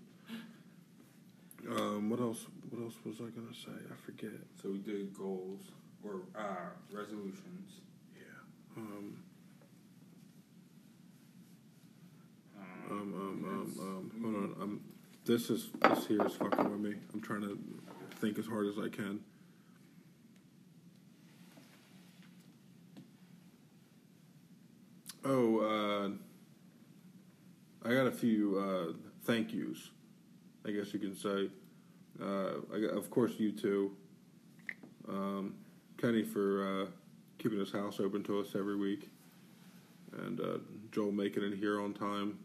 Um, 1.69 2.09
what 2.09 2.21
else? 2.21 2.47
What 2.69 2.81
else 2.81 2.95
was 3.03 3.17
I 3.19 3.25
gonna 3.25 3.53
say? 3.53 3.71
I 3.91 3.95
forget. 4.05 4.31
So 4.61 4.69
we 4.69 4.77
did 4.77 5.13
goals 5.13 5.59
or 6.03 6.21
uh, 6.35 6.69
resolutions. 6.91 7.81
Yeah. 8.15 8.23
Um, 8.77 9.17
Um, 12.91 13.13
um, 13.13 13.45
um, 13.45 13.45
um, 13.45 13.79
um, 13.79 14.11
hold 14.21 14.35
on. 14.35 14.61
Um, 14.61 14.81
this 15.23 15.49
is 15.49 15.69
this 15.81 16.07
here 16.07 16.25
is 16.25 16.33
fucking 16.33 16.69
with 16.69 16.81
me. 16.81 16.95
I'm 17.13 17.21
trying 17.21 17.41
to 17.41 17.57
think 18.19 18.37
as 18.37 18.45
hard 18.45 18.67
as 18.67 18.77
I 18.77 18.89
can. 18.89 19.21
Oh, 25.23 25.59
uh, 25.59 26.09
I 27.87 27.93
got 27.93 28.07
a 28.07 28.11
few 28.11 28.57
uh, 28.59 28.93
thank 29.23 29.53
yous. 29.53 29.91
I 30.67 30.71
guess 30.71 30.93
you 30.93 30.99
can 30.99 31.15
say. 31.15 31.49
Uh, 32.21 32.59
I 32.73 32.97
of 32.97 33.09
course, 33.09 33.33
you 33.37 33.53
two. 33.53 33.95
Um, 35.07 35.55
Kenny 36.01 36.23
for 36.23 36.83
uh, 36.83 36.85
keeping 37.37 37.59
his 37.59 37.71
house 37.71 37.99
open 37.99 38.23
to 38.23 38.39
us 38.39 38.55
every 38.55 38.75
week, 38.75 39.09
and 40.17 40.39
uh, 40.39 40.57
Joel 40.91 41.11
making 41.11 41.43
it 41.43 41.53
here 41.55 41.79
on 41.79 41.93
time 41.93 42.39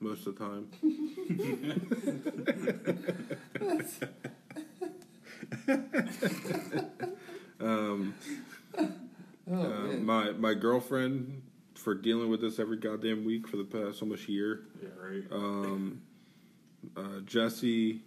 most 0.00 0.26
of 0.26 0.36
the 0.36 0.44
time. 0.44 0.68
um, 7.60 8.14
Oh, 9.48 9.62
uh, 9.62 9.96
my 9.98 10.32
my 10.32 10.54
girlfriend 10.54 11.40
for 11.76 11.94
dealing 11.94 12.28
with 12.30 12.40
this 12.40 12.58
every 12.58 12.78
goddamn 12.78 13.24
week 13.24 13.46
for 13.46 13.56
the 13.56 13.64
past 13.64 14.02
almost 14.02 14.28
year. 14.28 14.64
yeah, 14.82 14.88
right. 15.00 15.22
Um, 15.30 16.02
uh, 16.96 17.20
Jesse, 17.24 18.00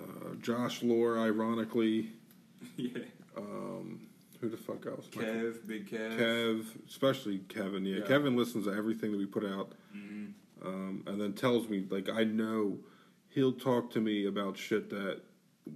uh, 0.00 0.34
Josh 0.40 0.82
Lore, 0.82 1.18
ironically. 1.18 2.12
yeah. 2.76 3.00
Um, 3.36 4.06
who 4.40 4.48
the 4.48 4.56
fuck 4.56 4.86
else? 4.86 5.06
Kev, 5.06 5.66
big 5.66 5.88
Kev. 5.88 6.18
Kev, 6.18 6.64
especially 6.88 7.38
Kevin. 7.48 7.84
Yeah. 7.86 7.98
Yeah. 7.98 8.06
Kevin 8.06 8.36
listens 8.36 8.66
to 8.66 8.72
everything 8.72 9.12
that 9.12 9.18
we 9.18 9.26
put 9.26 9.44
out, 9.44 9.72
hmm 9.92 10.26
um, 10.64 11.02
and 11.08 11.20
then 11.20 11.32
tells 11.32 11.68
me 11.68 11.84
like 11.90 12.08
I 12.08 12.22
know 12.24 12.78
he'll 13.30 13.52
talk 13.52 13.90
to 13.92 14.00
me 14.00 14.26
about 14.26 14.56
shit 14.56 14.90
that 14.90 15.20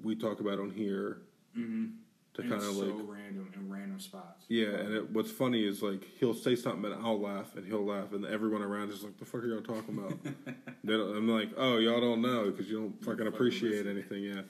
we 0.02 0.14
talk 0.14 0.40
about 0.40 0.58
on 0.60 0.70
here 0.70 1.18
hmm 1.54 1.86
to 2.34 2.42
kind 2.42 2.54
of 2.54 2.62
it's 2.68 2.76
like 2.76 2.88
so 2.90 3.04
random 3.04 3.50
in 3.54 3.72
random 3.72 3.98
spots. 3.98 4.44
yeah. 4.48 4.66
And 4.66 4.94
it, 4.94 5.10
what's 5.10 5.30
funny 5.30 5.66
is 5.66 5.80
like 5.82 6.04
he'll 6.20 6.34
say 6.34 6.54
something 6.54 6.92
and 6.92 7.02
I'll 7.02 7.18
laugh 7.20 7.56
and 7.56 7.66
he'll 7.66 7.84
laugh 7.86 8.12
and 8.12 8.26
everyone 8.26 8.62
around 8.62 8.90
is 8.90 9.02
like, 9.02 9.16
"The 9.18 9.24
fuck 9.24 9.42
are 9.42 9.46
y'all 9.46 9.62
talking 9.62 9.96
about?" 9.96 10.18
I'm 10.88 11.28
like, 11.28 11.50
"Oh, 11.56 11.78
y'all 11.78 12.00
don't 12.00 12.20
know 12.20 12.50
because 12.50 12.68
you 12.68 12.78
don't 12.80 12.92
fucking 13.00 13.10
fucking 13.24 13.26
appreciate 13.28 13.86
listen. 13.86 13.90
anything." 13.90 14.22
Yeah. 14.24 14.42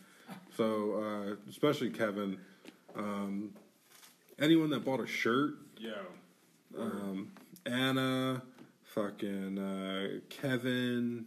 So 0.57 1.37
uh, 1.39 1.51
especially 1.51 1.91
Kevin. 1.91 2.39
Um, 2.97 3.51
anyone 4.39 4.71
that 4.71 4.85
bought 4.85 5.01
a 5.01 5.07
shirt 5.07 5.55
Yeah. 5.79 5.93
um, 6.79 7.33
Anna, 7.65 8.43
fucking 8.85 9.59
uh, 9.59 10.21
Kevin, 10.31 11.27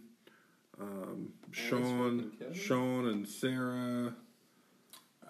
um, 0.80 1.32
Sean, 1.52 2.32
Kevin? 2.38 2.54
Sean 2.54 3.06
and 3.08 3.28
Sarah, 3.28 4.14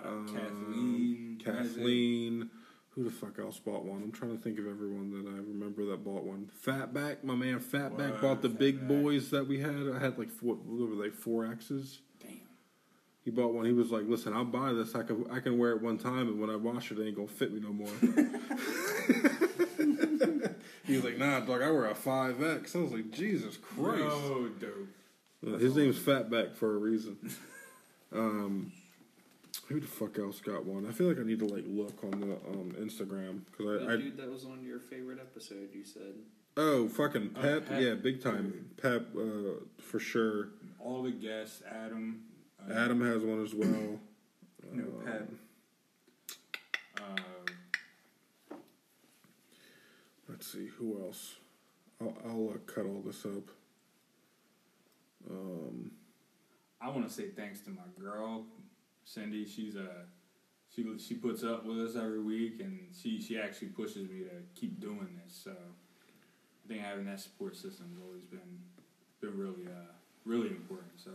Uh, 0.03 0.09
um, 0.09 0.27
Kathleen. 0.35 1.39
Kathleen. 1.45 2.51
Who 2.95 3.05
the 3.05 3.11
fuck 3.11 3.39
else 3.39 3.59
bought 3.59 3.85
one? 3.85 4.03
I'm 4.03 4.11
trying 4.13 4.37
to 4.37 4.43
think 4.43 4.59
of 4.59 4.67
everyone 4.67 5.11
that 5.13 5.29
I 5.31 5.37
remember 5.37 5.85
that 5.87 6.03
bought 6.05 6.25
one. 6.25 6.51
Fatback, 6.67 7.23
my 7.23 7.35
man 7.37 7.61
Fatback 7.61 8.15
Wow, 8.15 8.21
bought 8.21 8.43
the 8.43 8.49
big 8.49 8.89
boys 8.89 9.31
that 9.31 9.47
we 9.47 9.61
had. 9.61 9.89
I 9.95 9.99
had 10.01 10.19
like 10.19 10.31
four, 10.31 10.57
what 10.57 10.89
were 10.91 10.97
they, 11.03 11.11
four 11.11 11.47
X's. 11.47 12.01
Damn. 13.31 13.35
He 13.35 13.43
bought 13.43 13.55
one. 13.55 13.65
He 13.67 13.73
was 13.73 13.91
like, 13.91 14.05
"Listen, 14.07 14.33
I'll 14.35 14.45
buy 14.45 14.73
this. 14.73 14.95
I 14.95 15.03
can 15.03 15.25
I 15.31 15.41
can 15.41 15.59
wear 15.59 15.73
it 15.73 15.83
one 15.83 15.99
time, 15.99 16.29
and 16.29 16.41
when 16.41 16.51
I 16.51 16.57
wash 16.57 16.91
it, 16.93 16.99
it 16.99 17.07
ain't 17.07 17.17
gonna 17.17 17.29
fit 17.29 17.53
me 17.53 17.61
no 17.61 17.73
more." 17.73 17.89
he 20.85 20.97
was 20.97 21.05
like, 21.05 21.19
"Nah, 21.19 21.41
dog. 21.41 21.63
I 21.63 21.71
wear 21.71 21.87
a 21.91 21.95
five 21.95 22.43
X." 22.43 22.75
I 22.75 22.79
was 22.79 22.93
like, 22.93 23.11
"Jesus 23.11 23.57
Christ!" 23.57 24.01
Yo, 24.01 24.49
dope. 24.61 24.89
Uh, 25.47 25.59
His 25.59 25.77
name's 25.77 25.99
Fatback 25.99 26.55
for 26.55 26.75
a 26.75 26.79
reason. 26.79 27.17
Um, 28.13 28.73
who 29.69 29.79
the 29.79 29.87
fuck 29.87 30.19
else 30.19 30.41
got 30.41 30.65
one? 30.65 30.85
I 30.85 30.91
feel 30.91 31.07
like 31.07 31.21
I 31.21 31.23
need 31.23 31.39
to 31.39 31.47
like 31.47 31.63
look 31.65 32.03
on 32.03 32.19
the 32.19 32.33
um, 32.51 32.75
Instagram 32.81 33.43
because 33.53 33.87
I, 33.87 33.93
I 33.93 33.97
dude 33.99 34.17
that 34.17 34.29
was 34.29 34.45
on 34.47 34.65
your 34.65 34.81
favorite 34.81 35.21
episode, 35.21 35.69
you 35.73 35.85
said. 35.85 36.15
oh 36.57 36.89
fucking 36.89 37.31
Oh, 37.37 37.41
Pep, 37.41 37.69
Pep. 37.69 37.81
yeah, 37.81 37.95
big 37.95 38.21
time 38.21 38.69
Pep 38.83 39.07
uh, 39.17 39.61
for 39.81 40.01
sure. 40.01 40.49
All 40.81 41.05
the 41.05 41.13
guests, 41.13 41.63
Adam. 41.71 42.23
Uh, 42.69 42.73
Adam 42.73 43.01
has 43.07 43.23
one 43.23 43.43
as 43.45 43.55
well. 43.55 43.99
Know, 44.73 44.85
Um, 44.85 45.05
Pep. 45.05 45.29
Uh, 47.01 48.57
Let's 50.29 50.53
see 50.53 50.67
who 50.79 51.03
else. 51.05 51.37
I'll, 52.01 52.17
I'll 52.25 52.51
uh, 52.55 52.59
cut 52.73 52.87
all 52.87 53.03
this 53.05 53.25
up. 53.27 53.51
Um, 55.29 55.91
I 56.81 56.89
want 56.89 57.07
to 57.07 57.13
say 57.13 57.29
thanks 57.31 57.61
to 57.63 57.71
my 57.71 57.83
girl, 58.01 58.47
Cindy. 59.05 59.45
She's 59.45 59.75
a 59.77 60.07
she 60.75 60.87
she 60.99 61.15
puts 61.15 61.43
up 61.43 61.67
with 61.67 61.79
us 61.79 61.97
every 61.97 62.23
week, 62.23 62.61
and 62.61 62.79
she 62.97 63.21
she 63.21 63.39
actually 63.39 63.69
pushes 63.69 64.09
me 64.09 64.21
to 64.21 64.31
keep 64.55 64.81
doing 64.81 65.19
this. 65.25 65.35
So 65.45 65.51
I 65.51 66.69
think 66.69 66.81
having 66.81 67.05
that 67.07 67.21
support 67.21 67.57
system 67.57 67.91
has 67.93 68.03
always 68.03 68.23
been 68.25 68.61
been 69.21 69.37
really 69.37 69.67
uh 69.67 69.93
really 70.25 70.49
important. 70.49 70.93
So 70.97 71.11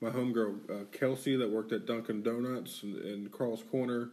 my 0.00 0.10
homegirl 0.10 0.70
uh, 0.70 0.84
Kelsey 0.92 1.36
that 1.36 1.50
worked 1.50 1.72
at 1.72 1.86
Dunkin' 1.86 2.22
Donuts 2.22 2.82
in, 2.82 2.96
in 3.02 3.28
Carll's 3.30 3.62
Corner, 3.62 4.10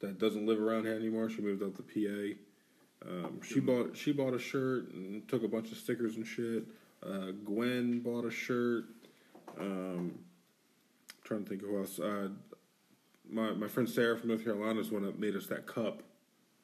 that 0.00 0.18
doesn't 0.18 0.46
live 0.46 0.60
around 0.60 0.84
here 0.84 0.94
anymore. 0.94 1.28
She 1.28 1.42
moved 1.42 1.62
up 1.62 1.76
to 1.76 1.82
PA. 1.82 3.08
Um, 3.08 3.40
she 3.42 3.60
bought 3.60 3.96
she 3.96 4.12
bought 4.12 4.34
a 4.34 4.38
shirt 4.38 4.92
and 4.92 5.26
took 5.28 5.44
a 5.44 5.48
bunch 5.48 5.70
of 5.72 5.78
stickers 5.78 6.16
and 6.16 6.26
shit. 6.26 6.64
Uh, 7.04 7.32
Gwen 7.44 8.00
bought 8.00 8.24
a 8.24 8.30
shirt. 8.30 8.84
Um, 9.58 10.18
trying 11.24 11.44
to 11.44 11.48
think 11.48 11.62
who 11.62 11.78
else. 11.78 11.98
Uh, 11.98 12.28
my 13.30 13.52
my 13.52 13.68
friend 13.68 13.88
Sarah 13.88 14.16
from 14.18 14.28
North 14.28 14.44
Carolina 14.44 14.80
is 14.80 14.90
one 14.90 15.02
that 15.02 15.18
made 15.18 15.36
us 15.36 15.46
that 15.46 15.66
cup. 15.66 16.02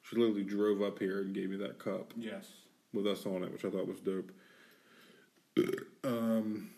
She 0.01 0.15
literally 0.17 0.43
drove 0.43 0.81
up 0.81 0.99
here 0.99 1.21
and 1.21 1.33
gave 1.33 1.49
me 1.49 1.57
that 1.57 1.79
cup. 1.79 2.13
yes, 2.15 2.47
with 2.93 3.07
us 3.07 3.25
on 3.25 3.43
it, 3.43 3.51
which 3.51 3.65
I 3.65 3.69
thought 3.69 3.87
was 3.87 3.99
dope. 3.99 4.31
Um, 6.03 6.69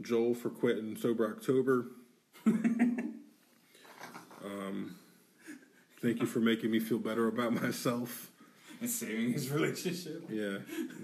Joel 0.00 0.34
for 0.34 0.50
quitting 0.50 0.96
sober 0.96 1.26
October. 1.36 1.86
um, 4.44 4.94
thank 6.00 6.20
you 6.20 6.26
for 6.26 6.40
making 6.40 6.70
me 6.70 6.78
feel 6.78 6.98
better 6.98 7.28
about 7.28 7.52
myself. 7.54 8.30
and 8.80 8.90
saving 8.90 9.32
his 9.32 9.50
relationship. 9.50 10.24
Yeah, 10.30 10.58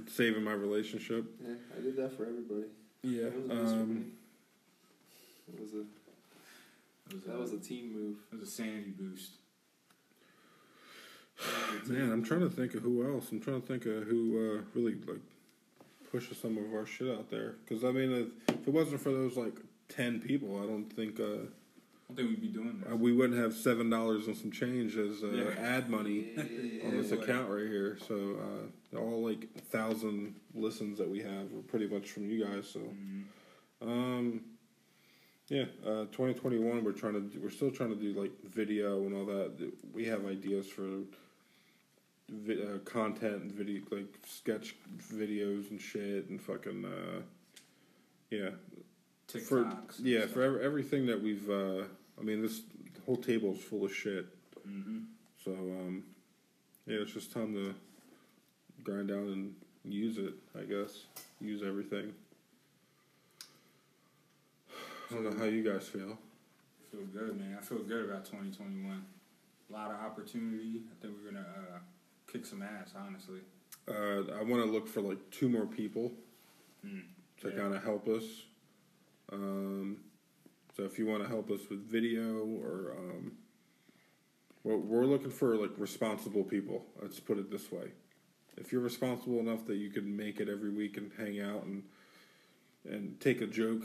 saving 0.08 0.44
my 0.44 0.52
relationship. 0.52 1.24
Yeah, 1.42 1.54
I 1.76 1.80
did 1.80 1.96
that 1.96 2.16
for 2.16 2.24
everybody. 2.26 2.66
Yeah. 3.02 3.24
That 3.24 3.36
was 3.38 3.48
nice 3.48 3.58
for. 3.72 3.80
Um, 3.80 4.12
That 5.48 5.60
was 5.60 5.72
a 5.74 5.80
It 5.80 7.14
was, 7.14 7.22
that 7.24 7.34
a, 7.34 7.38
was 7.38 7.52
a 7.52 7.58
team 7.58 7.92
move. 7.94 8.16
it 8.32 8.40
was 8.40 8.48
a 8.48 8.52
sanity 8.52 8.92
boost. 8.98 9.30
man, 11.88 12.12
I'm 12.12 12.22
trying 12.22 12.40
to 12.40 12.50
think 12.50 12.74
of 12.74 12.82
who 12.82 13.04
else. 13.10 13.32
I'm 13.32 13.40
trying 13.40 13.60
to 13.62 13.66
think 13.66 13.86
of 13.86 14.04
who 14.04 14.58
uh, 14.58 14.62
really 14.74 14.94
like 15.06 15.20
pushes 16.12 16.36
some 16.38 16.58
of 16.58 16.72
our 16.74 16.86
shit 16.86 17.08
out 17.08 17.30
there. 17.30 17.54
Because 17.64 17.82
I 17.84 17.90
mean, 17.90 18.12
if, 18.48 18.54
if 18.54 18.68
it 18.68 18.72
wasn't 18.72 19.00
for 19.00 19.10
those 19.10 19.36
like 19.36 19.54
ten 19.88 20.20
people, 20.20 20.62
I 20.62 20.66
don't 20.66 20.92
think. 20.92 21.18
Uh, 21.18 21.24
I 22.10 22.14
don't 22.14 22.26
think 22.26 22.28
we'd 22.30 22.42
be 22.42 22.48
doing 22.48 22.82
Uh, 22.86 22.90
this. 22.90 22.98
we 22.98 23.12
wouldn't 23.12 23.38
have 23.40 23.54
seven 23.54 23.88
dollars 23.88 24.26
and 24.26 24.36
some 24.36 24.50
change 24.52 24.96
as 24.98 25.22
uh, 25.24 25.28
Yeah. 25.28 25.50
ad 25.58 25.88
money 25.88 26.34
on 26.84 26.90
this 26.98 27.10
account 27.10 27.48
right 27.48 27.66
here. 27.66 27.96
So 28.06 28.36
uh, 28.94 28.98
all 28.98 29.22
like 29.24 29.48
thousand 29.70 30.34
listens 30.54 30.98
that 30.98 31.08
we 31.08 31.20
have 31.20 31.46
are 31.56 31.62
pretty 31.66 31.86
much 31.86 32.10
from 32.10 32.28
you 32.28 32.44
guys. 32.44 32.68
So 32.68 32.80
Mhm. 32.80 33.22
um, 33.80 34.40
yeah, 35.48 35.64
uh, 35.86 36.04
2021 36.12 36.84
we're 36.84 36.92
trying 36.92 37.14
to 37.14 37.20
do, 37.20 37.40
we're 37.40 37.50
still 37.50 37.70
trying 37.70 37.90
to 37.90 37.96
do 37.96 38.12
like 38.20 38.32
video 38.44 39.04
and 39.06 39.14
all 39.14 39.24
that. 39.26 39.72
We 39.94 40.04
have 40.06 40.26
ideas 40.26 40.66
for 40.66 40.86
vi- 42.30 42.62
uh, 42.62 42.78
content 42.84 43.42
and 43.42 43.52
video 43.52 43.82
like 43.90 44.06
sketch 44.26 44.74
videos 45.12 45.70
and 45.70 45.80
shit 45.80 46.28
and 46.28 46.40
fucking 46.40 46.84
uh, 46.84 47.20
yeah 48.30 48.50
for 49.28 49.64
TikToks. 49.64 49.98
and 49.98 50.06
yeah 50.06 50.26
for 50.26 50.42
ev- 50.42 50.60
everything 50.62 51.06
that 51.06 51.22
we've 51.22 51.48
uh 51.50 51.84
i 52.18 52.22
mean 52.22 52.42
this 52.42 52.62
whole 53.06 53.16
table 53.16 53.52
is 53.54 53.60
full 53.62 53.84
of 53.84 53.94
shit 53.94 54.26
Mhm. 54.68 55.04
so 55.44 55.52
um 55.52 56.04
yeah 56.86 56.98
it's 57.00 57.12
just 57.12 57.32
time 57.32 57.52
to 57.54 57.74
grind 58.84 59.08
down 59.08 59.28
and 59.32 59.54
use 59.84 60.18
it 60.18 60.34
i 60.58 60.62
guess 60.62 61.04
use 61.40 61.62
everything 61.62 62.12
i 65.10 65.14
don't 65.14 65.24
know 65.24 65.36
how 65.38 65.44
you 65.44 65.62
guys 65.62 65.86
feel 65.88 66.18
Feel 66.90 67.06
good, 67.06 67.40
man. 67.40 67.56
I 67.58 67.64
feel 67.64 67.78
good 67.78 68.04
about 68.10 68.26
2021. 68.26 69.02
A 69.70 69.72
lot 69.72 69.90
of 69.90 69.96
opportunity. 69.96 70.82
I 70.92 70.94
think 71.00 71.14
we're 71.24 71.30
gonna 71.32 71.46
uh, 71.46 71.78
kick 72.32 72.46
some 72.46 72.62
ass, 72.62 72.92
honestly. 72.96 73.40
Uh, 73.88 74.32
I 74.38 74.42
want 74.42 74.64
to 74.64 74.70
look 74.70 74.88
for 74.88 75.00
like 75.00 75.18
two 75.30 75.48
more 75.48 75.66
people 75.66 76.12
Mm. 76.86 77.02
to 77.40 77.48
Yeah. 77.50 77.56
kind 77.56 77.74
of 77.74 77.82
help 77.84 78.08
us. 78.08 78.24
Um, 79.32 79.98
so 80.76 80.82
if 80.84 80.98
you 80.98 81.06
want 81.06 81.22
to 81.22 81.28
help 81.28 81.50
us 81.50 81.60
with 81.70 81.80
video 81.88 82.44
or 82.44 82.96
um, 82.98 83.32
well, 84.64 84.78
we're 84.78 85.04
looking 85.06 85.30
for 85.30 85.56
like 85.56 85.70
responsible 85.78 86.44
people. 86.44 86.86
Let's 87.00 87.20
put 87.20 87.38
it 87.38 87.50
this 87.50 87.70
way: 87.70 87.92
if 88.56 88.72
you're 88.72 88.80
responsible 88.80 89.38
enough 89.40 89.64
that 89.66 89.76
you 89.76 89.90
can 89.90 90.16
make 90.16 90.40
it 90.40 90.48
every 90.48 90.70
week 90.70 90.96
and 90.96 91.10
hang 91.16 91.40
out 91.40 91.64
and 91.64 91.84
and 92.88 93.20
take 93.20 93.40
a 93.40 93.46
joke, 93.46 93.84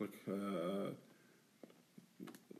like 0.00 0.20
uh, 0.28 0.90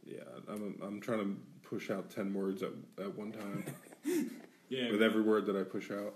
yeah, 0.05 0.21
I'm 0.49 0.79
I'm 0.83 1.01
trying 1.01 1.21
to 1.21 1.37
push 1.69 1.91
out 1.91 2.11
ten 2.11 2.33
words 2.35 2.63
at 2.63 2.73
at 2.99 3.17
one 3.17 3.33
time 3.33 3.65
Yeah, 4.69 4.91
with 4.91 5.03
every 5.03 5.23
word 5.23 5.47
that 5.47 5.57
I 5.57 5.63
push 5.63 5.91
out. 5.91 6.15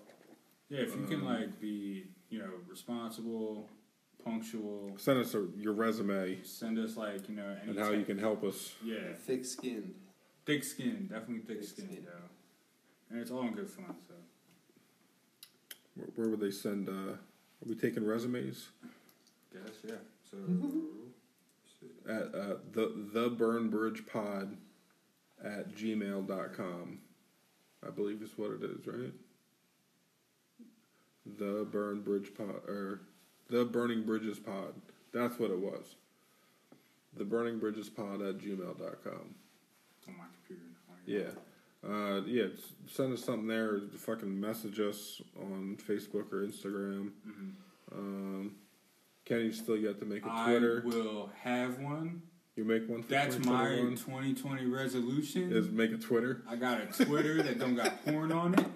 yeah. 0.68 0.80
If 0.80 0.94
you 0.96 1.04
can 1.06 1.20
um, 1.20 1.26
like 1.26 1.60
be, 1.60 2.04
you 2.30 2.38
know, 2.40 2.50
responsible, 2.68 3.68
punctual, 4.24 4.94
Send 4.98 5.20
us 5.20 5.34
a, 5.34 5.46
your 5.56 5.72
resume 5.74 6.38
send 6.42 6.78
us 6.78 6.96
like 6.96 7.28
you 7.28 7.36
know 7.36 7.56
any 7.62 7.70
and 7.70 7.78
how 7.78 7.90
you 7.90 8.04
can 8.04 8.18
help 8.18 8.42
us. 8.44 8.74
Yeah, 8.84 9.12
Thick 9.26 9.44
skinned. 9.44 9.94
thick 10.46 10.64
skin, 10.64 11.08
definitely 11.10 11.40
thick, 11.40 11.60
Thick 11.60 11.68
skin, 11.68 11.86
skin. 11.86 12.04
though, 12.06 12.28
and 13.10 13.20
it's 13.20 13.30
all 13.30 13.42
in 13.42 13.54
good 13.54 13.70
fun. 13.70 13.94
So 14.08 14.14
Where, 15.94 16.08
where 16.16 16.28
would 16.30 16.40
they 16.40 16.50
send? 16.50 16.88
Uh, 16.88 17.12
are 17.12 17.66
we 17.66 17.74
taking 17.74 18.04
resumes 18.04 18.68
guess 19.52 19.74
yeah. 19.84 19.94
So 20.30 20.36
at 22.08 22.34
uh, 22.34 22.54
the 22.72 23.08
the 23.12 23.30
Burn 23.30 23.68
Bridge 23.70 24.04
Pod 24.06 24.56
at 25.44 25.74
gmail.com. 25.74 26.98
I 27.86 27.90
believe 27.90 28.22
is 28.22 28.36
what 28.36 28.50
it 28.52 28.62
is, 28.62 28.86
right? 28.86 29.12
The 31.38 31.66
Burn 31.70 32.00
Bridge 32.00 32.32
Pod 32.36 32.62
or 32.66 33.00
the 33.50 33.64
Burning 33.64 34.04
Bridges 34.04 34.38
Pod. 34.38 34.74
That's 35.12 35.38
what 35.38 35.50
it 35.50 35.58
was. 35.58 35.96
The 37.16 37.24
Burning 37.24 37.58
Bridges 37.58 37.88
Pod 37.88 38.20
at 38.22 38.38
gmail.com. 38.38 39.34
it's 39.98 40.08
on 40.08 40.16
my 40.16 40.24
computer 40.46 40.62
now. 40.88 40.94
Yeah. 41.06 41.30
Uh, 41.86 42.22
yeah, 42.26 42.46
send 42.90 43.12
us 43.12 43.24
something 43.24 43.46
there. 43.46 43.80
Fucking 43.96 44.38
message 44.40 44.80
us 44.80 45.22
on 45.40 45.76
Facebook 45.86 46.32
or 46.32 46.44
Instagram. 46.44 47.12
Mhm. 47.26 47.52
Um, 47.92 48.56
Kenny 49.24 49.52
still 49.52 49.76
yet 49.76 50.00
to 50.00 50.04
make 50.06 50.24
a 50.26 50.42
Twitter. 50.44 50.82
I 50.84 50.88
will 50.88 51.30
have 51.42 51.78
one. 51.78 52.22
You 52.58 52.64
make 52.64 52.88
one. 52.88 53.04
For 53.04 53.10
That's 53.10 53.38
my 53.38 53.76
2020 53.76 54.66
resolution. 54.66 55.52
Is 55.52 55.70
make 55.70 55.92
a 55.92 55.96
Twitter. 55.96 56.42
I 56.48 56.56
got 56.56 56.80
a 56.80 57.04
Twitter 57.04 57.40
that 57.40 57.60
don't 57.60 57.76
got 57.76 58.04
porn 58.04 58.32
on 58.32 58.54
it. 58.58 58.66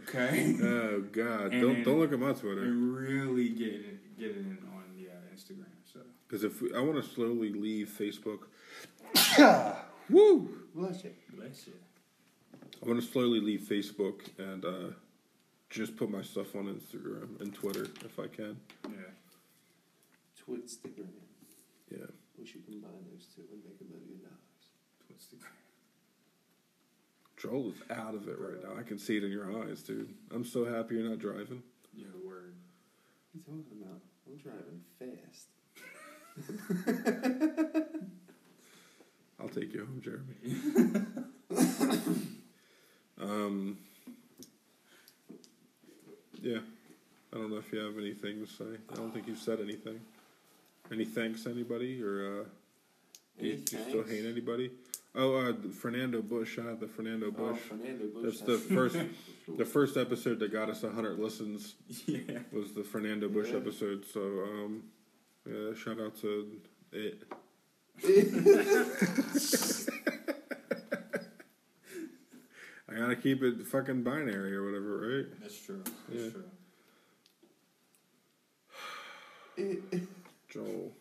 Okay. 0.00 0.56
Oh 0.60 1.04
God! 1.12 1.52
And 1.52 1.62
don't 1.62 1.74
then- 1.74 1.84
don't 1.84 2.00
look 2.00 2.12
at 2.12 2.18
my 2.18 2.32
Twitter 2.32 2.64
And 2.64 2.96
really 2.96 3.48
get 3.50 3.68
it 3.74 4.18
get 4.18 4.30
it 4.32 4.38
in 4.38 4.58
on 4.74 4.82
the 4.96 5.08
uh, 5.08 5.12
Instagram. 5.32 5.66
So 5.84 6.00
because 6.26 6.42
if 6.42 6.60
we, 6.60 6.74
I 6.74 6.80
want 6.80 6.96
to 7.00 7.08
slowly 7.08 7.52
leave 7.52 7.96
Facebook. 7.96 8.40
Woo! 10.10 10.62
Bless 10.74 11.04
you. 11.04 11.12
bless 11.34 11.68
you. 11.68 11.74
I 12.84 12.88
want 12.88 13.00
to 13.00 13.06
slowly 13.06 13.38
leave 13.38 13.60
Facebook 13.60 14.22
and 14.36 14.64
uh, 14.64 14.94
just 15.70 15.96
put 15.96 16.10
my 16.10 16.22
stuff 16.22 16.56
on 16.56 16.64
Instagram 16.64 17.40
and 17.40 17.54
Twitter 17.54 17.86
if 18.04 18.18
I 18.18 18.26
can. 18.26 18.56
Yeah. 18.88 18.96
Twitstagram. 20.44 21.06
Yeah. 21.88 22.06
Wish 22.42 22.54
you 22.56 22.60
combine 22.66 23.06
those 23.12 23.26
two 23.36 23.42
and 23.52 23.62
make 23.64 23.78
a 23.80 23.84
million 23.84 24.18
dollars. 24.18 24.66
What's 25.06 25.28
Joel 27.40 27.68
is 27.70 27.76
out 27.96 28.16
of 28.16 28.26
it 28.26 28.36
right 28.36 28.60
now. 28.64 28.76
I 28.76 28.82
can 28.82 28.98
see 28.98 29.16
it 29.16 29.22
in 29.22 29.30
your 29.30 29.62
eyes, 29.62 29.80
dude. 29.84 30.12
I'm 30.34 30.44
so 30.44 30.64
happy 30.64 30.96
you're 30.96 31.08
not 31.08 31.20
driving. 31.20 31.62
yeah 31.94 32.06
word? 32.26 32.56
What 33.30 33.54
are 33.54 33.58
you 33.58 33.62
talking 33.62 33.78
about? 33.80 34.00
I'm 34.26 34.38
driving 34.42 34.82
fast. 34.98 35.50
I'll 39.40 39.48
take 39.48 39.72
you 39.72 39.86
home, 39.86 40.02
Jeremy. 40.02 40.34
um, 43.20 43.78
yeah. 46.40 46.58
I 47.32 47.36
don't 47.36 47.50
know 47.50 47.58
if 47.58 47.72
you 47.72 47.78
have 47.78 47.96
anything 47.98 48.44
to 48.44 48.52
say. 48.52 48.78
I 48.90 48.96
don't 48.96 49.14
think 49.14 49.28
you've 49.28 49.38
said 49.38 49.60
anything. 49.60 50.00
Any 50.90 51.04
thanks, 51.04 51.46
anybody, 51.46 52.02
or 52.02 52.40
uh, 52.42 52.44
do 53.40 53.46
you, 53.46 53.56
do 53.56 53.76
you 53.76 53.82
still 53.88 54.02
hate 54.04 54.26
anybody? 54.26 54.70
Oh, 55.14 55.34
uh, 55.36 55.52
Fernando 55.78 56.20
Bush. 56.22 56.56
Shout 56.56 56.66
out 56.66 56.80
to 56.80 56.88
Fernando 56.88 57.26
Oh, 57.28 57.30
Bush. 57.52 57.60
Fernando 57.60 58.06
Bush. 58.06 58.24
That's 58.24 58.38
has- 58.40 58.46
the 58.46 58.58
first, 58.74 58.96
the 59.58 59.64
first 59.64 59.96
episode 59.96 60.38
that 60.40 60.52
got 60.52 60.68
us 60.70 60.82
hundred 60.82 61.18
listens 61.18 61.74
Yeah. 62.06 62.40
was 62.50 62.72
the 62.72 62.82
Fernando 62.82 63.28
Bush 63.28 63.50
Yeah. 63.50 63.56
episode. 63.58 64.04
So, 64.12 64.20
um, 64.20 64.82
yeah, 65.46 65.74
shout 65.74 66.00
out 66.00 66.16
to 66.20 66.46
it. 66.92 67.22
I 72.88 72.94
gotta 72.96 73.16
keep 73.16 73.42
it 73.42 73.66
fucking 73.66 74.02
binary 74.02 74.54
or 74.54 74.64
whatever, 74.64 74.98
right? 74.98 75.26
That's 75.40 75.58
true. 75.58 75.82
That's 76.08 76.24
Yeah. 76.24 76.30
true. 79.86 80.02
Joel. 80.52 80.92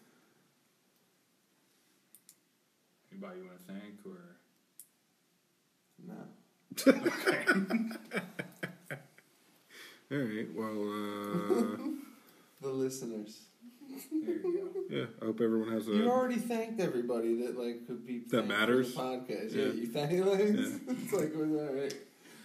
Anybody 3.12 3.40
you 3.40 3.46
want 3.46 3.58
to 3.58 3.74
thank 3.74 3.96
or? 4.06 4.38
no. 6.08 6.20
okay. 6.88 7.46
All 10.12 10.18
right. 10.18 10.50
Well, 10.56 10.80
uh, 10.90 11.78
The 12.62 12.70
listeners. 12.70 13.42
There 14.12 14.36
you 14.36 14.86
yeah. 14.90 15.06
I 15.22 15.26
hope 15.26 15.42
everyone 15.42 15.72
has 15.74 15.88
a. 15.88 15.92
You 15.92 16.10
already 16.10 16.38
thanked 16.38 16.80
everybody 16.80 17.42
that 17.42 17.58
like 17.60 17.88
could 17.88 18.06
be 18.08 18.20
That 18.20 18.30
thanked 18.30 18.48
for 18.48 18.54
matters? 18.60 18.94
the 18.94 19.02
podcast. 19.02 19.54
Yeah, 19.56 19.64
Yeah. 19.66 19.72
you 19.74 19.88
thank 19.88 20.12
like 20.26 20.40
Yeah. 20.40 20.78
it's 20.94 21.14
like 21.14 21.36
all 21.36 21.74
right. 21.74 21.94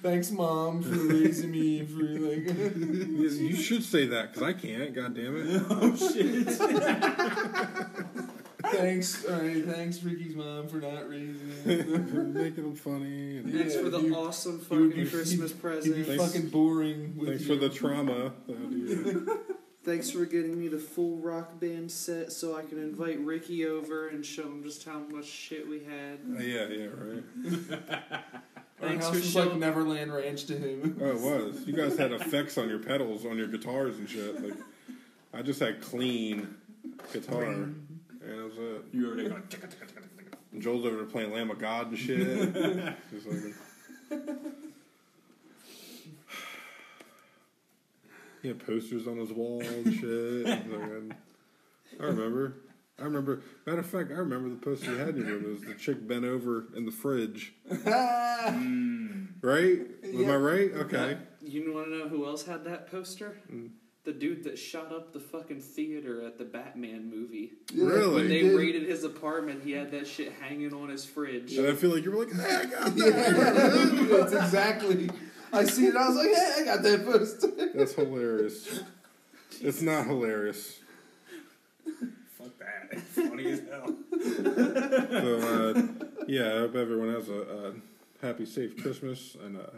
Thanks, 0.07 0.31
mom, 0.31 0.83
for 0.85 0.91
raising 0.91 1.51
me. 1.51 1.85
For 1.85 2.01
like, 2.01 2.57
You 2.77 3.29
you 3.29 3.57
should 3.57 3.83
say 3.83 4.07
that 4.07 4.33
because 4.33 4.43
I 4.45 4.53
can't. 4.53 4.95
God 4.95 5.15
damn 5.17 5.37
it. 5.37 5.63
oh 5.71 5.97
shit! 5.97 6.47
thanks, 8.63 9.25
all 9.27 9.41
right. 9.41 9.65
Thanks, 9.65 10.03
Ricky's 10.05 10.37
mom, 10.37 10.69
for 10.69 10.77
not 10.77 11.09
raising. 11.09 11.49
me. 11.65 11.83
For 12.13 12.23
making 12.23 12.63
them 12.65 12.75
funny. 12.77 13.39
And 13.39 13.53
Thanks 13.53 13.75
Yeah, 13.75 13.83
for 13.83 13.91
the 13.91 14.01
you- 14.01 14.15
awesome 14.15 14.61
he 14.69 14.77
would 14.77 14.91
fucking 14.93 15.05
be- 15.05 15.11
Christmas 15.11 15.51
He'd 15.51 15.57
be 15.57 15.61
present. 15.63 16.07
Thanks- 16.07 16.25
fucking 16.25 16.49
boring. 16.51 17.17
With 17.17 17.29
thanks 17.31 17.43
you. 17.45 17.49
for 17.49 17.57
the 17.61 17.69
trauma. 17.69 18.33
that 18.47 18.57
you- 18.71 19.41
Thanks 19.85 20.11
for 20.11 20.25
getting 20.25 20.57
me 20.59 20.67
the 20.69 20.79
full 20.79 21.19
rock 21.19 21.59
band 21.61 21.91
set 21.93 22.31
so 22.33 22.57
I 22.57 22.63
can 22.63 22.79
invite 22.79 23.19
Ricky 23.21 23.67
over 23.67 24.09
and 24.09 24.25
show 24.27 24.43
him 24.43 24.63
just 24.65 24.85
how 24.85 24.99
much 24.99 25.27
shit 25.27 25.69
we 25.69 25.85
had. 25.85 26.19
Uh, 26.29 26.43
yeah, 26.43 26.67
yeah, 26.69 26.87
right. 26.97 28.23
Our 28.83 28.89
Thanks 28.89 29.05
house 29.07 29.15
for 29.15 29.21
was 29.21 29.35
like 29.37 29.57
Neverland 29.57 30.13
Ranch 30.13 30.45
to 30.47 30.57
him. 30.57 30.99
Oh, 31.01 31.07
it 31.09 31.21
was. 31.21 31.67
You 31.67 31.73
guys 31.75 31.97
had 31.97 32.13
effects 32.13 32.59
on 32.59 32.69
your 32.69 32.79
pedals, 32.79 33.25
on 33.25 33.39
your 33.39 33.47
guitars 33.49 33.97
and 33.99 34.09
shit. 34.09 34.43
Like, 34.43 34.59
I 35.33 35.41
just 35.43 35.61
had 35.61 35.81
clean 35.81 36.55
guitar, 37.13 37.45
and 37.45 37.87
that 38.21 38.37
was 38.45 38.59
it. 38.59 38.85
You 38.93 39.07
over 39.07 39.17
there 39.17 39.29
going? 39.31 39.43
ticka, 39.49 39.67
ticka, 39.67 39.87
ticka, 39.87 40.01
ticka, 40.03 40.09
ticka. 40.25 40.37
And 40.53 40.61
Joel's 40.63 40.85
over 40.85 40.97
there 40.97 41.07
playing 41.07 41.33
Lamb 41.33 41.51
of 41.51 41.59
God 41.59 41.89
and 41.89 41.99
shit. 41.99 42.53
Just 43.11 43.27
like, 43.27 43.55
he 48.43 48.49
had 48.49 48.65
posters 48.65 49.07
on 49.09 49.17
his 49.17 49.33
wall 49.33 49.61
and 49.63 49.93
shit. 49.95 50.47
And 50.47 50.71
fucking- 50.71 51.15
I 51.99 52.05
remember. 52.05 52.55
I 52.99 53.05
remember. 53.05 53.43
Matter 53.67 53.81
of 53.81 53.87
fact, 53.87 54.11
I 54.11 54.15
remember 54.15 54.49
the 54.49 54.57
poster 54.57 54.91
you 54.93 54.97
had 54.99 55.11
in 55.11 55.27
your 55.27 55.37
room. 55.37 55.45
It 55.45 55.49
was 55.51 55.61
the 55.63 55.75
chick 55.75 56.07
bent 56.09 56.25
over 56.25 56.65
in 56.75 56.85
the 56.87 56.93
fridge. 56.93 57.53
Mm. 57.71 59.13
Right? 59.43 59.81
Am 60.03 60.13
Yeah. 60.21 60.33
I 60.33 60.37
right? 60.37 60.73
Okay. 60.73 61.19
You 61.43 61.73
want 61.75 61.87
to 61.89 61.99
know 61.99 62.09
who 62.09 62.27
else 62.27 62.45
had 62.47 62.65
that 62.65 62.91
poster? 62.91 63.37
Mm. 63.53 63.71
The 64.05 64.13
dude 64.13 64.45
that 64.45 64.59
shot 64.59 64.93
up 64.93 65.13
the 65.13 65.21
fucking 65.21 65.61
theater 65.61 66.25
at 66.25 66.39
the 66.39 66.45
Batman 66.45 67.09
movie. 67.11 67.53
Really? 67.75 68.15
When 68.15 68.29
they 68.29 68.45
raided 68.45 68.85
his 68.89 69.05
apartment, 69.05 69.63
he 69.63 69.73
had 69.73 69.91
that 69.93 70.07
shit 70.07 70.33
hanging 70.41 70.73
on 70.73 70.89
his 70.89 71.05
fridge. 71.05 71.53
And 71.57 71.67
I 71.67 71.75
feel 71.75 71.91
like 71.91 72.05
you 72.05 72.13
were 72.13 72.25
like, 72.25 72.35
hey, 72.35 72.55
I 72.57 72.65
got 72.65 72.97
that. 72.97 74.07
Yeah, 74.09 74.17
that's 74.19 74.33
exactly. 74.33 75.11
I 75.53 75.65
see 75.65 75.87
it. 75.87 75.97
I 75.97 76.09
was 76.09 76.17
like, 76.17 76.29
hey, 76.35 76.55
I 76.63 76.65
got 76.65 76.83
that 76.83 77.05
poster. 77.05 77.49
That's 77.75 77.93
hilarious. 77.95 78.81
It's 79.61 79.83
not 79.83 80.07
hilarious. 80.07 80.79
Fuck 83.01 83.15
that. 83.15 83.23
It's 83.25 83.29
funny 83.29 83.53
as 83.53 83.61
hell. 83.71 83.97
So, 85.23 85.39
uh, 85.39 85.83
yeah, 86.27 86.55
I 86.55 86.59
hope 86.61 86.75
everyone 86.77 87.13
has 87.15 87.29
a, 87.29 87.41
a 87.41 88.27
happy, 88.27 88.47
safe 88.47 88.77
Christmas 88.83 89.37
and 89.45 89.57
a, 89.57 89.71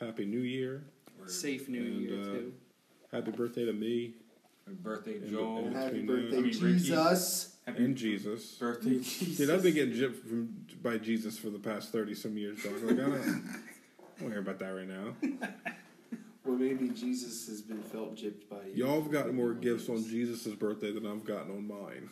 a 0.00 0.04
happy 0.04 0.24
New 0.24 0.40
Year. 0.40 0.84
Safe 1.26 1.68
New 1.68 1.80
And, 1.80 2.00
Year, 2.02 2.20
uh, 2.20 2.24
too. 2.24 2.52
Happy 3.12 3.30
birthday 3.30 3.64
to 3.64 3.72
me 3.72 4.14
Happy 4.66 4.76
birthday, 4.82 5.16
And- 5.16 5.30
Joel. 5.30 5.58
and- 5.66 5.76
Happy 5.76 6.02
birthday, 6.02 6.38
I 6.38 6.40
mean, 6.40 6.52
Jesus. 6.52 7.56
Happy 7.66 7.84
and 7.84 7.96
Jesus. 7.96 8.52
birthday, 8.56 8.98
Jesus. 8.98 9.36
Dude, 9.38 9.50
I've 9.50 9.62
been 9.62 9.74
getting 9.74 9.94
gypped 9.94 10.20
from 10.26 10.66
by 10.82 10.98
Jesus 10.98 11.38
for 11.38 11.48
the 11.50 11.58
past 11.58 11.92
thirty 11.92 12.14
some 12.14 12.36
years, 12.36 12.62
dog. 12.62 12.82
Like 12.82 12.92
I 12.92 12.96
don't, 13.02 13.12
Don't 14.18 14.28
worry 14.30 14.38
about 14.38 14.58
that 14.58 14.68
right 14.68 14.88
now. 14.88 15.14
Well, 16.46 16.56
maybe 16.58 16.88
Jesus 16.90 17.46
has 17.48 17.62
been 17.62 17.82
felt 17.82 18.16
gypped 18.16 18.50
by 18.50 18.58
you. 18.66 18.84
Y'all 18.84 19.00
have 19.02 19.10
gotten 19.10 19.34
more 19.34 19.54
gifts 19.54 19.88
on 19.88 20.04
Jesus' 20.06 20.46
birthday 20.48 20.92
than 20.92 21.06
I've 21.06 21.24
gotten 21.24 21.50
on 21.52 21.66
mine. 21.66 22.10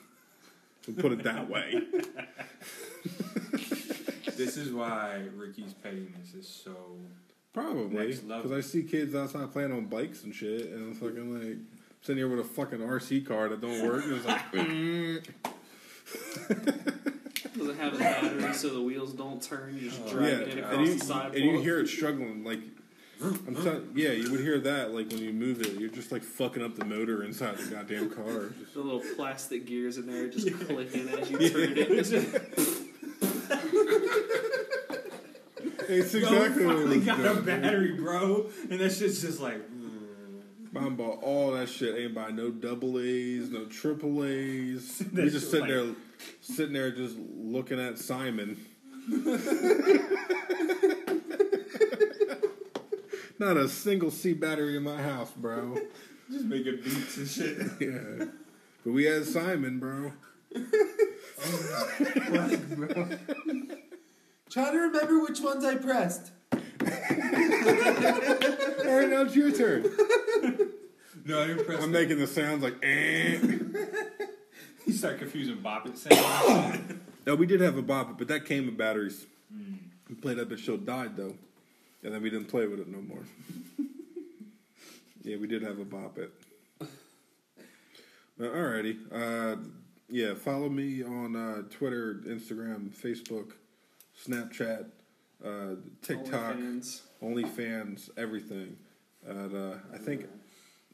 We'll 0.87 0.97
put 0.97 1.13
it 1.13 1.23
that 1.25 1.49
way. 1.49 1.83
This 4.37 4.57
is 4.57 4.73
why 4.73 5.23
Ricky's 5.37 5.75
pettiness 5.75 6.35
is 6.35 6.49
so. 6.49 6.75
Probably. 7.53 8.13
Because 8.15 8.51
I 8.51 8.61
see 8.61 8.83
kids 8.83 9.15
outside 9.15 9.53
playing 9.53 9.73
on 9.73 9.85
bikes 9.87 10.25
and 10.25 10.35
shit, 10.35 10.71
and 10.71 10.91
it's 10.91 10.99
fucking 10.99 11.49
like 11.49 11.59
sitting 12.01 12.17
here 12.19 12.29
with 12.29 12.41
a 12.41 12.49
fucking 12.49 12.79
RC 12.81 13.27
car 13.27 13.49
that 13.51 13.61
don't 13.61 13.87
work. 13.87 14.05
And 14.05 14.15
it's 14.15 14.27
like, 14.27 14.53
mm. 14.53 15.25
Doesn't 17.57 17.79
have 17.79 17.95
a 17.95 17.99
battery, 17.99 18.55
so 18.55 18.71
the 18.71 18.81
wheels 18.81 19.13
don't 19.13 19.43
turn. 19.43 19.75
You 19.79 19.91
just 19.91 20.01
Oh, 20.07 20.11
drag 20.11 20.29
yeah, 20.33 20.39
it 20.39 20.59
across 20.59 20.75
and 20.75 20.87
you, 20.87 20.95
the 20.95 21.05
sidewalk. 21.05 21.37
and 21.37 21.45
you 21.45 21.61
hear 21.61 21.79
it 21.81 21.89
struggling. 21.89 22.45
Like, 22.45 22.61
I'm 23.47 23.55
telling, 23.55 23.90
yeah, 23.94 24.11
you 24.12 24.31
would 24.31 24.40
hear 24.40 24.59
that 24.61 24.93
like 24.93 25.09
when 25.11 25.19
you 25.19 25.32
move 25.32 25.61
it. 25.61 25.74
You're 25.78 25.90
just 25.90 26.11
like 26.12 26.23
fucking 26.23 26.62
up 26.62 26.74
the 26.77 26.85
motor 26.85 27.23
inside 27.24 27.57
the 27.59 27.70
goddamn 27.74 28.11
car. 28.11 28.51
Just- 28.59 28.74
the 28.74 28.81
little 28.81 29.03
plastic 29.16 29.66
gears 29.66 29.99
in 29.99 30.07
there 30.07 30.28
just 30.28 30.53
clicking 30.66 31.09
as 31.11 31.31
you 31.31 31.39
turn 31.51 31.73
it. 31.77 32.69
It's 35.89 36.15
exactly 36.15 36.65
we 36.65 36.66
what 36.66 36.77
it 36.77 36.78
finally 36.78 36.97
was 36.99 37.07
got 37.07 37.19
a 37.19 37.23
doing, 37.23 37.35
dude. 37.36 37.44
battery, 37.44 37.93
bro, 37.93 38.47
and 38.70 38.81
that 38.81 38.93
shit's 38.93 39.20
just 39.20 39.40
like. 39.40 39.61
Mom 40.73 40.97
bought 40.97 41.23
all 41.23 41.51
that 41.53 41.69
shit. 41.69 41.94
Ain't 41.99 42.15
buy 42.15 42.31
no 42.31 42.51
double 42.51 42.99
A's, 42.99 43.51
no 43.51 43.66
triple 43.66 44.24
A's. 44.24 45.03
We 45.12 45.24
just 45.28 45.51
shit 45.51 45.51
sitting 45.51 45.66
there, 45.69 45.86
sitting 46.40 46.73
there, 46.73 46.90
just 46.93 47.16
looking 47.19 47.78
at 47.78 47.99
Simon. 47.99 48.57
Not 53.43 53.56
a 53.56 53.69
single 53.69 54.12
C 54.12 54.35
battery 54.35 54.77
in 54.77 54.85
my 54.85 55.02
house, 55.02 55.32
bro. 55.32 55.77
Just 56.31 56.44
making 56.44 56.77
beats 56.77 57.16
and 57.16 57.27
shit. 57.28 57.59
Yeah, 57.81 58.27
but 58.85 58.93
we 58.93 59.02
had 59.05 59.24
Simon, 59.24 59.81
bro. 59.81 60.12
Trying 64.48 64.73
to 64.73 64.78
remember 64.78 65.23
which 65.23 65.40
ones 65.40 65.64
I 65.64 65.74
pressed. 65.74 66.31
All 66.52 66.59
right, 68.86 69.09
now 69.10 69.23
it's 69.23 69.35
your 69.35 69.51
turn. 69.51 69.86
No, 71.24 71.43
I 71.43 71.48
didn't 71.48 71.66
press. 71.66 71.82
I'm 71.82 71.90
the- 71.90 71.98
making 71.98 72.19
the 72.19 72.28
sounds 72.28 72.62
like. 72.62 72.77
Eh. 72.85 73.39
You 74.86 74.93
start 74.93 75.19
confusing 75.19 75.56
Bop 75.60 75.89
It 75.89 75.98
sound. 75.98 77.01
No, 77.27 77.35
we 77.35 77.47
did 77.47 77.60
have 77.60 77.77
a 77.77 77.82
bop, 77.82 78.10
it, 78.10 78.19
but 78.19 78.28
that 78.28 78.44
came 78.44 78.66
with 78.66 78.77
batteries. 78.78 79.27
We 80.09 80.14
played 80.14 80.36
that 80.39 80.48
bitch 80.48 80.64
till 80.64 80.74
it 80.74 80.86
died 80.86 81.16
though, 81.16 81.35
and 82.03 82.15
then 82.15 82.23
we 82.23 82.31
didn't 82.31 82.49
play 82.49 82.66
with 82.66 82.81
it 82.81 82.89
no 82.89 83.01
more. 83.01 83.24
yeah, 85.23 85.37
we 85.37 85.47
did 85.47 85.62
have 85.62 85.79
a 85.79 85.85
bop 85.85 86.19
it. 86.19 86.33
Alrighty, 88.41 88.97
uh, 89.12 89.57
yeah. 90.09 90.35
Follow 90.35 90.69
me 90.69 91.03
on 91.03 91.37
uh, 91.37 91.62
Twitter, 91.70 92.23
Instagram, 92.27 92.91
Facebook, 92.91 93.53
Snapchat, 94.27 94.87
uh, 95.45 95.77
TikTok, 96.01 96.57
OnlyFans. 96.57 97.01
OnlyFans, 97.23 98.11
everything. 98.16 98.77
And 99.27 99.55
uh, 99.55 99.77
I 99.95 99.99
think 99.99 100.27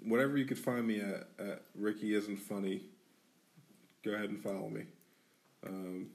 whatever 0.04 0.36
you 0.36 0.44
could 0.44 0.58
find 0.58 0.86
me 0.86 1.00
at, 1.00 1.28
at 1.38 1.62
Ricky 1.74 2.14
isn't 2.14 2.36
funny. 2.36 2.82
Go 4.04 4.12
ahead 4.12 4.30
and 4.30 4.42
follow 4.42 4.68
me. 4.68 4.82
Um, 5.66 6.08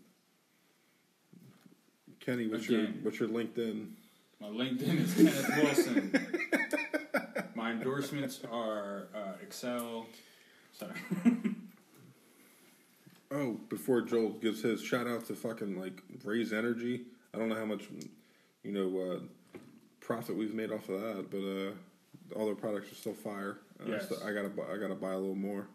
Kenny, 2.19 2.47
what's 2.47 2.69
your 2.69 2.85
what's 3.01 3.19
your 3.19 3.29
LinkedIn? 3.29 3.87
My 4.43 4.49
LinkedIn 4.49 4.99
is 4.99 5.13
Kenneth 5.13 5.49
Wilson. 5.57 6.27
My 7.55 7.71
endorsements 7.71 8.41
are 8.51 9.07
uh, 9.15 9.33
Excel. 9.41 10.05
Sorry. 10.73 10.91
Oh, 13.35 13.53
before 13.67 14.01
Joel 14.03 14.29
gives 14.33 14.61
his 14.61 14.79
shout 14.83 15.07
out 15.07 15.25
to 15.25 15.33
fucking 15.33 15.79
like 15.81 16.03
Raze 16.23 16.53
Energy. 16.53 17.01
I 17.33 17.39
don't 17.39 17.49
know 17.49 17.55
how 17.55 17.65
much 17.65 17.85
you 18.61 18.71
know 18.71 19.11
uh, 19.15 19.19
profit 20.01 20.35
we've 20.37 20.53
made 20.53 20.71
off 20.71 20.87
of 20.87 21.01
that, 21.01 21.31
but 21.31 21.39
uh, 21.39 22.39
all 22.39 22.45
their 22.45 22.53
products 22.53 22.91
are 22.91 22.95
still 22.95 23.15
fire. 23.15 23.57
Uh, 23.81 23.89
Yes. 23.89 24.07
so 24.07 24.17
I 24.23 24.33
gotta 24.33 24.49
bu- 24.49 24.71
I 24.71 24.77
gotta 24.77 24.93
buy 24.93 25.13
a 25.13 25.17
little 25.17 25.33
more. 25.33 25.65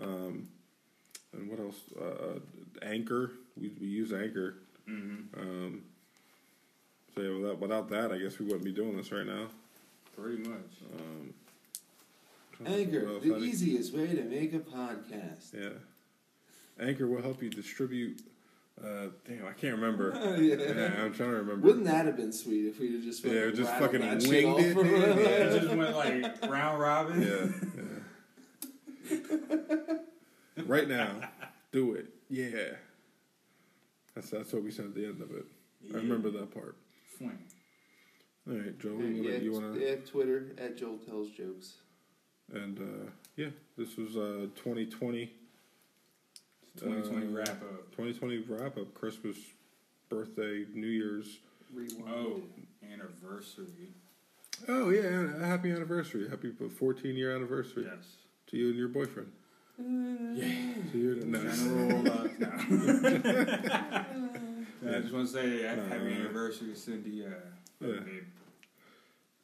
Um, 0.00 0.46
and 1.32 1.50
what 1.50 1.58
else? 1.58 1.80
Uh, 2.00 2.38
Anchor. 2.82 3.32
We 3.60 3.72
we 3.80 3.88
use 3.88 4.12
Anchor. 4.12 4.58
Mm-hmm. 4.88 5.40
Um, 5.40 5.82
so 7.14 7.20
yeah, 7.20 7.36
without 7.38 7.58
without 7.60 7.88
that, 7.90 8.12
I 8.12 8.18
guess 8.18 8.38
we 8.38 8.46
wouldn't 8.46 8.64
be 8.64 8.72
doing 8.72 8.96
this 8.96 9.12
right 9.12 9.26
now. 9.26 9.46
Pretty 10.20 10.38
much. 10.48 10.70
Um, 10.98 11.32
trying 12.52 12.66
to 12.70 12.74
think 12.76 12.88
Anchor, 12.94 13.18
the 13.20 13.34
I 13.34 13.38
easiest 13.38 13.94
way 13.94 14.06
to 14.08 14.22
make 14.24 14.52
a 14.54 14.58
podcast. 14.60 15.54
Yeah. 15.54 15.70
Anchor 16.80 17.06
will 17.06 17.22
help 17.22 17.42
you 17.42 17.50
distribute. 17.50 18.20
Uh, 18.82 19.08
damn, 19.28 19.46
I 19.46 19.52
can't 19.52 19.74
remember. 19.76 20.12
Yeah. 20.40 20.56
yeah, 20.56 21.02
I'm 21.04 21.12
trying 21.14 21.30
to 21.30 21.36
remember. 21.36 21.66
Wouldn't 21.66 21.84
that 21.84 22.06
have 22.06 22.16
been 22.16 22.32
sweet 22.32 22.66
if 22.66 22.80
we 22.80 22.92
had 22.92 23.02
just 23.02 23.22
Yeah, 23.24 23.50
just 23.54 23.70
fucking 23.74 24.00
that 24.00 24.22
winged 24.26 24.46
off 24.46 24.60
it, 24.60 24.74
for- 24.74 24.84
Yeah, 24.86 25.06
Yeah. 25.06 25.28
it 25.28 25.60
just 25.62 25.74
went 25.74 25.94
like 26.42 26.50
round 26.50 26.80
robin. 26.80 27.22
Yeah, 27.22 27.46
yeah. 29.10 29.96
right 30.66 30.88
now, 30.88 31.10
do 31.70 31.94
it. 31.94 32.06
Yeah. 32.28 32.76
That's 34.14 34.30
that's 34.30 34.52
what 34.52 34.62
we 34.62 34.70
said 34.70 34.86
at 34.86 34.94
the 34.94 35.04
end 35.06 35.20
of 35.20 35.30
it. 35.32 35.44
I 35.92 35.96
remember 35.98 36.30
that 36.30 36.52
part. 36.52 36.76
Fling. 37.22 37.38
All 38.48 38.54
right, 38.56 38.78
Joe, 38.78 38.96
Yeah, 38.98 39.06
you 39.06 39.22
wanna, 39.22 39.38
you 39.38 39.52
wanna 39.52 39.78
yeah, 39.78 39.94
Twitter 40.04 40.46
at 40.58 40.76
Joel 40.76 40.98
tells 40.98 41.30
jokes. 41.30 41.74
and 42.52 42.78
uh, 42.78 43.10
yeah, 43.36 43.50
this 43.78 43.96
was 43.96 44.16
uh, 44.16 44.46
2020, 44.56 45.30
2020 46.76 47.26
Uh, 47.26 47.30
wrap 47.30 47.48
up. 47.48 47.90
2020 47.92 48.38
wrap 48.48 48.76
up, 48.76 48.92
Christmas, 48.94 49.36
birthday, 50.08 50.64
New 50.74 50.88
Year's. 50.88 51.38
Rewind. 51.72 52.04
Oh, 52.08 52.42
anniversary. 52.92 53.94
Oh 54.68 54.90
yeah, 54.90 55.38
happy 55.46 55.70
anniversary, 55.70 56.28
happy 56.28 56.50
14 56.50 57.16
year 57.16 57.34
anniversary 57.34 57.84
Yes. 57.84 58.16
to 58.48 58.56
you 58.56 58.68
and 58.68 58.76
your 58.76 58.88
boyfriend. 58.88 59.30
Yeah. 59.78 60.44
To 60.92 60.98
you, 60.98 61.14
no. 61.24 61.38
General. 61.54 62.08
Uh, 62.12 62.28
no. 62.38 64.04
I 64.84 65.00
just 65.00 65.12
want 65.14 65.28
to 65.28 65.32
say 65.32 65.62
happy 65.62 65.80
no. 65.90 65.94
anniversary, 65.94 66.74
Cindy. 66.74 67.24
Uh, 67.24 67.30
Yeah. 67.80 68.00
babe. 68.00 68.24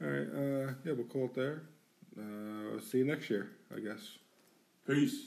All 0.01 0.09
right, 0.09 0.29
uh, 0.69 0.73
yeah, 0.85 0.93
we'll 0.93 1.07
call 1.07 1.27
it 1.27 1.35
there. 1.35 1.63
Uh, 2.19 2.81
see 2.81 2.99
you 2.99 3.05
next 3.05 3.31
year, 3.31 3.51
I 3.75 3.81
guess. 3.81 4.19
Peace. 4.87 5.27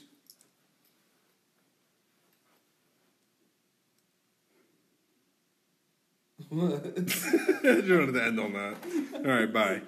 you 6.50 6.58
wanted 6.58 8.12
to 8.12 8.24
end 8.24 8.40
on 8.40 8.52
that. 8.52 8.74
All 9.14 9.20
right, 9.22 9.52
bye. 9.52 9.80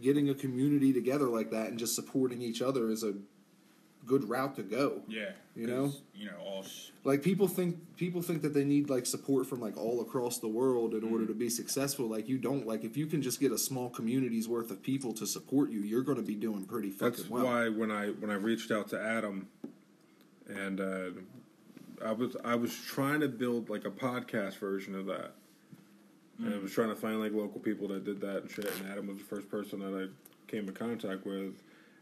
Getting 0.00 0.28
a 0.28 0.34
community 0.34 0.92
together 0.92 1.26
like 1.26 1.50
that 1.50 1.68
and 1.68 1.78
just 1.78 1.94
supporting 1.94 2.42
each 2.42 2.60
other 2.60 2.90
is 2.90 3.02
a 3.02 3.14
good 4.06 4.28
route 4.28 4.54
to 4.56 4.62
go. 4.62 5.02
Yeah. 5.08 5.30
You 5.54 5.66
know? 5.66 5.92
You 6.14 6.26
know, 6.26 6.36
all 6.44 6.62
sh- 6.62 6.90
Like 7.04 7.22
people 7.22 7.48
think 7.48 7.76
people 7.96 8.22
think 8.22 8.42
that 8.42 8.54
they 8.54 8.64
need 8.64 8.88
like 8.88 9.06
support 9.06 9.46
from 9.46 9.60
like 9.60 9.76
all 9.76 10.00
across 10.00 10.38
the 10.38 10.48
world 10.48 10.94
in 10.94 11.02
order 11.04 11.26
to 11.26 11.34
be 11.34 11.48
successful. 11.48 12.06
Like 12.06 12.28
you 12.28 12.38
don't. 12.38 12.66
Like 12.66 12.84
if 12.84 12.96
you 12.96 13.06
can 13.06 13.20
just 13.22 13.40
get 13.40 13.52
a 13.52 13.58
small 13.58 13.90
community's 13.90 14.48
worth 14.48 14.70
of 14.70 14.82
people 14.82 15.12
to 15.14 15.26
support 15.26 15.70
you, 15.70 15.80
you're 15.80 16.02
going 16.02 16.18
to 16.18 16.24
be 16.24 16.34
doing 16.34 16.64
pretty 16.64 16.90
fucking 16.90 17.10
That's 17.16 17.28
well. 17.30 17.44
why 17.44 17.68
when 17.68 17.90
I 17.90 18.08
when 18.10 18.30
I 18.30 18.34
reached 18.34 18.70
out 18.70 18.88
to 18.90 19.00
Adam, 19.00 19.48
and 20.48 20.80
uh, 20.80 21.10
I 22.04 22.12
was 22.12 22.36
I 22.44 22.54
was 22.54 22.74
trying 22.74 23.20
to 23.20 23.28
build 23.28 23.70
like 23.70 23.84
a 23.84 23.90
podcast 23.90 24.58
version 24.58 24.94
of 24.94 25.06
that, 25.06 25.32
and 26.38 26.54
I 26.54 26.58
was 26.58 26.72
trying 26.72 26.88
to 26.90 26.96
find 26.96 27.20
like 27.20 27.32
local 27.32 27.60
people 27.60 27.88
that 27.88 28.04
did 28.04 28.20
that 28.20 28.42
and 28.42 28.50
shit. 28.50 28.70
And 28.80 28.90
Adam 28.90 29.06
was 29.08 29.18
the 29.18 29.24
first 29.24 29.50
person 29.50 29.80
that 29.80 29.94
I 29.94 30.50
came 30.50 30.68
in 30.68 30.74
contact 30.74 31.26
with, 31.26 31.54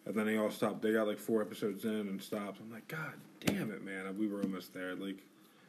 and 0.06 0.14
then 0.14 0.26
they 0.26 0.36
all 0.36 0.50
stopped. 0.50 0.82
They 0.82 0.92
got 0.92 1.06
like 1.06 1.18
four 1.18 1.40
episodes 1.42 1.84
in 1.84 1.90
and 1.90 2.20
stopped. 2.22 2.60
I'm 2.60 2.70
like, 2.72 2.88
God 2.88 3.14
damn 3.44 3.70
it, 3.70 3.84
man! 3.84 4.16
We 4.18 4.26
were 4.28 4.42
almost 4.42 4.72
there. 4.74 4.94
Like, 4.94 5.16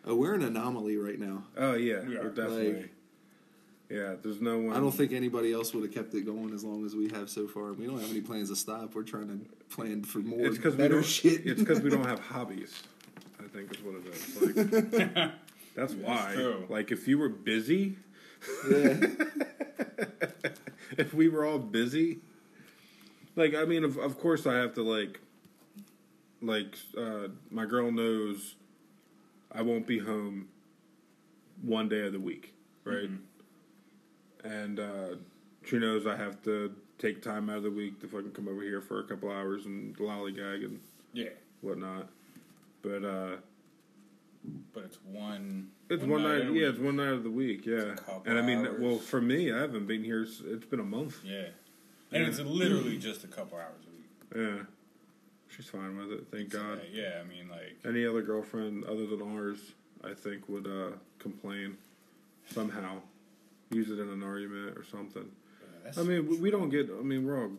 Oh, 0.07 0.15
we're 0.15 0.35
an 0.35 0.43
anomaly 0.43 0.97
right 0.97 1.19
now. 1.19 1.43
oh 1.57 1.73
yeah, 1.73 2.01
We 2.01 2.09
we 2.09 2.17
are. 2.17 2.27
are 2.27 2.29
definitely. 2.29 2.73
Like- 2.73 2.91
yeah, 3.87 4.15
there's 4.19 4.41
no 4.41 4.57
one. 4.57 4.75
I 4.75 4.79
don't 4.79 4.91
think 4.91 5.11
anybody 5.13 5.53
else 5.53 5.71
would 5.75 5.83
have 5.83 5.93
kept 5.93 6.11
it 6.15 6.25
going 6.25 6.55
as 6.55 6.63
long 6.63 6.83
as 6.87 6.95
we 6.95 7.07
have 7.09 7.29
so 7.29 7.47
far. 7.47 7.71
We 7.73 7.85
don't 7.85 7.99
have 7.99 8.09
any 8.09 8.21
plans 8.21 8.49
to 8.49 8.55
stop. 8.55 8.95
We're 8.95 9.03
trying 9.03 9.27
to 9.27 9.39
plan 9.75 10.01
for 10.03 10.19
more 10.19 10.39
it's 10.47 10.57
because 10.57 10.73
we 10.73 10.79
better 10.79 10.95
don't. 10.95 11.05
shit. 11.05 11.45
It's 11.45 11.59
because 11.59 11.81
we 11.81 11.91
don't 11.91 12.03
have 12.05 12.19
hobbies. 12.31 12.81
I 13.39 13.47
think 13.47 13.71
is 13.71 13.83
what 13.83 13.95
it 13.95 14.07
is. 14.07 14.91
Like, 14.91 15.31
that's 15.75 15.93
why. 15.93 16.31
true. 16.33 16.65
Like, 16.67 16.91
if 16.91 17.07
you 17.07 17.19
were 17.19 17.29
busy, 17.29 17.97
yeah. 18.67 18.97
if 20.97 21.13
we 21.13 21.29
were 21.29 21.45
all 21.45 21.59
busy, 21.59 22.19
like, 23.35 23.53
I 23.55 23.65
mean, 23.65 23.83
of, 23.83 23.97
of 23.97 24.19
course, 24.19 24.45
I 24.45 24.55
have 24.55 24.73
to 24.75 24.83
like, 24.83 25.19
like, 26.41 26.77
uh, 26.97 27.29
my 27.49 27.65
girl 27.65 27.91
knows 27.91 28.55
I 29.51 29.61
won't 29.61 29.87
be 29.87 29.99
home 29.99 30.47
one 31.61 31.89
day 31.89 32.05
of 32.05 32.13
the 32.13 32.19
week, 32.19 32.53
right? 32.83 33.09
and 34.43 34.79
uh, 34.79 35.15
she 35.65 35.77
knows 35.79 36.05
I 36.05 36.15
have 36.15 36.41
to 36.43 36.75
take 36.99 37.21
time 37.21 37.49
out 37.49 37.57
of 37.57 37.63
the 37.63 37.71
week 37.71 37.99
to 38.01 38.07
fucking 38.07 38.31
come 38.31 38.47
over 38.47 38.61
here 38.61 38.79
for 38.81 38.99
a 38.99 39.03
couple 39.03 39.31
hours 39.31 39.65
and 39.65 39.97
lollygag 39.97 40.63
and 40.65 40.79
Yeah, 41.13 41.29
whatnot. 41.61 42.09
But 42.83 43.03
uh, 43.03 43.35
but 44.73 44.83
it's 44.83 44.99
one. 45.03 45.69
it's 45.89 46.03
one, 46.03 46.21
night. 46.21 46.41
in 46.41 46.49
a 46.49 46.51
yeah, 46.53 46.67
it's 46.67 46.77
one 46.77 46.97
night 46.97 47.07
of 47.09 47.23
the 47.23 47.31
week. 47.31 47.65
Yeah, 47.65 47.95
and 48.25 48.37
I 48.37 48.41
mean, 48.43 48.59
hours. 48.67 48.79
well, 48.79 48.97
for 48.99 49.19
me, 49.19 49.51
I 49.51 49.57
haven't 49.59 49.87
been 49.87 50.03
here. 50.03 50.21
It's 50.21 50.65
been 50.65 50.79
a 50.79 50.83
month. 50.83 51.17
Yeah, 51.25 51.47
and 52.11 52.23
it's 52.23 52.39
literally 52.39 52.97
just 52.97 53.23
a 53.23 53.27
couple 53.27 53.57
hours 53.57 53.83
a 53.87 53.91
week. 53.91 54.47
Yeah, 54.57 54.63
she's 55.49 55.67
fine 55.67 55.97
with 55.97 56.11
it. 56.11 56.27
Thank 56.31 56.51
So, 56.51 56.59
God. 56.59 56.81
yeah, 56.91 57.21
I 57.21 57.27
mean, 57.27 57.49
like, 57.49 57.77
Any 57.85 58.05
other 58.05 58.21
girlfriend 58.21 58.83
other 58.85 59.05
than 59.07 59.21
ours, 59.21 59.73
I 60.03 60.13
think, 60.13 60.47
would 60.49 60.67
uh, 60.67 60.95
complain 61.19 61.77
somehow, 62.51 63.01
use 63.71 63.89
it 63.89 63.99
in 63.99 64.09
an 64.09 64.23
argument 64.23 64.77
or 64.77 64.83
something. 64.83 65.29
uh, 65.85 65.99
I 65.99 66.03
mean, 66.03 66.27
we- 66.27 66.37
we 66.37 66.51
don't 66.51 66.69
get. 66.69 66.89
I 66.89 67.01
mean, 67.03 67.25
we're 67.25 67.41
all 67.43 67.51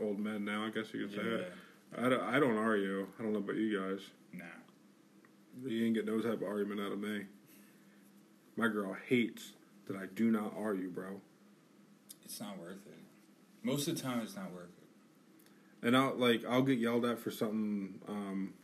old 0.00 0.18
men 0.18 0.44
now. 0.44 0.64
I 0.64 0.70
guess 0.70 0.92
you 0.92 1.06
could 1.06 1.16
say 1.16 1.22
yeah, 1.24 1.36
it. 1.38 1.52
I 1.96 2.08
don't, 2.10 2.20
I 2.22 2.38
don't 2.40 2.58
argue. 2.58 3.06
I 3.18 3.22
don't 3.22 3.32
know 3.32 3.38
about 3.38 3.56
you 3.56 3.78
guys. 3.80 4.00
nah. 4.32 4.44
You 5.64 5.86
ain't 5.86 5.94
get 5.94 6.04
no 6.04 6.20
type 6.20 6.34
of 6.34 6.42
argument 6.42 6.80
out 6.80 6.92
of 6.92 7.00
me. 7.00 7.22
My 8.56 8.68
girl 8.68 8.94
hates 9.08 9.52
that 9.86 9.96
I 9.96 10.04
do 10.14 10.30
not 10.30 10.52
argue, 10.58 10.90
bro. 10.90 11.20
It's 12.26 12.38
not 12.40 12.58
worth 12.58 12.86
it. 12.86 12.98
Most 13.66 13.88
of 13.88 13.96
the 13.96 14.02
time, 14.02 14.20
it's 14.20 14.36
not 14.36 14.52
worth 14.52 14.68
it. 14.80 15.86
And 15.86 15.96
I'll 15.96 16.14
like 16.14 16.44
I'll 16.48 16.62
get 16.62 16.78
yelled 16.78 17.04
at 17.04 17.18
for 17.18 17.32
something. 17.32 17.98
Um, 18.06 18.54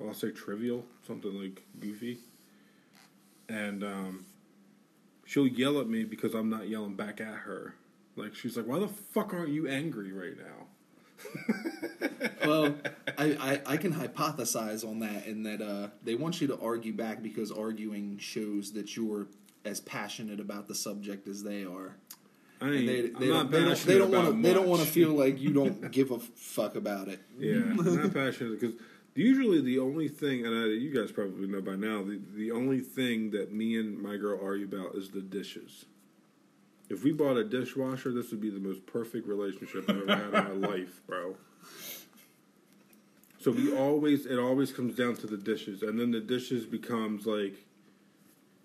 I'll 0.00 0.14
say 0.14 0.30
trivial, 0.30 0.86
something 1.06 1.38
like 1.38 1.62
goofy, 1.78 2.18
and 3.50 3.84
um, 3.84 4.24
she'll 5.26 5.46
yell 5.46 5.78
at 5.80 5.88
me 5.88 6.04
because 6.04 6.34
I'm 6.34 6.48
not 6.48 6.66
yelling 6.66 6.94
back 6.94 7.20
at 7.20 7.26
her. 7.26 7.74
Like 8.16 8.34
she's 8.34 8.56
like, 8.56 8.66
"Why 8.66 8.78
the 8.78 8.88
fuck 8.88 9.34
aren't 9.34 9.50
you 9.50 9.68
angry 9.68 10.12
right 10.12 10.36
now?" 10.38 12.08
well, 12.46 12.74
I, 13.18 13.60
I, 13.66 13.72
I 13.74 13.76
can 13.76 13.92
hypothesize 13.92 14.82
on 14.88 15.00
that 15.00 15.26
in 15.26 15.42
that 15.42 15.60
uh, 15.60 15.88
they 16.02 16.14
want 16.14 16.40
you 16.40 16.46
to 16.46 16.58
argue 16.58 16.94
back 16.94 17.22
because 17.22 17.52
arguing 17.52 18.16
shows 18.16 18.72
that 18.72 18.96
you're 18.96 19.26
as 19.66 19.80
passionate 19.80 20.40
about 20.40 20.68
the 20.68 20.74
subject 20.74 21.28
as 21.28 21.42
they 21.42 21.64
are. 21.66 21.96
I 22.60 22.70
ain't, 22.70 22.86
they, 22.86 22.98
I'm 22.98 23.20
they, 23.20 23.28
not 23.28 23.50
don't, 23.50 23.50
they 23.50 23.60
don't 23.60 23.84
they 23.84 23.98
don't 23.98 24.10
want 24.10 24.26
to 24.28 24.42
they 24.42 24.54
don't 24.54 24.68
want 24.68 24.82
to 24.82 24.88
feel 24.88 25.10
like 25.24 25.40
you 25.40 25.52
don't 25.52 25.90
give 25.90 26.10
a 26.10 26.18
fuck 26.18 26.74
about 26.76 27.08
it. 27.08 27.20
Yeah, 27.38 27.56
I'm 27.56 27.76
not 27.76 28.14
passionate 28.14 28.58
because 28.58 28.74
usually 29.14 29.60
the 29.60 29.78
only 29.78 30.08
thing, 30.08 30.46
and 30.46 30.54
I, 30.54 30.66
you 30.68 30.94
guys 30.94 31.12
probably 31.12 31.46
know 31.48 31.60
by 31.60 31.76
now, 31.76 32.02
the, 32.02 32.20
the 32.34 32.52
only 32.52 32.80
thing 32.80 33.30
that 33.32 33.52
me 33.52 33.78
and 33.78 34.00
my 34.00 34.16
girl 34.16 34.38
argue 34.42 34.66
about 34.66 34.94
is 34.94 35.10
the 35.10 35.20
dishes. 35.20 35.84
If 36.88 37.02
we 37.02 37.12
bought 37.12 37.36
a 37.36 37.44
dishwasher, 37.44 38.12
this 38.12 38.30
would 38.30 38.40
be 38.40 38.50
the 38.50 38.60
most 38.60 38.86
perfect 38.86 39.26
relationship 39.26 39.90
I've 39.90 40.08
ever 40.08 40.16
had 40.16 40.52
in 40.52 40.60
my 40.60 40.68
life, 40.68 41.02
bro. 41.06 41.36
So 43.40 43.50
we 43.50 43.76
always, 43.76 44.26
it 44.26 44.38
always 44.38 44.72
comes 44.72 44.96
down 44.96 45.16
to 45.16 45.26
the 45.26 45.36
dishes, 45.36 45.82
and 45.82 45.98
then 45.98 46.10
the 46.10 46.20
dishes 46.20 46.64
becomes 46.64 47.26
like 47.26 47.65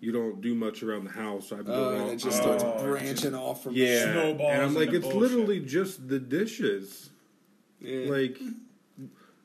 you 0.02 0.10
don't 0.12 0.40
do 0.42 0.54
much 0.54 0.82
around 0.82 1.04
the 1.04 1.12
house. 1.12 1.52
I've 1.52 1.64
been 1.64 1.74
Oh, 1.74 1.90
doing 1.90 2.00
and 2.02 2.10
it 2.10 2.16
just 2.16 2.42
Oh, 2.42 2.58
starts 2.58 2.64
it 2.64 2.78
branching 2.84 3.34
off 3.34 3.62
from 3.62 3.74
yeah, 3.74 4.12
snowballs 4.12 4.52
and 4.52 4.62
I'm 4.62 4.74
like, 4.74 4.92
it's 4.92 5.06
bullshit. 5.06 5.20
literally 5.20 5.60
just 5.60 6.08
the 6.08 6.18
dishes. 6.18 7.10
Yeah. 7.80 8.10
Like, 8.10 8.38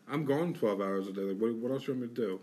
I'm 0.09 0.25
gone 0.25 0.53
12 0.55 0.81
hours 0.81 1.07
a 1.07 1.11
day. 1.13 1.21
Like, 1.21 1.37
what, 1.37 1.53
what 1.55 1.71
else 1.71 1.87
you 1.87 1.93
want 1.93 2.01
me 2.01 2.07
to 2.09 2.13
do? 2.13 2.39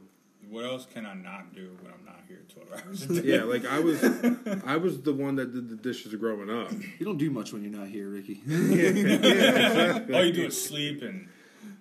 What 0.48 0.64
else 0.64 0.86
can 0.86 1.06
I 1.06 1.14
not 1.14 1.54
do 1.54 1.76
when 1.82 1.92
I'm 1.92 2.04
not 2.04 2.20
here 2.28 2.42
12 2.48 2.86
hours 2.86 3.02
a 3.02 3.20
day? 3.22 3.32
Yeah, 3.34 3.42
like 3.44 3.64
I 3.66 3.80
was, 3.80 4.02
I 4.66 4.76
was 4.76 5.00
the 5.02 5.12
one 5.12 5.34
that 5.36 5.52
did 5.52 5.68
the 5.68 5.76
dishes 5.76 6.14
growing 6.14 6.50
up. 6.50 6.70
you 6.72 7.04
don't 7.04 7.16
do 7.18 7.30
much 7.30 7.52
when 7.52 7.62
you're 7.62 7.72
not 7.76 7.88
here, 7.88 8.08
Ricky. 8.08 8.42
All 10.14 10.24
you 10.24 10.32
do 10.32 10.46
is 10.46 10.62
sleep 10.64 11.02
and 11.02 11.28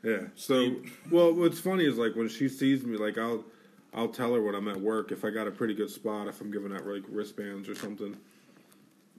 Yeah. 0.04 0.28
So, 0.36 0.78
well, 1.12 1.34
what's 1.34 1.60
funny 1.60 1.86
is 1.86 1.98
like 1.98 2.16
when 2.16 2.30
she 2.30 2.48
sees 2.50 2.84
me, 2.86 2.98
like 2.98 3.18
I'll, 3.20 3.44
I'll 3.94 4.08
tell 4.08 4.34
her 4.34 4.42
when 4.42 4.56
I'm 4.56 4.68
at 4.68 4.82
work 4.82 5.12
if 5.12 5.24
I 5.24 5.30
got 5.30 5.48
a 5.48 5.52
pretty 5.52 5.76
good 5.76 5.90
spot, 5.90 6.28
if 6.28 6.42
I'm 6.42 6.52
giving 6.52 6.74
out 6.74 6.86
like 6.86 7.04
wristbands 7.08 7.70
or 7.70 7.76
something, 7.76 8.18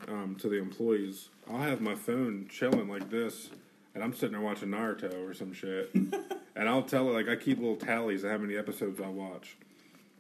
um, 0.09 0.37
to 0.41 0.49
the 0.49 0.59
employees. 0.59 1.29
I'll 1.49 1.59
have 1.59 1.81
my 1.81 1.95
phone 1.95 2.49
chilling 2.49 2.89
like 2.89 3.11
this, 3.11 3.51
and 3.95 4.03
I'm 4.03 4.13
sitting 4.13 4.33
there 4.33 4.41
watching 4.41 4.71
Naruto 4.71 5.29
or 5.29 5.35
some 5.35 5.53
shit, 5.53 5.93
and 5.95 6.69
I'll 6.69 6.83
tell 6.83 7.07
her 7.07 7.13
like 7.13 7.29
I 7.29 7.37
keep 7.37 7.59
little 7.59 7.77
tallies 7.77 8.25
of 8.25 8.31
how 8.31 8.39
many 8.39 8.57
episodes 8.57 9.01
I 9.01 9.09
watch. 9.09 9.57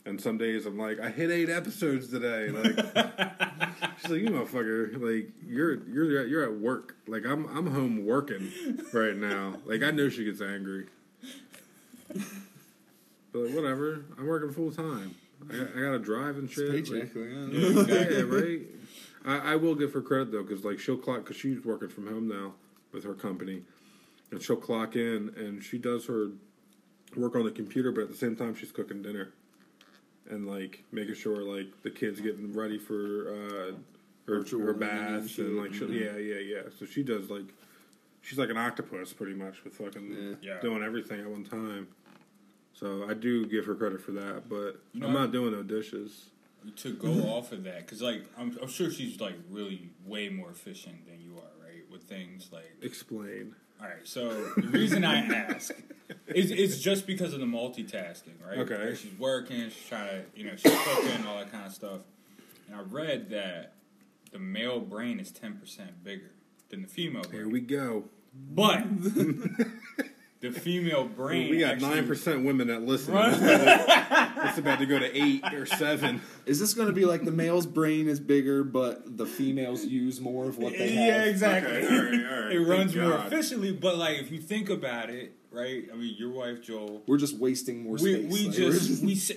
And 0.06 0.20
some 0.20 0.36
days 0.36 0.66
I'm 0.66 0.78
like, 0.78 1.01
I 1.01 1.09
hit 1.09 1.31
eight 1.31 1.48
episodes 1.48 2.09
today. 2.09 2.51
Like, 2.51 2.76
she's 4.02 4.10
like, 4.10 4.20
you 4.20 4.28
motherfucker, 4.28 5.01
like 5.01 5.31
you're 5.47 5.82
you're 5.89 6.20
at, 6.20 6.28
you're 6.28 6.44
at 6.44 6.60
work. 6.60 6.97
Like 7.06 7.24
I'm 7.24 7.47
I'm 7.56 7.66
home 7.66 8.05
working 8.05 8.52
right 8.93 9.16
now. 9.16 9.55
Like 9.64 9.82
I 9.82 9.90
know 9.90 10.10
she 10.10 10.24
gets 10.24 10.43
angry, 10.43 10.86
but 13.35 13.51
whatever. 13.51 14.05
I'm 14.16 14.27
working 14.27 14.52
full 14.52 14.70
time. 14.70 15.15
I, 15.52 15.56
I 15.77 15.81
gotta 15.82 15.98
drive 15.98 16.36
and 16.39 16.48
shit. 16.48 16.70
Paycheck. 16.70 17.15
Like, 17.15 17.89
yeah. 17.89 18.09
yeah, 18.09 18.20
right. 18.27 18.61
I, 19.27 19.52
I 19.52 19.56
will 19.56 19.74
give 19.74 19.93
her 19.93 20.01
credit 20.01 20.32
though, 20.32 20.43
because 20.44 20.65
like 20.65 20.78
she'll 20.78 20.97
clock 20.97 21.24
because 21.24 21.36
she's 21.36 21.62
working 21.65 21.89
from 21.89 22.06
home 22.06 22.28
now 22.28 22.55
with 22.93 23.05
her 23.05 23.15
company, 23.15 23.62
and 24.31 24.40
she'll 24.40 24.56
clock 24.56 24.94
in 24.97 25.35
and 25.36 25.62
she 25.62 25.77
does 25.77 26.06
her 26.06 26.28
work 27.16 27.35
on 27.35 27.44
the 27.44 27.51
computer, 27.51 27.90
but 27.93 28.02
at 28.02 28.09
the 28.09 28.16
same 28.16 28.36
time 28.36 28.55
she's 28.55 28.73
cooking 28.73 29.02
dinner, 29.02 29.31
and 30.31 30.47
like 30.47 30.85
making 30.93 31.15
sure 31.16 31.43
like 31.43 31.66
the 31.82 31.90
kids 31.90 32.20
getting 32.20 32.52
ready 32.55 32.78
for 32.78 33.28
uh, 33.28 33.73
her 34.27 34.39
Virtual 34.39 34.61
her 34.61 34.66
learning 34.74 34.89
and 34.89 35.20
baths 35.20 35.31
shit. 35.32 35.47
and 35.47 35.56
like 35.59 35.74
she'll, 35.74 35.93
yeah 35.93 36.16
yeah 36.16 36.39
yeah. 36.39 36.62
So 36.78 36.86
she 36.86 37.02
does 37.02 37.28
like 37.28 37.52
she's 38.23 38.39
like 38.39 38.51
an 38.51 38.56
octopus 38.56 39.12
pretty 39.12 39.35
much 39.35 39.62
with 39.65 39.74
fucking 39.74 40.39
Yeah. 40.40 40.61
doing 40.62 40.82
everything 40.82 41.20
at 41.20 41.28
one 41.28 41.44
time. 41.44 41.89
So 42.74 43.06
I 43.09 43.14
do 43.14 43.46
give 43.46 43.66
her 43.66 43.74
credit 43.74 44.01
for 44.01 44.12
that, 44.12 44.48
but 44.48 44.80
You 44.92 45.01
know, 45.01 45.06
I'm 45.06 45.12
not 45.12 45.32
doing 45.32 45.52
no 45.52 45.62
dishes. 45.62 46.26
to 46.76 46.92
go 46.92 47.09
mm-hmm. 47.09 47.28
off 47.28 47.52
of 47.52 47.64
that 47.64 47.80
because 47.80 48.02
like 48.02 48.24
I'm, 48.38 48.56
I'm 48.60 48.68
sure 48.68 48.90
she's 48.90 49.20
like 49.20 49.34
really 49.51 49.90
way 50.05 50.28
more 50.28 50.51
efficient 50.51 51.06
than 51.06 51.20
you 51.20 51.36
are 51.36 51.64
right 51.64 51.84
with 51.92 52.02
things 52.05 52.48
like 52.52 52.72
Explain. 52.82 53.55
all 53.80 53.86
right 53.86 53.96
so 54.05 54.28
the 54.56 54.68
reason 54.68 55.05
i 55.05 55.18
ask 55.18 55.74
is 56.28 56.51
it's 56.51 56.78
just 56.78 57.06
because 57.06 57.34
of 57.34 57.40
the 57.40 57.46
multitasking 57.46 58.40
right 58.44 58.59
Okay. 58.60 58.86
Like, 58.88 58.96
she's 58.96 59.12
working 59.18 59.68
she's 59.68 59.86
trying 59.86 60.09
to 60.09 60.24
you 60.34 60.44
know 60.46 60.56
she's 60.56 60.72
cooking 60.84 61.26
all 61.26 61.36
that 61.38 61.52
kind 61.52 61.66
of 61.66 61.72
stuff 61.74 62.01
and 62.66 62.76
i 62.76 62.80
read 62.80 63.28
that 63.28 63.74
the 64.32 64.38
male 64.38 64.80
brain 64.80 65.20
is 65.20 65.30
10% 65.30 65.59
bigger 66.02 66.30
than 66.70 66.80
the 66.82 66.88
female 66.88 67.22
brain 67.24 67.34
Here 67.42 67.48
we 67.48 67.60
go. 67.60 68.05
but 68.32 68.84
the 70.44 70.60
female 70.60 71.04
brain 71.04 71.50
we 71.50 71.58
got 71.58 71.78
nine 71.80 72.06
percent 72.06 72.44
women 72.44 72.68
that 72.68 72.82
listen. 72.82 73.14
It's, 73.16 73.38
about 73.38 73.86
to, 73.86 74.32
it's 74.48 74.58
about 74.58 74.78
to 74.78 74.86
go 74.86 74.98
to 74.98 75.16
eight 75.16 75.42
or 75.52 75.66
seven. 75.66 76.20
Is 76.46 76.60
this 76.60 76.74
going 76.74 76.88
to 76.88 76.94
be 76.94 77.04
like 77.04 77.24
the 77.24 77.32
male's 77.32 77.66
brain 77.66 78.08
is 78.08 78.20
bigger, 78.20 78.62
but 78.64 79.16
the 79.16 79.26
females 79.26 79.84
use 79.84 80.20
more 80.20 80.46
of 80.48 80.58
what 80.58 80.72
they 80.72 80.88
have? 80.92 81.06
yeah, 81.06 81.24
exactly. 81.24 81.72
Okay, 81.76 81.86
all 81.96 82.02
right, 82.02 82.32
all 82.32 82.42
right. 82.44 82.52
It 82.54 82.58
runs 82.60 82.92
Thank 82.94 83.06
more 83.06 83.18
efficiently, 83.26 83.72
but 83.72 83.96
like 83.96 84.18
if 84.18 84.30
you 84.30 84.38
think 84.38 84.70
about 84.70 85.10
it, 85.10 85.32
right? 85.50 85.84
I 85.92 85.96
mean, 85.96 86.14
your 86.18 86.30
wife 86.30 86.62
Joel, 86.62 87.02
We're 87.06 87.18
just 87.18 87.36
wasting 87.38 87.82
more 87.82 87.94
we 87.94 87.98
space. 88.14 88.32
we 88.32 88.48
Like, 88.48 88.58
we're 88.58 88.72
just 88.72 89.02
we. 89.02 89.14
sa- 89.14 89.34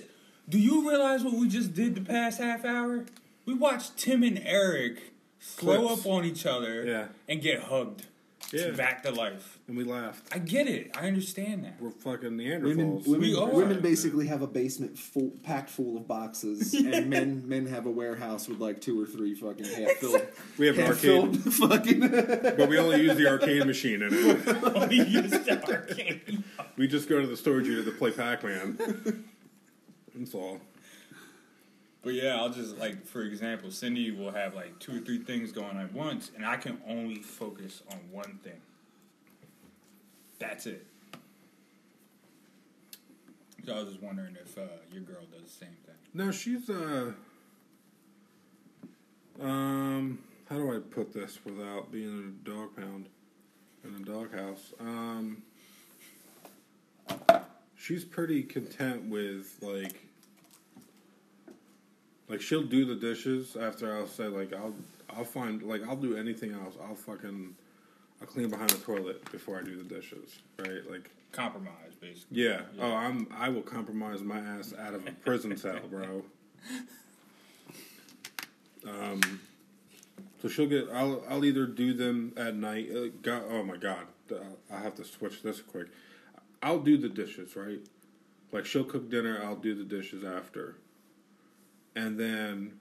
Do 0.48 0.58
you 0.58 0.88
realize 0.88 1.24
what 1.24 1.34
we 1.34 1.48
just 1.48 1.74
did 1.74 1.94
the 1.94 2.00
past 2.00 2.38
half 2.40 2.64
hour? 2.64 3.04
We 3.46 3.54
watched 3.54 3.96
Tim 3.96 4.22
and 4.22 4.38
Eric 4.44 5.12
throw 5.40 5.86
Clips. 5.86 6.00
up 6.04 6.06
on 6.12 6.24
each 6.24 6.44
other 6.46 6.84
Yeah. 6.84 7.06
and 7.28 7.40
get 7.40 7.60
hugged 7.64 8.06
Yeah. 8.52 8.70
back 8.70 9.02
to 9.02 9.10
life. 9.10 9.58
And 9.68 9.76
we 9.76 9.84
laughed. 9.84 10.34
I 10.34 10.38
get 10.38 10.66
it. 10.66 10.96
I 10.96 11.06
understand 11.06 11.64
that. 11.64 11.74
We're 11.80 11.90
fucking 11.90 12.34
Women, 12.36 12.62
Neanderthals. 12.62 13.06
women, 13.06 13.20
We 13.20 13.36
are. 13.36 13.46
women 13.50 13.80
basically 13.80 14.26
have 14.28 14.40
a 14.40 14.46
basement 14.46 14.98
full, 14.98 15.32
packed 15.42 15.68
full 15.68 15.98
of 15.98 16.08
boxes, 16.08 16.72
and 16.92 17.10
men 17.10 17.46
men 17.46 17.66
have 17.66 17.84
a 17.84 17.90
warehouse 17.90 18.48
with 18.48 18.58
like 18.58 18.80
two 18.80 18.98
or 19.00 19.04
three 19.04 19.34
fucking 19.34 19.64
half 19.76 19.90
filled, 19.98 20.22
we 20.56 20.66
have 20.66 20.78
an 20.78 20.86
arcade, 20.86 21.36
fucking. 21.52 22.00
but 22.56 22.68
we 22.70 22.78
only 22.78 23.02
use 23.02 23.16
the 23.18 23.28
arcade 23.28 23.66
machine 23.66 24.00
in 24.02 24.08
it. 24.12 24.92
You 24.92 25.04
used 25.04 25.44
the 25.44 25.62
arcade. 25.70 26.42
We 26.78 26.86
just 26.88 27.08
go 27.08 27.20
to 27.20 27.26
the 27.26 27.36
storage 27.36 27.66
unit 27.66 27.84
to 27.84 27.92
play 27.92 28.12
Pac-Man. 28.12 29.24
That's 30.14 30.34
all. 30.34 30.58
But 32.08 32.14
yeah, 32.14 32.36
I'll 32.36 32.48
just 32.48 32.78
like 32.78 33.04
for 33.04 33.20
example, 33.20 33.70
Cindy 33.70 34.10
will 34.12 34.30
have 34.30 34.54
like 34.54 34.78
two 34.78 34.96
or 34.96 35.00
three 35.00 35.18
things 35.18 35.52
going 35.52 35.76
at 35.76 35.92
once, 35.92 36.30
and 36.34 36.46
I 36.46 36.56
can 36.56 36.80
only 36.88 37.16
focus 37.16 37.82
on 37.92 37.98
one 38.10 38.38
thing. 38.42 38.62
That's 40.38 40.64
it. 40.64 40.86
So 43.66 43.74
I 43.74 43.80
was 43.80 43.90
just 43.90 44.02
wondering 44.02 44.38
if 44.42 44.56
uh, 44.56 44.62
your 44.90 45.02
girl 45.02 45.20
does 45.30 45.42
the 45.42 45.66
same 45.66 45.76
thing. 45.84 45.96
No, 46.14 46.30
she's 46.30 46.70
uh 46.70 47.12
um 49.42 50.18
how 50.48 50.56
do 50.56 50.74
I 50.74 50.78
put 50.78 51.12
this 51.12 51.38
without 51.44 51.92
being 51.92 52.38
a 52.42 52.48
dog 52.48 52.74
pound 52.74 53.10
in 53.84 53.94
a 53.96 54.04
doghouse? 54.06 54.72
Um 54.80 55.42
she's 57.76 58.06
pretty 58.06 58.44
content 58.44 59.10
with 59.10 59.58
like 59.60 60.07
Like 62.28 62.40
she'll 62.40 62.62
do 62.64 62.84
the 62.84 62.94
dishes 62.94 63.56
after 63.56 63.94
I'll 63.96 64.06
say 64.06 64.24
like 64.26 64.52
I'll 64.52 64.74
I'll 65.16 65.24
find 65.24 65.62
like 65.62 65.82
I'll 65.88 65.96
do 65.96 66.16
anything 66.16 66.52
else. 66.52 66.74
I'll 66.86 66.94
fucking 66.94 67.54
I'll 68.20 68.26
clean 68.26 68.50
behind 68.50 68.70
the 68.70 68.78
toilet 68.78 69.30
before 69.32 69.58
I 69.58 69.62
do 69.62 69.76
the 69.76 69.84
dishes. 69.94 70.38
Right? 70.58 70.88
Like 70.90 71.10
Compromise, 71.30 71.92
basically. 72.00 72.42
yeah. 72.42 72.62
Oh, 72.80 72.92
I'm 72.92 73.26
I 73.38 73.48
will 73.50 73.62
compromise 73.62 74.22
my 74.22 74.38
ass 74.38 74.72
out 74.78 74.94
of 74.94 75.06
a 75.06 75.12
prison 75.12 75.56
cell, 75.56 75.80
bro. 75.90 76.24
Um, 78.86 79.40
so 80.40 80.48
she'll 80.48 80.66
get. 80.68 80.88
I'll 80.92 81.22
I'll 81.28 81.44
either 81.44 81.66
do 81.66 81.92
them 81.92 82.32
at 82.36 82.54
night. 82.54 82.88
Uh, 82.94 83.08
God, 83.22 83.42
oh 83.50 83.62
my 83.62 83.76
god, 83.76 84.06
I 84.72 84.78
have 84.78 84.94
to 84.96 85.04
switch 85.04 85.42
this 85.42 85.60
quick. 85.60 85.88
I'll 86.62 86.78
do 86.80 86.96
the 86.96 87.08
dishes, 87.08 87.56
right? 87.56 87.80
Like 88.52 88.66
she'll 88.66 88.84
cook 88.84 89.10
dinner. 89.10 89.40
I'll 89.42 89.56
do 89.56 89.74
the 89.74 89.84
dishes 89.84 90.24
after, 90.24 90.76
and 91.98 92.18
then 92.18 92.78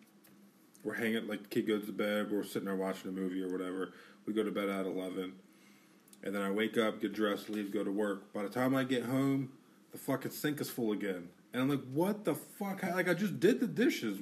we're 0.83 0.93
hanging. 0.93 1.27
Like 1.27 1.43
the 1.43 1.49
kid 1.49 1.67
goes 1.67 1.85
to 1.87 1.91
bed. 1.91 2.31
We're 2.31 2.43
sitting 2.43 2.65
there 2.65 2.75
watching 2.75 3.09
a 3.09 3.13
movie 3.13 3.41
or 3.41 3.51
whatever. 3.51 3.93
We 4.25 4.33
go 4.33 4.43
to 4.43 4.51
bed 4.51 4.69
at 4.69 4.85
eleven. 4.85 5.33
And 6.23 6.35
then 6.35 6.41
I 6.41 6.51
wake 6.51 6.77
up, 6.77 7.01
get 7.01 7.13
dressed, 7.13 7.49
leave, 7.49 7.71
go 7.71 7.83
to 7.83 7.91
work. 7.91 8.33
By 8.33 8.43
the 8.43 8.49
time 8.49 8.75
I 8.75 8.83
get 8.83 9.05
home, 9.05 9.51
the 9.91 9.97
fucking 9.97 10.31
sink 10.31 10.59
is 10.59 10.69
full 10.69 10.91
again. 10.91 11.29
And 11.53 11.61
I'm 11.61 11.69
like, 11.69 11.83
what 11.93 12.25
the 12.25 12.33
fuck? 12.33 12.81
Like, 12.83 13.07
I 13.07 13.13
just 13.13 13.39
did 13.39 13.59
the 13.59 13.67
dishes. 13.67 14.19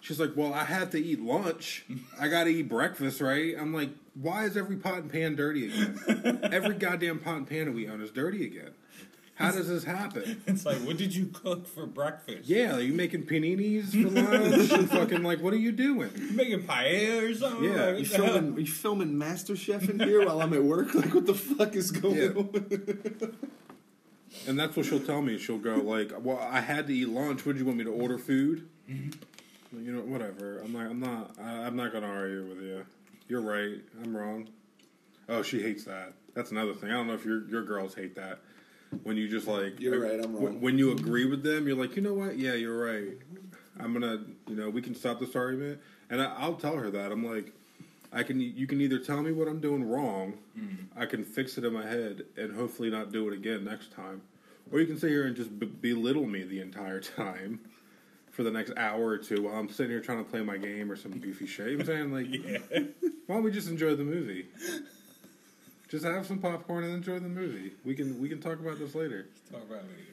She's 0.00 0.18
like, 0.18 0.32
well, 0.34 0.52
I 0.52 0.64
had 0.64 0.90
to 0.92 0.98
eat 0.98 1.20
lunch. 1.20 1.86
I 2.20 2.26
got 2.26 2.44
to 2.44 2.50
eat 2.50 2.68
breakfast, 2.68 3.20
right? 3.20 3.54
I'm 3.56 3.72
like, 3.72 3.90
why 4.14 4.44
is 4.44 4.56
every 4.56 4.76
pot 4.76 4.98
and 4.98 5.12
pan 5.12 5.36
dirty 5.36 5.66
again? 5.66 6.40
every 6.52 6.74
goddamn 6.74 7.20
pot 7.20 7.36
and 7.36 7.48
pan 7.48 7.66
that 7.66 7.72
we 7.72 7.88
own 7.88 8.02
is 8.02 8.10
dirty 8.10 8.44
again. 8.44 8.72
How 9.34 9.50
does 9.50 9.66
this 9.68 9.82
happen? 9.84 10.42
It's 10.46 10.64
like, 10.66 10.76
what 10.78 10.98
did 10.98 11.14
you 11.14 11.26
cook 11.26 11.66
for 11.66 11.86
breakfast? 11.86 12.48
Yeah, 12.48 12.76
are 12.76 12.80
you 12.80 12.92
making 12.92 13.24
paninis 13.24 13.90
for 13.90 14.10
lunch? 14.10 14.70
and 14.70 14.90
fucking, 14.90 15.22
like, 15.22 15.40
what 15.40 15.52
are 15.54 15.58
you 15.58 15.72
doing? 15.72 16.10
You 16.16 16.32
making 16.32 16.62
paella 16.64 17.30
or 17.30 17.34
something? 17.34 17.64
Yeah, 17.64 17.70
Like, 17.86 17.98
You 17.98 18.02
what 18.02 18.10
the 18.10 18.16
hell? 18.16 18.26
filming? 18.34 18.58
You 18.60 18.66
filming 18.66 19.08
MasterChef 19.14 19.88
in 19.88 19.98
here 20.00 20.24
while 20.26 20.40
I'm 20.42 20.52
at 20.52 20.62
work? 20.62 20.94
Like, 21.02 21.14
what 21.14 21.26
the 21.26 21.34
fuck 21.34 21.74
is 21.74 21.90
going 21.90 22.16
Yeah. 22.16 22.28
on? 22.28 23.34
And 24.48 24.58
that's 24.58 24.74
what 24.76 24.86
she'll 24.86 24.98
tell 25.00 25.20
me. 25.20 25.36
She'll 25.38 25.58
go 25.58 25.76
like, 25.76 26.10
"Well, 26.18 26.38
I 26.38 26.60
had 26.60 26.86
to 26.86 26.94
eat 26.94 27.08
lunch. 27.08 27.44
Would 27.44 27.58
you 27.58 27.66
want 27.66 27.76
me 27.76 27.84
to 27.84 27.90
order 27.92 28.16
food?" 28.16 28.66
Mm-hmm. 28.90 29.84
You 29.84 29.92
know, 29.92 30.00
whatever. 30.00 30.58
I'm 30.64 30.72
not. 30.72 30.86
I'm 30.86 31.00
not. 31.00 31.34
I, 31.38 31.50
I'm 31.66 31.76
not 31.76 31.92
gonna 31.92 32.06
argue 32.06 32.46
with 32.46 32.62
you. 32.62 32.86
You're 33.28 33.42
right. 33.42 33.76
I'm 34.02 34.16
wrong. 34.16 34.48
Oh, 35.28 35.42
she 35.42 35.60
hates 35.62 35.84
that. 35.84 36.14
That's 36.34 36.50
another 36.50 36.72
thing. 36.72 36.90
I 36.90 36.94
don't 36.94 37.08
know 37.08 37.12
if 37.12 37.26
your 37.26 37.46
your 37.48 37.62
girls 37.62 37.94
hate 37.94 38.14
that 38.16 38.40
when 39.02 39.16
you 39.16 39.28
just 39.28 39.46
like. 39.46 39.80
You're 39.80 40.00
right, 40.00 40.20
I'm 40.24 40.32
when- 40.34 40.44
wrong. 40.44 40.60
When 40.60 40.78
you 40.78 40.92
agree 40.92 41.24
with 41.24 41.42
them, 41.42 41.66
you're 41.66 41.76
like, 41.76 41.96
you 41.96 42.02
know 42.02 42.14
what? 42.14 42.38
Yeah, 42.38 42.54
you're 42.54 42.78
right. 42.84 43.16
I'm 43.80 43.92
gonna. 43.92 44.24
You 44.46 44.56
know, 44.56 44.70
we 44.70 44.82
can 44.82 44.94
stop 44.94 45.20
this 45.20 45.34
argument, 45.34 45.80
and 46.10 46.20
I, 46.22 46.26
I'll 46.36 46.54
tell 46.54 46.76
her 46.76 46.90
that. 46.90 47.12
I'm 47.12 47.24
like. 47.24 47.52
I 48.14 48.22
can. 48.22 48.38
You 48.40 48.66
can 48.66 48.78
either 48.82 48.98
tell 48.98 49.22
me 49.22 49.32
what 49.32 49.48
I'm 49.48 49.58
doing 49.58 49.88
wrong, 49.88 50.34
mm-hmm. 50.58 50.84
I 51.00 51.06
can 51.06 51.24
fix 51.24 51.56
it 51.56 51.64
in 51.64 51.72
my 51.72 51.86
head, 51.86 52.24
and 52.36 52.54
hopefully 52.54 52.90
not 52.90 53.10
do 53.10 53.26
it 53.28 53.32
again 53.32 53.64
next 53.64 53.90
time, 53.90 54.20
or 54.70 54.80
you 54.80 54.86
can 54.86 54.98
sit 54.98 55.08
here 55.08 55.24
and 55.26 55.34
just 55.34 55.58
be- 55.58 55.64
belittle 55.64 56.26
me 56.26 56.42
the 56.42 56.60
entire 56.60 57.00
time 57.16 57.60
for 58.30 58.42
the 58.42 58.50
next 58.50 58.72
hour 58.76 59.02
or 59.06 59.16
two 59.16 59.44
while 59.44 59.54
I'm 59.54 59.70
sitting 59.70 59.90
here 59.90 60.00
trying 60.02 60.22
to 60.22 60.30
play 60.30 60.42
my 60.42 60.58
game 60.58 60.92
or 60.92 60.96
some 60.96 61.18
goofy 61.20 61.46
shit. 61.46 61.70
You 61.70 61.78
know 61.78 61.84
what 61.84 61.94
I'm 61.94 62.12
saying? 62.12 62.12
Like, 62.12 62.70
Yeah. 62.70 62.80
why 63.26 63.36
don't 63.36 63.44
we 63.44 63.50
just 63.50 63.68
enjoy 63.70 63.94
the 63.94 64.04
movie? 64.04 64.46
Just 65.92 66.06
have 66.06 66.24
some 66.26 66.38
popcorn 66.38 66.84
and 66.84 66.94
enjoy 66.94 67.18
the 67.18 67.28
movie. 67.28 67.72
We 67.84 67.94
can 67.94 68.18
we 68.18 68.26
can 68.26 68.40
talk 68.40 68.58
about 68.58 68.78
this 68.78 68.94
later. 68.94 69.26
Talk 69.52 69.60
about 69.64 69.80
it 69.80 69.90
later. 69.90 70.12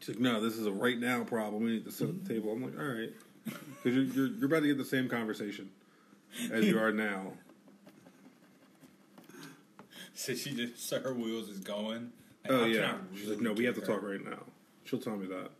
She's 0.00 0.08
like, 0.08 0.18
no, 0.18 0.40
this 0.40 0.54
is 0.56 0.64
a 0.64 0.72
right 0.72 0.98
now 0.98 1.24
problem. 1.24 1.62
We 1.62 1.72
need 1.72 1.84
to 1.84 1.92
sit 1.92 2.08
at 2.08 2.24
the 2.24 2.34
table. 2.34 2.52
I'm 2.52 2.62
like, 2.62 2.78
all 2.78 2.86
right, 2.86 3.10
because 3.44 3.94
you're, 3.94 4.04
you're 4.04 4.26
you're 4.28 4.46
about 4.46 4.60
to 4.62 4.68
get 4.68 4.78
the 4.78 4.86
same 4.86 5.06
conversation 5.10 5.68
as 6.50 6.64
you 6.64 6.78
are 6.78 6.90
now. 6.90 7.32
So 10.14 10.34
she 10.34 10.52
just, 10.52 10.88
so 10.88 10.98
her 11.00 11.14
wheels 11.14 11.48
is 11.48 11.60
going. 11.60 12.10
Like, 12.42 12.50
Oh 12.52 12.64
can 12.64 12.72
yeah. 12.72 12.94
She's 13.14 13.28
like, 13.28 13.38
really 13.38 13.44
no, 13.44 13.52
we 13.52 13.66
have 13.66 13.76
to 13.76 13.82
her- 13.82 13.86
talk 13.86 14.02
right 14.02 14.24
now. 14.24 14.40
She'll 14.82 14.98
tell 14.98 15.16
me 15.16 15.28
that. 15.28 15.50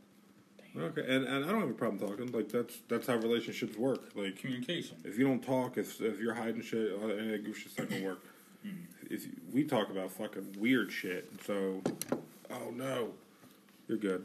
Okay, 0.77 1.03
and, 1.03 1.25
and 1.27 1.45
I 1.45 1.53
don't 1.53 1.61
have 1.61 1.71
a 1.71 1.75
problem 1.75 2.01
talking. 2.01 2.33
Like 2.33 2.49
that's 2.49 2.79
that's 2.89 3.07
how 3.07 3.15
relationships 3.19 3.77
work. 3.77 4.11
Like 4.17 4.37
Communication. 4.41 4.97
if 5.05 5.17
you 5.17 5.25
don't 5.29 5.45
talk, 5.45 5.79
if 5.79 6.01
if 6.01 6.19
you're 6.19 6.35
hiding 6.35 6.63
shit, 6.63 6.91
uh, 6.93 7.07
any 7.07 7.27
of 7.27 7.29
that 7.33 7.45
goof 7.45 7.59
shit's 7.59 7.79
not 7.79 7.89
gonna 7.89 8.05
work. 8.05 8.25
If 9.09 9.27
we 9.53 9.65
talk 9.65 9.91
about 9.91 10.11
fucking 10.13 10.57
weird 10.59 10.93
shit, 10.93 11.31
so 11.47 11.83
oh 12.51 12.71
no, 12.75 13.11
you're 13.89 13.99
good. 13.99 14.25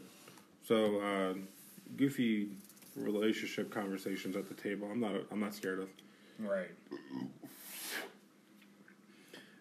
So 0.68 1.00
uh, 1.00 1.34
goofy 1.96 2.50
relationship 2.96 3.72
conversations 3.72 4.36
at 4.36 4.48
the 4.50 4.54
table. 4.56 4.90
I'm 4.92 5.00
not 5.00 5.14
I'm 5.32 5.40
not 5.40 5.54
scared 5.54 5.80
of. 5.80 5.90
Right. 6.40 6.72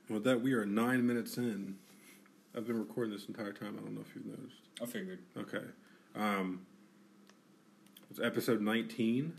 And 0.09 0.17
with 0.17 0.25
that, 0.25 0.41
we 0.41 0.53
are 0.55 0.67
nine 0.67 1.07
minutes 1.07 1.39
in. 1.39 1.77
I've 2.57 2.67
been 2.67 2.79
recording 2.79 3.13
this 3.13 3.27
entire 3.27 3.53
time. 3.53 3.77
I 3.79 3.83
don't 3.83 3.95
know 3.95 4.03
if 4.07 4.15
you've 4.15 4.27
noticed. 4.27 4.57
I 4.83 4.87
figured. 4.87 5.21
Okay. 5.39 5.65
Um, 6.17 6.67
it's 8.11 8.21
episode 8.21 8.61
19. 8.61 9.33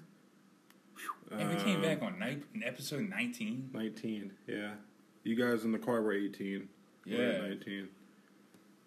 And 1.32 1.50
we 1.50 1.56
came 1.64 1.76
Um, 1.78 1.82
back 1.82 2.02
on 2.02 2.18
night, 2.20 2.44
episode 2.64 3.08
19. 3.10 3.70
19, 3.74 4.32
yeah. 4.48 4.72
You 5.24 5.36
guys 5.36 5.64
in 5.64 5.72
the 5.72 5.80
car 5.80 6.02
were 6.02 6.14
18. 6.14 6.68
We're 7.06 7.34
Yeah. 7.34 7.42
19. 7.48 7.90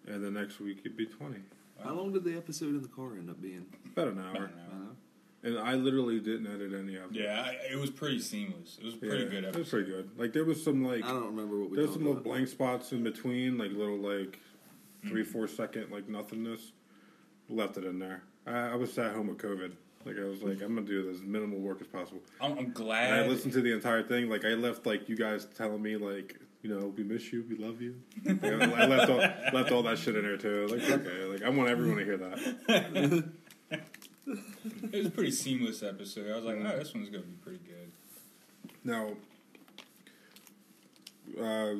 And 0.07 0.23
the 0.23 0.31
next 0.31 0.59
week 0.59 0.79
it'd 0.85 0.97
be 0.97 1.05
20. 1.05 1.37
How 1.83 1.93
long 1.93 2.11
did 2.13 2.23
the 2.23 2.35
episode 2.35 2.69
in 2.69 2.81
the 2.81 2.87
car 2.87 3.13
end 3.17 3.29
up 3.29 3.41
being? 3.41 3.65
About 3.85 4.07
an 4.09 4.19
hour. 4.19 4.33
don't 4.33 4.55
know. 4.55 4.95
And 5.43 5.59
I 5.59 5.75
literally 5.75 6.19
didn't 6.19 6.47
edit 6.47 6.73
any 6.73 6.95
of 6.95 7.15
it. 7.15 7.21
Yeah, 7.21 7.43
I, 7.45 7.71
it 7.71 7.77
was 7.79 7.89
pretty 7.91 8.19
seamless. 8.19 8.77
It 8.79 8.85
was 8.85 8.95
a 8.95 8.97
pretty 8.97 9.23
Yeah, 9.23 9.29
good 9.29 9.43
It 9.45 9.55
was 9.55 9.69
pretty 9.69 9.89
good. 9.89 10.09
Like, 10.17 10.33
there 10.33 10.43
was 10.45 10.61
some, 10.63 10.83
like, 10.83 11.03
I 11.05 11.09
don't 11.09 11.27
remember 11.27 11.59
what 11.59 11.69
we 11.69 11.75
there's 11.77 11.89
talked 11.89 11.97
some 11.99 12.03
little 12.05 12.21
about. 12.21 12.23
blank 12.31 12.47
spots 12.47 12.91
in 12.91 13.03
between, 13.03 13.57
like, 13.57 13.71
little, 13.71 13.97
like, 13.97 14.39
three, 15.07 15.23
Mm. 15.23 15.27
four 15.27 15.47
second, 15.47 15.91
like, 15.91 16.09
nothingness. 16.09 16.71
Left 17.49 17.77
it 17.77 17.85
in 17.85 17.99
there. 17.99 18.23
I, 18.47 18.71
I 18.71 18.75
was 18.75 18.91
sat 18.91 19.13
home 19.15 19.27
with 19.27 19.37
COVID. 19.37 19.73
Like, 20.07 20.17
I 20.19 20.27
was 20.27 20.41
like, 20.41 20.61
I'm 20.61 20.75
to 20.75 20.81
do 20.81 21.09
as 21.09 21.21
minimal 21.21 21.59
work 21.59 21.81
as 21.81 21.87
possible. 21.87 22.21
I'm, 22.39 22.53
I'm 22.53 22.57
And 22.59 22.73
glad. 22.73 23.13
I 23.13 23.27
listened 23.27 23.53
to 23.53 23.61
the 23.61 23.73
entire 23.73 24.03
thing. 24.03 24.29
Like 24.29 24.45
I 24.45 24.53
left, 24.53 24.85
like 24.85 25.09
you 25.09 25.15
guys 25.17 25.45
telling 25.57 25.81
me, 25.81 25.97
like 25.97 26.39
you 26.63 26.69
know, 26.77 26.87
we 26.97 27.03
miss 27.03 27.31
you, 27.31 27.45
we 27.49 27.55
love 27.55 27.81
you. 27.81 27.95
Like, 28.25 28.43
I 28.43 28.85
left 28.85 29.09
all 29.09 29.17
left 29.53 29.71
all 29.71 29.83
that 29.83 29.97
shit 29.99 30.15
in 30.15 30.23
there 30.23 30.37
too. 30.37 30.67
Like 30.67 30.89
okay, 30.89 31.23
like 31.25 31.43
I 31.43 31.49
want 31.49 31.69
everyone 31.69 31.97
to 31.97 32.05
hear 32.05 32.17
that. 32.17 33.23
It 34.91 34.97
was 34.97 35.05
a 35.07 35.11
pretty 35.11 35.31
seamless 35.31 35.81
episode. 35.83 36.29
I 36.29 36.35
was 36.35 36.43
like, 36.43 36.57
oh, 36.57 36.77
this 36.77 36.93
one's 36.93 37.09
going 37.09 37.23
to 37.23 37.29
be 37.29 37.35
pretty 37.41 37.59
good. 37.65 37.91
Now, 38.83 39.11
uh, 41.39 41.71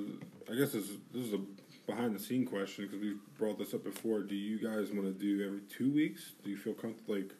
I 0.49 0.56
guess 0.56 0.72
this 0.72 0.89
is, 0.89 0.97
this 1.14 1.25
is 1.25 1.33
a 1.33 1.39
behind 1.85 2.15
the 2.15 2.19
scene 2.19 2.45
question 2.45 2.85
because 2.85 3.01
we've 3.01 3.19
brought 3.38 3.57
this 3.59 3.73
up 3.73 3.83
before. 3.83 4.22
Do 4.22 4.35
you 4.35 4.59
guys 4.59 4.91
want 4.91 5.06
to 5.06 5.11
do 5.11 5.45
every 5.45 5.59
two 5.61 5.91
weeks? 5.91 6.33
Do 6.43 6.49
you 6.49 6.57
feel 6.57 6.73
comfortable? 6.73 7.15
Like, 7.15 7.31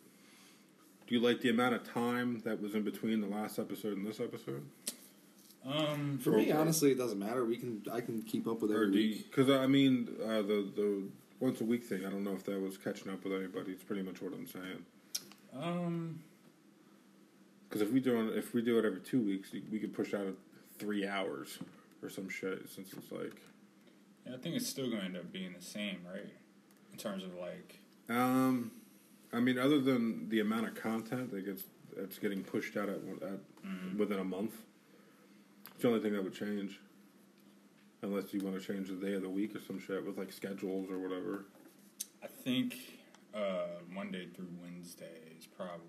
do 1.08 1.16
you 1.16 1.22
like 1.22 1.42
the 1.42 1.50
amount 1.50 1.76
of 1.76 1.84
time 1.92 2.42
that 2.46 2.62
was 2.62 2.76
in 2.76 2.84
between 2.84 3.22
the 3.22 3.28
last 3.28 3.58
episode 3.60 3.98
and 3.98 4.06
this 4.06 4.20
episode? 4.20 4.66
Um, 5.66 6.20
For 6.22 6.32
me, 6.32 6.52
honestly, 6.52 6.92
it 6.92 6.98
doesn't 6.98 7.20
matter. 7.20 7.44
We 7.46 7.58
can 7.58 7.84
I 7.92 8.02
can 8.02 8.22
keep 8.22 8.48
up 8.48 8.62
with 8.62 8.72
Or 8.72 8.84
every 8.84 8.92
week. 8.92 9.32
because 9.32 9.50
I 9.50 9.68
mean 9.68 10.08
uh, 10.24 10.42
the 10.42 10.70
the 10.76 11.04
once 11.40 11.62
a 11.62 11.66
week 11.66 11.84
thing. 11.84 12.06
I 12.06 12.10
don't 12.10 12.24
know 12.24 12.34
if 12.34 12.44
that 12.46 12.60
was 12.60 12.78
catching 12.78 13.12
up 13.12 13.24
with 13.24 13.34
anybody. 13.34 13.72
It's 13.72 13.84
pretty 13.84 14.02
much 14.04 14.22
what 14.22 14.34
I'm 14.34 14.48
saying. 14.48 14.86
um, 15.56 16.20
Because 17.68 17.82
if 17.82 17.92
we 17.92 18.00
do 18.00 18.30
it, 18.30 18.38
if 18.38 18.54
we 18.54 18.62
do 18.62 18.80
it 18.80 18.86
every 18.86 19.02
two 19.02 19.22
weeks, 19.22 19.52
we 19.72 19.80
could 19.80 19.94
push 19.94 20.14
out 20.14 20.26
at 20.28 20.34
three 20.80 21.06
hours 21.08 21.60
or 22.02 22.10
some 22.10 22.30
shit. 22.30 22.70
Since 22.70 22.94
it's 22.94 23.12
like, 23.12 23.42
yeah, 24.26 24.34
I 24.36 24.38
think 24.38 24.56
it's 24.56 24.68
still 24.68 24.88
going 24.88 25.00
to 25.02 25.06
end 25.06 25.18
up 25.18 25.32
being 25.32 25.54
the 25.58 25.64
same, 25.64 26.00
right? 26.12 26.32
In 26.92 26.98
terms 26.98 27.24
of 27.24 27.36
like, 27.36 27.80
um, 28.10 28.72
I 29.34 29.40
mean, 29.40 29.58
other 29.58 29.80
than 29.80 30.30
the 30.30 30.40
amount 30.40 30.68
of 30.68 30.76
content 30.76 31.32
that 31.32 31.46
gets 31.46 31.64
that's 31.96 32.20
getting 32.20 32.44
pushed 32.44 32.78
out 32.78 32.90
at, 32.90 33.00
at 33.22 33.40
within 33.98 34.20
a 34.20 34.24
month, 34.24 34.54
it's 35.74 35.82
the 35.82 35.88
only 35.90 36.00
thing 36.00 36.14
that 36.14 36.24
would 36.24 36.34
change. 36.34 36.80
Unless 38.04 38.34
you 38.34 38.42
want 38.42 38.60
to 38.60 38.66
change 38.66 38.90
the 38.90 38.96
day 38.96 39.14
of 39.14 39.24
the 39.24 39.30
week 39.30 39.56
or 39.56 39.60
some 39.60 39.80
shit 39.80 40.06
with 40.06 40.18
like 40.18 40.32
schedules 40.32 40.90
or 40.92 41.00
whatever. 41.00 41.46
I 42.24 42.28
think 42.28 42.76
uh, 43.34 43.82
Monday 43.90 44.28
through 44.36 44.50
Wednesday 44.62 45.20
is 45.38 45.48
probably. 45.48 45.82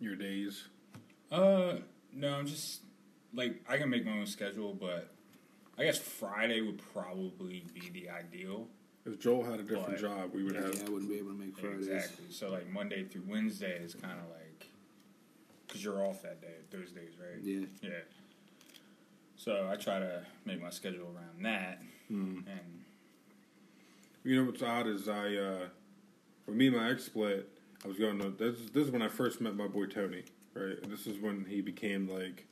Your 0.00 0.16
days. 0.16 0.64
Uh, 1.30 1.76
no, 2.12 2.34
I'm 2.34 2.46
just 2.46 2.80
like 3.32 3.62
I 3.68 3.76
can 3.76 3.88
make 3.88 4.04
my 4.04 4.12
own 4.12 4.26
schedule, 4.26 4.74
but 4.74 5.08
I 5.78 5.84
guess 5.84 5.98
Friday 5.98 6.60
would 6.60 6.80
probably 6.92 7.64
be 7.72 7.90
the 7.90 8.10
ideal. 8.10 8.68
If 9.06 9.20
Joel 9.20 9.44
had 9.44 9.60
a 9.60 9.62
different 9.62 9.86
But- 9.90 9.98
job, 10.00 10.32
we 10.34 10.42
would 10.44 10.54
Yeah, 10.54 10.62
have. 10.62 10.86
I 10.86 10.90
wouldn't 10.90 11.10
be 11.10 11.18
able 11.18 11.32
to 11.32 11.38
make 11.38 11.58
Fridays. 11.58 11.88
Exactly. 11.88 12.24
So 12.30 12.50
like 12.50 12.68
Monday 12.70 13.04
through 13.04 13.22
Wednesday 13.26 13.78
is 13.82 13.94
kind 13.94 14.18
of 14.18 14.28
like 14.30 14.40
because 15.66 15.84
you're 15.84 16.02
off 16.02 16.22
that 16.22 16.40
day, 16.40 16.54
those 16.70 16.90
days, 16.92 17.12
right? 17.20 17.42
Yeah. 17.42 17.66
Yeah. 17.82 18.00
So 19.36 19.68
I 19.70 19.76
try 19.76 19.98
to 19.98 20.24
make 20.44 20.62
my 20.62 20.70
schedule 20.70 21.14
around 21.14 21.44
that, 21.44 21.82
Hmm. 22.08 22.38
and 22.46 22.84
You 24.26 24.36
know 24.36 24.44
what's 24.50 24.62
odd 24.62 24.86
is 24.86 25.06
I, 25.06 25.34
uh, 25.36 25.68
when 26.46 26.56
me 26.56 26.68
and 26.68 26.76
my 26.76 26.90
ex 26.90 27.04
split, 27.04 27.46
I 27.84 27.88
was 27.88 27.98
going 27.98 28.18
to. 28.20 28.30
This, 28.30 28.70
this 28.70 28.86
is 28.86 28.90
when 28.90 29.02
I 29.02 29.08
first 29.08 29.42
met 29.42 29.54
my 29.54 29.66
boy 29.66 29.84
Tony, 29.84 30.24
right? 30.54 30.78
And 30.82 30.90
this 30.90 31.06
is 31.06 31.18
when 31.18 31.44
he 31.44 31.60
became 31.60 32.08
like 32.08 32.46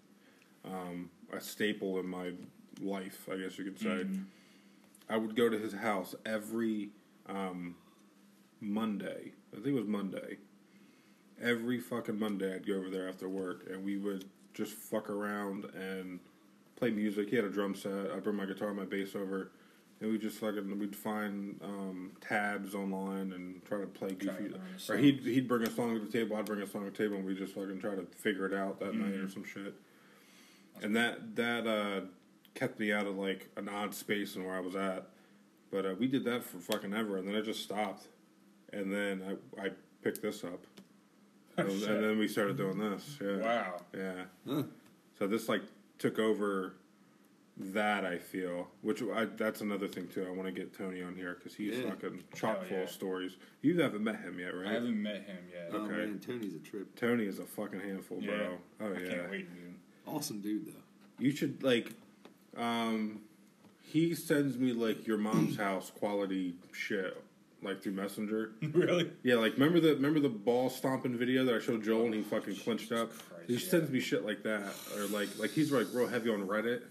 um, 0.67 1.09
a 1.33 1.41
staple 1.41 1.99
in 1.99 2.07
my 2.07 2.33
life, 2.83 3.27
I 3.33 3.37
guess 3.39 3.57
you 3.57 3.65
could 3.65 3.79
say. 3.81 4.07
I 5.09 5.17
would 5.17 5.37
go 5.37 5.49
to 5.49 5.59
his 5.59 5.75
house 5.75 6.15
every 6.25 6.91
um, 7.27 7.77
Monday. 8.61 9.33
I 9.53 9.57
think 9.57 9.69
it 9.69 9.73
was 9.75 9.87
Monday. 9.87 10.39
Every 11.41 11.81
fucking 11.81 12.19
Monday, 12.19 12.55
I'd 12.55 12.67
go 12.67 12.75
over 12.75 12.89
there 12.89 13.09
after 13.09 13.29
work, 13.29 13.67
and 13.71 13.85
we 13.85 13.97
would 13.97 14.25
just 14.55 14.73
fuck 14.73 15.11
around 15.11 15.65
and 15.75 16.21
play 16.77 16.91
music. 16.91 17.31
He 17.31 17.37
had 17.37 17.45
a 17.45 17.51
drum 17.51 17.75
set. 17.75 18.11
I'd 18.15 18.23
bring 18.23 18.37
my 18.37 18.47
guitar, 18.47 18.69
and 18.69 18.77
my 18.77 18.85
bass 18.85 19.17
over, 19.17 19.51
and 20.01 20.11
we 20.11 20.19
just 20.19 20.39
fucking 20.39 20.79
we'd 20.79 20.95
find 20.95 21.59
um, 21.63 22.13
tabs 22.21 22.75
online 22.75 23.33
and 23.33 23.65
try 23.65 23.81
to 23.81 23.87
play 23.87 24.11
goofy. 24.11 24.55
Or 24.89 24.97
he'd 24.97 25.21
he'd 25.21 25.49
bring 25.49 25.63
a 25.63 25.71
song 25.71 25.95
to 25.95 26.05
the 26.05 26.11
table. 26.11 26.37
I'd 26.37 26.45
bring 26.45 26.61
a 26.63 26.67
song 26.67 26.85
to 26.85 26.91
the 26.91 26.97
table, 26.97 27.17
and 27.17 27.25
we 27.25 27.35
just 27.35 27.55
fucking 27.55 27.81
try 27.81 27.95
to 27.97 28.07
figure 28.17 28.47
it 28.47 28.55
out 28.55 28.79
that 28.81 28.95
night 28.95 29.15
or 29.15 29.29
some 29.29 29.45
shit. 29.45 29.75
And 30.81 30.95
that 30.97 31.35
that 31.37 31.67
uh, 31.67 32.01
kept 32.55 32.79
me 32.79 32.93
out 32.93 33.07
of 33.07 33.17
like 33.17 33.49
an 33.57 33.69
odd 33.69 33.95
space 33.95 34.37
and 34.37 34.45
where 34.45 34.55
I 34.55 34.61
was 34.61 34.77
at. 34.77 35.07
But 35.71 35.87
uh, 35.87 35.95
we 35.99 36.07
did 36.07 36.25
that 36.25 36.45
for 36.45 36.59
fucking 36.59 36.93
ever, 36.93 37.17
and 37.17 37.27
then 37.27 37.35
it 37.35 37.45
just 37.45 37.63
stopped. 37.63 38.07
And 38.73 38.93
then 38.93 39.23
I 39.59 39.63
I 39.67 39.71
picked 40.03 40.23
this 40.23 40.45
up, 40.45 40.67
and, 41.57 41.69
and 41.71 42.05
then 42.05 42.19
we 42.19 42.29
started 42.29 42.57
doing 42.57 42.79
this. 42.79 43.19
Yeah, 43.21 43.37
Wow. 43.39 43.81
yeah. 43.97 44.13
Huh. 44.49 44.63
So 45.19 45.27
this 45.27 45.49
like 45.49 45.63
took 45.99 46.19
over 46.19 46.75
that 47.59 48.05
I 48.05 48.17
feel, 48.19 48.69
which 48.81 49.03
I, 49.03 49.27
that's 49.27 49.61
another 49.61 49.87
thing 49.87 50.09
too. 50.09 50.27
I 50.27 50.31
want 50.31 50.47
to 50.47 50.53
get 50.53 50.77
Tony 50.77 51.03
on 51.03 51.15
here 51.15 51.35
because 51.39 51.55
he's 51.55 51.77
Yeah. 51.79 51.91
fucking 51.91 52.25
chock 52.35 52.59
Hell 52.61 52.65
full 52.69 52.77
yeah. 52.79 52.83
of 52.85 52.91
stories. 52.91 53.37
You 53.61 53.79
haven't 53.81 54.03
met 54.03 54.21
him 54.21 54.39
yet, 54.39 54.55
right? 54.57 54.69
I 54.69 54.73
haven't 54.73 55.01
met 55.03 55.23
him 55.25 55.39
yet. 55.53 55.71
Oh 55.73 55.77
Okay. 55.83 55.93
man, 55.93 56.19
Tony's 56.19 56.55
a 56.55 56.59
trip. 56.61 56.95
Tony 56.97 57.25
is 57.27 57.39
a 57.39 57.45
fucking 57.45 57.81
handful, 57.81 58.21
bro. 58.21 58.35
Yeah. 58.35 58.49
Oh 58.81 58.87
I 58.95 58.99
yeah. 59.01 59.09
can't 59.11 59.31
wait, 59.31 59.55
dude. 59.55 59.75
Awesome 60.07 60.41
dude 60.41 60.67
though. 60.67 60.81
You 61.19 61.31
should 61.31 61.63
like 61.63 61.93
um 62.57 63.21
he 63.83 64.15
sends 64.15 64.57
me 64.59 64.73
like 64.73 65.07
your 65.07 65.19
mom's 65.19 65.57
house 65.59 65.91
quality 65.91 66.55
shit 66.73 67.23
like 67.63 67.83
through 67.83 67.93
Messenger. 67.93 68.53
really? 68.73 69.11
Yeah, 69.23 69.37
like 69.37 69.55
remember 69.55 69.81
the 69.81 69.95
remember 69.95 70.21
the 70.21 70.29
ball 70.29 70.69
stomping 70.69 71.17
video 71.17 71.45
that 71.45 71.55
I 71.55 71.59
showed 71.59 71.83
Joel 71.83 72.07
and 72.07 72.15
he 72.15 72.23
fucking 72.23 72.57
clinched 72.57 72.93
up. 72.93 73.11
Christ, 73.11 73.45
he 73.47 73.55
yeah. 73.55 73.71
sends 73.71 73.91
me 73.91 74.01
shit 74.01 74.25
like 74.25 74.43
that, 74.43 74.75
or 74.97 75.07
like 75.07 75.29
like 75.39 75.51
he's 75.51 75.71
like 75.73 75.87
real 75.93 76.09
heavy 76.09 76.31
on 76.31 76.47
Reddit 76.47 76.83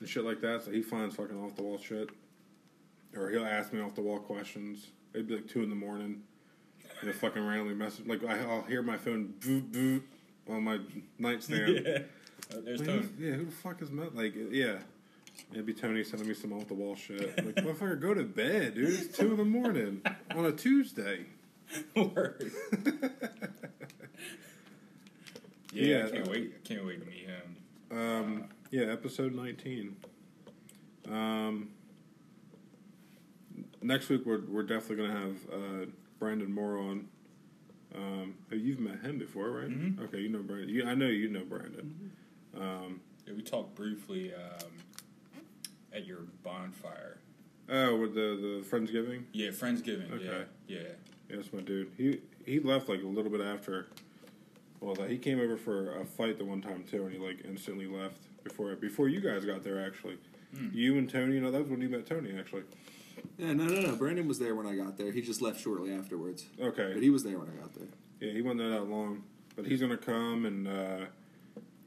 and 0.00 0.08
shit 0.08 0.24
like 0.24 0.40
that. 0.42 0.64
So 0.64 0.70
he 0.70 0.82
finds 0.82 1.16
fucking 1.16 1.38
off 1.38 1.56
the 1.56 1.62
wall 1.62 1.78
shit, 1.78 2.10
or 3.16 3.30
he'll 3.30 3.46
ask 3.46 3.72
me 3.72 3.80
off 3.80 3.94
the 3.94 4.02
wall 4.02 4.18
questions. 4.18 4.88
It'd 5.14 5.26
be 5.26 5.36
like 5.36 5.48
two 5.48 5.62
in 5.62 5.70
the 5.70 5.76
morning, 5.76 6.22
and 7.00 7.10
a 7.10 7.12
fucking 7.12 7.44
randomly 7.44 7.74
message 7.74 8.06
like 8.06 8.24
I, 8.24 8.38
I'll 8.40 8.62
hear 8.62 8.82
my 8.82 8.98
phone 8.98 9.34
boop 9.40 9.70
boop 9.70 10.02
on 10.48 10.64
my 10.64 10.78
nightstand. 11.18 11.82
yeah. 11.86 11.98
Uh, 12.52 12.56
there's 12.64 12.80
Tony. 12.80 13.06
yeah, 13.18 13.32
who 13.32 13.44
the 13.46 13.50
fuck 13.52 13.82
is 13.82 13.90
Matt? 13.90 14.14
Like, 14.14 14.34
yeah. 14.50 14.78
It'd 15.52 15.66
be 15.66 15.72
Tony 15.74 16.02
sending 16.02 16.26
me 16.28 16.34
some 16.34 16.52
off 16.52 16.66
the 16.66 16.74
wall 16.74 16.96
shit. 16.96 17.36
Like, 17.44 17.54
motherfucker, 17.64 18.00
go 18.00 18.12
to 18.14 18.24
bed, 18.24 18.74
dude. 18.74 18.88
It's 18.88 19.16
two 19.16 19.30
in 19.32 19.36
the 19.36 19.44
morning 19.44 20.02
on 20.34 20.44
a 20.46 20.52
Tuesday. 20.52 21.26
Word. 21.96 22.50
yeah, 25.72 25.86
Yeah. 25.98 26.06
I 26.06 26.10
can't 26.10 26.28
wait. 26.28 26.52
I 26.64 26.68
can't 26.68 26.86
wait 26.86 27.00
to 27.00 27.06
meet 27.06 27.26
him. 27.26 27.56
Um, 27.90 28.44
yeah, 28.70 28.84
episode 28.86 29.34
19. 29.34 29.96
Um, 31.10 31.68
next 33.82 34.08
week, 34.08 34.22
we're, 34.26 34.40
we're 34.48 34.62
definitely 34.62 34.96
going 34.96 35.10
to 35.10 35.16
have 35.16 35.36
uh, 35.52 35.86
Brandon 36.18 36.52
Moore 36.52 36.78
on. 36.78 37.08
Um, 37.94 38.34
you've 38.50 38.80
met 38.80 39.00
him 39.00 39.18
before, 39.18 39.50
right? 39.50 39.68
Mhm. 39.70 40.02
Okay, 40.04 40.18
you 40.18 40.28
know 40.28 40.42
Brandon. 40.42 40.68
You, 40.68 40.84
I 40.86 40.94
know 40.94 41.06
you 41.06 41.28
know 41.30 41.44
Brandon. 41.44 42.12
Um, 42.56 43.00
Yeah, 43.26 43.34
we 43.34 43.42
talked 43.42 43.74
briefly 43.74 44.32
um, 44.34 44.70
at 45.92 46.06
your 46.06 46.20
bonfire. 46.42 47.18
oh, 47.68 47.96
with 47.96 48.14
the, 48.14 48.20
the 48.20 48.64
Friendsgiving? 48.68 49.24
Yeah, 49.32 49.50
Friendsgiving. 49.50 50.12
Okay. 50.12 50.44
Yeah, 50.66 50.78
yeah. 50.78 50.82
Yeah, 51.28 51.36
that's 51.36 51.52
my 51.52 51.60
dude. 51.60 51.90
He 51.96 52.20
he 52.46 52.58
left 52.60 52.88
like 52.88 53.02
a 53.02 53.06
little 53.06 53.30
bit 53.30 53.42
after. 53.42 53.88
Well, 54.80 54.94
he 54.94 55.18
came 55.18 55.40
over 55.40 55.56
for 55.58 56.00
a 56.00 56.04
fight 56.06 56.38
the 56.38 56.44
one 56.46 56.62
time 56.62 56.84
too, 56.90 57.02
and 57.04 57.12
he 57.12 57.18
like 57.18 57.44
instantly 57.44 57.86
left 57.86 58.22
before 58.44 58.74
before 58.76 59.08
you 59.08 59.20
guys 59.20 59.44
got 59.44 59.62
there. 59.62 59.84
Actually, 59.84 60.16
you 60.72 60.96
and 60.96 61.10
Tony. 61.10 61.34
You 61.34 61.42
know 61.42 61.50
that 61.50 61.60
was 61.60 61.68
when 61.68 61.82
you 61.82 61.90
met 61.90 62.06
Tony. 62.06 62.32
Actually, 62.38 62.62
Yeah, 63.36 63.52
no, 63.52 63.64
no, 63.66 63.80
no. 63.82 63.96
Brandon 63.96 64.26
was 64.26 64.38
there 64.38 64.54
when 64.54 64.66
I 64.66 64.74
got 64.74 64.96
there. 64.96 65.12
He 65.12 65.20
just 65.20 65.42
left 65.42 65.60
shortly 65.60 65.92
afterwards. 65.92 66.46
okay. 66.58 66.92
But 66.94 67.02
he 67.02 67.10
was 67.10 67.24
there 67.24 67.38
when 67.38 67.48
I 67.50 67.60
got 67.60 67.74
there. 67.74 67.88
yeah, 68.20 68.32
he 68.32 68.40
wasn't 68.40 68.60
there 68.60 68.70
that 68.70 68.88
long, 68.88 69.24
but 69.54 69.66
he's 69.66 69.82
gonna 69.82 69.98
come 69.98 70.46
and 70.46 70.66
uh, 70.66 71.04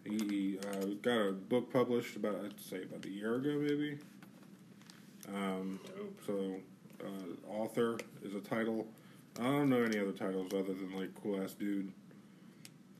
he 0.04 0.58
uh, 0.72 0.86
got 1.02 1.18
a 1.18 1.32
book 1.32 1.72
published 1.72 2.16
about 2.16 2.36
I'd 2.44 2.60
say 2.60 2.84
about 2.84 3.06
a 3.06 3.10
year 3.10 3.36
ago 3.36 3.58
maybe. 3.60 3.98
Um, 5.34 5.80
so 6.26 6.56
uh, 7.04 7.52
author 7.52 7.98
is 8.24 8.36
a 8.36 8.40
title. 8.40 8.88
I 9.40 9.44
don't 9.44 9.70
know 9.70 9.84
any 9.84 10.00
other 10.00 10.12
titles 10.12 10.54
other 10.54 10.74
than 10.74 10.94
like 10.96 11.10
cool 11.22 11.42
ass 11.42 11.54
dude. 11.54 11.92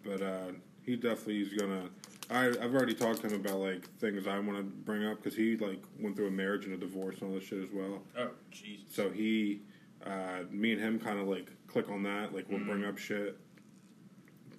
But 0.04 0.22
uh, 0.22 0.52
he 0.86 0.96
definitely 0.96 1.42
is 1.42 1.54
gonna. 1.54 1.90
I 2.30 2.48
I've 2.48 2.74
already 2.74 2.94
talked 2.94 3.22
to 3.22 3.28
him 3.28 3.42
about 3.42 3.60
like 3.60 3.90
things 4.00 4.28
I 4.28 4.40
want 4.40 4.58
to 4.58 4.64
bring 4.64 5.06
up 5.06 5.18
because 5.18 5.36
he 5.36 5.58
like 5.58 5.84
went 6.00 6.16
through 6.16 6.28
a 6.28 6.32
marriage 6.32 6.66
and 6.66 6.74
a 6.74 6.78
divorce 6.78 7.20
and 7.22 7.30
all 7.30 7.36
this 7.36 7.48
shit 7.48 7.64
as 7.64 7.70
well. 7.74 8.02
Oh, 8.18 8.30
Jesus. 8.50 8.86
So 8.90 9.10
he, 9.10 9.62
uh, 10.06 10.44
me 10.50 10.72
and 10.72 10.82
him 10.82 11.00
kind 11.00 11.20
of 11.20 11.28
like 11.28 11.52
click 11.68 11.90
on 11.90 12.04
that. 12.04 12.34
Like 12.34 12.46
we'll 12.50 12.60
bring 12.60 12.86
up 12.86 12.98
shit 12.98 13.38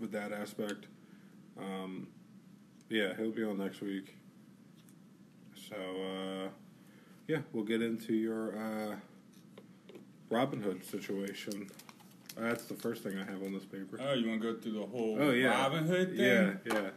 with 0.01 0.12
that 0.12 0.33
aspect. 0.33 0.87
Um, 1.59 2.09
yeah, 2.93 3.15
he'll 3.17 3.31
be 3.31 3.43
on 3.43 3.59
next 3.59 3.81
week. 3.81 4.15
So 5.69 5.75
uh, 5.77 6.49
yeah, 7.27 7.39
we'll 7.53 7.65
get 7.65 7.81
into 7.83 8.12
your 8.15 8.57
uh, 8.57 8.97
Robinhood 10.31 10.85
situation. 10.85 11.69
That's 12.37 12.65
the 12.65 12.75
first 12.75 13.03
thing 13.03 13.19
I 13.19 13.25
have 13.31 13.43
on 13.43 13.53
this 13.53 13.65
paper. 13.65 13.99
Oh, 14.01 14.12
you 14.15 14.29
want 14.29 14.43
to 14.43 14.53
go 14.55 14.59
through 14.61 14.73
the 14.73 14.87
whole 14.87 15.17
Oh 15.21 15.31
yeah, 15.31 15.53
Robinhood 15.69 16.17
thing? 16.17 16.61
Yeah, 16.67 16.91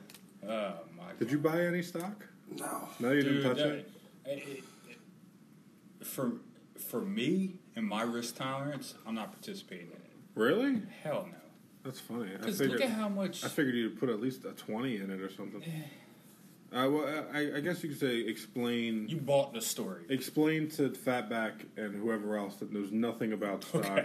yeah. 0.44 0.50
Oh 0.50 0.74
my. 0.98 1.14
Did 1.20 1.32
you 1.32 1.40
buy 1.40 1.62
any 1.66 1.82
stock? 1.82 2.26
No. 2.58 2.88
No, 3.00 3.12
you 3.12 3.24
Dude, 3.24 3.34
didn't 3.44 3.48
touch 3.50 3.58
that- 3.58 3.68
it. 3.76 3.92
it- 4.26 4.64
it- 4.90 6.06
For 6.06 6.34
for 6.78 7.02
me 7.02 7.56
and 7.76 7.88
my 7.88 8.04
risk 8.04 8.36
tolerance, 8.36 8.94
I'm 9.08 9.16
not 9.16 9.32
participating 9.32 9.88
in 9.88 9.94
it. 9.94 10.12
Really? 10.36 10.82
Hell 11.04 11.28
no. 11.32 11.38
That's 11.86 12.00
funny. 12.00 12.32
I 12.34 12.38
Because 12.38 12.58
figured. 12.58 12.80
look 12.80 12.90
at 12.90 12.96
how 12.96 13.08
much. 13.08 13.44
I 13.46 13.48
figured 13.48 13.76
you'd 13.76 14.00
put 14.00 14.10
at 14.10 14.20
least 14.20 14.44
a 14.44 14.52
twenty 14.52 14.98
in 14.98 15.12
it 15.12 15.22
or 15.22 15.30
something. 15.32 15.62
Uh, 16.74 16.90
well, 16.90 17.26
I, 17.32 17.58
I 17.58 17.60
guess 17.62 17.82
you 17.84 17.90
could 17.90 18.00
say 18.00 18.18
explain 18.22 19.08
You 19.08 19.18
bought 19.18 19.54
the 19.54 19.62
story. 19.62 20.04
explain 20.10 20.68
to 20.72 20.90
Fatback 20.90 21.54
and 21.78 21.96
whoever 21.96 22.38
else 22.38 22.56
that 22.58 22.74
knows 22.74 22.92
nothing 22.92 23.32
about 23.32 23.64
stocks 23.64 23.86
Okay. 23.86 24.04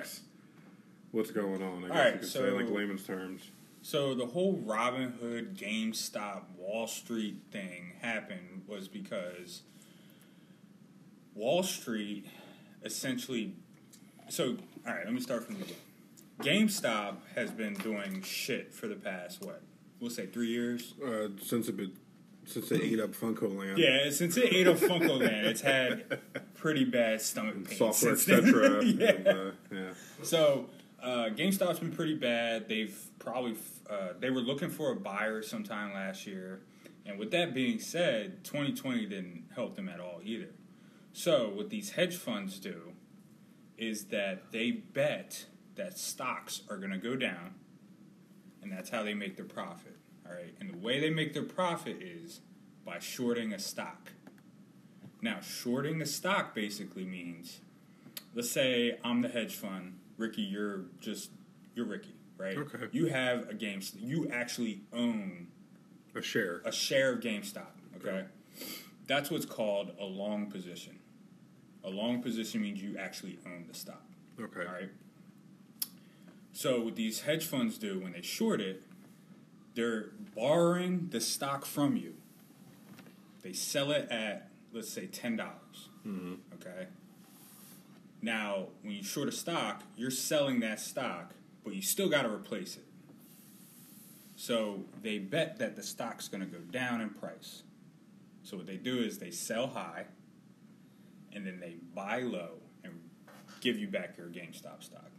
what's 1.11 1.31
going 1.33 1.63
on. 1.63 1.85
I 1.85 1.89
guess 1.89 1.91
Alright, 1.97 2.13
you 2.15 2.19
could 2.21 2.29
so- 2.29 2.41
say 2.45 2.51
like 2.51 2.71
layman's 2.71 3.03
terms. 3.05 3.51
So 3.83 4.15
the 4.15 4.27
whole 4.27 4.59
Robin 4.67 5.11
Hood, 5.21 5.57
GameStop, 5.57 6.43
Wall 6.59 6.87
Street 6.87 7.41
thing 7.51 7.95
happened 8.03 8.65
was 8.69 8.89
because 8.89 9.63
Wall 11.35 11.63
Street 11.63 12.27
essentially. 12.85 13.55
So 14.29 14.59
all 14.87 14.93
right, 14.95 15.05
let 15.05 15.15
me 15.15 15.21
start 15.21 15.45
from 15.45 15.55
the 15.55 15.61
beginning. 15.61 15.83
GameStop 16.43 17.17
has 17.35 17.51
been 17.51 17.75
doing 17.75 18.23
shit 18.23 18.73
for 18.73 18.87
the 18.87 18.95
past 18.97 19.43
what? 19.43 19.63
We'll 20.01 20.11
say 20.11 20.27
three 20.27 20.49
years. 20.49 20.95
Uh, 21.05 21.29
since 21.43 21.69
it 21.69 21.77
been, 21.77 21.93
since 22.47 22.69
they 22.71 22.81
ate 22.81 23.01
up 23.01 23.11
Funko 23.11 23.55
Land, 23.57 23.79
Yeah, 23.79 24.11
since 24.11 24.37
it 24.37 24.53
ate 24.53 24.67
up 24.67 24.79
Funko 24.79 25.21
Land, 25.21 25.47
it's 25.47 25.61
had 25.61 26.19
pretty 26.55 26.85
bad 26.85 27.21
stomach 27.21 27.65
pain. 27.69 27.77
software, 27.79 28.13
etc. 28.13 28.85
yeah. 28.85 29.11
and, 29.11 29.27
uh, 29.29 29.51
yeah. 29.71 29.91
So 30.23 30.67
uh, 31.03 31.29
GameStop's 31.35 31.81
been 31.81 31.93
pretty 31.93 32.15
bad. 32.15 32.69
They've 32.69 32.99
probably 33.19 33.57
uh, 33.89 34.15
they 34.19 34.31
were 34.31 34.41
looking 34.41 34.71
for 34.71 34.93
a 34.93 34.97
buyer 34.97 35.43
sometime 35.43 35.93
last 35.93 36.27
year, 36.27 36.61
and 37.05 37.19
with 37.19 37.31
that 37.33 37.53
being 37.53 37.79
said, 37.79 38.43
2020 38.45 39.07
didn't 39.07 39.45
help 39.55 39.77
them 39.77 39.89
at 39.89 40.01
all 40.01 40.21
either. 40.25 40.51
So 41.13 41.51
what 41.51 41.69
these 41.71 41.91
hedge 41.91 42.17
funds 42.17 42.59
do 42.59 42.93
is 43.77 44.07
that 44.07 44.53
they 44.53 44.71
bet 44.71 45.47
that 45.81 45.97
stocks 45.99 46.61
are 46.69 46.77
going 46.77 46.91
to 46.91 46.99
go 46.99 47.17
down, 47.17 47.55
and 48.63 48.71
that's 48.71 48.91
how 48.91 49.03
they 49.03 49.15
make 49.15 49.37
their 49.37 49.47
profit. 49.47 49.97
All 50.29 50.35
right, 50.35 50.55
and 50.61 50.71
the 50.71 50.77
way 50.77 51.01
they 51.01 51.09
make 51.11 51.33
their 51.33 51.43
profit 51.43 52.03
is 52.03 52.41
by 52.85 52.99
shorting 52.99 53.53
a 53.55 53.59
stock. 53.59 54.13
Now, 55.23 55.41
shorting 55.41 56.01
a 56.03 56.07
stock 56.07 56.55
basically 56.55 57.05
means 57.05 57.61
let's 58.35 58.51
say 58.51 58.99
I'm 59.03 59.23
the 59.23 59.29
hedge 59.29 59.57
fund, 59.57 59.99
Ricky, 60.19 60.43
you're 60.43 60.83
just 61.01 61.31
you're 61.75 61.87
Ricky, 61.87 62.15
right? 62.37 62.57
Okay. 62.59 62.87
You 62.93 63.07
have 63.07 63.49
a 63.49 63.55
game. 63.55 63.81
You 63.97 64.29
actually 64.31 64.83
own 64.93 65.47
A 66.15 66.21
share. 66.21 66.61
a 66.67 66.73
share 66.73 67.15
of 67.15 67.21
GameStop. 67.21 67.73
Okay, 67.97 68.27
that's 69.07 69.31
what's 69.31 69.47
called 69.47 69.93
a 69.99 70.05
long 70.05 70.51
position. 70.51 70.99
A 71.85 71.91
long 71.91 72.21
position 72.23 72.61
means 72.61 72.83
you 72.83 72.99
actually 72.99 73.39
own 73.47 73.65
the 73.67 73.75
stock. 73.75 74.05
Okay. 74.39 74.67
All 74.67 74.73
right. 74.75 74.91
So 76.53 76.81
what 76.81 76.97
these 76.97 77.23
hedge 77.23 77.47
funds 77.47 77.79
do 77.79 78.01
when 78.01 78.13
they 78.13 78.23
short 78.23 78.61
it, 78.61 78.83
they're 79.75 80.11
borrowing 80.35 81.09
the 81.11 81.21
stock 81.21 81.65
from 81.65 81.97
you. 81.97 82.15
They 83.43 83.53
sell 83.53 83.91
it 83.93 84.11
at 84.11 84.49
let's 84.73 84.91
say 84.91 85.07
ten 85.07 85.37
dollars. 85.37 85.89
Mm-hmm. 86.07 86.35
Okay. 86.55 86.87
Now, 88.23 88.67
when 88.83 88.95
you 88.95 89.03
short 89.03 89.29
a 89.29 89.33
stock, 89.33 89.83
you're 89.97 90.11
selling 90.11 90.61
that 90.61 90.79
stock, 90.79 91.33
but 91.65 91.75
you 91.75 91.81
still 91.81 92.09
got 92.09 92.23
to 92.23 92.31
replace 92.31 92.77
it. 92.77 92.85
So 94.37 94.85
they 95.03 95.19
bet 95.19 95.59
that 95.59 95.75
the 95.77 95.83
stock's 95.83 96.29
going 96.29 96.43
to 96.43 96.47
go 96.47 96.59
down 96.59 97.01
in 97.01 97.11
price. 97.11 97.63
So 98.43 98.59
what 98.59 98.67
they 98.67 98.77
do 98.77 98.99
is 98.99 99.19
they 99.19 99.31
sell 99.31 99.69
high, 99.69 100.05
and 101.33 101.47
then 101.47 101.61
they 101.61 101.77
buy 101.95 102.21
low 102.21 102.59
and 102.85 103.01
give 103.61 103.79
you 103.79 103.89
back 103.89 104.19
your 104.19 104.27
GameStop 104.29 104.83
stock 104.83 105.11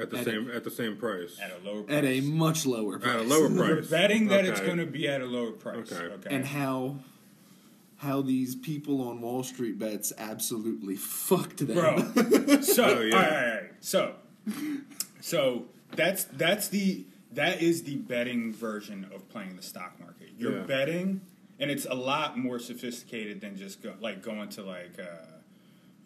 At 0.00 0.10
the 0.10 0.18
At 0.18 0.24
same 0.24 0.50
at 0.50 0.64
the 0.64 0.70
same 0.70 0.96
price. 0.96 1.38
at 1.42 1.50
a 1.50 1.58
lower 1.68 1.82
price. 1.82 1.96
At 1.96 2.04
a 2.04 2.20
much 2.20 2.66
lower 2.66 2.98
price. 2.98 3.14
At 3.14 3.20
a 3.20 3.24
lower 3.24 3.48
price. 3.50 3.68
You're 3.68 3.82
betting 3.82 4.28
that 4.28 4.44
it's 4.44 4.60
going 4.60 4.78
to 4.78 4.86
be 4.86 5.06
at 5.08 5.20
a 5.20 5.26
lower 5.26 5.52
price. 5.52 5.90
Okay. 5.92 6.04
Okay. 6.14 6.34
And 6.34 6.46
how 6.46 6.96
how 7.96 8.22
these 8.22 8.54
people 8.54 9.00
on 9.08 9.20
Wall 9.20 9.42
Street 9.42 9.78
bets 9.78 10.12
absolutely 10.18 10.94
fucked 10.96 11.66
them. 11.66 11.74
bro. 11.76 11.96
So, 12.62 12.84
Oh, 12.84 13.00
yeah. 13.02 13.16
all 13.16 13.22
right, 13.22 13.32
all 13.32 13.54
right. 13.54 13.70
So, 13.80 14.14
so 15.20 15.64
that's 15.94 16.24
that's 16.24 16.68
the 16.68 17.04
that 17.32 17.60
is 17.62 17.82
the 17.82 17.96
betting 17.96 18.52
version 18.52 19.06
of 19.14 19.28
playing 19.28 19.56
the 19.56 19.62
stock 19.62 19.98
market. 20.00 20.30
You're 20.38 20.58
Yeah. 20.58 20.64
betting, 20.64 21.20
and 21.58 21.70
it's 21.70 21.86
a 21.86 21.94
lot 21.94 22.38
more 22.38 22.58
sophisticated 22.58 23.40
than 23.40 23.56
just 23.56 23.82
go, 23.82 23.94
like 24.00 24.22
going 24.22 24.48
to 24.50 24.62
like. 24.62 24.98
Uh, 24.98 25.04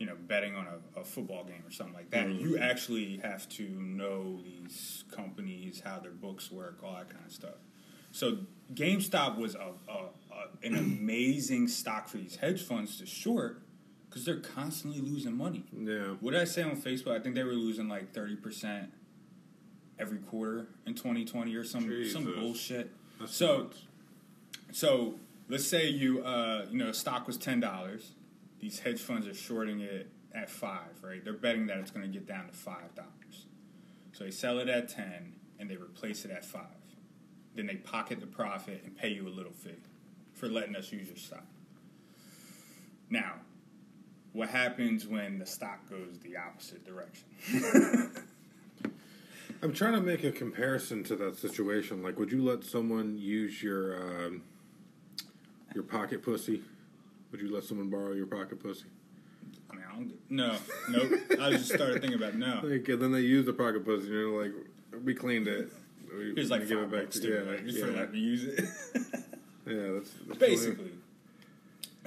you 0.02 0.08
know, 0.08 0.16
betting 0.26 0.56
on 0.56 0.66
a, 0.66 1.00
a 1.00 1.04
football 1.04 1.44
game 1.44 1.62
or 1.64 1.70
something 1.70 1.94
like 1.94 2.10
that. 2.10 2.26
Mm-hmm. 2.26 2.44
You 2.44 2.58
actually 2.58 3.20
have 3.22 3.48
to 3.50 3.62
know 3.62 4.40
these 4.42 5.04
companies, 5.12 5.80
how 5.84 6.00
their 6.00 6.10
books 6.10 6.50
work, 6.50 6.80
all 6.82 6.94
that 6.94 7.08
kind 7.08 7.24
of 7.24 7.30
stuff. 7.30 7.54
So 8.10 8.38
GameStop 8.74 9.38
was 9.38 9.54
a, 9.54 9.74
a, 9.88 9.92
a 9.92 10.66
an 10.66 10.74
amazing 10.74 11.68
stock 11.68 12.08
for 12.08 12.16
these 12.16 12.34
hedge 12.34 12.64
funds 12.64 12.98
to 12.98 13.06
short 13.06 13.62
because 14.08 14.24
they're 14.24 14.40
constantly 14.40 15.00
losing 15.00 15.36
money. 15.36 15.66
Yeah. 15.72 16.14
What 16.18 16.32
did 16.32 16.40
I 16.40 16.46
say 16.46 16.64
on 16.64 16.76
Facebook? 16.76 17.16
I 17.16 17.20
think 17.20 17.36
they 17.36 17.44
were 17.44 17.52
losing 17.52 17.88
like 17.88 18.12
thirty 18.12 18.34
percent 18.34 18.92
every 20.00 20.18
quarter 20.18 20.66
in 20.84 20.94
2020 20.94 21.54
or 21.54 21.62
some 21.62 22.04
some 22.10 22.24
bullshit. 22.24 22.90
That's 23.20 23.36
so 23.36 23.58
nuts. 23.58 23.82
so 24.72 25.14
let's 25.48 25.64
say 25.64 25.86
you 25.86 26.24
uh, 26.24 26.66
you 26.72 26.78
know 26.78 26.90
stock 26.90 27.28
was 27.28 27.36
ten 27.36 27.60
dollars. 27.60 28.14
These 28.62 28.78
hedge 28.78 29.00
funds 29.00 29.26
are 29.26 29.34
shorting 29.34 29.80
it 29.80 30.08
at 30.32 30.48
five, 30.48 31.02
right? 31.02 31.22
They're 31.22 31.32
betting 31.32 31.66
that 31.66 31.78
it's 31.78 31.90
going 31.90 32.06
to 32.06 32.12
get 32.12 32.28
down 32.28 32.46
to 32.46 32.52
five 32.52 32.94
dollars. 32.94 33.46
So 34.12 34.22
they 34.22 34.30
sell 34.30 34.60
it 34.60 34.68
at 34.68 34.88
ten 34.88 35.34
and 35.58 35.68
they 35.68 35.74
replace 35.74 36.24
it 36.24 36.30
at 36.30 36.44
five. 36.44 36.62
Then 37.56 37.66
they 37.66 37.74
pocket 37.74 38.20
the 38.20 38.26
profit 38.26 38.82
and 38.84 38.96
pay 38.96 39.08
you 39.08 39.26
a 39.26 39.30
little 39.30 39.52
fee 39.52 39.72
for 40.32 40.48
letting 40.48 40.76
us 40.76 40.92
use 40.92 41.08
your 41.08 41.16
stock. 41.16 41.44
Now, 43.10 43.34
what 44.32 44.48
happens 44.48 45.08
when 45.08 45.40
the 45.40 45.46
stock 45.46 45.90
goes 45.90 46.20
the 46.20 46.36
opposite 46.36 46.86
direction? 46.86 47.26
I'm 49.62 49.72
trying 49.72 49.94
to 49.94 50.00
make 50.00 50.22
a 50.22 50.30
comparison 50.30 51.02
to 51.04 51.16
that 51.16 51.36
situation. 51.36 52.00
Like, 52.02 52.16
would 52.16 52.30
you 52.30 52.44
let 52.44 52.62
someone 52.62 53.18
use 53.18 53.60
your 53.60 53.96
um, 53.96 54.42
your 55.74 55.82
pocket 55.82 56.22
pussy? 56.22 56.62
Would 57.32 57.40
you 57.40 57.52
let 57.52 57.64
someone 57.64 57.88
borrow 57.88 58.12
your 58.12 58.26
pocket 58.26 58.62
pussy? 58.62 58.84
I 59.70 59.74
mean, 59.74 59.84
I 59.90 59.94
don't. 59.94 60.12
No, 60.30 60.56
nope. 60.90 61.12
I 61.40 61.50
just 61.50 61.72
started 61.72 62.02
thinking 62.02 62.14
about 62.14 62.34
no. 62.34 62.60
Like, 62.62 62.86
and 62.88 63.00
then 63.00 63.12
they 63.12 63.20
use 63.20 63.46
the 63.46 63.54
pocket 63.54 63.84
pussy, 63.86 64.06
and 64.06 64.14
you're 64.14 64.42
like, 64.42 64.52
we 65.02 65.14
cleaned 65.14 65.48
it. 65.48 65.72
We, 66.14 66.34
Here's 66.34 66.50
like 66.50 66.68
give 66.68 66.78
it 66.78 66.90
back 66.90 67.10
to 67.10 67.20
to 67.20 67.28
yeah, 67.28 67.50
like, 67.50 67.64
just 67.64 67.78
yeah, 67.78 67.86
for 67.86 67.92
letting 67.92 68.12
me 68.12 68.18
use 68.18 68.44
it. 68.44 68.60
yeah. 69.66 69.92
That's, 69.94 70.10
that's 70.26 70.38
Basically. 70.38 70.92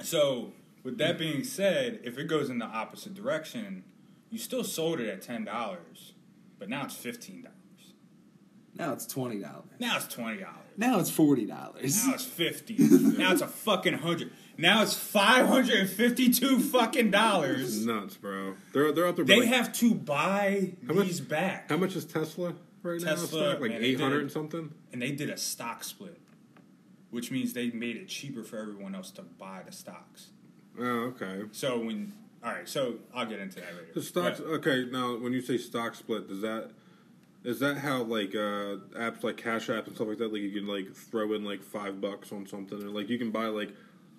So, 0.00 0.52
with 0.84 0.96
that 0.98 1.18
being 1.18 1.42
said, 1.42 2.00
if 2.04 2.18
it 2.18 2.28
goes 2.28 2.48
in 2.48 2.58
the 2.58 2.66
opposite 2.66 3.14
direction, 3.14 3.82
you 4.30 4.38
still 4.38 4.62
sold 4.62 5.00
it 5.00 5.08
at 5.08 5.22
ten 5.22 5.44
dollars, 5.44 6.12
but 6.60 6.68
now 6.68 6.84
it's 6.84 6.94
fifteen 6.94 7.42
dollars. 7.42 7.56
Now 8.76 8.92
it's 8.92 9.06
twenty 9.06 9.40
dollars. 9.40 9.64
Now 9.80 9.96
it's 9.96 10.06
twenty 10.06 10.38
dollars. 10.38 10.56
Now 10.76 11.00
it's 11.00 11.10
forty 11.10 11.46
dollars. 11.46 12.06
Now 12.06 12.14
it's 12.14 12.24
fifty. 12.24 12.76
now 12.78 13.32
it's 13.32 13.42
a 13.42 13.48
fucking 13.48 13.94
hundred. 13.94 14.30
Now 14.58 14.82
it's 14.82 14.94
five 14.94 15.46
hundred 15.46 15.80
and 15.80 15.88
fifty-two 15.90 16.60
fucking 16.60 17.10
dollars. 17.10 17.84
nuts, 17.84 18.16
bro. 18.16 18.54
They're 18.72 18.92
they're 18.92 19.06
out 19.06 19.16
there. 19.16 19.24
They 19.24 19.40
like, 19.40 19.48
have 19.48 19.72
to 19.74 19.94
buy 19.94 20.72
How 20.86 20.94
much- 20.94 21.06
these 21.06 21.20
back, 21.20 21.68
how 21.68 21.76
much 21.76 21.94
is 21.96 22.04
Tesla 22.06 22.54
right 22.82 23.00
now? 23.00 23.10
Tesla, 23.10 23.26
Stock? 23.50 23.60
Like 23.60 23.72
eight 23.72 24.00
hundred 24.00 24.22
and 24.22 24.32
something. 24.32 24.72
and 24.92 25.02
they 25.02 25.12
did 25.12 25.28
a 25.30 25.36
stock 25.36 25.84
split, 25.84 26.18
which 27.10 27.30
means 27.30 27.52
they 27.52 27.70
made 27.70 27.96
it 27.96 28.08
cheaper 28.08 28.42
for 28.44 28.58
everyone 28.58 28.94
else 28.94 29.10
to 29.12 29.22
buy 29.22 29.60
the 29.66 29.72
stocks. 29.72 30.28
Oh, 30.78 31.12
okay. 31.14 31.42
So 31.52 31.78
when 31.78 32.12
all 32.44 32.52
right, 32.52 32.68
so 32.68 32.96
I'll 33.14 33.26
get 33.26 33.40
into 33.40 33.56
that 33.60 33.74
later. 33.74 33.88
The 33.94 34.02
stocks. 34.02 34.40
But- 34.40 34.46
Okay, 34.66 34.86
now 34.90 35.16
when 35.18 35.32
you 35.32 35.40
say 35.42 35.58
stock 35.58 35.94
split, 35.94 36.28
does 36.28 36.40
that 36.42 36.70
is 37.44 37.60
that 37.60 37.76
how 37.78 38.02
like 38.02 38.34
uh, 38.34 38.76
apps 38.96 39.22
like 39.22 39.36
Cash 39.36 39.68
App 39.70 39.86
and 39.86 39.94
stuff 39.94 40.08
like 40.08 40.18
that? 40.18 40.32
Like 40.32 40.42
you 40.42 40.50
can 40.50 40.66
like 40.66 40.94
throw 40.94 41.32
in 41.34 41.44
like 41.44 41.62
five 41.62 42.00
bucks 42.00 42.32
on 42.32 42.46
something, 42.46 42.82
or 42.82 42.88
like 42.88 43.08
you 43.08 43.18
can 43.18 43.30
buy 43.30 43.46
like 43.46 43.72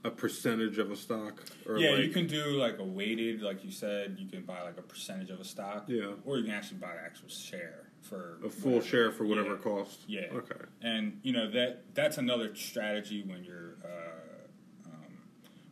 a 0.07 0.11
percentage 0.11 0.77
of 0.77 0.89
a 0.89 0.95
stock, 0.95 1.43
or 1.67 1.77
yeah, 1.77 1.91
like, 1.91 2.05
you 2.05 2.09
can 2.09 2.27
do 2.27 2.43
like 2.51 2.79
a 2.79 2.83
weighted, 2.83 3.41
like 3.41 3.63
you 3.63 3.71
said, 3.71 4.15
you 4.17 4.27
can 4.27 4.41
buy 4.43 4.61
like 4.63 4.77
a 4.77 4.81
percentage 4.81 5.29
of 5.29 5.39
a 5.39 5.43
stock. 5.43 5.83
Yeah. 5.87 6.13
Or 6.25 6.37
you 6.37 6.45
can 6.45 6.53
actually 6.53 6.77
buy 6.77 6.93
the 6.93 7.01
actual 7.01 7.29
share 7.29 7.89
for 8.01 8.39
a 8.43 8.49
full 8.49 8.71
whatever- 8.71 8.87
share 8.87 9.11
for 9.11 9.25
whatever 9.25 9.49
yeah. 9.49 9.53
it 9.53 9.61
costs. 9.61 10.05
Yeah. 10.07 10.27
Okay. 10.33 10.65
And 10.81 11.19
you 11.23 11.33
know 11.33 11.51
that 11.51 11.93
that's 11.93 12.17
another 12.17 12.55
strategy 12.55 13.23
when 13.23 13.43
you're 13.43 13.75
uh, 13.83 14.89
um, 14.89 15.17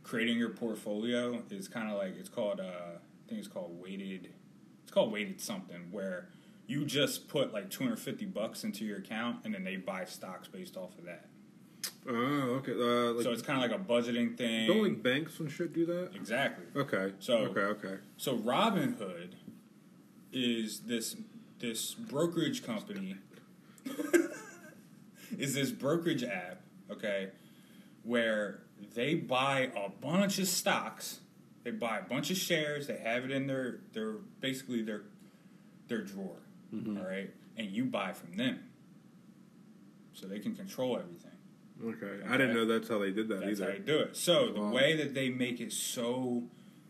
creating 0.04 0.38
your 0.38 0.50
portfolio. 0.50 1.42
Is 1.50 1.68
kind 1.68 1.90
of 1.90 1.98
like 1.98 2.16
it's 2.20 2.30
called. 2.30 2.60
Uh, 2.60 2.64
I 2.64 3.30
think 3.30 3.40
it's 3.40 3.48
called 3.48 3.80
weighted. 3.82 4.34
It's 4.84 4.92
called 4.92 5.12
weighted 5.12 5.42
something 5.42 5.88
where 5.92 6.30
you 6.68 6.86
just 6.86 7.28
put 7.28 7.54
like 7.54 7.70
250 7.70 8.26
bucks 8.26 8.64
into 8.64 8.86
your 8.86 8.98
account 8.98 9.38
and 9.46 9.54
then 9.54 9.64
they 9.64 9.78
buy 9.78 10.06
stocks 10.06 10.48
based 10.48 10.78
off 10.78 10.98
of 10.98 11.06
that. 11.06 11.28
Oh, 12.08 12.60
okay. 12.62 12.74
Uh, 12.74 13.14
like 13.14 13.24
so 13.24 13.32
it's 13.32 13.42
kind 13.42 13.64
of 13.64 13.70
like 13.72 13.80
a 13.80 13.84
budgeting 13.84 14.38
thing. 14.38 14.68
don't 14.68 14.84
like 14.84 15.02
banks 15.02 15.40
and 15.40 15.52
shit 15.52 15.74
do 15.74 15.86
that. 15.88 16.12
exactly. 16.16 16.66
Okay. 16.80 17.14
So- 17.20 17.38
okay, 17.38 17.62
okay. 17.62 17.96
So 18.18 18.38
Robinhood 18.38 19.30
is 20.32 20.82
this 20.82 21.16
this 21.60 21.94
brokerage 21.96 22.64
company 22.66 23.16
is 25.38 25.54
this 25.56 25.72
brokerage 25.72 26.24
app, 26.24 26.62
okay, 26.92 27.30
where 28.04 28.60
they 28.94 29.16
buy 29.16 29.72
a 29.76 29.90
bunch 29.90 30.38
of 30.40 30.48
stocks, 30.48 31.20
they 31.64 31.72
buy 31.72 32.00
a 32.00 32.04
bunch 32.04 32.30
of 32.30 32.38
shares, 32.38 32.88
they 32.88 32.98
have 32.98 33.24
it 33.26 33.32
in 33.32 33.48
their 33.48 33.80
their 33.94 34.14
basically 34.42 34.82
their 34.82 35.04
their 35.88 36.02
drawer, 36.02 36.38
all 36.74 37.04
right, 37.04 37.30
and 37.58 37.68
you 37.72 37.86
buy 37.86 38.12
from 38.14 38.36
them, 38.38 38.60
so 40.14 40.28
they 40.28 40.40
can 40.40 40.56
control 40.56 40.98
everything. 40.98 41.25
Okay. 41.84 42.22
I 42.28 42.38
didn't 42.38 42.56
know 42.56 42.66
that's 42.66 42.88
how 42.88 43.00
they 43.00 43.12
did 43.12 43.28
that 43.30 43.42
That's 43.42 43.60
how 43.60 43.66
either. 43.68 43.74
they 43.74 43.80
do 43.80 44.00
it. 44.00 44.16
So 44.16 44.52
the 44.52 44.62
Wow. 44.62 44.72
way 44.72 44.96
that 44.98 45.14
they 45.14 45.30
make 45.30 45.60
it 45.60 45.72
so, 45.74 46.50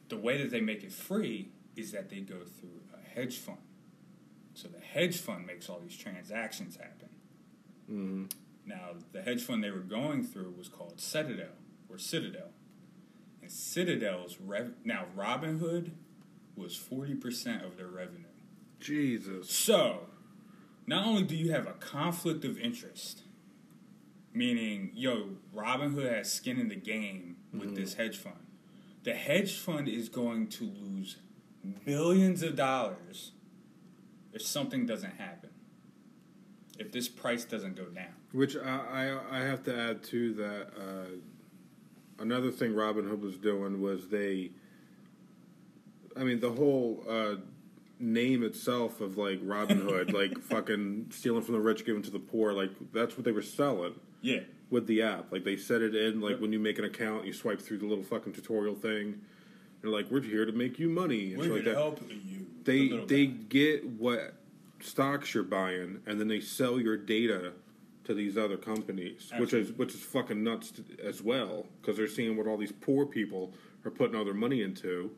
the 0.10 0.18
way 0.18 0.38
that 0.42 0.52
they 0.52 0.62
make 0.62 0.84
it 0.84 0.92
free 0.92 1.50
is 1.76 1.92
that 1.92 2.10
they 2.10 2.20
go 2.22 2.44
through 2.46 2.82
a 2.94 3.00
hedge 3.02 3.38
fund. 3.38 3.58
So 4.54 4.68
the 4.68 4.80
hedge 4.80 5.18
fund 5.18 5.46
makes 5.46 5.68
all 5.70 5.80
these 5.80 5.98
transactions 5.98 6.78
happen. 6.78 7.10
Mhm. 7.90 8.32
Now 8.66 8.96
the 9.12 9.22
hedge 9.22 9.42
fund 9.42 9.64
they 9.64 9.72
were 9.72 9.80
going 9.80 10.24
through 10.24 10.52
was 10.52 10.70
called 10.70 11.00
Citadel 11.02 11.56
or 11.90 11.98
Citadel, 11.98 12.52
and 13.42 13.52
Citadel's 13.52 14.40
rev- 14.40 14.76
now 14.86 15.08
Robinhood 15.16 15.92
was 16.56 16.76
forty 16.76 17.16
percent 17.16 17.64
of 17.66 17.76
their 17.78 17.88
revenue. 17.90 18.24
Jesus. 18.80 19.50
So, 19.50 20.10
not 20.88 21.06
only 21.06 21.24
do 21.24 21.36
you 21.36 21.52
have 21.52 21.68
a 21.68 21.74
conflict 21.74 22.46
of 22.46 22.58
interest, 22.58 23.24
meaning, 24.36 24.92
yo, 24.94 25.30
Robinhood 25.56 26.14
has 26.14 26.32
skin 26.32 26.60
in 26.60 26.68
the 26.68 26.76
game 26.76 27.38
with 27.54 27.76
this 27.76 27.94
hedge 27.94 28.18
fund, 28.18 28.36
the 29.04 29.14
hedge 29.14 29.58
fund 29.58 29.88
is 29.88 30.10
going 30.10 30.48
to 30.48 30.66
lose 30.66 31.18
billions 31.86 32.44
of 32.44 32.56
dollars 32.56 33.32
if 34.34 34.42
something 34.42 34.86
doesn't 34.86 35.16
happen. 35.18 35.52
If 36.78 36.92
this 36.92 37.08
price 37.08 37.46
doesn't 37.46 37.78
go 37.78 37.86
down. 37.86 38.14
Which 38.34 38.58
I, 38.58 39.20
I 39.32 39.38
I 39.38 39.40
have 39.44 39.64
to 39.64 39.76
add 39.76 40.04
to 40.06 40.34
that. 40.34 40.68
Uh, 40.78 42.22
another 42.22 42.52
thing 42.52 42.74
Robinhood 42.74 43.22
was 43.22 43.38
doing 43.38 43.82
was 43.82 44.10
they. 44.10 44.52
I 46.18 46.24
mean, 46.26 46.42
the 46.42 46.52
whole 46.52 47.06
uh, 47.08 47.36
name 47.98 48.44
itself 48.44 49.00
of 49.00 49.18
like 49.18 49.40
Robin 49.42 49.80
Hood, 49.80 50.12
like 50.14 50.38
fucking 50.42 51.12
stealing 51.12 51.44
from 51.44 51.54
the 51.54 51.62
rich, 51.62 51.86
giving 51.86 52.02
to 52.02 52.12
the 52.12 52.20
poor, 52.20 52.52
like 52.52 52.72
that's 52.92 53.16
what 53.16 53.24
they 53.24 53.32
were 53.32 53.42
selling 53.42 53.96
Yeah. 54.26 54.40
with 54.72 54.88
the 54.88 55.02
app. 55.04 55.32
Like 55.32 55.44
they 55.44 55.56
set 55.58 55.82
it 55.82 55.96
in, 55.96 56.20
like 56.22 56.40
when 56.40 56.52
you 56.52 56.60
make 56.60 56.80
an 56.80 56.86
account, 56.86 57.26
you 57.26 57.34
swipe 57.34 57.62
through 57.62 57.78
the 57.78 57.86
little 57.86 58.04
fucking 58.04 58.34
tutorial 58.34 58.76
thing. 58.76 59.22
They're 59.82 59.92
like, 59.92 60.10
"We're 60.10 60.22
here 60.22 60.46
to 60.46 60.52
make 60.52 60.80
you 60.80 60.90
money," 60.90 61.30
and 61.34 61.38
We're 61.38 61.44
here 61.46 61.54
like 61.56 61.64
to 61.66 61.70
that. 61.70 61.76
help 61.78 62.02
you. 62.10 62.48
They 62.64 62.88
The 62.90 63.06
they 63.06 63.26
guy. 63.28 63.38
get 63.50 63.86
what 63.86 64.34
stocks 64.80 65.34
you're 65.34 65.44
buying, 65.44 66.02
and 66.08 66.20
then 66.20 66.28
they 66.28 66.40
sell 66.42 66.80
your 66.80 66.98
data 66.98 67.54
to 68.06 68.14
these 68.16 68.38
other 68.38 68.58
companies, 68.58 69.32
which 69.38 69.54
is 69.54 69.72
which 69.74 69.94
is 69.94 70.02
fucking 70.02 70.44
nuts 70.44 70.72
to, 70.72 70.84
as 71.04 71.22
well, 71.22 71.68
because 71.82 71.98
they're 71.98 72.08
seeing 72.08 72.36
what 72.36 72.48
all 72.48 72.58
these 72.58 72.72
poor 72.72 73.06
people 73.06 73.54
are 73.84 73.92
putting 73.92 74.16
all 74.16 74.26
their 74.26 74.34
money 74.34 74.62
into. 74.64 75.12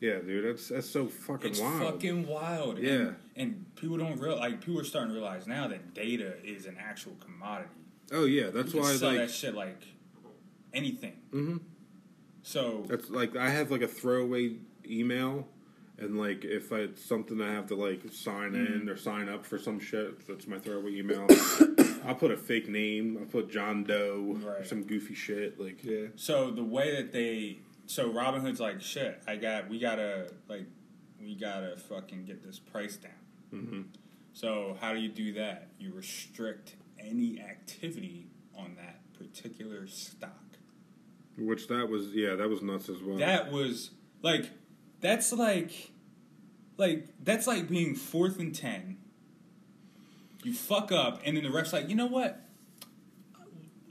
Yeah, 0.00 0.18
dude, 0.20 0.44
that's 0.44 0.68
that's 0.68 0.88
so 0.88 1.06
fucking 1.08 1.50
It's 1.50 1.60
wild. 1.60 1.82
fucking 1.94 2.26
wild. 2.28 2.78
Yeah. 2.78 2.92
And, 2.92 3.16
and 3.36 3.74
people 3.74 3.96
don't 3.98 4.16
real 4.20 4.36
like 4.36 4.60
people 4.60 4.80
are 4.80 4.84
starting 4.84 5.10
to 5.12 5.14
realize 5.18 5.48
now 5.48 5.66
that 5.66 5.92
data 5.94 6.34
is 6.44 6.66
an 6.66 6.76
actual 6.78 7.16
commodity. 7.18 7.70
Oh 8.12 8.24
yeah, 8.24 8.50
that's 8.50 8.74
you 8.74 8.80
why 8.80 8.92
sell 8.94 9.10
like 9.10 9.18
that 9.18 9.30
shit 9.30 9.54
like 9.54 9.82
anything. 10.72 11.14
Mhm. 11.32 11.60
So 12.42 12.84
That's 12.88 13.10
like 13.10 13.36
I 13.36 13.50
have 13.50 13.70
like 13.70 13.82
a 13.82 13.88
throwaway 13.88 14.56
email, 14.88 15.48
and 15.98 16.18
like 16.18 16.44
if 16.44 16.72
it's 16.72 17.04
something 17.04 17.40
I 17.40 17.52
have 17.52 17.66
to 17.68 17.74
like 17.74 18.02
sign 18.12 18.52
Mm-hmm. 18.52 18.82
in 18.82 18.88
or 18.88 18.96
sign 18.96 19.28
up 19.28 19.44
for 19.44 19.58
some 19.58 19.78
shit, 19.80 20.26
that's 20.26 20.46
my 20.46 20.58
throwaway 20.58 20.96
email. 20.96 21.26
I'll 22.06 22.14
put 22.14 22.30
a 22.30 22.36
fake 22.36 22.68
name. 22.68 23.18
I'll 23.20 23.26
put 23.26 23.50
John 23.50 23.84
Doe 23.84 24.38
or 24.46 24.64
some 24.64 24.84
goofy 24.84 25.14
shit. 25.14 25.60
Like 25.60 25.84
Yeah. 25.84 26.06
so 26.16 26.50
the 26.50 26.64
way 26.64 26.96
that 26.96 27.12
they 27.12 27.58
so 27.86 28.10
Robinhood's 28.10 28.60
like 28.60 28.80
shit. 28.80 29.20
I 29.26 29.36
got 29.36 29.68
we 29.68 29.78
gotta 29.78 30.30
like 30.48 30.66
we 31.20 31.34
gotta 31.34 31.76
fucking 31.76 32.24
get 32.24 32.42
this 32.42 32.58
price 32.58 32.96
down. 32.96 33.12
Mhm. 33.52 33.84
So 34.32 34.76
how 34.80 34.94
do 34.94 35.00
you 35.00 35.08
do 35.08 35.32
that? 35.34 35.68
You 35.78 35.92
restrict 35.92 36.76
any 36.98 37.40
activity 37.40 38.26
on 38.56 38.76
that 38.76 39.00
particular 39.14 39.86
stock. 39.86 40.32
which 41.36 41.68
that 41.68 41.88
was 41.88 42.08
yeah, 42.14 42.34
that 42.34 42.48
was 42.48 42.62
nuts 42.62 42.88
as 42.88 43.02
well. 43.02 43.18
That 43.18 43.52
was 43.52 43.90
like 44.22 44.50
that's 45.00 45.32
like 45.32 45.90
like 46.76 47.06
that's 47.22 47.46
like 47.46 47.68
being 47.68 47.94
fourth 47.94 48.38
and 48.38 48.54
ten. 48.54 48.98
You 50.44 50.52
fuck 50.52 50.92
up, 50.92 51.20
and 51.24 51.36
then 51.36 51.44
the 51.44 51.50
ref's 51.50 51.72
like, 51.72 51.88
you 51.88 51.96
know 51.96 52.06
what? 52.06 52.40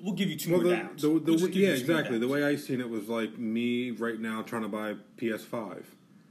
We'll 0.01 0.13
give 0.13 0.29
you 0.29 0.37
two 0.37 0.51
well, 0.51 0.61
more 0.61 0.69
the, 0.69 0.77
downs. 0.77 1.01
the, 1.01 1.07
the, 1.09 1.15
We'll 1.33 1.47
give 1.47 1.55
yeah, 1.55 1.69
you 1.71 1.79
two 1.79 1.87
more 1.87 1.97
exactly. 1.99 2.19
The 2.19 2.27
way 2.27 2.43
I 2.43 2.55
seen 2.55 2.79
it 2.79 2.89
was 2.89 3.09
like 3.09 3.37
me 3.37 3.91
right 3.91 4.19
now 4.19 4.41
trying 4.43 4.61
to 4.61 4.67
buy 4.67 4.95
PS5, 5.17 5.83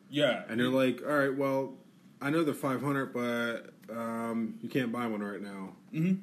yeah, 0.08 0.44
and 0.48 0.60
they're 0.60 0.68
like, 0.68 1.02
"All 1.06 1.12
right, 1.16 1.36
well, 1.36 1.74
I 2.20 2.30
know 2.30 2.44
they're 2.44 2.54
500, 2.54 3.12
but 3.12 3.72
um, 3.94 4.54
you 4.62 4.68
can't 4.68 4.92
buy 4.92 5.06
one 5.06 5.22
right 5.22 5.42
now." 5.42 5.74
Mhm. 5.92 6.18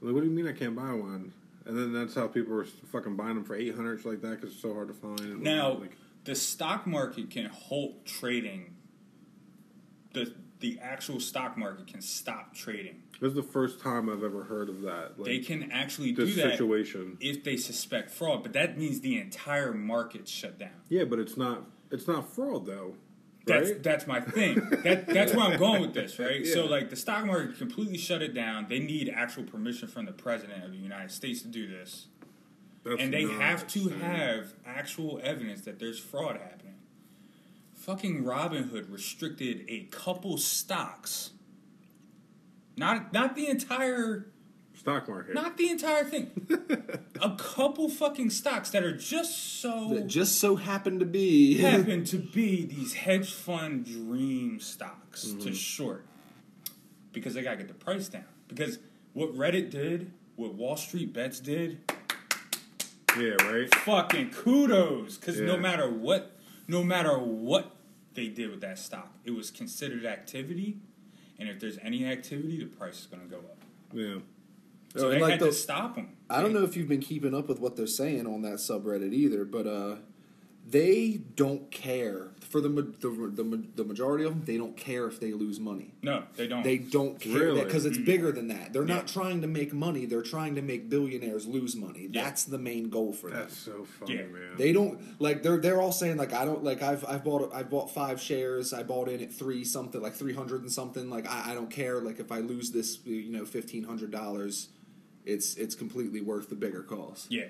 Like, 0.00 0.14
what 0.14 0.20
do 0.20 0.26
you 0.26 0.32
mean 0.32 0.46
I 0.46 0.52
can't 0.52 0.74
buy 0.76 0.92
one? 0.92 1.32
And 1.66 1.76
then 1.76 1.92
that's 1.92 2.14
how 2.14 2.26
people 2.26 2.54
were 2.54 2.64
fucking 2.64 3.16
buying 3.16 3.34
them 3.34 3.44
for 3.44 3.54
800 3.54 3.98
shit 3.98 4.06
like 4.06 4.20
that 4.22 4.40
because 4.40 4.52
it's 4.52 4.62
so 4.62 4.72
hard 4.74 4.88
to 4.88 4.94
find. 4.94 5.20
And 5.20 5.42
Now, 5.42 5.74
like, 5.74 5.96
the 6.24 6.34
stock 6.34 6.86
market 6.86 7.30
can 7.30 7.46
halt 7.46 8.04
trading. 8.06 8.74
The 10.12 10.34
the 10.60 10.78
actual 10.82 11.20
stock 11.20 11.56
market 11.56 11.86
can 11.86 12.02
stop 12.02 12.54
trading. 12.54 13.02
this 13.18 13.28
is 13.30 13.34
the 13.34 13.42
first 13.42 13.80
time 13.80 14.10
I've 14.10 14.22
ever 14.22 14.44
heard 14.44 14.68
of 14.68 14.82
that. 14.82 15.18
Like, 15.18 15.24
they 15.24 15.38
can 15.38 15.72
actually 15.72 16.12
do 16.12 16.26
that 16.26 16.52
situation. 16.52 17.16
if 17.20 17.44
they 17.44 17.56
suspect 17.56 18.10
fraud, 18.10 18.42
but 18.42 18.52
that 18.52 18.76
means 18.76 19.00
the 19.00 19.18
entire 19.18 19.72
market 19.72 20.28
shut 20.28 20.58
down. 20.58 20.82
Yeah, 20.90 21.04
but 21.04 21.18
it's 21.18 21.36
not. 21.36 21.64
It's 21.90 22.06
not 22.06 22.30
fraud 22.30 22.66
though, 22.66 22.94
That's 23.50 23.70
right? 23.70 23.82
that's 23.82 24.06
my 24.06 24.20
thing. 24.20 24.56
that 24.84 25.06
that's 25.06 25.34
where 25.34 25.46
I'm 25.46 25.58
going 25.58 25.80
with 25.80 25.94
this, 25.94 26.18
right? 26.18 26.46
So 26.46 26.66
like 26.66 26.90
the 26.90 26.96
stock 26.96 27.24
market 27.26 27.58
completely 27.58 27.98
shut 27.98 28.22
it 28.22 28.34
down. 28.34 28.66
They 28.68 28.78
need 28.78 29.12
actual 29.14 29.44
permission 29.44 29.88
from 29.88 30.06
the 30.06 30.12
president 30.12 30.64
of 30.64 30.72
the 30.72 30.78
United 30.78 31.10
States 31.10 31.42
to 31.42 31.48
do 31.48 31.66
this. 31.66 32.06
That's 32.84 33.00
and 33.00 33.12
they 33.12 33.24
have 33.24 33.66
to 33.68 33.88
have 33.88 34.54
actual 34.64 35.20
evidence 35.22 35.62
that 35.62 35.78
there's 35.78 35.98
fraud 35.98 36.36
happening. 36.36 36.76
Fucking 37.74 38.24
Robinhood 38.24 38.90
restricted 38.90 39.64
a 39.68 39.84
couple 39.90 40.38
stocks. 40.38 41.30
Not 42.76 43.12
not 43.12 43.34
the 43.34 43.48
entire 43.48 44.29
stock 44.80 45.08
market. 45.08 45.34
not 45.34 45.56
the 45.56 45.68
entire 45.70 46.04
thing. 46.04 46.30
a 47.22 47.30
couple 47.36 47.88
fucking 47.88 48.30
stocks 48.30 48.70
that 48.70 48.82
are 48.82 48.96
just 48.96 49.60
so 49.60 49.90
That 49.94 50.06
just 50.06 50.38
so 50.40 50.56
happened 50.56 51.00
to 51.00 51.06
be. 51.06 51.58
happen 51.58 52.04
to 52.06 52.16
be 52.18 52.64
these 52.64 52.94
hedge 52.94 53.32
fund 53.32 53.84
dream 53.84 54.58
stocks 54.60 55.26
Mm-hmm. 55.26 55.40
to 55.40 55.52
short 55.54 56.06
because 57.12 57.34
they 57.34 57.42
got 57.42 57.50
to 57.52 57.56
get 57.56 57.68
the 57.68 57.74
price 57.74 58.08
down. 58.08 58.24
Because 58.48 58.78
what 59.12 59.34
Reddit 59.36 59.70
did, 59.70 60.12
what 60.36 60.54
Wall 60.54 60.76
Street 60.76 61.12
Bets 61.12 61.40
did, 61.40 61.78
yeah, 63.18 63.30
right. 63.44 63.72
fucking 63.74 64.30
kudos. 64.30 65.16
Because 65.18 65.40
no 65.40 65.56
matter 65.56 65.90
what, 65.90 66.36
no 66.68 66.84
matter 66.84 67.18
what 67.18 67.74
they 68.14 68.28
did 68.28 68.50
with 68.50 68.60
that 68.60 68.78
stock, 68.78 69.12
it 69.24 69.32
was 69.32 69.50
considered 69.50 70.06
activity. 70.06 70.78
And 71.40 71.48
if 71.48 71.58
there's 71.58 71.78
any 71.82 72.04
activity, 72.06 72.60
the 72.60 72.66
price 72.66 73.00
is 73.00 73.06
going 73.06 73.22
to 73.22 73.28
go 73.28 73.38
up. 73.38 73.58
Yeah. 73.92 74.18
So 74.96 75.06
Oh, 75.06 75.10
and 75.10 75.16
they 75.16 75.20
like 75.20 75.30
had 75.32 75.40
the- 75.40 75.46
to 75.46 75.52
stop 75.52 75.94
them. 75.96 76.08
I 76.28 76.40
don't 76.40 76.52
know 76.52 76.62
if 76.64 76.76
you've 76.76 76.88
been 76.88 77.00
keeping 77.00 77.34
up 77.34 77.48
with 77.48 77.58
what 77.60 77.76
they're 77.76 77.86
saying 77.86 78.26
on 78.26 78.42
that 78.42 78.54
subreddit 78.54 79.12
either, 79.12 79.44
but 79.44 79.66
uh, 79.66 79.96
they 80.68 81.20
don't 81.34 81.70
care 81.72 82.28
for 82.40 82.60
the, 82.60 82.68
the 82.68 83.08
the 83.42 83.64
the 83.76 83.84
majority 83.84 84.24
of 84.24 84.30
them. 84.32 84.42
They 84.44 84.56
don't 84.56 84.76
care 84.76 85.06
if 85.08 85.18
they 85.18 85.32
lose 85.32 85.58
money. 85.58 85.94
No, 86.02 86.24
they 86.36 86.46
don't. 86.46 86.62
They 86.62 86.78
don't 86.78 87.18
care 87.18 87.32
Really? 87.46 87.64
because 87.64 87.84
it's 87.84 87.98
bigger 87.98 88.30
than 88.30 88.48
that. 88.48 88.72
They're 88.72 88.86
Yeah. 88.86 88.96
not 88.96 89.08
trying 89.08 89.40
to 89.40 89.48
make 89.48 89.72
money. 89.72 90.04
They're 90.06 90.22
trying 90.22 90.54
to 90.56 90.62
make 90.62 90.88
billionaires 90.88 91.46
lose 91.46 91.74
money. 91.74 92.08
Yeah. 92.12 92.22
That's 92.24 92.44
the 92.44 92.58
main 92.58 92.90
goal 92.90 93.12
for 93.12 93.30
them. 93.30 93.40
That's 93.40 93.56
so 93.56 93.84
funny, 93.98 94.14
Yeah. 94.14 94.22
man. 94.26 94.56
They 94.56 94.72
don't 94.72 95.00
like 95.20 95.42
they're 95.42 95.58
they're 95.58 95.80
all 95.80 95.92
saying 95.92 96.16
like 96.16 96.32
I 96.32 96.44
don't 96.44 96.62
like 96.62 96.82
I've 96.82 97.04
I've 97.06 97.24
bought 97.24 97.52
I 97.52 97.62
bought 97.64 97.92
five 97.92 98.20
shares 98.20 98.72
I 98.72 98.82
bought 98.84 99.08
in 99.08 99.20
at 99.20 99.32
three 99.32 99.64
something 99.64 100.00
like 100.00 100.14
three 100.14 100.34
hundred 100.34 100.60
and 100.62 100.70
something 100.70 101.10
like 101.10 101.26
I, 101.28 101.50
I 101.52 101.54
don't 101.54 101.70
care 101.70 102.00
like 102.00 102.20
if 102.20 102.30
I 102.30 102.38
lose 102.38 102.70
this 102.70 102.98
you 103.04 103.30
know 103.30 103.44
fifteen 103.44 103.82
hundred 103.84 104.10
dollars 104.12 104.68
it's 105.24 105.54
it's 105.56 105.74
completely 105.74 106.20
worth 106.20 106.48
the 106.48 106.54
bigger 106.54 106.82
cause 106.82 107.26
yeah, 107.30 107.46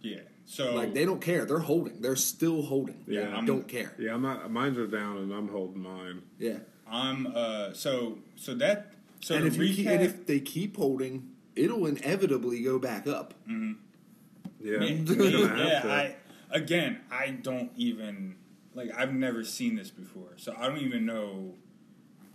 yeah. 0.00 0.20
So 0.44 0.74
like 0.74 0.92
they 0.94 1.04
don't 1.04 1.20
care 1.20 1.44
they're 1.44 1.58
holding 1.60 2.00
they're 2.00 2.16
still 2.16 2.62
holding 2.62 3.04
Yeah, 3.06 3.20
They 3.26 3.26
I'm- 3.32 3.46
don't 3.46 3.68
care 3.68 3.94
yeah, 3.98 4.14
I'm 4.14 4.22
not, 4.22 4.50
mine's 4.50 4.76
are 4.78 4.86
down 4.86 5.18
and 5.18 5.32
I'm 5.32 5.48
holding 5.48 5.80
mine. 5.82 6.22
yeah 6.38 6.58
I'm 6.86 7.28
uh 7.34 7.72
so 7.72 8.18
so 8.36 8.54
that 8.54 8.92
so 9.20 9.36
and 9.36 9.46
if 9.46 9.56
you 9.56 9.72
keep, 9.72 9.86
recap, 9.86 9.92
and 9.94 10.02
if 10.02 10.26
they 10.26 10.40
keep 10.40 10.76
holding 10.76 11.28
it'll 11.54 11.86
inevitably 11.86 12.62
go 12.62 12.78
back 12.78 13.06
up 13.06 13.34
Yeah, 13.46 14.78
Me- 14.78 14.94
me, 14.94 15.28
yeah. 15.30 15.82
I 15.84 16.16
again, 16.50 17.00
I 17.10 17.30
don't 17.30 17.70
even 17.76 18.36
like. 18.74 18.90
I've 18.96 19.12
never 19.14 19.42
seen 19.44 19.74
this 19.76 19.90
before, 19.90 20.34
so 20.36 20.54
I 20.58 20.68
don't 20.68 20.78
even 20.78 21.04
know 21.06 21.54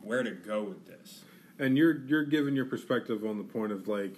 where 0.02 0.24
to 0.24 0.32
go 0.32 0.64
with 0.64 0.86
this. 0.88 1.24
and 1.60 1.78
you're 1.78 2.00
you're 2.06 2.26
giving 2.26 2.56
your 2.56 2.66
perspective 2.66 3.26
on 3.26 3.38
the 3.38 3.44
point 3.44 3.72
of 3.72 3.88
like, 3.88 4.16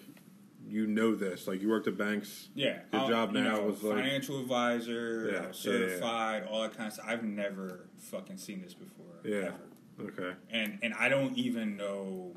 you 0.70 0.86
know 0.88 1.16
this, 1.16 1.48
like 1.48 1.62
you 1.62 1.70
worked 1.70 1.88
at 1.88 1.98
banks. 1.98 2.50
Yeah, 2.56 2.80
Your 2.94 3.02
I'll- 3.02 3.10
job 3.10 3.34
you 3.36 3.42
now 3.42 3.58
know, 3.58 3.64
was 3.64 3.84
like- 3.84 3.98
financial 3.98 4.40
advisor, 4.40 5.30
Yeah, 5.32 5.40
I 5.40 5.42
yeah, 5.44 5.52
certified, 5.52 6.44
all 6.50 6.62
that 6.62 6.76
kind 6.76 6.88
of 6.88 6.94
stuff. 6.94 7.06
I've 7.08 7.24
never 7.24 7.88
fucking 7.98 8.38
seen 8.38 8.62
this 8.62 8.74
before. 8.74 9.06
Yeah. 9.24 9.52
ever. 10.00 10.10
Okay, 10.10 10.32
and 10.50 10.80
and 10.82 10.94
I 10.94 11.10
don't 11.10 11.38
even 11.38 11.76
know. 11.76 12.32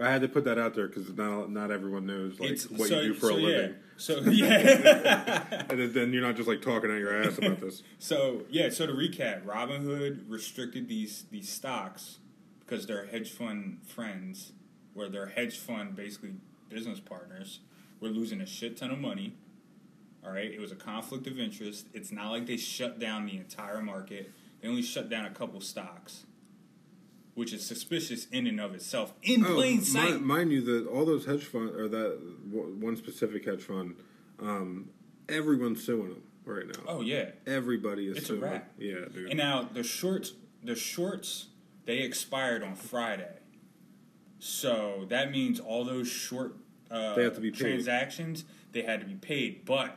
I 0.00 0.10
had 0.10 0.22
to 0.22 0.28
put 0.28 0.44
that 0.44 0.58
out 0.58 0.74
there 0.74 0.88
because 0.88 1.14
not 1.14 1.50
not 1.50 1.70
everyone 1.70 2.06
knows 2.06 2.40
like 2.40 2.50
it's 2.50 2.70
what 2.70 2.88
so, 2.88 3.00
you 3.00 3.08
do 3.08 3.14
for 3.14 3.26
so 3.28 3.34
a 3.34 3.36
living, 3.36 3.74
So 3.98 4.20
yeah. 4.30 5.64
and 5.68 5.78
then- 5.78 5.92
then 5.92 6.12
you're 6.14 6.22
not 6.22 6.36
just 6.36 6.48
like 6.48 6.62
talking 6.62 6.90
out 6.90 6.98
your 6.98 7.22
ass 7.22 7.36
about 7.36 7.60
this. 7.60 7.82
So 7.98 8.44
yeah, 8.50 8.70
so 8.70 8.86
to 8.86 8.92
recap, 8.94 9.44
Robinhood 9.44 10.22
restricted 10.28 10.88
these 10.88 11.24
these 11.30 11.50
stocks 11.50 12.18
because 12.60 12.86
their 12.86 13.04
hedge 13.06 13.30
fund 13.30 13.80
friends, 13.84 14.52
where 14.94 15.08
their 15.10 15.26
hedge 15.26 15.58
fund 15.58 15.96
basically 15.96 16.34
business 16.70 17.00
partners, 17.00 17.60
were 18.00 18.08
losing 18.08 18.40
a 18.40 18.46
shit 18.46 18.76
ton 18.78 18.90
of 18.90 18.98
money. 18.98 19.34
All 20.24 20.30
right, 20.32 20.50
it 20.50 20.60
was 20.60 20.72
a 20.72 20.76
conflict 20.76 21.26
of 21.26 21.38
interest. 21.38 21.86
It's 21.92 22.12
not 22.12 22.30
like 22.30 22.46
they 22.46 22.56
shut 22.56 22.98
down 22.98 23.26
the 23.26 23.36
entire 23.36 23.80
market. 23.82 24.30
They 24.60 24.68
only 24.68 24.82
shut 24.82 25.08
down 25.08 25.24
a 25.26 25.30
couple 25.30 25.60
stocks, 25.62 26.24
which 27.34 27.52
is 27.54 27.64
suspicious 27.66 28.26
in 28.26 28.46
and 28.46 28.60
of 28.60 28.74
itself. 28.74 29.12
In 29.22 29.42
plain 29.44 29.78
mi- 29.78 29.82
sight. 29.84 30.20
mind 30.20 30.52
you, 30.52 30.60
that 30.62 30.86
all 30.88 31.06
those 31.06 31.24
hedge 31.24 31.44
funds 31.44 31.74
or 31.74 31.88
that 31.88 32.18
one 32.52 32.96
specific 32.96 33.44
hedge 33.46 33.62
fund, 33.62 33.96
um, 34.40 34.90
everyone's 35.28 35.82
suing 35.82 36.10
them 36.10 36.22
right 36.44 36.66
now. 36.66 36.82
oh 36.86 37.00
yeah, 37.00 37.30
Everybody 37.46 38.06
is 38.08 38.18
It's 38.18 38.26
a 38.26 38.28
suing. 38.28 38.40
wrap. 38.42 38.70
Yeah, 38.78 39.06
dude. 39.12 39.30
And 39.30 39.38
now 39.38 39.68
the 39.72 39.82
shorts, 39.82 40.32
the 40.62 40.74
shorts, 40.74 41.46
they 41.86 41.98
expired 42.00 42.62
on 42.62 42.74
Friday, 42.74 43.38
so 44.40 45.04
that 45.08 45.30
means 45.30 45.60
all 45.60 45.84
those 45.84 46.08
short 46.08 46.56
uh, 46.90 47.14
They 47.14 47.22
have 47.22 47.34
to 47.36 47.40
be 47.40 47.50
paid. 47.52 47.60
transactions 47.60 48.44
they 48.72 48.82
had 48.82 49.00
to 49.00 49.06
be 49.06 49.14
paid. 49.14 49.64
But 49.64 49.96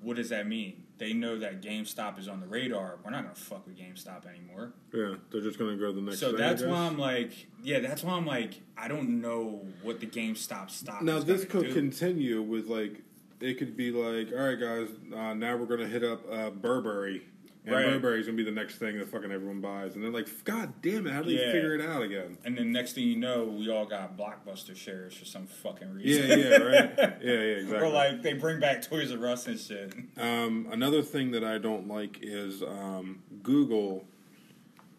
what 0.00 0.16
does 0.16 0.28
that 0.30 0.46
mean? 0.46 0.84
They 0.98 1.12
know 1.12 1.38
that 1.38 1.60
GameStop 1.60 2.18
is 2.18 2.26
on 2.26 2.40
the 2.40 2.46
radar. 2.46 2.98
We're 3.04 3.10
not 3.10 3.24
gonna 3.24 3.34
fuck 3.34 3.66
with 3.66 3.76
GameStop 3.76 4.26
anymore. 4.26 4.72
yeah, 4.94 5.16
they're 5.30 5.42
just 5.42 5.58
gonna 5.58 5.76
go 5.76 5.92
the 5.92 6.00
next. 6.00 6.20
So 6.20 6.34
I 6.34 6.38
that's 6.38 6.62
why 6.62 6.78
I'm 6.86 6.98
like, 6.98 7.48
yeah, 7.62 7.80
that's 7.80 8.02
why 8.02 8.14
I'm 8.14 8.24
like, 8.26 8.62
I 8.78 8.88
don't 8.88 9.20
know 9.20 9.66
what 9.82 10.00
the 10.00 10.06
GameStop 10.06 10.70
stock. 10.70 11.02
Now 11.02 11.18
is 11.18 11.26
this 11.26 11.44
could 11.44 11.66
do. 11.66 11.74
continue 11.74 12.40
with 12.40 12.66
like 12.66 13.02
it 13.40 13.58
could 13.58 13.76
be 13.76 13.90
like, 13.90 14.32
all 14.32 14.46
right, 14.46 14.58
guys, 14.58 14.88
uh, 15.14 15.34
now 15.34 15.56
we're 15.56 15.66
gonna 15.66 15.86
hit 15.86 16.02
up 16.02 16.22
uh, 16.32 16.48
Burberry, 16.48 17.22
And 17.66 17.74
Right. 17.74 17.84
Burberry's 17.86 18.26
gonna 18.26 18.36
be 18.36 18.44
the 18.44 18.52
next 18.52 18.76
thing 18.76 18.96
that 18.98 19.08
fucking 19.08 19.32
everyone 19.32 19.60
buys, 19.60 19.96
and 19.96 20.04
they're 20.04 20.12
like, 20.12 20.28
God 20.44 20.80
damn 20.82 21.04
it, 21.06 21.12
how 21.12 21.22
do 21.22 21.30
they 21.36 21.44
Yeah. 21.44 21.50
figure 21.52 21.74
it 21.74 21.80
out 21.80 22.00
again? 22.02 22.38
And 22.44 22.56
then 22.56 22.70
next 22.70 22.92
thing 22.92 23.08
you 23.08 23.16
know, 23.16 23.44
we 23.44 23.68
all 23.68 23.84
got 23.86 24.16
blockbuster 24.16 24.76
shares 24.76 25.14
for 25.14 25.24
some 25.24 25.48
fucking 25.48 25.92
reason. 25.92 26.28
Yeah, 26.30 26.36
yeah, 26.36 26.56
right. 26.58 26.94
Yeah, 27.20 27.32
yeah, 27.32 27.32
exactly. 27.40 27.88
or 27.88 27.92
like 27.92 28.22
they 28.22 28.34
bring 28.34 28.60
back 28.60 28.82
Toys 28.82 29.10
R 29.12 29.26
Us 29.26 29.48
and 29.48 29.58
shit. 29.58 29.92
Um, 30.16 30.68
another 30.70 31.02
thing 31.02 31.32
that 31.32 31.42
I 31.42 31.58
don't 31.58 31.88
like 31.88 32.18
is 32.22 32.62
um, 32.62 33.22
Google 33.42 34.06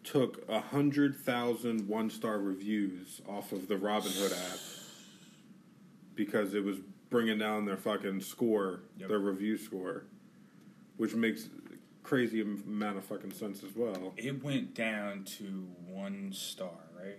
took 0.04 0.46
a 0.48 0.60
hundred 0.60 1.16
thousand 1.16 1.88
one 1.88 2.10
star 2.10 2.38
reviews 2.38 3.22
off 3.26 3.50
of 3.52 3.68
the 3.68 3.76
Robinhood 3.76 4.32
app 4.32 4.58
because 6.14 6.52
it 6.54 6.64
was 6.64 6.76
bringing 7.10 7.38
down 7.38 7.64
their 7.64 7.76
fucking 7.78 8.20
score, 8.20 8.80
Yep. 8.98 9.08
their 9.08 9.18
review 9.18 9.56
score, 9.56 10.04
which 10.98 11.14
makes 11.14 11.48
crazy 12.08 12.40
amount 12.40 12.96
of 12.96 13.04
fucking 13.04 13.32
sense 13.32 13.62
as 13.62 13.70
well. 13.76 14.14
It 14.16 14.42
went 14.42 14.74
down 14.74 15.24
to 15.38 15.44
one 15.86 16.32
star, 16.32 16.70
right? 16.98 17.18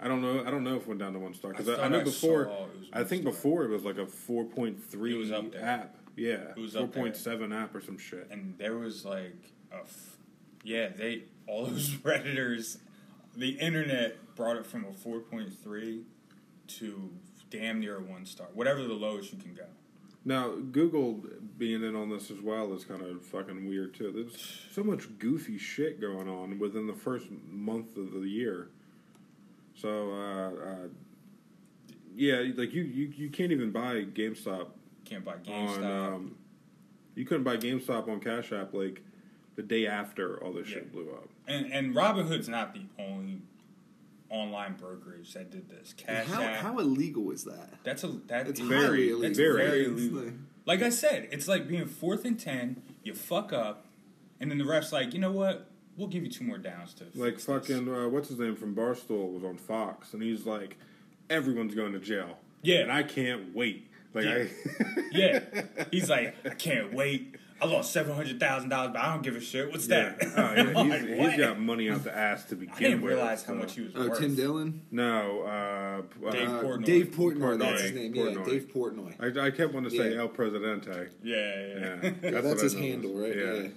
I 0.00 0.08
don't 0.08 0.22
know. 0.22 0.42
I 0.46 0.50
don't 0.50 0.64
know 0.64 0.76
if 0.76 0.82
it 0.82 0.88
went 0.88 1.00
down 1.00 1.12
to 1.12 1.18
one 1.18 1.34
star 1.34 1.52
because 1.52 1.68
I 1.68 1.74
I, 1.74 1.84
I 1.84 1.88
know 1.88 2.00
I 2.00 2.04
before. 2.04 2.44
saw 2.46 2.64
it 2.64 2.78
was 2.78 2.88
I 2.92 3.04
think 3.04 3.22
star. 3.22 3.32
before 3.32 3.64
it 3.64 3.70
was 3.70 3.84
like 3.84 3.98
a 3.98 4.06
four 4.06 4.44
point 4.44 4.82
three 4.82 5.14
It 5.14 5.18
was 5.18 5.30
up 5.32 5.52
there. 5.52 5.62
app. 5.62 5.96
Yeah, 6.16 6.52
It 6.56 6.58
was 6.58 6.72
four 6.72 6.86
point 6.88 7.16
seven 7.16 7.52
app 7.52 7.74
or 7.74 7.80
some 7.82 7.98
shit. 7.98 8.28
And 8.30 8.56
there 8.58 8.76
was 8.76 9.04
like 9.04 9.36
a, 9.70 9.80
f- 9.80 10.16
yeah, 10.64 10.88
they 10.88 11.24
all 11.46 11.66
those 11.66 11.90
redditors, 12.04 12.78
the 13.36 13.50
internet 13.50 14.34
brought 14.34 14.56
it 14.56 14.64
from 14.66 14.86
a 14.86 14.92
four 14.94 15.20
point 15.20 15.52
three 15.62 16.04
to 16.68 17.10
damn 17.50 17.80
near 17.80 17.98
a 17.98 18.00
one 18.00 18.24
star, 18.24 18.46
whatever 18.54 18.82
the 18.82 18.94
lowest 18.94 19.32
you 19.32 19.38
can 19.38 19.54
go. 19.54 19.66
Now, 20.26 20.50
Google 20.72 21.22
being 21.56 21.84
in 21.84 21.94
on 21.94 22.10
this 22.10 22.32
as 22.32 22.40
well 22.40 22.74
is 22.74 22.84
kind 22.84 23.00
of 23.00 23.24
fucking 23.24 23.66
weird 23.68 23.94
too. 23.94 24.10
There's 24.10 24.66
so 24.72 24.82
much 24.82 25.18
goofy 25.20 25.56
shit 25.56 26.00
going 26.00 26.28
on 26.28 26.58
within 26.58 26.88
the 26.88 26.92
first 26.94 27.26
month 27.48 27.96
of 27.96 28.12
the 28.12 28.28
year. 28.28 28.68
So, 29.76 30.10
uh, 30.10 30.50
uh, 30.50 30.88
yeah, 32.16 32.42
like 32.56 32.74
you, 32.74 32.82
you, 32.82 33.12
you 33.16 33.30
can't 33.30 33.52
even 33.52 33.70
buy 33.70 34.02
GameStop 34.04 34.68
Can't 35.04 35.24
buy 35.24 35.34
on. 35.34 35.38
GameStop. 35.44 36.14
Um, 36.14 36.34
you 37.14 37.24
couldn't 37.24 37.44
buy 37.44 37.56
GameStop 37.56 38.08
on 38.08 38.18
Cash 38.18 38.50
App 38.52 38.74
like 38.74 39.02
the 39.54 39.62
day 39.62 39.86
after 39.86 40.42
all 40.42 40.52
this 40.52 40.66
Yeah. 40.68 40.74
shit 40.74 40.92
blew 40.92 41.08
up. 41.12 41.28
and 41.46 41.72
and 41.72 41.94
Robinhood's 41.94 42.48
not 42.48 42.74
the 42.74 42.82
only 42.98 43.42
online 44.30 44.74
brokerage 44.74 45.32
that 45.34 45.50
did 45.50 45.68
this. 45.68 45.94
Cash 45.96 46.26
how, 46.26 46.42
App. 46.42 46.56
how 46.56 46.78
illegal 46.78 47.30
is 47.30 47.44
that? 47.44 47.70
that's 47.84 48.04
a 48.04 48.08
that 48.28 48.48
It's 48.48 48.60
is- 48.60 48.68
very 48.68 49.10
illegal. 49.10 49.20
That's 49.22 49.38
very 49.38 49.56
very 49.56 49.84
illegal. 49.86 50.22
like- 50.24 50.32
Like 50.66 50.82
I 50.82 50.88
said, 50.88 51.28
it's 51.30 51.46
like 51.46 51.68
being 51.68 51.86
fourth 51.86 52.24
and 52.24 52.38
ten. 52.38 52.82
You 53.04 53.14
fuck 53.14 53.52
up, 53.52 53.86
and 54.40 54.50
then 54.50 54.58
the 54.58 54.64
ref's 54.64 54.92
like, 54.92 55.14
you 55.14 55.20
know 55.20 55.30
what? 55.30 55.68
We'll 55.96 56.08
give 56.08 56.24
you 56.24 56.28
two 56.30 56.44
more 56.44 56.58
downs 56.58 56.92
to 56.94 57.04
Like 57.14 57.34
fix 57.34 57.44
this." 57.44 57.68
fucking 57.68 57.88
uh, 57.88 58.08
what's 58.08 58.28
his 58.28 58.38
name 58.38 58.56
from 58.56 58.74
Barstool 58.74 59.32
was 59.32 59.44
on 59.44 59.56
Fox, 59.56 60.12
and 60.12 60.22
he's 60.22 60.44
like, 60.44 60.76
everyone's 61.30 61.74
going 61.74 61.92
to 61.92 62.00
jail. 62.00 62.38
Yeah. 62.62 62.80
and 62.80 62.90
I 62.92 63.02
can't 63.04 63.54
wait. 63.54 63.86
Like 64.12 64.24
Yeah. 64.24 64.44
I. 64.80 65.02
Yeah, 65.12 65.40
he's 65.92 66.10
like, 66.10 66.34
I 66.44 66.50
can't 66.50 66.92
wait. 66.92 67.36
I 67.60 67.64
lost 67.64 67.90
seven 67.92 68.14
hundred 68.14 68.38
thousand 68.38 68.68
dollars, 68.68 68.90
but 68.92 69.00
I 69.02 69.12
don't 69.14 69.22
give 69.22 69.34
a 69.34 69.40
shit. 69.40 69.70
What's 69.72 69.88
Yeah. 69.88 70.10
that? 70.18 70.32
Oh, 70.36 70.40
yeah, 70.54 70.64
he's, 70.82 70.90
like, 70.90 71.06
he's 71.08 71.18
what? 71.18 71.38
got 71.38 71.58
money 71.60 71.88
out 71.90 72.04
the 72.04 72.14
ass 72.16 72.44
to 72.46 72.54
begin 72.54 72.68
with. 72.70 72.76
I 72.76 72.80
didn't 72.82 73.02
with. 73.02 73.12
realize 73.14 73.42
how 73.44 73.54
much 73.54 73.74
he 73.74 73.80
was 73.82 73.92
Oh, 73.94 74.08
worth. 74.08 74.18
Tim 74.18 74.34
Dillon? 74.34 74.82
No, 74.90 75.42
uh, 75.42 76.30
Dave 76.32 76.48
uh, 76.50 76.62
Portnoy. 76.62 76.84
Dave 76.84 77.06
Portnoy, 77.12 77.58
that's 77.58 77.80
his 77.82 77.92
name. 77.92 78.12
Portnoy. 78.12 78.36
Yeah, 78.36 78.44
Dave 78.44 78.68
Portnoy. 78.74 79.38
I, 79.38 79.46
I 79.46 79.50
kept 79.50 79.72
wanting 79.72 79.90
to 79.90 79.96
say 79.96 80.12
Yeah. 80.12 80.20
El 80.20 80.28
Presidente. 80.28 81.08
Yeah, 81.22 81.36
yeah, 81.36 81.66
Yeah, 81.66 81.96
yeah. 82.02 82.10
Yeah, 82.30 82.40
that's 82.42 82.60
his 82.62 82.74
know. 82.74 82.80
handle, 82.82 83.14
right? 83.14 83.36
Yeah. 83.36 83.68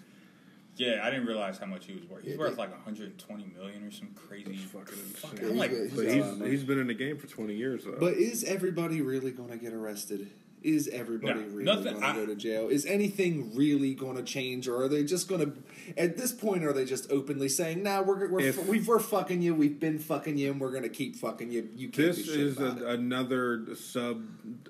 Yeah, 0.76 1.02
I 1.06 1.10
didn't 1.10 1.26
realize 1.26 1.58
how 1.58 1.66
much 1.66 1.86
he 1.88 1.94
was 1.94 2.06
worth. 2.06 2.24
He's 2.24 2.34
Yeah, 2.34 2.40
worth 2.40 2.58
like 2.58 2.72
120 2.72 3.46
million 3.58 3.84
or 3.86 3.92
some 3.92 4.10
crazy. 4.16 4.46
That's 4.56 4.62
fucking 4.72 4.96
fuck. 4.96 5.42
I'm 5.42 5.58
like, 5.58 5.72
But 5.72 5.90
got 5.90 6.06
a 6.06 6.22
lot 6.22 6.30
of 6.32 6.40
he's 6.42 6.52
he's 6.52 6.64
been 6.64 6.80
in 6.80 6.88
the 6.88 6.94
game 6.94 7.18
for 7.18 7.28
twenty 7.28 7.54
years 7.56 7.84
though. 7.84 7.98
But 8.00 8.14
is 8.14 8.46
everybody 8.46 9.02
really 9.02 9.32
going 9.32 9.50
to 9.50 9.58
get 9.58 9.74
arrested? 9.74 10.30
Is 10.62 10.90
everybody 10.90 11.40
No, 11.40 11.48
really 11.48 11.64
going 11.84 12.02
to 12.02 12.14
go 12.14 12.26
to 12.26 12.36
jail? 12.36 12.68
Is 12.68 12.86
anything 12.86 13.56
really 13.56 13.94
going 13.94 14.18
to 14.18 14.24
change, 14.24 14.68
or 14.68 14.84
are 14.84 14.88
they 14.90 15.04
just 15.06 15.30
going 15.30 15.40
to? 15.42 15.54
At 15.98 16.18
this 16.18 16.34
point, 16.34 16.66
are 16.66 16.74
they 16.74 16.84
just 16.86 17.10
openly 17.12 17.48
saying, 17.48 17.82
"Nah, 17.84 18.02
we're 18.02 18.28
we're 18.30 18.42
If- 18.42 18.68
we've, 18.68 18.86
we're 18.88 19.00
fucking 19.00 19.42
you. 19.42 19.56
We've 19.56 19.80
been 19.80 20.00
fucking 20.00 20.38
you, 20.38 20.52
and 20.52 20.60
we're 20.60 20.72
going 20.72 20.84
to 20.84 20.90
keep 20.90 21.16
fucking 21.16 21.52
you. 21.52 21.70
You 21.76 21.88
can't 21.88 22.08
this 22.16 22.18
do 22.18 22.24
shit 22.26 22.40
is 22.40 22.58
about 22.58 22.82
a, 22.82 22.90
it." 22.90 23.00
another 23.00 23.66
sub 23.76 24.22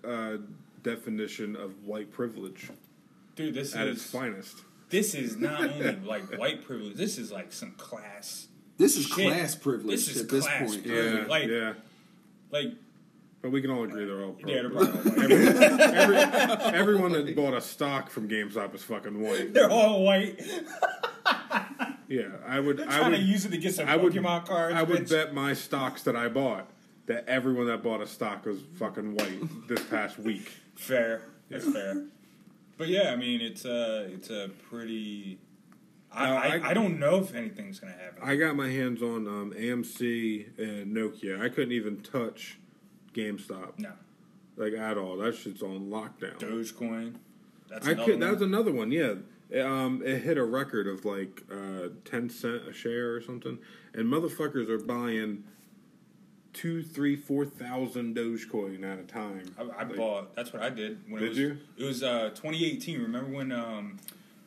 uh, 0.06 0.38
definition 0.84 1.56
of 1.56 1.86
white 1.86 2.12
privilege 2.12 2.70
dude, 3.36 3.54
this 3.56 3.76
at 3.76 3.88
is 3.88 3.98
its 3.98 4.06
finest. 4.12 4.58
this 4.90 5.16
is 5.16 5.38
not 5.38 5.62
only 5.62 5.96
like 6.06 6.38
white 6.38 6.64
privilege. 6.66 6.96
This 6.98 7.18
is 7.18 7.32
like 7.32 7.52
some 7.52 7.72
class. 7.72 8.48
This 8.78 8.96
is 8.96 9.06
shit. 9.08 9.28
class 9.28 9.56
privilege 9.56 9.96
This 10.06 10.16
is 10.16 10.22
at 10.22 10.30
this 10.30 10.46
class 10.46 10.70
point. 10.70 10.86
privilege. 10.86 11.22
Yeah, 11.22 11.26
Like- 11.28 11.48
yeah. 11.50 11.74
Like, 12.52 12.74
But 13.42 13.52
we 13.52 13.62
can 13.62 13.72
all 13.72 13.84
agree 13.86 14.06
they're 14.06 14.22
all. 14.24 14.36
yeah, 14.46 14.56
they're 14.64 14.70
probably 14.70 14.90
all 14.90 15.18
white. 15.18 15.32
every, 15.32 16.18
every, 16.18 16.18
everyone 16.78 17.12
that 17.14 17.36
bought 17.36 17.54
a 17.54 17.62
stock 17.62 18.10
from 18.10 18.28
GameStop 18.28 18.76
is 18.76 18.84
fucking 18.84 19.22
white. 19.22 19.54
They're 19.54 19.70
all 19.72 20.04
white. 20.04 20.40
Yeah, 22.08 22.24
I 22.48 22.60
would. 22.60 22.78
They're 22.78 22.90
I 22.90 22.98
trying 22.98 23.12
would 23.12 23.18
to 23.18 23.24
use 23.24 23.46
it 23.46 23.52
to 23.52 23.58
get 23.60 23.76
some 23.76 23.88
I 23.88 23.96
would, 23.96 24.14
Pokemon 24.14 24.48
cards. 24.48 24.76
I 24.76 24.82
would 24.82 25.04
bitch. 25.04 25.10
bet 25.12 25.34
my 25.34 25.54
stocks 25.54 26.02
that 26.04 26.16
I 26.16 26.28
bought 26.28 26.68
that 27.06 27.24
everyone 27.28 27.68
that 27.68 27.84
bought 27.84 28.02
a 28.02 28.08
stock 28.08 28.46
was 28.48 28.60
fucking 28.80 29.14
white 29.16 29.68
this 29.68 29.84
past 29.84 30.18
week. 30.18 30.52
Fair. 30.76 31.22
That's 31.50 31.72
fair. 31.72 32.06
But 32.80 32.88
yeah, 32.88 33.12
I 33.12 33.16
mean, 33.16 33.42
it's 33.42 33.64
a 33.66 34.06
it's 34.12 34.32
a 34.32 34.50
pretty. 34.70 35.38
I, 36.12 36.30
I, 36.32 36.48
I- 36.58 36.70
I 36.70 36.74
don't 36.74 37.00
know 37.00 37.18
if 37.20 37.36
anything's 37.36 37.80
gonna 37.80 37.94
happen. 37.94 38.24
I 38.24 38.36
got 38.36 38.56
my 38.56 38.70
hands 38.72 39.04
on 39.04 39.28
um, 39.28 39.54
AMC 39.56 40.58
and 40.58 40.96
Nokia. 40.96 41.40
I 41.40 41.50
couldn't 41.50 41.74
even 41.74 41.98
touch 42.02 42.58
GameStop 43.20 43.80
no, 43.80 43.92
like 44.58 44.74
at 44.74 44.98
all. 44.98 45.18
That 45.18 45.36
shit's 45.36 45.62
on 45.62 45.90
lockdown. 45.90 46.38
Dogecoin. 46.40 47.16
That's 47.70 47.88
I 47.88 47.92
another 47.92 48.12
could. 48.12 48.20
That 48.22 48.26
one. 48.26 48.34
was 48.34 48.42
another 48.42 48.72
one. 48.72 48.92
Yeah, 48.92 49.14
It, 49.50 49.62
um, 49.66 50.02
it 50.06 50.22
hit 50.24 50.38
a 50.38 50.44
record 50.44 50.88
of 50.88 51.06
like 51.06 51.44
uh, 51.52 51.90
ten 52.06 52.30
cent 52.30 52.68
a 52.68 52.74
share 52.74 53.14
or 53.16 53.22
something, 53.22 53.60
and 53.94 54.06
motherfuckers 54.06 54.70
are 54.70 54.80
buying 54.80 55.44
two, 56.54 56.82
three, 56.82 57.16
four 57.16 57.46
thousand 57.46 58.16
Dogecoin 58.16 58.84
at 58.84 59.00
a 59.00 59.04
time. 59.04 59.54
I, 59.58 59.62
I 59.62 59.84
Like, 59.84 59.96
bought. 59.96 60.36
That's 60.36 60.52
what 60.52 60.64
I 60.64 60.70
did. 60.70 61.00
When 61.08 61.22
Did 61.22 61.26
it 61.26 61.30
was, 61.30 61.38
you? 61.38 61.58
It 61.78 61.84
was 61.84 62.04
uh, 62.04 62.30
2018. 62.30 63.02
Remember 63.02 63.30
when 63.32 63.52
um, 63.52 63.98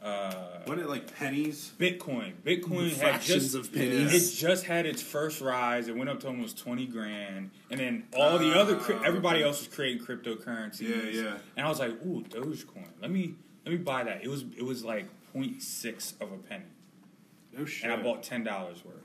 uh, 0.03 0.59
Wasn't 0.67 0.81
it 0.87 0.89
like 0.89 1.15
pennies? 1.17 1.73
Bitcoin? 1.79 2.33
Bitcoin 2.45 2.95
had 2.97 3.21
just 3.21 3.55
of 3.55 3.73
pennies. 3.73 4.13
It 4.13 4.37
just 4.39 4.65
had 4.65 4.85
its 4.87 5.01
first 5.01 5.41
rise. 5.41 5.89
It 5.89 5.97
went 5.97 6.11
up 6.11 6.21
to 6.21 6.27
almost 6.27 6.59
20 6.59 6.87
grand, 6.87 7.51
and 7.71 7.79
then 7.81 8.05
all 8.17 8.39
the 8.39 8.53
other 8.59 8.79
Ah, 8.81 9.03
everybody 9.05 9.43
else 9.43 9.61
was 9.61 9.75
creating 9.75 10.05
cryptocurrencies. 10.05 11.15
Yeah, 11.15 11.23
yeah. 11.23 11.39
And 11.57 11.65
I 11.67 11.69
was 11.69 11.79
like, 11.79 11.93
ooh, 12.05 12.23
Dogecoin. 12.29 12.89
Let 13.01 13.11
me 13.11 13.35
let 13.65 13.73
me 13.73 13.79
buy 13.79 14.03
that. 14.05 14.25
It 14.25 14.29
was 14.29 14.45
it 14.57 14.65
was 14.65 14.85
like 14.85 15.07
0.6 15.37 16.21
of 16.21 16.33
a 16.33 16.37
penny, 16.37 16.65
No 17.57 17.65
shit. 17.65 17.85
and 17.91 17.93
I 18.01 18.03
bought 18.03 18.23
ten 18.23 18.43
dollars 18.45 18.85
worth. 18.85 18.97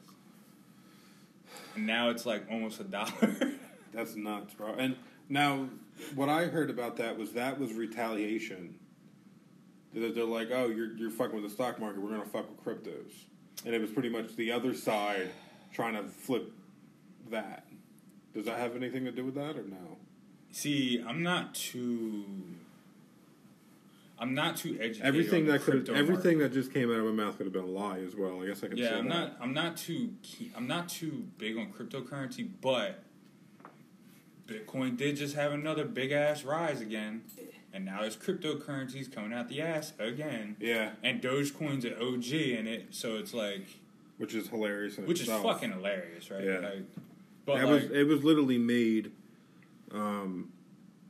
And 1.75 1.85
now 1.85 2.09
it's 2.09 2.25
like 2.25 2.45
almost 2.51 2.79
a 2.79 2.83
dollar. 2.83 3.11
That's 3.93 4.15
nuts, 4.15 4.53
bro. 4.55 4.73
And 4.73 4.95
now, 5.29 5.69
what 6.15 6.27
I 6.29 6.45
heard 6.45 6.69
about 6.69 6.97
that 6.97 7.17
was 7.17 7.33
that 7.33 7.59
was 7.59 7.73
retaliation. 7.73 8.75
That 10.01 10.15
They're 10.15 10.23
like, 10.25 10.49
oh, 10.51 10.67
you're 10.67 10.93
you're 10.95 11.09
fucking 11.11 11.33
with 11.35 11.43
the 11.43 11.49
stock 11.49 11.79
market. 11.79 12.01
We're 12.01 12.09
gonna 12.11 12.25
fuck 12.25 12.45
with 12.49 12.63
cryptos, 12.63 13.11
and 13.65 13.73
it 13.73 13.81
was 13.81 13.89
pretty 13.91 14.09
much 14.09 14.35
the 14.35 14.51
other 14.51 14.73
side 14.73 15.29
trying 15.73 15.93
to 15.93 16.03
flip 16.03 16.51
that. 17.29 17.65
Does 18.33 18.45
that 18.45 18.59
have 18.59 18.75
anything 18.75 19.05
to 19.05 19.11
do 19.11 19.25
with 19.25 19.35
that 19.35 19.57
or 19.57 19.63
no? 19.63 19.97
See, 20.51 21.03
I'm 21.05 21.23
not 21.23 21.55
too. 21.55 22.25
I'm 24.19 24.33
not 24.33 24.57
too 24.57 24.77
educated. 24.79 25.05
Everything 25.05 25.45
that 25.45 25.61
could 25.61 25.89
everything 25.89 26.39
market. 26.39 26.53
that 26.53 26.53
just 26.53 26.73
came 26.73 26.89
out 26.91 26.97
of 26.97 27.05
my 27.05 27.11
mouth 27.11 27.37
could 27.37 27.45
have 27.45 27.53
been 27.53 27.63
a 27.63 27.67
lie 27.67 27.99
as 27.99 28.15
well. 28.15 28.41
I 28.41 28.47
guess 28.47 28.63
I 28.63 28.67
could 28.67 28.77
say 28.77 28.83
Yeah, 28.85 28.97
I'm 28.97 29.07
that. 29.09 29.13
not. 29.13 29.37
I'm 29.41 29.53
not 29.53 29.77
too. 29.77 30.09
I'm 30.55 30.67
not 30.67 30.89
too 30.89 31.25
big 31.37 31.57
on 31.57 31.71
cryptocurrency, 31.71 32.47
but 32.61 33.03
Bitcoin 34.47 34.97
did 34.97 35.17
just 35.17 35.35
have 35.35 35.51
another 35.51 35.85
big 35.85 36.11
ass 36.11 36.43
rise 36.43 36.81
again, 36.81 37.23
and 37.77 37.85
now 37.85 38.01
there's 38.01 38.17
cryptocurrencies 38.17 39.13
coming 39.13 39.31
out 39.31 39.49
the 39.49 39.61
ass 39.61 39.93
again. 39.99 40.55
Yeah, 40.59 40.89
And 41.03 41.21
Dogecoin's 41.21 41.85
an 41.85 41.93
OG 41.93 42.31
in 42.33 42.65
it, 42.65 42.87
so 42.89 43.17
it's 43.17 43.35
like, 43.35 43.67
which 44.17 44.33
is 44.33 44.47
hilarious. 44.49 44.97
In 44.97 45.05
which 45.05 45.21
is 45.21 45.27
fucking 45.27 45.71
hilarious, 45.73 46.31
right? 46.31 46.43
Yeah. 46.43 46.57
Like, 46.57 46.83
but 47.45 47.57
like, 47.57 47.65
was 47.67 47.83
it 47.91 48.07
was 48.07 48.23
literally 48.23 48.57
made 48.57 49.11
um, 49.91 50.51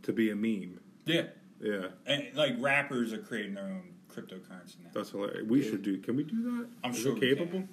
to 0.04 0.12
be 0.12 0.30
a 0.30 0.36
meme. 0.36 0.82
yeah, 1.06 1.28
Yeah, 1.62 1.88
and 2.06 2.28
like 2.36 2.56
rappers 2.60 3.14
are 3.14 3.18
creating 3.20 3.54
their 3.54 3.64
own 3.64 3.94
cryptocurrency 4.14 4.76
now. 4.84 4.90
that's 4.94 5.12
hilarious. 5.12 5.48
We 5.48 5.64
should 5.64 5.84
do. 5.84 5.98
Can 6.00 6.18
we 6.18 6.24
do 6.24 6.42
that? 6.44 6.68
I'm 6.84 6.92
Is 6.92 7.00
sure 7.00 7.14
it 7.14 7.22
we 7.22 7.30
capable. 7.30 7.60
can. 7.60 7.70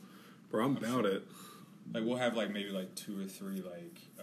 Bro, 0.52 0.66
I'm 0.66 0.76
about 0.76 1.04
it. 1.04 1.24
Like 1.92 2.04
we'll 2.04 2.16
have 2.18 2.36
like 2.36 2.50
maybe 2.52 2.70
like 2.70 2.94
two 2.94 3.20
or 3.20 3.24
three 3.24 3.60
like 3.60 3.98
uh, 4.20 4.22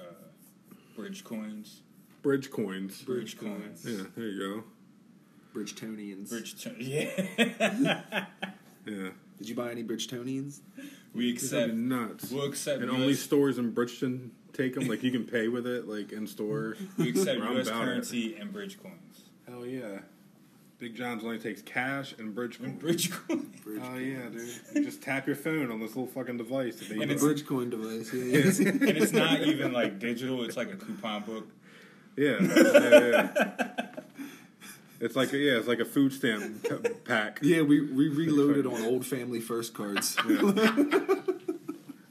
bridge 0.95 1.25
coins, 1.25 1.81
Bridge 2.21 2.51
coins. 2.51 3.01
bridge 3.01 3.37
coins, 3.39 3.83
Yeah, 3.87 4.03
there 4.15 4.27
you 4.27 4.39
go. 4.39 4.63
Bridgetonians. 5.59 6.29
bridge. 6.29 6.63
T- 6.63 6.75
yeah. 6.79 8.25
go. 8.85 8.91
Yeah. 8.91 9.09
Did 9.37 9.49
you 9.49 9.55
buy 9.55 9.71
any 9.71 9.83
Bridgetonians? 9.83 10.59
We 11.13 11.31
It's 11.31 11.43
accept. 11.43 11.73
nuts. 11.73 12.31
We'll 12.31 12.45
accept. 12.45 12.81
and 12.81 12.91
US, 12.91 12.95
only 12.99 13.13
stores 13.15 13.57
in 13.57 13.71
Bridgeton 13.71 14.31
take 14.53 14.75
them. 14.75 14.87
Like 14.87 15.03
you 15.03 15.11
can 15.11 15.25
pay 15.25 15.47
with 15.47 15.65
it, 15.67 15.87
like 15.87 16.11
in 16.11 16.25
store. 16.27 16.77
we 16.97 17.09
accept 17.09 17.39
U.S. 17.39 17.67
about 17.67 17.81
it. 17.81 17.85
currency 17.85 18.35
and 18.35 18.53
bridge 18.53 18.81
coins. 18.81 19.23
Hell 19.47 19.65
yeah. 19.65 19.99
Big 20.79 20.95
John's 20.95 21.23
only 21.23 21.37
takes 21.37 21.61
cash 21.61 22.15
and 22.17 22.33
bridge. 22.33 22.59
And 22.59 22.77
bridge 22.79 23.11
coins. 23.11 23.47
Oh 23.83 23.95
yeah, 23.97 24.27
dude. 24.29 24.49
You 24.75 24.83
just 24.83 25.01
tap 25.01 25.25
your 25.27 25.35
phone 25.35 25.71
on 25.71 25.79
this 25.79 25.89
little 25.95 26.07
fucking 26.07 26.37
device. 26.37 26.75
that 26.77 26.89
they 26.89 26.99
And 27.01 27.09
The 27.11 27.15
it's- 27.15 27.23
Bridgecoin 27.23 27.69
device. 27.69 28.11
Yeah, 28.13 28.23
yeah. 28.23 28.69
and 28.71 28.97
it's 28.97 29.13
not 29.13 29.41
even 29.41 29.71
like 29.71 29.97
digital. 29.99 30.43
It's 30.43 30.57
like 30.57 30.71
a 30.73 30.75
coupon 30.75 31.23
book. 31.23 31.47
Yeah, 32.15 32.37
yeah, 32.41 33.09
yeah. 33.09 33.87
It's 35.01 35.15
like 35.15 35.33
a, 35.33 35.37
yeah, 35.37 35.57
it's 35.57 35.67
like 35.67 35.79
a 35.79 35.85
food 35.85 36.13
stamp 36.13 36.63
pack. 37.05 37.39
yeah, 37.41 37.61
we 37.63 37.81
we 37.81 38.07
reloaded 38.07 38.67
on 38.67 38.83
old 38.83 39.05
family 39.05 39.39
first 39.39 39.73
cards. 39.73 40.15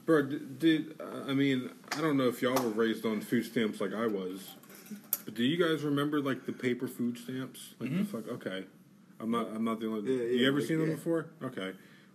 Bro, 0.05 0.23
d- 0.23 0.41
did 0.57 0.95
uh, 0.99 1.29
I 1.29 1.33
mean 1.33 1.69
I 1.93 2.01
don't 2.01 2.17
know 2.17 2.27
if 2.27 2.41
y'all 2.41 2.61
were 2.61 2.69
raised 2.69 3.05
on 3.05 3.21
food 3.21 3.45
stamps 3.45 3.79
like 3.79 3.93
I 3.93 4.07
was, 4.07 4.55
but 5.23 5.35
do 5.35 5.43
you 5.43 5.55
guys 5.55 5.83
remember 5.83 6.19
like 6.19 6.45
the 6.45 6.51
paper 6.51 6.87
food 6.87 7.17
stamps? 7.17 7.75
Like 7.79 7.97
the 7.97 8.03
fuck? 8.03 8.27
Okay, 8.27 8.65
I'm 9.21 9.31
not. 9.31 9.47
I'm 9.55 9.63
not 9.63 9.79
the 9.79 9.87
only. 9.87 10.11
Yeah, 10.11 10.41
you 10.41 10.47
ever 10.47 10.59
like, 10.59 10.67
seen 10.67 10.79
them 10.79 10.89
yeah. 10.89 10.95
before? 10.95 11.27
Okay, 11.41 11.71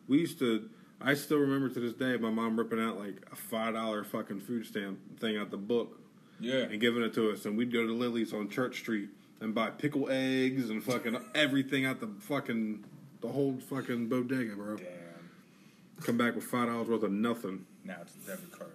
we 0.08 0.18
used 0.18 0.38
to. 0.40 0.68
I 1.00 1.14
still 1.14 1.38
remember 1.38 1.70
to 1.70 1.80
this 1.80 1.94
day 1.94 2.18
my 2.18 2.30
mom 2.30 2.58
ripping 2.58 2.80
out 2.80 2.98
like 2.98 3.16
a 3.32 3.36
five 3.36 3.72
dollar 3.74 4.04
fucking 4.04 4.40
food 4.40 4.66
stamp 4.66 4.98
thing 5.20 5.38
out 5.38 5.50
the 5.50 5.56
book 5.56 6.00
Yeah. 6.40 6.62
and 6.64 6.80
giving 6.80 7.02
it 7.02 7.14
to 7.14 7.30
us, 7.32 7.44
and 7.46 7.56
we'd 7.56 7.72
go 7.72 7.86
to 7.86 7.92
Lily's 7.92 8.32
on 8.32 8.48
Church 8.50 8.78
Street 8.80 9.08
and 9.40 9.54
buy 9.54 9.70
pickle 9.70 10.08
eggs 10.10 10.70
and 10.70 10.82
fucking 10.82 11.16
everything 11.34 11.84
out 11.86 12.00
the 12.00 12.08
fucking 12.20 12.84
the 13.20 13.28
whole 13.28 13.56
fucking 13.70 14.08
bodega, 14.08 14.54
bro. 14.56 14.76
Damn. 14.76 14.86
Come 16.02 16.18
back 16.18 16.34
with 16.34 16.44
five 16.44 16.68
dollars 16.68 16.88
worth 16.88 17.02
of 17.02 17.12
nothing. 17.12 17.64
Now 17.84 17.96
it's 18.02 18.14
a 18.14 18.30
debit 18.30 18.52
card. 18.52 18.70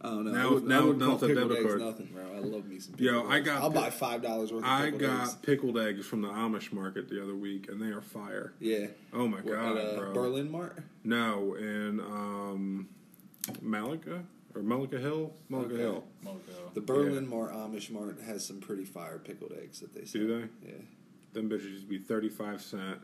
I 0.00 0.08
don't. 0.08 0.24
Now- 0.32 0.48
I 0.48 0.52
would, 0.52 0.64
now- 0.66 0.90
I 0.90 0.92
now 0.92 1.12
it's 1.14 1.22
a 1.22 1.28
debit 1.34 1.58
eggs 1.58 1.66
card. 1.66 1.80
nothing, 1.80 2.06
bro. 2.12 2.24
I 2.34 2.38
love 2.40 2.66
me 2.66 2.78
some. 2.80 2.94
Yo, 2.98 3.12
pickled 3.22 3.32
I 3.32 3.36
eggs. 3.38 3.46
got 3.46 3.62
I'll 3.62 3.70
pi- 3.70 3.80
buy 3.80 3.90
five 3.90 4.22
dollars 4.22 4.52
worth. 4.52 4.64
of 4.64 4.68
I 4.68 4.84
pickled 4.86 5.00
got 5.00 5.20
eggs. 5.22 5.34
pickled 5.36 5.78
eggs 5.78 6.06
from 6.06 6.22
the 6.22 6.28
Amish 6.28 6.72
market 6.72 7.08
the 7.08 7.22
other 7.22 7.34
week, 7.34 7.68
and 7.68 7.80
they 7.80 7.86
are 7.94 8.00
fire. 8.02 8.52
Yeah. 8.60 8.88
Oh 9.12 9.26
my 9.28 9.38
What, 9.38 9.46
god, 9.46 9.76
at, 9.78 9.84
uh, 9.86 9.96
bro! 9.98 10.12
Berlin 10.14 10.50
Mart. 10.50 10.78
No, 11.04 11.54
in 11.54 12.00
um, 12.00 12.88
Mullica 13.64 14.24
or 14.54 14.62
Mullica 14.62 15.00
Hill, 15.00 15.32
Mullica 15.50 15.64
Okay. 15.66 15.76
Hill. 15.78 16.04
Mojo. 16.24 16.74
The 16.74 16.80
Berlin 16.80 17.26
Mart 17.28 17.52
Amish 17.52 17.90
Mart 17.90 18.20
has 18.24 18.44
some 18.46 18.60
pretty 18.60 18.84
fire 18.84 19.18
pickled 19.18 19.52
eggs 19.60 19.80
that 19.80 19.92
they 19.94 20.04
sell. 20.04 20.22
Do 20.22 20.28
they? 20.62 20.68
Yeah. 20.68 20.74
Them 21.32 21.48
bitches 21.50 21.64
used 21.70 21.82
to 21.84 21.88
be 21.88 21.98
thirty 21.98 22.28
five 22.28 22.62
cent, 22.62 22.98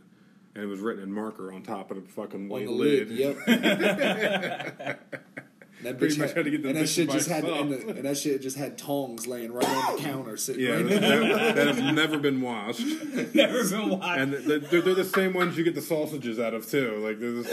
and 0.54 0.62
it 0.64 0.66
was 0.66 0.80
written 0.80 1.02
in 1.02 1.12
marker 1.12 1.52
on 1.52 1.62
top 1.62 1.90
of 1.90 1.96
the 1.96 2.08
fucking 2.12 2.42
On 2.44 2.48
white 2.48 2.66
the 2.66 2.72
lid. 2.72 3.10
lid. 3.10 3.36
Yep. 3.48 5.00
that 5.82 5.98
bitch 5.98 6.18
much 6.18 6.28
had, 6.28 6.36
had 6.38 6.44
to 6.44 6.50
get 6.50 6.62
the 6.62 6.68
and 6.68 6.78
that 6.78 6.88
shit 6.88 7.10
just 7.10 7.28
had 7.28 7.44
and, 7.44 7.72
the, 7.72 7.88
and 7.88 8.04
that 8.04 8.16
shit 8.16 8.42
just 8.42 8.56
had 8.56 8.76
tongs 8.76 9.26
laying 9.26 9.52
right 9.52 9.66
on 9.66 9.96
the 9.96 10.02
counter 10.02 10.36
sitting 10.36 10.64
Yeah, 10.64 10.72
right 10.74 10.88
that, 10.88 11.00
there. 11.00 11.52
that, 11.54 11.66
have 11.74 11.94
never 11.94 12.18
been 12.18 12.40
washed, 12.40 12.80
Never 13.34 13.68
been 13.68 13.88
watched. 13.98 14.18
and 14.20 14.32
they're, 14.34 14.58
they're, 14.58 14.80
they're 14.82 14.94
the 14.94 15.04
same 15.04 15.32
ones 15.32 15.56
you 15.56 15.64
get 15.64 15.74
the 15.74 15.80
sausages 15.82 16.38
out 16.38 16.54
of 16.54 16.68
too. 16.68 16.96
Like 16.98 17.18
this, 17.20 17.48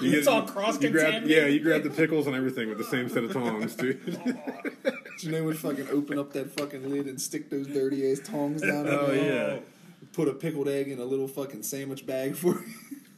you 0.00 0.12
It's 0.18 0.26
all 0.26 0.42
cross-contaminated. 0.42 1.28
Yeah, 1.28 1.46
you 1.46 1.60
grab 1.60 1.82
the 1.82 1.90
pickles 1.90 2.26
and 2.26 2.36
everything 2.36 2.68
with 2.68 2.78
the 2.78 2.84
same 2.84 3.08
set 3.08 3.24
of 3.24 3.32
tongs, 3.32 3.74
dude. 3.74 4.18
You 5.20 5.30
know, 5.30 5.44
would 5.44 5.56
fucking 5.58 5.88
open 5.90 6.18
up 6.18 6.32
that 6.32 6.50
fucking 6.50 6.90
lid 6.90 7.06
and 7.06 7.20
stick 7.20 7.48
those 7.48 7.66
dirty 7.68 8.10
ass 8.10 8.18
tongs 8.24 8.60
down. 8.62 8.86
Oh 8.88 9.06
there. 9.06 9.54
yeah. 9.54 9.60
Put 10.12 10.26
a 10.28 10.32
pickled 10.34 10.68
egg 10.68 10.88
in 10.88 10.98
a 10.98 11.04
little 11.04 11.28
fucking 11.28 11.62
sandwich 11.62 12.04
bag 12.04 12.34
for 12.34 12.54
you. 12.60 12.64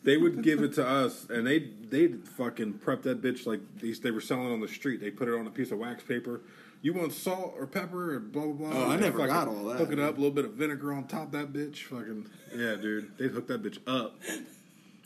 They 0.05 0.17
would 0.19 0.43
give 0.43 0.63
it 0.63 0.75
to 0.75 0.87
us, 0.87 1.27
and 1.31 1.47
they 1.47 1.71
they 1.91 2.09
fucking 2.09 2.75
prep 2.75 3.03
that 3.03 3.23
bitch 3.23 3.47
like 3.47 3.61
these. 3.81 4.01
They 4.01 4.11
were 4.11 4.21
selling 4.21 4.53
on 4.53 4.61
the 4.61 4.69
street. 4.69 5.01
They 5.01 5.11
put 5.11 5.29
it 5.29 5.35
on 5.39 5.47
a 5.47 5.51
piece 5.51 5.71
of 5.73 5.79
wax 5.79 6.03
paper. 6.03 6.41
You 6.83 6.93
want 6.93 7.13
salt 7.13 7.55
or 7.59 7.67
pepper 7.67 8.15
or 8.17 8.21
blah 8.21 8.45
blah 8.47 8.71
blah. 8.71 8.79
Oh, 8.85 8.91
I 8.91 8.97
never 8.97 9.19
fucking 9.19 9.27
got 9.35 9.49
all 9.49 9.65
that. 9.65 9.79
Hook 9.79 9.93
it 9.93 9.99
up, 9.99 10.15
a 10.17 10.21
little 10.21 10.31
bit 10.35 10.45
of 10.45 10.53
vinegar 10.53 10.93
on 10.93 11.05
top 11.07 11.27
of 11.27 11.33
that 11.33 11.53
bitch. 11.53 11.85
Fucking 11.85 12.29
yeah, 12.55 12.75
dude. 12.77 13.17
They'd 13.19 13.31
hook 13.31 13.47
that 13.49 13.63
bitch 13.63 13.79
up. 13.87 14.21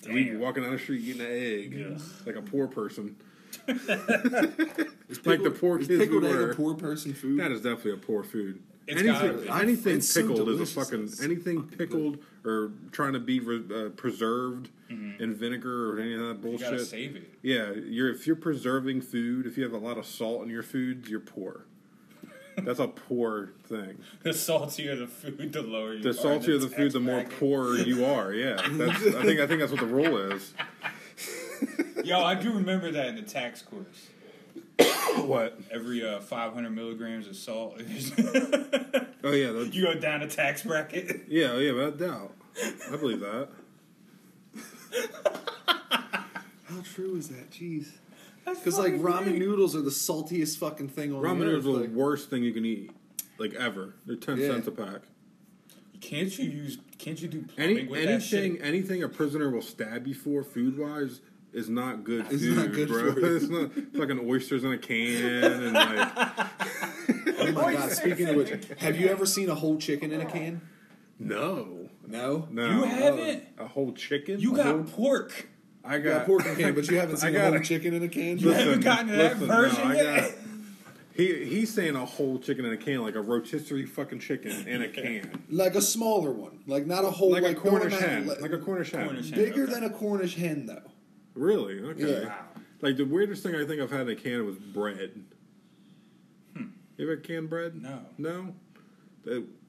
And 0.03 0.15
we'd 0.15 0.31
be 0.31 0.37
walking 0.39 0.63
down 0.63 0.73
the 0.73 0.79
street 0.79 1.03
eating 1.05 1.21
an 1.21 1.27
egg 1.31 1.75
Yeah. 1.75 1.99
like 2.25 2.35
a 2.35 2.41
poor 2.41 2.67
person. 2.67 3.17
It's 3.69 3.87
like 5.27 5.43
the 5.43 5.51
poor 5.51 5.79
Is 5.79 5.89
kids 5.89 5.99
we 6.01 6.07
pickled 6.07 6.25
egg 6.25 6.35
were. 6.37 6.51
a 6.53 6.55
poor 6.55 6.75
person 6.75 7.13
food? 7.13 7.39
That 7.39 7.53
is 7.53 7.61
definitely 7.61 7.93
a 7.93 7.97
poor 7.99 8.23
food. 8.23 8.63
It's 8.91 9.01
anything, 9.03 9.47
gotta 9.47 9.63
anything 9.63 9.97
It's 9.97 10.09
so 10.09 10.21
pickled 10.23 10.49
is 10.49 10.61
a 10.61 10.67
fucking 10.67 11.05
It's 11.05 11.23
anything 11.23 11.63
pickled 11.65 12.19
or 12.45 12.73
trying 12.93 13.13
to 13.15 13.21
be 13.21 13.41
re- 13.41 13.87
uh, 13.87 13.89
preserved 13.91 14.71
in 14.89 15.35
vinegar 15.35 15.93
or 15.93 16.01
any 16.01 16.15
of 16.15 16.21
that 16.21 16.41
Mm-hmm. 16.43 16.49
You 16.49 16.59
gotta 16.59 16.71
bullshit. 16.77 16.89
save 16.89 17.17
it. 17.17 17.31
Yeah, 17.43 17.71
you're 17.73 18.11
if 18.11 18.27
you're 18.27 18.37
preserving 18.37 19.03
food, 19.03 19.47
if 19.47 19.57
you 19.57 19.63
have 19.65 19.73
a 19.73 19.79
lot 19.79 19.99
of 19.99 20.07
salt 20.07 20.43
in 20.43 20.51
your 20.51 20.63
foods, 20.63 21.09
you're 21.09 21.21
poor. 21.21 21.67
That's 22.57 22.81
a 22.81 22.89
poor 22.89 23.53
thing. 23.65 23.99
The 24.23 24.35
saltier 24.35 24.97
the 24.97 25.07
food, 25.07 25.53
the 25.53 25.63
lower 25.63 25.95
you 25.95 26.03
The 26.03 26.09
are. 26.11 26.13
in 26.13 26.19
saltier 26.19 26.59
the 26.59 26.69
food, 26.69 26.93
the 26.93 27.01
more 27.01 27.25
poor 27.39 27.77
you 27.79 28.05
are. 28.05 28.33
Yeah, 28.35 28.57
that's, 28.73 29.07
I 29.07 29.23
think 29.23 29.41
I 29.41 29.47
think 29.47 29.61
that's 29.61 29.71
what 29.73 29.81
the 29.81 29.87
rule 29.87 30.17
is. 30.33 30.53
Yo, 32.05 32.21
I 32.23 32.35
do 32.35 32.53
remember 32.53 32.91
that 32.93 33.09
in 33.09 33.15
the 33.17 33.23
tax 33.23 33.63
course. 33.63 34.09
What? 35.31 35.59
Every 35.71 36.05
uh, 36.07 36.21
500 36.21 36.71
milligrams 36.71 37.27
of 37.29 37.37
salt, 37.37 37.75
Oh 39.23 39.33
yeah, 39.33 39.53
the, 39.53 39.69
you 39.73 39.85
go 39.85 39.95
down 39.95 40.23
a 40.23 40.27
tax 40.29 40.63
bracket. 40.63 41.23
yeah, 41.29 41.57
yeah, 41.59 41.73
without 41.73 41.99
doubt. 41.99 42.35
I 42.93 42.97
believe 42.97 43.21
that. 43.21 43.49
How 45.69 46.81
true 46.95 47.17
is 47.17 47.29
that? 47.29 47.51
Jeez. 47.51 47.89
Because 48.45 48.79
like 48.79 48.95
ramen 48.95 49.39
noodles 49.39 49.77
are 49.77 49.83
the 49.83 49.91
saltiest 49.91 50.59
fucking 50.59 50.89
thing 50.89 51.13
on 51.15 51.23
Ramen 51.23 51.41
the 51.41 51.45
noodles 51.47 51.67
earth. 51.77 51.85
are 51.85 51.87
the 51.89 51.95
worst 51.95 52.31
thing 52.31 52.43
you 52.43 52.53
can 52.53 52.65
eat, 52.65 52.91
like 53.39 53.55
ever. 53.55 53.95
They're 54.07 54.17
ten 54.17 54.39
Yeah. 54.39 54.49
cents 54.49 54.67
a 54.67 54.73
pack. 54.73 55.03
Can't 56.01 56.37
you 56.39 56.49
use? 56.49 56.79
Can't 56.99 57.21
you 57.21 57.29
do 57.29 57.43
plumbing 57.43 57.79
Any 57.79 57.87
with 57.89 58.05
that 58.07 58.23
shit? 58.23 58.41
anything 58.45 58.63
anything 58.63 59.03
a 59.03 59.09
prisoner 59.09 59.51
will 59.51 59.63
stab 59.63 60.07
you 60.07 60.15
for 60.15 60.43
food 60.43 60.79
wise 60.79 61.21
is 61.53 61.69
not 61.69 62.05
good 62.05 62.27
It's 62.31 62.43
food, 62.43 62.57
not 62.57 62.73
good 62.73 62.89
bro. 62.89 63.13
for 63.13 63.21
you. 63.21 63.37
It's 63.37 63.49
not 63.49 63.71
fucking 63.97 64.29
oysters 64.29 64.65
in 64.65 64.73
a 64.73 64.79
can 64.79 65.45
and 65.45 65.73
like 65.73 66.13
Oh 67.43 67.53
my 67.53 67.73
god! 67.75 67.91
Speaking 67.93 68.29
of 68.29 68.37
which, 68.37 68.53
have 68.79 68.99
you 68.99 69.09
ever 69.09 69.27
seen 69.27 69.49
a 69.51 69.55
whole 69.55 69.77
chicken 69.79 70.13
in 70.13 70.21
a 70.21 70.27
can? 70.27 70.61
no, 71.19 71.89
No. 72.07 72.47
no. 72.51 72.67
You 72.71 72.83
haven't. 72.85 73.45
a 73.59 73.67
whole 73.67 73.93
chicken? 73.93 74.41
You 74.41 74.55
got 74.55 74.67
whole- 74.67 74.85
pork. 74.85 75.49
I 75.83 75.99
got 75.99 76.19
got 76.19 76.27
pork 76.27 76.45
in 76.47 76.53
a 76.53 76.55
can, 76.57 76.75
but 76.77 76.89
you 76.89 76.99
haven't 76.99 77.17
I 77.17 77.19
seen 77.19 77.33
got 77.33 77.41
a 77.47 77.51
whole 77.51 77.55
a- 77.57 77.65
chicken 77.65 77.95
in 77.95 78.03
a 78.03 78.09
can. 78.09 78.39
You 78.39 78.51
haven't 78.51 78.81
gotten 78.81 79.09
to 79.09 79.17
that 79.17 79.33
listen, 79.41 79.49
version 79.49 79.89
no, 79.89 79.95
yet. 79.95 80.35
He 81.15 81.45
he's 81.47 81.73
saying 81.75 81.97
a 81.97 82.05
whole 82.07 82.39
chicken 82.39 82.65
in 82.65 82.73
a 82.73 82.77
can, 82.77 83.03
like 83.03 83.15
a 83.17 83.21
rotisserie 83.21 83.87
fucking 83.87 84.21
chicken 84.21 84.67
in 84.69 84.83
a 84.83 84.89
can, 85.01 85.43
Like 85.51 85.75
a 85.75 85.83
smaller 85.83 86.31
one, 86.33 86.61
like 86.67 86.87
not 86.87 87.05
a 87.05 87.11
whole 87.11 87.33
like, 87.33 87.43
like 87.43 87.57
a 87.57 87.61
Cornish 87.61 87.95
hen, 87.95 88.27
like- 88.27 88.41
like 88.41 88.53
a 88.53 88.59
Cornish 88.59 88.91
hen. 88.93 89.07
Cornish 89.07 89.31
hen. 89.31 89.39
bigger 89.39 89.65
Okay. 89.65 89.73
than 89.73 89.85
a 89.85 89.91
Cornish 89.91 90.37
hen 90.37 90.67
though. 90.67 90.83
Really? 91.41 91.81
Okay. 91.81 92.23
Yeah. 92.23 92.29
Wow. 92.29 92.45
Like 92.83 92.97
the 92.99 93.05
weirdest 93.05 93.43
thing 93.43 93.55
I 93.55 93.65
think 93.65 93.81
I've 93.81 93.91
had 93.91 94.03
in 94.03 94.11
a 94.11 94.15
can 94.15 94.45
was 94.45 94.57
bread. 94.57 95.25
Hmm. 96.55 96.65
You 96.97 97.07
ever 97.07 97.17
had 97.17 97.25
canned 97.25 97.49
bread? 97.49 97.81
No. 97.81 98.01
No. 98.19 98.55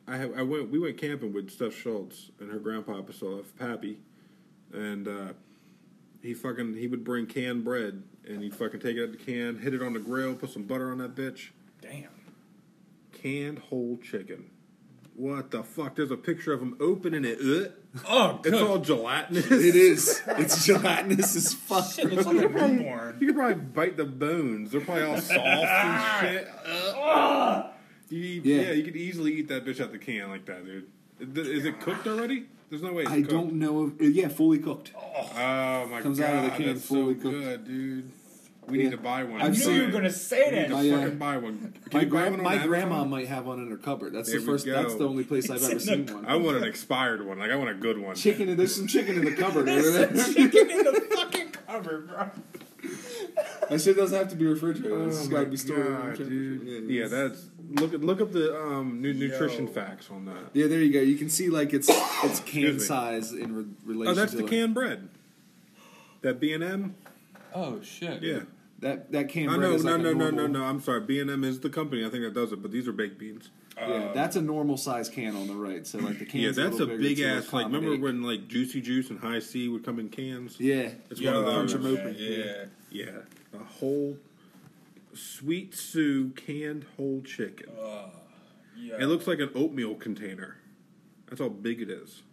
I 0.07 0.17
have. 0.17 0.37
I 0.37 0.41
went. 0.41 0.69
We 0.69 0.79
went 0.79 0.97
camping 0.97 1.31
with 1.31 1.49
Steph 1.49 1.73
Schultz 1.73 2.31
and 2.39 2.51
her 2.51 2.59
grandpa 2.59 3.01
Priscilla 3.01 3.41
Pappy, 3.57 3.99
and 4.73 5.07
uh, 5.07 5.33
he 6.21 6.33
fucking 6.33 6.75
he 6.75 6.87
would 6.87 7.03
bring 7.03 7.25
canned 7.25 7.63
bread 7.63 8.03
and 8.27 8.43
he'd 8.43 8.55
fucking 8.55 8.79
take 8.79 8.97
it 8.97 9.03
out 9.03 9.11
the 9.11 9.17
can, 9.17 9.59
hit 9.59 9.73
it 9.73 9.81
on 9.81 9.93
the 9.93 9.99
grill, 9.99 10.35
put 10.35 10.51
some 10.51 10.63
butter 10.63 10.91
on 10.91 10.97
that 10.99 11.15
bitch. 11.15 11.49
Damn. 11.81 12.09
Canned 13.13 13.59
whole 13.59 13.97
chicken. 13.97 14.49
What 15.15 15.51
the 15.51 15.63
fuck? 15.63 15.95
There's 15.95 16.09
a 16.11 16.17
picture 16.17 16.53
of 16.53 16.61
him 16.61 16.77
opening 16.79 17.25
it. 17.25 17.37
Ugh. 17.39 17.71
Oh, 18.07 18.39
It's 18.43 18.49
good. 18.49 18.61
all 18.63 18.77
gelatinous. 18.79 19.51
It 19.51 19.75
is. 19.75 20.21
It's 20.27 20.65
gelatinous 20.65 21.35
as 21.35 21.53
fuck. 21.53 21.91
Shit 21.91 22.11
looks 22.11 22.25
like 22.25 22.37
a 22.37 22.47
newborn. 22.49 23.17
You 23.19 23.27
could 23.27 23.35
probably 23.35 23.55
bite 23.55 23.97
the 23.97 24.05
bones. 24.05 24.71
They're 24.71 24.81
probably 24.81 25.03
all 25.03 25.17
soft 25.17 25.39
and 25.39 25.67
ah. 25.67 26.17
shit. 26.21 26.47
Uh, 26.65 26.99
Ugh. 26.99 27.65
You 28.09 28.19
Yeah. 28.43 28.61
yeah. 28.61 28.71
you 28.71 28.83
could 28.83 28.95
easily 28.95 29.33
eat 29.35 29.47
that 29.49 29.65
bitch 29.65 29.81
out 29.81 29.91
the 29.91 29.97
can 29.97 30.29
like 30.29 30.45
that, 30.45 30.65
dude. 30.65 30.87
Is 31.37 31.65
it 31.65 31.79
cooked 31.81 32.07
already? 32.07 32.47
There's 32.69 32.81
no 32.81 32.93
way. 32.93 33.03
It's 33.03 33.11
I 33.11 33.17
cooked. 33.19 33.29
don't 33.31 33.53
know. 33.53 33.87
If, 33.87 34.01
uh, 34.01 34.05
yeah, 34.05 34.27
fully 34.29 34.57
cooked. 34.59 34.93
Oh 34.95 35.87
my 35.91 36.01
Comes 36.01 36.19
god, 36.19 36.29
out 36.33 36.45
of 36.45 36.51
the 36.57 36.63
can 36.63 36.79
fully 36.79 37.15
so 37.15 37.21
cooked. 37.21 37.23
good, 37.35 37.65
dude. 37.65 38.11
We 38.71 38.77
Yeah. 38.79 38.83
need 38.85 38.91
to 38.91 38.97
buy 38.97 39.23
one. 39.23 39.41
I 39.41 39.49
knew 39.49 39.69
you 39.71 39.83
were 39.83 39.91
gonna 39.91 40.09
say 40.09 40.49
that. 40.49 40.51
We 40.51 40.57
need 40.59 40.61
that. 40.63 40.67
to 40.69 40.73
My, 40.91 40.95
uh, 40.97 41.01
fucking 41.03 41.17
buy 41.19 41.37
one. 41.37 41.57
Can 41.59 41.73
My, 41.93 41.99
you 42.01 42.05
buy 42.05 42.09
gra- 42.09 42.23
one 42.31 42.39
on 42.39 42.43
my 42.43 42.51
Amazon? 42.53 42.67
grandma 42.69 43.03
might 43.03 43.27
have 43.27 43.45
one 43.45 43.59
in 43.59 43.69
her 43.69 43.77
cupboard. 43.77 44.13
That's 44.13 44.29
There 44.31 44.39
the 44.39 44.45
we 44.45 44.51
first. 44.53 44.65
go. 44.65 44.71
That's 44.71 44.95
the 44.95 45.07
only 45.07 45.23
place 45.25 45.49
I've 45.49 45.61
ever 45.63 45.79
seen 45.79 46.05
the- 46.05 46.13
one. 46.15 46.25
I 46.25 46.35
want 46.37 46.57
an 46.57 46.63
expired 46.63 47.25
one. 47.25 47.39
Like 47.39 47.51
I 47.51 47.55
want 47.57 47.69
a 47.69 47.73
good 47.75 47.97
one. 47.99 48.15
Chicken. 48.15 48.55
There's 48.55 48.73
some 48.75 48.87
chicken 48.87 49.15
in 49.17 49.25
the 49.25 49.33
cupboard. 49.33 49.65
There's 49.67 49.85
over 49.87 50.07
some 50.07 50.15
there. 50.15 50.33
chicken 50.49 50.69
in 50.71 50.77
the 50.85 51.07
fucking 51.15 51.49
cupboard, 51.67 52.07
bro. 52.07 52.29
That 53.69 53.79
shit 53.81 53.95
doesn't 53.95 54.17
have 54.17 54.29
to 54.29 54.35
be 54.35 54.45
refrigerated. 54.45 54.91
Oh 54.91 55.07
it's 55.07 55.17
just 55.17 55.29
my 55.31 55.37
got 55.39 55.43
to 55.45 55.49
be 55.51 55.57
stored. 55.57 55.79
at 55.79 55.85
god, 55.87 56.01
temperature. 56.01 56.23
dude. 56.25 56.89
Yeah, 56.89 57.07
that's 57.07 57.45
look 57.69 57.93
at 57.93 58.01
look 58.01 58.19
up 58.21 58.31
the 58.31 58.57
um, 58.59 59.01
nu- 59.01 59.13
nutrition 59.13 59.67
Yo. 59.67 59.73
facts 59.73 60.09
on 60.11 60.25
that. 60.25 60.49
Yeah, 60.53 60.67
there 60.67 60.81
you 60.81 60.91
go. 60.91 60.99
You 60.99 61.15
can 61.17 61.29
see 61.29 61.49
like 61.49 61.73
it's 61.73 61.87
it's 61.89 62.39
can 62.39 62.63
Excuse 62.63 62.73
me. 62.75 62.79
size 62.79 63.31
in 63.33 63.55
re- 63.55 63.65
relation. 63.85 64.11
Oh, 64.11 64.15
that's 64.15 64.31
to 64.31 64.37
the 64.37 64.43
like- 64.43 64.51
canned 64.51 64.73
bread. 64.73 65.09
That 66.21 66.39
B 66.39 66.53
and 66.53 66.63
M. 66.63 66.95
Oh 67.53 67.81
shit. 67.81 68.21
Yeah. 68.23 68.41
That 68.81 69.11
that 69.11 69.29
can 69.29 69.45
bread 69.47 69.59
no, 69.59 69.73
is 69.73 69.83
no, 69.83 69.91
like 69.91 69.99
a 69.99 70.03
no, 70.03 70.13
no, 70.13 70.29
no, 70.31 70.47
no. 70.47 70.63
I'm 70.63 70.81
sorry. 70.81 71.01
B 71.01 71.19
and 71.19 71.29
M 71.29 71.43
is 71.43 71.59
the 71.59 71.69
company 71.69 72.03
I 72.05 72.09
think 72.09 72.23
that 72.23 72.33
does 72.33 72.51
it, 72.51 72.61
but 72.61 72.71
these 72.71 72.87
are 72.87 72.91
baked 72.91 73.19
beans. 73.19 73.49
Yeah, 73.77 74.11
that's 74.13 74.35
a 74.35 74.41
normal 74.41 74.77
size 74.77 75.07
can 75.07 75.35
on 75.35 75.47
the 75.47 75.55
right. 75.55 75.85
So 75.87 75.99
like 75.99 76.19
the 76.19 76.25
can. 76.25 76.41
yeah, 76.41 76.51
that's 76.51 76.79
a 76.79 76.85
big 76.85 77.19
ass. 77.19 77.51
Like, 77.53 77.65
remember 77.65 77.95
when 77.97 78.21
like 78.23 78.47
Juicy 78.47 78.81
Juice 78.81 79.09
and 79.09 79.19
High 79.19 79.39
C 79.39 79.67
would 79.69 79.85
come 79.85 79.99
in 79.99 80.09
cans? 80.09 80.59
Yeah, 80.59 80.89
It's 81.09 81.19
Yo, 81.21 81.31
one 81.33 81.43
of 81.43 81.47
I 81.47 81.51
those. 81.61 81.73
remember 81.75 82.01
open. 82.01 82.13
that, 82.13 82.19
Yeah. 82.91 83.05
Yeah, 83.05 83.59
a 83.59 83.63
whole 83.63 84.17
Sweet 85.13 85.73
Sue 85.75 86.29
canned 86.31 86.85
whole 86.97 87.21
chicken. 87.21 87.69
Yeah. 88.77 88.95
It 88.99 89.05
looks 89.05 89.27
like 89.27 89.39
an 89.39 89.51
oatmeal 89.55 89.95
container. 89.95 90.57
That's 91.27 91.39
how 91.39 91.49
big 91.49 91.81
it 91.81 91.89
is. 91.89 92.23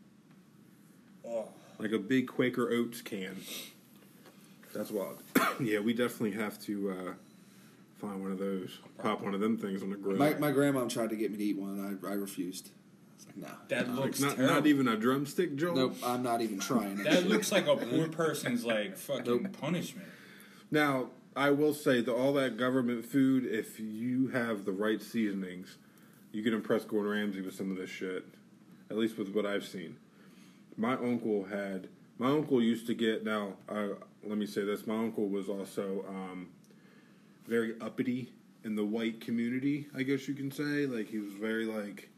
Oh. 1.26 1.48
Like 1.78 1.92
a 1.92 1.98
big 1.98 2.26
Quaker 2.26 2.70
Oats 2.70 3.00
can. 3.02 3.36
That's 4.78 4.92
wild. 4.92 5.20
yeah, 5.60 5.80
we 5.80 5.92
definitely 5.92 6.40
have 6.40 6.62
to 6.62 6.90
uh, 6.90 7.12
find 7.96 8.22
one 8.22 8.30
of 8.30 8.38
those. 8.38 8.78
Pop 8.98 9.20
one 9.20 9.34
of 9.34 9.40
them 9.40 9.58
things 9.58 9.82
on 9.82 9.90
the 9.90 9.96
grill. 9.96 10.16
My 10.16 10.34
my 10.34 10.52
grandma 10.52 10.86
tried 10.86 11.10
to 11.10 11.16
get 11.16 11.32
me 11.32 11.38
to 11.38 11.44
eat 11.44 11.58
one, 11.58 11.70
and 11.70 12.00
I 12.06 12.10
I 12.10 12.14
refused. 12.14 12.70
It's 13.16 13.26
like 13.26 13.36
no, 13.38 13.48
That 13.66 13.88
like 13.88 13.98
looks 14.04 14.20
not, 14.20 14.38
not 14.38 14.66
even 14.68 14.86
a 14.86 14.96
drumstick, 14.96 15.56
Joel. 15.56 15.74
nope. 15.74 15.96
I'm 16.04 16.22
not 16.22 16.42
even 16.42 16.60
trying. 16.60 17.02
That 17.02 17.26
looks 17.26 17.50
like 17.50 17.66
a 17.66 17.74
poor 17.90 18.06
person's 18.06 18.64
like 18.64 18.96
fucking 18.96 19.48
punishment. 19.60 20.06
Now, 20.70 21.08
I 21.34 21.50
will 21.50 21.74
say 21.74 22.00
that 22.00 22.12
all 22.12 22.32
that 22.34 22.56
government 22.56 23.04
food, 23.04 23.46
if 23.46 23.80
you 23.80 24.28
have 24.28 24.64
the 24.64 24.70
right 24.70 25.02
seasonings, 25.02 25.76
you 26.30 26.44
can 26.44 26.54
impress 26.54 26.84
Gordon 26.84 27.10
Ramsay 27.10 27.40
with 27.40 27.56
some 27.56 27.72
of 27.72 27.78
this 27.78 27.90
shit. 27.90 28.24
At 28.90 28.96
least 28.96 29.18
with 29.18 29.34
what 29.34 29.44
I've 29.44 29.66
seen. 29.66 29.96
My 30.76 30.92
uncle 30.92 31.46
had. 31.46 31.88
My 32.16 32.28
uncle 32.30 32.62
used 32.62 32.86
to 32.86 32.94
get. 32.94 33.24
Now, 33.24 33.54
uh, 33.68 33.88
let 34.24 34.38
me 34.38 34.46
say 34.46 34.64
this. 34.64 34.86
My 34.86 34.96
uncle 34.96 35.28
was 35.28 35.48
also 35.48 36.04
um, 36.08 36.48
very 37.46 37.74
uppity 37.80 38.32
in 38.64 38.76
the 38.76 38.84
white 38.84 39.20
community. 39.20 39.86
I 39.96 40.02
guess 40.02 40.28
you 40.28 40.34
can 40.34 40.50
say. 40.50 40.86
Like 40.86 41.08
he 41.08 41.18
was 41.18 41.34
very 41.34 41.66
like 41.66 42.08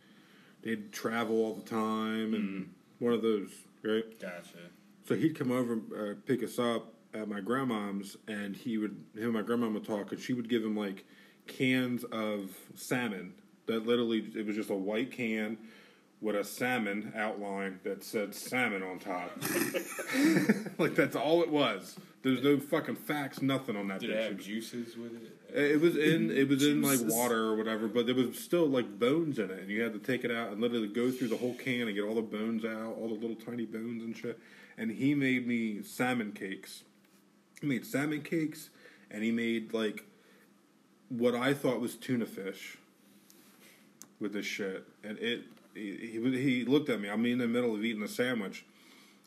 they'd 0.63 0.93
travel 0.93 1.37
all 1.37 1.55
the 1.55 1.69
time 1.69 2.35
and 2.35 2.73
one 2.99 3.13
of 3.13 3.23
those 3.23 3.51
right. 3.83 4.19
Gotcha. 4.21 4.71
So 5.07 5.15
he'd 5.15 5.37
come 5.39 5.51
over, 5.51 5.81
uh, 5.97 6.15
pick 6.27 6.43
us 6.43 6.59
up 6.59 6.95
at 7.15 7.29
my 7.29 7.41
grandmom's, 7.41 8.17
and 8.29 8.55
he 8.55 8.79
would 8.79 9.05
him 9.15 9.25
and 9.25 9.33
my 9.33 9.43
grandma 9.43 9.69
would 9.69 9.85
talk, 9.85 10.13
and 10.13 10.21
she 10.21 10.33
would 10.33 10.49
give 10.49 10.65
him 10.65 10.77
like 10.77 11.05
cans 11.47 12.05
of 12.05 12.51
salmon. 12.75 13.35
That 13.67 13.87
literally, 13.87 14.31
it 14.35 14.47
was 14.47 14.57
just 14.57 14.71
a 14.71 14.75
white 14.75 15.13
can 15.13 15.59
with 16.21 16.37
a 16.37 16.45
salmon 16.45 17.13
outline 17.17 17.81
that 17.83 18.05
said 18.05 18.35
salmon 18.35 18.83
on 18.83 18.99
top. 18.99 19.31
like 20.79 20.95
that's 20.95 21.17
all 21.17 21.43
it 21.43 21.51
was. 21.51 21.97
There's 22.23 22.43
no 22.43 22.59
fucking 22.59 22.97
facts, 22.97 23.41
nothing 23.41 23.77
on 23.77 23.89
that. 23.89 24.01
Did 24.01 24.11
it 24.11 24.17
bitch. 24.17 24.25
have 24.25 24.37
juices 24.39 24.97
with 24.97 25.15
it? 25.15 25.59
It 25.59 25.81
was 25.81 25.97
in 25.97 26.31
it 26.31 26.49
was 26.49 26.65
in 26.65 26.83
like 26.83 26.99
water 27.05 27.45
or 27.45 27.57
whatever, 27.57 27.89
but 27.89 28.05
there 28.05 28.15
was 28.15 28.39
still 28.39 28.67
like 28.67 28.99
bones 28.99 29.39
in 29.39 29.51
it, 29.51 29.61
and 29.61 29.71
you 29.71 29.81
had 29.83 29.95
to 29.95 29.99
take 29.99 30.25
it 30.25 30.31
out 30.31 30.53
and 30.53 30.61
literally 30.61 30.89
go 30.89 31.11
through 31.11 31.29
the 31.29 31.39
whole 31.39 31.55
can 31.55 31.89
and 31.89 31.95
get 31.95 32.05
all 32.05 32.15
the 32.15 32.21
bones 32.21 32.65
out, 32.65 32.97
all 33.01 33.09
the 33.09 33.15
little 33.15 33.37
tiny 33.37 33.65
bones 33.65 34.03
and 34.03 34.15
shit. 34.15 34.39
And 34.77 34.91
he 34.91 35.15
made 35.15 35.47
me 35.47 35.83
salmon 35.83 36.33
cakes. 36.33 36.85
He 37.61 37.67
made 37.67 37.87
salmon 37.87 38.23
cakes, 38.23 38.69
and 39.11 39.25
he 39.25 39.31
made 39.31 39.73
like 39.73 40.05
what 41.09 41.35
I 41.35 41.55
thought 41.55 41.81
was 41.81 41.97
tuna 41.97 42.27
fish 42.27 42.77
with 44.21 44.35
this 44.35 44.47
shit, 44.47 44.85
and 45.03 45.19
it. 45.19 45.45
He, 45.75 45.97
he 45.97 46.39
he 46.41 46.65
looked 46.65 46.89
at 46.89 47.01
me. 47.01 47.09
I'm 47.09 47.25
in 47.27 47.39
the 47.39 47.47
middle 47.49 47.75
of 47.75 47.85
eating 47.85 48.03
a 48.03 48.09
sandwich. 48.09 48.65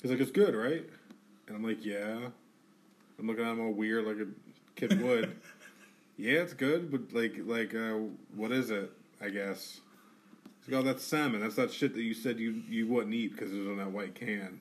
He's 0.01 0.11
like, 0.11 0.19
"It's 0.19 0.31
good, 0.31 0.55
right?" 0.55 0.87
And 1.47 1.55
I'm 1.55 1.63
like, 1.63 1.85
"Yeah." 1.85 2.27
I'm 3.19 3.27
looking 3.27 3.45
at 3.45 3.51
him 3.51 3.61
all 3.61 3.71
weird, 3.71 4.05
like 4.05 4.17
a 4.17 4.27
kid 4.75 5.01
would. 5.01 5.35
Yeah, 6.15 6.41
it's 6.41 6.53
good, 6.53 6.91
but 6.91 7.11
like, 7.11 7.37
like, 7.43 7.73
uh, 7.73 7.97
what 8.35 8.51
is 8.51 8.69
it? 8.69 8.91
I 9.19 9.29
guess. 9.29 9.81
He's 10.63 10.71
like, 10.71 10.81
oh, 10.81 10.85
that's 10.85 11.03
salmon. 11.03 11.41
That's 11.41 11.55
that 11.55 11.73
shit 11.73 11.95
that 11.95 12.03
you 12.03 12.13
said 12.13 12.39
you 12.39 12.61
you 12.69 12.85
wouldn't 12.87 13.15
eat 13.15 13.31
because 13.31 13.51
it 13.51 13.57
was 13.57 13.65
in 13.67 13.77
that 13.77 13.91
white 13.91 14.13
can. 14.13 14.59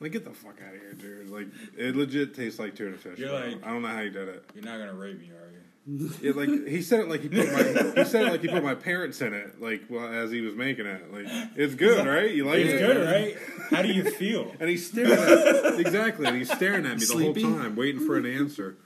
Like, 0.00 0.10
get 0.10 0.24
the 0.24 0.32
fuck 0.32 0.58
out 0.66 0.74
of 0.74 0.80
here, 0.80 0.92
dude. 0.94 1.30
Like, 1.30 1.46
it 1.78 1.94
legit 1.94 2.34
tastes 2.34 2.58
like 2.58 2.74
tuna 2.74 2.96
fish. 2.98 3.20
You're 3.20 3.28
bro. 3.28 3.38
like- 3.50 3.64
I 3.64 3.68
don't 3.70 3.82
know 3.82 3.88
how 3.88 4.00
you 4.00 4.10
did 4.10 4.28
it. 4.28 4.44
You're 4.52 4.64
not 4.64 4.78
gonna 4.78 4.94
rape 4.94 5.20
me, 5.20 5.26
are 5.28 5.48
you? 5.52 5.53
It, 5.86 6.34
like 6.34 6.48
he 6.66 6.80
said 6.80 7.00
it 7.00 7.08
like 7.10 7.20
he 7.20 7.28
put 7.28 7.52
my 7.52 7.62
he 7.62 8.04
said 8.08 8.22
it 8.26 8.30
like 8.30 8.40
he 8.40 8.48
put 8.48 8.64
my 8.64 8.74
parents 8.74 9.20
in 9.20 9.34
it. 9.34 9.60
Like, 9.60 9.82
well, 9.90 10.06
as 10.06 10.30
he 10.30 10.40
was 10.40 10.54
making 10.54 10.86
it, 10.86 11.12
like, 11.12 11.26
it's 11.56 11.74
good, 11.74 12.06
right? 12.06 12.30
You 12.30 12.46
like 12.46 12.60
It's 12.60 12.72
it? 12.72 12.78
good, 12.86 13.04
right? 13.06 13.36
How 13.70 13.82
do 13.82 13.88
you 13.92 14.02
feel? 14.10 14.50
And 14.58 14.70
he's 14.70 14.86
staring 14.90 15.12
at 15.12 15.78
exactly, 15.78 16.26
and 16.26 16.38
he's 16.38 16.50
staring 16.50 16.86
at 16.86 16.98
me 16.98 17.04
the 17.04 17.22
whole 17.22 17.34
time, 17.34 17.76
waiting 17.76 18.06
for 18.06 18.16
an 18.16 18.24
answer. 18.24 18.76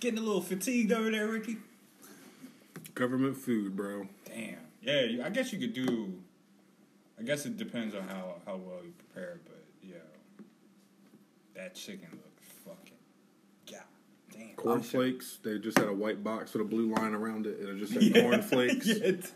Getting 0.00 0.18
a 0.20 0.22
little 0.22 0.40
fatigued 0.40 0.90
over 0.90 1.10
there, 1.10 1.26
Ricky. 1.28 1.58
Government 2.94 3.36
food, 3.36 3.76
bro. 3.76 4.06
Damn. 4.24 4.56
Yeah, 4.80 5.26
I 5.26 5.28
guess 5.28 5.52
you 5.52 5.58
could 5.58 5.74
do. 5.74 6.14
I 7.18 7.24
guess 7.24 7.44
it 7.44 7.58
depends 7.58 7.94
on 7.94 8.02
how 8.04 8.36
how 8.46 8.56
well 8.56 8.82
you 8.84 8.92
prepare, 8.96 9.38
but 9.44 9.62
yeah, 9.82 9.96
that 11.54 11.74
chicken 11.74 12.08
looked 12.12 12.40
fucking. 12.64 12.96
God 13.70 13.82
damn. 14.32 14.46
Cornflakes. 14.58 15.38
They 15.42 15.58
just 15.58 15.78
had 15.78 15.88
a 15.88 15.92
white 15.94 16.22
box 16.22 16.52
with 16.52 16.62
a 16.62 16.64
blue 16.64 16.92
line 16.94 17.14
around 17.14 17.46
it, 17.46 17.58
and 17.60 17.68
it 17.68 17.78
just 17.86 17.92
said 17.94 18.12
cornflakes. 18.22 18.86
Yeah, 19.00 19.12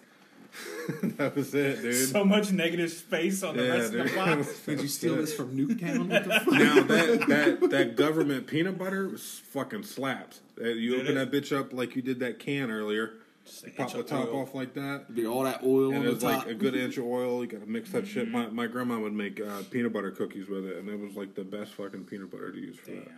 that 1.17 1.35
was 1.35 1.55
it, 1.55 1.81
dude. 1.81 2.09
so 2.11 2.25
much 2.27 2.53
negative 2.53 2.91
space 2.91 3.43
on 3.43 3.57
the 3.57 3.65
yeah, 3.65 3.71
rest 3.73 3.95
of 3.95 4.07
the 4.11 4.15
box. 4.15 4.59
Did 4.67 4.83
you 4.83 4.89
steal 4.89 5.17
this 5.17 5.33
from 5.35 5.57
Newtown? 5.57 6.11
What 6.11 6.25
the 6.25 6.31
fuck? 6.41 6.53
Now 6.53 6.83
that 6.83 7.25
that 7.61 7.71
that 7.71 7.97
government 7.97 8.47
peanut 8.47 8.77
butter 8.77 9.09
was 9.09 9.41
fucking 9.47 9.85
slaps. 9.85 10.41
Uh, 10.61 10.65
You 10.69 10.91
Did 10.97 11.01
open 11.01 11.17
it? 11.17 11.31
that 11.31 11.43
bitch 11.43 11.57
up 11.59 11.73
like 11.73 11.97
you 11.97 12.03
did 12.03 12.21
that 12.21 12.39
can 12.39 12.71
earlier. 12.71 13.15
Just 13.47 13.65
You 13.65 13.73
pop 13.73 13.93
the 13.93 14.01
of 14.01 14.07
top 14.07 14.29
oil. 14.29 14.43
off 14.43 14.55
like 14.55 14.75
that. 14.75 15.15
Be 15.15 15.27
all 15.27 15.45
that 15.45 15.63
oil 15.65 15.89
And 15.95 16.01
on 16.01 16.07
it 16.07 16.15
was 16.15 16.23
top. 16.23 16.41
like 16.45 16.49
a 16.49 16.55
good 16.55 16.75
inch 16.75 16.99
of 16.99 17.05
oil. 17.07 17.41
You 17.43 17.47
gotta 17.51 17.65
mix 17.65 17.91
that 17.93 18.07
shit. 18.07 18.29
My 18.31 18.49
my 18.49 18.67
grandma 18.67 18.99
would 19.01 19.15
make 19.15 19.41
uh, 19.41 19.63
peanut 19.71 19.95
butter 19.95 20.11
cookies 20.11 20.49
with 20.51 20.67
it, 20.67 20.77
and 20.77 20.87
it 20.91 21.01
was 21.01 21.17
like 21.17 21.35
the 21.35 21.45
best 21.45 21.73
fucking 21.73 22.05
peanut 22.05 22.31
butter 22.31 22.53
to 22.53 22.59
use 22.59 22.77
for 22.79 22.91
that. 22.91 23.09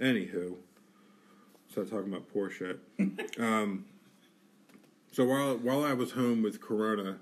Anywho, 0.00 0.54
start 1.74 1.90
talking 1.90 2.12
about 2.12 2.32
poor 2.32 2.50
shit. 2.50 2.78
um, 3.38 3.84
so 5.10 5.24
while 5.24 5.56
while 5.56 5.84
I 5.84 5.92
was 5.92 6.12
home 6.12 6.42
with 6.42 6.60
Corona, 6.60 7.18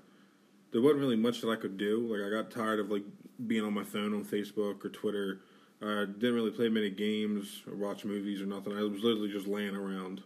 there 0.71 0.81
wasn't 0.81 0.99
really 0.99 1.15
much 1.15 1.41
that 1.41 1.49
I 1.49 1.55
could 1.55 1.77
do. 1.77 2.07
Like 2.07 2.21
I 2.25 2.29
got 2.29 2.51
tired 2.51 2.79
of 2.79 2.91
like 2.91 3.03
being 3.47 3.63
on 3.63 3.73
my 3.73 3.83
phone 3.83 4.13
on 4.13 4.23
Facebook 4.23 4.85
or 4.85 4.89
Twitter. 4.89 5.39
I 5.81 6.05
didn't 6.05 6.35
really 6.35 6.51
play 6.51 6.69
many 6.69 6.89
games 6.91 7.63
or 7.67 7.75
watch 7.75 8.05
movies 8.05 8.41
or 8.41 8.45
nothing. 8.45 8.73
I 8.73 8.83
was 8.83 9.03
literally 9.03 9.31
just 9.31 9.47
laying 9.47 9.75
around 9.75 10.21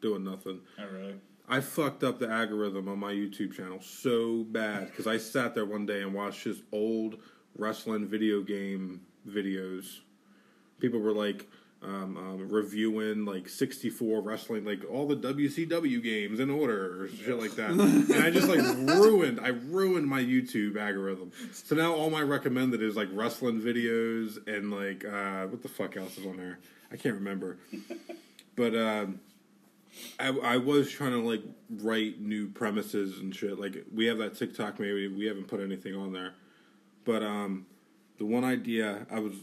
doing 0.00 0.24
nothing. 0.24 0.60
Oh, 0.78 0.86
really? 0.90 1.14
I 1.48 1.60
fucked 1.60 2.02
up 2.02 2.18
the 2.18 2.28
algorithm 2.28 2.88
on 2.88 2.98
my 2.98 3.12
YouTube 3.12 3.54
channel 3.54 3.80
so 3.80 4.42
bad 4.44 4.86
because 4.86 5.06
I 5.06 5.18
sat 5.18 5.54
there 5.54 5.66
one 5.66 5.86
day 5.86 6.02
and 6.02 6.12
watched 6.12 6.44
just 6.44 6.62
old 6.72 7.18
wrestling 7.56 8.08
video 8.08 8.42
game 8.42 9.02
videos. 9.28 10.00
People 10.80 10.98
were 10.98 11.12
like 11.12 11.46
um, 11.82 12.16
um, 12.16 12.48
reviewing 12.48 13.24
like 13.24 13.48
64 13.48 14.20
wrestling, 14.20 14.64
like 14.64 14.82
all 14.90 15.06
the 15.06 15.16
WCW 15.16 16.02
games 16.02 16.40
in 16.40 16.50
order 16.50 17.02
or 17.02 17.08
shit 17.08 17.38
like 17.38 17.52
that. 17.52 17.70
and 17.70 18.22
I 18.22 18.30
just 18.30 18.48
like 18.48 18.60
ruined, 18.98 19.40
I 19.40 19.48
ruined 19.48 20.06
my 20.06 20.20
YouTube 20.20 20.76
algorithm. 20.76 21.32
So 21.52 21.76
now 21.76 21.94
all 21.94 22.10
my 22.10 22.22
recommended 22.22 22.82
is 22.82 22.96
like 22.96 23.08
wrestling 23.12 23.60
videos 23.60 24.38
and 24.48 24.70
like, 24.70 25.04
uh, 25.04 25.46
what 25.46 25.62
the 25.62 25.68
fuck 25.68 25.96
else 25.96 26.18
is 26.18 26.26
on 26.26 26.36
there? 26.36 26.58
I 26.90 26.96
can't 26.96 27.14
remember. 27.14 27.58
But, 28.56 28.74
um, 28.74 29.20
I, 30.18 30.28
I 30.28 30.56
was 30.58 30.90
trying 30.90 31.12
to 31.12 31.20
like 31.20 31.42
write 31.70 32.20
new 32.20 32.48
premises 32.48 33.18
and 33.18 33.34
shit. 33.34 33.58
Like 33.58 33.84
we 33.94 34.06
have 34.06 34.18
that 34.18 34.36
TikTok, 34.36 34.78
maybe 34.78 35.08
we 35.08 35.26
haven't 35.26 35.48
put 35.48 35.60
anything 35.60 35.94
on 35.94 36.12
there, 36.12 36.34
but 37.04 37.22
um, 37.22 37.66
the 38.18 38.26
one 38.26 38.44
idea 38.44 39.06
I 39.10 39.20
was 39.20 39.34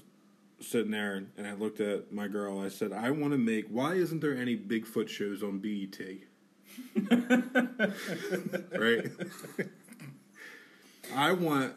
sitting 0.63 0.91
there 0.91 1.23
and 1.37 1.47
I 1.47 1.53
looked 1.53 1.79
at 1.79 2.11
my 2.11 2.27
girl. 2.27 2.59
I 2.59 2.69
said, 2.69 2.91
I 2.91 3.11
want 3.11 3.33
to 3.33 3.37
make. 3.37 3.67
Why 3.67 3.93
isn't 3.93 4.19
there 4.19 4.35
any 4.35 4.57
Bigfoot 4.57 5.09
shows 5.09 5.43
on 5.43 5.59
BET? 5.59 5.99
right. 8.79 9.11
I 11.15 11.31
want 11.33 11.73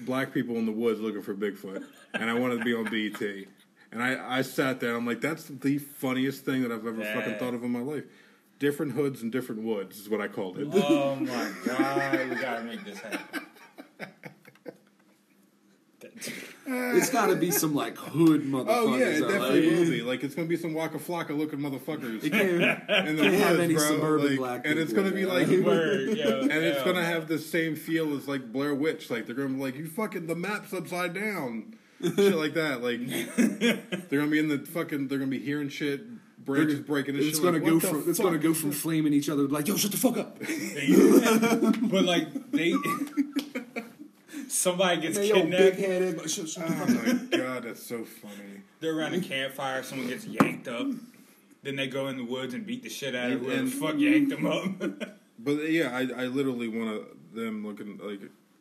black 0.00 0.32
people 0.32 0.56
in 0.56 0.66
the 0.66 0.72
woods 0.72 1.00
looking 1.00 1.22
for 1.22 1.34
Bigfoot, 1.34 1.84
and 2.14 2.30
I 2.30 2.34
want 2.34 2.54
it 2.54 2.58
to 2.58 2.64
be 2.64 2.74
on 2.74 2.84
BET. 2.84 3.46
And 3.92 4.02
I, 4.02 4.38
I 4.38 4.42
sat 4.42 4.80
there 4.80 4.94
I'm 4.94 5.06
like, 5.06 5.20
that's 5.20 5.46
the 5.48 5.78
funniest 5.78 6.44
thing 6.44 6.62
that 6.62 6.70
I've 6.70 6.86
ever 6.86 7.04
fucking 7.04 7.38
thought 7.38 7.54
of 7.54 7.64
in 7.64 7.70
my 7.70 7.80
life. 7.80 8.04
Different 8.58 8.92
hoods 8.92 9.22
and 9.22 9.32
different 9.32 9.62
woods 9.62 9.98
is 9.98 10.08
what 10.08 10.20
I 10.20 10.28
called 10.28 10.58
it. 10.58 10.68
Oh 10.72 11.16
my 11.20 11.52
god, 11.64 12.28
we 12.28 12.36
gotta 12.36 12.62
make 12.62 12.84
this 12.84 12.98
happen. 12.98 13.46
It's 16.66 17.10
got 17.10 17.26
to 17.26 17.36
be 17.36 17.50
some 17.50 17.74
like 17.74 17.96
hood 17.96 18.42
motherfuckers. 18.44 18.66
Oh 18.68 18.96
yeah, 18.96 19.06
it 19.06 19.20
though, 19.20 19.28
definitely 19.28 19.70
like- 19.70 19.78
will 19.80 19.90
be. 19.90 20.02
Like 20.02 20.24
it's 20.24 20.34
gonna 20.34 20.48
be 20.48 20.56
some 20.56 20.74
Waka 20.74 20.98
Flocka 20.98 21.36
looking 21.36 21.58
motherfuckers 21.58 22.22
You 22.22 22.30
can't, 22.30 22.48
in 23.08 23.16
the 23.16 23.22
can't 23.22 23.34
have 23.34 23.58
any 23.60 23.74
bro. 23.74 23.82
suburban 23.82 24.26
Like, 24.28 24.36
black 24.38 24.66
and 24.66 24.78
it's 24.78 24.92
gonna 24.92 25.10
be 25.10 25.24
man. 25.24 25.48
like, 25.48 25.48
Word, 25.66 26.16
yo, 26.16 26.40
and 26.42 26.52
it's 26.52 26.82
gonna 26.84 27.04
have 27.04 27.26
the 27.28 27.38
same 27.38 27.76
feel 27.76 28.14
as 28.16 28.28
like 28.28 28.52
Blair 28.52 28.74
Witch. 28.74 29.10
Like 29.10 29.26
they're 29.26 29.34
gonna 29.34 29.48
be 29.48 29.60
like, 29.60 29.76
you 29.76 29.86
fucking 29.86 30.26
the 30.26 30.34
map's 30.36 30.72
upside 30.72 31.14
down. 31.14 31.74
shit 32.02 32.34
like 32.34 32.54
that. 32.54 32.82
Like 32.82 33.00
they're 34.08 34.20
gonna 34.20 34.30
be 34.30 34.38
in 34.38 34.48
the 34.48 34.58
fucking. 34.58 35.08
They're 35.08 35.18
gonna 35.18 35.30
be 35.30 35.38
hearing 35.40 35.68
shit. 35.68 36.02
Breakers 36.44 36.80
breaking. 36.80 37.16
It's 37.16 37.38
gonna 37.38 37.58
like, 37.58 37.64
go 37.66 37.78
from 37.80 38.04
it's 38.08 38.18
gonna 38.18 38.38
go 38.38 38.54
from 38.54 38.72
flaming 38.72 39.12
each 39.12 39.28
other 39.28 39.42
like 39.42 39.68
yo 39.68 39.76
shut 39.76 39.90
the 39.92 39.98
fuck 39.98 40.16
up. 40.16 40.38
but 41.90 42.04
like 42.04 42.50
they, 42.50 42.72
somebody 44.50 45.00
gets 45.00 45.16
Hey, 45.16 45.28
yo, 45.28 45.34
big 45.34 45.42
kidnapped. 45.50 45.76
headed. 45.76 46.16
but 46.16 46.30
Shut, 46.30 46.48
shut 46.48 46.66
the 46.66 46.72
fuck 46.74 46.88
Oh 46.90 47.14
my 47.30 47.36
god, 47.38 47.62
that's 47.64 47.82
so 47.82 48.04
funny. 48.04 48.62
They're 48.80 48.96
around 48.96 49.14
a 49.14 49.20
campfire. 49.20 49.82
Someone 49.82 50.08
gets 50.08 50.26
yanked 50.26 50.68
up. 50.68 50.86
Then 51.62 51.76
they 51.76 51.86
go 51.88 52.08
in 52.08 52.16
the 52.16 52.24
woods 52.24 52.54
and 52.54 52.64
beat 52.66 52.82
the 52.82 52.88
shit 52.88 53.14
out 53.14 53.26
of 53.30 53.32
And- 53.32 53.40
whoever 53.42 53.56
the 53.56 53.60
and- 53.62 53.72
fuck 53.72 53.98
yanked 53.98 54.30
them 54.30 54.46
up. 54.46 55.08
But 55.42 55.70
yeah, 55.70 55.88
I, 55.96 56.24
I 56.24 56.26
literally 56.26 56.68
want 56.68 57.34
them 57.34 57.66
looking 57.66 57.96
like 57.96 58.20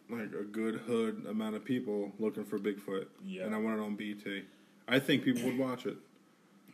like 0.10 0.32
a 0.34 0.44
good 0.46 0.76
hood 0.76 1.26
amount 1.30 1.58
of 1.58 1.66
people 1.66 2.14
looking 2.20 2.46
for 2.46 2.58
Bigfoot. 2.58 3.08
Yeah. 3.26 3.44
And 3.44 3.54
I 3.54 3.58
want 3.58 3.80
it 3.80 3.84
on 3.84 3.96
BT. 3.96 4.44
I 4.88 4.98
think 5.00 5.26
people 5.26 5.44
would 5.44 5.58
watch 5.58 5.86
it. 5.86 5.98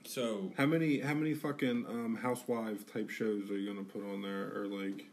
so 0.03 0.51
How 0.57 0.67
many 0.67 0.99
how 0.99 1.15
many 1.15 1.33
fucking 1.33 1.85
um, 1.89 2.19
housewife 2.21 2.85
type 2.91 3.09
shows 3.09 3.49
are 3.49 3.57
you 3.57 3.67
gonna 3.73 3.83
put 3.83 4.03
on 4.03 4.21
there? 4.21 4.51
Or 4.55 4.67
like, 4.67 5.05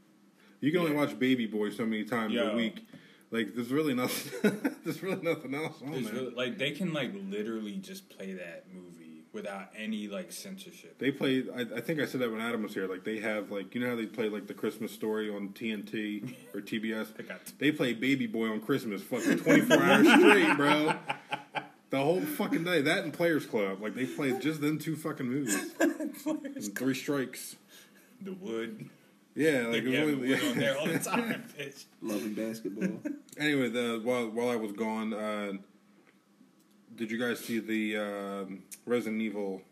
you 0.61 0.71
can 0.71 0.81
only 0.81 0.93
Yeah. 0.93 0.99
watch 0.99 1.19
Baby 1.19 1.47
Boy 1.47 1.71
so 1.71 1.87
many 1.87 2.05
times 2.05 2.35
Yo. 2.35 2.51
a 2.51 2.55
week. 2.55 2.87
Like, 3.33 3.55
there's 3.55 3.73
really 3.73 3.95
nothing. 3.95 4.61
there's 4.85 5.03
really 5.03 5.23
nothing 5.23 5.55
else 5.55 5.81
on 5.83 5.93
there's 5.93 6.05
there. 6.05 6.15
really, 6.15 6.35
like 6.35 6.59
they 6.59 6.71
can 6.71 6.93
like 6.93 7.13
literally 7.15 7.77
just 7.77 8.09
play 8.11 8.35
that 8.35 8.67
movie 8.73 9.25
without 9.33 9.71
any 9.77 10.09
like 10.09 10.31
censorship. 10.31 10.99
They 10.99 11.11
play. 11.11 11.45
I, 11.57 11.63
I 11.77 11.81
think 11.81 12.01
I 12.01 12.05
said 12.07 12.21
that 12.21 12.31
when 12.31 12.41
Adam 12.41 12.63
was 12.63 12.75
here. 12.75 12.87
Like 12.87 13.05
they 13.05 13.19
have 13.21 13.51
like 13.51 13.75
you 13.75 13.81
know 13.81 13.89
how 13.89 13.97
they 13.97 14.07
play 14.07 14.29
like 14.29 14.47
the 14.47 14.55
Christmas 14.55 14.93
story 14.93 15.35
on 15.35 15.49
TNT 15.49 16.35
or 16.55 16.61
TBS. 16.61 17.09
They 17.59 17.73
play 17.73 17.95
Baby 17.95 18.27
Boy 18.27 18.51
on 18.51 18.61
Christmas 18.61 19.03
fucking 19.03 19.39
twenty 19.39 19.63
four 19.63 19.83
hours 19.83 20.07
straight, 20.09 20.57
bro. 20.57 20.95
The 21.91 21.99
whole 21.99 22.21
fucking 22.21 22.65
day. 22.65 22.83
That 22.83 23.05
and 23.05 23.13
Players 23.13 23.47
Club. 23.47 23.83
Like 23.83 23.95
they 23.95 24.07
play 24.07 24.39
just 24.39 24.61
them 24.61 24.79
two 24.79 24.97
fucking 24.97 25.27
movies. 25.27 25.73
Three 26.75 26.95
strikes. 26.95 27.57
The 28.21 28.33
wood. 28.33 28.89
Yeah, 29.35 29.61
Like 29.67 29.69
like 29.69 29.83
it 29.85 29.89
yeah, 29.91 30.05
was 30.05 30.15
the 30.17 30.23
only, 30.23 30.29
wood 30.29 30.45
on 30.51 30.59
there 30.59 30.79
all 30.79 30.87
the 30.87 30.99
time, 31.13 31.45
bitch. 31.59 31.85
Loving 32.03 32.35
basketball. 32.35 33.01
Anyway, 33.39 33.71
the 33.71 33.99
while 34.05 34.29
while 34.29 34.51
I 34.51 34.57
was 34.57 34.73
gone, 34.73 35.15
uh, 35.15 35.53
did 36.95 37.11
you 37.11 37.19
guys 37.19 37.41
see 37.41 37.59
the 37.61 37.97
um, 37.97 38.63
Resident 38.85 39.23
Evil 39.23 39.63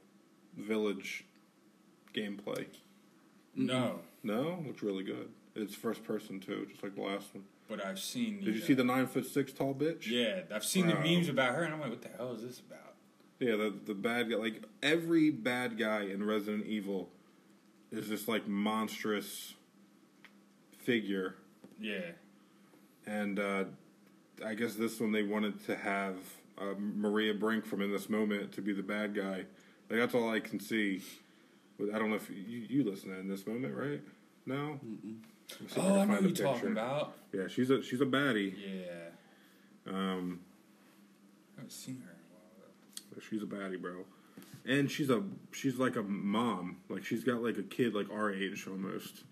Village 0.57 1.25
gameplay? 2.15 2.65
No, 3.55 4.01
No, 4.23 4.63
looks 4.67 4.83
really 4.83 5.05
good. 5.05 5.29
It's 5.55 5.75
first 5.75 6.05
person 6.05 6.41
too, 6.41 6.67
just 6.71 6.83
like 6.83 6.95
the 6.95 7.03
last 7.03 7.35
one. 7.35 7.45
but 7.69 7.85
I've 7.85 7.99
seen. 7.99 8.43
Did 8.43 8.55
you 8.55 8.63
uh, 8.63 8.67
see 8.67 8.73
the 8.75 8.85
nine 8.85 9.07
foot 9.07 9.27
six 9.27 9.53
tall 9.53 9.75
bitch? 9.75 10.07
Yeah, 10.07 10.41
I've 10.55 10.65
seen 10.65 10.87
Bro. 10.89 11.03
the 11.03 11.09
memes 11.17 11.29
about 11.29 11.55
her, 11.55 11.63
and 11.65 11.75
I'm 11.75 11.81
like, 11.81 11.91
what 11.91 12.01
the 12.03 12.09
hell 12.17 12.33
is 12.33 12.43
this 12.43 12.61
about? 12.61 12.95
Yeah, 13.41 13.57
the 13.57 13.75
the 13.85 13.95
bad 13.95 14.31
guy. 14.31 14.37
Like 14.37 14.63
every 14.83 15.31
bad 15.31 15.77
guy 15.79 16.05
in 16.05 16.25
Resident 16.25 16.65
Evil 16.67 17.11
is 17.93 18.09
this 18.09 18.28
like 18.28 18.47
monstrous 18.49 19.55
figure, 20.78 21.35
Yeah, 21.81 22.01
and 23.07 23.39
uh, 23.39 23.65
I 24.44 24.55
guess 24.55 24.75
this 24.75 25.01
one 25.01 25.12
they 25.12 25.23
wanted 25.23 25.65
to 25.67 25.77
have 25.77 26.17
uh, 26.59 26.75
Maria 26.78 27.35
Brink 27.35 27.67
from 27.67 27.83
In 27.83 27.91
This 27.93 28.09
Moment 28.09 28.52
to 28.52 28.60
be 28.62 28.73
the 28.73 28.83
bad 28.83 29.15
guy. 29.15 29.44
Like 29.89 29.99
that's 30.01 30.15
all 30.15 30.31
I 30.31 30.41
can 30.41 30.60
see. 30.60 31.02
I 31.94 31.99
don't 31.99 32.10
know 32.10 32.17
if 32.17 32.28
you 32.31 32.36
you 32.69 32.85
listen 32.85 33.10
to 33.10 33.19
In 33.19 33.28
This 33.28 33.47
Moment, 33.47 33.75
right? 33.75 34.01
No. 34.47 34.78
Let 34.83 35.05
me 35.05 35.15
Oh, 35.52 35.65
can 35.75 35.83
I 35.83 35.89
know 35.89 35.97
find 35.97 36.10
what 36.10 36.23
you're 36.39 36.47
talking 36.47 36.70
about. 36.73 37.12
Yeah, 37.33 37.49
she's 37.49 37.70
a 37.70 37.83
she's 37.83 38.01
a 38.01 38.07
baddie. 38.07 38.55
Yeah, 38.57 39.93
Um, 39.93 40.41
I 41.57 41.60
haven't 41.62 41.73
seen 41.73 41.97
her 42.07 42.12
in 42.12 42.17
a 42.17 42.33
while. 42.33 42.70
though. 43.15 43.20
She's 43.28 43.43
a 43.43 43.47
baddie, 43.47 43.81
bro. 43.81 44.05
And 44.67 44.91
she's 44.91 45.11
a 45.11 45.23
she's 45.53 45.77
like 45.79 45.97
a 45.97 46.03
mom. 46.03 46.79
Like 46.89 47.05
she's 47.05 47.25
got 47.25 47.43
like 47.43 47.57
a 47.59 47.63
kid 47.63 47.95
like 47.95 48.11
our 48.11 48.33
age 48.33 48.67
almost. 48.69 49.23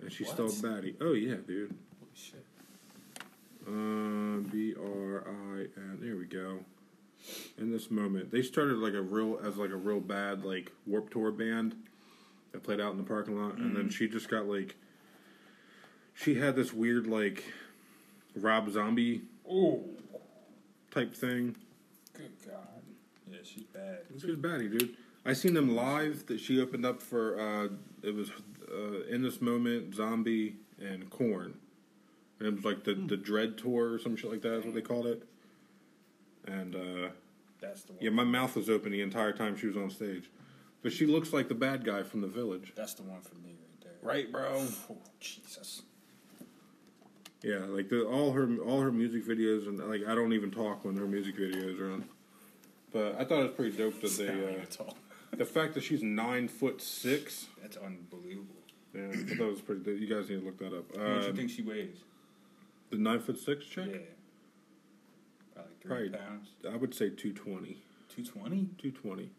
And 0.00 0.12
she's 0.12 0.28
still 0.28 0.46
a 0.46 0.48
What? 0.48 0.62
baddie. 0.62 0.94
Oh 1.00 1.12
yeah, 1.12 1.36
dude. 1.46 1.74
Holy 2.00 2.12
shit. 2.14 2.44
Uh, 3.66 4.40
B 4.50 4.74
R 4.76 5.24
I 5.28 5.66
N. 5.76 5.98
There 6.00 6.16
we 6.16 6.24
go. 6.26 6.58
In 7.56 7.70
this 7.70 7.88
moment, 7.90 8.32
they 8.32 8.42
started 8.42 8.78
like 8.78 8.94
a 8.94 9.00
real 9.00 9.38
as 9.44 9.56
like 9.56 9.70
a 9.70 9.76
real 9.76 10.00
bad 10.00 10.44
like 10.44 10.72
Warped 10.86 11.12
Tour 11.12 11.30
band 11.30 11.76
that 12.50 12.64
played 12.64 12.80
out 12.80 12.90
in 12.90 12.98
the 12.98 13.04
parking 13.04 13.40
lot, 13.40 13.58
and 13.58 13.76
then 13.76 13.88
she 13.88 14.08
just 14.08 14.28
got 14.28 14.46
like 14.46 14.74
she 16.14 16.34
had 16.34 16.56
this 16.56 16.72
weird 16.72 17.06
like 17.06 17.44
Rob 18.34 18.68
Zombie 18.70 19.22
Oh, 19.48 19.84
type 20.90 21.14
thing. 21.14 21.54
good 22.12 22.32
God. 22.44 22.71
Yeah, 23.42 23.48
she's 23.54 23.64
bad. 23.64 23.98
She's 24.12 24.24
a 24.24 24.26
baddie, 24.36 24.70
dude. 24.70 24.96
I 25.24 25.32
seen 25.34 25.54
them 25.54 25.74
live. 25.74 26.26
That 26.26 26.40
she 26.40 26.60
opened 26.60 26.84
up 26.86 27.00
for. 27.02 27.38
uh 27.40 27.68
It 28.02 28.14
was 28.14 28.30
uh, 28.72 29.04
in 29.08 29.22
this 29.22 29.40
moment, 29.40 29.94
Zombie 29.94 30.56
and 30.80 31.08
Korn, 31.10 31.54
and 32.38 32.48
it 32.48 32.54
was 32.54 32.64
like 32.64 32.84
the 32.84 32.94
the 32.94 33.16
Dread 33.16 33.58
tour 33.58 33.92
or 33.92 33.98
some 33.98 34.16
shit 34.16 34.30
like 34.30 34.42
that. 34.42 34.54
Is 34.58 34.64
what 34.64 34.74
they 34.74 34.80
called 34.80 35.06
it. 35.06 35.22
And 36.46 36.74
uh 36.74 37.08
That's 37.60 37.82
the 37.82 37.92
one. 37.92 38.02
yeah, 38.02 38.10
my 38.10 38.24
mouth 38.24 38.56
was 38.56 38.68
open 38.68 38.90
the 38.92 39.00
entire 39.02 39.32
time 39.32 39.56
she 39.56 39.66
was 39.68 39.76
on 39.76 39.90
stage, 39.90 40.28
but 40.82 40.92
she 40.92 41.06
looks 41.06 41.32
like 41.32 41.48
the 41.48 41.54
bad 41.54 41.84
guy 41.84 42.02
from 42.02 42.20
the 42.20 42.26
Village. 42.26 42.72
That's 42.74 42.94
the 42.94 43.02
one 43.04 43.20
for 43.20 43.36
me 43.36 43.50
right 43.60 43.80
there. 43.82 43.92
Right, 44.02 44.32
bro. 44.32 44.66
Oh, 44.90 44.96
Jesus. 45.20 45.82
Yeah, 47.44 47.58
like 47.66 47.88
the, 47.88 48.04
all 48.04 48.32
her 48.32 48.48
all 48.58 48.80
her 48.80 48.90
music 48.92 49.24
videos 49.24 49.66
and 49.68 49.78
like 49.78 50.02
I 50.06 50.14
don't 50.16 50.32
even 50.32 50.50
talk 50.50 50.84
when 50.84 50.96
her 50.96 51.06
music 51.06 51.36
videos 51.36 51.78
are 51.80 51.92
on. 51.92 52.04
But 52.92 53.16
I 53.18 53.24
thought 53.24 53.40
it 53.40 53.42
was 53.44 53.52
pretty 53.52 53.76
dope 53.76 54.00
that 54.00 54.10
they 54.18 54.28
uh, 54.28 54.58
That's 54.58 54.76
all. 54.78 54.96
the 55.36 55.44
fact 55.46 55.74
that 55.74 55.82
she's 55.82 56.02
nine 56.02 56.48
foot 56.48 56.80
six. 56.82 57.46
That's 57.60 57.76
unbelievable. 57.78 58.54
Yeah, 58.94 59.08
I 59.08 59.16
thought 59.16 59.46
it 59.46 59.50
was 59.50 59.60
pretty. 59.62 59.80
dope. 59.82 59.98
You 59.98 60.06
guys 60.14 60.28
need 60.28 60.40
to 60.40 60.44
look 60.44 60.58
that 60.58 60.76
up. 60.76 60.90
What 60.90 60.98
do 60.98 61.00
you 61.24 61.30
Um, 61.30 61.36
think 61.36 61.50
she 61.50 61.62
weighs? 61.62 61.96
The 62.90 62.98
nine 62.98 63.20
foot 63.20 63.38
six 63.38 63.64
chick? 63.64 63.86
Yeah. 63.90 63.98
About 65.54 65.66
like 65.70 65.80
three 65.80 65.88
Probably- 65.90 66.08
pounds. 66.10 66.48
I 66.70 66.76
would 66.76 66.94
say 66.94 67.08
220. 67.08 67.78
220? 68.14 68.66
220. 68.76 69.30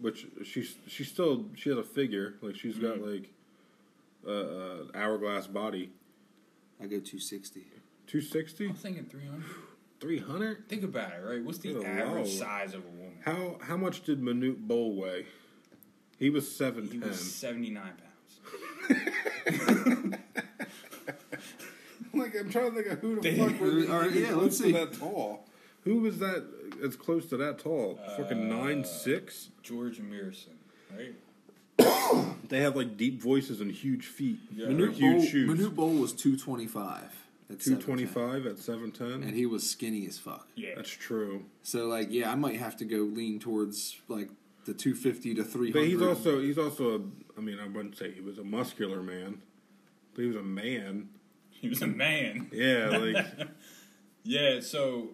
Which 0.00 0.26
she's 0.44 0.74
she's 0.88 1.08
still 1.08 1.46
she 1.54 1.68
has 1.68 1.78
a 1.78 1.82
figure 1.84 2.34
like 2.40 2.56
she's 2.56 2.78
got 2.78 2.96
Mm-hmm. 2.96 3.12
like 3.12 3.30
a, 4.26 4.30
a 4.32 4.96
hourglass 4.96 5.46
body. 5.46 5.90
I 6.80 6.84
go 6.84 6.96
260. 6.98 7.60
260, 8.06 8.66
I'm 8.68 8.74
thinking 8.74 9.04
300. 10.02 10.26
300. 10.28 10.68
Think 10.68 10.82
about 10.82 11.12
it, 11.12 11.22
right? 11.24 11.42
What's 11.42 11.58
the 11.58 11.72
Good 11.72 11.84
average 11.86 12.14
lord. 12.14 12.26
size 12.28 12.74
of 12.74 12.80
a 12.84 12.88
woman? 12.88 13.18
How 13.24 13.58
how 13.62 13.76
much 13.76 14.02
did 14.04 14.20
Manute 14.20 14.58
Bol 14.66 14.94
weigh? 14.96 15.26
He 16.18 16.28
was 16.30 16.50
seven 16.54 16.84
He 16.84 16.98
710. 17.00 17.08
was 17.08 17.34
79 17.34 17.82
pounds. 17.82 18.02
like 22.14 22.36
I'm 22.38 22.50
trying 22.50 22.70
to 22.70 22.82
think 22.82 22.86
of 22.88 22.98
who 23.00 23.14
the 23.16 23.20
They- 23.22 23.38
fuck 23.38 23.60
was 23.60 23.88
All 23.90 23.98
right, 24.00 24.10
even 24.10 24.22
yeah, 24.22 24.28
close 24.32 24.42
let's 24.42 24.56
to 24.58 24.62
see. 24.64 24.72
that 24.72 24.92
tall. 24.94 25.44
Who 25.84 25.96
was 26.00 26.18
that 26.20 26.44
as 26.84 26.94
close 26.96 27.26
to 27.26 27.36
that 27.38 27.58
tall? 27.58 27.98
Fucking 28.16 28.52
Uh, 28.52 28.56
nine 28.64 28.84
six. 28.84 29.48
George 29.62 29.98
Muresan, 30.00 30.56
right? 30.96 31.14
They 32.48 32.60
have 32.60 32.76
like 32.76 32.96
deep 32.98 33.20
voices 33.22 33.60
and 33.62 33.70
huge 33.72 34.04
feet. 34.06 34.38
Yeah. 34.54 34.66
Manute 34.66 34.92
huge 34.94 35.16
Bol, 35.22 35.26
shoes. 35.26 35.48
Manute 35.48 35.74
Bol 35.74 35.90
was 35.94 36.12
225. 36.12 37.21
At 37.52 37.60
225 37.60 38.46
at 38.46 38.58
710. 38.58 39.22
7'10", 39.22 39.26
And 39.28 39.36
he 39.36 39.46
was 39.46 39.68
skinny 39.68 40.06
as 40.06 40.18
fuck. 40.18 40.48
Yeah. 40.54 40.70
That's 40.76 40.90
true. 40.90 41.44
So, 41.62 41.86
like, 41.86 42.08
yeah, 42.10 42.30
I 42.30 42.34
might 42.34 42.56
have 42.56 42.76
to 42.78 42.84
go 42.84 42.98
lean 42.98 43.38
towards, 43.38 43.96
like, 44.08 44.28
the 44.64 44.74
250 44.74 45.34
to 45.34 45.44
300. 45.44 45.72
But 45.72 45.88
he's 45.88 46.02
also 46.02 46.40
he's 46.40 46.58
also 46.58 46.96
a, 46.96 47.00
I 47.36 47.40
mean 47.40 47.58
I 47.58 47.66
wouldn't 47.66 47.96
say 47.96 48.12
he 48.12 48.20
was 48.20 48.38
a 48.38 48.44
muscular 48.44 49.02
man, 49.02 49.42
but 50.14 50.22
he 50.22 50.28
was 50.28 50.36
a 50.36 50.42
man. 50.42 51.08
He 51.50 51.68
was 51.68 51.82
a 51.82 51.86
man. 51.86 52.48
Yeah, 52.52 52.88
like 52.88 53.48
Yeah, 54.24 54.60
so 54.60 55.10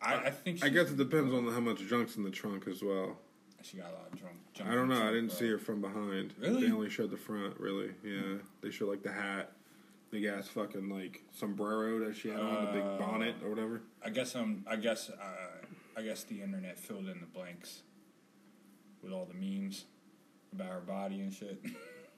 I, 0.00 0.14
I 0.14 0.30
think 0.30 0.64
I 0.64 0.68
guess 0.68 0.90
it 0.90 0.96
depends 0.96 1.32
on 1.32 1.50
how 1.52 1.60
much 1.60 1.80
junk's 1.88 2.16
in 2.16 2.22
the 2.22 2.30
trunk 2.30 2.66
as 2.68 2.82
well. 2.82 3.18
she 3.62 3.76
got 3.76 3.90
a 3.90 3.94
lot 3.94 4.08
of 4.12 4.18
drunk. 4.18 4.36
junk 4.54 4.70
I 4.70 4.74
don't 4.74 4.88
know. 4.88 4.98
the 4.98 5.04
I 5.04 5.10
didn't 5.10 5.30
see 5.30 5.48
her 5.48 5.58
from 5.58 5.80
behind. 5.80 6.34
Really? 6.38 6.66
They 6.66 6.72
only 6.72 6.90
showed 6.90 7.10
the 7.10 7.16
front. 7.16 7.58
Really? 7.58 7.90
Yeah. 8.04 8.38
They 8.62 8.70
showed 8.70 8.88
like 8.88 9.02
the 9.02 9.12
hat, 9.12 9.52
big 10.12 10.24
ass 10.26 10.46
fucking 10.46 10.88
like 10.90 11.22
sombrero 11.32 11.98
that 12.06 12.14
she 12.14 12.28
had 12.28 12.38
on, 12.38 12.66
the 12.66 12.72
big 12.72 12.98
bonnet 12.98 13.34
or 13.42 13.48
whatever. 13.50 13.80
I 14.04 14.10
guess 14.10 14.36
um 14.36 14.62
I 14.68 14.76
guess 14.76 15.10
uh, 15.10 15.66
I 15.96 16.02
guess 16.02 16.22
the 16.24 16.40
internet 16.42 16.78
filled 16.78 17.08
in 17.08 17.18
the 17.18 17.26
blanks 17.26 17.80
with 19.02 19.12
all 19.12 19.24
the 19.24 19.34
memes 19.34 19.86
about 20.52 20.68
her 20.68 20.80
body 20.80 21.20
and 21.20 21.32
shit. 21.32 21.58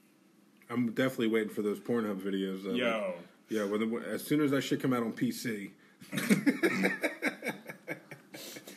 I'm 0.71 0.91
definitely 0.93 1.29
waiting 1.29 1.51
for 1.51 1.63
those 1.63 1.79
Pornhub 1.79 2.21
videos. 2.21 2.65
Though. 2.65 2.73
Yo, 2.73 3.15
Yeah. 3.49 3.65
When 3.65 3.81
the, 3.81 4.09
as 4.09 4.25
soon 4.25 4.41
as 4.41 4.51
that 4.51 4.63
shit 4.63 4.81
come 4.83 4.93
out 4.93 5.03
on 5.03 5.13
PC. 5.13 5.71
It's 6.13 6.75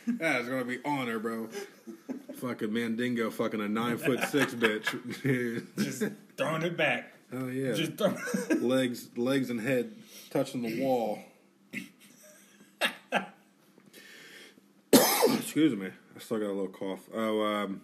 gonna 0.48 0.64
be 0.64 0.78
on 0.84 1.08
her, 1.08 1.18
bro. 1.18 1.48
Fucking 2.36 2.72
Mandingo, 2.72 3.30
fucking 3.30 3.60
a 3.60 3.68
nine 3.68 3.98
foot 3.98 4.22
six 4.28 4.54
bitch. 4.54 5.66
just 5.76 6.04
throwing 6.36 6.62
it 6.62 6.76
back. 6.76 7.12
Oh 7.32 7.48
yeah, 7.48 7.72
Just 7.72 7.94
throw- 7.98 8.16
legs, 8.56 9.08
legs 9.16 9.50
and 9.50 9.60
head 9.60 9.94
touching 10.30 10.62
the 10.62 10.82
wall. 10.82 11.18
excuse 15.48 15.74
me. 15.76 15.88
I 16.16 16.20
still 16.20 16.38
got 16.38 16.46
a 16.46 16.52
little 16.52 16.68
cough. 16.68 17.08
Oh, 17.14 17.42
um, 17.42 17.80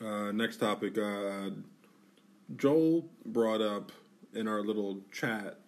uh, 0.00 0.32
next 0.32 0.58
topic. 0.58 0.96
Uh, 0.96 1.50
Joel 2.56 3.08
brought 3.26 3.60
up 3.60 3.92
in 4.34 4.46
our 4.48 4.60
little 4.62 5.00
chat 5.12 5.58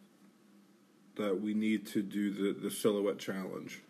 that 1.17 1.41
we 1.41 1.55
need 1.55 1.87
to 1.89 2.03
do 2.03 2.31
the, 2.31 2.59
the 2.59 2.71
silhouette 2.71 3.19
challenge. 3.19 3.83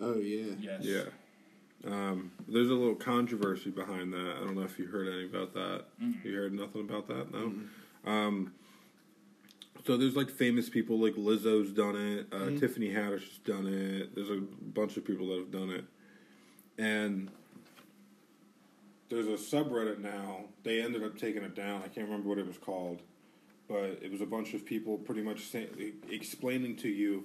Oh 0.00 0.16
yeah. 0.16 0.54
Yes. 0.60 0.80
Yeah. 0.82 1.02
Um, 1.86 2.32
there's 2.48 2.70
a 2.70 2.74
little 2.74 2.94
controversy 2.94 3.70
behind 3.70 4.12
that. 4.12 4.36
I 4.36 4.44
don't 4.44 4.54
know 4.54 4.62
if 4.62 4.78
you 4.78 4.86
heard 4.86 5.08
any 5.08 5.24
about 5.24 5.52
that. 5.54 5.84
You 6.24 6.34
heard 6.34 6.52
nothing 6.52 6.80
about 6.82 7.08
that? 7.08 7.32
No. 7.32 7.52
Um, 8.10 8.52
so 9.86 9.96
there's 9.98 10.16
like 10.16 10.30
famous 10.30 10.68
people 10.70 10.98
like 10.98 11.14
Lizzo's 11.14 11.70
done 11.72 11.96
it, 11.96 12.26
uh, 12.32 12.58
Tiffany 12.58 12.88
Haddish 12.88 13.28
has 13.28 13.38
done 13.44 13.66
it. 13.66 14.14
There's 14.14 14.30
a 14.30 14.40
bunch 14.40 14.96
of 14.96 15.04
people 15.04 15.26
that 15.28 15.38
have 15.38 15.50
done 15.50 15.70
it, 15.70 15.84
and 16.78 17.30
there's 19.10 19.26
a 19.26 19.56
subreddit 19.56 19.98
now. 19.98 20.44
They 20.62 20.82
ended 20.82 21.04
up 21.04 21.18
taking 21.18 21.42
it 21.42 21.54
down. 21.54 21.82
I 21.84 21.88
can't 21.88 22.08
remember 22.08 22.30
what 22.30 22.38
it 22.38 22.46
was 22.46 22.56
called, 22.56 23.00
but 23.68 23.98
it 24.00 24.10
was 24.10 24.22
a 24.22 24.26
bunch 24.26 24.54
of 24.54 24.64
people 24.64 24.96
pretty 24.96 25.22
much 25.22 25.48
say, 25.48 25.68
explaining 26.10 26.76
to 26.76 26.88
you 26.88 27.24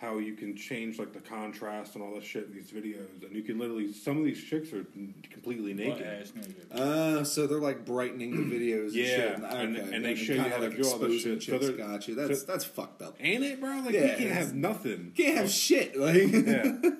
how 0.00 0.16
you 0.16 0.32
can 0.34 0.56
change 0.56 0.98
like 0.98 1.12
the 1.12 1.20
contrast 1.20 1.94
and 1.94 2.02
all 2.02 2.14
that 2.14 2.24
shit 2.24 2.46
in 2.46 2.54
these 2.54 2.70
videos, 2.70 3.22
and 3.22 3.36
you 3.36 3.42
can 3.42 3.58
literally 3.58 3.92
some 3.92 4.16
of 4.16 4.24
these 4.24 4.42
chicks 4.42 4.72
are 4.72 4.84
completely 5.30 5.74
Butt 5.74 5.98
naked. 5.98 6.06
ass 6.06 6.32
naked. 6.34 6.72
Uh, 6.72 7.22
so 7.22 7.46
they're 7.46 7.58
like 7.60 7.84
brightening 7.84 8.30
the 8.48 8.56
videos. 8.56 8.92
Yeah, 8.94 9.04
and, 9.04 9.42
shit. 9.42 9.52
and- 9.52 9.76
Okay. 9.76 9.96
and 9.96 10.04
they 10.04 10.14
show 10.14 10.32
you 10.32 10.40
kinda 10.40 10.56
how 10.56 10.62
to 10.62 10.70
do 10.70 10.88
all 10.88 10.98
this 10.98 11.16
exposing 11.24 11.38
shit. 11.40 11.42
So 11.42 11.52
chicks. 11.58 11.66
they're- 11.66 11.76
Got 11.76 12.08
you. 12.08 12.14
That's 12.14 12.40
so- 12.40 12.46
that's 12.46 12.64
fucked 12.64 13.02
up. 13.02 13.16
Ain't 13.20 13.44
it, 13.44 13.60
bro? 13.60 13.80
Like 13.84 13.92
Yeah, 13.94 14.12
you 14.12 14.16
can't 14.16 14.30
have 14.32 14.54
nothing. 14.54 15.12
Can't 15.16 15.36
have 15.36 15.50
shit. 15.50 15.94
Like 15.96 16.32
yeah. 16.32 16.78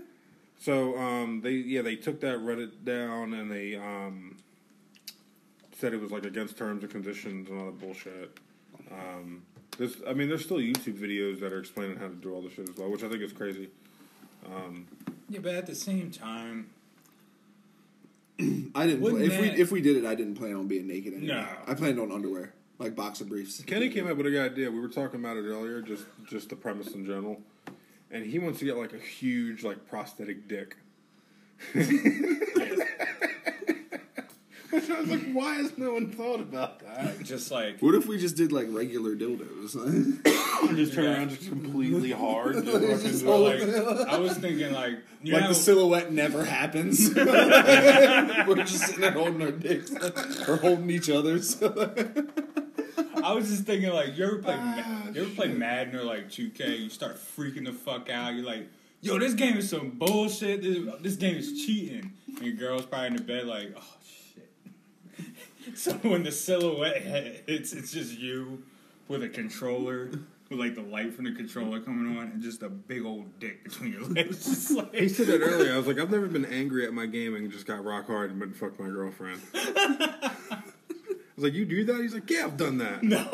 So 0.58 0.94
um, 0.98 1.40
they 1.40 1.52
yeah 1.52 1.80
they 1.80 1.96
took 1.96 2.20
that 2.20 2.36
Reddit 2.36 2.84
down 2.84 3.32
and 3.32 3.50
they 3.50 3.76
um, 3.76 4.36
said 5.78 5.94
it 5.94 6.00
was 6.02 6.10
like 6.10 6.26
against 6.26 6.58
terms 6.58 6.82
and 6.82 6.92
conditions 6.92 7.48
and 7.48 7.58
all 7.58 7.64
that 7.66 7.78
bullshit. 7.78 8.38
Um, 8.92 9.42
there's 9.78 9.96
I 10.06 10.12
mean 10.12 10.28
there's 10.28 10.44
still 10.44 10.58
YouTube 10.58 10.98
videos 10.98 11.40
that 11.40 11.52
are 11.52 11.58
explaining 11.58 11.96
how 11.96 12.08
to 12.08 12.14
do 12.14 12.34
all 12.34 12.42
this 12.42 12.52
shit 12.52 12.68
as 12.68 12.76
well, 12.76 12.90
which 12.90 13.02
I 13.02 13.08
think 13.08 13.22
is 13.22 13.32
crazy. 13.32 13.68
Um, 14.46 14.86
Yeah, 15.28 15.40
but 15.40 15.54
at 15.54 15.66
the 15.66 15.74
same 15.74 16.10
time, 16.10 16.70
I 18.74 18.86
didn't. 18.86 19.00
Wouldn't 19.00 19.22
if 19.22 19.40
we 19.40 19.48
if 19.48 19.72
we 19.72 19.80
did 19.80 19.96
it, 19.96 20.04
I 20.06 20.14
didn't 20.14 20.36
plan 20.36 20.54
on 20.54 20.66
being 20.66 20.86
naked. 20.86 21.14
Anyway. 21.14 21.34
No. 21.34 21.46
I 21.66 21.74
planned 21.74 22.00
on 22.00 22.10
underwear, 22.10 22.54
like 22.78 22.94
boxer 22.94 23.24
briefs. 23.24 23.62
Kenny 23.64 23.88
came 23.88 24.06
up 24.08 24.16
with 24.16 24.26
a 24.26 24.30
good 24.30 24.52
idea. 24.52 24.70
We 24.70 24.80
were 24.80 24.88
talking 24.88 25.20
about 25.20 25.36
it 25.36 25.44
earlier, 25.44 25.82
just 25.82 26.04
just 26.28 26.48
the 26.48 26.56
premise 26.56 26.88
in 26.94 27.04
general, 27.06 27.40
and 28.10 28.24
he 28.24 28.38
wants 28.38 28.58
to 28.60 28.64
get 28.64 28.76
like 28.76 28.92
a 28.92 28.98
huge 28.98 29.62
like 29.62 29.88
prosthetic 29.88 30.48
dick. 30.48 30.76
Which 34.70 34.88
I 34.90 35.00
was 35.00 35.08
like, 35.08 35.32
why 35.32 35.54
has 35.54 35.76
no 35.76 35.94
one 35.94 36.10
thought 36.10 36.40
about 36.40 36.80
that? 36.80 37.20
just 37.22 37.50
like 37.50 37.80
What 37.80 37.94
if 37.94 38.06
we 38.06 38.18
just 38.18 38.36
did 38.36 38.52
like 38.52 38.66
regular 38.70 39.14
dildos? 39.14 39.72
just 40.76 40.94
turn 40.94 41.06
around 41.06 41.30
just 41.30 41.48
completely 41.48 42.12
hard. 42.12 42.64
Just 42.64 43.24
fucking 43.24 43.26
Well, 43.26 43.40
like, 43.40 44.08
I 44.08 44.18
was 44.18 44.36
thinking, 44.38 44.72
like, 44.72 44.98
you 45.22 45.32
like 45.34 45.42
know, 45.42 45.48
the 45.48 45.54
silhouette 45.54 46.12
never 46.12 46.44
happens. 46.44 47.14
We're 47.14 48.54
just 48.64 48.86
sitting 48.86 49.00
there 49.00 49.12
holding 49.12 49.42
our 49.42 49.50
dicks 49.50 49.92
or 50.48 50.56
holding 50.56 50.90
each 50.90 51.10
other's. 51.10 51.60
I 51.62 53.32
was 53.32 53.48
just 53.48 53.64
thinking, 53.64 53.90
like, 53.90 54.16
you 54.16 54.24
ever 54.24 54.38
play, 54.38 54.56
ah, 54.58 55.02
Ma- 55.04 55.10
you 55.12 55.22
ever 55.22 55.30
play 55.34 55.48
Madden 55.48 55.96
or 55.96 56.04
like 56.04 56.28
2K? 56.30 56.80
You 56.80 56.90
start 56.90 57.16
freaking 57.16 57.64
the 57.64 57.72
fuck 57.72 58.08
out. 58.08 58.34
You're 58.34 58.44
like, 58.46 58.68
yo, 59.02 59.18
this 59.18 59.34
game 59.34 59.56
is 59.56 59.68
some 59.68 59.90
bullshit. 59.90 60.62
This, 60.62 60.78
this 61.00 61.16
game 61.16 61.36
is 61.36 61.64
cheating. 61.64 62.12
And 62.28 62.42
your 62.42 62.54
girl's 62.54 62.86
probably 62.86 63.08
in 63.08 63.16
the 63.16 63.22
bed, 63.22 63.46
like, 63.46 63.72
oh 63.76 63.80
shit. 63.80 63.99
so 65.74 65.92
when 65.94 66.22
the 66.22 66.32
silhouette 66.32 67.02
hits, 67.02 67.72
it's 67.72 67.92
just 67.92 68.18
you 68.18 68.62
with 69.08 69.22
a 69.22 69.28
controller. 69.28 70.10
With 70.48 70.58
like 70.58 70.74
the 70.74 70.82
light 70.82 71.14
from 71.14 71.26
the 71.26 71.32
controller 71.32 71.80
coming 71.80 72.18
on 72.18 72.26
and 72.32 72.42
just 72.42 72.62
a 72.62 72.68
big 72.68 73.04
old 73.04 73.38
dick 73.38 73.62
between 73.62 73.92
your 73.92 74.02
legs. 74.02 74.44
Just 74.46 74.72
like, 74.72 74.92
He 74.92 75.08
said 75.08 75.28
that 75.28 75.40
earlier. 75.40 75.72
I 75.72 75.76
was 75.76 75.86
like, 75.86 76.00
I've 76.00 76.10
never 76.10 76.26
been 76.26 76.44
angry 76.44 76.84
at 76.84 76.92
my 76.92 77.06
gaming, 77.06 77.48
just 77.52 77.66
got 77.66 77.84
rock 77.84 78.08
hard 78.08 78.32
and 78.32 78.42
and 78.42 78.56
fucked 78.56 78.80
my 78.80 78.88
girlfriend. 78.88 79.40
I 79.54 80.32
was 81.36 81.44
like, 81.44 81.52
you 81.52 81.64
do 81.64 81.84
that? 81.84 82.00
He's 82.00 82.14
like, 82.14 82.28
yeah, 82.28 82.46
I've 82.46 82.56
done 82.56 82.78
that. 82.78 83.00
No. 83.04 83.28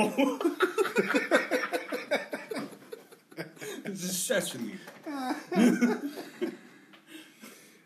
it's 3.86 4.02
essentially. 4.02 4.74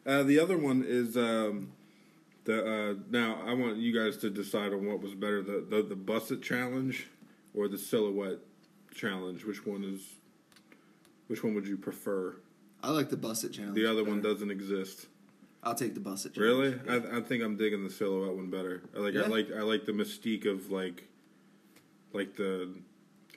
Uh, 0.04 0.24
the 0.24 0.40
other 0.40 0.58
one 0.58 0.84
is 0.84 1.16
um, 1.16 1.70
the 2.50 2.90
uh, 2.90 2.94
now 3.10 3.38
I 3.46 3.54
want 3.54 3.76
you 3.76 3.92
guys 3.92 4.16
to 4.18 4.30
decide 4.30 4.72
on 4.72 4.86
what 4.86 5.00
was 5.00 5.14
better 5.14 5.42
the 5.42 5.64
the, 5.68 5.82
the 5.82 5.96
Buss 5.96 6.30
It 6.30 6.42
challenge 6.42 7.06
or 7.54 7.68
the 7.68 7.78
silhouette 7.78 8.38
challenge. 8.94 9.44
Which 9.44 9.64
one 9.64 9.84
is? 9.84 10.02
Which 11.28 11.44
one 11.44 11.54
would 11.54 11.66
you 11.66 11.76
prefer? 11.76 12.36
I 12.82 12.90
like 12.90 13.10
the 13.10 13.16
Buss 13.16 13.44
It 13.44 13.52
challenge. 13.52 13.74
The 13.74 13.86
other 13.86 14.04
one 14.04 14.20
doesn't 14.20 14.50
exist. 14.50 15.06
I'll 15.62 15.74
take 15.74 15.94
the 15.94 16.00
Buss 16.00 16.26
It. 16.26 16.34
Challenge. 16.34 16.82
Really? 16.84 17.00
I, 17.00 17.18
I 17.18 17.20
think 17.20 17.42
I'm 17.42 17.56
digging 17.56 17.84
the 17.84 17.90
silhouette 17.90 18.34
one 18.34 18.50
better. 18.50 18.82
I 18.96 18.98
like 18.98 19.16
I 19.16 19.26
like 19.26 19.52
I 19.52 19.62
like 19.62 19.84
the 19.84 19.92
mystique 19.92 20.46
of 20.46 20.70
like 20.70 21.08
like 22.12 22.36
the 22.36 22.74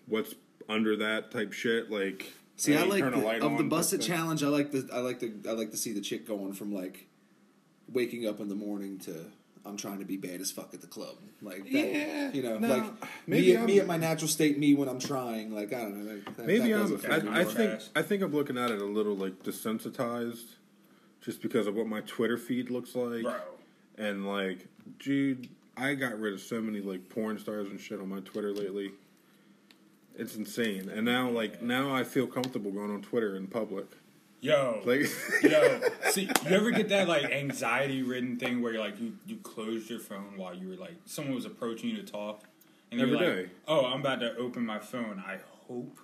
what's 0.08 0.34
under 0.68 0.96
that 0.98 1.32
type 1.32 1.54
shit. 1.54 1.92
Like 1.92 2.34
See, 2.56 2.76
I 2.76 2.84
like 2.84 3.04
the, 3.04 3.28
of 3.28 3.40
the 3.40 3.46
on, 3.46 3.70
Buss 3.70 3.94
It 3.94 4.00
challenge. 4.00 4.44
I 4.44 4.48
like 4.48 4.72
the 4.72 4.88
I 4.92 5.00
like 5.00 5.20
the 5.20 5.34
I 5.48 5.52
like 5.52 5.72
to 5.72 5.78
see 5.78 5.92
the 5.92 6.02
chick 6.02 6.28
going 6.28 6.54
from 6.54 6.74
like 6.74 7.08
waking 7.94 8.28
up 8.28 8.40
in 8.40 8.50
the 8.50 8.56
morning 8.56 8.98
to 9.00 9.26
I'm 9.66 9.78
trying 9.78 10.00
to 10.00 10.06
be 10.06 10.18
bad 10.18 10.42
as 10.42 10.52
fuck 10.52 10.74
at 10.74 10.82
the 10.82 10.88
club. 10.88 11.16
Like 11.42 11.64
that, 11.64 11.72
Yeah, 11.72 12.32
you 12.34 12.44
know, 12.44 12.58
no, 12.58 12.68
like 12.68 12.84
maybe 13.28 13.48
me, 13.52 13.56
I'm- 13.58 13.66
me 13.66 13.80
at 13.80 13.88
my 13.88 13.96
natural 13.98 14.28
state, 14.28 14.58
me 14.60 14.76
when 14.76 14.90
I'm 14.90 15.00
trying. 15.00 15.54
Like 15.56 15.72
I 15.74 15.82
don't 15.84 16.06
know. 16.06 16.14
Like, 16.16 16.36
that, 16.38 16.46
Maybe 16.46 16.70
that 16.70 16.74
I'm. 16.76 16.82
doesn't 16.82 16.98
fit 17.00 17.24
me 17.24 17.30
I, 17.32 17.40
I 17.42 17.44
think. 17.46 17.82
I 17.96 18.02
think 18.02 18.24
I'm 18.24 18.34
looking 18.34 18.58
at 18.58 18.72
it 18.72 18.82
a 18.82 18.86
little 18.86 19.16
like 19.16 19.42
desensitized, 19.44 20.56
just 21.22 21.42
because 21.42 21.66
of 21.68 21.76
what 21.76 21.88
my 21.88 22.02
Twitter 22.02 22.38
feed 22.38 22.70
looks 22.70 22.94
like, 22.96 23.24
Bro. 23.24 23.36
and 23.98 24.28
like, 24.28 24.68
dude, 25.00 25.48
I 25.78 25.94
got 25.94 26.20
rid 26.20 26.34
of 26.34 26.42
so 26.42 26.60
many 26.62 26.82
like 26.82 27.08
porn 27.10 27.40
stars 27.40 27.68
and 27.70 27.80
shit 27.80 28.00
on 28.02 28.10
my 28.10 28.20
Twitter 28.20 28.52
lately. 28.52 28.92
It's 30.16 30.36
insane, 30.36 30.90
and 30.90 31.06
now 31.06 31.30
like 31.30 31.62
now 31.62 31.94
I 31.96 32.04
feel 32.04 32.28
comfortable 32.28 32.72
going 32.72 32.92
on 32.92 33.02
Twitter 33.02 33.36
in 33.38 33.48
public. 33.48 33.86
Yo. 34.44 34.82
Like, 34.84 35.10
Yo, 35.42 35.80
see, 36.12 36.24
you 36.24 36.30
ever 36.56 36.72
get 36.72 36.90
that 36.90 37.08
like 37.08 37.24
anxiety 37.32 38.04
ridden 38.04 38.38
thing 38.38 38.62
where 38.62 38.74
you're 38.74 38.82
like 38.84 39.00
you 39.00 39.14
you 39.26 39.38
closed 39.38 39.90
your 39.90 40.00
phone 40.00 40.34
while 40.36 40.54
you 40.54 40.68
were 40.68 40.76
like 40.76 40.96
someone 41.06 41.34
was 41.34 41.46
approaching 41.46 41.90
you 41.92 41.96
to 41.98 42.04
talk, 42.04 42.44
and 42.92 43.00
you're 43.00 43.10
like, 43.10 43.20
day. 43.26 43.50
oh, 43.70 43.86
I'm 43.86 44.02
about 44.02 44.20
to 44.20 44.36
open 44.36 44.66
my 44.66 44.80
phone. 44.80 45.24
I 45.26 45.38
hope 45.68 45.98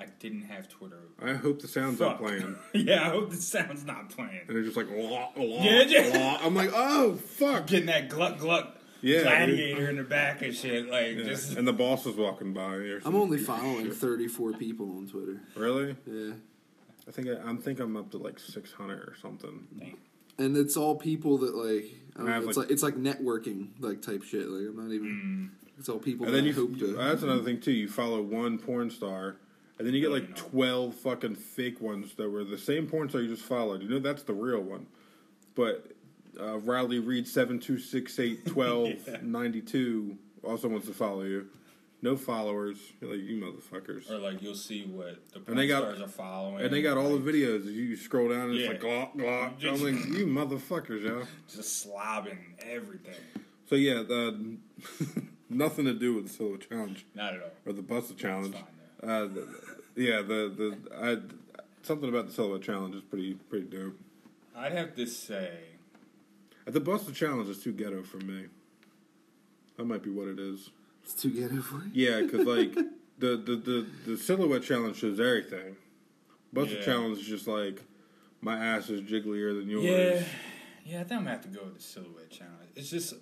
I 0.00 0.06
didn't 0.18 0.44
have 0.44 0.68
Twitter. 0.70 0.96
open. 1.20 1.28
I 1.28 1.34
hope 1.36 1.60
the 1.60 1.68
sound's 1.68 2.00
not 2.00 2.18
playing, 2.18 2.56
yeah, 2.72 3.02
I 3.06 3.10
hope 3.10 3.30
the 3.30 3.36
sound's 3.36 3.84
not 3.84 4.08
playing. 4.08 4.40
and 4.48 4.56
it's 4.56 4.66
just 4.74 4.76
like, 4.78 4.86
wah, 4.90 5.28
wah, 5.36 5.62
Yeah, 5.62 5.82
yeah. 5.82 6.18
wah. 6.18 6.38
I'm 6.46 6.54
like, 6.54 6.70
oh 6.72 7.16
fuck, 7.16 7.66
Getting 7.66 7.86
that 7.86 8.08
gluck 8.08 8.38
gluck 8.38 8.78
Yeah, 9.02 9.22
gladiator 9.24 9.90
in 9.90 9.96
the 9.96 10.04
back 10.04 10.40
and 10.40 10.54
shit, 10.54 10.88
like 10.88 11.16
Yeah. 11.18 11.24
just 11.24 11.54
and 11.58 11.68
the 11.68 11.74
boss 11.74 12.06
was 12.06 12.16
walking 12.16 12.54
by. 12.54 12.76
I'm 12.76 13.02
some 13.02 13.14
only 13.14 13.36
shit. 13.38 13.46
following 13.46 13.90
34 13.90 14.52
people 14.54 14.86
on 14.96 15.06
Twitter. 15.06 15.42
Really? 15.54 15.96
Yeah, 16.06 16.32
I 17.08 17.10
think 17.10 17.28
I, 17.28 17.32
I'm 17.48 17.58
think 17.58 17.80
I'm 17.80 17.96
up 17.96 18.10
to 18.10 18.18
like 18.18 18.38
600 18.38 18.98
or 18.98 19.14
something. 19.20 19.66
and 20.38 20.56
it's 20.56 20.76
all 20.76 20.94
people 20.96 21.38
that 21.38 21.54
like 21.56 21.86
I 22.16 22.18
don't 22.20 22.28
I 22.28 22.34
have, 22.34 22.44
it's 22.44 22.56
like- 22.56 22.66
like 22.66 22.70
it's 22.72 22.82
like 22.82 22.96
networking 22.96 23.68
like 23.80 24.02
type 24.02 24.22
shit. 24.22 24.48
Like 24.48 24.68
I'm 24.68 24.76
not 24.76 24.92
even. 24.92 25.52
It's 25.78 25.88
all 25.88 25.98
people 26.00 26.26
And 26.26 26.34
that 26.34 26.38
then 26.38 26.46
you, 26.46 26.52
hope 26.54 26.76
to. 26.80 26.86
that's 26.96 27.22
another 27.22 27.42
thing 27.44 27.60
too. 27.60 27.70
You 27.70 27.88
follow 27.88 28.20
one 28.20 28.58
porn 28.58 28.90
star, 28.90 29.36
and 29.78 29.86
then 29.86 29.94
you 29.94 30.00
get 30.00 30.08
Oh, 30.08 30.12
like 30.14 30.28
know. 30.30 30.34
twelve 30.36 30.94
fucking 30.96 31.36
fake 31.36 31.80
ones 31.80 32.14
that 32.16 32.28
were 32.28 32.42
the 32.44 32.58
same 32.58 32.88
porn 32.88 33.08
star 33.08 33.20
you 33.22 33.28
just 33.28 33.44
followed. 33.46 33.80
You 33.82 33.88
know 33.88 34.00
that's 34.00 34.24
the 34.24 34.34
real 34.34 34.60
one, 34.60 34.86
but 35.54 35.92
uh, 36.38 36.58
Riley 36.58 36.98
Reid 36.98 37.28
seven 37.28 37.60
two 37.60 37.78
six 37.78 38.18
eight 38.18 38.44
twelve 38.46 38.90
ninety 39.22 39.60
two 39.60 40.18
also 40.42 40.66
wants 40.68 40.88
to 40.88 40.92
follow 40.94 41.22
you. 41.22 41.46
No 42.00 42.16
followers. 42.16 42.78
You're 43.00 43.10
like 43.10 43.20
you 43.20 43.36
motherfuckers. 43.42 44.08
or 44.10 44.18
like 44.18 44.40
you'll 44.40 44.54
see 44.54 44.84
what 44.84 45.18
the 45.32 45.40
porn 45.40 45.44
And 45.48 45.58
they 45.58 45.66
got- 45.66 45.82
stars 45.82 46.00
are 46.00 46.06
following, 46.08 46.64
And 46.64 46.72
they 46.72 46.80
got 46.82 46.96
all 46.96 47.16
the 47.18 47.32
videos. 47.32 47.64
You 47.64 47.96
scroll 47.96 48.28
down 48.28 48.50
and 48.50 48.54
it's 48.54 48.62
Yeah. 48.64 48.68
like 48.70 48.80
glock 48.80 49.16
glock. 49.16 49.64
I'm 49.64 49.82
like 49.82 50.06
you 50.18 50.26
motherfuckers, 50.26 51.02
yo. 51.02 51.24
just 51.52 51.86
slobbing 51.86 52.38
everything. 52.60 53.16
So 53.68 53.74
yeah, 53.74 54.02
the, 54.02 54.56
nothing 55.50 55.84
to 55.86 55.92
do 55.94 56.14
with 56.14 56.28
the 56.28 56.32
solo 56.32 56.56
challenge. 56.56 57.04
Not 57.14 57.34
at 57.34 57.42
all. 57.42 57.50
or 57.66 57.72
the 57.72 57.82
busted 57.82 58.16
challenge. 58.16 58.54
fine, 58.54 59.10
Uh, 59.10 59.26
the, 59.26 59.48
yeah, 59.96 60.22
the 60.22 60.48
the 60.56 60.78
I 60.94 61.18
something 61.82 62.08
about 62.08 62.26
the 62.26 62.32
silhouette 62.32 62.62
challenge 62.62 62.94
is 62.94 63.02
pretty 63.02 63.34
pretty 63.34 63.66
dope. 63.66 63.98
I'd 64.54 64.72
have 64.72 64.94
to 64.96 65.06
say, 65.06 65.52
Uh, 66.66 66.70
The 66.70 66.80
busted 66.80 67.14
challenge 67.16 67.48
is 67.48 67.62
too 67.62 67.72
ghetto 67.72 68.02
for 68.04 68.18
me. 68.18 68.46
That 69.76 69.84
might 69.84 70.02
be 70.02 70.10
what 70.10 70.28
it 70.28 70.38
is. 70.38 70.70
It's 71.12 71.22
too 71.22 71.30
ghetto 71.30 71.60
for 71.62 71.76
you. 71.86 71.90
Yeah, 72.10 72.20
because 72.22 72.46
like 72.46 72.74
the, 73.18 73.36
the 73.36 73.56
the 73.56 73.86
the 74.06 74.16
silhouette 74.16 74.62
challenge 74.62 74.96
shows 74.98 75.18
everything. 75.18 75.76
Busted 76.52 76.78
Yeah. 76.78 76.84
challenge 76.84 77.18
is 77.20 77.26
just 77.26 77.46
like 77.48 77.82
My 78.40 78.56
ass 78.62 78.88
is 78.90 79.00
jigglier 79.00 79.58
than 79.58 79.68
yours. 79.68 79.84
Yeah, 79.84 80.24
yeah. 80.84 81.00
I 81.00 81.04
think 81.04 81.12
I'm 81.12 81.18
gonna 81.20 81.30
have 81.30 81.42
to 81.42 81.48
go 81.48 81.64
with 81.64 81.76
the 81.76 81.82
silhouette 81.82 82.30
challenge. 82.30 82.70
It's 82.76 82.90
just, 82.90 83.14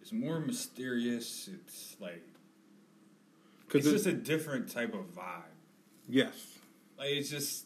it's 0.00 0.12
more 0.12 0.38
mysterious. 0.40 1.48
It's 1.52 1.96
like, 2.00 2.22
it's 2.22 3.66
Because 3.66 3.90
just 3.90 4.06
a 4.06 4.12
different 4.12 4.70
type 4.70 4.94
of 4.94 5.12
vibe. 5.14 5.42
yes, 6.08 6.58
Like 6.98 7.08
it's 7.10 7.28
just, 7.30 7.64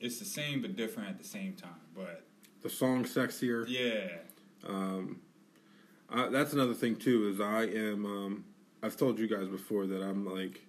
it's 0.00 0.18
the 0.18 0.24
same 0.24 0.62
but 0.62 0.76
different 0.76 1.10
at 1.10 1.18
the 1.18 1.24
same 1.28 1.52
time. 1.54 1.70
But 1.94 2.24
the 2.62 2.70
song's 2.70 3.14
sexier. 3.14 3.66
yeah, 3.68 4.08
Um, 4.66 5.20
uh, 6.12 6.28
that's 6.28 6.52
another 6.52 6.74
thing 6.74 6.96
too. 6.96 7.28
Is 7.28 7.40
I 7.40 7.62
am. 7.62 8.04
Um, 8.06 8.44
I've 8.82 8.96
told 8.96 9.18
you 9.18 9.26
guys 9.26 9.48
before 9.48 9.86
that 9.86 10.02
I'm 10.02 10.24
like 10.24 10.60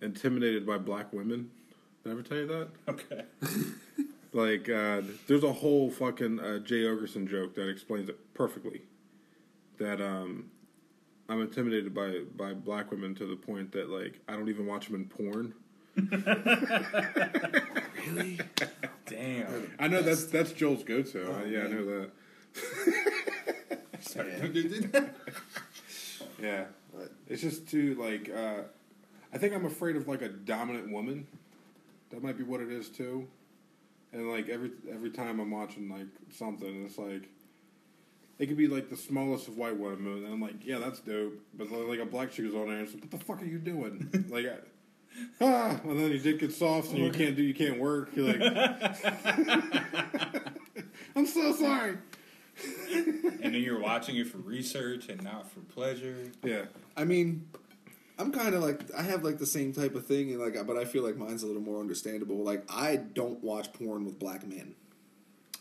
intimidated 0.00 0.66
by 0.66 0.78
black 0.78 1.12
women. 1.12 1.50
Did 2.02 2.10
I 2.10 2.12
ever 2.12 2.22
tell 2.22 2.38
you 2.38 2.46
that? 2.46 2.68
okay. 2.88 3.24
Like, 4.34 4.66
uh, 4.70 5.02
there's 5.26 5.44
a 5.44 5.52
whole 5.52 5.90
fucking 5.90 6.40
uh, 6.40 6.58
Jay 6.60 6.84
Oakerson 6.84 7.28
joke 7.28 7.54
that 7.54 7.68
explains 7.68 8.08
it 8.08 8.18
perfectly. 8.32 8.80
That 9.78 10.00
um, 10.00 10.50
I'm 11.28 11.42
intimidated 11.42 11.94
by 11.94 12.20
by 12.34 12.54
black 12.54 12.90
women 12.90 13.14
to 13.16 13.26
the 13.26 13.36
point 13.36 13.72
that 13.72 13.90
like 13.90 14.20
I 14.28 14.32
don't 14.32 14.48
even 14.48 14.66
watch 14.66 14.86
them 14.88 14.96
in 14.96 15.04
porn. 15.06 15.54
Really? 18.06 18.40
Damn. 19.06 19.72
I 19.78 19.86
know 19.86 20.02
that's 20.02 20.24
that's 20.24 20.52
Joel's 20.52 20.82
go-to. 20.82 21.34
Uh, 21.34 21.44
yeah, 21.44 21.60
I 21.60 21.68
know 21.68 21.84
that. 21.84 22.10
Sorry. 24.12 24.32
Yeah, 26.40 26.64
it's 27.28 27.42
just 27.42 27.68
too 27.68 27.94
like. 27.94 28.30
Uh, 28.30 28.62
I 29.32 29.38
think 29.38 29.54
I'm 29.54 29.64
afraid 29.64 29.96
of 29.96 30.08
like 30.08 30.22
a 30.22 30.28
dominant 30.28 30.92
woman. 30.92 31.26
That 32.10 32.22
might 32.22 32.36
be 32.36 32.44
what 32.44 32.60
it 32.60 32.70
is 32.70 32.88
too. 32.88 33.26
And 34.12 34.30
like 34.30 34.48
every 34.48 34.70
every 34.90 35.10
time 35.10 35.40
I'm 35.40 35.50
watching 35.50 35.88
like 35.88 36.06
something, 36.30 36.84
it's 36.84 36.98
like 36.98 37.28
it 38.38 38.46
could 38.46 38.56
be 38.58 38.68
like 38.68 38.90
the 38.90 38.96
smallest 38.96 39.48
of 39.48 39.56
white 39.56 39.78
women, 39.78 40.24
and 40.24 40.34
I'm 40.34 40.40
like, 40.40 40.64
yeah, 40.64 40.78
that's 40.78 41.00
dope. 41.00 41.34
But 41.54 41.70
like 41.70 42.00
a 42.00 42.04
black 42.04 42.32
chick 42.32 42.44
is 42.44 42.54
on 42.54 42.66
there, 42.66 42.76
and 42.78 42.86
it's 42.86 42.92
like, 42.92 43.02
what 43.02 43.10
the 43.10 43.18
fuck 43.18 43.42
are 43.42 43.46
you 43.46 43.58
doing? 43.58 44.26
like, 44.30 44.46
I, 44.46 44.56
ah, 45.40 45.80
and 45.84 45.98
then 45.98 46.10
your 46.10 46.18
dick 46.18 46.40
gets 46.40 46.58
soft, 46.58 46.90
and 46.90 46.98
you 46.98 47.10
can't 47.10 47.36
do, 47.36 47.42
you 47.42 47.54
can't 47.54 47.78
work. 47.78 48.10
You're 48.14 48.34
like, 48.34 48.42
I'm 51.16 51.26
so 51.26 51.54
sorry. 51.54 51.96
and 52.92 53.54
then 53.54 53.54
you're 53.54 53.80
watching 53.80 54.16
it 54.16 54.28
for 54.28 54.38
research 54.38 55.08
and 55.08 55.22
not 55.22 55.50
for 55.50 55.60
pleasure. 55.60 56.16
Yeah, 56.42 56.64
I 56.96 57.04
mean, 57.04 57.48
I'm 58.18 58.32
kind 58.32 58.54
of 58.54 58.62
like 58.62 58.80
I 58.96 59.02
have 59.02 59.24
like 59.24 59.38
the 59.38 59.46
same 59.46 59.72
type 59.72 59.94
of 59.94 60.06
thing, 60.06 60.30
and 60.30 60.40
like, 60.40 60.66
but 60.66 60.76
I 60.76 60.84
feel 60.84 61.02
like 61.02 61.16
mine's 61.16 61.42
a 61.42 61.46
little 61.46 61.62
more 61.62 61.80
understandable. 61.80 62.36
Like, 62.36 62.64
I 62.70 62.96
don't 62.96 63.42
watch 63.42 63.72
porn 63.72 64.04
with 64.04 64.18
black 64.18 64.46
men. 64.46 64.74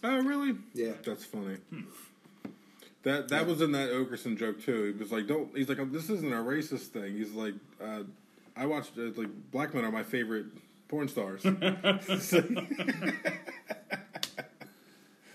Oh, 0.04 0.22
really? 0.22 0.56
Yeah. 0.74 0.94
That's 1.06 1.26
funny. 1.26 1.58
That 3.04 3.30
that 3.30 3.48
was 3.48 3.62
in 3.62 3.72
that 3.72 3.90
Oakerson 3.90 4.38
joke 4.38 4.62
too. 4.62 4.94
He 4.94 5.02
was 5.02 5.12
like, 5.12 5.28
"Don't." 5.28 5.56
He's 5.56 5.70
like, 5.70 5.80
"Oh, 5.80 5.86
"This 5.86 6.10
isn't 6.10 6.32
a 6.32 6.38
racist 6.38 6.90
thing." 6.90 7.18
He's 7.18 7.32
like, 7.32 7.56
uh, 7.84 8.04
"I 8.56 8.68
watched 8.68 8.92
uh, 8.98 9.10
like 9.16 9.30
black 9.52 9.74
men 9.74 9.86
are 9.86 9.92
my 9.92 10.04
favorite 10.04 10.46
porn 10.88 11.08
stars." 11.08 11.44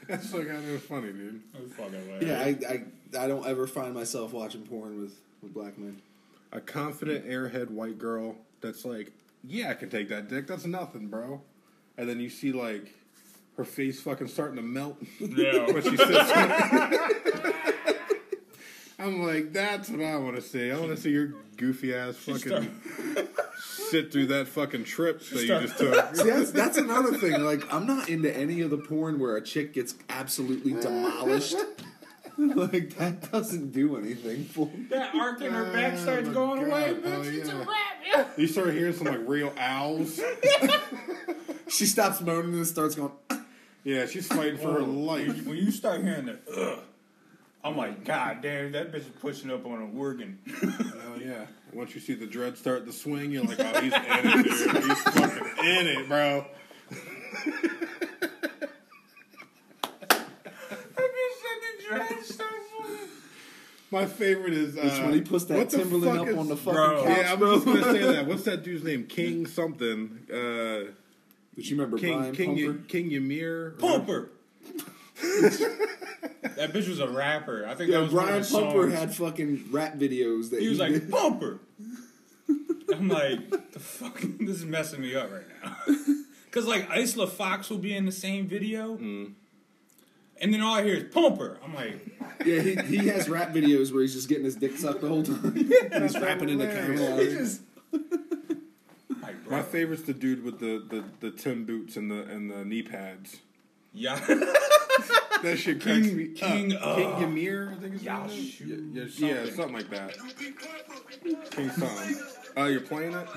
That's 0.09 0.33
like 0.33 0.49
kind 0.49 0.69
of 0.71 0.83
funny, 0.83 1.13
dude. 1.13 1.43
Oh, 1.55 1.67
fucking 1.69 2.19
Yeah, 2.29 2.41
I, 2.41 2.57
I 2.69 2.83
I 3.25 3.29
don't 3.29 3.47
ever 3.47 3.67
find 3.67 3.95
myself 3.95 4.33
watching 4.33 4.63
porn 4.63 5.01
with 5.01 5.15
with 5.43 5.53
black 5.55 5.77
men. 5.79 6.01
A 6.53 6.61
confident 6.61 7.27
airhead 7.27 7.71
white 7.71 7.99
girl 7.99 8.37
that's 8.61 8.85
like, 8.85 9.13
"Yeah, 9.45 9.71
I 9.71 9.75
can 9.75 9.91
take 9.91 10.09
that 10.11 10.29
dick. 10.29 10.47
That's 10.47 10.65
nothing, 10.67 11.09
bro." 11.09 11.41
And 11.99 12.09
then 12.09 12.21
you 12.21 12.31
see 12.31 12.53
like 12.53 12.93
her 13.57 13.65
face 13.65 14.01
fucking 14.01 14.29
starting 14.29 14.57
to 14.57 14.63
melt 14.63 14.97
Yeah. 15.19 15.67
when 15.73 15.83
she 15.83 15.97
sits. 15.97 16.33
I'm 18.99 19.23
like, 19.23 19.53
that's 19.53 19.91
what 19.91 20.01
I 20.03 20.17
want 20.17 20.37
to 20.37 20.43
see. 20.43 20.71
I 20.71 20.79
want 20.79 20.95
to 20.95 20.97
see 21.01 21.11
your 21.11 21.35
goofy 21.57 21.95
ass 21.95 22.17
fucking 22.17 22.71
sit 23.91 24.13
through 24.13 24.27
that 24.27 24.49
fucking 24.49 24.85
trip 24.85 25.21
that 25.21 25.41
you 25.43 25.47
just 25.47 25.79
took. 25.79 26.15
See, 26.17 26.31
that's 26.31 26.51
that's 26.51 26.79
another 26.79 27.17
thing. 27.19 27.43
Like, 27.43 27.73
I'm 27.73 27.87
not 27.87 28.09
into 28.09 28.35
any 28.35 28.61
of 28.61 28.71
the 28.71 28.79
porn 28.79 29.19
where 29.19 29.37
a 29.37 29.43
chick 29.43 29.73
gets 29.75 29.95
absolutely 30.09 30.75
demolished. 30.75 31.57
like 32.39 32.97
that 32.97 33.31
doesn't 33.33 33.73
do 33.73 33.97
anything 33.97 34.45
for 34.45 34.67
me. 34.67 34.87
That 34.91 35.15
arc 35.15 35.41
in 35.41 35.53
her 35.53 35.73
back 35.73 35.95
oh 35.95 35.97
starts 35.97 36.29
Oh, 36.29 36.33
going 36.33 36.69
God. 36.69 36.91
away. 36.91 36.97
Oh, 37.05 37.23
yeah. 38.05 38.27
You 38.37 38.47
start 38.47 38.75
hearing 38.75 38.93
some 38.93 39.07
like 39.07 39.21
real 39.27 39.53
owls. 39.57 40.21
She 41.69 41.87
stops 41.87 42.21
moaning 42.21 42.55
and 42.55 42.67
starts 42.67 42.95
going. 42.95 43.13
Yeah, 43.85 44.07
she's 44.07 44.27
fighting 44.27 44.57
for 44.57 44.73
her 44.73 44.81
oh. 44.81 44.85
life. 44.85 45.47
When 45.47 45.57
you 45.57 45.71
start 45.71 46.03
hearing 46.03 46.27
the 46.27 46.39
ugh, 46.57 46.79
I'm 47.67 47.77
like, 47.77 48.05
God 48.05 48.43
damn, 48.43 48.73
that 48.73 48.93
bitch 48.93 49.01
is 49.01 49.07
pushing 49.21 49.51
up 49.51 49.67
on 49.67 49.83
an 49.83 49.99
organ. 49.99 50.39
Oh 51.17 51.19
yeah. 51.21 51.47
Once 51.73 51.95
you 51.95 52.01
see 52.01 52.15
the 52.15 52.27
dread 52.27 52.57
start 52.59 52.85
to 52.87 52.93
swing, 52.93 53.31
you're 53.33 53.43
like, 53.45 53.59
oh, 53.59 53.81
he's 53.81 53.93
in 53.93 54.03
it, 54.05 54.23
dude. 54.45 54.85
He's 54.85 55.03
fucking 55.03 55.65
in 55.65 55.87
it, 55.89 56.09
bro. 56.09 56.45
My 63.91 64.05
favorite 64.07 64.53
is 64.53 64.77
uh, 64.77 64.81
It's 64.83 64.99
when 64.99 65.13
he 65.13 65.21
puts 65.21 65.45
that 65.45 65.59
what 65.59 65.71
Timberland 65.71 66.19
up 66.21 66.27
is- 66.29 66.37
on 66.37 66.49
the 66.49 66.57
fucking 66.57 66.73
Bro. 66.75 67.05
couch. 67.05 67.17
Yeah, 67.19 67.31
I 67.31 67.35
was 67.35 67.65
just 67.65 67.67
gonna 67.67 67.93
say 67.93 68.13
that. 68.15 68.27
What's 68.29 68.43
that 68.43 68.65
dude's 68.65 68.83
name? 68.85 69.05
King 69.07 69.47
something. 69.47 70.19
Uh, 70.29 70.91
But 71.55 71.65
you 71.65 71.77
remember 71.77 71.97
King 71.97 72.19
Brian 72.19 72.35
King 72.35 72.57
Pumper? 72.57 72.73
Y- 72.81 72.85
King 72.89 73.13
Ymir. 73.13 73.71
Pumper. 73.79 74.31
that 76.57 76.73
bitch 76.73 76.89
was 76.89 77.01
a 77.01 77.09
rapper. 77.09 77.65
I 77.67 77.75
think 77.75 77.91
that 77.91 77.97
Yeah, 77.97 78.03
was 78.03 78.13
one 78.13 78.27
Brian 78.27 78.41
of 78.43 78.51
Pumper 78.51 78.83
songs. 78.91 78.95
had 78.95 79.15
fucking 79.15 79.65
rap 79.71 79.95
videos 79.97 80.51
that 80.51 80.61
He 80.61 80.69
was 80.69 80.79
like 80.79 80.93
did. 80.93 81.11
Pumper. 81.11 81.61
I'm 82.93 83.09
like, 83.09 83.51
the 83.73 83.79
fuck, 83.81 84.21
this 84.41 84.57
is 84.59 84.65
messing 84.65 85.01
me 85.01 85.15
up 85.15 85.31
right 85.33 85.47
now. 85.65 85.77
Cause 86.51 86.67
like 86.67 86.89
Isla 86.97 87.27
Fox 87.27 87.69
will 87.69 87.79
be 87.79 87.95
in 87.95 88.07
the 88.07 88.13
same 88.13 88.47
video, 88.47 88.97
Mm. 88.97 89.33
and 90.41 90.55
then 90.55 90.61
all 90.63 90.75
I 90.77 90.85
hear 90.85 90.95
is 90.95 91.05
Pumper. 91.13 91.59
I'm 91.65 91.75
like, 91.75 92.01
Yeah, 92.45 92.61
he, 92.61 92.75
he 92.99 93.09
has 93.09 93.29
rap 93.29 93.53
videos 93.53 93.93
where 93.93 94.03
he's 94.03 94.15
just 94.15 94.29
getting 94.29 94.45
his 94.45 94.55
dick 94.57 94.77
sucked 94.79 95.01
the 95.03 95.09
whole 95.09 95.23
time. 95.23 95.55
he's 95.55 96.19
rapping 96.19 96.49
in 96.49 96.59
the 96.59 96.67
hilarious. 96.67 97.61
camera. 97.93 98.07
like 99.23 99.45
bro. 99.45 99.57
My 99.59 99.63
favorite's 99.63 100.03
the 100.05 100.15
dude 100.15 100.45
with 100.45 100.59
the, 100.61 100.83
the, 100.89 101.05
the 101.21 101.31
Tim 101.37 101.65
boots 101.65 101.97
and 101.97 102.11
the 102.11 102.23
and 102.23 102.51
the 102.51 102.65
knee 102.65 102.83
pads. 102.83 103.39
Yeah, 103.97 104.17
That 105.43 105.57
shit 105.59 105.83
cracks 105.83 106.07
King- 106.07 106.17
me 106.17 106.29
King, 106.29 106.73
up. 106.75 106.83
uh, 106.83 106.95
King 106.97 107.23
Ymir, 107.23 107.73
I 107.77 107.81
think 107.81 107.95
it's 107.97 108.05
name. 108.05 108.15
Yashu, 108.15 108.61
Yeah, 108.61 109.03
yeah, 109.03 109.09
something. 109.09 109.29
yeah, 109.29 109.55
something 109.55 109.75
like 109.75 109.91
that. 109.91 111.51
King 111.51 111.71
something. 111.71 112.17
Oh, 112.57 112.65
you're 112.67 112.81
playing 112.81 113.13
it? 113.13 113.29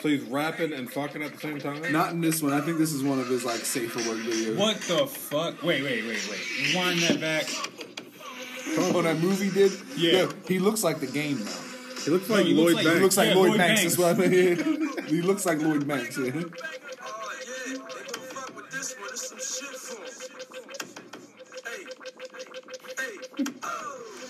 So 0.00 0.08
he's 0.08 0.22
rapping 0.22 0.72
and 0.72 0.90
fucking 0.90 1.22
at 1.22 1.32
the 1.32 1.38
same 1.40 1.58
time? 1.58 1.90
Not 1.92 2.12
in 2.12 2.20
this 2.20 2.42
one. 2.42 2.52
I 2.52 2.60
think 2.60 2.78
this 2.78 2.92
is 2.92 3.02
one 3.02 3.18
of 3.18 3.28
his 3.28 3.44
like 3.44 3.60
safer 3.60 3.98
work 4.08 4.18
videos. 4.18 4.56
what 4.56 4.76
the 4.82 5.06
fuck? 5.06 5.62
Wait, 5.62 5.82
wait, 5.82 6.04
wait, 6.04 6.28
wait. 6.30 6.68
Rewind 6.74 7.00
that 7.00 7.20
back. 7.20 7.44
Oh, 8.78 9.02
that 9.02 9.18
movie 9.18 9.50
did? 9.50 9.72
Yeah. 9.96 10.30
he 10.46 10.58
looks 10.58 10.84
like 10.84 11.00
the 11.00 11.06
game 11.06 11.44
now. 11.44 11.50
He 12.08 12.14
looks 12.14 12.30
like 12.30 12.46
Lloyd 12.46 12.74
Banks. 12.76 12.88
He 12.90 13.00
looks 13.00 13.16
like 13.18 13.34
Lloyd, 13.34 13.48
Lloyd 13.48 13.58
Banks. 13.58 13.82
Banks. 13.82 13.96
That's 13.96 14.18
what 14.18 14.26
I 14.26 14.28
mean. 14.30 15.04
he 15.08 15.20
looks 15.20 15.44
like 15.44 15.60
Lloyd 15.60 15.86
Banks. 15.86 16.16
Yeah. 16.16 16.32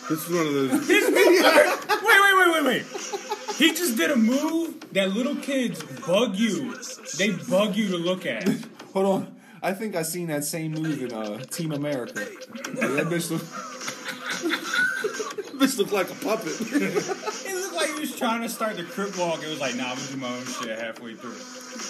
This 0.08 0.26
is 0.26 0.34
one 0.34 0.46
of 0.46 0.54
those. 0.54 0.88
This 0.88 1.08
motherfucker- 1.08 2.02
wait, 2.04 2.20
wait, 2.24 2.34
wait, 2.36 2.52
wait, 2.52 2.64
wait. 2.64 3.54
He 3.56 3.68
just 3.74 3.96
did 3.96 4.10
a 4.10 4.16
move 4.16 4.92
that 4.92 5.10
little 5.12 5.36
kids 5.36 5.82
bug 6.04 6.34
you. 6.34 6.74
They 7.16 7.30
bug 7.30 7.76
you 7.76 7.88
to 7.90 7.96
look 7.96 8.26
at. 8.26 8.48
Hold 8.92 9.06
on. 9.06 9.36
I 9.62 9.72
think 9.72 9.94
I 9.94 10.02
seen 10.02 10.26
that 10.28 10.42
same 10.44 10.72
move 10.72 11.00
in 11.00 11.12
uh, 11.12 11.38
Team 11.44 11.70
America. 11.72 12.26
Yeah, 12.74 12.86
that 12.88 13.06
bitch 13.06 13.30
look. 13.30 13.42
bitch 15.58 15.78
look 15.78 15.92
like 15.92 16.10
a 16.10 16.14
puppet. 16.14 16.54
It 17.48 17.54
looked 17.54 17.74
like 17.74 17.94
he 17.94 18.00
was 18.00 18.16
trying 18.16 18.42
to 18.42 18.48
start 18.48 18.76
the 18.76 18.84
crip 18.84 19.16
walk. 19.18 19.42
It 19.42 19.48
was 19.48 19.60
like, 19.60 19.74
nah, 19.76 19.90
I'm 19.90 19.96
gonna 19.96 20.08
do 20.10 20.16
my 20.16 20.28
own 20.28 20.44
shit 20.44 20.78
halfway 20.78 21.14
through. 21.14 21.36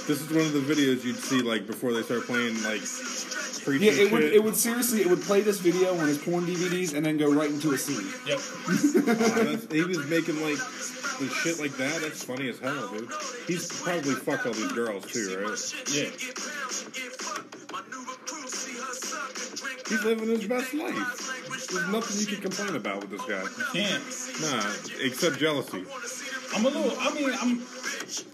This 0.06 0.20
is 0.20 0.30
one 0.30 0.44
of 0.44 0.52
the 0.52 0.60
videos 0.60 1.04
you'd 1.04 1.16
see 1.16 1.40
like 1.42 1.66
before 1.66 1.92
they 1.92 2.02
start 2.02 2.24
playing 2.24 2.62
like 2.62 2.82
preaching 3.68 3.86
yeah, 3.86 4.02
it 4.04 4.12
would. 4.12 4.22
It 4.22 4.42
would 4.42 4.56
seriously. 4.56 5.00
It 5.02 5.08
would 5.08 5.22
play 5.22 5.40
this 5.40 5.60
video 5.60 5.96
on 5.98 6.08
his 6.08 6.18
porn 6.18 6.44
DVDs 6.44 6.94
and 6.94 7.04
then 7.04 7.16
go 7.18 7.32
right 7.32 7.50
into 7.50 7.72
a 7.72 7.78
scene. 7.78 8.06
Yep. 8.26 8.38
Oh, 9.08 9.74
he 9.74 9.82
was 9.82 10.06
making 10.06 10.40
like 10.42 10.58
the 11.18 11.28
shit 11.42 11.58
like 11.58 11.76
that. 11.76 12.00
That's 12.00 12.24
funny 12.24 12.48
as 12.48 12.58
hell, 12.58 12.88
dude. 12.88 13.10
He's 13.46 13.68
probably 13.82 14.14
fucked 14.14 14.46
all 14.46 14.52
these 14.52 14.72
girls 14.72 15.06
too, 15.06 15.38
right? 15.38 15.74
Yeah. 15.92 16.10
He's 19.88 20.04
living 20.04 20.28
his 20.28 20.46
best 20.46 20.74
life. 20.74 21.48
There's 21.70 21.88
nothing 21.88 22.20
you 22.20 22.26
can 22.26 22.42
complain 22.42 22.76
about 22.76 23.00
with 23.00 23.10
this 23.10 23.22
guy. 23.22 23.42
You 23.42 23.64
Can't. 23.72 24.02
Nah, 24.42 24.72
except 25.00 25.38
jealousy. 25.38 25.84
I'm 26.54 26.64
a 26.64 26.68
little. 26.68 26.92
I 26.98 27.12
mean, 27.14 27.30
I'm. 27.40 27.62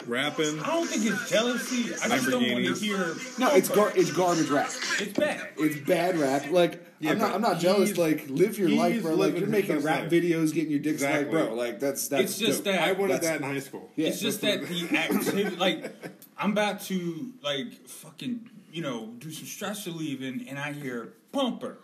rapping. 0.07 0.61
I 0.61 0.67
don't 0.69 0.87
think 0.87 1.05
it's 1.07 1.29
jealousy. 1.31 1.93
I 2.03 2.09
just 2.17 2.31
don't 2.31 2.43
want 2.43 2.65
to 2.65 2.73
Lamborghinis. 2.73 2.81
hear. 2.81 3.15
No, 3.39 3.55
it's 3.55 3.69
gar- 3.69 3.93
it's 3.97 4.13
garbage 4.13 4.49
rap. 4.49 4.71
It's 5.01 5.19
bad. 5.19 5.49
It's 5.59 5.81
bad 5.87 6.17
rap. 6.19 6.51
Like 6.51 6.81
Yeah, 7.01 7.11
I'm 7.13 7.19
not 7.19 7.29
but 7.31 7.35
I'm 7.35 7.41
not 7.43 7.59
jealous. 7.61 7.89
he's- 7.91 7.99
Like 7.99 8.29
live 8.29 8.57
your 8.59 8.69
life, 8.69 9.03
bro. 9.03 9.13
Like 9.13 9.19
living 9.35 9.35
you're 9.41 9.47
his 9.47 9.51
making 9.53 9.75
best 9.77 9.87
rap 9.87 10.01
life. 10.03 10.11
videos, 10.13 10.55
getting 10.55 10.71
your 10.71 10.79
dicks 10.81 11.03
like, 11.03 11.11
Exactly. 11.15 11.43
bro. 11.47 11.55
Like 11.55 11.81
that's 11.81 12.07
that's 12.09 12.23
It's 12.25 12.39
just 12.39 12.65
dope. 12.65 12.75
that 12.75 12.83
I 12.89 12.93
wanted 12.93 13.15
That's- 13.15 13.39
that 13.41 13.47
in 13.49 13.53
high 13.55 13.61
school. 13.61 13.91
Yeah, 13.97 14.09
it's 14.09 14.21
just 14.21 14.41
that 14.43 14.67
the 14.67 14.89
activity, 14.97 15.57
like, 15.57 15.93
I'm 16.39 16.53
about 16.53 16.83
to 16.83 17.33
like 17.43 17.87
fucking, 17.89 18.49
you 18.73 18.83
know, 18.83 19.07
do 19.19 19.33
some 19.33 19.47
stress 19.47 19.87
relieving, 19.89 20.47
and 20.49 20.59
I 20.59 20.73
hear 20.73 21.15
pumper. 21.33 21.79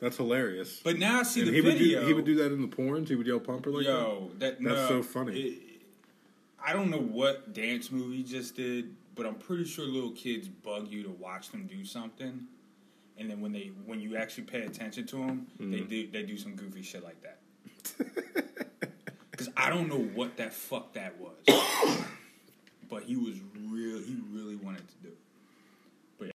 That's 0.00 0.16
hilarious. 0.16 0.80
But 0.84 0.98
now 0.98 1.20
I 1.20 1.22
see 1.24 1.40
and 1.40 1.48
the 1.50 1.54
he 1.54 1.60
would 1.60 1.72
video. 1.78 2.00
do 2.02 2.06
he 2.06 2.12
would 2.14 2.24
do 2.24 2.34
that 2.36 2.52
in 2.52 2.60
the 2.62 2.68
porns. 2.68 3.08
He 3.08 3.14
would 3.16 3.26
yell 3.26 3.40
"pumper" 3.40 3.70
like 3.70 3.84
Yo, 3.84 4.30
that, 4.38 4.60
That's 4.60 4.60
no, 4.60 4.88
so 4.88 5.02
funny. 5.02 5.40
it- 5.40 5.62
I 6.64 6.72
don't 6.72 6.90
know 6.90 7.00
what 7.00 7.52
dance 7.54 7.90
movie 7.92 8.16
he 8.18 8.22
just 8.24 8.56
did, 8.56 8.94
but 9.14 9.26
I'm 9.26 9.36
pretty 9.36 9.64
sure 9.64 9.84
little 9.86 10.10
kids 10.10 10.48
bug 10.48 10.88
you 10.88 11.02
to 11.04 11.10
watch 11.10 11.50
them 11.50 11.66
do 11.66 11.84
something, 11.84 12.46
and 13.16 13.30
then 13.30 13.40
when 13.40 13.52
they 13.52 13.70
when 13.86 14.00
you 14.00 14.16
actually 14.16 14.44
pay 14.44 14.62
attention 14.62 15.06
to 15.06 15.16
them, 15.16 15.46
they 15.58 15.64
Mm-hmm. 15.64 15.88
do 15.88 16.06
they 16.10 16.22
do 16.24 16.36
some 16.36 16.54
goofy 16.56 16.82
shit 16.82 17.02
like 17.04 17.20
that. 17.22 17.38
Because 19.30 19.52
I 19.56 19.70
don't 19.70 19.88
know 19.88 20.00
what 20.16 20.36
that 20.38 20.52
fuck 20.52 20.94
that 20.94 21.14
was, 21.20 21.36
but 22.90 23.04
he 23.04 23.14
was 23.14 23.36
real. 23.70 23.98
He 24.00 24.16
really 24.32 24.56
went 24.56 24.80